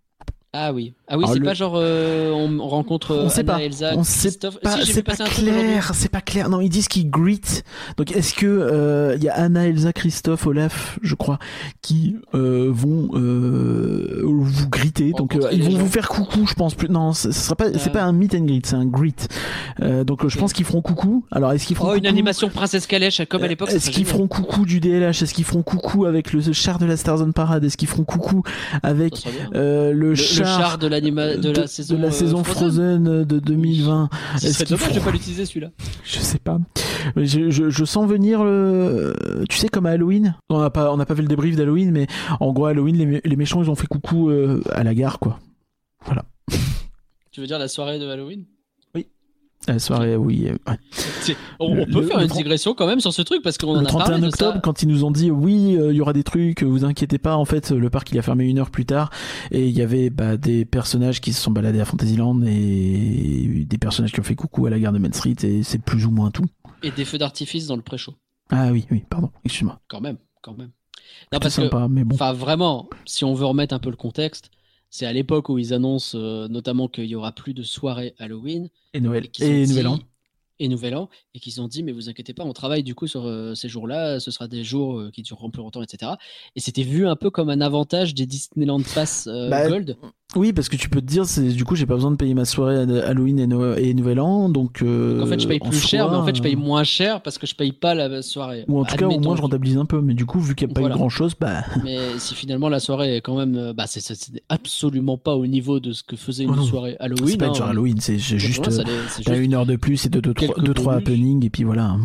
Ah 0.54 0.74
oui. 0.74 0.94
Ah 1.08 1.18
oui, 1.18 1.24
Alors, 1.24 1.34
c'est 1.34 1.40
le- 1.40 1.46
pas 1.46 1.54
genre 1.54 1.74
euh, 1.78 2.30
on, 2.32 2.60
on 2.60 2.68
rencontre 2.68 3.16
On 3.16 3.30
sait 3.30 3.40
Anna, 3.40 3.54
pas. 3.54 3.62
Elsa, 3.64 3.92
On 3.96 4.04
sait 4.04 4.28
Christophe. 4.28 4.60
pas, 4.60 4.78
si, 4.80 4.86
j'ai 4.86 4.94
c'est 4.94 5.04
pas 5.04 5.16
clair, 5.16 5.92
c'est 5.94 6.10
pas 6.10 6.20
clair. 6.20 6.50
Non, 6.50 6.60
ils 6.60 6.68
disent 6.68 6.90
qu'ils 6.90 7.10
greet. 7.10 7.64
Donc, 7.96 8.12
est-ce 8.12 8.34
que 8.34 8.46
euh, 8.46 9.16
il 9.16 9.24
y 9.24 9.30
a 9.30 9.34
Anna, 9.34 9.68
Elsa, 9.68 9.94
Christophe, 9.94 10.46
Olaf, 10.46 11.00
je 11.02 11.16
crois, 11.16 11.40
qui 11.82 12.18
euh, 12.34 12.70
vont 12.70 13.12
euh, 13.14 14.22
vous 14.26 14.68
greeter. 14.70 15.14
Donc, 15.18 15.36
euh, 15.38 15.48
ils 15.54 15.64
vont 15.64 15.72
gens. 15.72 15.78
vous 15.78 15.88
faire 15.88 16.10
coucou, 16.10 16.46
je 16.46 16.54
pense 16.54 16.76
plus. 16.76 16.90
Non, 16.90 17.14
ce 17.14 17.32
sera 17.32 17.56
pas. 17.56 17.72
C'est 17.72 17.88
Ah. 17.88 17.94
pas 17.94 18.04
un 18.04 18.12
meet 18.12 18.36
and 18.36 18.44
greet, 18.46 18.66
c'est 18.66 18.76
un 18.76 18.86
greet. 18.86 19.30
Euh, 19.82 20.04
donc, 20.04 20.28
je 20.28 20.38
pense 20.38 20.52
qu'ils 20.52 20.66
feront 20.66 20.82
coucou. 20.82 21.26
Alors, 21.32 21.54
est-ce 21.54 21.66
qu'ils 21.66 21.78
feront 21.78 21.92
Oh, 21.92 21.94
une 21.94 22.00
coucou 22.02 22.10
animation 22.10 22.50
Princesse 22.50 22.88
Calèche 22.88 23.22
comme 23.30 23.44
à 23.44 23.48
l'époque. 23.48 23.70
Est-ce 23.72 23.90
qu'ils 23.90 24.06
feront 24.06 24.28
coucou 24.28 24.66
du 24.66 24.82
DLH 24.82 25.24
Est-ce 25.24 25.34
qu'ils 25.34 25.46
feront 25.46 25.64
coucou 25.64 26.06
avec 26.06 26.34
le 26.34 26.42
char 26.52 26.78
de 26.78 26.86
la 26.86 26.98
Starzone 26.98 27.32
Parade? 27.32 27.64
Est-ce 27.64 27.78
qu'ils 27.78 27.88
feront 27.88 28.04
coucou 28.04 28.44
avec 28.84 29.26
euh, 29.56 29.94
le, 29.94 30.10
le 30.10 30.16
char, 30.44 30.60
char 30.60 30.78
de 30.78 30.88
la 30.88 31.68
saison, 31.68 31.96
de 31.96 32.02
la 32.02 32.08
euh, 32.08 32.12
saison 32.12 32.44
Frozen 32.44 33.24
de 33.26 33.40
2020 33.40 34.10
Ce 34.40 34.52
serait 34.52 34.66
de 34.94 35.00
pas 35.00 35.12
l'utiliser 35.12 35.46
celui-là. 35.46 35.70
Je 36.04 36.20
sais 36.20 36.40
pas. 36.40 36.60
Mais 37.16 37.26
Je, 37.26 37.50
je, 37.50 37.70
je 37.70 37.86
sens 37.86 38.08
venir 38.08 38.44
le. 38.44 39.14
Tu 39.50 39.58
sais, 39.58 39.70
comme 39.70 39.86
à 39.86 39.92
Halloween. 39.92 40.36
On 40.50 40.60
n'a 40.60 40.70
pas, 40.70 40.92
on 40.94 40.98
pas 40.98 41.16
fait 41.16 41.22
le 41.22 41.28
débrief 41.28 41.56
d'Halloween, 41.56 41.92
mais 41.92 42.08
en 42.40 42.52
gros, 42.54 42.66
Halloween, 42.66 42.96
les, 42.98 43.06
mé- 43.06 43.22
les 43.24 43.36
méchants, 43.36 43.62
ils 43.64 43.70
ont 43.70 43.76
fait 43.76 43.88
coucou 43.88 44.30
euh, 44.30 44.62
à 44.72 44.84
la 44.84 44.94
gare, 44.94 45.20
quoi. 45.20 45.40
Tu 47.32 47.40
veux 47.40 47.48
dire 47.48 47.60
la 47.60 47.68
soirée 47.70 47.98
de 47.98 48.08
Halloween? 48.08 48.44
La 49.68 49.78
soirée, 49.80 50.16
oui. 50.16 50.48
euh, 50.48 50.58
ouais. 50.68 51.36
On, 51.60 51.76
Le- 51.76 51.82
on 51.84 51.86
peut 51.86 52.02
le- 52.02 52.08
faire 52.08 52.18
le 52.18 52.24
une 52.26 52.30
digression 52.32 52.74
quand 52.74 52.88
même 52.88 53.00
sur 53.00 53.14
ce 53.14 53.22
truc 53.22 53.42
parce 53.44 53.58
qu'on 53.58 53.76
en 53.76 53.82
Le 53.82 53.88
a 53.88 53.92
parlé 53.92 54.04
31 54.06 54.20
de 54.20 54.28
octobre, 54.28 54.54
ça. 54.56 54.60
quand 54.62 54.82
ils 54.84 54.88
nous 54.88 55.04
ont 55.04 55.12
dit 55.12 55.30
oui, 55.32 55.76
euh, 55.78 55.92
il 55.92 55.98
y 55.98 56.02
aura 56.02 56.14
des 56.14 56.24
trucs, 56.24 56.64
vous 56.64 56.84
inquiétez 56.86 57.18
pas, 57.20 57.36
en 57.36 57.46
fait, 57.46 57.70
le 57.72 57.90
parc 57.90 58.12
il 58.12 58.18
a 58.20 58.22
fermé 58.22 58.46
une 58.46 58.58
heure 58.60 58.72
plus 58.72 58.86
tard 58.86 59.12
et 59.52 59.68
il 59.68 59.78
y 59.78 59.82
avait 59.82 60.10
bah, 60.10 60.38
des 60.38 60.66
personnages 60.66 61.22
qui 61.22 61.32
se 61.34 61.42
sont 61.42 61.52
baladés 61.52 61.80
à 61.80 61.86
Fantasyland 61.86 62.42
et 62.44 63.66
des 63.68 63.78
personnages 63.78 64.12
qui 64.12 64.20
ont 64.20 64.24
fait 64.24 64.36
coucou 64.36 64.66
à 64.66 64.70
la 64.70 64.80
gare 64.80 64.94
de 64.94 64.98
Main 65.00 65.12
Street 65.12 65.36
et 65.44 65.64
c'est 65.64 65.80
plus 65.82 66.06
ou 66.06 66.12
moins 66.12 66.32
tout. 66.32 66.46
Et 66.84 66.92
des 66.92 67.06
feux 67.06 67.18
d'artifice 67.18 67.68
dans 67.68 67.76
le 67.76 67.82
pré-show. 67.84 68.16
Ah 68.50 68.70
oui, 68.72 68.86
oui, 68.92 69.04
pardon, 69.10 69.30
excuse-moi. 69.46 69.80
Quand 69.88 70.02
même, 70.02 70.18
quand 70.42 70.58
même. 70.58 70.72
Non, 71.32 71.40
que 71.40 71.50
sympa, 71.50 71.88
mais 71.90 72.04
bon. 72.04 72.16
Enfin, 72.16 72.34
vraiment, 72.34 72.90
si 73.06 73.24
on 73.26 73.34
veut 73.34 73.46
remettre 73.46 73.74
un 73.76 73.80
peu 73.80 73.90
le 73.90 73.96
contexte, 73.96 74.50
c'est 74.92 75.08
à 75.08 75.14
l'époque 75.14 75.50
où 75.50 75.58
ils 75.58 75.74
annoncent 75.74 76.16
euh, 76.18 76.48
notamment 76.48 76.88
qu'il 76.88 77.06
y 77.06 77.16
aura 77.16 77.32
plus 77.32 77.56
de 77.56 77.64
soirées 77.64 78.14
Halloween 78.20 78.70
Et 78.94 79.00
Noël. 79.02 79.26
Et 79.40 79.64
dit- 79.66 79.70
Nouvel 79.72 79.88
An. 79.88 80.00
Et 80.60 80.68
Nouvel 80.68 80.96
An, 80.96 81.10
et 81.34 81.40
qu'ils 81.40 81.60
ont 81.60 81.68
dit, 81.68 81.82
mais 81.82 81.92
vous 81.92 82.08
inquiétez 82.08 82.36
pas, 82.36 82.44
on 82.44 82.54
travaille 82.54 82.84
du 82.84 82.94
coup 82.94 83.08
sur 83.08 83.26
euh, 83.26 83.56
ces 83.56 83.68
jours-là, 83.68 84.20
ce 84.20 84.30
sera 84.30 84.48
des 84.48 84.64
jours 84.64 85.00
euh, 85.00 85.10
qui 85.10 85.24
dureront 85.24 85.50
plus 85.50 85.64
longtemps, 85.64 85.82
etc. 85.82 86.12
Et 86.56 86.60
c'était 86.60 86.84
vu 86.84 87.08
un 87.08 87.16
peu 87.16 87.32
comme 87.32 87.50
un 87.50 87.62
avantage 87.62 88.14
des 88.14 88.28
Disneyland 88.28 88.82
Pass 88.94 89.26
euh, 89.26 89.50
Bah, 89.50 89.68
Gold. 89.68 89.98
Oui, 90.34 90.54
parce 90.54 90.70
que 90.70 90.78
tu 90.78 90.88
peux 90.88 91.02
te 91.02 91.06
dire, 91.06 91.26
c'est 91.26 91.44
du 91.50 91.66
coup, 91.66 91.76
j'ai 91.76 91.86
pas 91.86 91.96
besoin 91.96 92.10
de 92.12 92.16
payer 92.16 92.34
ma 92.34 92.46
soirée 92.46 92.78
à 92.78 93.08
Halloween 93.10 93.38
et, 93.38 93.48
No- 93.48 93.76
et 93.76 93.94
Nouvel 93.94 94.22
An, 94.22 94.48
donc. 94.48 94.82
euh, 94.82 95.18
Donc 95.18 95.28
en 95.28 95.30
fait, 95.30 95.40
je 95.42 95.48
paye 95.48 95.60
plus 95.60 95.78
cher, 95.78 96.10
mais 96.10 96.16
en 96.16 96.26
fait, 96.26 96.34
je 96.34 96.42
paye 96.42 96.56
euh, 96.56 96.58
moins 96.58 96.86
cher 96.86 97.22
parce 97.22 97.38
que 97.38 97.46
je 97.46 97.54
paye 97.54 97.74
pas 97.74 97.94
la 97.96 98.22
soirée. 98.22 98.64
Ou 98.70 98.80
en 98.80 98.86
tout 98.86 98.96
cas, 98.96 99.08
au 99.08 99.20
moins, 99.20 99.36
je 99.36 99.42
rentabilise 99.42 99.76
un 99.78 99.86
peu. 99.86 100.00
Mais 100.00 100.14
du 100.14 100.26
coup, 100.26 100.40
vu 100.40 100.56
qu'il 100.56 100.68
n'y 100.68 100.72
a 100.72 100.76
pas 100.76 100.80
Voilà. 100.82 100.96
eu 100.96 100.98
grand 100.98 101.10
chose, 101.10 101.34
bah. 101.38 101.64
Mais 101.84 101.98
si 102.18 102.34
finalement 102.34 102.70
la 102.70 102.80
soirée 102.80 103.18
est 103.18 103.22
quand 103.22 103.38
même, 103.38 103.56
euh, 103.58 103.74
bah, 103.74 103.88
c'est- 103.88 104.42
absolument 104.48 105.18
pas 105.18 105.36
au 105.36 105.46
niveau 105.48 105.82
de 105.82 105.92
ce 105.92 106.02
que 106.02 106.16
faisait 106.16 106.46
Oh 106.48 106.52
une 106.52 106.56
non. 106.60 106.64
soirée 106.64 106.96
Halloween. 107.02 107.28
C'est 107.28 107.38
pas 107.38 107.46
une 107.48 107.52
hein. 107.52 107.56
soirée 107.56 107.72
Halloween, 107.72 107.98
c'est 108.00 108.18
juste. 108.18 108.66
euh, 108.70 108.84
T'as 109.26 109.38
une 109.38 109.54
heure 109.54 109.66
de 109.66 109.76
plus 109.76 110.06
et 110.06 110.10
deux, 110.10 110.22
deux, 110.22 110.34
trois, 110.34 110.56
deux, 110.64 110.74
trois 110.74 110.94
happenings, 110.96 111.46
et 111.46 111.50
puis 111.50 111.66
voilà. 111.66 111.88
hein. 111.88 112.00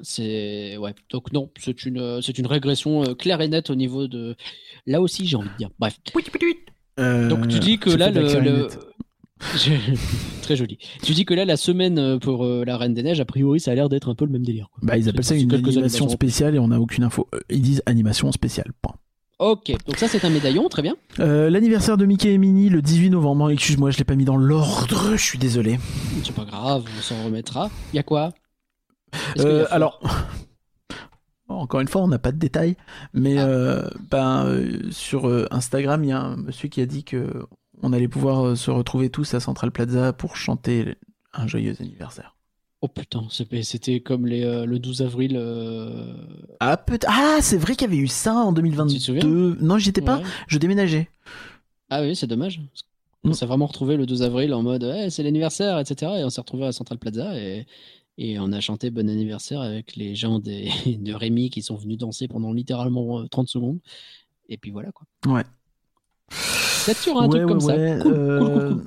C'est 0.00 0.76
ouais. 0.78 0.94
Donc 1.10 1.32
non, 1.32 1.48
c'est 1.58 1.84
une 1.84 2.20
c'est 2.22 2.38
une 2.38 2.46
régression 2.46 3.14
claire 3.14 3.40
et 3.40 3.48
nette 3.48 3.70
au 3.70 3.74
niveau 3.74 4.06
de. 4.08 4.36
Là 4.86 5.00
aussi, 5.00 5.26
j'ai 5.26 5.36
envie 5.36 5.48
de 5.48 5.56
dire. 5.58 5.70
Bref. 5.78 5.96
Euh, 6.98 7.28
Donc 7.28 7.48
tu 7.48 7.58
dis 7.58 7.78
que 7.78 7.90
là 7.90 8.10
le, 8.10 8.68
très 10.42 10.56
joli. 10.56 10.78
Tu 11.02 11.12
dis 11.12 11.24
que 11.24 11.34
là 11.34 11.44
la 11.44 11.56
semaine 11.56 11.98
euh, 11.98 12.18
pour 12.18 12.44
euh, 12.44 12.64
la 12.66 12.76
Reine 12.76 12.94
des 12.94 13.02
Neiges, 13.02 13.20
a 13.20 13.24
priori, 13.24 13.60
ça 13.60 13.70
a 13.70 13.74
l'air 13.74 13.88
d'être 13.88 14.08
un 14.08 14.14
peu 14.14 14.24
le 14.24 14.32
même 14.32 14.44
délire. 14.44 14.68
quoi. 14.72 14.80
Bah, 14.82 14.96
ils 14.98 15.08
appellent 15.08 15.24
ça 15.24 15.34
une 15.36 15.52
animation 15.52 16.08
spéciale 16.08 16.54
et 16.54 16.58
on 16.58 16.68
n'a 16.68 16.80
aucune 16.80 17.04
info. 17.04 17.28
Ils 17.50 17.62
disent 17.62 17.82
animation 17.86 18.32
spéciale. 18.32 18.72
Point. 18.82 18.94
Ok, 19.38 19.70
donc 19.86 19.96
ça 19.98 20.08
c'est 20.08 20.24
un 20.24 20.30
médaillon, 20.30 20.68
très 20.68 20.82
bien. 20.82 20.96
Euh, 21.20 21.48
L'anniversaire 21.48 21.96
de 21.96 22.04
Mickey 22.04 22.32
et 22.32 22.38
Minnie 22.38 22.70
le 22.70 22.82
18 22.82 23.10
novembre. 23.10 23.50
Excuse-moi, 23.50 23.92
je 23.92 23.98
l'ai 23.98 24.04
pas 24.04 24.16
mis 24.16 24.24
dans 24.24 24.36
l'ordre. 24.36 25.12
Je 25.16 25.22
suis 25.22 25.38
désolé. 25.38 25.78
C'est 26.24 26.34
pas 26.34 26.44
grave, 26.44 26.82
on 26.98 27.02
s'en 27.02 27.22
remettra. 27.24 27.70
Il 27.92 27.96
y 27.96 28.00
a 28.00 28.02
quoi? 28.02 28.32
Y 29.36 29.42
a 29.42 29.64
alors, 29.70 30.00
encore 31.48 31.80
une 31.80 31.88
fois, 31.88 32.02
on 32.02 32.08
n'a 32.08 32.18
pas 32.18 32.32
de 32.32 32.38
détails, 32.38 32.76
mais 33.14 33.38
Ah. 33.38 33.46
euh, 33.46 33.88
ben, 34.10 34.44
euh, 34.46 34.90
sur 34.90 35.28
euh, 35.28 35.46
Instagram, 35.50 36.04
il 36.04 36.10
y 36.10 36.12
a 36.12 36.20
un 36.20 36.36
monsieur 36.36 36.68
qui 36.68 36.80
a 36.80 36.86
dit 36.86 37.04
que 37.04 37.46
on 37.82 37.92
allait 37.92 38.08
pouvoir 38.08 38.56
se 38.56 38.70
retrouver 38.70 39.08
tous 39.10 39.34
à 39.34 39.40
Central 39.40 39.70
Plaza 39.70 40.12
pour 40.12 40.36
chanter 40.36 40.96
un 41.32 41.46
joyeux 41.46 41.74
anniversaire. 41.80 42.34
Oh 42.80 42.88
putain, 42.88 43.26
c'était 43.62 44.00
comme 44.00 44.26
les, 44.26 44.64
le 44.66 44.78
12 44.78 45.02
avril. 45.02 45.36
Ah, 46.60 46.76
peut 46.76 46.98
ah 47.06 47.38
c'est 47.40 47.56
vrai 47.56 47.74
qu'il 47.74 47.88
y 47.88 47.92
avait 47.92 48.02
eu 48.02 48.06
ça 48.08 48.34
en 48.34 48.52
Tu 48.52 48.56
te 48.56 48.60
2022. 48.60 48.98
souviens 48.98 49.56
Non, 49.60 49.78
j'y 49.78 49.90
étais 49.90 50.00
pas, 50.00 50.18
ouais. 50.18 50.24
je 50.48 50.58
déménageais. 50.58 51.08
Ah 51.90 52.02
oui, 52.02 52.14
c'est 52.14 52.26
dommage. 52.26 52.60
Mm. 53.24 53.30
On 53.30 53.32
s'est 53.32 53.46
vraiment 53.46 53.66
retrouvé 53.66 53.96
le 53.96 54.06
12 54.06 54.22
avril 54.22 54.54
en 54.54 54.62
mode 54.62 54.84
Eh, 54.96 55.10
c'est 55.10 55.22
l'anniversaire, 55.24 55.78
etc. 55.78 56.12
Et 56.18 56.24
on 56.24 56.30
s'est 56.30 56.40
retrouvé 56.40 56.66
à 56.66 56.72
Central 56.72 56.98
Plaza 56.98 57.36
et, 57.36 57.66
et 58.18 58.38
on 58.40 58.52
a 58.52 58.60
chanté 58.60 58.90
bon 58.90 59.08
anniversaire 59.08 59.60
avec 59.60 59.96
les 59.96 60.14
gens 60.14 60.38
des, 60.40 60.68
de 61.00 61.14
Rémi 61.14 61.50
qui 61.50 61.62
sont 61.62 61.76
venus 61.76 61.96
danser 61.98 62.28
pendant 62.28 62.52
littéralement 62.52 63.20
euh, 63.20 63.26
30 63.28 63.48
secondes. 63.48 63.78
Et 64.48 64.56
puis 64.58 64.70
voilà 64.70 64.90
quoi. 64.92 65.06
Ouais. 65.32 65.44
Peut-être 66.84 66.98
sur 66.98 67.18
un 67.20 67.28
Ouais, 67.28 67.38
truc 67.38 67.48
comme 67.48 67.64
ouais, 67.64 67.96
ça. 67.98 68.02
Cool, 68.02 68.12
euh, 68.14 68.38
cool, 68.40 68.48
cool, 68.50 68.62
cool. 68.76 68.86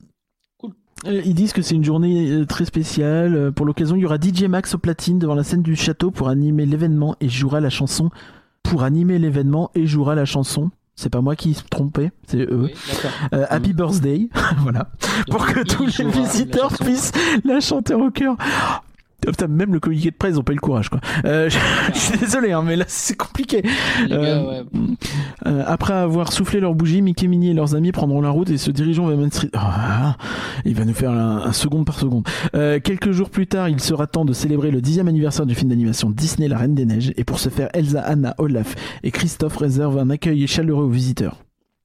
Cool. 0.57 0.73
Euh, 1.11 1.21
Ils 1.25 1.33
disent 1.33 1.53
que 1.53 1.61
c'est 1.61 1.75
une 1.75 1.83
journée 1.83 2.29
euh, 2.31 2.45
très 2.45 2.65
spéciale. 2.65 3.35
Euh, 3.35 3.51
Pour 3.51 3.65
l'occasion, 3.65 3.95
il 3.95 4.01
y 4.01 4.05
aura 4.05 4.17
DJ 4.19 4.43
Max 4.43 4.75
au 4.75 4.77
platine 4.77 5.19
devant 5.19 5.35
la 5.35 5.43
scène 5.43 5.61
du 5.63 5.75
château 5.75 6.11
pour 6.11 6.27
animer 6.29 6.65
l'événement 6.65 7.15
et 7.21 7.29
jouera 7.29 7.59
la 7.59 7.69
chanson. 7.69 8.09
Pour 8.63 8.83
animer 8.83 9.17
l'événement 9.19 9.71
et 9.75 9.85
jouera 9.87 10.13
la 10.15 10.25
chanson. 10.25 10.71
C'est 10.95 11.09
pas 11.09 11.21
moi 11.21 11.35
qui 11.35 11.53
se 11.55 11.63
trompais, 11.63 12.11
c'est 12.27 12.41
eux. 12.41 12.63
Oui. 12.65 12.73
Euh, 13.33 13.45
Happy 13.49 13.73
Birthday, 13.73 14.29
voilà. 14.59 14.91
Pour 15.31 15.47
que 15.47 15.61
tous 15.63 15.85
les 15.97 16.03
la 16.03 16.11
visiteurs 16.11 16.73
puissent 16.77 17.11
la 17.43 17.59
chanter 17.59 17.95
au 17.95 18.11
cœur. 18.11 18.35
Oh, 19.27 19.31
putain, 19.31 19.47
même 19.47 19.73
le 19.73 19.79
communiqué 19.79 20.11
de 20.11 20.15
presse, 20.15 20.33
ils 20.35 20.39
ont 20.39 20.43
pas 20.43 20.51
eu 20.53 20.55
le 20.55 20.61
courage, 20.61 20.89
quoi. 20.89 20.99
Euh, 21.25 21.49
je, 21.49 21.57
je 21.93 21.99
suis 21.99 22.17
désolé, 22.17 22.51
hein, 22.51 22.63
mais 22.65 22.75
là, 22.75 22.85
c'est 22.87 23.15
compliqué. 23.17 23.61
Gars, 23.61 23.69
Euh, 24.11 24.63
ouais. 24.63 24.63
Euh, 25.45 25.63
après 25.67 25.93
avoir 25.93 26.31
soufflé 26.33 26.59
leurs 26.59 26.73
bougies, 26.75 27.01
Mickey, 27.01 27.27
Minnie 27.27 27.49
et 27.51 27.53
leurs 27.53 27.75
amis 27.75 27.91
prendront 27.91 28.21
la 28.21 28.29
route 28.29 28.49
et 28.49 28.57
se 28.57 28.71
dirigeront 28.71 29.07
vers 29.07 29.17
Main 29.17 29.29
Street. 29.29 29.49
Ah, 29.53 30.17
il 30.65 30.75
va 30.75 30.85
nous 30.85 30.93
faire 30.93 31.11
un, 31.11 31.37
un 31.43 31.53
seconde 31.53 31.85
par 31.85 31.99
seconde. 31.99 32.27
Quelques 32.53 33.11
jours 33.11 33.29
plus 33.29 33.47
tard, 33.47 33.69
il 33.69 33.79
sera 33.79 34.07
temps 34.07 34.25
de 34.25 34.33
célébrer 34.33 34.71
le 34.71 34.81
dixième 34.81 35.07
anniversaire 35.07 35.45
du 35.45 35.55
film 35.55 35.69
d'animation 35.69 36.09
Disney 36.09 36.47
La 36.47 36.57
Reine 36.57 36.75
des 36.75 36.85
Neiges. 36.85 37.13
Et 37.17 37.23
pour 37.23 37.39
ce 37.39 37.49
faire, 37.49 37.69
Elsa, 37.73 38.01
Anna, 38.01 38.35
Olaf 38.37 38.75
et 39.03 39.11
Christophe 39.11 39.57
réservent 39.57 39.99
un 39.99 40.09
accueil 40.09 40.47
chaleureux 40.47 40.85
aux 40.85 40.89
visiteurs. 40.89 41.37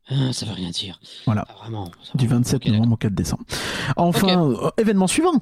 Ah, 0.09 0.33
ça 0.33 0.47
veut 0.47 0.53
rien 0.53 0.71
dire. 0.71 1.01
Voilà. 1.27 1.45
Ah, 1.49 1.55
vraiment. 1.63 1.91
Du 2.15 2.27
va. 2.29 2.37
27 2.37 2.55
Ok, 2.57 2.61
d'accord. 2.63 2.77
novembre 2.77 2.93
au 2.95 2.97
4 2.97 3.13
décembre. 3.15 3.43
Enfin, 3.97 4.51
euh, 4.51 4.71
événement 4.79 5.09
suivant. 5.09 5.33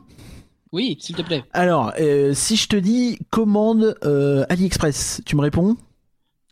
Oui, 0.74 0.98
s'il 1.01 1.14
te 1.14 1.22
plaît. 1.22 1.44
Alors, 1.52 1.92
euh, 2.01 2.34
si 2.34 2.56
je 2.56 2.66
te 2.66 2.74
dis 2.74 3.16
commande 3.30 3.94
euh, 4.05 4.44
AliExpress, 4.48 5.20
tu 5.24 5.36
me 5.36 5.40
réponds? 5.40 5.76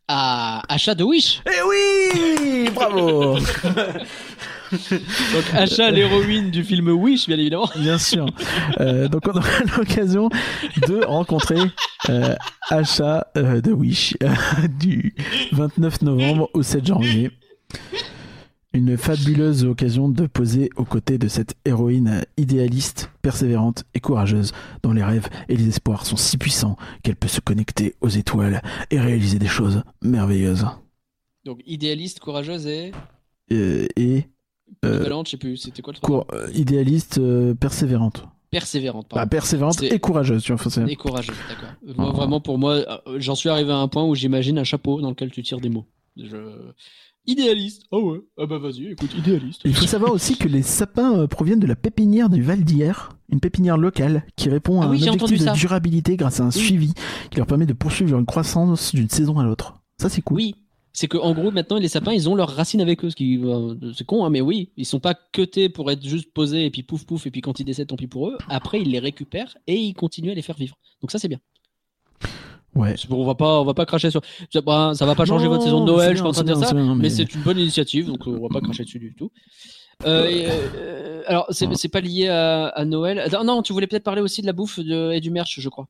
Ah, 0.07 0.63
achat 0.69 0.95
de 0.95 1.03
Wish. 1.03 1.43
Eh 1.45 1.51
oui 1.69 2.71
Bravo 2.73 3.35
Donc 4.71 5.45
achat 5.55 5.91
l'héroïne 5.91 6.53
du 6.53 6.63
film 6.63 6.91
Wish, 6.91 7.27
bien 7.27 7.37
évidemment. 7.37 7.69
Bien 7.77 7.99
sûr. 7.99 8.27
Euh, 8.79 9.09
donc 9.09 9.23
on 9.27 9.33
aura 9.33 9.49
l'occasion 9.77 10.31
de 10.87 11.05
rencontrer 11.05 11.59
euh, 12.09 12.37
Achat 12.71 13.27
euh, 13.37 13.61
de 13.61 13.73
Wish 13.73 14.17
du 14.79 15.17
29 15.51 16.03
novembre 16.03 16.49
au 16.55 16.63
7 16.63 16.87
janvier. 16.87 17.33
Une 18.75 18.97
fabuleuse 18.97 19.65
occasion 19.65 20.09
de 20.09 20.27
poser 20.27 20.71
aux 20.77 20.85
côtés 20.87 21.19
de 21.19 21.29
cette 21.29 21.55
héroïne 21.67 22.23
idéaliste, 22.39 23.11
persévérante 23.21 23.85
et 23.93 24.01
courageuse, 24.01 24.53
dont 24.83 24.93
les 24.93 25.05
rêves 25.05 25.29
et 25.51 25.57
les 25.57 25.69
espoirs 25.69 26.07
sont 26.07 26.17
si 26.17 26.39
puissants 26.39 26.77
qu'elle 27.03 27.17
peut 27.17 27.29
se 27.29 27.41
connecter 27.41 27.95
aux 28.01 28.09
étoiles 28.09 28.63
et 28.91 28.99
réaliser 28.99 29.39
des 29.39 29.47
choses 29.47 29.83
merveilleuses. 30.03 30.65
Donc 31.45 31.61
idéaliste, 31.67 32.21
courageuse 32.21 32.67
et 32.67 32.93
Euh, 33.53 33.87
et 33.97 34.25
euh, 34.87 35.23
je 35.27 35.31
sais 35.31 35.37
plus. 35.37 35.59
C'était 35.59 35.83
quoi 35.83 35.93
le 35.93 35.99
troisième? 35.99 36.25
cour- 36.25 36.35
euh, 36.35 36.51
idéaliste, 36.55 37.21
persévérante. 37.57 38.25
Persévérante, 38.51 39.09
pardon. 39.09 39.29
persévérante 39.29 39.75
C'est- 39.81 39.89
et 39.89 39.99
courageuse, 39.99 40.43
tu 40.43 40.53
vois. 40.55 40.89
Et 40.89 40.97
courageuse, 40.97 41.37
d'accord. 41.49 41.69
Moi, 41.97 42.13
vraiment, 42.13 42.41
pour 42.41 42.57
moi, 42.59 42.75
euh, 43.07 43.19
j'en 43.19 43.35
suis 43.35 43.49
arrivé 43.51 43.71
à 43.73 43.77
un 43.77 43.89
point 43.89 44.05
où 44.05 44.15
j'imagine 44.15 44.59
un 44.59 44.65
chapeau 44.65 45.01
dans 45.03 45.11
lequel 45.11 45.31
tu 45.31 45.43
tires 45.43 45.61
des 45.61 45.69
mots. 45.69 45.87
Je... 46.17 46.37
Idéaliste. 47.27 47.85
Ah 47.93 47.99
ouais. 47.99 48.19
Ah 48.37 48.47
bah 48.47 48.59
vas-y, 48.59 48.87
écoute, 48.89 49.15
idéaliste. 49.17 49.61
Il 49.65 49.75
faut 49.75 49.87
savoir 49.87 50.13
aussi 50.13 50.37
que 50.37 50.49
les 50.49 50.63
sapins 50.63 51.19
euh, 51.21 51.27
proviennent 51.29 51.61
de 51.61 51.67
la 51.69 51.77
pépinière 51.77 52.29
du 52.29 52.43
Val 52.43 52.65
d'Hier, 52.65 53.11
une 53.31 53.39
pépinière 53.41 53.77
locale 53.79 54.25
qui 54.37 54.49
répond 54.49 54.81
à 54.81 54.87
Ah 54.87 54.89
oui, 54.91 55.09
un 55.09 55.13
objectif 55.13 55.39
de 55.39 55.45
ça. 55.45 55.53
durabilité 55.53 56.17
grâce 56.17 56.41
à 56.41 56.45
un 56.45 56.51
suivi 56.51 56.93
qui 57.31 57.37
leur 57.37 57.47
permet 57.47 57.67
de 57.67 57.73
poursuivre 57.75 58.19
une 58.19 58.27
croissance 58.27 58.93
d'une 58.95 59.09
saison 59.09 59.39
à 59.39 59.45
l'autre. 59.45 59.75
Ça, 59.99 60.09
c'est 60.09 60.21
cool. 60.23 60.37
Oui. 60.39 60.55
C'est 60.95 61.09
que 61.09 61.17
en 61.17 61.33
gros 61.33 61.51
maintenant 61.51 61.79
les 61.79 61.89
sapins 61.89 62.13
ils 62.13 62.29
ont 62.29 62.35
leurs 62.35 62.51
racines 62.51 62.83
avec 62.83 63.03
eux, 63.03 63.09
ce 63.09 63.17
qui 63.17 63.39
euh, 63.43 63.75
c'est 63.97 64.05
con 64.05 64.27
hein, 64.27 64.29
mais 64.29 64.43
oui 64.43 64.69
ils 64.77 64.85
sont 64.85 65.01
pas 65.01 65.15
cutés 65.33 65.71
pour 65.71 65.91
être 65.91 66.07
juste 66.07 66.31
posés 66.35 66.67
et 66.67 66.71
puis 66.71 66.83
pouf 66.83 67.07
pouf 67.07 67.27
et 67.27 67.31
puis 67.31 67.41
quand 67.41 67.59
ils 67.59 67.65
décèdent 67.65 67.87
tant 67.87 67.97
pis 67.97 68.09
pour 68.09 68.29
eux. 68.29 68.37
Après 68.51 68.79
ils 68.79 68.91
les 68.91 68.99
récupèrent 68.99 69.57
et 69.67 69.75
ils 69.75 69.95
continuent 69.95 70.33
à 70.33 70.35
les 70.35 70.43
faire 70.43 70.59
vivre. 70.59 70.77
Donc 71.01 71.11
ça 71.11 71.19
c'est 71.19 71.29
bien. 71.29 71.39
Ouais. 72.75 72.95
Bon, 73.09 73.23
on 73.23 73.27
va 73.27 73.35
pas 73.35 73.61
on 73.61 73.65
va 73.65 73.75
pas 73.75 73.85
cracher 73.85 74.11
sur 74.11 74.23
ça, 74.51 74.61
bah, 74.63 74.93
ça 74.95 75.05
va 75.05 75.15
pas 75.15 75.25
changer 75.27 75.45
Non, 75.45 75.51
votre 75.53 75.65
saison 75.65 75.85
de 75.85 75.91
Noël, 75.91 76.13
je 76.13 76.17
suis 76.17 76.27
en 76.27 76.33
train 76.33 76.43
de 76.43 76.47
dire 76.47 76.57
bien, 76.59 76.67
ça, 76.67 76.75
bien, 76.75 76.95
mais, 76.95 77.03
mais- 77.03 77.11
c'est 77.11 77.35
une 77.35 77.43
bonne 77.43 77.59
initiative 77.59 78.07
donc 78.07 78.27
euh, 78.27 78.31
on 78.39 78.43
va 78.43 78.49
pas 78.49 78.61
cracher 78.61 78.85
dessus 78.85 78.99
du 78.99 79.15
tout. 79.15 79.31
Euh, 80.07 80.27
et, 80.27 80.47
euh, 80.49 81.23
alors 81.27 81.47
c'est 81.51 81.89
pas 81.91 82.01
lié 82.01 82.29
à, 82.29 82.67
à 82.69 82.85
Noël. 82.85 83.19
Attends, 83.21 83.45
non, 83.45 83.63
tu 83.63 83.73
voulais 83.73 83.87
peut-être 83.87 84.03
parler 84.05 84.23
aussi 84.23 84.41
de 84.41 84.47
la 84.47 84.53
bouffe 84.53 84.81
de- 84.81 85.13
et 85.13 85.21
du 85.21 85.31
merch, 85.31 85.61
je 85.61 85.69
crois. 85.69 85.87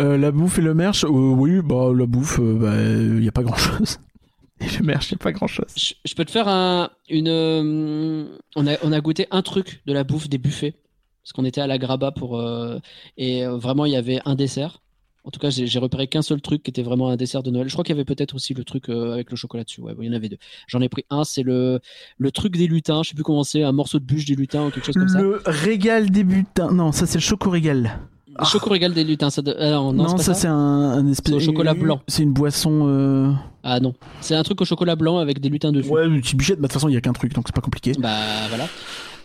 Euh, 0.00 0.16
la 0.16 0.30
bouffe 0.30 0.58
et 0.58 0.62
le 0.62 0.74
merch, 0.74 1.04
euh, 1.04 1.08
oui, 1.08 1.60
bah 1.62 1.90
la 1.94 2.06
bouffe, 2.06 2.36
il 2.40 2.58
bah, 2.58 2.68
euh, 2.68 3.20
y 3.22 3.28
a 3.28 3.32
pas 3.32 3.42
grand 3.42 3.56
chose. 3.56 3.98
Et 4.60 4.64
le 4.78 4.84
merch, 4.86 5.10
y 5.10 5.14
a 5.16 5.18
pas 5.18 5.32
grand 5.32 5.46
chose. 5.48 5.66
Je, 5.76 5.92
je 6.06 6.14
peux 6.14 6.24
te 6.24 6.30
faire 6.30 6.48
un, 6.48 6.88
une. 7.10 7.28
on, 7.28 8.66
a, 8.66 8.76
on 8.82 8.90
a 8.92 9.00
goûté 9.02 9.26
un 9.30 9.42
truc 9.42 9.82
de 9.86 9.92
la 9.92 10.02
bouffe 10.02 10.30
des 10.30 10.38
buffets. 10.38 10.72
Parce 11.22 11.32
qu'on 11.34 11.44
était 11.44 11.60
à 11.60 11.66
la 11.66 11.76
Graba 11.76 12.10
pour. 12.10 12.42
et 13.18 13.44
vraiment, 13.46 13.84
il 13.84 13.92
y 13.92 13.96
avait 13.96 14.20
un 14.24 14.34
dessert. 14.34 14.80
En 15.26 15.30
tout 15.30 15.40
cas, 15.40 15.50
j'ai 15.50 15.78
repéré 15.80 16.06
qu'un 16.06 16.22
seul 16.22 16.40
truc 16.40 16.62
qui 16.62 16.70
était 16.70 16.84
vraiment 16.84 17.08
un 17.10 17.16
dessert 17.16 17.42
de 17.42 17.50
Noël. 17.50 17.68
Je 17.68 17.72
crois 17.74 17.82
qu'il 17.82 17.94
y 17.94 17.98
avait 17.98 18.04
peut-être 18.04 18.36
aussi 18.36 18.54
le 18.54 18.62
truc 18.62 18.88
euh, 18.88 19.12
avec 19.12 19.28
le 19.32 19.36
chocolat 19.36 19.64
dessus. 19.64 19.80
Ouais, 19.80 19.92
bon, 19.92 20.02
il 20.02 20.06
y 20.06 20.08
en 20.08 20.12
avait 20.12 20.28
deux. 20.28 20.38
J'en 20.68 20.80
ai 20.80 20.88
pris 20.88 21.04
un, 21.10 21.24
c'est 21.24 21.42
le, 21.42 21.80
le 22.16 22.30
truc 22.30 22.56
des 22.56 22.68
lutins. 22.68 23.02
Je 23.02 23.08
sais 23.08 23.14
plus 23.16 23.24
comment 23.24 23.42
c'est, 23.42 23.64
un 23.64 23.72
morceau 23.72 23.98
de 23.98 24.04
bûche 24.04 24.24
des 24.24 24.36
lutins 24.36 24.64
ou 24.66 24.70
quelque 24.70 24.86
chose 24.86 24.94
comme 24.94 25.08
ça. 25.08 25.20
Le 25.20 25.42
régal 25.44 26.10
des 26.10 26.22
butins. 26.22 26.70
Non, 26.70 26.92
ça 26.92 27.06
c'est 27.06 27.18
le 27.18 27.22
choco-régal. 27.22 27.98
Le 28.38 28.44
Choco 28.44 28.70
régal 28.70 28.92
des 28.92 29.02
lutins. 29.02 29.30
Ça 29.30 29.42
de- 29.42 29.56
ah 29.58 29.70
non, 29.70 29.92
non, 29.92 30.16
ça, 30.18 30.24
ça. 30.24 30.34
c'est 30.34 30.46
un, 30.46 30.54
un 30.54 31.06
espèce 31.08 31.34
au 31.34 31.40
chocolat 31.40 31.74
blanc. 31.74 32.02
C'est 32.06 32.22
une 32.22 32.32
boisson. 32.32 32.82
Euh... 32.86 33.32
Ah 33.62 33.80
non. 33.80 33.94
C'est 34.20 34.34
un 34.34 34.42
truc 34.42 34.60
au 34.60 34.64
chocolat 34.64 34.94
blanc 34.94 35.18
avec 35.18 35.40
des 35.40 35.48
lutins 35.48 35.72
dessus. 35.72 35.88
Ouais, 35.88 36.06
une 36.06 36.20
petite 36.20 36.36
bichette, 36.36 36.58
bah, 36.58 36.68
de 36.68 36.72
toute 36.72 36.74
façon, 36.74 36.88
il 36.88 36.94
y 36.94 36.96
a 36.96 37.00
qu'un 37.00 37.14
truc, 37.14 37.32
donc 37.32 37.44
c'est 37.46 37.54
pas 37.54 37.62
compliqué. 37.62 37.92
Bah 37.98 38.18
voilà. 38.48 38.68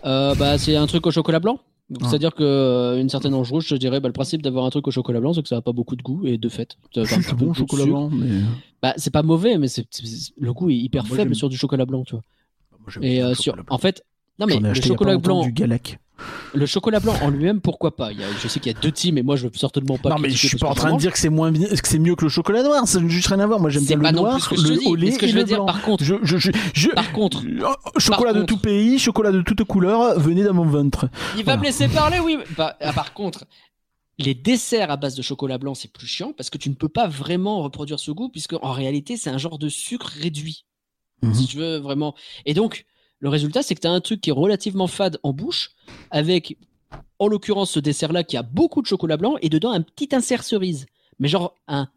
Euh, 0.05 0.33
bah 0.35 0.57
c'est 0.57 0.75
un 0.75 0.87
truc 0.87 1.05
au 1.05 1.11
chocolat 1.11 1.39
blanc. 1.39 1.59
Donc. 1.91 2.09
C'est-à-dire 2.09 2.34
que 2.34 2.43
euh, 2.43 2.99
une 3.01 3.09
certaine 3.09 3.34
ange 3.34 3.51
rouge, 3.51 3.65
je 3.68 3.76
dirais, 3.76 3.99
bah, 3.99 4.07
le 4.07 4.13
principe 4.13 4.41
d'avoir 4.41 4.65
un 4.65 4.69
truc 4.69 4.88
au 4.88 4.91
chocolat 4.91 5.19
blanc, 5.19 5.34
c'est 5.34 5.41
que 5.43 5.47
ça 5.49 5.57
a 5.57 5.61
pas 5.61 5.73
beaucoup 5.73 5.95
de 5.95 6.01
goût 6.01 6.26
et 6.26 6.38
de 6.38 6.49
fait. 6.49 6.77
c'est 6.95 7.05
peu 7.30 7.35
bon, 7.35 7.51
de 7.51 7.55
chocolat 7.57 7.84
sucre. 7.84 7.93
blanc, 7.93 8.09
mais. 8.11 8.27
Bah 8.81 8.93
c'est 8.97 9.11
pas 9.11 9.22
mauvais, 9.23 9.57
mais 9.57 9.68
c'est 9.68 9.85
c'est- 9.91 10.31
le 10.38 10.53
goût 10.53 10.69
est 10.69 10.76
hyper 10.76 11.03
Moi, 11.05 11.18
faible 11.18 11.30
j'aime- 11.30 11.35
sur 11.35 11.49
du 11.49 11.57
chocolat 11.57 11.85
blanc, 11.85 12.03
tu 12.03 12.13
vois. 12.15 12.23
Moi, 12.80 12.89
j'aime 12.89 13.03
Et 13.03 13.15
bien 13.18 13.26
euh, 13.26 13.30
le 13.30 13.35
sur, 13.35 13.43
chocolat 13.51 13.63
blanc. 13.63 13.76
en 13.76 13.77
fait, 13.77 14.03
non 14.39 14.45
mais 14.47 14.53
J'en 14.53 14.59
ai 14.59 14.63
le 14.63 14.69
acheté 14.69 14.88
il 14.88 14.89
y 14.89 14.93
a 14.93 14.95
pas 14.95 15.03
chocolat 15.03 15.18
blanc, 15.18 15.41
du 15.43 15.51
Galac. 15.51 15.99
Le 16.53 16.65
chocolat 16.65 16.99
blanc 16.99 17.14
en 17.22 17.30
lui-même, 17.30 17.61
pourquoi 17.61 17.95
pas? 17.95 18.11
Il 18.11 18.19
y 18.19 18.23
a, 18.23 18.27
Je 18.41 18.48
sais 18.48 18.60
qu'il 18.60 18.72
y 18.72 18.76
a 18.76 18.80
deux 18.80 18.91
teams, 18.91 19.18
et 19.18 19.23
moi 19.23 19.35
je 19.35 19.45
veux 19.48 19.52
certainement 19.56 19.98
pas. 19.98 20.10
non, 20.10 20.19
mais 20.19 20.30
je 20.30 20.48
suis 20.48 20.57
pas 20.57 20.69
en 20.69 20.73
train 20.73 20.93
de 20.93 20.98
dire 20.99 21.11
que 21.14 21.19
c'est 21.19 21.30
moins 21.30 21.52
bien, 21.52 21.68
que 21.68 21.88
c'est 21.88 21.99
mieux 21.99 22.15
que 22.15 22.26
le 22.26 22.30
chocolat 22.30 22.64
noir. 22.64 22.88
Ça 22.88 22.99
n'a 22.99 23.07
juste 23.07 23.27
rien 23.27 23.39
à 23.39 23.48
voir. 23.48 23.60
Moi, 23.60 23.69
j'aime 23.69 23.85
bien 23.85 23.98
le 23.98 24.11
noir, 24.11 24.38
le 24.52 24.88
au 24.88 24.95
mais 24.95 25.02
lait 25.02 25.18
et 25.22 25.27
je 25.27 25.35
le 25.38 25.43
blanc. 25.45 25.65
par 25.65 25.81
contre- 25.81 26.03
je, 26.03 26.15
je, 26.23 26.38
je, 26.38 26.52
je- 26.73 26.89
Par 26.89 27.11
contre, 27.11 27.43
Oh, 27.64 27.99
chocolat 27.99 28.34
de 28.34 28.43
tout 28.43 28.57
pays, 28.57 28.99
chocolat 28.99 29.31
de 29.31 29.41
toute 29.41 29.64
couleur, 29.64 30.19
venez 30.19 30.43
dans 30.43 30.53
mon 30.53 30.65
ventre. 30.65 31.10
Il 31.38 31.43
va 31.43 31.57
me 31.57 31.64
laisser 31.64 31.88
parler, 31.88 32.19
oui. 32.19 32.38
Bah, 32.57 32.76
ah, 32.81 32.93
par 32.93 33.14
contre, 33.14 33.45
les 34.18 34.34
desserts 34.34 34.91
à 34.91 34.98
base 34.98 35.15
de 35.15 35.22
chocolat 35.22 35.57
blanc, 35.57 35.73
c'est 35.73 35.91
plus 35.91 36.07
chiant 36.07 36.34
parce 36.35 36.49
que 36.49 36.57
tu 36.57 36.69
ne 36.69 36.76
peux 36.76 36.89
pas 36.89 37.07
vraiment 37.07 37.61
reproduire 37.64 37.99
ce 37.99 38.11
goût 38.11 38.30
puisque 38.30 38.53
en 38.61 38.72
réalité, 38.72 39.18
c'est 39.18 39.30
un 39.30 39.38
genre 39.38 39.57
de 39.57 39.69
sucre 39.69 40.11
réduit. 40.22 40.65
Mhm. 41.23 41.34
Si 41.34 41.45
tu 41.48 41.57
veux 41.57 41.77
vraiment. 41.77 42.15
Et 42.45 42.53
donc, 42.53 42.85
le 43.22 43.30
résultat, 43.30 43.61
c'est 43.64 43.76
que 43.76 43.80
tu 43.80 43.88
as 43.88 43.91
un 43.91 44.02
truc 44.02 44.19
qui 44.19 44.31
est 44.31 44.34
relativement 44.34 44.88
fade 44.88 45.19
en 45.23 45.31
bouche 45.31 45.72
avec, 46.10 46.57
en 47.19 47.27
l'occurrence, 47.27 47.72
ce 47.72 47.80
dessert-là 47.80 48.23
qui 48.23 48.35
a 48.35 48.41
beaucoup 48.41 48.81
de 48.81 48.88
chocolat 48.88 49.15
blanc 49.15 49.38
et 49.41 49.49
dedans 49.49 49.72
un 49.72 49.81
petit 49.81 50.10
insert 50.14 50.43
cerise. 50.43 50.88
Mais 51.19 51.27
genre 51.27 51.56
un 51.68 51.88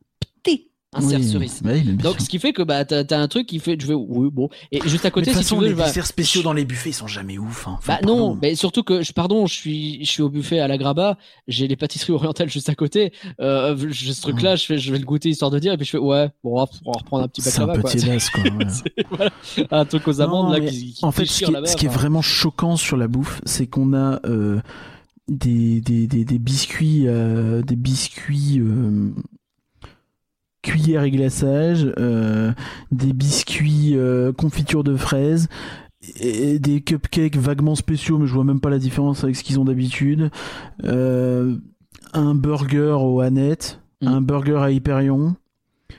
petit 0.42 0.68
Oui, 1.02 1.24
cerise. 1.24 1.60
bah 1.62 1.70
mais 1.74 1.80
Donc, 1.94 2.20
ce 2.20 2.28
qui 2.28 2.38
fait 2.38 2.52
que 2.52 2.62
bah, 2.62 2.84
t'as 2.84 3.02
as 3.10 3.18
un 3.20 3.28
truc 3.28 3.46
qui 3.46 3.58
fait. 3.58 3.76
Je 3.80 3.86
vais, 3.86 3.94
oui, 3.94 4.28
bon. 4.32 4.48
Et 4.72 4.80
juste 4.86 5.04
à 5.04 5.08
Mais 5.08 5.12
côté, 5.12 5.30
de 5.30 5.36
toute 5.36 5.42
si 5.42 5.48
tu 5.48 5.54
façon, 5.54 5.60
veux, 5.60 5.68
les 5.68 5.74
desserts 5.74 6.06
spéciaux 6.06 6.42
dans 6.42 6.52
les 6.52 6.64
buffets, 6.64 6.90
ils 6.90 6.94
sont 6.94 7.06
jamais 7.06 7.38
ouf. 7.38 7.66
hein. 7.68 7.78
Bah 7.86 7.98
pardon. 8.00 8.16
non, 8.34 8.38
mais 8.40 8.54
surtout 8.54 8.82
que 8.82 9.02
je 9.02 9.12
pardon, 9.12 9.46
je 9.46 9.54
suis 9.54 10.04
je 10.04 10.10
suis 10.10 10.22
au 10.22 10.28
buffet 10.28 10.58
à 10.60 10.68
la 10.68 10.78
Graba, 10.78 11.18
j'ai 11.48 11.66
les 11.68 11.76
pâtisseries 11.76 12.12
orientales 12.12 12.48
juste 12.50 12.68
à 12.68 12.74
côté. 12.74 13.12
Euh, 13.40 13.76
ce 13.92 14.20
truc 14.22 14.42
là, 14.42 14.56
je 14.56 14.64
fais 14.64 14.78
je 14.78 14.92
vais 14.92 14.98
le 14.98 15.04
goûter 15.04 15.28
histoire 15.28 15.50
de 15.50 15.58
dire 15.58 15.72
et 15.72 15.76
puis 15.76 15.86
je 15.86 15.90
fais 15.92 15.98
ouais, 15.98 16.30
bon 16.42 16.52
on 16.52 16.56
va, 16.64 16.66
on 16.84 16.92
va 16.92 16.98
reprendre 16.98 17.24
un 17.24 17.28
petit 17.28 17.42
c'est 17.42 17.60
un 17.60 17.66
baklava 17.66 17.80
quoi. 17.82 17.90
petit 17.90 18.06
hélas, 18.06 18.30
quoi. 18.30 18.42
ouais. 18.58 18.66
Voilà, 19.10 19.30
un 19.70 19.84
truc 19.84 20.06
aux 20.08 20.20
amandes 20.20 20.46
Non, 20.46 20.52
là 20.52 20.60
mais 20.60 20.70
qui, 20.70 20.92
qui 20.94 21.04
en 21.04 21.10
fait, 21.12 21.26
ce 21.26 21.44
qui, 21.44 21.50
est, 21.52 21.66
ce 21.66 21.76
qui 21.76 21.86
est 21.86 21.88
vraiment 21.88 22.22
choquant 22.22 22.76
sur 22.76 22.96
la 22.96 23.08
bouffe, 23.08 23.40
c'est 23.44 23.66
qu'on 23.66 23.92
a 23.94 24.20
euh, 24.26 24.60
des, 25.28 25.80
des, 25.80 26.06
des, 26.06 26.24
des 26.24 26.38
biscuits, 26.38 27.04
euh, 27.06 27.62
des 27.62 27.76
biscuits 27.76 28.58
euh, 28.60 29.10
cuillère 30.64 31.04
et 31.04 31.10
glaçage, 31.10 31.86
euh, 31.98 32.52
des 32.90 33.12
biscuits 33.12 33.92
euh, 33.94 34.32
confiture 34.32 34.82
de 34.82 34.96
fraises, 34.96 35.48
et 36.20 36.58
des 36.58 36.80
cupcakes 36.80 37.36
vaguement 37.36 37.74
spéciaux, 37.74 38.18
mais 38.18 38.26
je 38.26 38.34
vois 38.34 38.44
même 38.44 38.60
pas 38.60 38.70
la 38.70 38.78
différence 38.78 39.22
avec 39.24 39.36
ce 39.36 39.44
qu'ils 39.44 39.60
ont 39.60 39.64
d'habitude. 39.64 40.30
Euh, 40.84 41.56
un 42.12 42.34
burger 42.34 42.96
au 43.00 43.20
Annette, 43.20 43.80
Mm. 44.02 44.08
un 44.08 44.20
burger 44.20 44.56
à 44.58 44.70
Hyperion, 44.70 45.36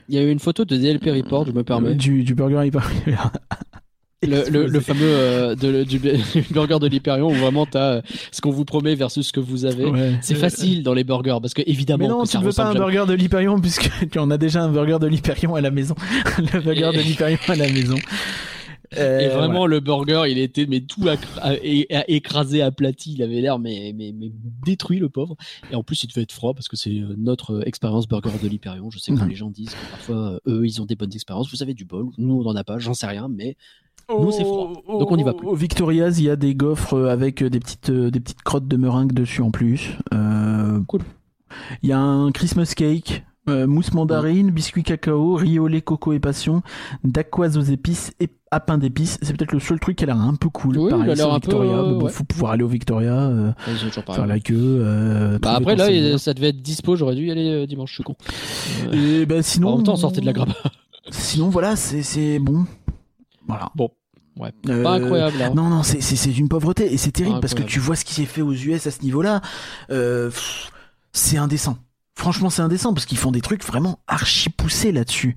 Il 0.08 0.14
y 0.14 0.18
a 0.18 0.22
eu 0.22 0.30
une 0.30 0.38
photo 0.38 0.64
de 0.64 0.76
DLP 0.76 1.10
Report, 1.10 1.46
je 1.46 1.52
me 1.52 1.64
permets. 1.64 1.94
du, 1.94 2.22
du 2.22 2.34
burger 2.34 2.58
à 2.58 2.66
Hyperion. 2.66 3.16
Le, 4.22 4.48
le- 4.50 4.66
le 4.66 4.80
fameux 4.80 5.00
euh, 5.02 5.54
de- 5.54 5.84
du, 5.84 5.98
du 6.34 6.42
burger 6.52 6.78
de 6.80 6.86
l'Hyperion 6.86 7.28
où 7.28 7.34
vraiment 7.34 7.66
t'as 7.66 7.96
euh, 7.96 8.02
ce 8.32 8.40
qu'on 8.40 8.50
vous 8.50 8.64
promet 8.64 8.94
versus 8.94 9.26
ce 9.28 9.32
que 9.32 9.40
vous 9.40 9.64
avez. 9.66 9.84
Ouais. 9.84 10.18
C'est 10.22 10.34
facile 10.34 10.82
dans 10.82 10.94
les 10.94 11.04
burgers 11.04 11.36
parce 11.40 11.52
que 11.54 11.62
évidemment 11.66 12.04
Mais 12.04 12.08
non, 12.10 12.22
que 12.24 12.28
tu 12.30 12.38
ne 12.38 12.42
veux 12.44 12.52
pas 12.52 12.64
un 12.64 12.72
jamais- 12.72 12.78
burger 12.80 13.04
de 13.08 13.14
l'Hyperion 13.14 13.60
puisque 13.60 13.90
tu 14.10 14.18
en 14.18 14.30
as 14.30 14.38
déjà 14.38 14.62
un 14.62 14.70
burger 14.70 14.98
de 15.00 15.06
l'Hyperion 15.06 15.54
à 15.54 15.60
la 15.60 15.70
maison. 15.70 15.94
le 16.38 16.60
burger 16.60 16.90
Et- 16.94 16.96
de 16.96 17.02
l'Hyperion 17.02 17.38
à 17.48 17.56
la 17.56 17.68
maison. 17.70 17.96
Euh, 18.96 19.18
Et 19.18 19.28
vraiment, 19.28 19.66
le 19.66 19.80
burger, 19.80 20.22
il 20.30 20.38
était 20.38 20.64
mais 20.64 20.80
tout 20.80 21.06
à- 21.08 21.16
écrasé, 22.08 22.62
aplati. 22.62 23.14
Il 23.14 23.22
avait 23.22 23.40
l'air 23.40 23.58
mais, 23.58 23.92
mais, 23.94 24.14
mais 24.16 24.30
détruit, 24.64 25.00
le 25.00 25.08
pauvre. 25.08 25.36
Et 25.72 25.74
en 25.74 25.82
plus, 25.82 26.04
il 26.04 26.06
devait 26.06 26.22
être 26.22 26.32
froid 26.32 26.54
parce 26.54 26.68
que 26.68 26.76
c'est 26.76 26.90
euh, 27.00 27.14
notre 27.18 27.56
euh, 27.56 27.62
expérience 27.66 28.06
burger 28.06 28.30
de 28.40 28.48
l'Hyperion. 28.48 28.88
Je 28.90 28.98
sais 29.00 29.12
que 29.12 29.24
les 29.24 29.34
gens 29.34 29.50
disent 29.50 29.70
que 29.70 29.90
parfois, 29.90 30.16
euh, 30.16 30.38
eux, 30.60 30.64
ils 30.64 30.80
ont 30.80 30.86
des 30.86 30.94
bonnes 30.94 31.12
expériences. 31.12 31.50
Vous 31.50 31.62
avez 31.64 31.74
du 31.74 31.84
bol. 31.84 32.06
Nous, 32.16 32.34
on 32.40 32.44
n'en 32.44 32.54
a 32.56 32.62
pas. 32.64 32.78
J'en 32.78 32.94
sais 32.94 33.08
rien. 33.08 33.28
Mais 33.28 33.56
Nous, 34.08 34.30
c'est 34.30 34.44
froid. 34.44 34.72
Donc 34.88 35.10
on 35.10 35.16
y 35.16 35.22
va 35.24 35.34
plus. 35.34 35.46
Au 35.48 35.54
Victoria's, 35.54 36.18
il 36.18 36.24
y 36.24 36.30
a 36.30 36.36
des 36.36 36.54
gaufres 36.54 37.06
avec 37.08 37.42
des 37.42 37.58
petites, 37.58 37.90
euh, 37.90 38.10
des 38.10 38.20
petites 38.20 38.42
crottes 38.42 38.68
de 38.68 38.76
meringue 38.76 39.12
dessus 39.12 39.42
en 39.42 39.50
plus. 39.50 39.96
Euh, 40.14 40.80
Cool. 40.86 41.00
Il 41.82 41.88
y 41.88 41.92
a 41.92 41.98
un 41.98 42.30
Christmas 42.32 42.72
cake, 42.76 43.24
euh, 43.48 43.66
mousse 43.66 43.92
mandarine, 43.94 44.50
biscuit 44.50 44.82
cacao, 44.84 45.34
riz 45.34 45.58
au 45.58 45.66
lait, 45.68 45.80
coco 45.80 46.12
et 46.12 46.20
passion, 46.20 46.62
dacquoise 47.02 47.56
aux 47.56 47.62
épices 47.62 48.12
et 48.20 48.28
à 48.52 48.60
pain 48.60 48.78
d'épices. 48.78 49.18
C'est 49.22 49.36
peut-être 49.36 49.52
le 49.52 49.58
seul 49.60 49.80
truc 49.80 49.96
qui 49.96 50.04
a 50.04 50.06
l'air 50.06 50.20
un 50.20 50.34
peu 50.34 50.50
cool. 50.50 50.78
Oui, 50.78 50.90
Pareil, 50.90 51.12
il 51.14 51.20
a 51.20 51.26
peu, 51.26 51.34
Victoria. 51.34 51.72
euh, 51.78 51.94
bon, 51.98 52.04
ouais. 52.04 52.10
faut 52.12 52.24
pouvoir 52.24 52.52
aller 52.52 52.62
au 52.62 52.68
Victoria, 52.68 53.14
euh, 53.14 53.52
faire 54.14 54.26
la 54.26 54.38
queue. 54.38 54.54
euh, 54.56 55.38
Bah 55.40 55.54
après, 55.56 55.74
là, 55.74 55.90
il- 55.90 56.18
ça 56.20 56.32
devait 56.34 56.48
être 56.50 56.62
dispo. 56.62 56.94
J'aurais 56.94 57.14
dû 57.16 57.26
y 57.26 57.30
aller 57.32 57.48
euh, 57.48 57.66
dimanche. 57.66 57.90
Je 57.90 57.94
suis 57.96 58.04
con. 58.04 58.14
Euh, 58.92 59.22
Et 59.22 59.26
ben 59.26 59.42
sinon, 59.42 59.70
en 59.70 59.76
même 59.76 59.84
temps, 59.86 59.96
sortait 59.96 60.20
de 60.20 60.26
la 60.26 60.32
grappe. 60.32 60.50
Sinon, 61.10 61.48
voilà, 61.48 61.74
c'est 61.76 62.38
bon. 62.38 62.66
Voilà. 63.46 63.70
Bon, 63.74 63.90
ouais. 64.38 64.50
Euh, 64.68 64.82
Pas 64.82 64.92
incroyable. 64.94 65.40
hein. 65.42 65.52
Non, 65.54 65.68
non, 65.68 65.82
c'est- 65.82 66.00
c'est 66.00 66.16
c'est 66.16 66.30
d'une 66.30 66.48
pauvreté 66.48 66.92
et 66.92 66.96
c'est 66.96 67.12
terrible 67.12 67.40
parce 67.40 67.54
que 67.54 67.62
tu 67.62 67.78
vois 67.80 67.96
ce 67.96 68.04
qui 68.04 68.14
s'est 68.14 68.24
fait 68.26 68.42
aux 68.42 68.52
US 68.52 68.86
à 68.86 68.90
ce 68.90 69.02
niveau-là. 69.02 69.40
Euh, 69.90 70.30
c'est 71.12 71.38
indécent. 71.38 71.78
Franchement, 72.18 72.48
c'est 72.48 72.62
indécent 72.62 72.94
parce 72.94 73.04
qu'ils 73.04 73.18
font 73.18 73.30
des 73.30 73.42
trucs 73.42 73.62
vraiment 73.62 73.98
archi 74.06 74.48
poussés 74.48 74.90
là-dessus. 74.90 75.36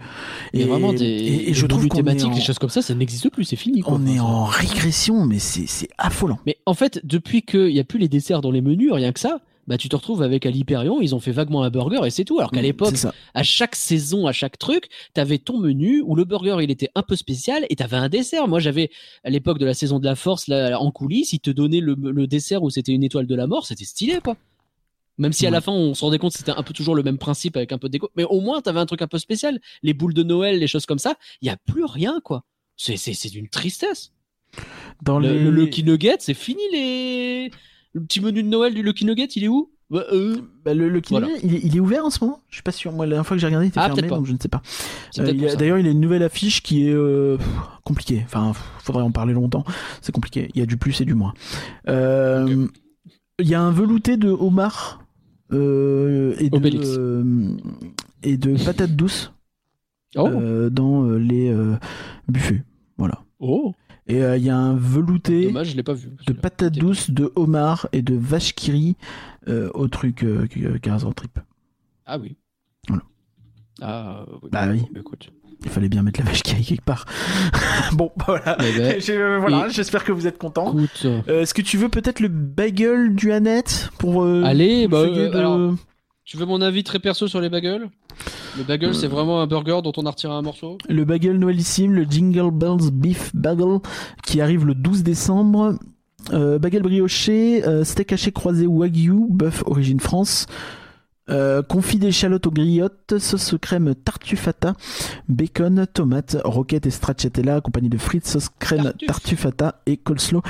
Y 0.53 0.63
a 0.63 0.67
vraiment 0.67 0.93
des, 0.93 1.03
et, 1.03 1.49
et 1.49 1.53
je 1.53 1.63
des 1.63 1.67
trouve 1.67 1.89
thématiques, 1.89 2.29
en, 2.29 2.33
des 2.35 2.39
choses 2.39 2.57
comme 2.57 2.69
ça, 2.69 2.81
ça 2.81 2.95
n'existe 2.95 3.29
plus, 3.29 3.43
c'est 3.43 3.57
fini. 3.57 3.81
quoi. 3.81 3.95
on 3.95 4.07
est 4.07 4.21
en 4.21 4.45
régression, 4.45 5.25
mais 5.25 5.39
c'est 5.39 5.67
c'est 5.67 5.89
affolant. 5.97 6.39
Mais 6.45 6.55
en 6.65 6.73
fait, 6.73 7.01
depuis 7.03 7.41
qu'il 7.41 7.67
n'y 7.73 7.81
a 7.81 7.83
plus 7.83 7.99
les 7.99 8.07
desserts 8.07 8.39
dans 8.39 8.51
les 8.51 8.61
menus, 8.61 8.93
rien 8.93 9.11
que 9.11 9.19
ça, 9.19 9.41
bah 9.69 9.77
tu 9.77 9.87
te 9.87 9.95
retrouves 9.95 10.21
avec 10.21 10.45
à 10.45 10.49
l'Hyperion, 10.49 10.99
ils 10.99 11.15
ont 11.15 11.21
fait 11.21 11.31
vaguement 11.31 11.63
un 11.63 11.69
burger 11.69 12.01
et 12.05 12.09
c'est 12.09 12.25
tout. 12.25 12.39
Alors 12.39 12.51
qu'à 12.51 12.61
l'époque, 12.61 12.89
C'est 12.91 12.97
ça. 13.07 13.13
à 13.33 13.43
chaque 13.43 13.75
saison, 13.75 14.27
à 14.27 14.33
chaque 14.33 14.57
truc, 14.57 14.89
t'avais 15.13 15.37
ton 15.37 15.57
menu 15.59 16.01
où 16.01 16.15
le 16.15 16.25
burger 16.25 16.57
il 16.61 16.71
était 16.71 16.89
un 16.95 17.03
peu 17.03 17.15
spécial 17.15 17.65
et 17.69 17.75
t'avais 17.77 17.95
un 17.97 18.09
dessert. 18.09 18.47
Moi 18.49 18.59
j'avais 18.59 18.89
à 19.23 19.29
l'époque 19.29 19.59
de 19.59 19.65
la 19.65 19.73
saison 19.73 19.99
de 19.99 20.05
la 20.05 20.15
force 20.15 20.47
là, 20.47 20.77
en 20.81 20.91
coulisses, 20.91 21.31
ils 21.31 21.39
te 21.39 21.51
donnaient 21.51 21.79
le, 21.79 21.95
le 21.95 22.27
dessert 22.27 22.63
où 22.63 22.69
c'était 22.69 22.91
une 22.91 23.03
étoile 23.03 23.27
de 23.27 23.35
la 23.35 23.47
mort, 23.47 23.65
c'était 23.65 23.85
stylé 23.85 24.19
quoi. 24.23 24.35
Même 25.19 25.33
si 25.33 25.45
à 25.45 25.49
Ouais. 25.49 25.53
la 25.53 25.61
fin 25.61 25.71
on 25.71 25.93
se 25.93 26.03
rendait 26.03 26.17
compte 26.17 26.31
que 26.33 26.39
c'était 26.39 26.51
un 26.51 26.63
peu 26.63 26.73
toujours 26.73 26.95
le 26.95 27.03
même 27.03 27.17
principe 27.17 27.55
avec 27.55 27.71
un 27.71 27.77
peu 27.77 27.89
de 27.89 27.91
déco, 27.93 28.09
mais 28.15 28.23
au 28.23 28.39
moins 28.41 28.61
t'avais 28.61 28.79
un 28.79 28.85
truc 28.85 29.01
un 29.03 29.07
peu 29.07 29.19
spécial. 29.19 29.59
Les 29.83 29.93
boules 29.93 30.13
de 30.13 30.23
Noël, 30.23 30.57
les 30.59 30.67
choses 30.67 30.85
comme 30.85 30.97
ça, 30.99 31.15
il 31.41 31.47
y 31.47 31.49
a 31.51 31.57
plus 31.57 31.85
rien 31.85 32.19
quoi. 32.23 32.43
C'est 32.75 32.97
c'est 32.97 33.13
c'est 33.13 33.29
d'une 33.29 33.49
tristesse. 33.49 34.13
Dans 35.03 35.19
Le, 35.19 35.31
les... 35.31 35.39
le 35.43 35.51
Lucky 35.51 35.83
Nugget, 35.83 36.15
c'est 36.19 36.33
fini 36.33 36.63
les. 36.71 37.51
Le 37.99 38.05
petit 38.05 38.21
menu 38.21 38.43
de 38.43 38.47
Noël 38.47 38.73
du 38.73 38.81
Lucky 38.81 39.05
Nugget, 39.05 39.25
il 39.35 39.43
est 39.43 39.47
où? 39.47 39.69
Bah, 39.89 40.03
euh, 40.13 40.37
Bah, 40.63 40.73
le, 40.73 40.87
le 40.87 41.01
Voilà. 41.09 41.27
Kinder, 41.27 41.39
il, 41.43 41.55
est, 41.55 41.59
il 41.63 41.75
est 41.75 41.79
ouvert 41.79 42.05
en 42.05 42.09
ce 42.09 42.23
moment 42.23 42.41
Je 42.49 42.55
suis 42.55 42.63
pas 42.63 42.71
sûr. 42.71 42.91
Moi, 42.91 43.05
la 43.05 43.11
dernière 43.11 43.25
fois 43.27 43.35
que 43.35 43.41
j'ai 43.41 43.47
regardé, 43.47 43.65
il 43.67 43.69
était 43.69 43.79
Ah, 43.79 43.87
fermé, 43.93 44.07
donc 44.07 44.25
je 44.25 44.33
ne 44.33 44.37
sais 44.39 44.47
pas. 44.47 44.61
Euh, 45.17 45.23
peut-être 45.23 45.35
il 45.35 45.41
y 45.41 45.45
a- 45.47 45.49
ça. 45.49 45.55
D'ailleurs, 45.57 45.79
il 45.79 45.87
a 45.87 45.89
une 45.89 45.99
nouvelle 45.99 46.23
affiche 46.23 46.61
qui 46.63 46.87
est 46.87 46.93
euh, 46.93 47.37
compliquée. 47.83 48.21
Enfin, 48.25 48.53
faudrait 48.79 49.03
en 49.03 49.11
parler 49.11 49.33
longtemps. 49.33 49.63
C'est 50.01 50.11
compliqué. 50.13 50.49
Il 50.53 50.59
y 50.59 50.61
a 50.63 50.65
du 50.65 50.77
plus 50.77 51.01
et 51.01 51.05
du 51.05 51.15
moins. 51.15 51.33
Il 51.87 52.67
y 53.47 53.55
a 53.55 53.61
un 53.61 53.71
velouté 53.71 54.15
de 54.17 54.29
homard 54.29 55.03
et, 55.51 55.55
de, 55.55 56.35
Obélix. 56.51 56.87
et 58.23 58.37
de 58.37 58.63
patates 58.63 58.95
douces 58.95 59.33
Oh, 60.15 60.29
dans 60.69 61.09
les 61.11 61.53
buffets. 62.27 62.63
Voilà. 62.97 63.23
oh. 63.39 63.73
Et 64.09 64.21
euh, 64.23 64.35
il 64.37 64.43
y 64.43 64.49
a 64.49 64.57
un 64.57 64.75
velouté 64.75 65.45
Dommage, 65.45 65.69
je 65.71 65.75
l'ai 65.77 65.83
pas 65.83 65.93
vu. 65.93 66.09
de 66.27 66.33
patates 66.33 66.73
douces, 66.77 67.11
de 67.11 67.31
homard 67.35 67.87
et 67.93 68.01
de 68.01 68.15
vache 68.15 68.53
qui 68.55 68.71
rit 68.71 68.95
euh, 69.47 69.69
au 69.73 69.87
truc 69.87 70.23
euh, 70.23 70.47
15 70.81 71.05
en 71.05 71.11
trip. 71.13 71.39
Ah 72.05 72.17
oui. 72.17 72.35
Voilà. 72.87 73.03
Ah 73.81 74.25
oui. 74.43 74.49
Bah 74.51 74.67
oui. 74.71 74.81
Écoute. 74.99 75.29
Il 75.63 75.69
fallait 75.69 75.89
bien 75.89 76.01
mettre 76.03 76.21
la 76.21 76.25
vache 76.25 76.41
qui 76.41 76.55
rit 76.55 76.63
quelque 76.65 76.85
part. 76.85 77.05
bon, 77.93 78.11
voilà. 78.25 78.57
Eh 78.61 78.77
ben, 78.77 78.99
euh, 79.09 79.37
voilà, 79.39 79.67
et- 79.67 79.71
j'espère 79.71 80.03
que 80.03 80.11
vous 80.11 80.25
êtes 80.25 80.37
contents. 80.37 80.73
Euh, 81.05 81.41
Est-ce 81.41 81.53
que 81.53 81.61
tu 81.61 81.77
veux 81.77 81.89
peut-être 81.89 82.19
le 82.21 82.29
bagel 82.29 83.13
du 83.13 83.31
Annette 83.31 83.89
pour 83.99 84.23
euh, 84.23 84.41
Allez, 84.43 84.87
bah, 84.87 85.01
essayer 85.05 85.27
euh, 85.27 85.29
de- 85.31 85.37
alors- 85.37 85.75
Tu 86.29 86.37
veux 86.37 86.45
mon 86.45 86.61
avis 86.61 86.83
très 86.83 86.99
perso 86.99 87.27
sur 87.27 87.41
les 87.41 87.49
bagels? 87.49 87.89
Le 88.55 88.63
bagel, 88.63 88.91
Euh. 88.91 88.93
c'est 88.93 89.07
vraiment 89.07 89.41
un 89.41 89.47
burger 89.47 89.79
dont 89.83 89.91
on 89.97 90.05
a 90.05 90.11
retiré 90.11 90.31
un 90.31 90.43
morceau 90.43 90.77
le 90.87 91.03
bagel 91.03 91.39
noëlissime, 91.39 91.91
le 91.91 92.03
Jingle 92.03 92.51
Bells 92.51 92.91
Beef 92.93 93.31
Bagel 93.33 93.79
qui 94.27 94.39
arrive 94.39 94.63
le 94.63 94.75
12 94.75 95.01
décembre. 95.01 95.79
Euh, 96.31 96.59
bagel 96.59 96.83
brioché, 96.83 97.65
euh, 97.65 97.83
steak 97.83 98.13
haché 98.13 98.31
croisé 98.31 98.67
wagyu, 98.67 99.25
bœuf 99.27 99.63
origine 99.65 99.99
France. 99.99 100.45
Euh, 101.31 101.63
confit 101.63 101.97
d'échalotes 101.97 102.45
aux 102.45 102.51
griottes, 102.51 103.17
sauce 103.17 103.55
crème 103.59 103.95
tartufata, 103.95 104.75
bacon, 105.29 105.87
tomate, 105.91 106.37
roquette 106.43 106.85
et 106.85 106.91
stracciatella 106.91 107.55
accompagné 107.55 107.89
de 107.89 107.97
frites, 107.97 108.27
sauce 108.27 108.49
crème 108.59 108.93
tartufata 109.07 109.81
et 109.87 109.97
coleslaw. 109.97 110.43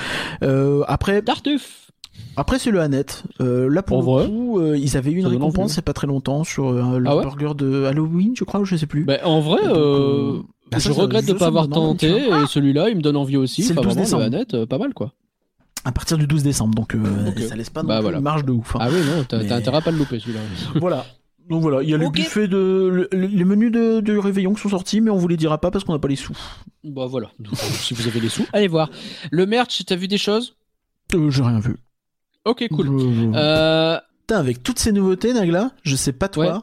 Euh, 0.44 0.84
après, 0.90 1.22
Tartuffe 1.22 1.89
Après, 2.36 2.58
c'est 2.60 2.72
le 2.72 2.80
Annette. 2.80 3.24
Euh, 3.42 3.70
là, 3.70 3.84
pour 3.84 3.98
En 3.98 4.02
le 4.02 4.06
vrai 4.06 4.28
coup, 4.28 4.60
euh, 4.60 4.78
ils 4.78 4.96
avaient 4.96 5.12
eu 5.12 5.18
une 5.20 5.28
récompense 5.28 5.76
y 5.76 5.80
a 5.80 5.82
pas 5.82 5.94
très 5.94 6.08
longtemps 6.08 6.44
sur 6.44 6.70
euh, 6.70 6.98
le 7.00 7.10
Ah 7.10 7.18
ouais 7.18 7.24
burger 7.24 7.52
de 7.56 7.84
Halloween, 7.86 8.34
je 8.38 8.44
crois, 8.46 8.60
ou 8.62 8.66
je 8.66 8.76
sais 8.78 8.86
plus. 8.86 9.04
bah, 9.04 9.18
En 9.26 9.42
vrai, 9.42 9.62
donc, 9.68 9.76
euh, 9.78 10.40
bah, 10.72 10.80
ça, 10.80 10.90
je 10.90 10.94
regrette 10.94 11.26
de 11.28 11.34
ne 11.34 11.38
pas 11.38 11.48
avoir 11.48 11.68
tenté, 11.68 12.08
et 12.28 12.48
celui-là, 12.48 12.90
il 12.90 12.96
me 12.98 13.02
donne 13.02 13.18
envie 13.18 13.38
aussi. 13.38 13.64
C'est 13.64 13.74
le 13.74 13.80
Enfin, 13.80 13.90
12 13.90 13.94
vraiment, 13.98 14.06
décembre. 14.06 14.24
Annette, 14.24 14.54
euh, 14.54 14.66
pas 14.66 14.78
mal 14.78 14.94
quoi. 14.94 15.14
À 15.86 15.92
partir 15.92 16.18
du 16.18 16.28
12 16.28 16.44
décembre, 16.44 16.76
donc 16.76 16.94
euh, 16.96 17.02
ça 17.48 17.56
laisse 17.56 17.70
pas 17.70 17.84
Bah, 17.84 17.96
plus 17.98 18.04
voilà. 18.04 18.18
une 18.18 18.24
marge 18.24 18.46
de 18.46 18.52
ouf. 18.52 18.76
hein. 18.76 18.80
Ah 18.82 18.90
oui, 18.92 18.98
non, 19.06 19.24
t'as 19.28 19.38
Mais- 19.40 19.52
intérêt 19.52 19.78
à 19.78 19.82
pas 19.82 19.92
le 19.92 19.98
louper 19.98 20.20
celui-là. 20.20 20.40
Voilà. 20.76 21.06
Donc 21.50 21.62
voilà, 21.64 21.82
il 21.82 21.90
y 21.90 21.94
a 21.96 21.98
le 21.98 22.10
buffet 22.10 22.48
de. 22.48 23.08
le- 23.10 23.10
les 23.18 23.44
menus 23.44 23.72
de, 23.72 24.02
de 24.02 24.18
réveillon 24.18 24.54
qui 24.54 24.62
sont 24.62 24.70
sortis, 24.70 25.02
mais 25.02 25.10
on 25.10 25.18
vous 25.18 25.28
les 25.28 25.36
dira 25.38 25.58
pas 25.58 25.72
parce 25.72 25.84
qu'on 25.84 25.94
n'a 25.94 26.00
pas 26.00 26.08
les 26.08 26.16
sous. 26.16 26.38
Bah 26.84 27.08
voilà, 27.08 27.32
Donc, 27.40 27.56
si 27.58 27.94
vous 27.96 28.08
avez 28.08 28.20
les 28.20 28.30
sous, 28.30 28.46
allez 28.54 28.68
voir. 28.68 28.90
Le 29.32 29.46
merch, 29.48 29.84
t'as 29.86 29.96
vu 29.96 30.08
des 30.08 30.18
choses? 30.20 30.56
Euh, 31.16 31.32
J'ai 31.32 31.42
rien 31.42 31.60
vu. 31.60 31.76
Ok, 32.46 32.66
cool. 32.72 32.88
Euh, 33.36 33.98
Putain, 34.22 34.40
avec 34.40 34.62
toutes 34.64 34.80
ces 34.80 34.92
nouveautés, 34.92 35.34
Nagla, 35.34 35.72
je 35.84 35.96
sais 35.96 36.14
pas 36.14 36.28
toi. 36.30 36.46
Ouais. 36.54 36.60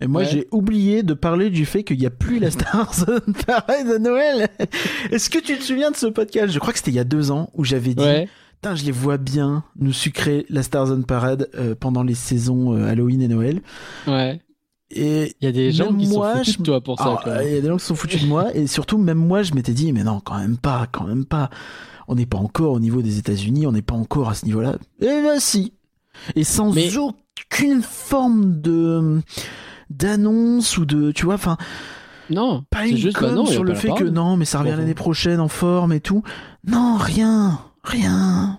Et 0.00 0.06
moi, 0.06 0.22
Ouais. 0.22 0.28
j'ai 0.30 0.46
oublié 0.52 1.02
de 1.02 1.12
parler 1.14 1.50
du 1.50 1.64
fait 1.66 1.82
qu'il 1.82 1.98
n'y 1.98 2.06
a 2.06 2.10
plus 2.10 2.38
la 2.38 2.50
Star 2.52 2.94
Zone 2.94 3.34
Parade 3.46 3.90
à 3.90 3.98
Noël. 3.98 4.48
Est-ce 5.10 5.28
que 5.28 5.38
tu 5.40 5.56
te 5.58 5.62
souviens 5.64 5.90
de 5.90 5.96
ce 5.96 6.06
podcast? 6.06 6.52
Je 6.52 6.58
crois 6.60 6.72
que 6.72 6.78
c'était 6.78 6.92
il 6.92 6.96
y 6.96 7.00
a 7.00 7.04
deux 7.04 7.30
ans 7.32 7.50
où 7.54 7.64
j'avais 7.64 7.94
dit 7.94 8.02
ouais. 8.04 8.28
Putain, 8.62 8.74
je 8.76 8.84
les 8.84 8.92
vois 8.92 9.18
bien 9.18 9.64
nous 9.78 9.92
sucrer 9.92 10.46
la 10.48 10.62
Star 10.62 10.86
Zone 10.86 11.04
Parade 11.04 11.48
euh, 11.56 11.74
pendant 11.78 12.02
les 12.02 12.14
saisons 12.14 12.74
euh, 12.76 12.88
Halloween 12.88 13.22
et 13.22 13.28
Noël. 13.28 13.60
Ouais. 14.06 14.40
Et 14.90 15.34
Il 15.40 15.44
y 15.44 15.48
a 15.48 15.52
des 15.52 15.70
gens 15.72 15.92
qui 15.94 16.06
moi, 16.08 16.32
sont 16.32 16.38
foutus 16.38 16.54
je- 16.54 16.58
de 16.58 16.64
toi 16.64 16.80
pour 16.80 16.98
ça. 16.98 17.20
même. 17.26 17.46
il 17.46 17.54
y 17.54 17.58
a 17.58 17.60
des 17.60 17.68
gens 17.68 17.76
qui 17.76 17.82
se 17.82 17.88
sont 17.88 17.94
foutus 17.94 18.22
de 18.22 18.26
moi 18.28 18.54
et 18.56 18.66
surtout 18.68 18.98
même 18.98 19.18
moi, 19.18 19.42
je 19.42 19.52
m'étais 19.54 19.72
dit 19.72 19.92
mais 19.92 20.02
non, 20.04 20.20
quand 20.20 20.38
même 20.38 20.56
pas, 20.56 20.86
quand 20.90 21.04
même 21.04 21.24
pas. 21.24 21.50
On 22.08 22.14
n'est 22.14 22.26
pas 22.26 22.38
encore 22.38 22.72
au 22.72 22.80
niveau 22.80 23.02
des 23.02 23.18
États-Unis, 23.18 23.66
on 23.66 23.72
n'est 23.72 23.82
pas 23.82 23.94
encore 23.94 24.30
à 24.30 24.34
ce 24.34 24.46
niveau-là. 24.46 24.76
Et 25.00 25.06
là, 25.06 25.38
si. 25.38 25.74
Et 26.34 26.42
sans 26.44 26.72
Mais- 26.72 26.90
aucune 26.96 27.82
forme 27.82 28.60
de 28.60 29.20
d'annonce 29.90 30.76
ou 30.78 30.84
de, 30.84 31.12
tu 31.12 31.24
vois, 31.24 31.34
enfin, 31.34 31.56
Non, 32.30 32.62
pas 32.70 32.86
une 32.86 32.96
juste 32.96 33.16
com 33.16 33.28
bah 33.28 33.34
non, 33.34 33.46
sur 33.46 33.64
le 33.64 33.74
fait 33.74 33.92
que 33.94 34.04
non, 34.04 34.36
mais 34.36 34.44
ça 34.44 34.58
revient 34.58 34.74
l'année 34.76 34.94
prochaine 34.94 35.40
en 35.40 35.48
forme 35.48 35.92
et 35.92 36.00
tout. 36.00 36.22
Non, 36.66 36.96
rien, 36.98 37.60
rien. 37.84 38.58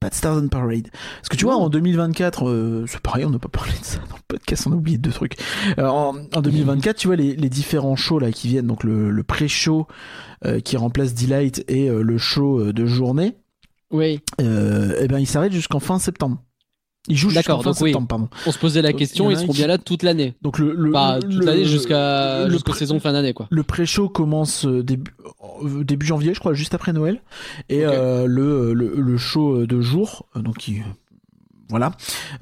Pas 0.00 0.08
de 0.08 0.14
Stars 0.14 0.38
on 0.42 0.48
Parade. 0.48 0.88
Parce 0.90 1.28
que 1.28 1.36
tu 1.36 1.44
vois, 1.44 1.56
en 1.56 1.68
2024, 1.68 2.48
euh, 2.48 2.84
c'est 2.88 3.00
pareil, 3.00 3.26
on 3.26 3.30
n'a 3.30 3.38
pas 3.38 3.48
parlé 3.50 3.72
de 3.78 3.84
ça 3.84 3.98
dans 4.08 4.16
le 4.16 4.22
podcast, 4.28 4.66
on 4.66 4.72
a 4.72 4.76
oublié 4.76 4.96
deux 4.96 5.10
trucs. 5.10 5.36
Alors, 5.76 5.94
en, 5.94 6.16
en 6.34 6.40
2024, 6.40 6.96
tu 6.96 7.06
vois, 7.08 7.16
les, 7.16 7.36
les 7.36 7.48
différents 7.50 7.96
shows 7.96 8.18
là 8.18 8.32
qui 8.32 8.48
viennent, 8.48 8.66
donc 8.66 8.82
le, 8.82 9.10
le 9.10 9.22
pré-show 9.22 9.86
euh, 10.46 10.60
qui 10.60 10.78
remplace 10.78 11.12
Delight 11.14 11.64
et 11.68 11.90
euh, 11.90 12.02
le 12.02 12.16
show 12.16 12.60
euh, 12.60 12.72
de 12.72 12.86
journée, 12.86 13.36
Oui, 13.90 14.20
euh, 14.40 14.96
eh 15.00 15.06
ben, 15.06 15.18
ils 15.18 15.26
s'arrêtent 15.26 15.52
jusqu'en 15.52 15.80
fin 15.80 15.98
septembre. 15.98 16.42
Ils 17.08 17.16
jouent 17.16 17.30
jusqu'en 17.30 17.40
D'accord, 17.54 17.62
donc 17.64 17.80
oui. 17.80 17.88
septembre, 17.90 18.08
pardon. 18.08 18.28
on 18.46 18.52
se 18.52 18.58
posait 18.58 18.82
la 18.82 18.92
question, 18.92 19.30
ils 19.30 19.36
seront 19.38 19.52
qui- 19.52 19.58
bien 19.58 19.66
là 19.66 19.78
toute 19.78 20.02
l'année. 20.02 20.34
Donc 20.42 20.58
le, 20.58 20.74
le, 20.74 20.92
Pas 20.92 21.16
le- 21.18 21.22
toute 21.28 21.44
l'année 21.44 21.64
jusqu'à 21.64 22.48
jusqu'aux 22.50 22.74
saisons 22.74 23.00
fin 23.00 23.12
d'année 23.12 23.32
quoi. 23.32 23.46
Le 23.50 23.62
pré-show 23.62 24.08
commence 24.10 24.66
euh, 24.66 24.82
début, 24.82 25.10
euh, 25.64 25.82
début 25.82 26.04
janvier, 26.06 26.34
je 26.34 26.40
crois, 26.40 26.52
juste 26.52 26.74
après 26.74 26.92
Noël. 26.92 27.22
Et 27.70 27.86
Ok. 27.86 27.92
euh, 27.94 28.26
le, 28.26 28.74
le, 28.74 28.92
le 28.96 29.16
show 29.16 29.64
de 29.66 29.80
jour, 29.80 30.26
donc 30.36 30.58
qui, 30.58 30.82
voilà. 31.70 31.92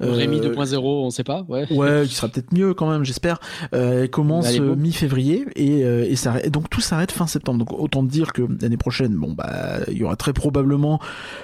Rémi 0.01 0.39
Euh, 0.39 0.53
2.0, 0.53 0.79
on 0.83 1.09
sait 1.09 1.23
pas, 1.23 1.45
ouais. 1.47 1.71
Ouais, 1.71 2.03
qui 2.07 2.15
sera 2.15 2.27
peut-être 2.27 2.53
mieux 2.53 2.73
quand 2.73 2.89
même, 2.89 3.03
j'espère. 3.05 3.39
Euh, 3.73 4.03
elle 4.03 4.09
commence 4.09 4.51
beau. 4.57 4.63
euh, 4.63 4.75
mi-février 4.75 5.45
et, 5.55 5.83
euh, 5.85 6.05
et 6.09 6.15
ça, 6.15 6.35
et 6.43 6.49
donc 6.49 6.69
tout 6.69 6.81
s'arrête 6.81 7.11
fin 7.11 7.27
septembre. 7.27 7.59
Donc 7.65 7.71
autant 7.79 8.03
dire 8.03 8.33
que 8.33 8.41
l'année 8.61 8.77
prochaine, 8.77 9.13
bon 9.15 9.31
bah, 9.33 9.79
il 9.87 9.97
y 9.97 10.03
aura 10.03 10.15
très 10.15 10.33
probablement 10.33 10.99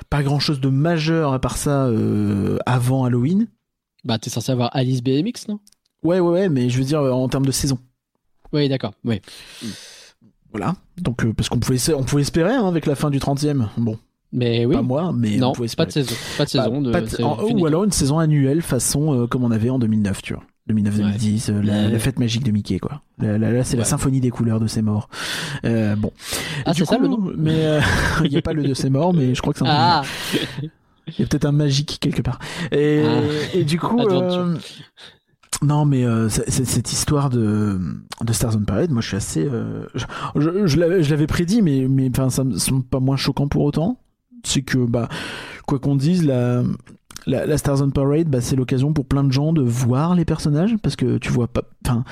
pas 0.10 0.24
grand-chose 0.24 0.60
de 0.60 0.70
majeur 0.70 1.32
à 1.34 1.40
part 1.40 1.58
ça 1.58 1.86
euh, 1.86 2.58
avant 2.66 3.06
Halloween. 3.06 3.48
Bah, 4.04 4.20
t'es 4.20 4.30
censé 4.30 4.52
avoir 4.52 4.76
Alice 4.76 5.02
BMX, 5.02 5.48
non? 5.48 5.60
Ouais, 6.04 6.20
ouais, 6.20 6.32
ouais, 6.32 6.50
mais 6.50 6.70
je 6.70 6.78
veux 6.78 6.84
dire 6.84 7.00
euh, 7.02 7.12
en 7.12 7.28
termes 7.30 7.46
de 7.46 7.52
saison. 7.52 7.80
Oui, 8.54 8.70
d'accord, 8.70 8.94
oui. 9.04 9.22
Voilà. 10.52 10.76
Donc 10.98 11.26
euh, 11.26 11.34
parce 11.34 11.50
qu'on 11.50 11.60
pouvait, 11.60 11.94
on 11.94 12.04
pouvait 12.04 12.22
espérer 12.22 12.54
hein, 12.54 12.68
avec 12.68 12.86
la 12.86 12.96
fin 12.96 13.10
du 13.10 13.20
30e. 13.20 13.68
Bon, 13.78 13.98
Mais 14.36 14.66
oui. 14.66 14.76
pas 14.76 14.82
moi, 14.82 15.14
mais 15.16 15.38
on 15.38 15.48
non, 15.48 15.52
pouvait 15.54 15.70
pas 15.78 15.86
de 15.86 15.92
saison. 15.92 16.14
Pas 16.38 16.44
de 16.46 16.50
saison. 16.50 16.82
de, 16.82 17.24
en- 17.24 17.42
ou 17.58 17.66
alors 17.66 17.86
une 17.86 17.92
saison 17.92 18.20
annuelle 18.20 18.62
façon 18.62 19.14
euh, 19.24 19.28
comme 19.28 19.44
on 19.46 19.52
avait 19.52 19.70
en 19.70 19.80
2009, 19.80 20.22
tu 20.22 20.34
vois. 20.34 20.44
2009-2010, 20.70 21.52
euh, 21.52 21.62
la, 21.62 21.74
Ouais. 21.74 21.90
la 21.92 22.00
fête 22.00 22.20
magique 22.20 22.44
de 22.44 22.52
Mickey, 22.52 22.80
quoi. 22.80 23.02
Là, 23.20 23.38
là, 23.38 23.52
là, 23.52 23.64
c'est 23.64 23.78
la 23.78 23.84
symphonie 23.86 24.20
des 24.20 24.32
couleurs 24.32 24.60
de 24.60 24.66
ses 24.68 24.82
morts. 24.82 25.10
Euh, 25.64 25.96
bon. 25.96 26.12
Ah, 26.66 26.74
c'est 26.74 26.86
ça 26.86 26.98
le 26.98 27.08
nom 27.08 27.20
Mais 27.38 27.54
euh, 27.66 27.80
il 28.26 28.32
n'y 28.32 28.38
a 28.38 28.42
pas 28.42 28.52
le 28.54 28.64
de 28.64 28.74
ses 28.74 28.90
morts, 28.90 29.14
mais 29.14 29.36
je 29.36 29.42
crois 29.42 29.54
que 29.54 29.60
c'est 29.60 29.66
un 29.66 29.72
Ah 29.72 30.02
Il 31.08 31.20
y 31.20 31.24
a 31.24 31.28
peut-être 31.28 31.46
un 31.46 31.52
magique 31.52 32.00
quelque 32.02 32.24
part. 32.24 32.40
Et, 32.72 33.04
Ah. 33.06 33.22
et 33.54 33.64
du 33.64 33.80
coup, 33.80 34.00
euh, 34.00 34.56
non, 35.62 35.86
mais 35.86 36.04
euh, 36.04 36.30
cette 36.30 36.92
histoire 36.92 37.30
de, 37.30 37.80
de 38.24 38.34
Stars 38.34 38.56
on 38.58 38.64
Parade, 38.66 38.90
moi 38.92 39.02
je 39.02 39.08
suis 39.10 39.18
assez. 39.18 39.46
euh, 39.46 39.86
je 40.36 40.66
je 40.66 41.10
l'avais 41.12 41.28
prédit, 41.28 41.62
mais, 41.62 41.86
mais 41.88 42.10
enfin, 42.10 42.30
ça 42.32 42.44
me 42.44 42.58
semble 42.58 42.84
pas 42.84 43.00
moins 43.00 43.18
choquant 43.18 43.48
pour 43.48 43.64
autant. 43.64 44.00
C'est 44.46 44.62
que, 44.62 44.78
bah, 44.78 45.10
quoi 45.68 45.80
qu'on 45.80 45.96
dise, 45.96 46.26
la, 46.26 46.64
la, 47.28 47.46
la 47.46 47.58
Stars 47.58 47.82
on 47.82 47.90
Parade, 47.90 48.28
bah, 48.28 48.42
c'est 48.42 48.56
l'occasion 48.56 48.94
pour 48.94 49.06
plein 49.06 49.24
de 49.24 49.32
gens 49.32 49.52
de 49.54 49.62
voir 49.62 50.16
les 50.16 50.26
personnages, 50.26 50.76
parce 50.82 50.96
que 50.96 51.18
tu 51.18 51.30
vois 51.32 51.48
pas. 51.48 51.64
Enfin, 51.86 52.04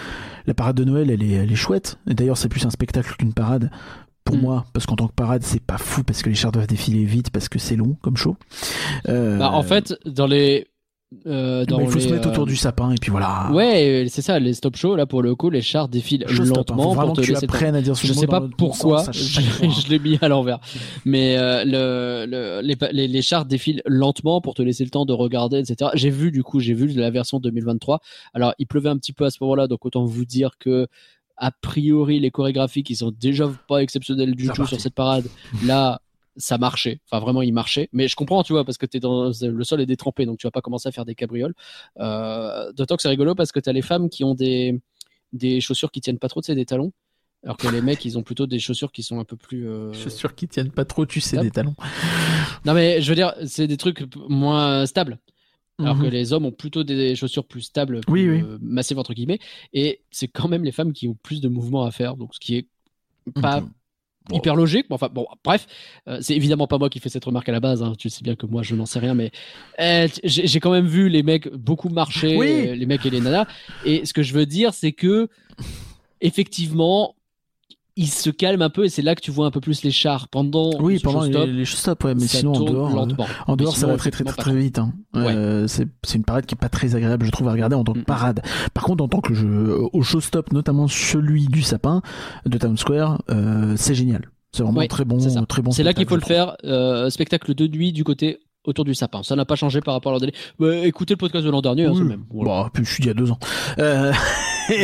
la 0.48 0.54
parade 0.54 0.76
de 0.76 0.84
Noël, 0.84 1.10
elle 1.12 1.24
est, 1.24 1.32
elle 1.32 1.52
est 1.52 1.56
chouette. 1.56 1.98
Et 2.10 2.14
d'ailleurs, 2.14 2.38
c'est 2.38 2.50
plus 2.50 2.66
un 2.66 2.70
spectacle 2.70 3.16
qu'une 3.18 3.34
parade. 3.34 3.70
Pour 4.26 4.38
Mm. 4.38 4.42
moi, 4.42 4.66
parce 4.72 4.86
qu'en 4.86 4.96
tant 4.96 5.08
que 5.08 5.14
parade, 5.14 5.44
c'est 5.44 5.62
pas 5.62 5.78
fou, 5.78 6.02
parce 6.04 6.22
que 6.22 6.30
les 6.30 6.36
chars 6.36 6.52
doivent 6.54 6.66
défiler 6.68 7.04
vite, 7.04 7.30
parce 7.30 7.50
que 7.50 7.60
c'est 7.60 7.76
long 7.76 7.98
comme 8.02 8.16
show. 8.16 8.38
Euh, 9.10 9.38
Bah, 9.38 9.52
en 9.52 9.64
fait, 9.64 9.94
dans 10.06 10.28
les. 10.28 10.66
Euh, 11.26 11.66
dans 11.66 11.78
bah, 11.78 11.84
il 11.84 11.90
faut 11.90 11.98
les, 11.98 12.06
se 12.06 12.10
mettre 12.10 12.28
euh, 12.28 12.32
autour 12.32 12.46
du 12.46 12.56
sapin 12.56 12.92
et 12.92 12.96
puis 12.96 13.12
voilà. 13.12 13.50
Ouais, 13.52 14.06
c'est 14.10 14.22
ça, 14.22 14.40
les 14.40 14.54
stop 14.54 14.76
shows, 14.76 14.96
là, 14.96 15.06
pour 15.06 15.22
le 15.22 15.36
coup, 15.36 15.50
les 15.50 15.62
chars 15.62 15.88
défilent 15.88 16.26
hein. 16.28 16.44
lentement 16.44 16.96
pour 16.96 17.14
te 17.14 17.22
que 17.22 17.26
tu 17.26 17.36
apprennes 17.36 17.76
à 17.76 17.82
dire 17.82 17.96
ce 17.96 18.08
Je 18.08 18.14
mot 18.14 18.20
sais 18.20 18.28
pas 18.28 18.44
pourquoi, 18.58 19.04
sens 19.04 19.16
je, 19.16 19.90
l'ai 19.90 20.00
mis 20.00 20.18
à 20.22 20.28
l'envers. 20.28 20.60
Mais 21.06 21.38
euh, 21.38 21.64
le, 21.66 22.26
le, 22.30 22.62
les, 22.62 22.76
les, 22.92 23.08
les 23.08 23.22
chars 23.22 23.46
défilent 23.46 23.82
lentement 23.86 24.42
pour 24.42 24.54
te 24.54 24.62
laisser 24.62 24.84
le 24.84 24.90
temps 24.90 25.06
de 25.06 25.14
regarder, 25.14 25.60
etc. 25.60 25.92
J'ai 25.94 26.10
vu 26.10 26.32
du 26.32 26.44
coup, 26.44 26.60
j'ai 26.60 26.74
vu 26.74 26.88
la 26.88 27.10
version 27.10 27.40
2023. 27.40 28.00
Alors, 28.34 28.54
il 28.60 28.68
pleuvait 28.68 28.90
un 28.90 28.98
petit 28.98 29.14
peu 29.14 29.26
à 29.26 29.30
ce 29.30 29.38
moment-là, 29.42 29.68
donc 29.68 29.86
autant 29.86 30.06
vous 30.06 30.26
dire 30.26 30.52
que 30.60 30.88
a 31.38 31.52
priori 31.52 32.20
les 32.20 32.32
chorégraphies 32.32 32.84
qui 32.84 32.96
sont 32.96 33.12
déjà 33.12 33.52
pas 33.68 33.82
exceptionnelles 33.82 34.36
du 34.36 34.48
tout 34.50 34.66
sur 34.66 34.80
cette 34.80 34.94
parade, 34.94 35.26
là 35.66 36.00
ça 36.36 36.58
marchait. 36.58 37.00
Enfin 37.10 37.20
vraiment 37.20 37.42
il 37.42 37.54
marchait. 37.54 37.90
Mais 37.94 38.08
je 38.08 38.16
comprends, 38.16 38.44
tu 38.44 38.54
vois, 38.54 38.66
parce 38.66 38.78
que 38.78 38.86
t'es 38.86 39.00
dans 39.00 39.26
le 39.42 39.64
sol 39.64 39.82
est 39.82 39.86
détrempé, 39.86 40.26
donc 40.26 40.40
tu 40.40 40.48
vas 40.48 40.52
pas 40.52 40.62
commencer 40.62 40.88
à 40.90 40.92
faire 40.92 41.06
des 41.06 41.16
cabrioles. 41.16 41.54
Euh, 42.00 42.72
D'autant 42.74 42.96
que 42.96 43.02
c'est 43.02 43.10
rigolo 43.10 43.36
parce 43.36 43.52
que 43.52 43.60
t'as 43.60 43.72
les 43.74 43.82
femmes 43.82 44.10
qui 44.10 44.24
ont 44.24 44.36
des 44.36 44.80
des 45.32 45.62
chaussures 45.62 45.92
qui 45.92 46.00
tiennent 46.02 46.20
pas 46.20 46.30
trop, 46.30 46.42
tu 46.42 46.48
sais, 46.48 46.56
des 46.56 46.66
talons. 46.66 46.92
Alors 47.44 47.58
que 47.58 47.68
les 47.68 47.82
mecs, 47.82 48.06
ils 48.06 48.18
ont 48.18 48.24
plutôt 48.24 48.46
des 48.46 48.60
chaussures 48.60 48.92
qui 48.92 49.04
sont 49.04 49.20
un 49.20 49.26
peu 49.26 49.36
plus. 49.36 49.68
euh, 49.68 49.92
sûr 49.94 50.34
qu'ils 50.36 50.48
tiennent 50.48 50.72
pas 50.72 50.86
trop, 50.86 51.06
tu 51.06 51.20
sais, 51.22 51.38
des 51.38 51.52
talons. 51.52 51.76
Non, 52.66 52.74
mais 52.74 53.02
je 53.02 53.10
veux 53.10 53.16
dire, 53.16 53.34
c'est 53.46 53.68
des 53.68 53.78
trucs 53.78 54.04
moins 54.30 54.86
stables. 54.86 55.20
Alors 55.80 55.96
Mhm. 55.96 56.04
que 56.04 56.08
les 56.08 56.34
hommes 56.34 56.46
ont 56.46 56.52
plutôt 56.52 56.84
des 56.84 57.16
chaussures 57.16 57.46
plus 57.46 57.62
stables, 57.62 58.02
plus, 58.02 58.32
oui. 58.36 58.42
euh, 58.44 58.58
massives 58.62 59.00
entre 59.00 59.14
guillemets. 59.16 59.40
Et 59.74 60.02
c'est 60.12 60.28
quand 60.28 60.48
même 60.48 60.64
les 60.64 60.72
femmes 60.72 60.94
qui 60.94 61.08
ont 61.08 61.18
plus 61.24 61.42
de 61.42 61.50
mouvements 61.50 61.84
à 61.84 61.90
faire. 61.92 62.16
Donc 62.16 62.36
ce 62.36 62.40
qui 62.40 62.56
est 62.58 62.68
pas 63.42 63.62
Mhm. 63.62 63.72
Bon. 64.30 64.38
hyper 64.38 64.56
logique. 64.56 64.88
Bon, 64.90 64.96
enfin, 64.96 65.10
bon, 65.14 65.26
bref, 65.44 65.68
euh, 66.08 66.20
c'est 66.22 66.36
évidemment 66.36 66.66
pas 66.68 66.78
moi 66.78 66.90
qui 66.90 67.00
fais 67.00 67.10
cette 67.10 67.26
remarque 67.26 67.50
à 67.50 67.52
la 67.52 67.60
base. 67.60 67.84
hein. 67.84 67.94
Tu 67.98 68.10
sais 68.10 68.22
bien 68.24 68.36
que 68.36 68.46
moi, 68.46 68.64
je 68.64 68.74
n'en 68.76 68.86
sais 68.86 69.00
rien, 69.00 69.14
mais 69.14 69.32
euh, 69.82 70.08
j'ai 70.24 70.60
quand 70.62 70.72
même 70.72 70.88
vu 70.88 71.10
les 71.10 71.24
mecs 71.24 71.50
beaucoup 71.54 71.90
marcher, 71.90 72.38
Oui. 72.38 72.68
euh, 72.70 72.76
les 72.76 72.86
mecs 72.86 73.06
et 73.06 73.10
les 73.10 73.20
nanas. 73.20 73.46
Et 73.86 74.06
ce 74.06 74.14
que 74.14 74.24
je 74.24 74.34
veux 74.34 74.46
dire, 74.46 74.74
c'est 74.74 74.94
que 74.94 75.28
effectivement, 76.22 77.16
ils 77.96 78.08
se 78.08 78.30
calment 78.32 78.64
un 78.64 78.70
peu 78.70 78.86
et 78.86 78.90
c'est 78.90 79.02
là 79.04 79.14
que 79.16 79.22
tu 79.22 79.30
vois 79.32 79.46
un 79.46 79.52
peu 79.52 79.60
plus 79.62 79.84
les 79.84 79.92
chars 79.92 80.28
pendant. 80.28 80.72
Oui, 80.82 81.00
pendant 81.00 81.22
showstop, 81.22 81.46
les, 81.46 81.54
les 81.54 81.66
stop, 81.66 82.04
ouais, 82.04 82.16
mais 82.16 82.28
ça 82.28 82.40
sinon 82.40 82.54
en 82.54 82.62
dehors, 82.64 82.92
euh, 82.92 82.96
lentement. 82.96 83.28
en 83.48 83.56
dehors, 83.56 83.76
ça 83.78 83.86
va 83.88 83.98
très 83.98 84.10
très 84.12 84.24
très, 84.24 84.36
très 84.42 84.56
vite. 84.56 84.80
hein. 84.80 84.94
Euh, 85.16 85.68
c'est 85.68 85.88
c'est 86.04 86.18
une 86.18 86.24
parade 86.24 86.46
qui 86.46 86.56
est 86.56 86.58
pas 86.58 86.70
très 86.70 86.96
agréable, 86.96 87.26
je 87.26 87.32
trouve, 87.32 87.48
à 87.48 87.52
regarder 87.52 87.76
en 87.76 87.84
tant 87.84 87.94
que 87.94 88.00
Mm. 88.00 88.04
parade. 88.06 88.42
Par 88.74 88.84
contre, 88.84 89.04
en 89.04 89.08
tant 89.08 89.22
que 89.22 89.34
jeu 89.34 89.78
au 89.94 90.02
showstop, 90.02 90.52
notamment 90.54 90.88
celui 90.88 91.46
du 91.48 91.62
sapin 91.62 92.02
de 92.46 92.58
Town 92.58 92.78
Square, 92.78 93.22
euh, 93.30 93.76
c'est 93.78 93.94
génial. 93.96 94.30
C'est 94.52 94.64
vraiment 94.64 94.80
Ouais, 94.80 94.88
très 94.88 95.04
bon, 95.06 95.18
très 95.48 95.62
bon. 95.62 95.72
C'est 95.72 95.84
là 95.84 95.94
qu'il 95.94 96.08
faut 96.08 96.16
le 96.16 96.22
faire. 96.22 96.56
euh, 96.64 97.10
spectacle 97.10 97.54
de 97.56 97.68
nuit 97.68 97.92
du 97.92 98.04
côté 98.04 98.40
autour 98.66 98.86
du 98.86 98.96
sapin. 98.96 99.24
Ça 99.24 99.36
n'a 99.36 99.46
pas 99.46 99.56
changé 99.56 99.82
par 99.82 99.94
rapport 99.94 100.12
à 100.12 100.16
l'an 100.16 100.20
dernier. 100.20 100.34
Bah, 100.60 100.76
écoutez 100.86 101.14
le 101.14 101.18
podcast 101.18 101.46
de 101.46 101.50
l'an 101.52 101.62
dernier, 101.62 101.84
je 101.84 101.90
hein, 101.90 101.94
c'est 101.96 102.00
Oui. 102.02 102.04
le 102.06 102.10
même. 102.10 102.24
Voilà. 102.32 102.64
Bon, 102.64 102.70
puis 102.74 102.86
je 102.86 102.90
suis 102.92 103.02
d'il 103.02 103.08
y 103.08 103.12
a 103.12 103.14
deux 103.14 103.32
ans. 103.32 103.40
Euh, 103.80 104.12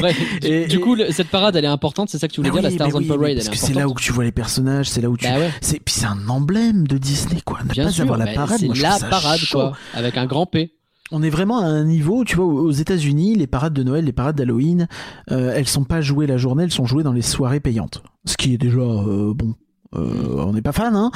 Bref, 0.01 0.19
Et- 0.43 0.67
du 0.67 0.75
et- 0.77 0.79
coup, 0.79 0.95
le- 0.95 1.11
cette 1.11 1.29
parade, 1.29 1.55
elle 1.55 1.63
est 1.63 1.67
importante. 1.69 2.09
C'est 2.09 2.17
ça 2.17 2.27
que 2.27 2.33
tu 2.33 2.41
voulais 2.41 2.51
bah 2.51 2.59
dire, 2.59 2.69
oui, 2.69 2.77
la 2.77 2.85
Stars 2.85 2.87
mais 2.89 2.93
on 2.95 2.97
oui, 2.99 3.07
Parade, 3.07 3.21
mais 3.23 3.31
elle 3.31 3.37
est 3.39 3.45
parce 3.45 3.49
que 3.49 3.65
c'est 3.65 3.73
là 3.73 3.87
où 3.87 3.93
tu 3.95 4.11
vois 4.11 4.23
les 4.25 4.31
personnages, 4.33 4.89
c'est 4.89 5.01
là 5.01 5.09
où 5.09 5.15
tu. 5.17 5.25
Bah 5.25 5.37
ouais. 5.39 5.51
C'est 5.61 5.79
puis 5.79 5.93
c'est 5.93 6.05
un 6.05 6.27
emblème 6.27 6.85
de 6.87 6.97
Disney 6.97 7.39
quoi. 7.45 7.59
Ne 7.63 7.69
Bien 7.69 7.85
pas 7.85 7.91
sûr, 7.91 8.03
avoir 8.03 8.17
la 8.17 8.25
bah, 8.25 8.33
parade, 8.35 8.57
c'est 8.59 8.67
la 8.81 8.97
parade, 9.09 9.39
chaud. 9.39 9.57
quoi, 9.59 9.73
avec 9.93 10.17
un 10.17 10.25
grand 10.25 10.45
P. 10.45 10.73
On 11.11 11.23
est 11.23 11.29
vraiment 11.31 11.59
à 11.59 11.65
un 11.65 11.85
niveau, 11.85 12.23
tu 12.23 12.35
vois, 12.35 12.45
aux 12.45 12.69
États-Unis, 12.71 13.33
les 13.35 13.47
parades 13.47 13.73
de 13.73 13.81
Noël, 13.81 14.05
les 14.05 14.11
parades 14.11 14.35
d'Halloween, 14.35 14.87
euh, 15.31 15.53
elles 15.55 15.67
sont 15.67 15.83
pas 15.83 16.01
jouées 16.01 16.27
la 16.27 16.37
journée, 16.37 16.65
elles 16.65 16.71
sont 16.71 16.85
jouées 16.85 17.01
dans 17.03 17.13
les 17.13 17.23
soirées 17.23 17.59
payantes. 17.59 18.03
Ce 18.25 18.37
qui 18.37 18.53
est 18.53 18.57
déjà 18.59 18.77
euh, 18.79 19.33
bon. 19.33 19.55
Euh, 19.95 20.35
on 20.45 20.53
n'est 20.53 20.61
pas 20.61 20.71
fan, 20.71 20.95
hein. 20.95 21.09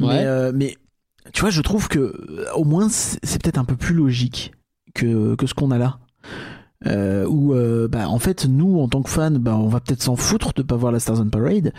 Ouais. 0.00 0.06
Mais, 0.08 0.24
euh, 0.26 0.52
mais 0.54 0.76
tu 1.32 1.40
vois, 1.42 1.50
je 1.50 1.60
trouve 1.62 1.88
que 1.88 1.98
euh, 1.98 2.44
au 2.54 2.64
moins 2.64 2.88
c'est 2.88 3.42
peut-être 3.42 3.58
un 3.58 3.64
peu 3.64 3.76
plus 3.76 3.94
logique 3.94 4.52
que 4.94 5.34
que 5.36 5.46
ce 5.46 5.54
qu'on 5.54 5.70
a 5.70 5.78
là. 5.78 5.98
Euh, 6.86 7.26
où 7.26 7.54
euh, 7.54 7.88
bah 7.88 8.08
en 8.08 8.20
fait 8.20 8.46
nous 8.46 8.78
en 8.78 8.86
tant 8.88 9.02
que 9.02 9.10
fans 9.10 9.32
bah 9.32 9.56
on 9.56 9.66
va 9.66 9.80
peut-être 9.80 10.00
s'en 10.00 10.14
foutre 10.14 10.52
de 10.54 10.62
pas 10.62 10.76
voir 10.76 10.92
la 10.92 11.00
Stars 11.00 11.18
on 11.20 11.28
Parade 11.28 11.72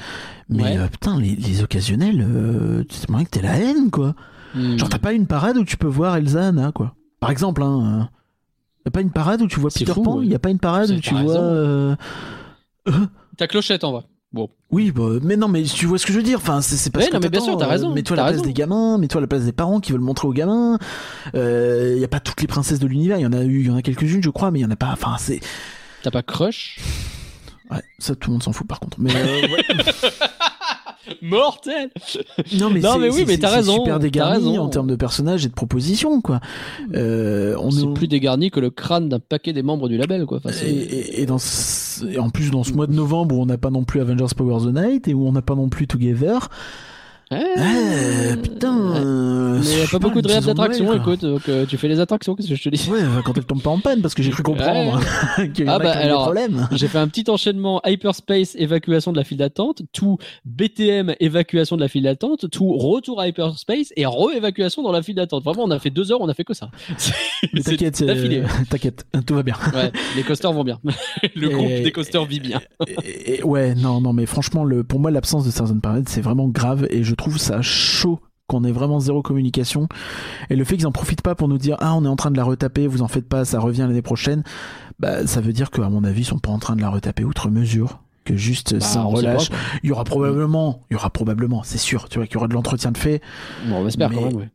mais 0.49 0.63
Ouais. 0.63 0.77
euh, 0.77 0.87
putain 0.87 1.17
les, 1.17 1.37
les 1.37 1.63
occasionnels 1.63 2.19
euh, 2.21 2.83
c'est 2.89 3.07
moyen 3.09 3.23
que 3.23 3.29
t'aies 3.29 3.41
la 3.41 3.55
haine 3.57 3.91
quoi 3.91 4.15
Hmm. 4.55 4.77
Genre, 4.79 4.89
t'as 4.89 4.97
pas 4.97 5.13
une 5.13 5.27
parade 5.27 5.57
où 5.57 5.63
tu 5.63 5.77
peux 5.77 5.85
voir 5.85 6.15
Elsa, 6.17 6.47
Anna, 6.47 6.71
quoi. 6.71 6.95
Par 7.19 7.29
exemple, 7.29 7.61
hein. 7.61 8.09
T'as 8.83 8.89
pas 8.89 9.01
une 9.01 9.11
parade 9.11 9.43
où 9.43 9.47
tu 9.47 9.59
vois 9.59 9.69
Peter 9.69 9.93
fou, 9.93 10.01
Pan 10.01 10.17
ouais. 10.17 10.25
Il 10.25 10.31
y 10.31 10.33
a 10.33 10.39
pas 10.39 10.49
une 10.49 10.57
parade 10.57 10.89
où 10.89 10.99
tu 10.99 11.13
vois. 11.13 11.95
Ta 13.37 13.45
clochette 13.47 13.83
en 13.83 13.91
va. 13.93 14.03
Oui, 14.71 14.91
bah, 14.91 15.03
mais 15.23 15.35
non, 15.35 15.47
mais 15.47 15.63
tu 15.63 15.87
vois 15.87 15.97
ce 15.97 16.05
que 16.05 16.13
je 16.13 16.17
veux 16.17 16.23
dire. 16.23 16.37
Enfin, 16.37 16.61
c'est 16.61 16.91
pas 16.91 16.99
Ouais, 16.99 17.09
non, 17.11 17.19
mais 17.19 17.29
bien 17.29 17.41
sûr, 17.41 17.57
t'as 17.57 17.65
euh, 17.65 17.69
raison, 17.69 17.93
Mets-toi 17.93 18.17
à 18.19 18.23
la 18.23 18.31
place 18.31 18.43
des 18.43 18.53
gamins, 18.53 18.97
mets-toi 18.99 19.19
à 19.19 19.21
la 19.21 19.27
place 19.27 19.43
des 19.43 19.51
parents 19.51 19.79
qui 19.79 19.91
veulent 19.91 20.01
montrer 20.01 20.27
aux 20.27 20.33
gamins. 20.33 20.77
Il 21.33 21.97
y 21.97 22.03
a 22.03 22.07
pas 22.07 22.19
toutes 22.19 22.41
les 22.41 22.47
princesses 22.47 22.79
de 22.79 22.87
l'univers. 22.87 23.17
Il 23.17 23.23
y 23.23 23.27
en 23.27 23.33
a 23.33 23.43
eu, 23.43 23.61
il 23.61 23.67
y 23.67 23.71
en 23.71 23.75
a 23.75 23.81
quelques-unes, 23.81 24.23
je 24.23 24.29
crois, 24.29 24.51
mais 24.51 24.59
il 24.59 24.61
y 24.61 24.65
en 24.65 24.71
a 24.71 24.75
pas. 24.75 24.91
Enfin, 24.91 25.15
c'est. 25.17 25.39
T'as 26.03 26.11
pas 26.11 26.23
crush? 26.23 26.79
Ouais, 27.71 27.83
ça, 27.99 28.15
tout 28.15 28.29
le 28.29 28.33
monde 28.33 28.43
s'en 28.43 28.51
fout 28.51 28.67
par 28.67 28.79
contre. 28.79 28.97
Mais 28.99 29.11
euh, 29.15 29.47
ouais. 29.47 29.63
Mortel 31.21 31.89
non, 32.57 32.69
mais, 32.69 32.79
Non, 32.79 32.93
c'est- 32.93 32.99
mais 32.99 33.09
oui, 33.09 33.23
mais 33.27 33.37
t'as 33.37 33.49
raison, 33.49 33.77
Super 33.77 33.99
dégarni 33.99 34.49
raison. 34.49 34.59
en 34.63 34.67
termes 34.69 34.87
de 34.87 34.95
personnages 34.95 35.45
et 35.45 35.49
de 35.49 35.53
propositions, 35.53 36.21
quoi. 36.21 36.39
Euh, 36.95 37.55
on 37.59 37.71
C'est 37.71 37.83
est- 37.83 37.93
plus 37.93 38.07
dégarni 38.07 38.51
que 38.51 38.59
le 38.59 38.69
crâne 38.69 39.09
d'un 39.09 39.19
paquet 39.19 39.53
des 39.53 39.63
membres 39.63 39.89
du 39.89 39.97
label, 39.97 40.25
quoi. 40.25 40.37
Enfin, 40.43 40.49
Et, 40.65 40.69
et- 40.69 41.21
et 41.21 41.25
dans 41.25 41.37
ce- 41.39 42.05
et 42.05 42.19
en 42.19 42.29
plus 42.29 42.51
dans 42.51 42.63
ce 42.63 42.73
mois 42.73 42.87
de 42.87 42.93
novembre 42.93 43.35
où 43.35 43.41
on 43.41 43.45
n'a 43.45 43.57
pas 43.57 43.69
non 43.71 43.83
plus 43.83 44.01
Avengers 44.01 44.33
Power 44.35 44.59
the 44.65 44.73
Night 44.75 45.07
et 45.07 45.13
où 45.13 45.27
on 45.27 45.31
n'a 45.31 45.41
pas 45.41 45.55
non 45.55 45.69
plus 45.69 45.87
Together. 45.87 46.49
Eh, 47.31 48.35
putain. 48.41 48.95
euh, 48.95 49.59
Mais 49.59 49.65
il 49.65 49.75
n'y 49.77 49.81
a 49.83 49.87
pas 49.87 49.99
beaucoup 49.99 50.21
de 50.21 50.27
une 50.27 50.33
rêves 50.33 50.43
saison 50.43 50.53
Noël, 50.55 50.69
d'attraction, 50.71 50.85
quoi. 50.85 50.95
écoute. 51.13 51.21
Donc 51.21 51.49
euh, 51.49 51.65
tu 51.65 51.77
fais 51.77 51.87
les 51.87 51.99
attractions, 51.99 52.35
qu'est-ce 52.35 52.49
que 52.49 52.55
je 52.55 52.63
te 52.63 52.69
dis? 52.69 52.89
Ouais, 52.89 53.01
bah, 53.03 53.21
quand 53.23 53.37
elle 53.37 53.45
tombe 53.45 53.61
pas 53.61 53.69
en 53.69 53.79
panne 53.79 54.01
parce 54.01 54.13
que 54.15 54.23
j'ai 54.23 54.31
cru 54.31 54.41
comprendre 54.43 54.99
qu'il 55.53 55.65
y 55.65 55.69
Ah 55.69 55.75
a 55.75 55.79
bah, 55.79 55.91
avaient 55.91 55.99
des 55.99 56.05
alors, 56.05 56.23
problèmes. 56.23 56.67
J'ai 56.71 56.87
fait 56.87 56.97
un 56.97 57.07
petit 57.07 57.29
enchaînement 57.29 57.81
hyperspace 57.85 58.55
évacuation 58.55 59.11
de 59.11 59.17
la 59.17 59.23
file 59.23 59.37
d'attente, 59.37 59.83
tout 59.93 60.17
BTM 60.45 61.13
évacuation 61.19 61.75
de 61.75 61.81
la 61.81 61.87
file 61.87 62.03
d'attente, 62.03 62.49
tout 62.49 62.73
retour 62.77 63.19
à 63.21 63.27
hyperspace 63.27 63.93
et 63.95 64.05
re-évacuation 64.05 64.81
dans 64.81 64.91
la 64.91 65.01
file 65.01 65.15
d'attente. 65.15 65.43
Vraiment, 65.43 65.63
on 65.65 65.71
a 65.71 65.79
fait 65.79 65.89
deux 65.91 66.11
heures, 66.11 66.21
on 66.21 66.29
a 66.29 66.33
fait 66.33 66.43
que 66.43 66.53
ça. 66.53 66.69
C'est 66.97 67.61
T'inquiète, 67.63 68.01
euh, 68.01 68.43
t'inquiète, 68.69 69.05
tout 69.25 69.35
va 69.35 69.43
bien. 69.43 69.55
Ouais, 69.73 69.91
les 70.15 70.23
coasters 70.23 70.51
vont 70.51 70.63
bien. 70.63 70.79
Le 71.35 71.49
Et- 71.49 71.53
groupe 71.53 71.67
des 71.83 71.91
coasters 71.91 72.25
vit 72.25 72.39
bien. 72.39 72.59
Et- 73.03 73.35
et- 73.39 73.43
ouais, 73.43 73.75
non, 73.75 74.01
non, 74.01 74.13
mais 74.13 74.25
franchement, 74.25 74.63
le, 74.63 74.83
pour 74.83 74.99
moi, 74.99 75.11
l'absence 75.11 75.45
de 75.45 75.51
Stars 75.51 75.71
on 75.71 75.79
Parade, 75.79 76.09
c'est 76.09 76.21
vraiment 76.21 76.47
grave 76.47 76.87
et 76.89 77.03
je 77.03 77.15
trouve 77.19 77.37
ça 77.37 77.61
chaud 77.61 78.19
qu'on 78.47 78.63
ait 78.63 78.71
vraiment 78.71 78.99
zéro 78.99 79.21
communication. 79.21 79.87
Et 80.49 80.55
le 80.55 80.63
fait 80.63 80.75
qu'ils 80.75 80.87
en 80.87 80.91
profitent 80.91 81.21
pas 81.21 81.35
pour 81.35 81.47
nous 81.47 81.59
dire, 81.59 81.77
ah, 81.79 81.93
on 81.95 82.03
est 82.03 82.07
en 82.07 82.15
train 82.15 82.31
de 82.31 82.37
la 82.37 82.43
retaper, 82.43 82.87
vous 82.87 83.03
en 83.03 83.07
faites 83.07 83.29
pas, 83.29 83.45
ça 83.45 83.59
revient 83.59 83.81
l'année 83.87 84.01
prochaine, 84.01 84.43
bah, 84.99 85.27
ça 85.27 85.39
veut 85.39 85.53
dire 85.53 85.69
qu'à 85.69 85.87
mon 85.89 86.03
avis, 86.03 86.21
ils 86.21 86.25
sont 86.25 86.39
pas 86.39 86.49
en 86.49 86.57
train 86.59 86.75
de 86.75 86.81
la 86.81 86.89
retaper 86.89 87.23
outre 87.23 87.49
mesure. 87.49 87.99
Que 88.25 88.35
juste 88.35 88.73
Bah, 88.73 88.79
ça 88.81 89.01
relâche. 89.03 89.49
Il 89.83 89.89
y 89.89 89.91
aura 89.91 90.03
probablement, 90.03 90.81
il 90.89 90.93
y 90.93 90.95
aura 90.97 91.09
probablement, 91.09 91.61
c'est 91.63 91.77
sûr, 91.77 92.09
tu 92.09 92.17
vois, 92.19 92.25
qu'il 92.27 92.35
y 92.35 92.37
aura 92.37 92.47
de 92.47 92.53
l'entretien 92.53 92.91
de 92.91 92.97
fait. 92.97 93.21
Bon, 93.67 93.77
on 93.83 93.87
espère 93.87 94.09
Mais- 94.09 94.15
quand 94.17 94.25
même, 94.25 94.35
ouais. 94.35 94.49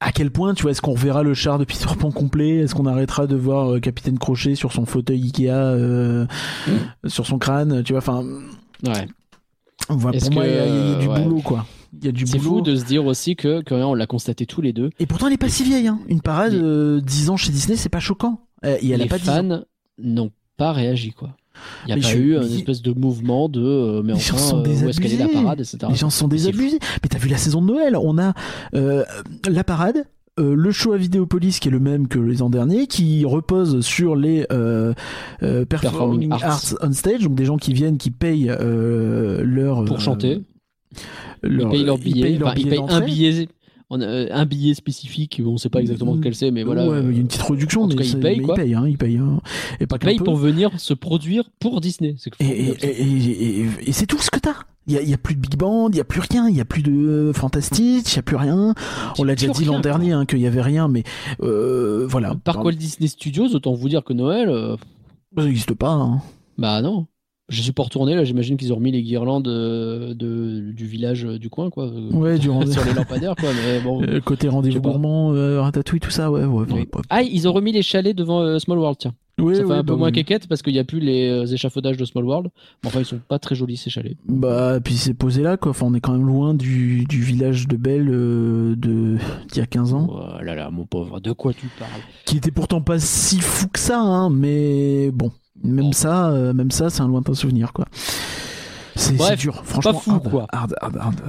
à 0.00 0.12
quel 0.12 0.30
point, 0.30 0.52
tu 0.54 0.62
vois, 0.62 0.70
est-ce 0.70 0.80
qu'on 0.82 0.92
reverra 0.92 1.22
le 1.22 1.32
char 1.34 1.58
de 1.58 1.64
Peter 1.64 1.86
Pan 1.98 2.10
complet 2.12 2.58
Est-ce 2.58 2.74
qu'on 2.74 2.86
arrêtera 2.86 3.26
de 3.26 3.36
voir 3.36 3.72
euh, 3.74 3.80
Capitaine 3.80 4.18
Crochet 4.18 4.54
sur 4.54 4.72
son 4.72 4.84
fauteuil 4.86 5.22
Ikea, 5.22 5.48
euh, 5.50 6.26
sur 7.06 7.26
son 7.26 7.38
crâne 7.38 7.82
Tu 7.82 7.92
vois, 7.94 7.98
enfin, 8.00 8.22
Ouais. 8.86 9.06
voilà, 9.88 10.18
pour 10.20 10.30
moi, 10.32 10.46
il 10.46 10.54
y, 10.54 10.58
a- 10.58 10.66
il 10.66 10.74
y 10.74 10.92
a 10.92 10.94
que, 10.96 11.00
du 11.00 11.08
ouais. 11.08 11.22
boulot, 11.24 11.40
quoi. 11.42 11.66
Il 12.00 12.04
y 12.06 12.08
a 12.08 12.12
du 12.12 12.26
C'est 12.26 12.38
fou 12.38 12.60
de 12.60 12.74
se 12.76 12.84
dire 12.84 13.04
aussi 13.06 13.36
que, 13.36 13.62
que 13.62 13.74
on 13.74 13.94
l'a 13.94 14.06
constaté 14.06 14.46
tous 14.46 14.60
les 14.60 14.72
deux. 14.72 14.90
Et 14.98 15.06
pourtant, 15.06 15.26
elle 15.28 15.32
est 15.34 15.38
pas 15.38 15.48
si 15.48 15.62
vieille. 15.64 15.86
Hein. 15.88 15.98
Une 16.08 16.20
parade, 16.20 16.52
Les- 16.52 16.60
euh, 16.62 17.00
10 17.00 17.30
ans 17.30 17.36
chez 17.36 17.52
Disney, 17.52 17.76
c'est 17.76 17.88
pas 17.88 18.00
choquant. 18.00 18.40
Euh, 18.64 18.76
Et 18.82 18.90
elle 18.90 18.98
les 19.00 19.04
a 19.06 19.08
pas 19.08 19.18
10 19.18 19.28
ans. 19.30 19.34
fans 19.34 19.60
n'ont 19.98 20.30
pas 20.56 20.72
réagi 20.72 21.12
quoi. 21.12 21.30
Il 21.84 21.86
n'y 21.86 21.92
a 21.92 21.96
Mais 21.96 22.02
pas 22.02 22.08
je- 22.08 22.18
eu 22.18 22.36
mais- 22.38 22.46
une 22.48 22.52
espèce 22.54 22.82
de 22.82 22.92
mouvement 22.92 23.48
de 23.48 23.60
euh, 23.62 24.02
mais 24.04 24.14
Les 24.14 24.18
gens 24.18 24.34
enfin 24.34 24.44
sont 24.44 24.58
euh, 24.64 24.84
où 24.84 24.88
est-ce 24.88 25.00
qu'elle 25.00 25.12
est 25.12 25.16
la 25.18 25.26
désabusés. 25.26 25.42
parade 25.42 25.60
etc. 25.60 25.78
Les 25.88 25.94
gens 25.94 26.10
se 26.10 26.18
sont 26.18 26.28
désabusés. 26.28 26.78
Mais 27.02 27.08
t'as 27.08 27.18
vu 27.18 27.28
la 27.28 27.36
saison 27.36 27.62
de 27.62 27.66
Noël? 27.68 27.96
On 27.96 28.18
a 28.18 28.32
euh, 28.74 29.04
la 29.48 29.62
parade. 29.64 30.04
euh, 30.40 30.56
le 30.56 30.72
show 30.72 30.92
à 30.92 30.96
Vidéopolis 30.96 31.60
qui 31.60 31.68
est 31.68 31.70
le 31.70 31.78
même 31.78 32.08
que 32.08 32.18
les 32.18 32.42
ans 32.42 32.50
derniers, 32.50 32.88
qui 32.88 33.24
repose 33.24 33.82
sur 33.86 34.16
les 34.16 34.46
euh, 34.50 34.92
euh, 35.44 35.64
performing, 35.64 36.30
Performing 36.30 36.32
arts. 36.32 36.42
arts. 36.44 36.74
on 36.82 36.90
stage, 36.92 37.20
donc 37.22 37.36
des 37.36 37.44
gens 37.44 37.56
qui 37.56 37.72
viennent, 37.72 37.98
qui 37.98 38.10
payent 38.10 38.50
euh, 38.50 39.44
leur 39.44 39.84
Pour 39.84 39.98
euh, 39.98 40.00
chanter, 40.00 40.42
leur- 41.42 41.68
ils 41.68 41.76
payent 41.78 41.84
leur 41.84 41.98
ils 41.98 42.12
billet, 42.12 42.22
payent 42.22 42.38
leur 42.38 42.48
Enfin, 42.48 42.56
ils 42.58 42.64
billet 42.64 42.76
payent 42.76 42.86
un 42.88 43.00
billet, 43.00 43.48
on 43.90 44.00
a, 44.00 44.06
euh, 44.06 44.28
un 44.30 44.46
billet 44.46 44.74
spécifique. 44.74 45.40
On 45.44 45.52
ne 45.52 45.56
sait 45.56 45.68
pas 45.68 45.80
exactement 45.80 46.14
lequel 46.14 46.34
c'est, 46.34 46.50
mais 46.50 46.62
voilà. 46.64 46.88
Ouais, 46.88 47.00
il 47.02 47.12
y 47.14 47.18
a 47.18 47.20
une 47.20 47.26
petite 47.26 47.42
réduction, 47.42 47.82
en 47.82 47.88
tout 47.88 47.96
mais, 47.96 48.06
ils 48.06 48.18
payent, 48.18 48.40
quoi. 48.40 48.54
ils 48.56 48.62
payent, 48.62 48.74
hein, 48.74 48.84
ils 48.88 48.98
payent, 48.98 49.18
hein. 49.18 49.40
et 49.80 49.86
pas 49.86 49.96
Ils 49.96 50.06
payent 50.06 50.18
pour 50.18 50.36
venir 50.36 50.70
se 50.78 50.94
produire 50.94 51.50
pour 51.60 51.80
Disney. 51.80 52.16
Et, 52.40 53.92
c'est 53.92 54.06
tout 54.06 54.18
ce 54.18 54.30
que 54.30 54.38
t'as. 54.38 54.54
Il 54.86 54.92
y 54.92 55.14
a, 55.14 55.18
plus 55.18 55.34
de 55.34 55.40
big 55.40 55.56
band, 55.56 55.88
il 55.90 55.96
y 55.96 56.00
a 56.00 56.04
plus 56.04 56.20
rien, 56.20 56.46
il 56.46 56.54
y 56.54 56.60
a 56.60 56.66
plus 56.66 56.82
de 56.82 56.92
euh, 56.92 57.32
fantastique, 57.32 58.12
il 58.12 58.16
y 58.16 58.18
a 58.18 58.22
plus 58.22 58.36
rien. 58.36 58.74
On 59.18 59.24
l'a 59.24 59.34
déjà 59.34 59.50
dit 59.50 59.64
l'an 59.64 59.80
dernier 59.80 60.12
hein, 60.12 60.26
qu'il 60.26 60.40
y 60.40 60.46
avait 60.46 60.60
rien, 60.60 60.88
mais 60.88 61.04
euh, 61.40 62.06
voilà. 62.06 62.34
Par 62.44 62.62
Walt 62.62 62.72
Disney 62.72 63.08
Studios, 63.08 63.54
autant 63.54 63.72
vous 63.72 63.88
dire 63.88 64.04
que 64.04 64.12
Noël, 64.12 64.50
euh, 64.50 64.76
Ça 65.38 65.44
n'existe 65.44 65.72
pas. 65.72 65.92
hein. 65.92 66.20
bah 66.58 66.82
non. 66.82 67.06
Je 67.54 67.62
suis 67.62 67.72
pas 67.72 67.84
retourné 67.84 68.14
là. 68.14 68.24
J'imagine 68.24 68.56
qu'ils 68.56 68.72
ont 68.72 68.76
remis 68.76 68.90
les 68.92 69.02
guirlandes 69.02 69.48
euh, 69.48 70.12
de, 70.14 70.72
du 70.72 70.86
village 70.86 71.24
euh, 71.24 71.38
du 71.38 71.48
coin, 71.50 71.70
quoi. 71.70 71.84
euh, 71.86 72.10
Ouais, 72.12 72.38
du 72.38 72.46
sur 72.48 72.84
les 72.84 72.94
lampadaires, 72.94 73.34
quoi. 73.36 73.48
Mais 73.64 73.80
bon. 73.80 74.02
Euh, 74.02 74.20
côté 74.20 74.48
rendez-vous 74.48 74.80
gourmand, 74.80 75.28
ratatouille, 75.62 76.00
tout 76.00 76.10
ça, 76.10 76.30
ouais, 76.30 76.44
ouais, 76.44 76.46
ouais, 76.46 76.66
Oui. 76.70 76.80
ouais. 76.80 77.02
Ah, 77.10 77.22
ils 77.22 77.46
ont 77.48 77.52
remis 77.52 77.72
les 77.72 77.82
chalets 77.82 78.16
devant 78.16 78.58
Small 78.58 78.78
World, 78.78 78.98
tiens. 78.98 79.14
Oui, 79.40 79.56
ça 79.56 79.62
fait 79.62 79.66
oui, 79.66 79.72
un 79.74 79.82
peu 79.82 79.94
bah 79.94 79.98
moins 79.98 80.08
oui. 80.08 80.12
quéquette 80.12 80.46
parce 80.46 80.62
qu'il 80.62 80.72
n'y 80.74 80.78
a 80.78 80.84
plus 80.84 81.00
les 81.00 81.52
échafaudages 81.52 81.96
de 81.96 82.04
Small 82.04 82.24
World. 82.24 82.50
Mais 82.82 82.88
enfin, 82.88 83.00
ils 83.00 83.04
sont 83.04 83.18
pas 83.28 83.40
très 83.40 83.56
jolis 83.56 83.76
ces 83.76 83.90
chalets. 83.90 84.16
Bah, 84.28 84.78
puis 84.82 84.94
c'est 84.94 85.12
posé 85.14 85.42
là, 85.42 85.56
quoi. 85.56 85.70
Enfin, 85.70 85.86
on 85.88 85.94
est 85.94 86.00
quand 86.00 86.12
même 86.12 86.24
loin 86.26 86.54
du, 86.54 87.04
du 87.08 87.20
village 87.20 87.66
de 87.66 87.76
Belle 87.76 88.08
euh, 88.10 88.76
de 88.76 89.16
d'il 89.50 89.58
y 89.58 89.60
a 89.60 89.66
15 89.66 89.92
ans. 89.94 90.06
Oh 90.08 90.42
là 90.42 90.54
là, 90.54 90.70
mon 90.70 90.84
pauvre, 90.86 91.18
de 91.18 91.32
quoi 91.32 91.52
tu 91.52 91.66
parles? 91.78 91.90
Qui 92.26 92.36
était 92.36 92.52
pourtant 92.52 92.80
pas 92.80 93.00
si 93.00 93.40
fou 93.40 93.66
que 93.66 93.80
ça, 93.80 93.98
hein, 94.00 94.30
mais 94.30 95.10
bon. 95.12 95.32
Même 95.62 95.86
Bon. 95.86 95.92
ça, 95.92 96.30
euh, 96.30 96.52
même 96.52 96.70
ça, 96.70 96.90
c'est 96.90 97.02
un 97.02 97.08
lointain 97.08 97.34
souvenir, 97.34 97.72
quoi. 97.72 97.86
C'est 98.96 99.36
dur, 99.36 99.62
franchement. 99.64 99.92
fou, 99.94 100.10
hard, 100.12 100.30
quoi. 100.30 100.46
hard, 100.52 100.74
hard. 100.80 101.20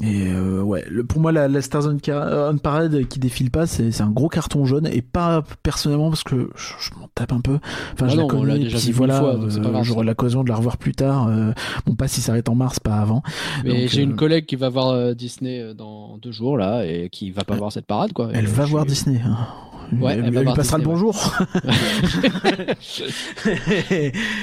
Et 0.00 0.28
euh, 0.28 0.62
ouais, 0.62 0.84
le, 0.88 1.02
pour 1.02 1.20
moi, 1.20 1.32
la, 1.32 1.48
la 1.48 1.60
Stars 1.60 1.86
on, 1.88 2.56
Parade 2.58 3.08
qui 3.08 3.18
défile 3.18 3.50
pas, 3.50 3.66
c'est 3.66 4.00
un 4.00 4.10
gros 4.10 4.28
carton 4.28 4.64
jaune. 4.64 4.86
Et 4.86 5.02
pas 5.02 5.42
personnellement 5.64 6.08
parce 6.10 6.22
que 6.22 6.50
je, 6.54 6.72
je 6.78 6.90
m'en 7.00 7.08
tape 7.16 7.32
un 7.32 7.40
peu. 7.40 7.58
Enfin, 7.94 8.06
Ah 8.06 8.08
je 8.08 8.16
non, 8.16 8.28
la 8.28 8.34
on 8.34 8.40
connais. 8.40 8.58
déjà 8.60 8.78
puis 8.78 8.92
voilà, 8.92 9.18
pas 9.18 9.26
euh, 9.34 9.82
j'aurai 9.82 10.04
ça. 10.04 10.10
l'occasion 10.10 10.44
de 10.44 10.50
la 10.50 10.54
revoir 10.54 10.76
plus 10.76 10.92
tard. 10.92 11.26
Euh, 11.26 11.50
mon 11.88 11.96
pass, 11.96 12.16
il 12.16 12.20
s'arrête 12.20 12.48
en 12.48 12.54
mars, 12.54 12.78
pas 12.78 12.94
avant. 12.98 13.24
Mais 13.64 13.88
j'ai 13.88 14.02
une 14.02 14.14
collègue 14.14 14.46
qui 14.46 14.54
va 14.54 14.68
voir 14.68 15.16
Disney 15.16 15.74
dans 15.74 16.16
deux 16.18 16.30
jours 16.32 16.56
là 16.56 16.84
et 16.86 17.08
qui 17.10 17.32
va 17.32 17.42
pas 17.42 17.56
voir 17.56 17.72
cette 17.72 17.86
parade 17.86 18.12
quoi. 18.12 18.28
Elle 18.32 18.46
va 18.46 18.66
voir 18.66 18.86
Disney. 18.86 19.20
hein. 19.24 19.36
Ouais, 19.92 20.14
elle, 20.14 20.24
elle 20.26 20.34
va 20.34 20.42
lui 20.42 20.52
passera 20.54 20.78
le 20.78 20.84
bonjour. 20.84 21.34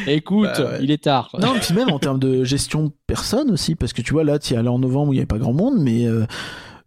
Écoute, 0.07 0.49
Bah 0.57 0.63
ouais. 0.71 0.77
il 0.81 0.91
est 0.91 1.03
tard. 1.03 1.29
Non, 1.39 1.53
puis 1.61 1.73
même 1.73 1.89
en 1.89 1.99
termes 1.99 2.19
de 2.19 2.43
gestion 2.43 2.91
personne 3.07 3.51
aussi, 3.51 3.75
parce 3.75 3.93
que 3.93 4.01
tu 4.01 4.13
vois, 4.13 4.23
là, 4.23 4.39
tu 4.39 4.53
es 4.53 4.57
allé 4.57 4.69
en 4.69 4.79
novembre 4.79 5.09
où 5.09 5.13
il 5.13 5.17
n'y 5.17 5.19
avait 5.19 5.25
pas 5.27 5.37
grand 5.37 5.53
monde, 5.53 5.75
mais 5.79 6.05
euh, 6.07 6.25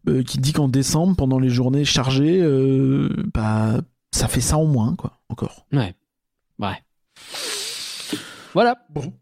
euh, 0.08 0.22
qui 0.22 0.38
dit 0.38 0.52
qu'en 0.52 0.68
décembre, 0.68 1.16
pendant 1.16 1.38
les 1.38 1.50
journées 1.50 1.84
chargées, 1.84 2.40
euh, 2.40 3.08
bah, 3.34 3.80
ça 4.12 4.28
fait 4.28 4.40
ça 4.40 4.58
en 4.58 4.64
moins, 4.64 4.94
quoi, 4.96 5.20
encore. 5.28 5.66
Ouais. 5.72 5.94
Ouais. 6.58 6.82
Voilà. 8.54 8.76
Bon. 8.90 9.12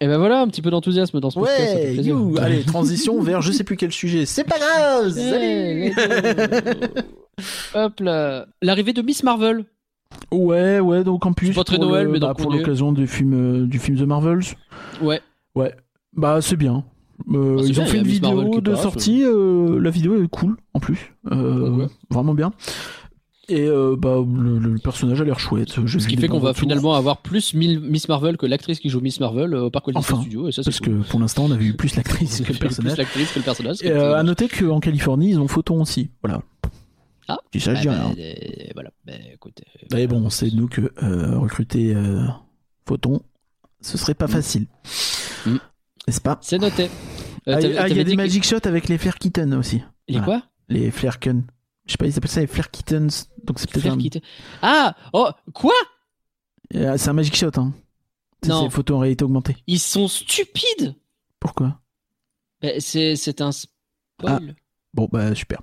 Et 0.00 0.06
ben 0.06 0.18
voilà, 0.18 0.40
un 0.40 0.48
petit 0.48 0.60
peu 0.62 0.70
d'enthousiasme 0.70 1.20
dans 1.20 1.30
ce 1.30 1.38
podcast. 1.38 1.58
ça 1.58 1.66
fait 1.66 1.86
Ouais, 1.88 1.92
plaisir. 1.94 2.14
you, 2.16 2.36
allez, 2.40 2.62
transition 2.66 3.20
vers 3.22 3.40
je 3.42 3.52
sais 3.52 3.64
plus 3.64 3.76
quel 3.76 3.92
sujet. 3.92 4.26
C'est 4.26 4.44
pas 4.44 4.58
grave, 4.58 5.16
Hey, 5.16 5.92
salut. 5.94 6.94
Hop 7.74 8.00
là. 8.00 8.46
L'arrivée 8.62 8.92
de 8.92 9.02
Miss 9.02 9.22
Marvel. 9.22 9.64
Ouais, 10.30 10.78
ouais, 10.80 11.02
donc 11.04 11.26
en 11.26 11.32
plus, 11.32 11.48
C'est 11.48 11.54
pas 11.54 11.64
très 11.64 11.76
pour 11.76 11.86
Noël, 11.86 12.06
le- 12.06 12.12
mais 12.12 12.20
bah, 12.20 12.34
pour 12.36 12.52
l'occasion 12.52 12.92
du 12.92 13.06
film, 13.06 13.34
euh, 13.34 13.66
du 13.66 13.78
film 13.80 13.98
The 13.98 14.02
Marvels, 14.02 14.42
Ouais. 15.02 15.20
ouais, 15.56 15.74
bah 16.16 16.40
c'est 16.40 16.56
bien. 16.56 16.84
Euh, 17.32 17.56
Ah, 17.60 17.62
ils 17.66 17.80
ont 17.80 17.86
fait 17.86 17.96
une 17.98 18.04
Miss 18.04 18.14
vidéo 18.20 18.60
de 18.60 18.74
sortie, 18.76 19.22
euh, 19.24 19.80
la 19.80 19.90
vidéo 19.90 20.22
est 20.22 20.28
cool 20.28 20.56
en 20.72 20.78
plus, 20.80 21.12
Ouais. 21.30 21.86
vraiment 22.10 22.34
bien. 22.34 22.52
Et 23.48 23.66
euh, 23.66 23.94
bah 23.98 24.16
le, 24.26 24.58
le 24.58 24.78
personnage 24.78 25.20
a 25.20 25.24
l'air 25.24 25.38
chouette. 25.38 25.84
Je 25.84 25.98
Ce 25.98 26.08
qui 26.08 26.16
fait 26.16 26.28
qu'on 26.28 26.38
va 26.38 26.54
finalement 26.54 26.94
avoir 26.94 27.18
plus 27.18 27.52
Miss 27.54 28.08
Marvel 28.08 28.36
que 28.38 28.46
l'actrice 28.46 28.80
qui 28.80 28.88
joue 28.88 29.00
Miss 29.00 29.20
Marvel 29.20 29.52
euh, 29.52 29.64
au 29.64 29.70
Parc 29.70 29.86
Walt. 29.88 29.98
Et 29.98 30.02
ça, 30.52 30.62
c'est 30.62 30.64
parce 30.64 30.80
cool. 30.80 31.02
que 31.02 31.08
pour 31.10 31.20
l'instant 31.20 31.44
on 31.44 31.50
avait 31.50 31.66
eu 31.66 31.74
plus 31.74 31.94
l'actrice 31.96 32.36
que 32.40 32.52
le 32.52 32.58
Plus 32.58 32.58
personnage. 32.58 32.96
l'actrice 32.96 33.32
que 33.32 33.38
le 33.40 33.44
personnage. 33.44 33.76
ce 33.76 33.82
qui 33.82 33.88
Et, 33.88 33.92
euh, 33.92 34.16
à 34.16 34.22
noter 34.22 34.48
qu'en 34.48 34.80
Californie 34.80 35.30
ils 35.30 35.38
ont 35.38 35.48
Photon 35.48 35.82
aussi. 35.82 36.10
Voilà. 36.22 36.40
Ah. 37.28 37.38
Tu 37.52 37.60
sais, 37.60 37.74
je 37.76 37.80
dis 37.82 37.88
Ah, 37.88 37.92
rien. 37.92 38.08
bah, 38.08 38.14
euh, 38.18 38.70
voilà. 38.74 38.90
Bah, 39.06 39.12
écoute, 39.34 39.60
euh, 39.82 39.86
Mais 39.92 40.06
bon, 40.06 40.28
c'est 40.30 40.50
nous 40.52 40.68
que 40.68 40.92
euh, 41.02 41.38
recruter 41.38 41.94
Photon, 42.86 43.20
ce 43.80 43.98
serait 43.98 44.14
pas 44.14 44.26
Mm. 44.26 44.30
facile. 44.30 44.66
Mm. 45.46 45.56
N'est-ce 46.06 46.20
pas? 46.20 46.38
C'est 46.42 46.58
noté. 46.58 46.88
Ah, 47.46 47.60
il 47.60 47.96
y 47.96 48.00
a 48.00 48.04
des 48.04 48.16
Magic 48.16 48.44
Shots 48.44 48.66
avec 48.66 48.88
les 48.88 48.96
Flair 48.98 49.16
Kitten 49.18 49.52
aussi. 49.54 49.82
Les 50.08 50.20
quoi? 50.20 50.42
Les 50.68 50.90
Flair 50.90 51.18
Kun. 51.20 51.42
Je 51.86 51.92
sais 51.92 51.96
pas, 51.98 52.06
ils 52.06 52.16
appellent 52.16 52.30
ça 52.30 52.40
les 52.40 52.46
Flair 52.46 52.70
Kittens. 52.70 53.28
Donc 53.44 53.58
c'est 53.58 53.70
peut-être 53.70 53.86
un... 53.92 53.98
Ah 54.62 54.94
Oh 55.12 55.28
Quoi? 55.52 55.72
Euh, 56.74 56.96
C'est 56.96 57.10
un 57.10 57.12
Magic 57.12 57.36
Shot, 57.36 57.50
hein. 57.56 57.72
C'est 58.42 58.48
Non. 58.50 58.64
c'est 58.64 58.70
photo 58.74 58.96
en 58.96 58.98
réalité 59.00 59.24
augmentée. 59.24 59.56
Ils 59.66 59.78
sont 59.80 60.08
stupides 60.08 60.94
Pourquoi? 61.40 61.78
Bah, 62.62 62.68
C'est 62.78 63.16
c'est 63.16 63.40
un 63.40 63.52
spoil. 63.52 64.54
Bon, 64.94 65.08
bah 65.12 65.34
super. 65.34 65.60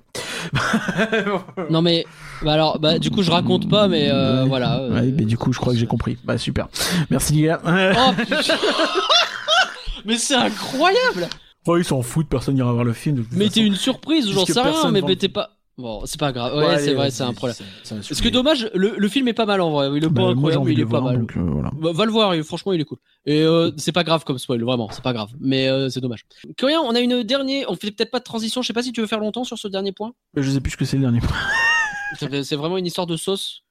Non 1.70 1.80
mais 1.82 2.04
bah 2.42 2.52
alors 2.54 2.78
bah 2.80 2.98
du 2.98 3.10
coup 3.10 3.22
je 3.22 3.30
raconte 3.30 3.68
pas 3.70 3.86
mais 3.88 4.10
euh, 4.10 4.42
Ouais. 4.42 4.48
voilà. 4.48 4.80
euh, 4.80 4.94
Ouais, 5.00 5.12
mais 5.12 5.24
du 5.24 5.38
coup, 5.38 5.52
je 5.52 5.58
crois 5.58 5.72
que 5.72 5.78
j'ai 5.78 5.86
compris. 5.86 6.18
Bah 6.24 6.36
super. 6.38 6.68
Merci 7.10 7.34
les 7.34 7.42
gars. 7.42 7.60
Oh 7.64 8.12
putain 8.16 8.54
Mais 10.04 10.18
c'est 10.18 10.34
incroyable 10.34 11.28
Oh, 11.66 11.76
ils 11.76 11.84
s'en 11.84 12.02
foutent, 12.02 12.28
personne 12.28 12.56
n'ira 12.56 12.72
voir 12.72 12.84
le 12.84 12.92
film. 12.92 13.24
t'es 13.48 13.60
une 13.64 13.76
surprise, 13.76 14.28
j'en 14.30 14.44
sais 14.44 14.60
rien, 14.60 14.90
mais 14.90 15.00
t'es 15.16 15.28
pas. 15.28 15.50
Bon, 15.82 16.02
c'est 16.06 16.20
pas 16.20 16.30
grave. 16.30 16.56
Ouais, 16.56 16.64
Ouais, 16.66 16.78
c'est 16.78 16.94
vrai, 16.94 17.10
c'est 17.10 17.24
un 17.24 17.32
problème. 17.34 17.56
Parce 17.88 18.20
que 18.20 18.28
dommage, 18.28 18.70
le, 18.72 18.94
le 18.96 19.08
film 19.08 19.26
est 19.26 19.32
pas 19.32 19.46
mal 19.46 19.60
en 19.60 19.70
vrai. 19.72 19.90
Il 19.96 20.04
est 20.04 20.08
Bah, 20.08 20.22
pas 20.22 20.28
incroyable, 20.28 20.64
mais 20.66 20.72
il 20.74 20.80
est 20.80 20.84
pas 20.84 21.00
voir, 21.00 21.02
mal. 21.04 21.18
donc, 21.18 21.36
euh, 21.36 21.40
voilà. 21.40 21.70
Va, 21.76 21.92
va 21.92 22.04
le 22.04 22.12
voir, 22.12 22.34
et 22.34 22.42
franchement, 22.44 22.72
il 22.72 22.80
est 22.80 22.84
cool. 22.84 22.98
Et 23.26 23.42
euh, 23.42 23.72
c'est 23.76 23.90
pas 23.90 24.04
grave 24.04 24.22
comme 24.24 24.38
spoil, 24.38 24.62
vraiment, 24.62 24.88
c'est 24.92 25.02
pas 25.02 25.12
grave. 25.12 25.30
Mais 25.40 25.68
euh, 25.68 25.88
c'est 25.88 26.00
dommage. 26.00 26.24
Coréen, 26.56 26.80
on 26.84 26.94
a 26.94 27.00
une 27.00 27.24
dernière. 27.24 27.68
On 27.68 27.74
fait 27.74 27.90
peut-être 27.90 28.12
pas 28.12 28.20
de 28.20 28.24
transition. 28.24 28.62
Je 28.62 28.68
sais 28.68 28.72
pas 28.72 28.82
si 28.84 28.92
tu 28.92 29.00
veux 29.00 29.06
faire 29.08 29.18
longtemps 29.20 29.42
sur 29.44 29.58
ce 29.58 29.66
dernier 29.66 29.90
point. 29.92 30.12
Je 30.36 30.48
sais 30.50 30.60
plus 30.60 30.70
ce 30.70 30.76
que 30.76 30.84
c'est 30.84 30.96
le 30.96 31.02
dernier 31.02 31.18
point. 31.20 31.36
C'est 32.44 32.56
vraiment 32.56 32.76
une 32.76 32.86
histoire 32.86 33.06
de 33.06 33.16
sauce 33.16 33.62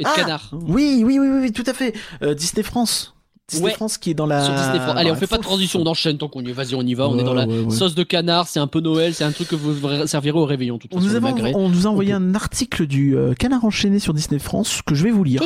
et 0.00 0.02
de 0.02 0.08
Ah 0.08 0.16
canard. 0.16 0.50
Oui, 0.52 1.02
oui, 1.04 1.18
oui, 1.18 1.28
oui, 1.28 1.38
oui, 1.42 1.52
tout 1.52 1.62
à 1.66 1.72
fait. 1.72 1.94
Euh, 2.22 2.34
Disney 2.34 2.62
France. 2.64 3.13
Disney 3.50 3.66
Ouais. 3.68 3.74
France 3.74 3.98
qui 3.98 4.10
est 4.10 4.14
dans 4.14 4.24
la. 4.26 4.42
Sur 4.42 4.54
Disney 4.54 4.78
France. 4.80 4.94
Allez, 4.96 5.10
on 5.10 5.14
fait 5.16 5.26
pas 5.26 5.36
de 5.36 5.42
transition, 5.42 5.80
on 5.82 5.86
enchaîne 5.86 6.16
tant 6.16 6.28
qu'on 6.28 6.40
y 6.42 6.48
est. 6.48 6.52
Vas-y, 6.52 6.74
on 6.74 6.82
y 6.82 6.94
va. 6.94 7.08
on 7.08 7.18
est 7.18 7.24
dans 7.24 7.34
la 7.34 7.46
ouais, 7.46 7.70
sauce 7.70 7.94
de 7.94 8.02
canard. 8.02 8.48
C'est 8.48 8.58
un 8.60 8.66
peu 8.66 8.80
Noël. 8.80 9.12
C'est 9.14 9.24
un 9.24 9.32
truc 9.32 9.48
que 9.48 9.54
vous 9.56 10.06
servirez 10.06 10.38
au 10.38 10.46
réveillon. 10.46 10.78
Tout 10.78 10.88
On 10.92 11.00
nous, 11.00 11.08
façon, 11.08 11.20
magret. 11.20 11.52
on 11.54 11.68
nous 11.68 11.86
a 11.86 11.90
envoyé 11.90 12.14
On 12.14 12.16
un 12.16 12.34
article 12.34 12.86
du 12.86 13.16
euh, 13.16 13.34
Canard 13.34 13.64
enchaîné 13.64 13.98
sur 13.98 14.14
Disney 14.14 14.38
France 14.38 14.80
que 14.86 14.94
je 14.94 15.04
vais 15.04 15.10
vous 15.10 15.24
lire. 15.24 15.42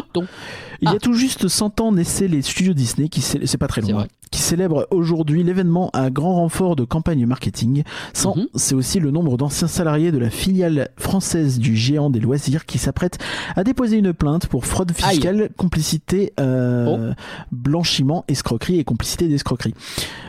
Il 0.81 0.89
y 0.89 0.93
Ah. 0.93 0.93
a 0.93 0.99
tout 0.99 1.13
juste 1.13 1.49
100 1.49 1.81
ans 1.81 1.91
naissaient 1.91 2.29
les 2.29 2.43
studios 2.43 2.73
Disney, 2.73 3.09
qui 3.09 3.21
c'est 3.21 3.59
pas 3.59 3.67
très 3.67 3.81
long, 3.81 3.99
hein, 3.99 4.07
qui 4.31 4.41
célèbrent 4.41 4.87
aujourd'hui 4.91 5.43
l'événement 5.43 5.91
à 5.93 6.11
grand 6.11 6.35
renfort 6.35 6.77
de 6.77 6.85
campagne 6.85 7.25
marketing. 7.27 7.83
100, 8.15 8.37
Mhm. 8.37 8.47
c'est 8.55 8.75
aussi 8.75 9.01
le 9.01 9.11
nombre 9.11 9.37
d'anciens 9.37 9.69
salariés 9.69 10.13
de 10.13 10.19
la 10.19 10.31
filiale 10.31 10.89
française 10.97 11.59
du 11.59 11.77
géant 11.77 12.11
des 12.11 12.21
loisirs 12.21 12.67
qui 12.67 12.79
s'apprête 12.79 13.19
à 13.57 13.65
déposer 13.65 13.97
une 13.99 14.13
plainte 14.13 14.47
pour 14.47 14.67
fraude 14.67 14.93
fiscale, 14.93 15.51
complicité, 15.57 16.33
euh, 16.41 17.13
blanchiment, 17.53 18.25
escroquerie 18.29 18.79
et 18.79 18.85
complicité 18.85 19.29
d'escroquerie. 19.29 19.75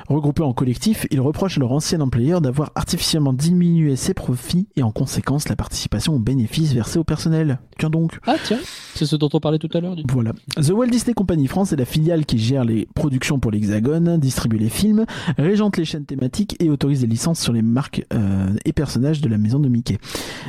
Regroupés 0.09 0.41
en 0.43 0.53
collectif, 0.53 1.05
ils 1.11 1.21
reprochent 1.21 1.57
à 1.57 1.59
leur 1.61 1.71
ancien 1.71 2.01
employeur 2.01 2.41
d'avoir 2.41 2.71
artificiellement 2.75 3.31
diminué 3.31 3.95
ses 3.95 4.13
profits 4.15 4.67
et 4.75 4.81
en 4.81 4.91
conséquence 4.91 5.47
la 5.49 5.55
participation 5.55 6.15
aux 6.15 6.19
bénéfices 6.19 6.73
versés 6.73 6.97
au 6.97 7.03
personnel. 7.03 7.59
Tiens 7.77 7.91
donc. 7.91 8.17
Ah 8.25 8.35
tiens, 8.43 8.57
c'est 8.95 9.05
ce 9.05 9.15
dont 9.15 9.29
on 9.33 9.39
parlait 9.39 9.59
tout 9.59 9.69
à 9.73 9.79
l'heure. 9.79 9.95
du- 9.95 10.03
Voilà. 10.09 10.33
The 10.55 10.71
Walt 10.71 10.87
Disney 10.87 11.13
Company 11.13 11.45
France 11.47 11.73
est 11.73 11.75
la 11.77 11.85
filiale 11.85 12.25
qui 12.25 12.39
gère 12.39 12.65
les 12.65 12.87
productions 12.95 13.39
pour 13.39 13.51
l'Hexagone, 13.51 14.17
distribue 14.17 14.57
les 14.57 14.69
films, 14.69 15.05
régente 15.37 15.77
les 15.77 15.85
chaînes 15.85 16.05
thématiques 16.05 16.55
et 16.59 16.69
autorise 16.71 17.01
les 17.01 17.07
licences 17.07 17.39
sur 17.39 17.53
les 17.53 17.61
marques 17.61 18.03
euh, 18.13 18.47
et 18.65 18.73
personnages 18.73 19.21
de 19.21 19.29
la 19.29 19.37
maison 19.37 19.59
de 19.59 19.69
Mickey. 19.69 19.99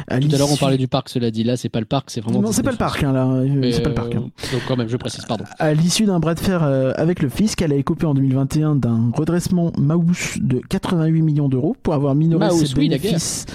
À 0.09 0.19
Tout 0.20 0.28
à 0.32 0.39
l'heure 0.39 0.51
on 0.51 0.57
parlait 0.57 0.78
du 0.78 0.89
parc, 0.89 1.11
cela 1.11 1.31
dit. 1.31 1.45
Là, 1.45 1.57
c'est 1.59 1.69
pas 1.69 1.81
le 1.81 1.87
parc, 1.87 2.11
c'est 2.11 2.23
vraiment. 2.23 2.41
Non, 2.41 2.53
c'est 2.53 2.62
pas 2.62 2.73
le 2.73 2.78
parc, 2.78 3.05
hein, 3.05 3.12
là. 3.12 3.27
euh, 3.27 3.70
C'est 3.73 3.82
pas 3.82 3.89
le 3.91 3.93
euh, 3.93 3.95
parc. 3.95 4.15
hein. 4.15 4.31
Donc 4.53 4.62
quand 4.66 4.77
même, 4.78 4.89
je 4.89 4.97
précise, 4.97 5.24
pardon. 5.27 5.45
À 5.59 5.74
l'issue 5.74 6.07
d'un 6.07 6.19
bras 6.19 6.35
de 6.35 6.41
fer 6.41 6.62
euh, 6.62 6.93
avec 6.97 7.20
le 7.20 7.28
fisc, 7.28 7.61
elle 7.61 7.73
a 7.73 7.77
écopé 7.77 8.07
en 8.07 8.15
2021 8.15 8.77
d'un 8.77 9.11
redressement 9.15 9.49
Maouche 9.52 10.39
de 10.40 10.60
88 10.68 11.22
millions 11.22 11.48
d'euros 11.48 11.77
pour 11.82 11.94
avoir 11.94 12.14
minoré 12.14 12.51
ses 12.51 12.74
oui, 12.74 12.89
bénéfices. 12.89 13.47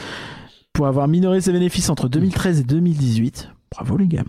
Pour 0.74 0.88
avoir 0.88 1.08
minoré 1.08 1.42
ses 1.42 1.52
bénéfices 1.52 1.90
entre 1.90 2.10
2013 2.10 2.62
et 2.62 2.64
2018. 2.64 3.50
Bravo 3.72 3.98
les 3.98 4.08
gars. 4.08 4.24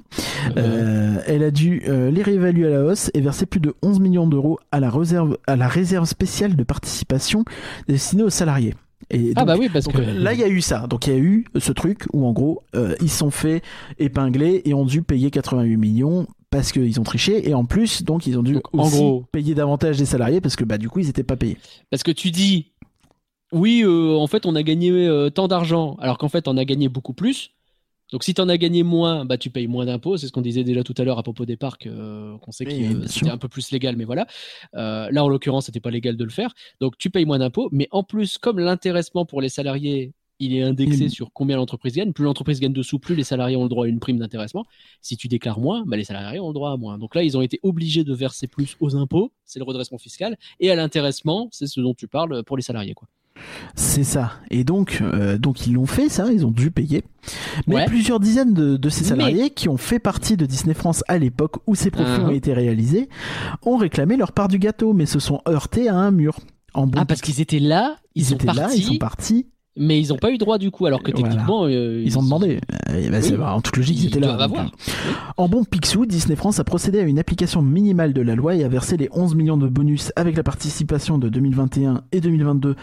Euh, 0.56 1.18
elle 1.26 1.42
a 1.44 1.50
dû 1.50 1.82
euh, 1.86 2.10
les 2.10 2.22
réévaluer 2.22 2.66
à 2.66 2.70
la 2.70 2.84
hausse 2.84 3.10
et 3.14 3.20
verser 3.20 3.46
plus 3.46 3.60
de 3.60 3.74
11 3.82 4.00
millions 4.00 4.26
d'euros 4.26 4.58
à 4.72 4.80
la 4.80 4.90
réserve 4.90 5.38
à 5.46 5.54
la 5.54 5.68
réserve 5.68 6.06
spéciale 6.06 6.56
de 6.56 6.64
participation 6.64 7.44
destinée 7.86 8.24
aux 8.24 8.30
salariés. 8.30 8.74
Et 9.10 9.32
ah 9.36 9.44
bah 9.44 9.54
oui, 9.56 9.68
parce 9.72 9.84
donc, 9.84 9.94
que 9.94 10.00
là, 10.00 10.32
il 10.32 10.40
y 10.40 10.42
a 10.42 10.48
eu 10.48 10.60
ça. 10.60 10.86
Donc, 10.88 11.06
il 11.06 11.12
y 11.12 11.16
a 11.16 11.18
eu 11.18 11.44
ce 11.56 11.70
truc 11.70 12.06
où, 12.12 12.26
en 12.26 12.32
gros, 12.32 12.64
euh, 12.74 12.96
ils 13.00 13.10
sont 13.10 13.30
fait 13.30 13.62
épingler 13.98 14.62
et 14.64 14.74
ont 14.74 14.84
dû 14.84 15.02
payer 15.02 15.30
88 15.30 15.76
millions 15.76 16.26
parce 16.50 16.72
qu'ils 16.72 16.98
ont 17.00 17.04
triché. 17.04 17.48
Et 17.48 17.54
en 17.54 17.64
plus, 17.64 18.02
donc, 18.02 18.26
ils 18.26 18.38
ont 18.38 18.42
dû 18.42 18.54
Donc, 18.54 18.74
en 18.74 18.84
aussi 18.84 18.96
gros- 18.96 19.24
payer 19.32 19.54
davantage 19.54 19.98
des 19.98 20.06
salariés 20.06 20.40
parce 20.40 20.56
que, 20.56 20.64
bah, 20.64 20.78
du 20.78 20.88
coup, 20.88 21.00
ils 21.00 21.06
n'étaient 21.06 21.22
pas 21.24 21.36
payés. 21.36 21.58
Parce 21.90 22.02
que 22.02 22.10
tu 22.12 22.30
dis, 22.30 22.72
oui, 23.52 23.82
euh, 23.84 24.16
en 24.16 24.26
fait, 24.26 24.46
on 24.46 24.54
a 24.54 24.62
gagné 24.62 24.90
euh, 24.90 25.30
tant 25.30 25.48
d'argent, 25.48 25.96
alors 26.00 26.18
qu'en 26.18 26.28
fait, 26.28 26.48
on 26.48 26.56
a 26.56 26.64
gagné 26.64 26.88
beaucoup 26.88 27.12
plus. 27.14 27.50
Donc, 28.12 28.22
si 28.22 28.34
tu 28.34 28.40
en 28.40 28.48
as 28.48 28.56
gagné 28.56 28.84
moins, 28.84 29.24
bah, 29.24 29.36
tu 29.36 29.50
payes 29.50 29.66
moins 29.66 29.84
d'impôts. 29.84 30.16
C'est 30.16 30.28
ce 30.28 30.32
qu'on 30.32 30.40
disait 30.40 30.62
déjà 30.62 30.84
tout 30.84 30.94
à 30.96 31.02
l'heure 31.02 31.18
à 31.18 31.24
propos 31.24 31.44
des 31.44 31.56
parcs, 31.56 31.86
euh, 31.88 32.38
qu'on 32.38 32.52
sait 32.52 32.64
que 32.64 32.70
Oui, 32.70 32.96
c'était 33.08 33.30
un 33.30 33.36
peu 33.38 33.48
plus 33.48 33.72
légal, 33.72 33.96
mais 33.96 34.04
voilà. 34.04 34.26
Là, 34.72 35.24
en 35.24 35.28
l'occurrence, 35.28 35.66
c'était 35.66 35.80
pas 35.80 35.90
légal 35.90 36.16
de 36.16 36.22
le 36.24 36.30
faire. 36.30 36.54
Donc, 36.80 36.96
tu 36.98 37.10
payes 37.10 37.24
moins 37.24 37.40
d'impôts. 37.40 37.68
Mais 37.72 37.88
en 37.90 38.04
plus, 38.04 38.38
comme 38.38 38.60
l'intéressement 38.60 39.26
pour 39.26 39.40
les 39.40 39.48
salariés, 39.48 40.12
il 40.38 40.54
est 40.54 40.62
indexé 40.62 41.08
sur 41.08 41.32
combien 41.32 41.56
l'entreprise 41.56 41.94
gagne. 41.94 42.12
Plus 42.12 42.24
l'entreprise 42.24 42.60
gagne 42.60 42.72
dessous, 42.72 42.98
plus 42.98 43.14
les 43.14 43.24
salariés 43.24 43.56
ont 43.56 43.62
le 43.62 43.68
droit 43.68 43.86
à 43.86 43.88
une 43.88 43.98
prime 44.00 44.18
d'intéressement. 44.18 44.64
Si 45.00 45.16
tu 45.16 45.28
déclares 45.28 45.60
moins, 45.60 45.84
bah, 45.86 45.96
les 45.96 46.04
salariés 46.04 46.40
ont 46.40 46.48
le 46.48 46.54
droit 46.54 46.72
à 46.72 46.76
moins. 46.76 46.98
Donc 46.98 47.14
là, 47.14 47.22
ils 47.22 47.36
ont 47.36 47.42
été 47.42 47.58
obligés 47.62 48.04
de 48.04 48.14
verser 48.14 48.46
plus 48.46 48.76
aux 48.80 48.96
impôts, 48.96 49.32
c'est 49.44 49.58
le 49.58 49.64
redressement 49.64 49.98
fiscal, 49.98 50.36
et 50.60 50.70
à 50.70 50.74
l'intéressement, 50.74 51.48
c'est 51.52 51.66
ce 51.66 51.80
dont 51.80 51.94
tu 51.94 52.06
parles 52.08 52.42
pour 52.44 52.56
les 52.56 52.62
salariés. 52.62 52.94
Quoi. 52.94 53.08
C'est 53.74 54.04
ça. 54.04 54.32
Et 54.50 54.64
donc, 54.64 54.98
euh, 55.02 55.36
donc 55.36 55.66
ils 55.66 55.74
l'ont 55.74 55.84
fait, 55.86 56.08
ça. 56.08 56.32
Ils 56.32 56.46
ont 56.46 56.50
dû 56.50 56.70
payer. 56.70 57.04
Mais 57.66 57.74
Ouais. 57.76 57.84
plusieurs 57.86 58.18
dizaines 58.20 58.54
de, 58.54 58.76
de 58.78 58.88
ces 58.88 59.02
Mais- 59.02 59.08
salariés 59.08 59.50
qui 59.50 59.68
ont 59.68 59.76
fait 59.76 59.98
partie 59.98 60.36
de 60.38 60.46
Disney 60.46 60.72
France 60.74 61.04
à 61.08 61.18
l'époque 61.18 61.56
où 61.66 61.74
ces 61.74 61.90
profits 61.90 62.06
Uh-huh. 62.20 62.24
ont 62.26 62.30
été 62.30 62.54
réalisés 62.54 63.08
ont 63.62 63.76
réclamé 63.76 64.16
leur 64.16 64.32
part 64.32 64.48
du 64.48 64.58
gâteau, 64.58 64.92
mais 64.94 65.04
se 65.06 65.18
sont 65.18 65.40
heurtés 65.48 65.88
à 65.88 65.96
un 65.96 66.10
mur. 66.10 66.38
En 66.72 66.90
Ah, 66.96 67.04
parce 67.06 67.20
qu'ils 67.20 67.40
étaient 67.40 67.58
là, 67.58 67.98
ils, 68.14 68.24
sont 68.26 68.34
étaient 68.36 68.46
partis, 68.46 68.60
là, 68.60 68.68
ils 68.74 68.82
sont 68.82 68.96
partis. 68.98 69.46
Mais 69.76 70.00
ils 70.00 70.08
n'ont 70.08 70.16
pas 70.16 70.30
eu 70.32 70.38
droit 70.38 70.58
du 70.58 70.70
coup, 70.70 70.86
alors 70.86 71.02
que 71.02 71.10
Voilà. 71.12 71.28
techniquement, 71.28 71.64
euh, 71.66 72.02
Ils 72.04 72.18
ont 72.18 72.22
demandé. 72.22 72.58
Euh, 72.90 73.10
bah, 73.10 73.20
c'est- 73.22 73.36
Oui. 73.36 73.42
en 73.44 73.60
toute 73.60 73.76
logique, 73.76 73.98
ils 74.00 74.06
étaient 74.06 74.20
là. 74.20 74.34
avoir. 74.34 74.66
euh, 74.66 74.68
En 75.36 75.48
bon 75.48 75.64
Picsou, 75.64 76.06
Disney 76.06 76.36
France 76.36 76.58
a 76.58 76.64
procédé 76.64 76.98
à 77.00 77.02
une 77.02 77.18
application 77.18 77.62
minimale 77.62 78.12
de 78.12 78.22
la 78.22 78.34
loi 78.34 78.54
et 78.54 78.64
a 78.64 78.68
versé 78.68 78.96
les 78.96 79.08
11 79.12 79.34
millions 79.34 79.56
de 79.56 79.68
bonus 79.68 80.12
avec 80.16 80.36
la 80.36 80.42
participation 80.42 81.18
de 81.18 81.28
2021 81.28 82.02
et 82.12 82.20
2022. 82.20 82.74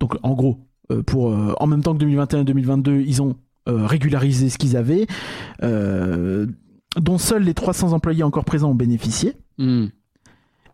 Donc 0.00 0.16
en 0.22 0.32
gros, 0.34 0.58
euh, 0.90 1.02
pour 1.02 1.30
euh, 1.30 1.54
en 1.60 1.66
même 1.66 1.82
temps 1.82 1.92
que 1.94 1.98
2021 1.98 2.40
et 2.40 2.44
2022, 2.44 3.00
ils 3.06 3.22
ont 3.22 3.34
régularisé 3.66 4.50
ce 4.50 4.58
qu'ils 4.58 4.76
avaient, 4.76 5.06
dont 5.62 7.18
seuls 7.18 7.42
les 7.42 7.54
300 7.54 7.92
employés 7.92 8.22
encore 8.22 8.44
présents 8.44 8.70
ont 8.70 8.74
bénéficié. 8.74 9.32
Hmm. 9.58 9.86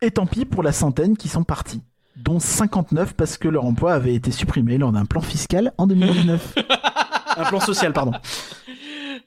Et 0.03 0.11
tant 0.11 0.27
pis 0.27 0.45
pour 0.45 0.63
la 0.63 0.73
centaine 0.73 1.17
qui 1.17 1.29
sont 1.29 1.45
partis, 1.45 1.83
dont 2.17 2.39
59 2.39 3.15
parce 3.15 3.39
que 3.39 3.49
leur 3.49 3.65
emploi 3.65 3.95
avait 3.95 4.15
été 4.15 4.31
supprimé 4.31 4.79
lors 4.79 4.93
d'un 4.93 5.05
plan 5.05 5.21
fiscal 5.21 5.73
en 5.79 5.87
2019. 5.87 6.55
un 7.37 7.45
plan 7.45 7.61
social, 7.61 7.93
pardon. 7.93 8.13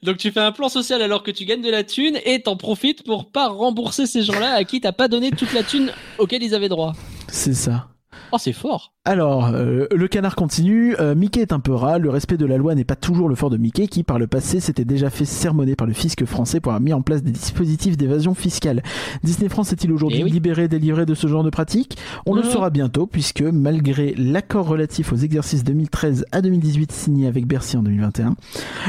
Donc 0.02 0.18
tu 0.18 0.30
fais 0.30 0.40
un 0.40 0.52
plan 0.52 0.68
social 0.68 1.00
alors 1.00 1.22
que 1.22 1.30
tu 1.30 1.44
gagnes 1.44 1.62
de 1.62 1.70
la 1.70 1.82
thune 1.82 2.18
et 2.24 2.42
t'en 2.42 2.56
profites 2.56 3.04
pour 3.04 3.30
pas 3.30 3.48
rembourser 3.48 4.06
ces 4.06 4.22
gens-là 4.22 4.52
à 4.52 4.64
qui 4.64 4.80
t'as 4.80 4.92
pas 4.92 5.08
donné 5.08 5.30
toute 5.30 5.52
la 5.54 5.62
thune 5.62 5.92
auquel 6.18 6.42
ils 6.42 6.54
avaient 6.54 6.68
droit. 6.68 6.92
C'est 7.28 7.54
ça. 7.54 7.88
Oh, 8.32 8.36
c'est 8.38 8.52
fort. 8.52 8.92
Alors, 9.04 9.48
euh, 9.54 9.86
le 9.94 10.08
canard 10.08 10.34
continue. 10.34 10.96
Euh, 10.98 11.14
Mickey 11.14 11.40
est 11.40 11.52
un 11.52 11.60
peu 11.60 11.72
rat. 11.74 11.98
Le 11.98 12.08
respect 12.10 12.36
de 12.36 12.46
la 12.46 12.56
loi 12.56 12.74
n'est 12.74 12.84
pas 12.84 12.96
toujours 12.96 13.28
le 13.28 13.34
fort 13.34 13.50
de 13.50 13.56
Mickey, 13.58 13.86
qui 13.86 14.02
par 14.02 14.18
le 14.18 14.26
passé 14.26 14.60
s'était 14.60 14.84
déjà 14.86 15.10
fait 15.10 15.24
sermonner 15.26 15.76
par 15.76 15.86
le 15.86 15.92
fisc 15.92 16.24
français 16.24 16.58
pour 16.60 16.72
avoir 16.72 16.80
mis 16.80 16.92
en 16.92 17.02
place 17.02 17.22
des 17.22 17.30
dispositifs 17.30 17.96
d'évasion 17.96 18.34
fiscale. 18.34 18.82
Disney 19.22 19.48
France 19.48 19.72
est-il 19.72 19.92
aujourd'hui 19.92 20.20
Eh 20.20 20.24
oui. 20.24 20.30
libéré, 20.30 20.68
délivré 20.68 21.04
de 21.06 21.14
ce 21.14 21.26
genre 21.26 21.44
de 21.44 21.50
pratique? 21.50 21.98
On 22.26 22.34
le 22.34 22.42
saura 22.42 22.70
bientôt, 22.70 23.06
puisque 23.06 23.42
malgré 23.42 24.14
l'accord 24.16 24.66
relatif 24.66 25.12
aux 25.12 25.16
exercices 25.16 25.64
2013 25.64 26.24
à 26.32 26.40
2018 26.40 26.90
signé 26.92 27.26
avec 27.26 27.46
Bercy 27.46 27.76
en 27.76 27.82
2021, 27.82 28.34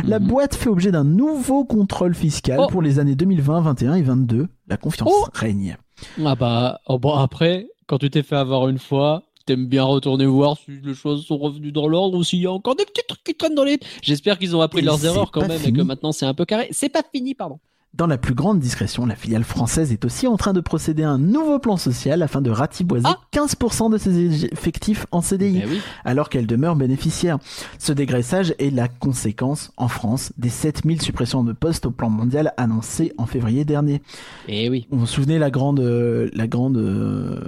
la 0.05 0.19
Mhm. 0.19 0.27
boîte 0.27 0.55
fait 0.55 0.69
objet 0.69 0.91
d'un 0.91 1.03
nouveau 1.03 1.65
contrôle 1.65 2.15
fiscal 2.15 2.59
Oh. 2.61 2.67
pour 2.69 2.81
les 2.81 2.99
années 2.99 3.15
2020, 3.15 3.61
21 3.61 3.95
et 3.95 4.01
22. 4.01 4.47
La 4.67 4.77
confiance 4.77 5.11
Oh. 5.11 5.25
règne. 5.33 5.77
Ah 6.25 6.35
bah, 6.35 6.79
oh 6.87 6.99
bon, 6.99 7.13
après, 7.15 7.67
quand 7.87 7.97
tu 7.97 8.09
t'es 8.09 8.23
fait 8.23 8.35
avoir 8.35 8.67
une 8.67 8.79
fois, 8.79 9.23
t'aimes 9.45 9.67
bien 9.67 9.83
retourner 9.83 10.25
voir 10.25 10.57
si 10.57 10.79
les 10.83 10.93
choses 10.93 11.25
sont 11.25 11.37
revenues 11.37 11.71
dans 11.71 11.87
l'ordre 11.87 12.17
ou 12.17 12.23
s'il 12.23 12.39
y 12.39 12.47
a 12.47 12.51
encore 12.51 12.75
des 12.75 12.85
petits 12.85 13.05
trucs 13.07 13.23
qui 13.23 13.35
traînent 13.35 13.55
dans 13.55 13.63
les... 13.63 13.79
J'espère 14.01 14.39
qu'ils 14.39 14.55
ont 14.55 14.61
appris 14.61 14.79
Et 14.79 14.83
leurs 14.83 15.05
erreurs 15.05 15.31
quand 15.31 15.47
même 15.47 15.61
et 15.63 15.71
que 15.71 15.81
maintenant 15.81 16.11
c'est 16.11 16.25
un 16.25 16.33
peu 16.33 16.45
carré. 16.45 16.67
C'est 16.71 16.89
pas 16.89 17.03
fini, 17.13 17.35
pardon. 17.35 17.59
Dans 17.97 18.07
la 18.07 18.17
plus 18.17 18.33
grande 18.33 18.59
discrétion, 18.59 19.05
la 19.05 19.15
filiale 19.15 19.45
française 19.45 19.93
est 19.93 20.03
aussi 20.03 20.27
en 20.27 20.35
train 20.35 20.51
de 20.51 20.59
procéder 20.59 21.03
à 21.03 21.09
un 21.11 21.17
nouveau 21.17 21.59
plan 21.59 21.77
social 21.77 22.21
afin 22.23 22.41
de 22.41 22.49
ratiboiser 22.51 23.05
Ah 23.07 23.19
15% 23.31 23.89
de 23.89 23.97
ses 23.97 24.45
effectifs 24.45 25.05
en 25.11 25.21
CDI, 25.21 25.59
Ben 25.61 25.69
oui. 25.69 25.79
alors 26.03 26.27
qu'elle 26.29 26.45
demeure 26.45 26.75
bénéficiaire. 26.75 27.37
Ce 27.79 27.93
dégraissage 27.93 28.53
est 28.59 28.69
la 28.69 28.89
conséquence, 28.89 29.71
en 29.77 29.87
France, 29.87 30.33
des 30.37 30.49
7000 30.49 31.01
suppressions 31.01 31.43
de 31.45 31.53
postes 31.53 31.85
au 31.85 31.91
plan 31.91 32.09
mondial 32.09 32.53
annoncées 32.57 33.13
en 33.17 33.25
février 33.27 33.63
dernier. 33.63 34.01
Eh 34.49 34.69
oui. 34.69 34.87
Vous 34.91 34.99
vous 34.99 35.07
souvenez 35.07 35.39
la 35.39 35.49
grande, 35.49 35.79
euh, 35.79 36.29
la 36.33 36.47
grande, 36.47 36.75
euh, 36.77 37.39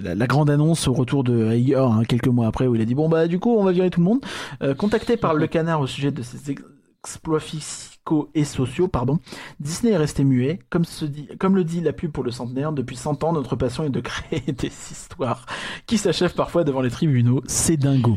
la, 0.00 0.14
la 0.14 0.26
grande 0.28 0.50
annonce 0.50 0.86
au 0.86 0.92
retour 0.92 1.24
de 1.24 1.46
Hager 1.48 1.74
hein, 1.76 2.02
quelques 2.08 2.28
mois 2.28 2.46
après 2.46 2.68
où 2.68 2.74
il 2.76 2.80
a 2.80 2.84
dit 2.84 2.94
bon 2.94 3.08
bah 3.08 3.26
du 3.26 3.38
coup 3.40 3.50
on 3.56 3.64
va 3.64 3.72
virer 3.72 3.90
tout 3.90 4.00
le 4.00 4.04
monde. 4.06 4.20
Euh, 4.62 4.74
contacté 4.74 5.16
par 5.16 5.34
le 5.34 5.46
canard 5.48 5.80
au 5.80 5.86
sujet 5.88 6.12
de 6.12 6.22
ses 6.22 6.52
ex- 6.52 6.62
exploits 7.04 7.40
fiscaux 7.40 7.91
et 8.34 8.44
sociaux, 8.44 8.88
pardon, 8.88 9.18
Disney 9.60 9.92
est 9.92 9.96
resté 9.96 10.24
muet. 10.24 10.58
Comme, 10.70 10.84
se 10.84 11.04
dit, 11.04 11.28
comme 11.38 11.56
le 11.56 11.64
dit 11.64 11.80
la 11.80 11.92
pub 11.92 12.10
pour 12.10 12.24
le 12.24 12.30
centenaire, 12.30 12.72
depuis 12.72 12.96
100 12.96 13.24
ans 13.24 13.32
notre 13.32 13.56
passion 13.56 13.84
est 13.84 13.90
de 13.90 14.00
créer 14.02 14.52
des 14.52 14.66
histoires 14.68 15.46
qui 15.86 15.98
s'achèvent 15.98 16.34
parfois 16.34 16.64
devant 16.64 16.80
les 16.80 16.90
tribunaux. 16.90 17.42
C'est 17.46 17.76
dingo. 17.76 18.16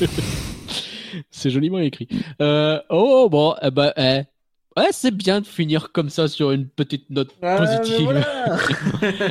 C'est 1.30 1.50
joliment 1.50 1.78
écrit. 1.78 2.06
Euh, 2.42 2.80
oh 2.90 3.28
bon, 3.30 3.54
eh 3.62 3.70
ben, 3.70 3.92
eh. 3.96 4.22
Ouais, 4.76 4.88
c'est 4.92 5.10
bien 5.10 5.40
de 5.40 5.46
finir 5.46 5.90
comme 5.90 6.08
ça 6.08 6.28
sur 6.28 6.52
une 6.52 6.68
petite 6.68 7.10
note 7.10 7.32
positive. 7.40 8.10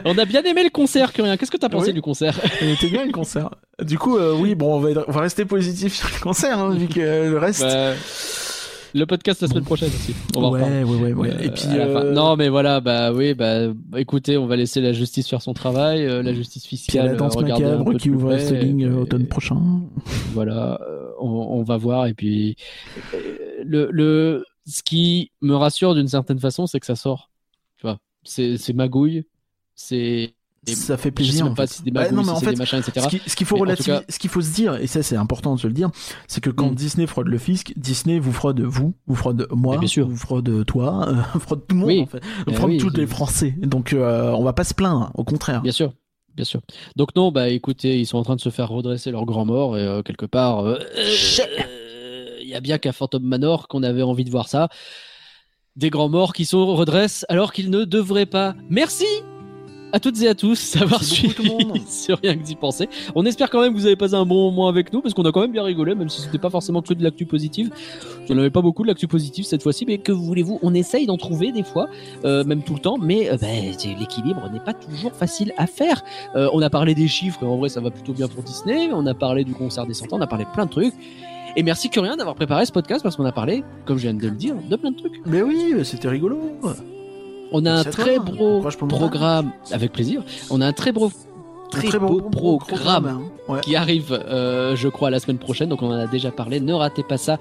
On 0.05 0.17
a 0.17 0.25
bien 0.25 0.43
aimé 0.43 0.63
le 0.63 0.69
concert, 0.69 1.13
Curien. 1.13 1.37
Qu'est-ce 1.37 1.51
que 1.51 1.57
t'as 1.57 1.69
pensé 1.69 1.87
Oui. 1.87 1.93
du 1.93 2.01
concert 2.01 2.37
Il 2.61 2.71
était 2.71 2.89
bien 2.89 3.05
le 3.05 3.13
concert. 3.13 3.51
Du 3.81 3.97
coup, 3.97 4.17
euh, 4.17 4.35
oui, 4.37 4.55
bon, 4.55 4.75
on 4.75 4.79
va, 4.79 5.05
on 5.07 5.11
va 5.11 5.21
rester 5.21 5.45
positif 5.45 5.93
sur 5.93 6.09
le 6.13 6.19
concert, 6.19 6.59
hein, 6.59 6.75
vu 6.75 6.87
que 6.87 6.99
euh, 6.99 7.29
le 7.29 7.37
reste. 7.37 7.61
Bah, 7.61 7.93
Le 8.93 9.05
podcast 9.05 9.41
la 9.41 9.47
semaine 9.47 9.63
prochaine 9.63 9.89
aussi. 9.89 10.13
On 10.35 10.41
va 10.41 10.49
ouais, 10.49 10.83
ouais, 10.83 10.95
ouais, 11.01 11.13
ouais. 11.13 11.29
Euh, 11.33 11.39
Et 11.39 11.49
puis, 11.51 11.65
euh, 11.73 12.13
Non, 12.13 12.35
mais 12.35 12.49
voilà, 12.49 12.79
bah 12.81 13.11
oui, 13.13 13.33
bah 13.33 13.67
écoutez, 13.95 14.37
on 14.37 14.45
va 14.47 14.55
laisser 14.55 14.81
la 14.81 14.93
justice 14.93 15.27
faire 15.27 15.41
son 15.41 15.53
travail, 15.53 16.05
euh, 16.05 16.23
la 16.23 16.33
justice 16.33 16.65
puis 16.65 16.77
fiscale. 16.77 17.07
la 17.07 17.15
danse 17.15 17.35
euh, 17.37 17.41
macabre 17.41 17.95
qui 17.97 18.09
ouvre 18.09 18.29
près, 18.35 18.65
et- 18.65 18.85
automne 18.87 19.27
prochain. 19.27 19.59
voilà, 20.33 20.79
on, 21.19 21.27
on 21.27 21.63
va 21.63 21.77
voir. 21.77 22.07
Et 22.07 22.13
puis, 22.13 22.55
le, 23.63 23.89
le, 23.91 24.45
ce 24.65 24.83
qui 24.83 25.31
me 25.41 25.55
rassure 25.55 25.93
d'une 25.95 26.07
certaine 26.07 26.39
façon, 26.39 26.67
c'est 26.67 26.79
que 26.79 26.85
ça 26.85 26.95
sort. 26.95 27.29
Tu 27.77 27.85
vois, 27.85 27.99
c'est 28.23 28.57
c'est 28.57 28.73
magouille, 28.73 29.25
c'est. 29.75 30.33
Ça 30.75 30.97
fait 30.97 31.09
Je 31.09 31.09
sais 31.09 31.11
plaisir. 31.11 31.43
même 31.45 31.53
en 31.53 31.55
pas 31.55 31.67
fait. 31.67 31.73
si 31.75 31.83
des 31.83 31.91
non, 31.91 32.01
mais 32.11 32.23
si 32.23 32.29
en 32.29 32.39
fait, 32.39 32.51
des 32.51 32.55
machins, 32.57 32.79
etc. 32.79 32.99
Ce 33.01 33.07
qui- 33.17 33.29
ce 33.29 33.35
qu'il 33.35 33.47
faut 33.47 33.55
Mais 33.55 33.61
en 33.61 33.63
tout 33.63 33.69
relativiser, 33.69 33.97
cas- 33.99 34.03
ce 34.09 34.19
qu'il 34.19 34.29
faut 34.29 34.41
se 34.41 34.53
dire, 34.53 34.75
et 34.75 34.87
ça 34.87 35.03
c'est 35.03 35.15
important 35.15 35.55
de 35.55 35.59
se 35.59 35.67
le 35.67 35.73
dire, 35.73 35.89
c'est 36.27 36.41
que 36.41 36.49
quand 36.49 36.71
Mm. 36.71 36.75
Disney 36.75 37.07
fraude 37.07 37.27
le 37.27 37.37
fisc, 37.37 37.73
Disney 37.77 38.19
vous 38.19 38.33
fraude 38.33 38.59
vous, 38.61 38.93
vous 39.07 39.15
fraude 39.15 39.47
moi, 39.51 39.77
bien 39.77 39.87
sûr. 39.87 40.07
vous 40.07 40.15
fraude 40.17 40.65
toi, 40.65 41.07
euh, 41.09 41.15
fraude 41.39 41.61
tout 41.67 41.75
le 41.75 41.79
monde 41.81 41.87
Oui. 41.89 42.01
en 42.01 42.05
fait, 42.07 42.21
Eh 42.47 42.53
fraude 42.53 42.69
oui, 42.71 42.77
tous 42.77 42.89
les 42.89 43.07
Français. 43.07 43.55
Donc 43.61 43.93
euh, 43.93 44.31
on 44.31 44.43
va 44.43 44.53
pas 44.53 44.63
se 44.63 44.73
plaindre, 44.73 45.11
au 45.15 45.23
contraire. 45.23 45.61
Bien 45.61 45.71
sûr, 45.71 45.93
bien 46.35 46.45
sûr. 46.45 46.61
Donc 46.95 47.15
non, 47.15 47.31
bah 47.31 47.49
écoutez, 47.49 47.99
ils 47.99 48.05
sont 48.05 48.17
en 48.17 48.23
train 48.23 48.35
de 48.35 48.41
se 48.41 48.49
faire 48.49 48.69
redresser 48.69 49.11
leur 49.11 49.25
grand 49.25 49.45
mort 49.45 49.77
et 49.77 49.81
euh, 49.81 50.01
quelque 50.03 50.25
part, 50.25 50.65
euh, 50.65 50.77
euh, 50.97 52.37
il 52.41 52.47
y 52.47 52.55
a 52.55 52.59
bien 52.61 52.77
qu'à 52.77 52.91
Phantom 52.93 53.23
Manor 53.23 53.67
qu'on 53.67 53.83
avait 53.83 54.01
envie 54.03 54.23
de 54.25 54.31
voir 54.31 54.47
ça. 54.47 54.69
Des 55.75 55.89
grands 55.91 56.09
morts 56.09 56.33
qui 56.33 56.45
se 56.45 56.55
redressent 56.55 57.25
alors 57.29 57.53
qu'ils 57.53 57.69
ne 57.69 57.83
devraient 57.85 58.25
pas. 58.25 58.55
Merci 58.69 59.05
à 59.93 59.99
toutes 59.99 60.21
et 60.21 60.27
à 60.27 60.35
tous 60.35 60.77
d'avoir 60.77 61.03
suivi 61.03 61.33
tout 61.33 61.43
le 61.43 61.49
monde. 61.49 61.79
rien 62.23 62.35
que 62.35 62.43
d'y 62.43 62.55
penser. 62.55 62.89
On 63.15 63.25
espère 63.25 63.49
quand 63.49 63.61
même 63.61 63.73
que 63.73 63.77
vous 63.77 63.85
avez 63.85 63.95
passé 63.95 64.15
un 64.15 64.25
bon 64.25 64.51
moment 64.51 64.67
avec 64.67 64.91
nous 64.93 65.01
parce 65.01 65.13
qu'on 65.13 65.23
a 65.25 65.31
quand 65.31 65.41
même 65.41 65.51
bien 65.51 65.63
rigolé, 65.63 65.95
même 65.95 66.09
si 66.09 66.21
c'était 66.21 66.37
pas 66.37 66.49
forcément 66.49 66.81
que 66.81 66.93
de 66.93 67.03
l'actu 67.03 67.25
positive. 67.25 67.69
Il 68.21 68.33
n'y 68.33 68.35
en 68.35 68.39
avait 68.39 68.49
pas 68.49 68.61
beaucoup 68.61 68.83
de 68.83 68.87
l'actu 68.87 69.07
positive 69.07 69.45
cette 69.45 69.63
fois-ci, 69.63 69.85
mais 69.85 69.97
que 69.97 70.11
voulez-vous 70.11 70.59
On 70.61 70.73
essaye 70.73 71.05
d'en 71.05 71.17
trouver 71.17 71.51
des 71.51 71.63
fois, 71.63 71.87
euh, 72.25 72.43
même 72.43 72.63
tout 72.63 72.73
le 72.73 72.79
temps, 72.79 72.97
mais 72.97 73.29
euh, 73.29 73.37
ben, 73.37 73.73
l'équilibre 73.99 74.49
n'est 74.51 74.59
pas 74.59 74.73
toujours 74.73 75.13
facile 75.13 75.53
à 75.57 75.67
faire. 75.67 76.03
Euh, 76.35 76.49
on 76.53 76.61
a 76.61 76.69
parlé 76.69 76.95
des 76.95 77.07
chiffres 77.07 77.43
et 77.43 77.45
en 77.45 77.57
vrai 77.57 77.69
ça 77.69 77.81
va 77.81 77.91
plutôt 77.91 78.13
bien 78.13 78.27
pour 78.27 78.43
Disney. 78.43 78.89
On 78.91 79.05
a 79.05 79.13
parlé 79.13 79.43
du 79.43 79.53
concert 79.53 79.85
des 79.85 79.93
100 79.93 80.13
ans, 80.13 80.17
on 80.17 80.21
a 80.21 80.27
parlé 80.27 80.45
de 80.45 80.51
plein 80.51 80.65
de 80.65 80.71
trucs. 80.71 80.93
Et 81.55 81.63
merci 81.63 81.89
Curien 81.89 82.17
d'avoir 82.17 82.35
préparé 82.35 82.65
ce 82.65 82.71
podcast 82.71 83.01
parce 83.01 83.15
qu'on 83.15 83.25
a 83.25 83.31
parlé, 83.31 83.63
comme 83.85 83.97
je 83.97 84.03
viens 84.03 84.13
de 84.13 84.27
le 84.27 84.35
dire, 84.35 84.55
de 84.69 84.75
plein 84.75 84.91
de 84.91 84.97
trucs. 84.97 85.21
Mais 85.25 85.41
oui, 85.41 85.73
c'était 85.83 86.09
rigolo. 86.09 86.39
On 87.51 87.65
a 87.65 87.71
un 87.71 87.83
très 87.83 88.19
beau 88.19 88.61
programme, 88.87 89.51
avec 89.71 89.91
plaisir. 89.91 90.23
On 90.49 90.61
a 90.61 90.67
un 90.67 90.73
très 90.73 90.91
beau, 90.91 91.11
très, 91.71 91.99
beau, 91.99 92.21
programme 92.59 93.05
hein. 93.05 93.21
Ouais. 93.47 93.61
qui 93.61 93.75
arrive, 93.75 94.11
euh, 94.11 94.75
je 94.75 94.87
crois, 94.87 95.09
la 95.09 95.19
semaine 95.19 95.37
prochaine. 95.37 95.69
Donc 95.69 95.81
on 95.81 95.87
en 95.87 95.99
a 95.99 96.07
déjà 96.07 96.31
parlé. 96.31 96.59
Ne 96.59 96.73
ratez 96.73 97.03
pas 97.03 97.17
ça. 97.17 97.39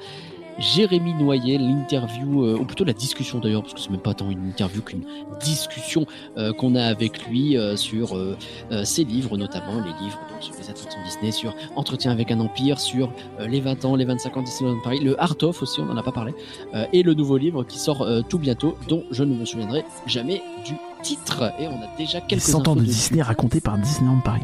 Jérémy 0.59 1.15
Noyer, 1.15 1.59
l'interview, 1.59 2.45
euh, 2.45 2.57
ou 2.59 2.65
plutôt 2.65 2.85
la 2.85 2.93
discussion 2.93 3.39
d'ailleurs, 3.41 3.63
parce 3.63 3.75
que 3.75 3.81
c'est 3.81 3.91
même 3.91 4.01
pas 4.01 4.15
tant 4.15 4.31
une 4.31 4.49
interview 4.49 4.81
qu'une 4.83 5.05
discussion 5.41 6.07
euh, 6.39 6.53
qu'on 6.53 6.75
a 6.75 6.83
avec 6.83 7.27
lui 7.29 7.57
euh, 7.57 7.77
sur 7.77 8.17
euh, 8.17 8.37
euh, 8.73 8.85
ses 8.85 9.05
livres, 9.05 9.37
notamment 9.37 9.75
les 9.77 9.93
livres 10.05 10.19
donc, 10.31 10.43
sur 10.43 10.55
les 10.55 10.71
attractions 10.71 11.01
Disney, 11.05 11.31
sur 11.33 11.55
Entretien 11.77 12.11
avec 12.11 12.31
un 12.31 12.41
empire, 12.41 12.81
sur 12.81 13.11
euh, 13.39 13.47
les 13.47 13.61
20 13.61 13.85
ans, 13.85 13.97
les 13.97 14.05
25 14.07 14.37
ans 14.37 14.43
Disneyland 14.43 14.81
Paris, 14.83 15.01
le 15.01 15.21
Art 15.21 15.37
of 15.43 15.63
aussi, 15.63 15.81
on 15.81 15.91
en 15.91 15.97
a 15.97 16.03
pas 16.03 16.13
parlé, 16.13 16.35
euh, 16.75 16.87
et 16.93 17.03
le 17.03 17.15
nouveau 17.15 17.37
livre 17.37 17.65
qui 17.65 17.79
sort 17.79 18.03
euh, 18.03 18.23
tout 18.23 18.39
bientôt, 18.39 18.77
dont 18.89 19.05
je 19.11 19.25
ne 19.25 19.35
me 19.35 19.45
souviendrai 19.45 19.85
jamais 20.07 20.43
du 20.65 20.75
titre. 21.03 21.53
Et 21.61 21.67
on 21.69 21.83
a 21.83 21.97
déjà 21.99 22.19
Les 22.21 22.27
quelques 22.27 22.43
100 22.43 22.69
ans 22.69 22.77
de. 22.77 22.83
Disney 22.83 23.21
racontés 23.23 23.61
par 23.61 23.77
Disneyland 23.79 24.21
Paris. 24.21 24.43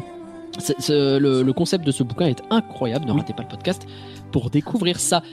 Le, 0.87 1.41
le 1.41 1.53
concept 1.53 1.83
de 1.85 1.91
ce 1.91 2.03
bouquin 2.03 2.27
est 2.27 2.43
incroyable, 2.51 3.05
ne 3.05 3.11
ratez 3.13 3.33
pas 3.33 3.41
le 3.41 3.49
podcast 3.49 3.87
pour 4.31 4.51
découvrir 4.51 4.99
ça. 4.99 5.23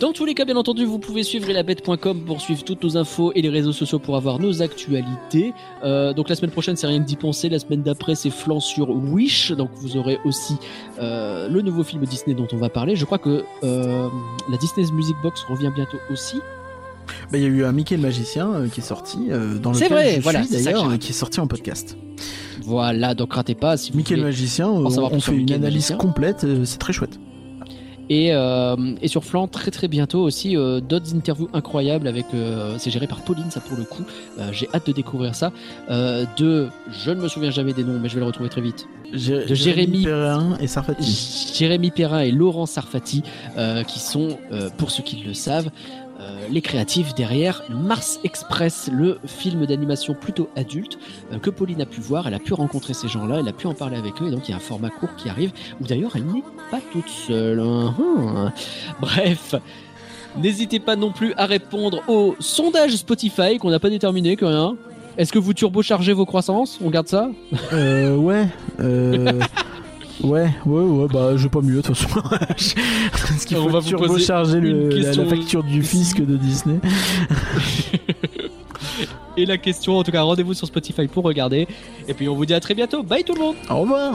Dans 0.00 0.12
tous 0.12 0.26
les 0.26 0.34
cas, 0.34 0.44
bien 0.44 0.56
entendu, 0.56 0.84
vous 0.84 0.98
pouvez 0.98 1.22
suivre 1.22 1.48
elabette.com 1.48 2.24
pour 2.26 2.42
suivre 2.42 2.62
toutes 2.64 2.84
nos 2.84 2.98
infos 2.98 3.32
et 3.34 3.40
les 3.40 3.48
réseaux 3.48 3.72
sociaux 3.72 3.98
pour 3.98 4.16
avoir 4.16 4.38
nos 4.38 4.60
actualités. 4.60 5.54
Euh, 5.84 6.12
donc 6.12 6.28
la 6.28 6.34
semaine 6.34 6.50
prochaine, 6.50 6.76
c'est 6.76 6.86
rien 6.86 7.00
que 7.00 7.06
d'y 7.06 7.16
penser. 7.16 7.48
La 7.48 7.58
semaine 7.58 7.82
d'après, 7.82 8.14
c'est 8.14 8.28
Flan 8.28 8.60
sur 8.60 8.90
Wish. 8.90 9.52
Donc 9.52 9.70
vous 9.76 9.96
aurez 9.96 10.18
aussi 10.26 10.56
euh, 10.98 11.48
le 11.48 11.62
nouveau 11.62 11.82
film 11.82 12.04
Disney 12.04 12.34
dont 12.34 12.46
on 12.52 12.58
va 12.58 12.68
parler. 12.68 12.94
Je 12.94 13.06
crois 13.06 13.16
que 13.16 13.42
euh, 13.64 14.08
la 14.50 14.56
Disney's 14.58 14.92
Music 14.92 15.16
Box 15.22 15.42
revient 15.48 15.72
bientôt 15.74 15.98
aussi. 16.10 16.36
Bah, 17.32 17.38
Il 17.38 17.42
y 17.42 17.46
a 17.46 17.48
eu 17.48 17.64
un 17.64 17.72
Mickey 17.72 17.96
le 17.96 18.02
magicien 18.02 18.52
euh, 18.52 18.68
qui 18.68 18.80
est 18.80 18.84
sorti, 18.84 19.18
euh, 19.30 19.58
dans 19.58 19.72
C'est 19.72 19.84
lequel 19.84 19.96
vrai, 19.96 20.14
je 20.16 20.20
voilà, 20.20 20.42
suis 20.44 20.62
d'ailleurs, 20.62 20.98
qui 20.98 21.10
est 21.10 21.14
sorti 21.14 21.40
en 21.40 21.46
podcast. 21.46 21.96
Voilà, 22.64 23.14
donc 23.14 23.32
ratez 23.32 23.54
pas. 23.54 23.78
Si 23.78 23.92
vous 23.92 23.98
Mickey 23.98 24.16
le 24.16 24.24
magicien, 24.24 24.68
on 24.68 24.90
fait 25.20 25.32
une 25.32 25.48
le 25.48 25.54
analyse 25.54 25.62
magicien. 25.74 25.96
complète, 25.96 26.46
c'est 26.64 26.78
très 26.78 26.92
chouette. 26.92 27.18
Et, 28.08 28.32
euh, 28.32 28.76
et 29.02 29.08
sur 29.08 29.24
Flan, 29.24 29.48
très 29.48 29.70
très 29.70 29.88
bientôt 29.88 30.20
aussi, 30.22 30.56
euh, 30.56 30.80
d'autres 30.80 31.14
interviews 31.14 31.48
incroyables 31.52 32.06
avec. 32.06 32.26
euh, 32.34 32.76
c'est 32.78 32.90
géré 32.90 33.06
par 33.06 33.22
Pauline, 33.22 33.50
ça 33.50 33.60
pour 33.60 33.76
le 33.76 33.84
coup. 33.84 34.04
Euh, 34.38 34.48
J'ai 34.52 34.68
hâte 34.74 34.86
de 34.86 34.92
découvrir 34.92 35.34
ça. 35.34 35.52
Euh, 35.90 36.24
de. 36.38 36.68
Je 37.04 37.10
ne 37.10 37.20
me 37.20 37.28
souviens 37.28 37.50
jamais 37.50 37.72
des 37.72 37.82
noms, 37.84 37.98
mais 38.00 38.08
je 38.08 38.14
vais 38.14 38.20
le 38.20 38.26
retrouver 38.26 38.48
très 38.48 38.60
vite. 38.60 38.86
De 39.12 39.18
Jérémy- 39.54 40.04
Perrin 40.04 40.56
et 40.60 40.66
Sarfati. 40.66 41.52
Jérémy 41.54 41.90
Perrin 41.90 42.20
et 42.20 42.30
Laurent 42.32 42.66
Sarfati, 42.66 43.22
euh, 43.56 43.82
qui 43.84 43.98
sont, 44.00 44.38
euh, 44.52 44.68
pour 44.76 44.90
ceux 44.90 45.02
qui 45.02 45.16
le 45.26 45.34
savent, 45.34 45.70
euh, 46.26 46.46
les 46.50 46.60
créatifs 46.60 47.14
derrière 47.14 47.62
Mars 47.70 48.18
Express, 48.24 48.90
le 48.92 49.18
film 49.26 49.64
d'animation 49.66 50.14
plutôt 50.14 50.48
adulte 50.56 50.98
euh, 51.32 51.38
que 51.38 51.50
Pauline 51.50 51.80
a 51.82 51.86
pu 51.86 52.00
voir. 52.00 52.26
Elle 52.26 52.34
a 52.34 52.38
pu 52.38 52.52
rencontrer 52.54 52.94
ces 52.94 53.06
gens-là, 53.06 53.36
elle 53.40 53.48
a 53.48 53.52
pu 53.52 53.66
en 53.66 53.74
parler 53.74 53.96
avec 53.96 54.20
eux, 54.20 54.28
et 54.28 54.30
donc 54.30 54.48
il 54.48 54.50
y 54.50 54.54
a 54.54 54.56
un 54.56 54.60
format 54.60 54.90
court 54.90 55.14
qui 55.16 55.28
arrive, 55.28 55.52
où 55.80 55.84
d'ailleurs 55.84 56.12
elle 56.16 56.26
n'est 56.26 56.42
pas 56.70 56.80
toute 56.92 57.08
seule. 57.08 57.60
Uhum. 57.60 58.50
Bref. 59.00 59.54
N'hésitez 60.36 60.80
pas 60.80 60.96
non 60.96 61.12
plus 61.12 61.32
à 61.36 61.46
répondre 61.46 62.02
au 62.08 62.34
sondage 62.40 62.96
Spotify 62.96 63.58
qu'on 63.58 63.70
n'a 63.70 63.78
pas 63.78 63.90
déterminé, 63.90 64.36
que 64.36 64.44
rien. 64.44 64.76
Est-ce 65.16 65.32
que 65.32 65.38
vous 65.38 65.54
turbochargez 65.54 66.12
vos 66.12 66.26
croissances? 66.26 66.78
On 66.84 66.90
garde 66.90 67.08
ça? 67.08 67.30
Euh, 67.72 68.16
ouais. 68.16 68.46
Euh... 68.80 69.40
Ouais, 70.22 70.50
ouais, 70.64 70.82
ouais, 70.82 71.08
bah, 71.12 71.36
je 71.36 71.42
vais 71.44 71.48
pas 71.48 71.60
mieux, 71.60 71.76
de 71.76 71.80
toute 71.82 71.96
façon. 71.96 72.20
Parce 72.30 73.44
qu'il 73.44 73.56
faut 73.56 73.68
une 74.64 74.88
la, 74.90 75.12
la 75.12 75.26
facture 75.26 75.62
du 75.62 75.82
fisc 75.82 76.20
de 76.20 76.36
Disney. 76.36 76.80
Et 79.36 79.44
la 79.44 79.58
question, 79.58 79.98
en 79.98 80.02
tout 80.02 80.12
cas, 80.12 80.22
rendez-vous 80.22 80.54
sur 80.54 80.66
Spotify 80.66 81.06
pour 81.06 81.24
regarder. 81.24 81.68
Et 82.08 82.14
puis 82.14 82.28
on 82.28 82.34
vous 82.34 82.46
dit 82.46 82.54
à 82.54 82.60
très 82.60 82.74
bientôt. 82.74 83.02
Bye 83.02 83.24
tout 83.24 83.34
le 83.34 83.40
monde 83.40 83.56
Au 83.68 83.80
revoir 83.80 84.14